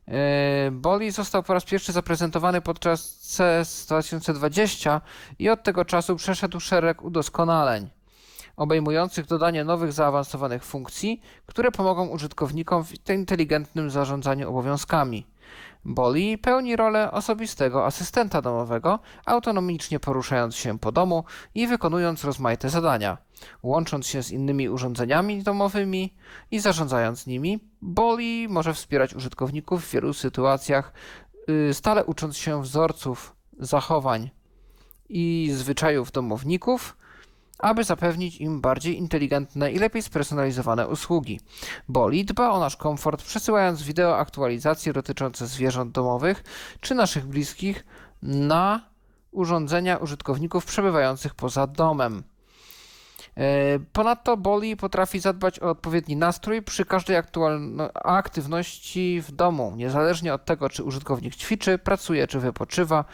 E, 0.09 0.71
Boli 0.71 1.11
został 1.11 1.43
po 1.43 1.53
raz 1.53 1.65
pierwszy 1.65 1.91
zaprezentowany 1.91 2.61
podczas 2.61 3.15
CES 3.15 3.85
2020 3.85 5.01
i 5.39 5.49
od 5.49 5.63
tego 5.63 5.85
czasu 5.85 6.15
przeszedł 6.15 6.59
szereg 6.59 7.03
udoskonaleń, 7.03 7.89
obejmujących 8.57 9.25
dodanie 9.25 9.63
nowych 9.63 9.93
zaawansowanych 9.93 10.63
funkcji, 10.63 11.21
które 11.45 11.71
pomogą 11.71 12.07
użytkownikom 12.07 12.85
w 12.85 13.09
inteligentnym 13.09 13.89
zarządzaniu 13.89 14.49
obowiązkami. 14.49 15.25
Boli 15.85 16.37
pełni 16.37 16.75
rolę 16.75 17.11
osobistego 17.11 17.85
asystenta 17.85 18.41
domowego, 18.41 18.99
autonomicznie 19.25 19.99
poruszając 19.99 20.55
się 20.55 20.79
po 20.79 20.91
domu 20.91 21.23
i 21.55 21.67
wykonując 21.67 22.23
rozmaite 22.23 22.69
zadania. 22.69 23.17
Łącząc 23.63 24.07
się 24.07 24.23
z 24.23 24.31
innymi 24.31 24.69
urządzeniami 24.69 25.43
domowymi 25.43 26.13
i 26.51 26.59
zarządzając 26.59 27.27
nimi, 27.27 27.59
Boli 27.81 28.47
może 28.49 28.73
wspierać 28.73 29.13
użytkowników 29.13 29.85
w 29.85 29.91
wielu 29.91 30.13
sytuacjach, 30.13 30.93
y, 31.69 31.73
stale 31.73 32.05
ucząc 32.05 32.37
się 32.37 32.61
wzorców, 32.61 33.35
zachowań 33.59 34.29
i 35.09 35.49
zwyczajów 35.53 36.11
domowników, 36.11 36.97
aby 37.59 37.83
zapewnić 37.83 38.37
im 38.37 38.61
bardziej 38.61 38.97
inteligentne 38.97 39.71
i 39.71 39.79
lepiej 39.79 40.01
spersonalizowane 40.01 40.87
usługi. 40.87 41.39
Boli 41.87 42.25
dba 42.25 42.51
o 42.51 42.59
nasz 42.59 42.77
komfort, 42.77 43.23
przesyłając 43.23 43.83
wideo 43.83 44.17
aktualizacje 44.17 44.93
dotyczące 44.93 45.47
zwierząt 45.47 45.91
domowych 45.91 46.43
czy 46.79 46.95
naszych 46.95 47.25
bliskich 47.25 47.85
na 48.21 48.89
urządzenia 49.31 49.97
użytkowników 49.97 50.65
przebywających 50.65 51.35
poza 51.35 51.67
domem. 51.67 52.23
E, 53.37 53.79
ponadto 53.93 54.37
Boli 54.37 54.77
potrafi 54.77 55.19
zadbać 55.19 55.59
o 55.59 55.69
odpowiedni 55.69 56.15
nastrój 56.15 56.61
przy 56.61 56.85
każdej 56.85 57.15
aktywności 58.03 59.21
w 59.21 59.31
domu, 59.31 59.73
niezależnie 59.75 60.33
od 60.33 60.45
tego, 60.45 60.69
czy 60.69 60.83
użytkownik 60.83 61.35
ćwiczy, 61.35 61.77
pracuje 61.77 62.27
czy 62.27 62.39
wypoczywa 62.39 63.05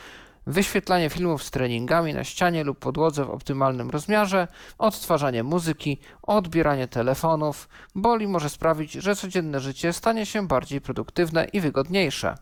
wyświetlanie 0.48 1.10
filmów 1.10 1.44
z 1.44 1.52
treningami 1.52 2.14
na 2.14 2.24
ścianie 2.24 2.64
lub 2.64 2.80
podłodze 2.80 3.26
w 3.26 3.30
optymalnym 3.30 3.90
rozmiarze, 3.90 4.48
odtwarzanie 4.78 5.44
muzyki, 5.44 6.00
odbieranie 6.22 6.88
telefonów. 6.88 7.70
Boli 7.96 8.28
może 8.28 8.50
sprawić, 8.50 8.92
że 8.92 9.16
codzienne 9.16 9.60
życie 9.60 9.94
stanie 9.94 10.26
się 10.26 10.48
bardziej 10.48 10.82
produktywne 10.82 11.46
i 11.46 11.62
wygodniejsze. 11.62 12.36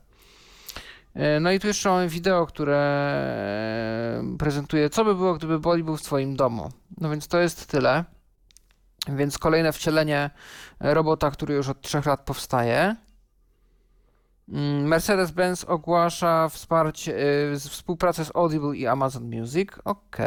E, 1.14 1.40
no 1.40 1.52
i 1.52 1.60
tu 1.60 1.68
jeszcze 1.68 1.90
mamy 1.90 2.10
wideo, 2.10 2.46
które 2.46 4.24
prezentuje, 4.40 4.90
co 4.90 5.06
by 5.06 5.16
było, 5.16 5.34
gdyby 5.34 5.60
Boli 5.60 5.84
był 5.84 5.98
w 5.98 6.02
Twoim 6.02 6.36
domu. 6.36 6.72
No 6.98 7.10
więc 7.10 7.28
to 7.28 7.40
jest 7.40 7.68
tyle. 7.68 8.04
Więc 9.08 9.38
kolejne 9.38 9.74
wcielenie 9.74 10.30
robota, 10.80 11.32
który 11.32 11.54
już 11.54 11.70
od 11.70 11.82
3 11.82 12.02
lat 12.06 12.22
powstaje. 12.26 12.96
Mm, 14.50 14.88
Mercedes-Benz 14.88 15.66
ogłasza 15.66 16.50
wsparcie, 16.50 17.12
yy, 17.52 17.60
współpracę 17.60 18.26
z 18.26 18.36
Audible 18.36 18.78
i 18.78 18.88
Amazon 18.88 19.40
Music. 19.40 19.70
Ok. 19.86 20.18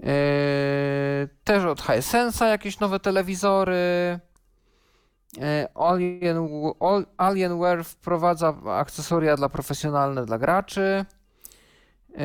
Yy, 0.00 0.08
też 1.44 1.64
od 1.64 1.80
Hisense'a 1.80 2.44
jakieś 2.46 2.80
nowe 2.80 3.00
telewizory. 3.00 4.20
Yy, 5.36 5.42
Alien, 5.74 6.48
Alienware 7.16 7.84
wprowadza 7.84 8.54
akcesoria 8.66 9.36
dla 9.36 9.48
profesjonalne 9.48 10.26
dla 10.26 10.38
graczy. 10.38 11.04
Yy, 12.08 12.16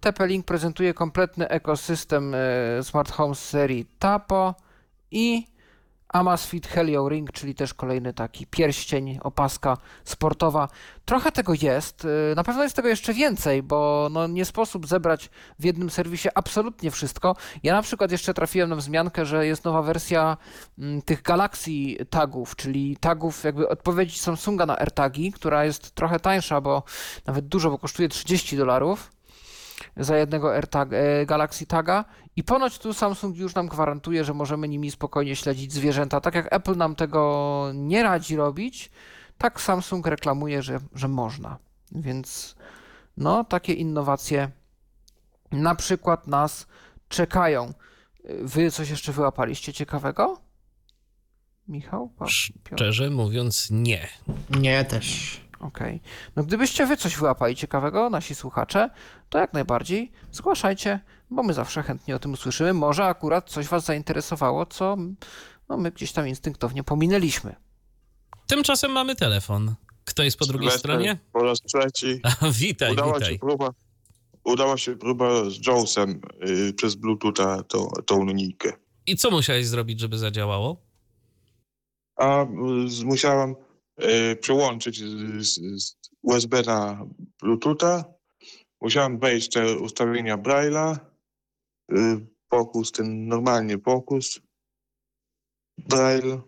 TP-Link 0.00 0.44
prezentuje 0.44 0.94
kompletny 0.94 1.48
ekosystem 1.48 2.32
yy, 2.76 2.82
Smart 2.82 3.10
Home 3.12 3.34
serii 3.34 3.86
Tapo 3.98 4.54
i 5.10 5.46
Amazfit 6.08 6.66
Helio 6.66 7.08
Ring, 7.08 7.32
czyli 7.32 7.54
też 7.54 7.74
kolejny 7.74 8.12
taki 8.12 8.46
pierścień, 8.46 9.18
opaska 9.22 9.76
sportowa. 10.04 10.68
Trochę 11.04 11.32
tego 11.32 11.52
jest, 11.62 12.04
y, 12.04 12.34
na 12.36 12.44
pewno 12.44 12.62
jest 12.62 12.76
tego 12.76 12.88
jeszcze 12.88 13.14
więcej, 13.14 13.62
bo 13.62 14.08
no 14.10 14.26
nie 14.26 14.44
sposób 14.44 14.86
zebrać 14.86 15.30
w 15.58 15.64
jednym 15.64 15.90
serwisie 15.90 16.28
absolutnie 16.34 16.90
wszystko. 16.90 17.36
Ja 17.62 17.72
na 17.72 17.82
przykład 17.82 18.12
jeszcze 18.12 18.34
trafiłem 18.34 18.70
na 18.70 18.76
wzmiankę, 18.76 19.26
że 19.26 19.46
jest 19.46 19.64
nowa 19.64 19.82
wersja 19.82 20.36
mm, 20.78 21.02
tych 21.02 21.22
Galaxy 21.22 21.70
tagów, 22.10 22.56
czyli 22.56 22.96
tagów 22.96 23.44
jakby 23.44 23.68
odpowiedzi 23.68 24.18
Samsunga 24.18 24.66
na 24.66 24.78
AirTagi, 24.78 25.32
która 25.32 25.64
jest 25.64 25.94
trochę 25.94 26.20
tańsza, 26.20 26.60
bo 26.60 26.82
nawet 27.26 27.46
dużo, 27.46 27.70
bo 27.70 27.78
kosztuje 27.78 28.08
30 28.08 28.56
dolarów 28.56 29.17
za 29.98 30.16
jednego 30.16 30.54
AirTag, 30.54 30.92
e, 30.92 31.26
Galaxy 31.26 31.66
Taga 31.66 32.04
i 32.36 32.44
ponoć 32.44 32.78
tu 32.78 32.94
Samsung 32.94 33.36
już 33.36 33.54
nam 33.54 33.68
gwarantuje, 33.68 34.24
że 34.24 34.34
możemy 34.34 34.68
nimi 34.68 34.90
spokojnie 34.90 35.36
śledzić 35.36 35.72
zwierzęta. 35.72 36.20
Tak 36.20 36.34
jak 36.34 36.52
Apple 36.52 36.76
nam 36.76 36.94
tego 36.94 37.70
nie 37.74 38.02
radzi 38.02 38.36
robić, 38.36 38.90
tak 39.38 39.60
Samsung 39.60 40.06
reklamuje, 40.06 40.62
że, 40.62 40.80
że 40.94 41.08
można. 41.08 41.58
Więc 41.92 42.56
no, 43.16 43.44
takie 43.44 43.72
innowacje 43.72 44.50
na 45.52 45.74
przykład 45.74 46.26
nas 46.26 46.66
czekają. 47.08 47.72
Wy 48.42 48.70
coś 48.70 48.90
jeszcze 48.90 49.12
wyłapaliście 49.12 49.72
ciekawego? 49.72 50.40
Michał? 51.68 52.10
Szczerze 52.74 53.10
mówiąc, 53.10 53.68
nie. 53.70 54.08
Nie, 54.50 54.84
też. 54.84 55.40
Okej. 55.60 55.96
Okay. 55.96 56.00
No 56.36 56.44
gdybyście 56.44 56.86
wy 56.86 56.96
coś 56.96 57.16
wyłapali 57.16 57.56
ciekawego, 57.56 58.10
nasi 58.10 58.34
słuchacze, 58.34 58.90
to 59.28 59.38
jak 59.38 59.52
najbardziej 59.52 60.12
zgłaszajcie, 60.32 61.00
bo 61.30 61.42
my 61.42 61.54
zawsze 61.54 61.82
chętnie 61.82 62.16
o 62.16 62.18
tym 62.18 62.32
usłyszymy. 62.32 62.74
Może 62.74 63.04
akurat 63.04 63.50
coś 63.50 63.66
was 63.66 63.84
zainteresowało, 63.84 64.66
co 64.66 64.96
no, 65.68 65.76
my 65.76 65.90
gdzieś 65.90 66.12
tam 66.12 66.28
instynktownie 66.28 66.84
pominęliśmy. 66.84 67.54
Tymczasem 68.46 68.92
mamy 68.92 69.16
telefon. 69.16 69.74
Kto 70.04 70.22
jest 70.22 70.38
po 70.38 70.46
drugiej 70.46 70.70
stronie? 70.70 71.18
Po 71.32 71.42
raz 71.42 71.58
trzeci. 71.60 72.20
A, 72.22 72.50
witaj, 72.50 72.92
udała 72.92 73.14
witaj. 73.14 73.32
Się 73.32 73.38
próba, 73.38 73.70
udała 74.44 74.76
się 74.76 74.96
próba 74.96 75.50
z 75.50 75.66
Jonesem 75.66 76.20
yy, 76.40 76.72
przez 76.72 76.94
Bluetootha 76.94 77.62
tą, 77.62 77.88
tą 78.06 78.24
linijkę. 78.24 78.72
I 79.06 79.16
co 79.16 79.30
musiałeś 79.30 79.66
zrobić, 79.66 80.00
żeby 80.00 80.18
zadziałało? 80.18 80.76
A 82.16 82.42
y, 82.42 83.04
musiałam 83.04 83.50
y, 83.50 83.54
przełączyć 84.40 85.02
z, 85.40 85.54
z 85.82 85.96
USB 86.22 86.62
na 86.62 87.06
Bluetootha. 87.42 88.04
Musiałem 88.80 89.18
wejść 89.18 89.50
te 89.50 89.78
ustawienia 89.78 90.38
Braille'a, 90.38 90.96
y, 91.92 92.26
pokus, 92.48 92.92
ten 92.92 93.28
normalnie 93.28 93.78
pokus, 93.78 94.40
Braille 95.78 96.40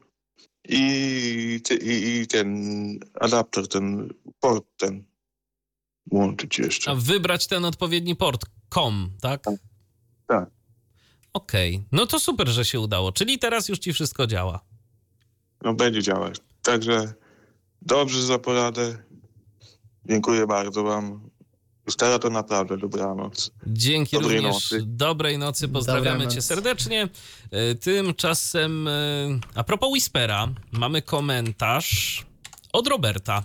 i, 0.69 1.61
i, 1.83 2.21
i 2.21 2.27
ten 2.27 2.99
adapter, 3.21 3.69
ten 3.69 4.15
port 4.41 4.67
ten 4.77 5.05
włączyć 6.07 6.59
jeszcze. 6.59 6.91
A 6.91 6.95
wybrać 6.95 7.47
ten 7.47 7.65
odpowiedni 7.65 8.17
port, 8.17 8.47
COM, 8.69 9.11
tak? 9.21 9.45
Tak. 10.27 10.51
Okej, 11.33 11.77
okay. 11.77 11.89
no 11.93 12.07
to 12.07 12.21
super, 12.21 12.49
że 12.49 12.65
się 12.65 12.81
udało. 12.81 13.13
Czyli 13.13 13.39
teraz 13.39 13.69
już 13.69 13.79
ci 13.79 13.93
wszystko 13.93 14.27
działa. 14.27 14.61
No 15.63 15.75
będzie 15.75 16.03
działać. 16.03 16.37
Także 16.63 17.15
dobrze 17.83 18.23
za 18.23 18.39
poradę. 18.39 18.99
Dziękuję 20.07 20.47
bardzo 20.47 20.83
wam. 20.83 21.31
Stara 21.89 22.19
to 22.19 22.31
naprawdę 22.31 22.77
dobranoc. 22.77 23.51
Dzięki 23.67 24.17
Dobrej 24.17 24.37
również. 24.37 24.53
Nocy. 24.55 24.85
Dobrej 24.87 25.39
nocy. 25.39 25.69
Pozdrawiamy 25.69 26.05
Dobranoc. 26.05 26.35
cię 26.35 26.43
serdecznie. 26.43 27.09
E, 27.51 27.75
tymczasem, 27.75 28.89
e, 28.89 28.93
a 29.55 29.65
propos 29.65 29.93
Whispera, 29.93 30.49
mamy 30.73 31.03
komentarz 31.03 32.27
od 32.73 32.87
Roberta. 32.87 33.43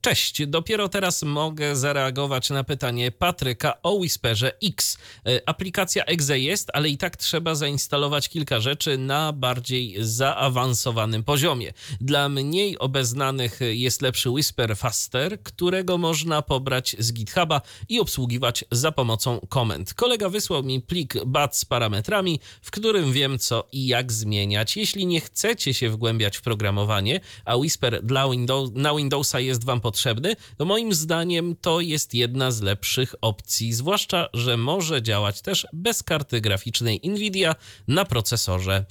Cześć, 0.00 0.46
dopiero 0.46 0.88
teraz 0.88 1.22
mogę 1.22 1.76
zareagować 1.76 2.50
na 2.50 2.64
pytanie 2.64 3.10
Patryka 3.10 3.82
o 3.82 3.92
Whisperze 3.92 4.52
X. 4.64 4.98
E, 5.26 5.48
aplikacja 5.48 6.04
Exe 6.04 6.38
jest, 6.38 6.70
ale 6.72 6.88
i 6.88 6.98
tak 6.98 7.16
trzeba 7.16 7.54
zainstalować 7.54 8.28
kilka 8.28 8.60
rzeczy 8.60 8.98
na 8.98 9.32
bardziej 9.32 9.96
zaawansowanym 10.00 11.24
poziomie. 11.24 11.72
Dla 12.00 12.28
mniej 12.28 12.78
obeznanych 12.78 13.60
jest 13.70 14.02
lepszy 14.02 14.30
Whisper 14.30 14.76
Faster, 14.76 15.42
którego 15.42 15.98
można 15.98 16.42
pobrać 16.42 16.96
z 16.98 17.12
GitHuba 17.12 17.60
i 17.88 18.00
obsługiwać 18.00 18.64
za 18.70 18.92
pomocą 18.92 19.40
komend. 19.48 19.94
Kolega 19.94 20.28
wysłał 20.28 20.62
mi 20.62 20.80
plik 20.80 21.14
BAT 21.26 21.56
z 21.56 21.64
parametrami, 21.64 22.40
w 22.62 22.70
którym 22.70 23.12
wiem 23.12 23.38
co 23.38 23.68
i 23.72 23.86
jak 23.86 24.12
zmieniać. 24.12 24.76
Jeśli 24.76 25.06
nie 25.06 25.20
chcecie 25.20 25.74
się 25.74 25.90
wgłębiać 25.90 26.36
w 26.36 26.42
programowanie, 26.42 27.20
a 27.44 27.56
Whisper 27.56 28.02
dla 28.02 28.28
Windows, 28.28 28.70
na 28.74 28.94
Windowsa 28.94 29.40
jest 29.40 29.64
Wam 29.64 29.80
potrzebny, 29.80 29.95
potrzebny, 29.96 30.36
to 30.56 30.64
moim 30.64 30.94
zdaniem 30.94 31.56
to 31.60 31.80
jest 31.80 32.14
jedna 32.14 32.50
z 32.50 32.60
lepszych 32.60 33.14
opcji, 33.20 33.72
zwłaszcza, 33.72 34.28
że 34.34 34.56
może 34.56 35.02
działać 35.02 35.42
też 35.42 35.66
bez 35.72 36.02
karty 36.02 36.40
graficznej 36.40 37.00
Nvidia 37.04 37.54
na 37.88 38.04
procesorze. 38.04 38.84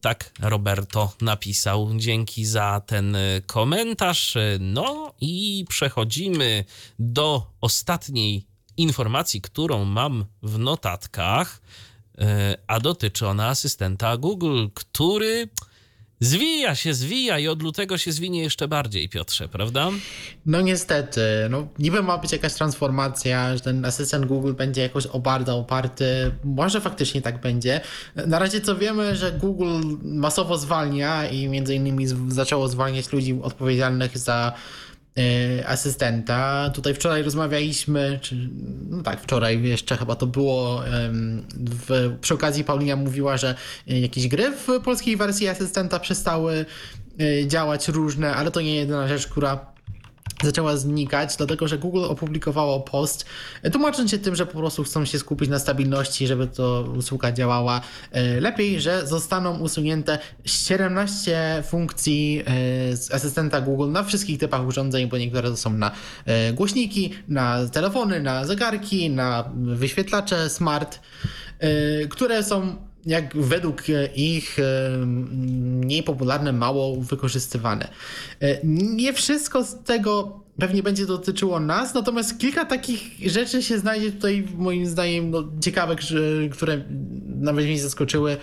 Tak 0.00 0.32
Roberto 0.40 1.12
napisał. 1.20 1.90
Dzięki 1.96 2.44
za 2.44 2.82
ten 2.86 3.16
komentarz. 3.46 4.34
No 4.60 5.14
i 5.20 5.64
przechodzimy 5.68 6.64
do 6.98 7.46
ostatniej 7.60 8.46
informacji, 8.76 9.40
którą 9.40 9.84
mam 9.84 10.24
w 10.42 10.58
notatkach, 10.58 11.62
e, 12.18 12.56
a 12.66 12.80
dotyczy 12.80 13.26
ona 13.26 13.48
asystenta 13.48 14.16
Google, 14.16 14.66
który 14.74 15.48
zwija 16.22 16.74
się, 16.74 16.94
zwija 16.94 17.38
i 17.38 17.48
od 17.48 17.62
lutego 17.62 17.98
się 17.98 18.12
zwinie 18.12 18.42
jeszcze 18.42 18.68
bardziej, 18.68 19.08
Piotrze, 19.08 19.48
prawda? 19.48 19.90
No 20.46 20.60
niestety, 20.60 21.20
no 21.50 21.68
niby 21.78 22.02
ma 22.02 22.18
być 22.18 22.32
jakaś 22.32 22.54
transformacja, 22.54 23.56
że 23.56 23.60
ten 23.60 23.84
asystent 23.84 24.26
Google 24.26 24.52
będzie 24.52 24.82
jakoś 24.82 25.06
bardzo 25.06 25.58
oparty, 25.58 26.04
może 26.44 26.80
faktycznie 26.80 27.22
tak 27.22 27.40
będzie. 27.40 27.80
Na 28.26 28.38
razie 28.38 28.60
co 28.60 28.76
wiemy, 28.76 29.16
że 29.16 29.32
Google 29.32 29.80
masowo 30.02 30.58
zwalnia 30.58 31.28
i 31.28 31.48
między 31.48 31.74
innymi 31.74 32.06
zaczęło 32.28 32.68
zwalniać 32.68 33.12
ludzi 33.12 33.38
odpowiedzialnych 33.42 34.18
za 34.18 34.52
asystenta. 35.66 36.70
Tutaj 36.74 36.94
wczoraj 36.94 37.22
rozmawialiśmy, 37.22 38.18
czy 38.22 38.48
no 38.90 39.02
tak, 39.02 39.20
wczoraj 39.20 39.62
jeszcze 39.62 39.96
chyba 39.96 40.14
to 40.14 40.26
było. 40.26 40.82
W, 41.88 42.16
przy 42.20 42.34
okazji 42.34 42.64
Paulina 42.64 42.96
mówiła, 42.96 43.36
że 43.36 43.54
jakieś 43.86 44.28
gry 44.28 44.52
w 44.52 44.80
polskiej 44.84 45.16
wersji 45.16 45.48
asystenta 45.48 45.98
przestały 45.98 46.66
e, 47.20 47.46
działać 47.46 47.88
różne, 47.88 48.34
ale 48.34 48.50
to 48.50 48.60
nie 48.60 48.76
jedyna 48.76 49.08
rzecz, 49.08 49.26
która 49.26 49.71
zaczęła 50.42 50.76
znikać, 50.76 51.36
dlatego 51.36 51.68
że 51.68 51.78
Google 51.78 52.04
opublikowało 52.04 52.80
post, 52.80 53.24
e, 53.62 53.70
tłumacząc 53.70 54.10
się 54.10 54.18
tym, 54.18 54.36
że 54.36 54.46
po 54.46 54.58
prostu 54.58 54.84
chcą 54.84 55.04
się 55.04 55.18
skupić 55.18 55.48
na 55.48 55.58
stabilności, 55.58 56.26
żeby 56.26 56.46
to 56.46 56.88
usługa 56.98 57.32
działała 57.32 57.80
e, 58.12 58.40
lepiej, 58.40 58.80
że 58.80 59.06
zostaną 59.06 59.58
usunięte 59.58 60.18
17 60.44 61.62
funkcji 61.66 62.42
e, 62.46 62.96
z 62.96 63.14
asystenta 63.14 63.60
Google 63.60 63.90
na 63.90 64.02
wszystkich 64.02 64.38
typach 64.38 64.66
urządzeń, 64.66 65.08
bo 65.08 65.18
niektóre 65.18 65.50
to 65.50 65.56
są 65.56 65.72
na 65.72 65.90
głośniki, 66.54 67.12
na 67.28 67.68
telefony, 67.68 68.20
na 68.20 68.44
zegarki, 68.44 69.10
na 69.10 69.50
wyświetlacze 69.54 70.50
smart, 70.50 71.00
które 72.10 72.42
są 72.42 72.76
jak 73.06 73.36
według 73.36 73.82
ich 74.16 74.56
mniej 75.06 76.02
popularne, 76.02 76.52
mało 76.52 76.96
wykorzystywane. 76.96 77.88
Nie 78.64 79.12
wszystko 79.12 79.64
z 79.64 79.84
tego 79.84 80.40
pewnie 80.58 80.82
będzie 80.82 81.06
dotyczyło 81.06 81.60
nas, 81.60 81.94
natomiast 81.94 82.38
kilka 82.38 82.64
takich 82.64 83.30
rzeczy 83.30 83.62
się 83.62 83.78
znajdzie 83.78 84.12
tutaj 84.12 84.48
moim 84.56 84.86
zdaniem 84.86 85.30
no, 85.30 85.44
które 86.50 86.84
nawet 87.26 87.64
mnie 87.64 87.82
zaskoczyły 87.82 88.36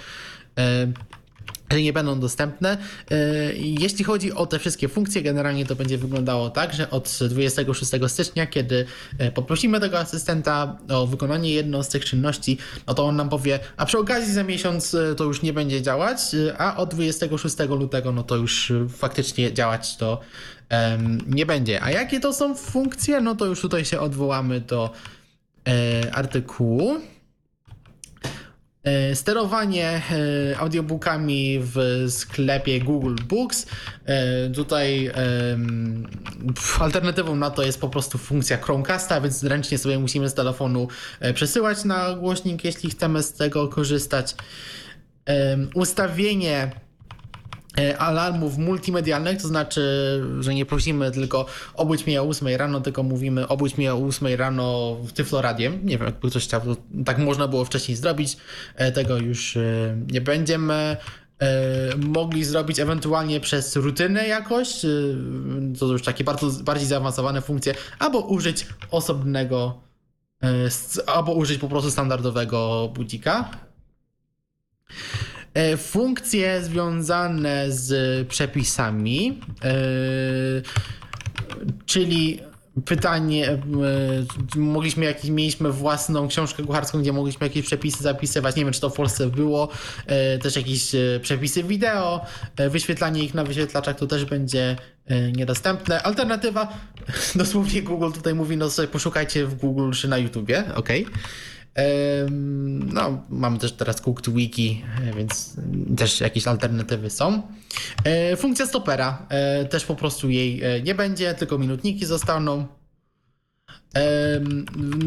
nie 1.78 1.94
będą 1.94 2.20
dostępne. 2.20 2.78
E, 3.12 3.16
jeśli 3.54 4.04
chodzi 4.04 4.34
o 4.34 4.46
te 4.46 4.60
wszystkie 4.60 4.88
funkcje, 4.88 5.22
generalnie 5.22 5.66
to 5.66 5.76
będzie 5.76 5.98
wyglądało 5.98 6.50
tak, 6.50 6.74
że 6.74 6.90
od 6.90 7.20
26 7.30 7.92
stycznia, 8.08 8.48
kiedy 8.48 8.86
e, 9.18 9.32
poprosimy 9.32 9.80
tego 9.80 10.00
asystenta 10.00 10.78
o 10.90 11.08
wykonanie 11.08 11.54
jedną 11.54 11.84
z 11.84 11.90
tych 11.90 12.06
czynności, 12.06 12.58
no 12.88 12.94
to 12.94 13.06
on 13.06 13.16
nam 13.16 13.30
powie, 13.30 13.60
a 13.78 13.86
przy 13.86 13.98
okazji 13.98 14.34
za 14.34 14.44
miesiąc 14.44 14.94
e, 14.94 15.16
to 15.16 15.24
już 15.24 15.42
nie 15.42 15.54
będzie 15.54 15.82
działać, 15.82 16.20
a 16.58 16.78
od 16.78 16.94
26 16.94 17.56
lutego, 17.70 18.12
no 18.12 18.24
to 18.24 18.36
już 18.36 18.74
faktycznie 18.90 19.54
działać 19.54 19.98
to 19.98 20.20
nie 21.28 21.46
będzie. 21.46 21.84
A 21.84 21.92
jakie 21.92 22.20
to 22.20 22.34
są 22.34 22.56
funkcje? 22.56 23.22
No 23.22 23.36
to 23.36 23.46
już 23.46 23.62
tutaj 23.62 23.86
się 23.86 24.00
odwołamy 24.00 24.62
do 24.62 24.94
artykułu. 26.12 27.00
E, 28.90 29.16
sterowanie 29.16 30.02
e, 30.52 30.60
audiobookami 30.60 31.60
w 31.62 32.06
sklepie 32.10 32.80
Google 32.80 33.16
Books. 33.28 33.66
E, 34.06 34.50
tutaj 34.50 35.12
alternatywą 36.80 37.36
na 37.36 37.50
to 37.50 37.64
jest 37.64 37.82
po 37.82 37.90
prostu 37.90 38.18
funkcja 38.18 38.58
Chromecasta, 38.58 39.22
więc 39.22 39.44
ręcznie 39.44 39.78
sobie 39.78 40.00
musimy 40.00 40.30
z 40.30 40.34
telefonu 40.34 40.88
przesyłać 41.34 41.86
na 41.86 42.14
głośnik, 42.14 42.64
jeśli 42.64 42.90
chcemy 42.90 43.24
z 43.24 43.34
tego 43.34 43.68
korzystać. 43.68 44.36
Ustawienie 45.74 46.72
alarmów 47.98 48.58
multimedialnych, 48.58 49.42
to 49.42 49.48
znaczy, 49.48 49.82
że 50.40 50.54
nie 50.54 50.66
prosimy 50.66 51.12
tylko 51.12 51.46
obudź 51.74 52.08
mnie 52.08 52.22
o 52.22 52.26
8 52.26 52.48
rano, 52.48 52.82
tylko 52.82 53.04
mówimy 53.04 53.48
obudź 53.48 53.78
mnie 53.78 53.94
o 53.94 53.98
8 53.98 54.28
rano 54.36 54.96
w 54.96 55.12
Tyfloradiem. 55.12 55.86
Nie 55.86 55.98
wiem, 55.98 56.08
jakby 56.08 56.30
ktoś 56.30 56.44
chciał, 56.44 56.62
tak 57.06 57.18
można 57.18 57.48
było 57.48 57.66
wcześniej 57.66 57.98
zrobić. 57.98 58.38
E, 58.76 58.92
tego 58.92 59.18
już 59.18 59.58
e, 59.58 59.98
nie 60.12 60.22
będziemy 60.22 60.98
mogli 61.98 62.44
zrobić 62.44 62.80
ewentualnie 62.80 63.40
przez 63.40 63.76
rutynę 63.76 64.28
jakoś, 64.28 64.82
to 65.80 65.86
już 65.86 66.04
takie 66.04 66.24
bardzo, 66.24 66.64
bardziej 66.64 66.88
zaawansowane 66.88 67.42
funkcje, 67.42 67.74
albo 68.00 68.20
użyć 68.20 68.68
osobnego, 68.92 69.82
albo 71.08 71.34
użyć 71.34 71.60
po 71.60 71.68
prostu 71.68 71.92
standardowego 71.92 72.90
budzika. 72.96 73.52
E, 75.54 75.78
funkcje 75.78 76.64
związane 76.64 77.72
z 77.72 78.28
przepisami, 78.28 79.40
e, 79.64 79.72
czyli 81.86 82.40
pytanie, 82.86 83.50
e, 83.50 83.60
mogliśmy 84.56 85.06
jakieś, 85.06 85.30
mieliśmy 85.30 85.72
własną 85.72 86.28
książkę 86.28 86.64
kucharską, 86.64 87.02
gdzie 87.02 87.14
mogliśmy 87.14 87.48
jakieś 87.48 87.66
przepisy 87.66 88.04
zapisywać, 88.04 88.56
nie 88.56 88.64
wiem 88.64 88.74
czy 88.74 88.82
to 88.82 88.90
w 88.90 88.94
Polsce 88.94 89.28
było, 89.28 89.70
też 90.42 90.56
jakieś 90.56 90.92
przepisy 91.22 91.64
wideo, 91.64 92.26
wyświetlanie 92.70 93.24
ich 93.24 93.34
na 93.34 93.44
wyświetlaczach 93.44 93.96
to 93.96 94.08
też 94.08 94.26
będzie 94.26 94.76
niedostępne. 95.36 96.04
Alternatywa, 96.04 96.78
dosłownie 97.36 97.82
Google 97.82 98.12
tutaj 98.12 98.34
mówi, 98.34 98.58
no 98.58 98.70
sobie 98.70 98.88
poszukajcie 98.88 99.46
w 99.46 99.56
Google 99.56 99.92
czy 99.92 100.08
na 100.08 100.18
YouTubie, 100.18 100.64
ok. 100.76 100.90
No, 102.94 103.24
mamy 103.30 103.60
też 103.60 103.72
teraz 103.72 104.02
Cooked 104.02 104.34
Wiki, 104.34 104.84
więc 105.18 105.56
też 105.98 106.22
jakieś 106.22 106.48
alternatywy 106.48 107.10
są. 107.10 107.42
E, 108.04 108.36
funkcja 108.38 108.66
stopera, 108.66 109.26
e, 109.30 109.66
też 109.66 109.86
po 109.86 109.96
prostu 109.96 110.30
jej 110.30 110.64
e, 110.64 110.82
nie 110.82 110.96
będzie, 110.96 111.34
tylko 111.34 111.58
minutniki 111.58 112.06
zostaną. 112.06 112.68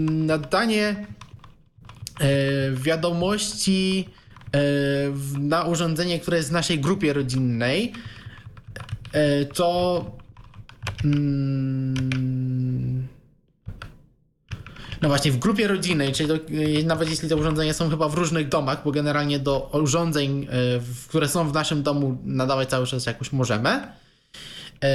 Nadanie 0.08 1.06
wiadomości 2.74 4.08
na 5.38 5.64
urządzenie, 5.64 6.20
które 6.20 6.36
jest 6.36 6.48
w 6.48 6.52
naszej 6.52 6.78
grupie 6.78 7.12
rodzinnej, 7.12 7.92
to 9.54 10.04
mm, 11.04 12.91
no 15.02 15.08
właśnie, 15.08 15.32
w 15.32 15.38
grupie 15.38 15.68
rodzinnej, 15.68 16.12
czyli 16.12 16.32
y, 16.80 16.84
nawet 16.84 17.10
jeśli 17.10 17.28
te 17.28 17.36
urządzenia 17.36 17.74
są 17.74 17.90
chyba 17.90 18.08
w 18.08 18.14
różnych 18.14 18.48
domach, 18.48 18.84
bo 18.84 18.92
generalnie 18.92 19.38
do 19.38 19.70
urządzeń, 19.72 20.42
y, 20.42 20.48
które 21.08 21.28
są 21.28 21.48
w 21.48 21.54
naszym 21.54 21.82
domu 21.82 22.18
nadawać 22.24 22.68
cały 22.68 22.86
czas 22.86 23.06
jakoś 23.06 23.32
możemy. 23.32 23.80
Y, 24.84 24.88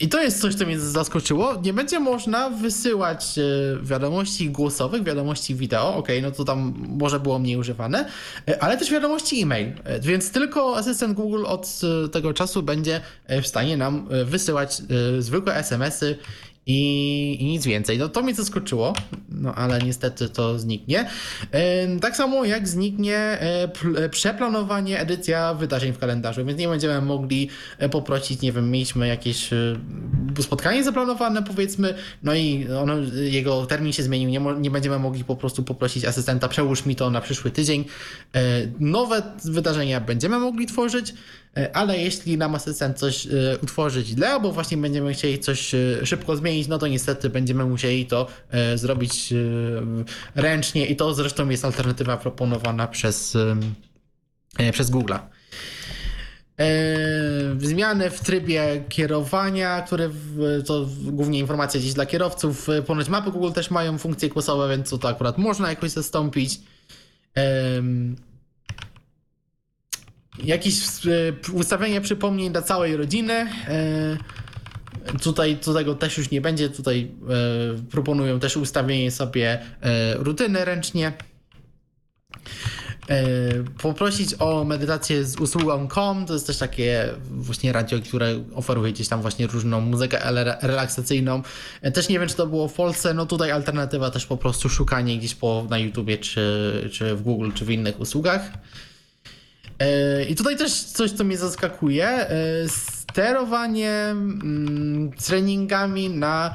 I 0.00 0.08
to 0.08 0.22
jest 0.22 0.40
coś, 0.40 0.54
co 0.54 0.66
mnie 0.66 0.80
zaskoczyło. 0.80 1.60
Nie 1.62 1.72
będzie 1.72 2.00
można 2.00 2.50
wysyłać 2.50 3.26
wiadomości 3.82 4.50
głosowych, 4.50 5.02
wiadomości 5.02 5.54
wideo, 5.54 5.96
ok, 5.96 6.08
no 6.22 6.30
to 6.30 6.44
tam 6.44 6.74
może 6.88 7.20
było 7.20 7.38
mniej 7.38 7.56
używane, 7.56 8.08
ale 8.60 8.76
też 8.76 8.90
wiadomości 8.90 9.42
e-mail. 9.42 9.72
Więc 10.00 10.30
tylko 10.30 10.76
asystent 10.76 11.14
Google 11.14 11.44
od 11.46 11.80
tego 12.12 12.34
czasu 12.34 12.62
będzie 12.62 13.00
w 13.42 13.46
stanie 13.46 13.76
nam 13.76 14.08
wysyłać 14.24 14.82
zwykłe 15.18 15.54
SMS-y 15.54 16.18
i, 16.66 17.36
i, 17.40 17.44
nic 17.44 17.66
więcej. 17.66 17.98
No 17.98 18.08
to 18.08 18.22
mnie 18.22 18.34
zaskoczyło, 18.34 18.94
no 19.28 19.54
ale 19.54 19.78
niestety 19.78 20.28
to 20.28 20.58
zniknie. 20.58 21.08
Tak 22.00 22.16
samo 22.16 22.44
jak 22.44 22.68
zniknie 22.68 23.16
e, 23.16 23.68
e, 23.96 24.08
przeplanowanie, 24.08 25.00
edycja 25.00 25.54
wydarzeń 25.54 25.92
w 25.92 25.98
kalendarzu, 25.98 26.44
więc 26.44 26.58
nie 26.58 26.68
będziemy 26.68 27.00
mogli 27.00 27.48
e, 27.78 27.88
poprosić, 27.88 28.42
nie 28.42 28.52
wiem, 28.52 28.70
mieliśmy 28.70 29.08
jakieś 29.08 29.50
spotkanie 30.40 30.84
zaplanowane 30.84 31.42
powiedzmy, 31.42 31.94
no 32.22 32.34
i 32.34 32.66
ono, 32.80 32.94
jego 33.14 33.66
termin 33.66 33.92
się 33.92 34.02
zmienił, 34.02 34.30
nie, 34.30 34.40
nie 34.60 34.70
będziemy 34.70 34.98
mogli 34.98 35.24
po 35.24 35.36
prostu 35.36 35.62
poprosić 35.62 36.04
asystenta, 36.04 36.48
przełóż 36.48 36.86
mi 36.86 36.96
to 36.96 37.10
na 37.10 37.20
przyszły 37.20 37.50
tydzień. 37.50 37.84
Nowe 38.80 39.22
wydarzenia 39.44 40.00
będziemy 40.00 40.38
mogli 40.38 40.66
tworzyć, 40.66 41.14
ale 41.72 41.98
jeśli 41.98 42.38
nam 42.38 42.54
asystent 42.54 42.98
coś 42.98 43.26
e, 43.26 43.30
utworzy 43.62 44.04
źle, 44.04 44.30
albo 44.30 44.52
właśnie 44.52 44.76
będziemy 44.76 45.14
chcieli 45.14 45.38
coś 45.38 45.74
e, 45.74 46.06
szybko 46.06 46.36
zmienić, 46.36 46.68
no 46.68 46.78
to 46.78 46.86
niestety 46.86 47.30
będziemy 47.30 47.64
musieli 47.64 48.06
to 48.06 48.26
zrobić 48.74 49.34
ręcznie 50.34 50.86
i 50.86 50.96
to 50.96 51.14
zresztą 51.14 51.48
jest 51.48 51.64
alternatywa 51.64 52.16
proponowana 52.16 52.86
przez, 52.86 53.36
przez 54.72 54.90
Google'a. 54.90 55.18
E, 56.60 56.66
zmiany 57.60 58.10
w 58.10 58.20
trybie 58.20 58.84
kierowania, 58.88 59.82
które 59.82 60.10
to 60.66 60.86
głównie 61.02 61.38
informacje 61.38 61.80
gdzieś 61.80 61.92
dla 61.92 62.06
kierowców. 62.06 62.68
E, 62.68 62.82
Ponoć 62.82 63.08
mapy 63.08 63.30
Google 63.30 63.52
też 63.52 63.70
mają 63.70 63.98
funkcje 63.98 64.28
głosowe, 64.28 64.68
więc 64.68 64.90
to 65.00 65.08
akurat 65.08 65.38
można 65.38 65.70
jakoś 65.70 65.90
zastąpić. 65.90 66.60
Jakieś 70.44 70.74
e, 71.06 71.52
ustawienie 71.52 72.00
przypomnień 72.00 72.52
dla 72.52 72.62
całej 72.62 72.96
rodziny. 72.96 73.32
E, 73.32 74.16
Tutaj 75.22 75.56
do 75.56 75.74
tego 75.74 75.94
też 75.94 76.18
już 76.18 76.30
nie 76.30 76.40
będzie. 76.40 76.68
Tutaj 76.68 77.10
e, 77.28 77.82
proponują 77.90 78.40
też 78.40 78.56
ustawienie 78.56 79.10
sobie 79.10 79.58
rutyny 80.18 80.64
ręcznie. 80.64 81.12
Poprosić 83.82 84.34
o 84.38 84.64
medytację 84.64 85.24
z 85.24 85.36
usługą 85.36 85.88
COM, 85.88 86.26
to 86.26 86.32
jest 86.32 86.46
też 86.46 86.58
takie 86.58 87.08
właśnie 87.30 87.72
radio, 87.72 87.98
które 88.00 88.44
oferuje 88.54 88.92
gdzieś 88.92 89.08
tam 89.08 89.22
właśnie 89.22 89.46
różną 89.46 89.80
muzykę 89.80 90.18
ele- 90.18 90.56
relaksacyjną. 90.62 91.42
Też 91.94 92.08
nie 92.08 92.18
wiem, 92.18 92.28
czy 92.28 92.34
to 92.34 92.46
było 92.46 92.68
w 92.68 92.72
Polsce, 92.72 93.14
no 93.14 93.26
tutaj 93.26 93.50
alternatywa 93.50 94.10
też 94.10 94.26
po 94.26 94.36
prostu 94.36 94.68
szukanie 94.68 95.18
gdzieś 95.18 95.34
po, 95.34 95.66
na 95.70 95.78
YouTubie, 95.78 96.18
czy, 96.18 96.88
czy 96.92 97.14
w 97.16 97.22
Google, 97.22 97.50
czy 97.54 97.64
w 97.64 97.70
innych 97.70 98.00
usługach. 98.00 98.50
E, 99.78 100.24
I 100.24 100.34
tutaj 100.34 100.56
też 100.56 100.82
coś, 100.84 101.10
co 101.10 101.24
mnie 101.24 101.36
zaskakuje. 101.36 102.08
e, 102.08 102.28
Sterowanie 102.68 103.90
mm, 103.90 105.12
treningami 105.12 106.10
na, 106.10 106.54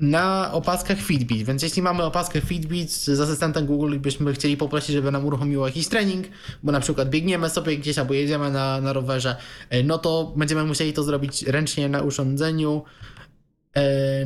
na 0.00 0.52
opaskach 0.52 0.98
Fitbit. 0.98 1.46
Więc 1.46 1.62
jeśli 1.62 1.82
mamy 1.82 2.02
opaskę 2.02 2.40
Fitbit 2.40 2.92
z 2.92 3.20
asystentem 3.20 3.66
Google 3.66 3.94
i 3.94 3.98
byśmy 3.98 4.32
chcieli 4.32 4.56
poprosić, 4.56 4.90
żeby 4.90 5.12
nam 5.12 5.24
uruchomiło 5.24 5.66
jakiś 5.66 5.88
trening, 5.88 6.26
bo 6.62 6.72
na 6.72 6.80
przykład 6.80 7.10
biegniemy 7.10 7.50
sobie 7.50 7.76
gdzieś 7.76 7.98
albo 7.98 8.14
jedziemy 8.14 8.50
na, 8.50 8.80
na 8.80 8.92
rowerze, 8.92 9.36
e, 9.70 9.82
no 9.82 9.98
to 9.98 10.32
będziemy 10.36 10.64
musieli 10.64 10.92
to 10.92 11.02
zrobić 11.02 11.42
ręcznie 11.42 11.88
na 11.88 12.02
urządzeniu. 12.02 12.82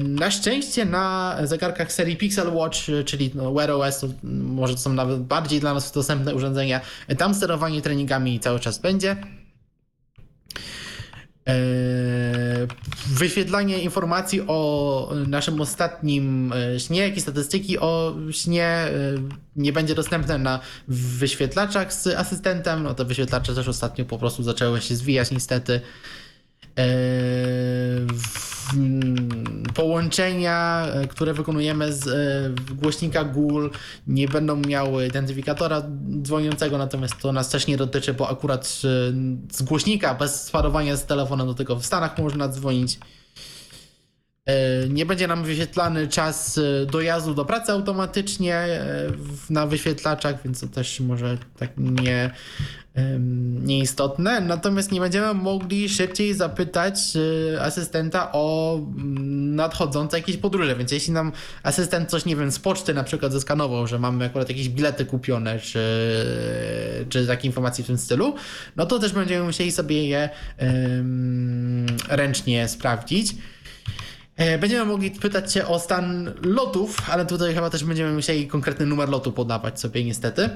Na 0.01 0.31
szczęście 0.31 0.85
na 0.85 1.37
zegarkach 1.45 1.93
serii 1.93 2.17
Pixel 2.17 2.55
Watch, 2.55 2.79
czyli 3.05 3.31
no 3.35 3.53
Wear 3.53 3.71
OS, 3.71 4.05
może 4.43 4.75
to 4.75 4.81
są 4.81 4.93
nawet 4.93 5.21
bardziej 5.21 5.61
dla 5.61 5.75
nas 5.75 5.93
dostępne 5.93 6.35
urządzenia, 6.35 6.81
tam 7.19 7.35
sterowanie 7.35 7.83
treningami 7.83 8.41
cały 8.41 8.61
czas 8.61 8.79
będzie. 8.79 9.17
Wyświetlanie 13.07 13.79
informacji 13.79 14.41
o 14.47 15.12
naszym 15.27 15.61
ostatnim 15.61 16.53
e, 16.53 16.81
śnie, 16.81 17.01
jak 17.01 17.17
i 17.17 17.21
statystyki 17.21 17.79
o 17.79 18.15
śnie 18.31 18.65
e, 18.65 18.91
nie 19.57 19.73
będzie 19.73 19.95
dostępne 19.95 20.39
na 20.39 20.61
wyświetlaczach 20.89 21.95
z 21.95 22.07
asystentem. 22.07 22.83
No 22.83 22.95
te 22.95 23.05
wyświetlacze 23.05 23.55
też 23.55 23.69
ostatnio 23.69 24.05
po 24.05 24.19
prostu 24.19 24.43
zaczęły 24.43 24.81
się 24.81 24.97
zwijać 24.97 25.31
niestety. 25.31 25.81
Mm, 28.74 29.65
Połączenia, 29.74 30.86
e, 30.86 31.07
które 31.07 31.34
wykonujemy 31.34 31.92
z 31.92 32.08
e, 32.08 32.74
głośnika 32.74 33.24
Google, 33.24 33.68
nie 34.07 34.28
będą 34.28 34.57
miały 34.57 35.07
identyfikatora 35.07 35.82
dzwoniącego, 36.23 36.78
natomiast 36.78 37.15
to 37.18 37.32
nas 37.32 37.49
też 37.49 37.66
nie 37.66 37.76
dotyczy, 37.76 38.15
bo 38.15 38.28
akurat 38.28 38.65
e, 38.65 38.89
z 39.52 39.62
głośnika 39.62 40.15
bez 40.15 40.44
sparowania 40.44 40.97
z 40.97 41.07
telefonem 41.07 41.47
do 41.47 41.55
tego 41.55 41.76
w 41.76 41.86
Stanach 41.86 42.18
można 42.18 42.49
dzwonić. 42.49 42.99
E, 44.47 44.89
Nie 44.89 45.07
będzie 45.07 45.27
nam 45.27 45.45
wyświetlany 45.45 46.09
czas 46.09 46.59
e, 46.59 46.87
dojazdu 46.87 47.35
do 47.35 47.45
pracy 47.45 47.73
automatycznie 47.73 48.55
e, 48.57 49.11
na 49.51 49.67
wyświetlaczach, 49.67 50.43
więc 50.45 50.61
to 50.61 50.67
też 50.67 51.01
może 51.01 51.39
tak 51.59 51.71
nie, 51.77 52.31
nieistotne. 53.62 54.41
Natomiast 54.41 54.93
nie 54.93 55.01
będziemy 55.01 55.35
mogli 55.35 55.89
szybciej 55.89 56.35
zapytać 56.35 56.95
asystenta 57.61 58.33
o 58.33 58.77
mm, 58.77 59.55
nadchodzące 59.55 60.17
jakieś 60.17 60.37
podróże. 60.37 60.77
Więc 60.77 60.93
jeśli 60.93 61.12
nam 61.12 61.33
asystent 61.62 62.11
coś, 62.11 62.25
nie 62.25 62.37
wiem, 62.37 62.53
z 62.53 62.59
poczty 62.59 62.95
na 62.95 63.05
przykład 63.05 63.33
zeskanował, 63.33 63.87
że 63.87 63.99
mamy 63.99 64.25
akurat 64.25 64.49
jakieś 64.49 64.69
bilety 64.69 65.05
kupione, 65.05 65.59
czy, 65.59 65.81
czy 67.09 67.27
takie 67.27 67.47
informacje 67.47 67.85
w 67.85 67.87
tym 67.87 67.99
stylu, 67.99 68.35
no 68.77 68.87
to 68.87 68.99
też 68.99 69.12
będziemy 69.12 69.45
musieli 69.45 69.73
sobie 69.73 70.09
je 70.09 70.29
em, 70.59 71.87
ręcznie 72.09 72.69
sprawdzić. 72.69 73.35
E, 74.43 74.59
Będziemy 74.59 74.85
mogli 74.85 75.11
pytać 75.11 75.53
się 75.53 75.67
o 75.67 75.79
stan 75.79 76.33
lotów, 76.43 77.11
ale 77.11 77.27
tutaj 77.27 77.55
chyba 77.55 77.71
też 77.71 77.85
będziemy 77.85 78.12
musieli 78.12 78.49
konkretny 78.49 78.87
numer 78.87 79.09
lotu 79.09 79.33
podawać 79.33 79.81
sobie 79.81 80.05
niestety. 80.05 80.51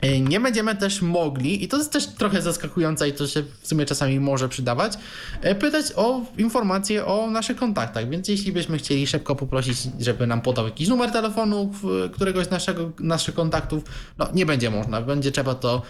E, 0.00 0.20
Nie 0.20 0.40
będziemy 0.40 0.76
też 0.76 1.02
mogli, 1.02 1.64
i 1.64 1.68
to 1.68 1.76
jest 1.76 1.92
też 1.92 2.06
trochę 2.06 2.42
zaskakujące 2.42 3.08
i 3.08 3.12
to 3.12 3.26
się 3.26 3.42
w 3.62 3.68
sumie 3.68 3.86
czasami 3.86 4.20
może 4.20 4.48
przydawać, 4.48 4.92
e, 5.40 5.54
pytać 5.54 5.86
o 5.96 6.20
informacje 6.38 7.06
o 7.06 7.30
naszych 7.30 7.56
kontaktach. 7.56 8.08
Więc 8.08 8.28
jeśli 8.28 8.52
byśmy 8.52 8.78
chcieli 8.78 9.06
szybko 9.06 9.36
poprosić, 9.36 9.78
żeby 10.00 10.26
nam 10.26 10.40
podał 10.40 10.64
jakiś 10.64 10.88
numer 10.88 11.10
telefonu 11.10 11.72
któregoś 12.12 12.50
naszego, 12.50 12.92
naszych 13.00 13.34
kontaktów, 13.34 13.84
no 14.18 14.28
nie 14.34 14.46
będzie 14.46 14.70
można. 14.70 15.02
Będzie 15.02 15.32
trzeba 15.32 15.54
to 15.54 15.82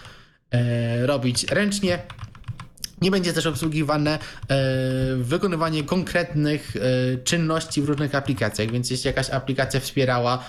e, 0.51 1.07
robić 1.07 1.43
ręcznie. 1.43 1.99
Nie 3.03 3.11
będzie 3.11 3.33
też 3.33 3.45
obsługiwane 3.45 4.19
e, 4.19 4.19
wykonywanie 5.17 5.83
konkretnych 5.83 6.73
e, 6.75 6.79
czynności 7.17 7.81
w 7.81 7.89
różnych 7.89 8.15
aplikacjach, 8.15 8.71
więc 8.71 8.89
jeśli 8.91 9.07
jakaś 9.07 9.29
aplikacja 9.29 9.79
wspierała 9.79 10.43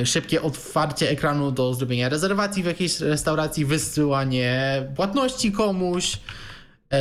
e, 0.00 0.06
szybkie 0.06 0.42
otwarcie 0.42 1.10
ekranu 1.10 1.52
do 1.52 1.74
zrobienia 1.74 2.08
rezerwacji 2.08 2.62
w 2.62 2.66
jakiejś 2.66 3.00
restauracji, 3.00 3.64
wysyłanie 3.64 4.82
płatności 4.96 5.52
komuś, 5.52 6.16
e, 6.90 6.98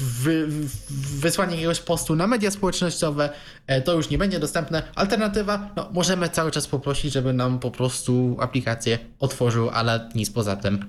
wy, 0.00 0.46
wy- 0.46 0.68
wysłanie 1.20 1.54
jakiegoś 1.54 1.80
postu 1.80 2.16
na 2.16 2.26
media 2.26 2.50
społecznościowe, 2.50 3.30
e, 3.66 3.80
to 3.82 3.92
już 3.94 4.10
nie 4.10 4.18
będzie 4.18 4.38
dostępne. 4.38 4.82
Alternatywa, 4.94 5.70
no 5.76 5.90
możemy 5.92 6.28
cały 6.28 6.50
czas 6.50 6.66
poprosić, 6.66 7.12
żeby 7.12 7.32
nam 7.32 7.58
po 7.58 7.70
prostu 7.70 8.36
aplikację 8.40 8.98
otworzył, 9.20 9.70
ale 9.70 10.08
nic 10.14 10.30
poza 10.30 10.56
tym. 10.56 10.84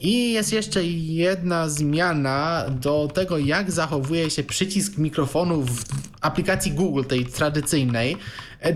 I 0.00 0.32
jest 0.32 0.52
jeszcze 0.52 0.84
jedna 0.84 1.68
zmiana 1.68 2.64
do 2.80 3.08
tego, 3.14 3.38
jak 3.38 3.72
zachowuje 3.72 4.30
się 4.30 4.42
przycisk 4.42 4.98
mikrofonu 4.98 5.62
w 5.62 5.84
aplikacji 6.20 6.72
Google, 6.72 7.04
tej 7.04 7.26
tradycyjnej, 7.26 8.16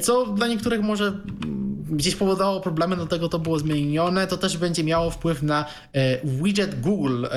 co 0.00 0.26
dla 0.26 0.46
niektórych 0.46 0.80
może 0.80 1.06
mm, 1.06 1.86
gdzieś 1.90 2.14
powodowało 2.16 2.60
problemy, 2.60 2.96
do 2.96 3.06
tego 3.06 3.28
to 3.28 3.38
było 3.38 3.58
zmienione. 3.58 4.26
To 4.26 4.36
też 4.36 4.56
będzie 4.56 4.84
miało 4.84 5.10
wpływ 5.10 5.42
na 5.42 5.64
e, 5.92 6.26
widget 6.26 6.80
Google, 6.80 7.24
e, 7.24 7.30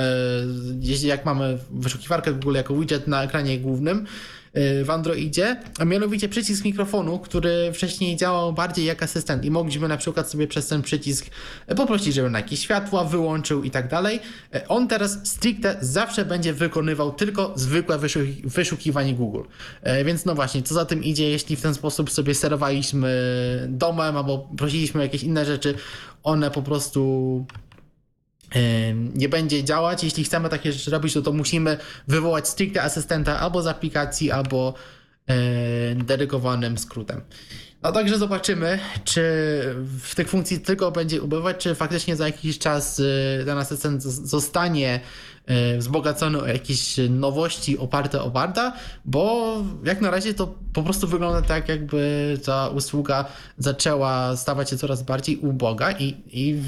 jeśli 0.79 1.07
jak 1.07 1.25
mamy 1.25 1.57
wyszukiwarkę 1.71 2.33
Google 2.33 2.55
jako 2.55 2.75
widget 2.75 3.07
na 3.07 3.23
ekranie 3.23 3.59
głównym 3.59 4.05
w 4.53 4.89
Androidzie, 4.89 5.55
a 5.79 5.85
mianowicie 5.85 6.29
przycisk 6.29 6.65
mikrofonu, 6.65 7.19
który 7.19 7.71
wcześniej 7.73 8.15
działał 8.15 8.53
bardziej 8.53 8.85
jak 8.85 9.03
asystent 9.03 9.45
i 9.45 9.51
mogliśmy 9.51 9.87
na 9.87 9.97
przykład 9.97 10.29
sobie 10.29 10.47
przez 10.47 10.67
ten 10.67 10.81
przycisk 10.81 11.25
poprosić, 11.75 12.13
żeby 12.13 12.29
na 12.29 12.39
jakieś 12.39 12.59
światła 12.59 13.03
wyłączył 13.03 13.63
i 13.63 13.71
tak 13.71 13.87
dalej. 13.87 14.19
On 14.67 14.87
teraz 14.87 15.19
stricte 15.23 15.77
zawsze 15.81 16.25
będzie 16.25 16.53
wykonywał 16.53 17.11
tylko 17.11 17.53
zwykłe 17.55 17.97
wyszuki- 17.99 18.41
wyszukiwanie 18.43 19.13
Google. 19.13 19.41
Więc 20.05 20.25
no 20.25 20.35
właśnie, 20.35 20.61
co 20.61 20.73
za 20.73 20.85
tym 20.85 21.03
idzie, 21.03 21.29
jeśli 21.29 21.55
w 21.55 21.61
ten 21.61 21.73
sposób 21.73 22.11
sobie 22.11 22.35
sterowaliśmy 22.35 23.11
domem 23.69 24.17
albo 24.17 24.49
prosiliśmy 24.57 24.99
o 24.99 25.03
jakieś 25.03 25.23
inne 25.23 25.45
rzeczy, 25.45 25.75
one 26.23 26.51
po 26.51 26.61
prostu 26.61 27.45
nie 29.13 29.29
będzie 29.29 29.63
działać. 29.63 30.03
Jeśli 30.03 30.23
chcemy 30.23 30.49
takie 30.49 30.73
rzeczy 30.73 30.91
robić, 30.91 31.13
to, 31.13 31.21
to 31.21 31.31
musimy 31.31 31.77
wywołać 32.07 32.47
stricte 32.47 32.83
asystenta 32.83 33.39
albo 33.39 33.61
z 33.61 33.67
aplikacji, 33.67 34.31
albo 34.31 34.73
e, 35.27 35.95
dedykowanym 35.95 36.77
skrótem. 36.77 37.21
No 37.83 37.91
także 37.91 38.17
zobaczymy, 38.17 38.79
czy 39.03 39.21
w 40.03 40.15
tych 40.15 40.29
funkcji 40.29 40.59
tylko 40.59 40.91
będzie 40.91 41.21
ubywać, 41.21 41.57
czy 41.57 41.75
faktycznie 41.75 42.15
za 42.15 42.25
jakiś 42.25 42.59
czas 42.59 43.01
ten 43.45 43.57
asystent 43.57 44.03
z- 44.03 44.29
zostanie 44.29 44.99
e, 45.45 45.77
wzbogacony 45.77 46.41
o 46.41 46.47
jakieś 46.47 46.95
nowości 47.09 47.77
oparte 47.77 48.21
o 48.21 48.29
Barda, 48.29 48.73
bo 49.05 49.55
jak 49.83 50.01
na 50.01 50.11
razie 50.11 50.33
to 50.33 50.55
po 50.73 50.83
prostu 50.83 51.07
wygląda 51.07 51.41
tak, 51.41 51.69
jakby 51.69 52.37
ta 52.45 52.67
usługa 52.67 53.25
zaczęła 53.57 54.37
stawać 54.37 54.69
się 54.69 54.77
coraz 54.77 55.03
bardziej 55.03 55.37
uboga 55.37 55.91
i, 55.91 56.15
i 56.31 56.61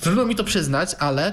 trudno 0.00 0.24
mi 0.24 0.34
to 0.34 0.44
przyznać, 0.44 0.90
ale 0.98 1.32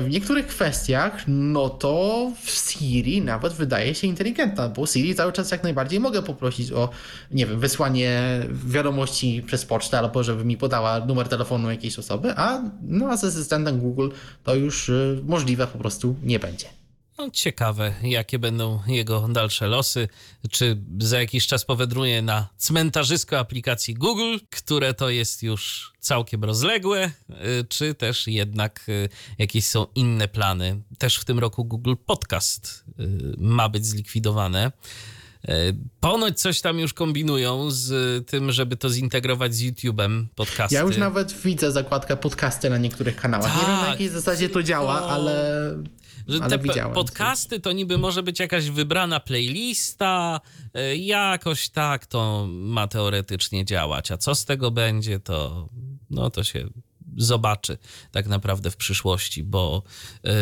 w 0.00 0.06
niektórych 0.10 0.46
kwestiach, 0.46 1.24
no 1.26 1.68
to 1.68 2.32
Siri 2.44 3.22
nawet 3.22 3.52
wydaje 3.52 3.94
się 3.94 4.06
inteligentna, 4.06 4.68
bo 4.68 4.86
Siri 4.86 5.14
cały 5.14 5.32
czas 5.32 5.50
jak 5.50 5.62
najbardziej 5.62 6.00
mogę 6.00 6.22
poprosić 6.22 6.72
o, 6.72 6.88
nie 7.30 7.46
wiem, 7.46 7.60
wysłanie 7.60 8.42
wiadomości 8.66 9.42
przez 9.46 9.64
pocztę 9.64 9.98
albo 9.98 10.22
żeby 10.22 10.44
mi 10.44 10.56
podała 10.56 11.06
numer 11.06 11.28
telefonu 11.28 11.70
jakiejś 11.70 11.98
osoby, 11.98 12.32
a 12.36 12.62
no, 12.82 13.08
a 13.08 13.16
z 13.16 13.24
asystentem 13.24 13.78
Google 13.78 14.08
to 14.44 14.54
już 14.54 14.88
e, 14.90 14.92
możliwe 15.24 15.66
po 15.66 15.78
prostu 15.78 16.16
nie 16.22 16.38
będzie. 16.38 16.75
No, 17.18 17.30
ciekawe, 17.30 17.94
jakie 18.02 18.38
będą 18.38 18.80
jego 18.86 19.28
dalsze 19.28 19.66
losy. 19.66 20.08
Czy 20.50 20.82
za 20.98 21.20
jakiś 21.20 21.46
czas 21.46 21.64
powędruje 21.64 22.22
na 22.22 22.48
cmentarzysko 22.56 23.38
aplikacji 23.38 23.94
Google, 23.94 24.36
które 24.50 24.94
to 24.94 25.10
jest 25.10 25.42
już 25.42 25.92
całkiem 26.00 26.44
rozległe, 26.44 27.10
y, 27.30 27.64
czy 27.68 27.94
też 27.94 28.26
jednak 28.26 28.84
y, 28.88 29.08
jakieś 29.38 29.66
są 29.66 29.86
inne 29.94 30.28
plany. 30.28 30.82
Też 30.98 31.16
w 31.16 31.24
tym 31.24 31.38
roku 31.38 31.64
Google 31.64 31.94
Podcast 32.06 32.84
y, 33.00 33.34
ma 33.38 33.68
być 33.68 33.86
zlikwidowane. 33.86 34.72
Ponoć 36.00 36.40
coś 36.40 36.60
tam 36.60 36.78
już 36.78 36.94
kombinują 36.94 37.70
z 37.70 38.26
tym, 38.26 38.52
żeby 38.52 38.76
to 38.76 38.90
zintegrować 38.90 39.54
z 39.54 39.62
YouTube'em 39.62 40.24
podcasty. 40.34 40.74
Ja 40.74 40.80
już 40.80 40.96
nawet 40.96 41.32
widzę 41.32 41.72
zakładkę 41.72 42.16
podcasty 42.16 42.70
na 42.70 42.78
niektórych 42.78 43.16
kanałach. 43.16 43.52
Tak, 43.52 43.60
Nie 43.60 43.66
wiem 43.66 43.76
na 43.76 43.80
tak. 43.80 43.90
jakiej 43.90 44.08
zasadzie 44.08 44.48
to 44.48 44.62
działa, 44.62 44.98
to... 44.98 45.10
ale 45.10 45.76
że 46.28 46.38
Ale 46.42 46.58
te 46.58 46.90
podcasty 46.94 47.60
to 47.60 47.72
niby 47.72 47.98
może 47.98 48.22
być 48.22 48.40
jakaś 48.40 48.70
wybrana 48.70 49.20
playlista, 49.20 50.40
e, 50.74 50.96
jakoś 50.96 51.68
tak 51.68 52.06
to 52.06 52.46
ma 52.50 52.88
teoretycznie 52.88 53.64
działać. 53.64 54.10
A 54.10 54.16
co 54.16 54.34
z 54.34 54.44
tego 54.44 54.70
będzie, 54.70 55.20
to 55.20 55.68
no 56.10 56.30
to 56.30 56.44
się 56.44 56.68
zobaczy 57.16 57.78
tak 58.12 58.26
naprawdę 58.26 58.70
w 58.70 58.76
przyszłości, 58.76 59.44
bo 59.44 59.82
yy, 60.24 60.32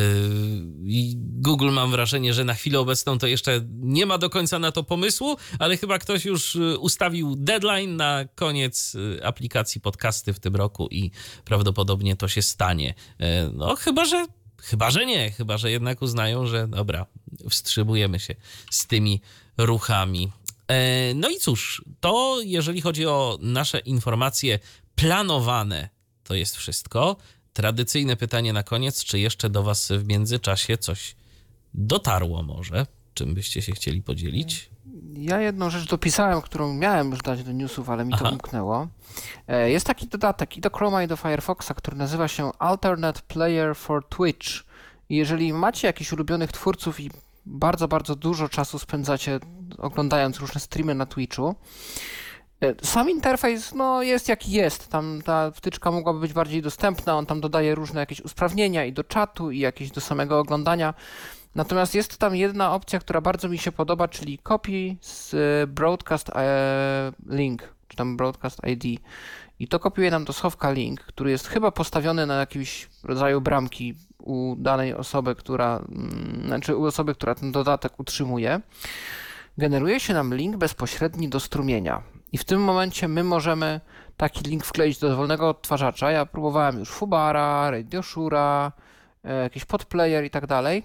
Google 1.16 1.70
mam 1.70 1.90
wrażenie, 1.90 2.34
że 2.34 2.44
na 2.44 2.54
chwilę 2.54 2.80
obecną 2.80 3.18
to 3.18 3.26
jeszcze 3.26 3.60
nie 3.80 4.06
ma 4.06 4.18
do 4.18 4.30
końca 4.30 4.58
na 4.58 4.72
to 4.72 4.84
pomysłu, 4.84 5.36
ale 5.58 5.76
chyba 5.76 5.98
ktoś 5.98 6.24
już 6.24 6.56
e, 6.56 6.78
ustawił 6.78 7.36
deadline 7.36 7.96
na 7.96 8.24
koniec 8.34 8.96
aplikacji 9.24 9.80
podcasty 9.80 10.32
w 10.32 10.40
tym 10.40 10.56
roku 10.56 10.88
i 10.90 11.10
prawdopodobnie 11.44 12.16
to 12.16 12.28
się 12.28 12.42
stanie. 12.42 12.94
Yy, 13.18 13.26
no 13.52 13.76
chyba, 13.76 14.04
że 14.04 14.26
Chyba, 14.64 14.90
że 14.90 15.06
nie, 15.06 15.30
chyba, 15.30 15.58
że 15.58 15.70
jednak 15.70 16.02
uznają, 16.02 16.46
że 16.46 16.68
dobra, 16.68 17.06
wstrzymujemy 17.50 18.20
się 18.20 18.34
z 18.70 18.86
tymi 18.86 19.20
ruchami. 19.58 20.32
E, 20.68 21.14
no 21.14 21.30
i 21.30 21.36
cóż, 21.36 21.84
to 22.00 22.38
jeżeli 22.44 22.80
chodzi 22.80 23.06
o 23.06 23.38
nasze 23.40 23.78
informacje 23.78 24.58
planowane, 24.94 25.88
to 26.24 26.34
jest 26.34 26.56
wszystko. 26.56 27.16
Tradycyjne 27.52 28.16
pytanie 28.16 28.52
na 28.52 28.62
koniec, 28.62 29.04
czy 29.04 29.18
jeszcze 29.18 29.50
do 29.50 29.62
Was 29.62 29.92
w 29.92 30.08
międzyczasie 30.08 30.78
coś 30.78 31.16
dotarło 31.74 32.42
może? 32.42 32.86
Czym 33.14 33.34
byście 33.34 33.62
się 33.62 33.72
chcieli 33.72 34.02
podzielić? 34.02 34.70
Ja 35.16 35.40
jedną 35.40 35.70
rzecz 35.70 35.88
dopisałem, 35.88 36.42
którą 36.42 36.74
miałem 36.74 37.10
już 37.10 37.20
dać 37.20 37.42
do 37.42 37.52
newsów, 37.52 37.90
ale 37.90 38.04
mi 38.04 38.12
Aha. 38.14 38.24
to 38.24 38.32
umknęło. 38.32 38.88
E, 39.48 39.70
jest 39.70 39.86
taki 39.86 40.06
dodatek 40.06 40.56
i 40.56 40.60
do 40.60 40.70
Chroma 40.70 41.02
i 41.02 41.06
do 41.06 41.16
Firefoxa, 41.16 41.74
który 41.76 41.96
nazywa 41.96 42.28
się 42.28 42.50
Alternate 42.58 43.20
Player 43.28 43.76
for 43.76 44.08
Twitch. 44.08 44.48
I 45.08 45.16
jeżeli 45.16 45.52
macie 45.52 45.86
jakichś 45.86 46.12
ulubionych 46.12 46.52
twórców 46.52 47.00
i 47.00 47.10
bardzo, 47.46 47.88
bardzo 47.88 48.16
dużo 48.16 48.48
czasu 48.48 48.78
spędzacie 48.78 49.40
oglądając 49.78 50.38
różne 50.38 50.60
streamy 50.60 50.94
na 50.94 51.06
Twitchu, 51.06 51.54
sam 52.82 53.10
interfejs 53.10 53.74
no, 53.74 54.02
jest 54.02 54.28
jaki 54.28 54.52
jest. 54.52 54.88
Tam 54.88 55.22
ta 55.24 55.50
wtyczka 55.50 55.90
mogłaby 55.90 56.20
być 56.20 56.32
bardziej 56.32 56.62
dostępna. 56.62 57.16
On 57.16 57.26
tam 57.26 57.40
dodaje 57.40 57.74
różne 57.74 58.00
jakieś 58.00 58.20
usprawnienia 58.20 58.84
i 58.84 58.92
do 58.92 59.04
czatu, 59.04 59.50
i 59.50 59.58
jakieś 59.58 59.90
do 59.90 60.00
samego 60.00 60.38
oglądania. 60.38 60.94
Natomiast 61.54 61.94
jest 61.94 62.18
tam 62.18 62.36
jedna 62.36 62.74
opcja, 62.74 62.98
która 62.98 63.20
bardzo 63.20 63.48
mi 63.48 63.58
się 63.58 63.72
podoba, 63.72 64.08
czyli 64.08 64.38
copy 64.38 64.96
z 65.00 65.34
broadcast 65.70 66.30
e, 66.30 67.12
link, 67.26 67.62
czy 67.88 67.96
tam 67.96 68.16
broadcast 68.16 68.60
ID. 68.66 69.00
I 69.58 69.68
to 69.68 69.80
kopiuje 69.80 70.10
nam 70.10 70.24
do 70.24 70.32
schowka 70.32 70.70
link, 70.70 71.00
który 71.00 71.30
jest 71.30 71.48
chyba 71.48 71.70
postawiony 71.70 72.26
na 72.26 72.34
jakimś 72.34 72.88
rodzaju 73.02 73.40
bramki 73.40 73.94
u 74.18 74.56
danej 74.58 74.94
osoby, 74.94 75.34
która, 75.34 75.76
mm, 75.76 76.42
znaczy 76.46 76.76
u 76.76 76.84
osoby, 76.84 77.14
która 77.14 77.34
ten 77.34 77.52
dodatek 77.52 78.00
utrzymuje. 78.00 78.60
Generuje 79.58 80.00
się 80.00 80.14
nam 80.14 80.34
link 80.34 80.56
bezpośredni 80.56 81.28
do 81.28 81.40
strumienia. 81.40 82.02
I 82.34 82.38
w 82.38 82.44
tym 82.44 82.60
momencie 82.60 83.08
my 83.08 83.24
możemy 83.24 83.80
taki 84.16 84.44
link 84.44 84.64
wkleić 84.64 84.98
do 84.98 85.08
dowolnego 85.08 85.48
odtwarzacza. 85.48 86.10
Ja 86.10 86.26
próbowałem 86.26 86.78
już 86.78 86.88
Fubara, 86.88 87.70
Radioshura, 87.70 88.72
e, 89.24 89.42
jakiś 89.42 89.64
podplayer 89.64 90.24
i 90.24 90.30
tak 90.30 90.46
dalej 90.46 90.82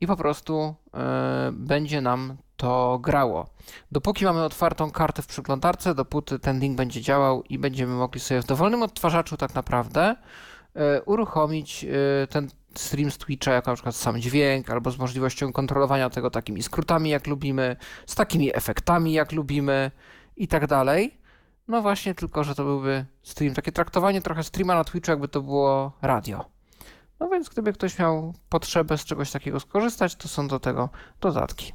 i 0.00 0.06
po 0.06 0.16
prostu 0.16 0.74
e, 0.94 1.50
będzie 1.52 2.00
nam 2.00 2.36
to 2.56 2.98
grało. 3.02 3.46
Dopóki 3.92 4.24
mamy 4.24 4.44
otwartą 4.44 4.90
kartę 4.90 5.22
w 5.22 5.26
przeglądarce, 5.26 5.94
dopóty 5.94 6.38
ten 6.38 6.60
link 6.60 6.76
będzie 6.76 7.00
działał 7.00 7.42
i 7.42 7.58
będziemy 7.58 7.94
mogli 7.94 8.20
sobie 8.20 8.42
w 8.42 8.46
dowolnym 8.46 8.82
odtwarzaczu 8.82 9.36
tak 9.36 9.54
naprawdę 9.54 10.16
e, 10.74 11.02
uruchomić 11.02 11.86
ten 12.30 12.48
stream 12.74 13.10
z 13.10 13.18
Twitcha, 13.18 13.52
jako 13.52 13.70
na 13.70 13.74
przykład 13.74 13.96
sam 13.96 14.20
dźwięk, 14.20 14.70
albo 14.70 14.90
z 14.90 14.98
możliwością 14.98 15.52
kontrolowania 15.52 16.10
tego 16.10 16.30
takimi 16.30 16.62
skrótami, 16.62 17.10
jak 17.10 17.26
lubimy, 17.26 17.76
z 18.06 18.14
takimi 18.14 18.56
efektami, 18.56 19.12
jak 19.12 19.32
lubimy 19.32 19.90
i 20.38 20.48
tak 20.48 20.66
dalej. 20.66 21.18
No 21.68 21.82
właśnie, 21.82 22.14
tylko 22.14 22.44
że 22.44 22.54
to 22.54 22.64
byłby 22.64 23.06
stream, 23.22 23.54
takie 23.54 23.72
traktowanie 23.72 24.22
trochę 24.22 24.44
streama 24.44 24.74
na 24.74 24.84
Twitchu, 24.84 25.10
jakby 25.10 25.28
to 25.28 25.42
było 25.42 25.92
radio. 26.02 26.44
No 27.20 27.28
więc 27.28 27.48
gdyby 27.48 27.72
ktoś 27.72 27.98
miał 27.98 28.34
potrzebę 28.48 28.98
z 28.98 29.04
czegoś 29.04 29.30
takiego 29.30 29.60
skorzystać, 29.60 30.14
to 30.14 30.28
są 30.28 30.48
do 30.48 30.60
tego 30.60 30.88
dodatki. 31.20 31.72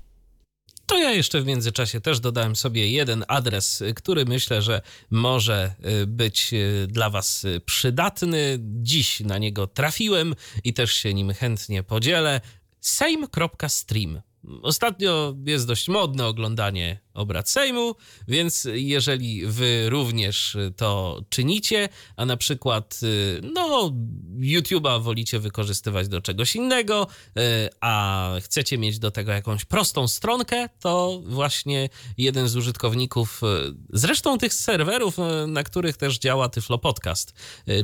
To 0.85 0.97
ja 0.97 1.11
jeszcze 1.11 1.41
w 1.41 1.45
międzyczasie 1.45 2.01
też 2.01 2.19
dodałem 2.19 2.55
sobie 2.55 2.91
jeden 2.91 3.25
adres, 3.27 3.83
który 3.95 4.25
myślę, 4.25 4.61
że 4.61 4.81
może 5.11 5.75
y, 6.01 6.07
być 6.07 6.53
y, 6.53 6.87
dla 6.87 7.09
Was 7.09 7.45
przydatny. 7.65 8.57
Dziś 8.59 9.19
na 9.19 9.37
niego 9.37 9.67
trafiłem 9.67 10.35
i 10.63 10.73
też 10.73 10.93
się 10.93 11.13
nim 11.13 11.33
chętnie 11.33 11.83
podzielę. 11.83 12.41
sejm.stream. 12.79 14.21
Ostatnio 14.61 15.35
jest 15.45 15.67
dość 15.67 15.87
modne 15.87 16.27
oglądanie 16.27 16.99
obrad 17.13 17.49
Sejmu, 17.49 17.95
więc 18.27 18.67
jeżeli 18.73 19.45
wy 19.45 19.89
również 19.89 20.57
to 20.75 21.21
czynicie, 21.29 21.89
a 22.15 22.25
na 22.25 22.37
przykład 22.37 22.99
y, 23.03 23.41
no 23.53 23.91
YouTube'a 24.39 25.03
wolicie 25.03 25.39
wykorzystywać 25.39 26.07
do 26.07 26.21
czegoś 26.21 26.55
innego, 26.55 27.07
y, 27.27 27.41
a 27.81 28.29
chcecie 28.41 28.77
mieć 28.77 28.99
do 28.99 29.11
tego 29.11 29.31
jakąś 29.31 29.65
prostą 29.65 30.07
stronkę, 30.07 30.69
to 30.79 31.21
właśnie 31.25 31.89
jeden 32.17 32.47
z 32.47 32.55
użytkowników, 32.55 33.41
y, 33.43 33.75
zresztą 33.89 34.37
tych 34.37 34.53
serwerów, 34.53 35.17
na 35.47 35.63
których 35.63 35.97
też 35.97 36.19
działa 36.19 36.49
Tyflo 36.49 36.77
Podcast, 36.77 37.33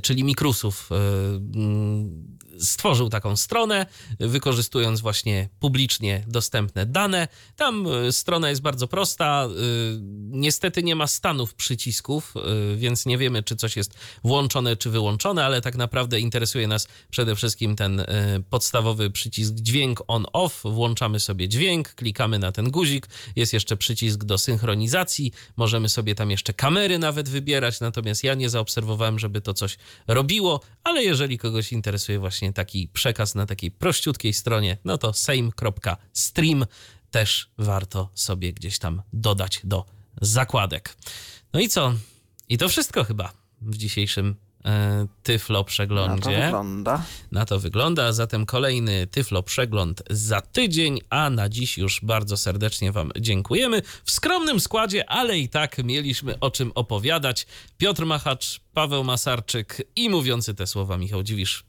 czyli 0.01 0.23
Mikrusów, 0.23 0.89
mm, 1.55 2.37
stworzył 2.59 3.09
taką 3.09 3.37
stronę, 3.37 3.85
wykorzystując 4.19 5.01
właśnie 5.01 5.49
publicznie 5.59 6.23
dostępne 6.27 6.85
dane. 6.85 7.27
Tam 7.55 7.87
strona 8.11 8.49
jest 8.49 8.61
bardzo 8.61 8.87
prosta. 8.87 9.47
Y, 9.47 9.99
niestety 10.29 10.83
nie 10.83 10.95
ma 10.95 11.07
stanów 11.07 11.53
przycisków, 11.53 12.33
y, 12.73 12.77
więc 12.77 13.05
nie 13.05 13.17
wiemy, 13.17 13.43
czy 13.43 13.55
coś 13.55 13.77
jest 13.77 13.93
włączone, 14.23 14.75
czy 14.75 14.89
wyłączone, 14.89 15.45
ale 15.45 15.61
tak 15.61 15.75
naprawdę 15.75 16.19
interesuje 16.19 16.67
nas 16.67 16.87
przede 17.09 17.35
wszystkim 17.35 17.75
ten 17.75 18.05
podstawowy 18.49 19.11
przycisk 19.11 19.53
dźwięk 19.53 20.01
on-off. 20.07 20.61
Włączamy 20.63 21.19
sobie 21.19 21.49
dźwięk, 21.49 21.93
klikamy 21.95 22.39
na 22.39 22.51
ten 22.51 22.71
guzik. 22.71 23.07
Jest 23.35 23.53
jeszcze 23.53 23.77
przycisk 23.77 24.23
do 24.23 24.37
synchronizacji. 24.37 25.31
Możemy 25.57 25.89
sobie 25.89 26.15
tam 26.15 26.31
jeszcze 26.31 26.53
kamery 26.53 26.99
nawet 26.99 27.29
wybierać, 27.29 27.79
natomiast 27.79 28.23
ja 28.23 28.33
nie 28.33 28.49
zaobserwowałem, 28.49 29.19
żeby 29.19 29.41
to 29.41 29.53
coś 29.53 29.77
robiło, 30.07 30.61
ale 30.83 31.03
jeżeli 31.03 31.37
kogoś 31.37 31.71
interesuje 31.71 32.19
właśnie 32.19 32.48
taki 32.53 32.87
przekaz 32.87 33.35
na 33.35 33.45
takiej 33.45 33.71
prościutkiej 33.71 34.33
stronie, 34.33 34.77
no 34.85 34.97
to 34.97 35.13
same.stream 35.13 36.65
też 37.11 37.49
warto 37.57 38.09
sobie 38.13 38.53
gdzieś 38.53 38.79
tam 38.79 39.01
dodać 39.13 39.61
do 39.63 39.85
zakładek. 40.21 40.95
No 41.53 41.59
i 41.59 41.69
co? 41.69 41.93
I 42.49 42.57
to 42.57 42.69
wszystko 42.69 43.03
chyba 43.03 43.33
w 43.61 43.77
dzisiejszym 43.77 44.35
e, 44.65 45.07
Tyflo 45.23 45.63
przeglądzie. 45.63 46.31
Na 46.31 46.37
to 46.37 46.45
wygląda. 46.45 47.03
Na 47.31 47.45
to 47.45 47.59
wygląda, 47.59 48.13
zatem 48.13 48.45
kolejny 48.45 49.07
Tyflo 49.07 49.43
przegląd 49.43 50.03
za 50.09 50.41
tydzień, 50.41 51.01
a 51.09 51.29
na 51.29 51.49
dziś 51.49 51.77
już 51.77 52.01
bardzo 52.03 52.37
serdecznie 52.37 52.91
Wam 52.91 53.11
dziękujemy. 53.19 53.81
W 54.03 54.11
skromnym 54.11 54.59
składzie, 54.59 55.09
ale 55.09 55.39
i 55.39 55.49
tak 55.49 55.77
mieliśmy 55.83 56.39
o 56.39 56.51
czym 56.51 56.71
opowiadać. 56.75 57.47
Piotr 57.77 58.05
Machacz, 58.05 58.59
Paweł 58.73 59.03
Masarczyk 59.03 59.81
i 59.95 60.09
mówiący 60.09 60.55
te 60.55 60.67
słowa 60.67 60.97
Michał 60.97 61.23
Dziwisz. 61.23 61.68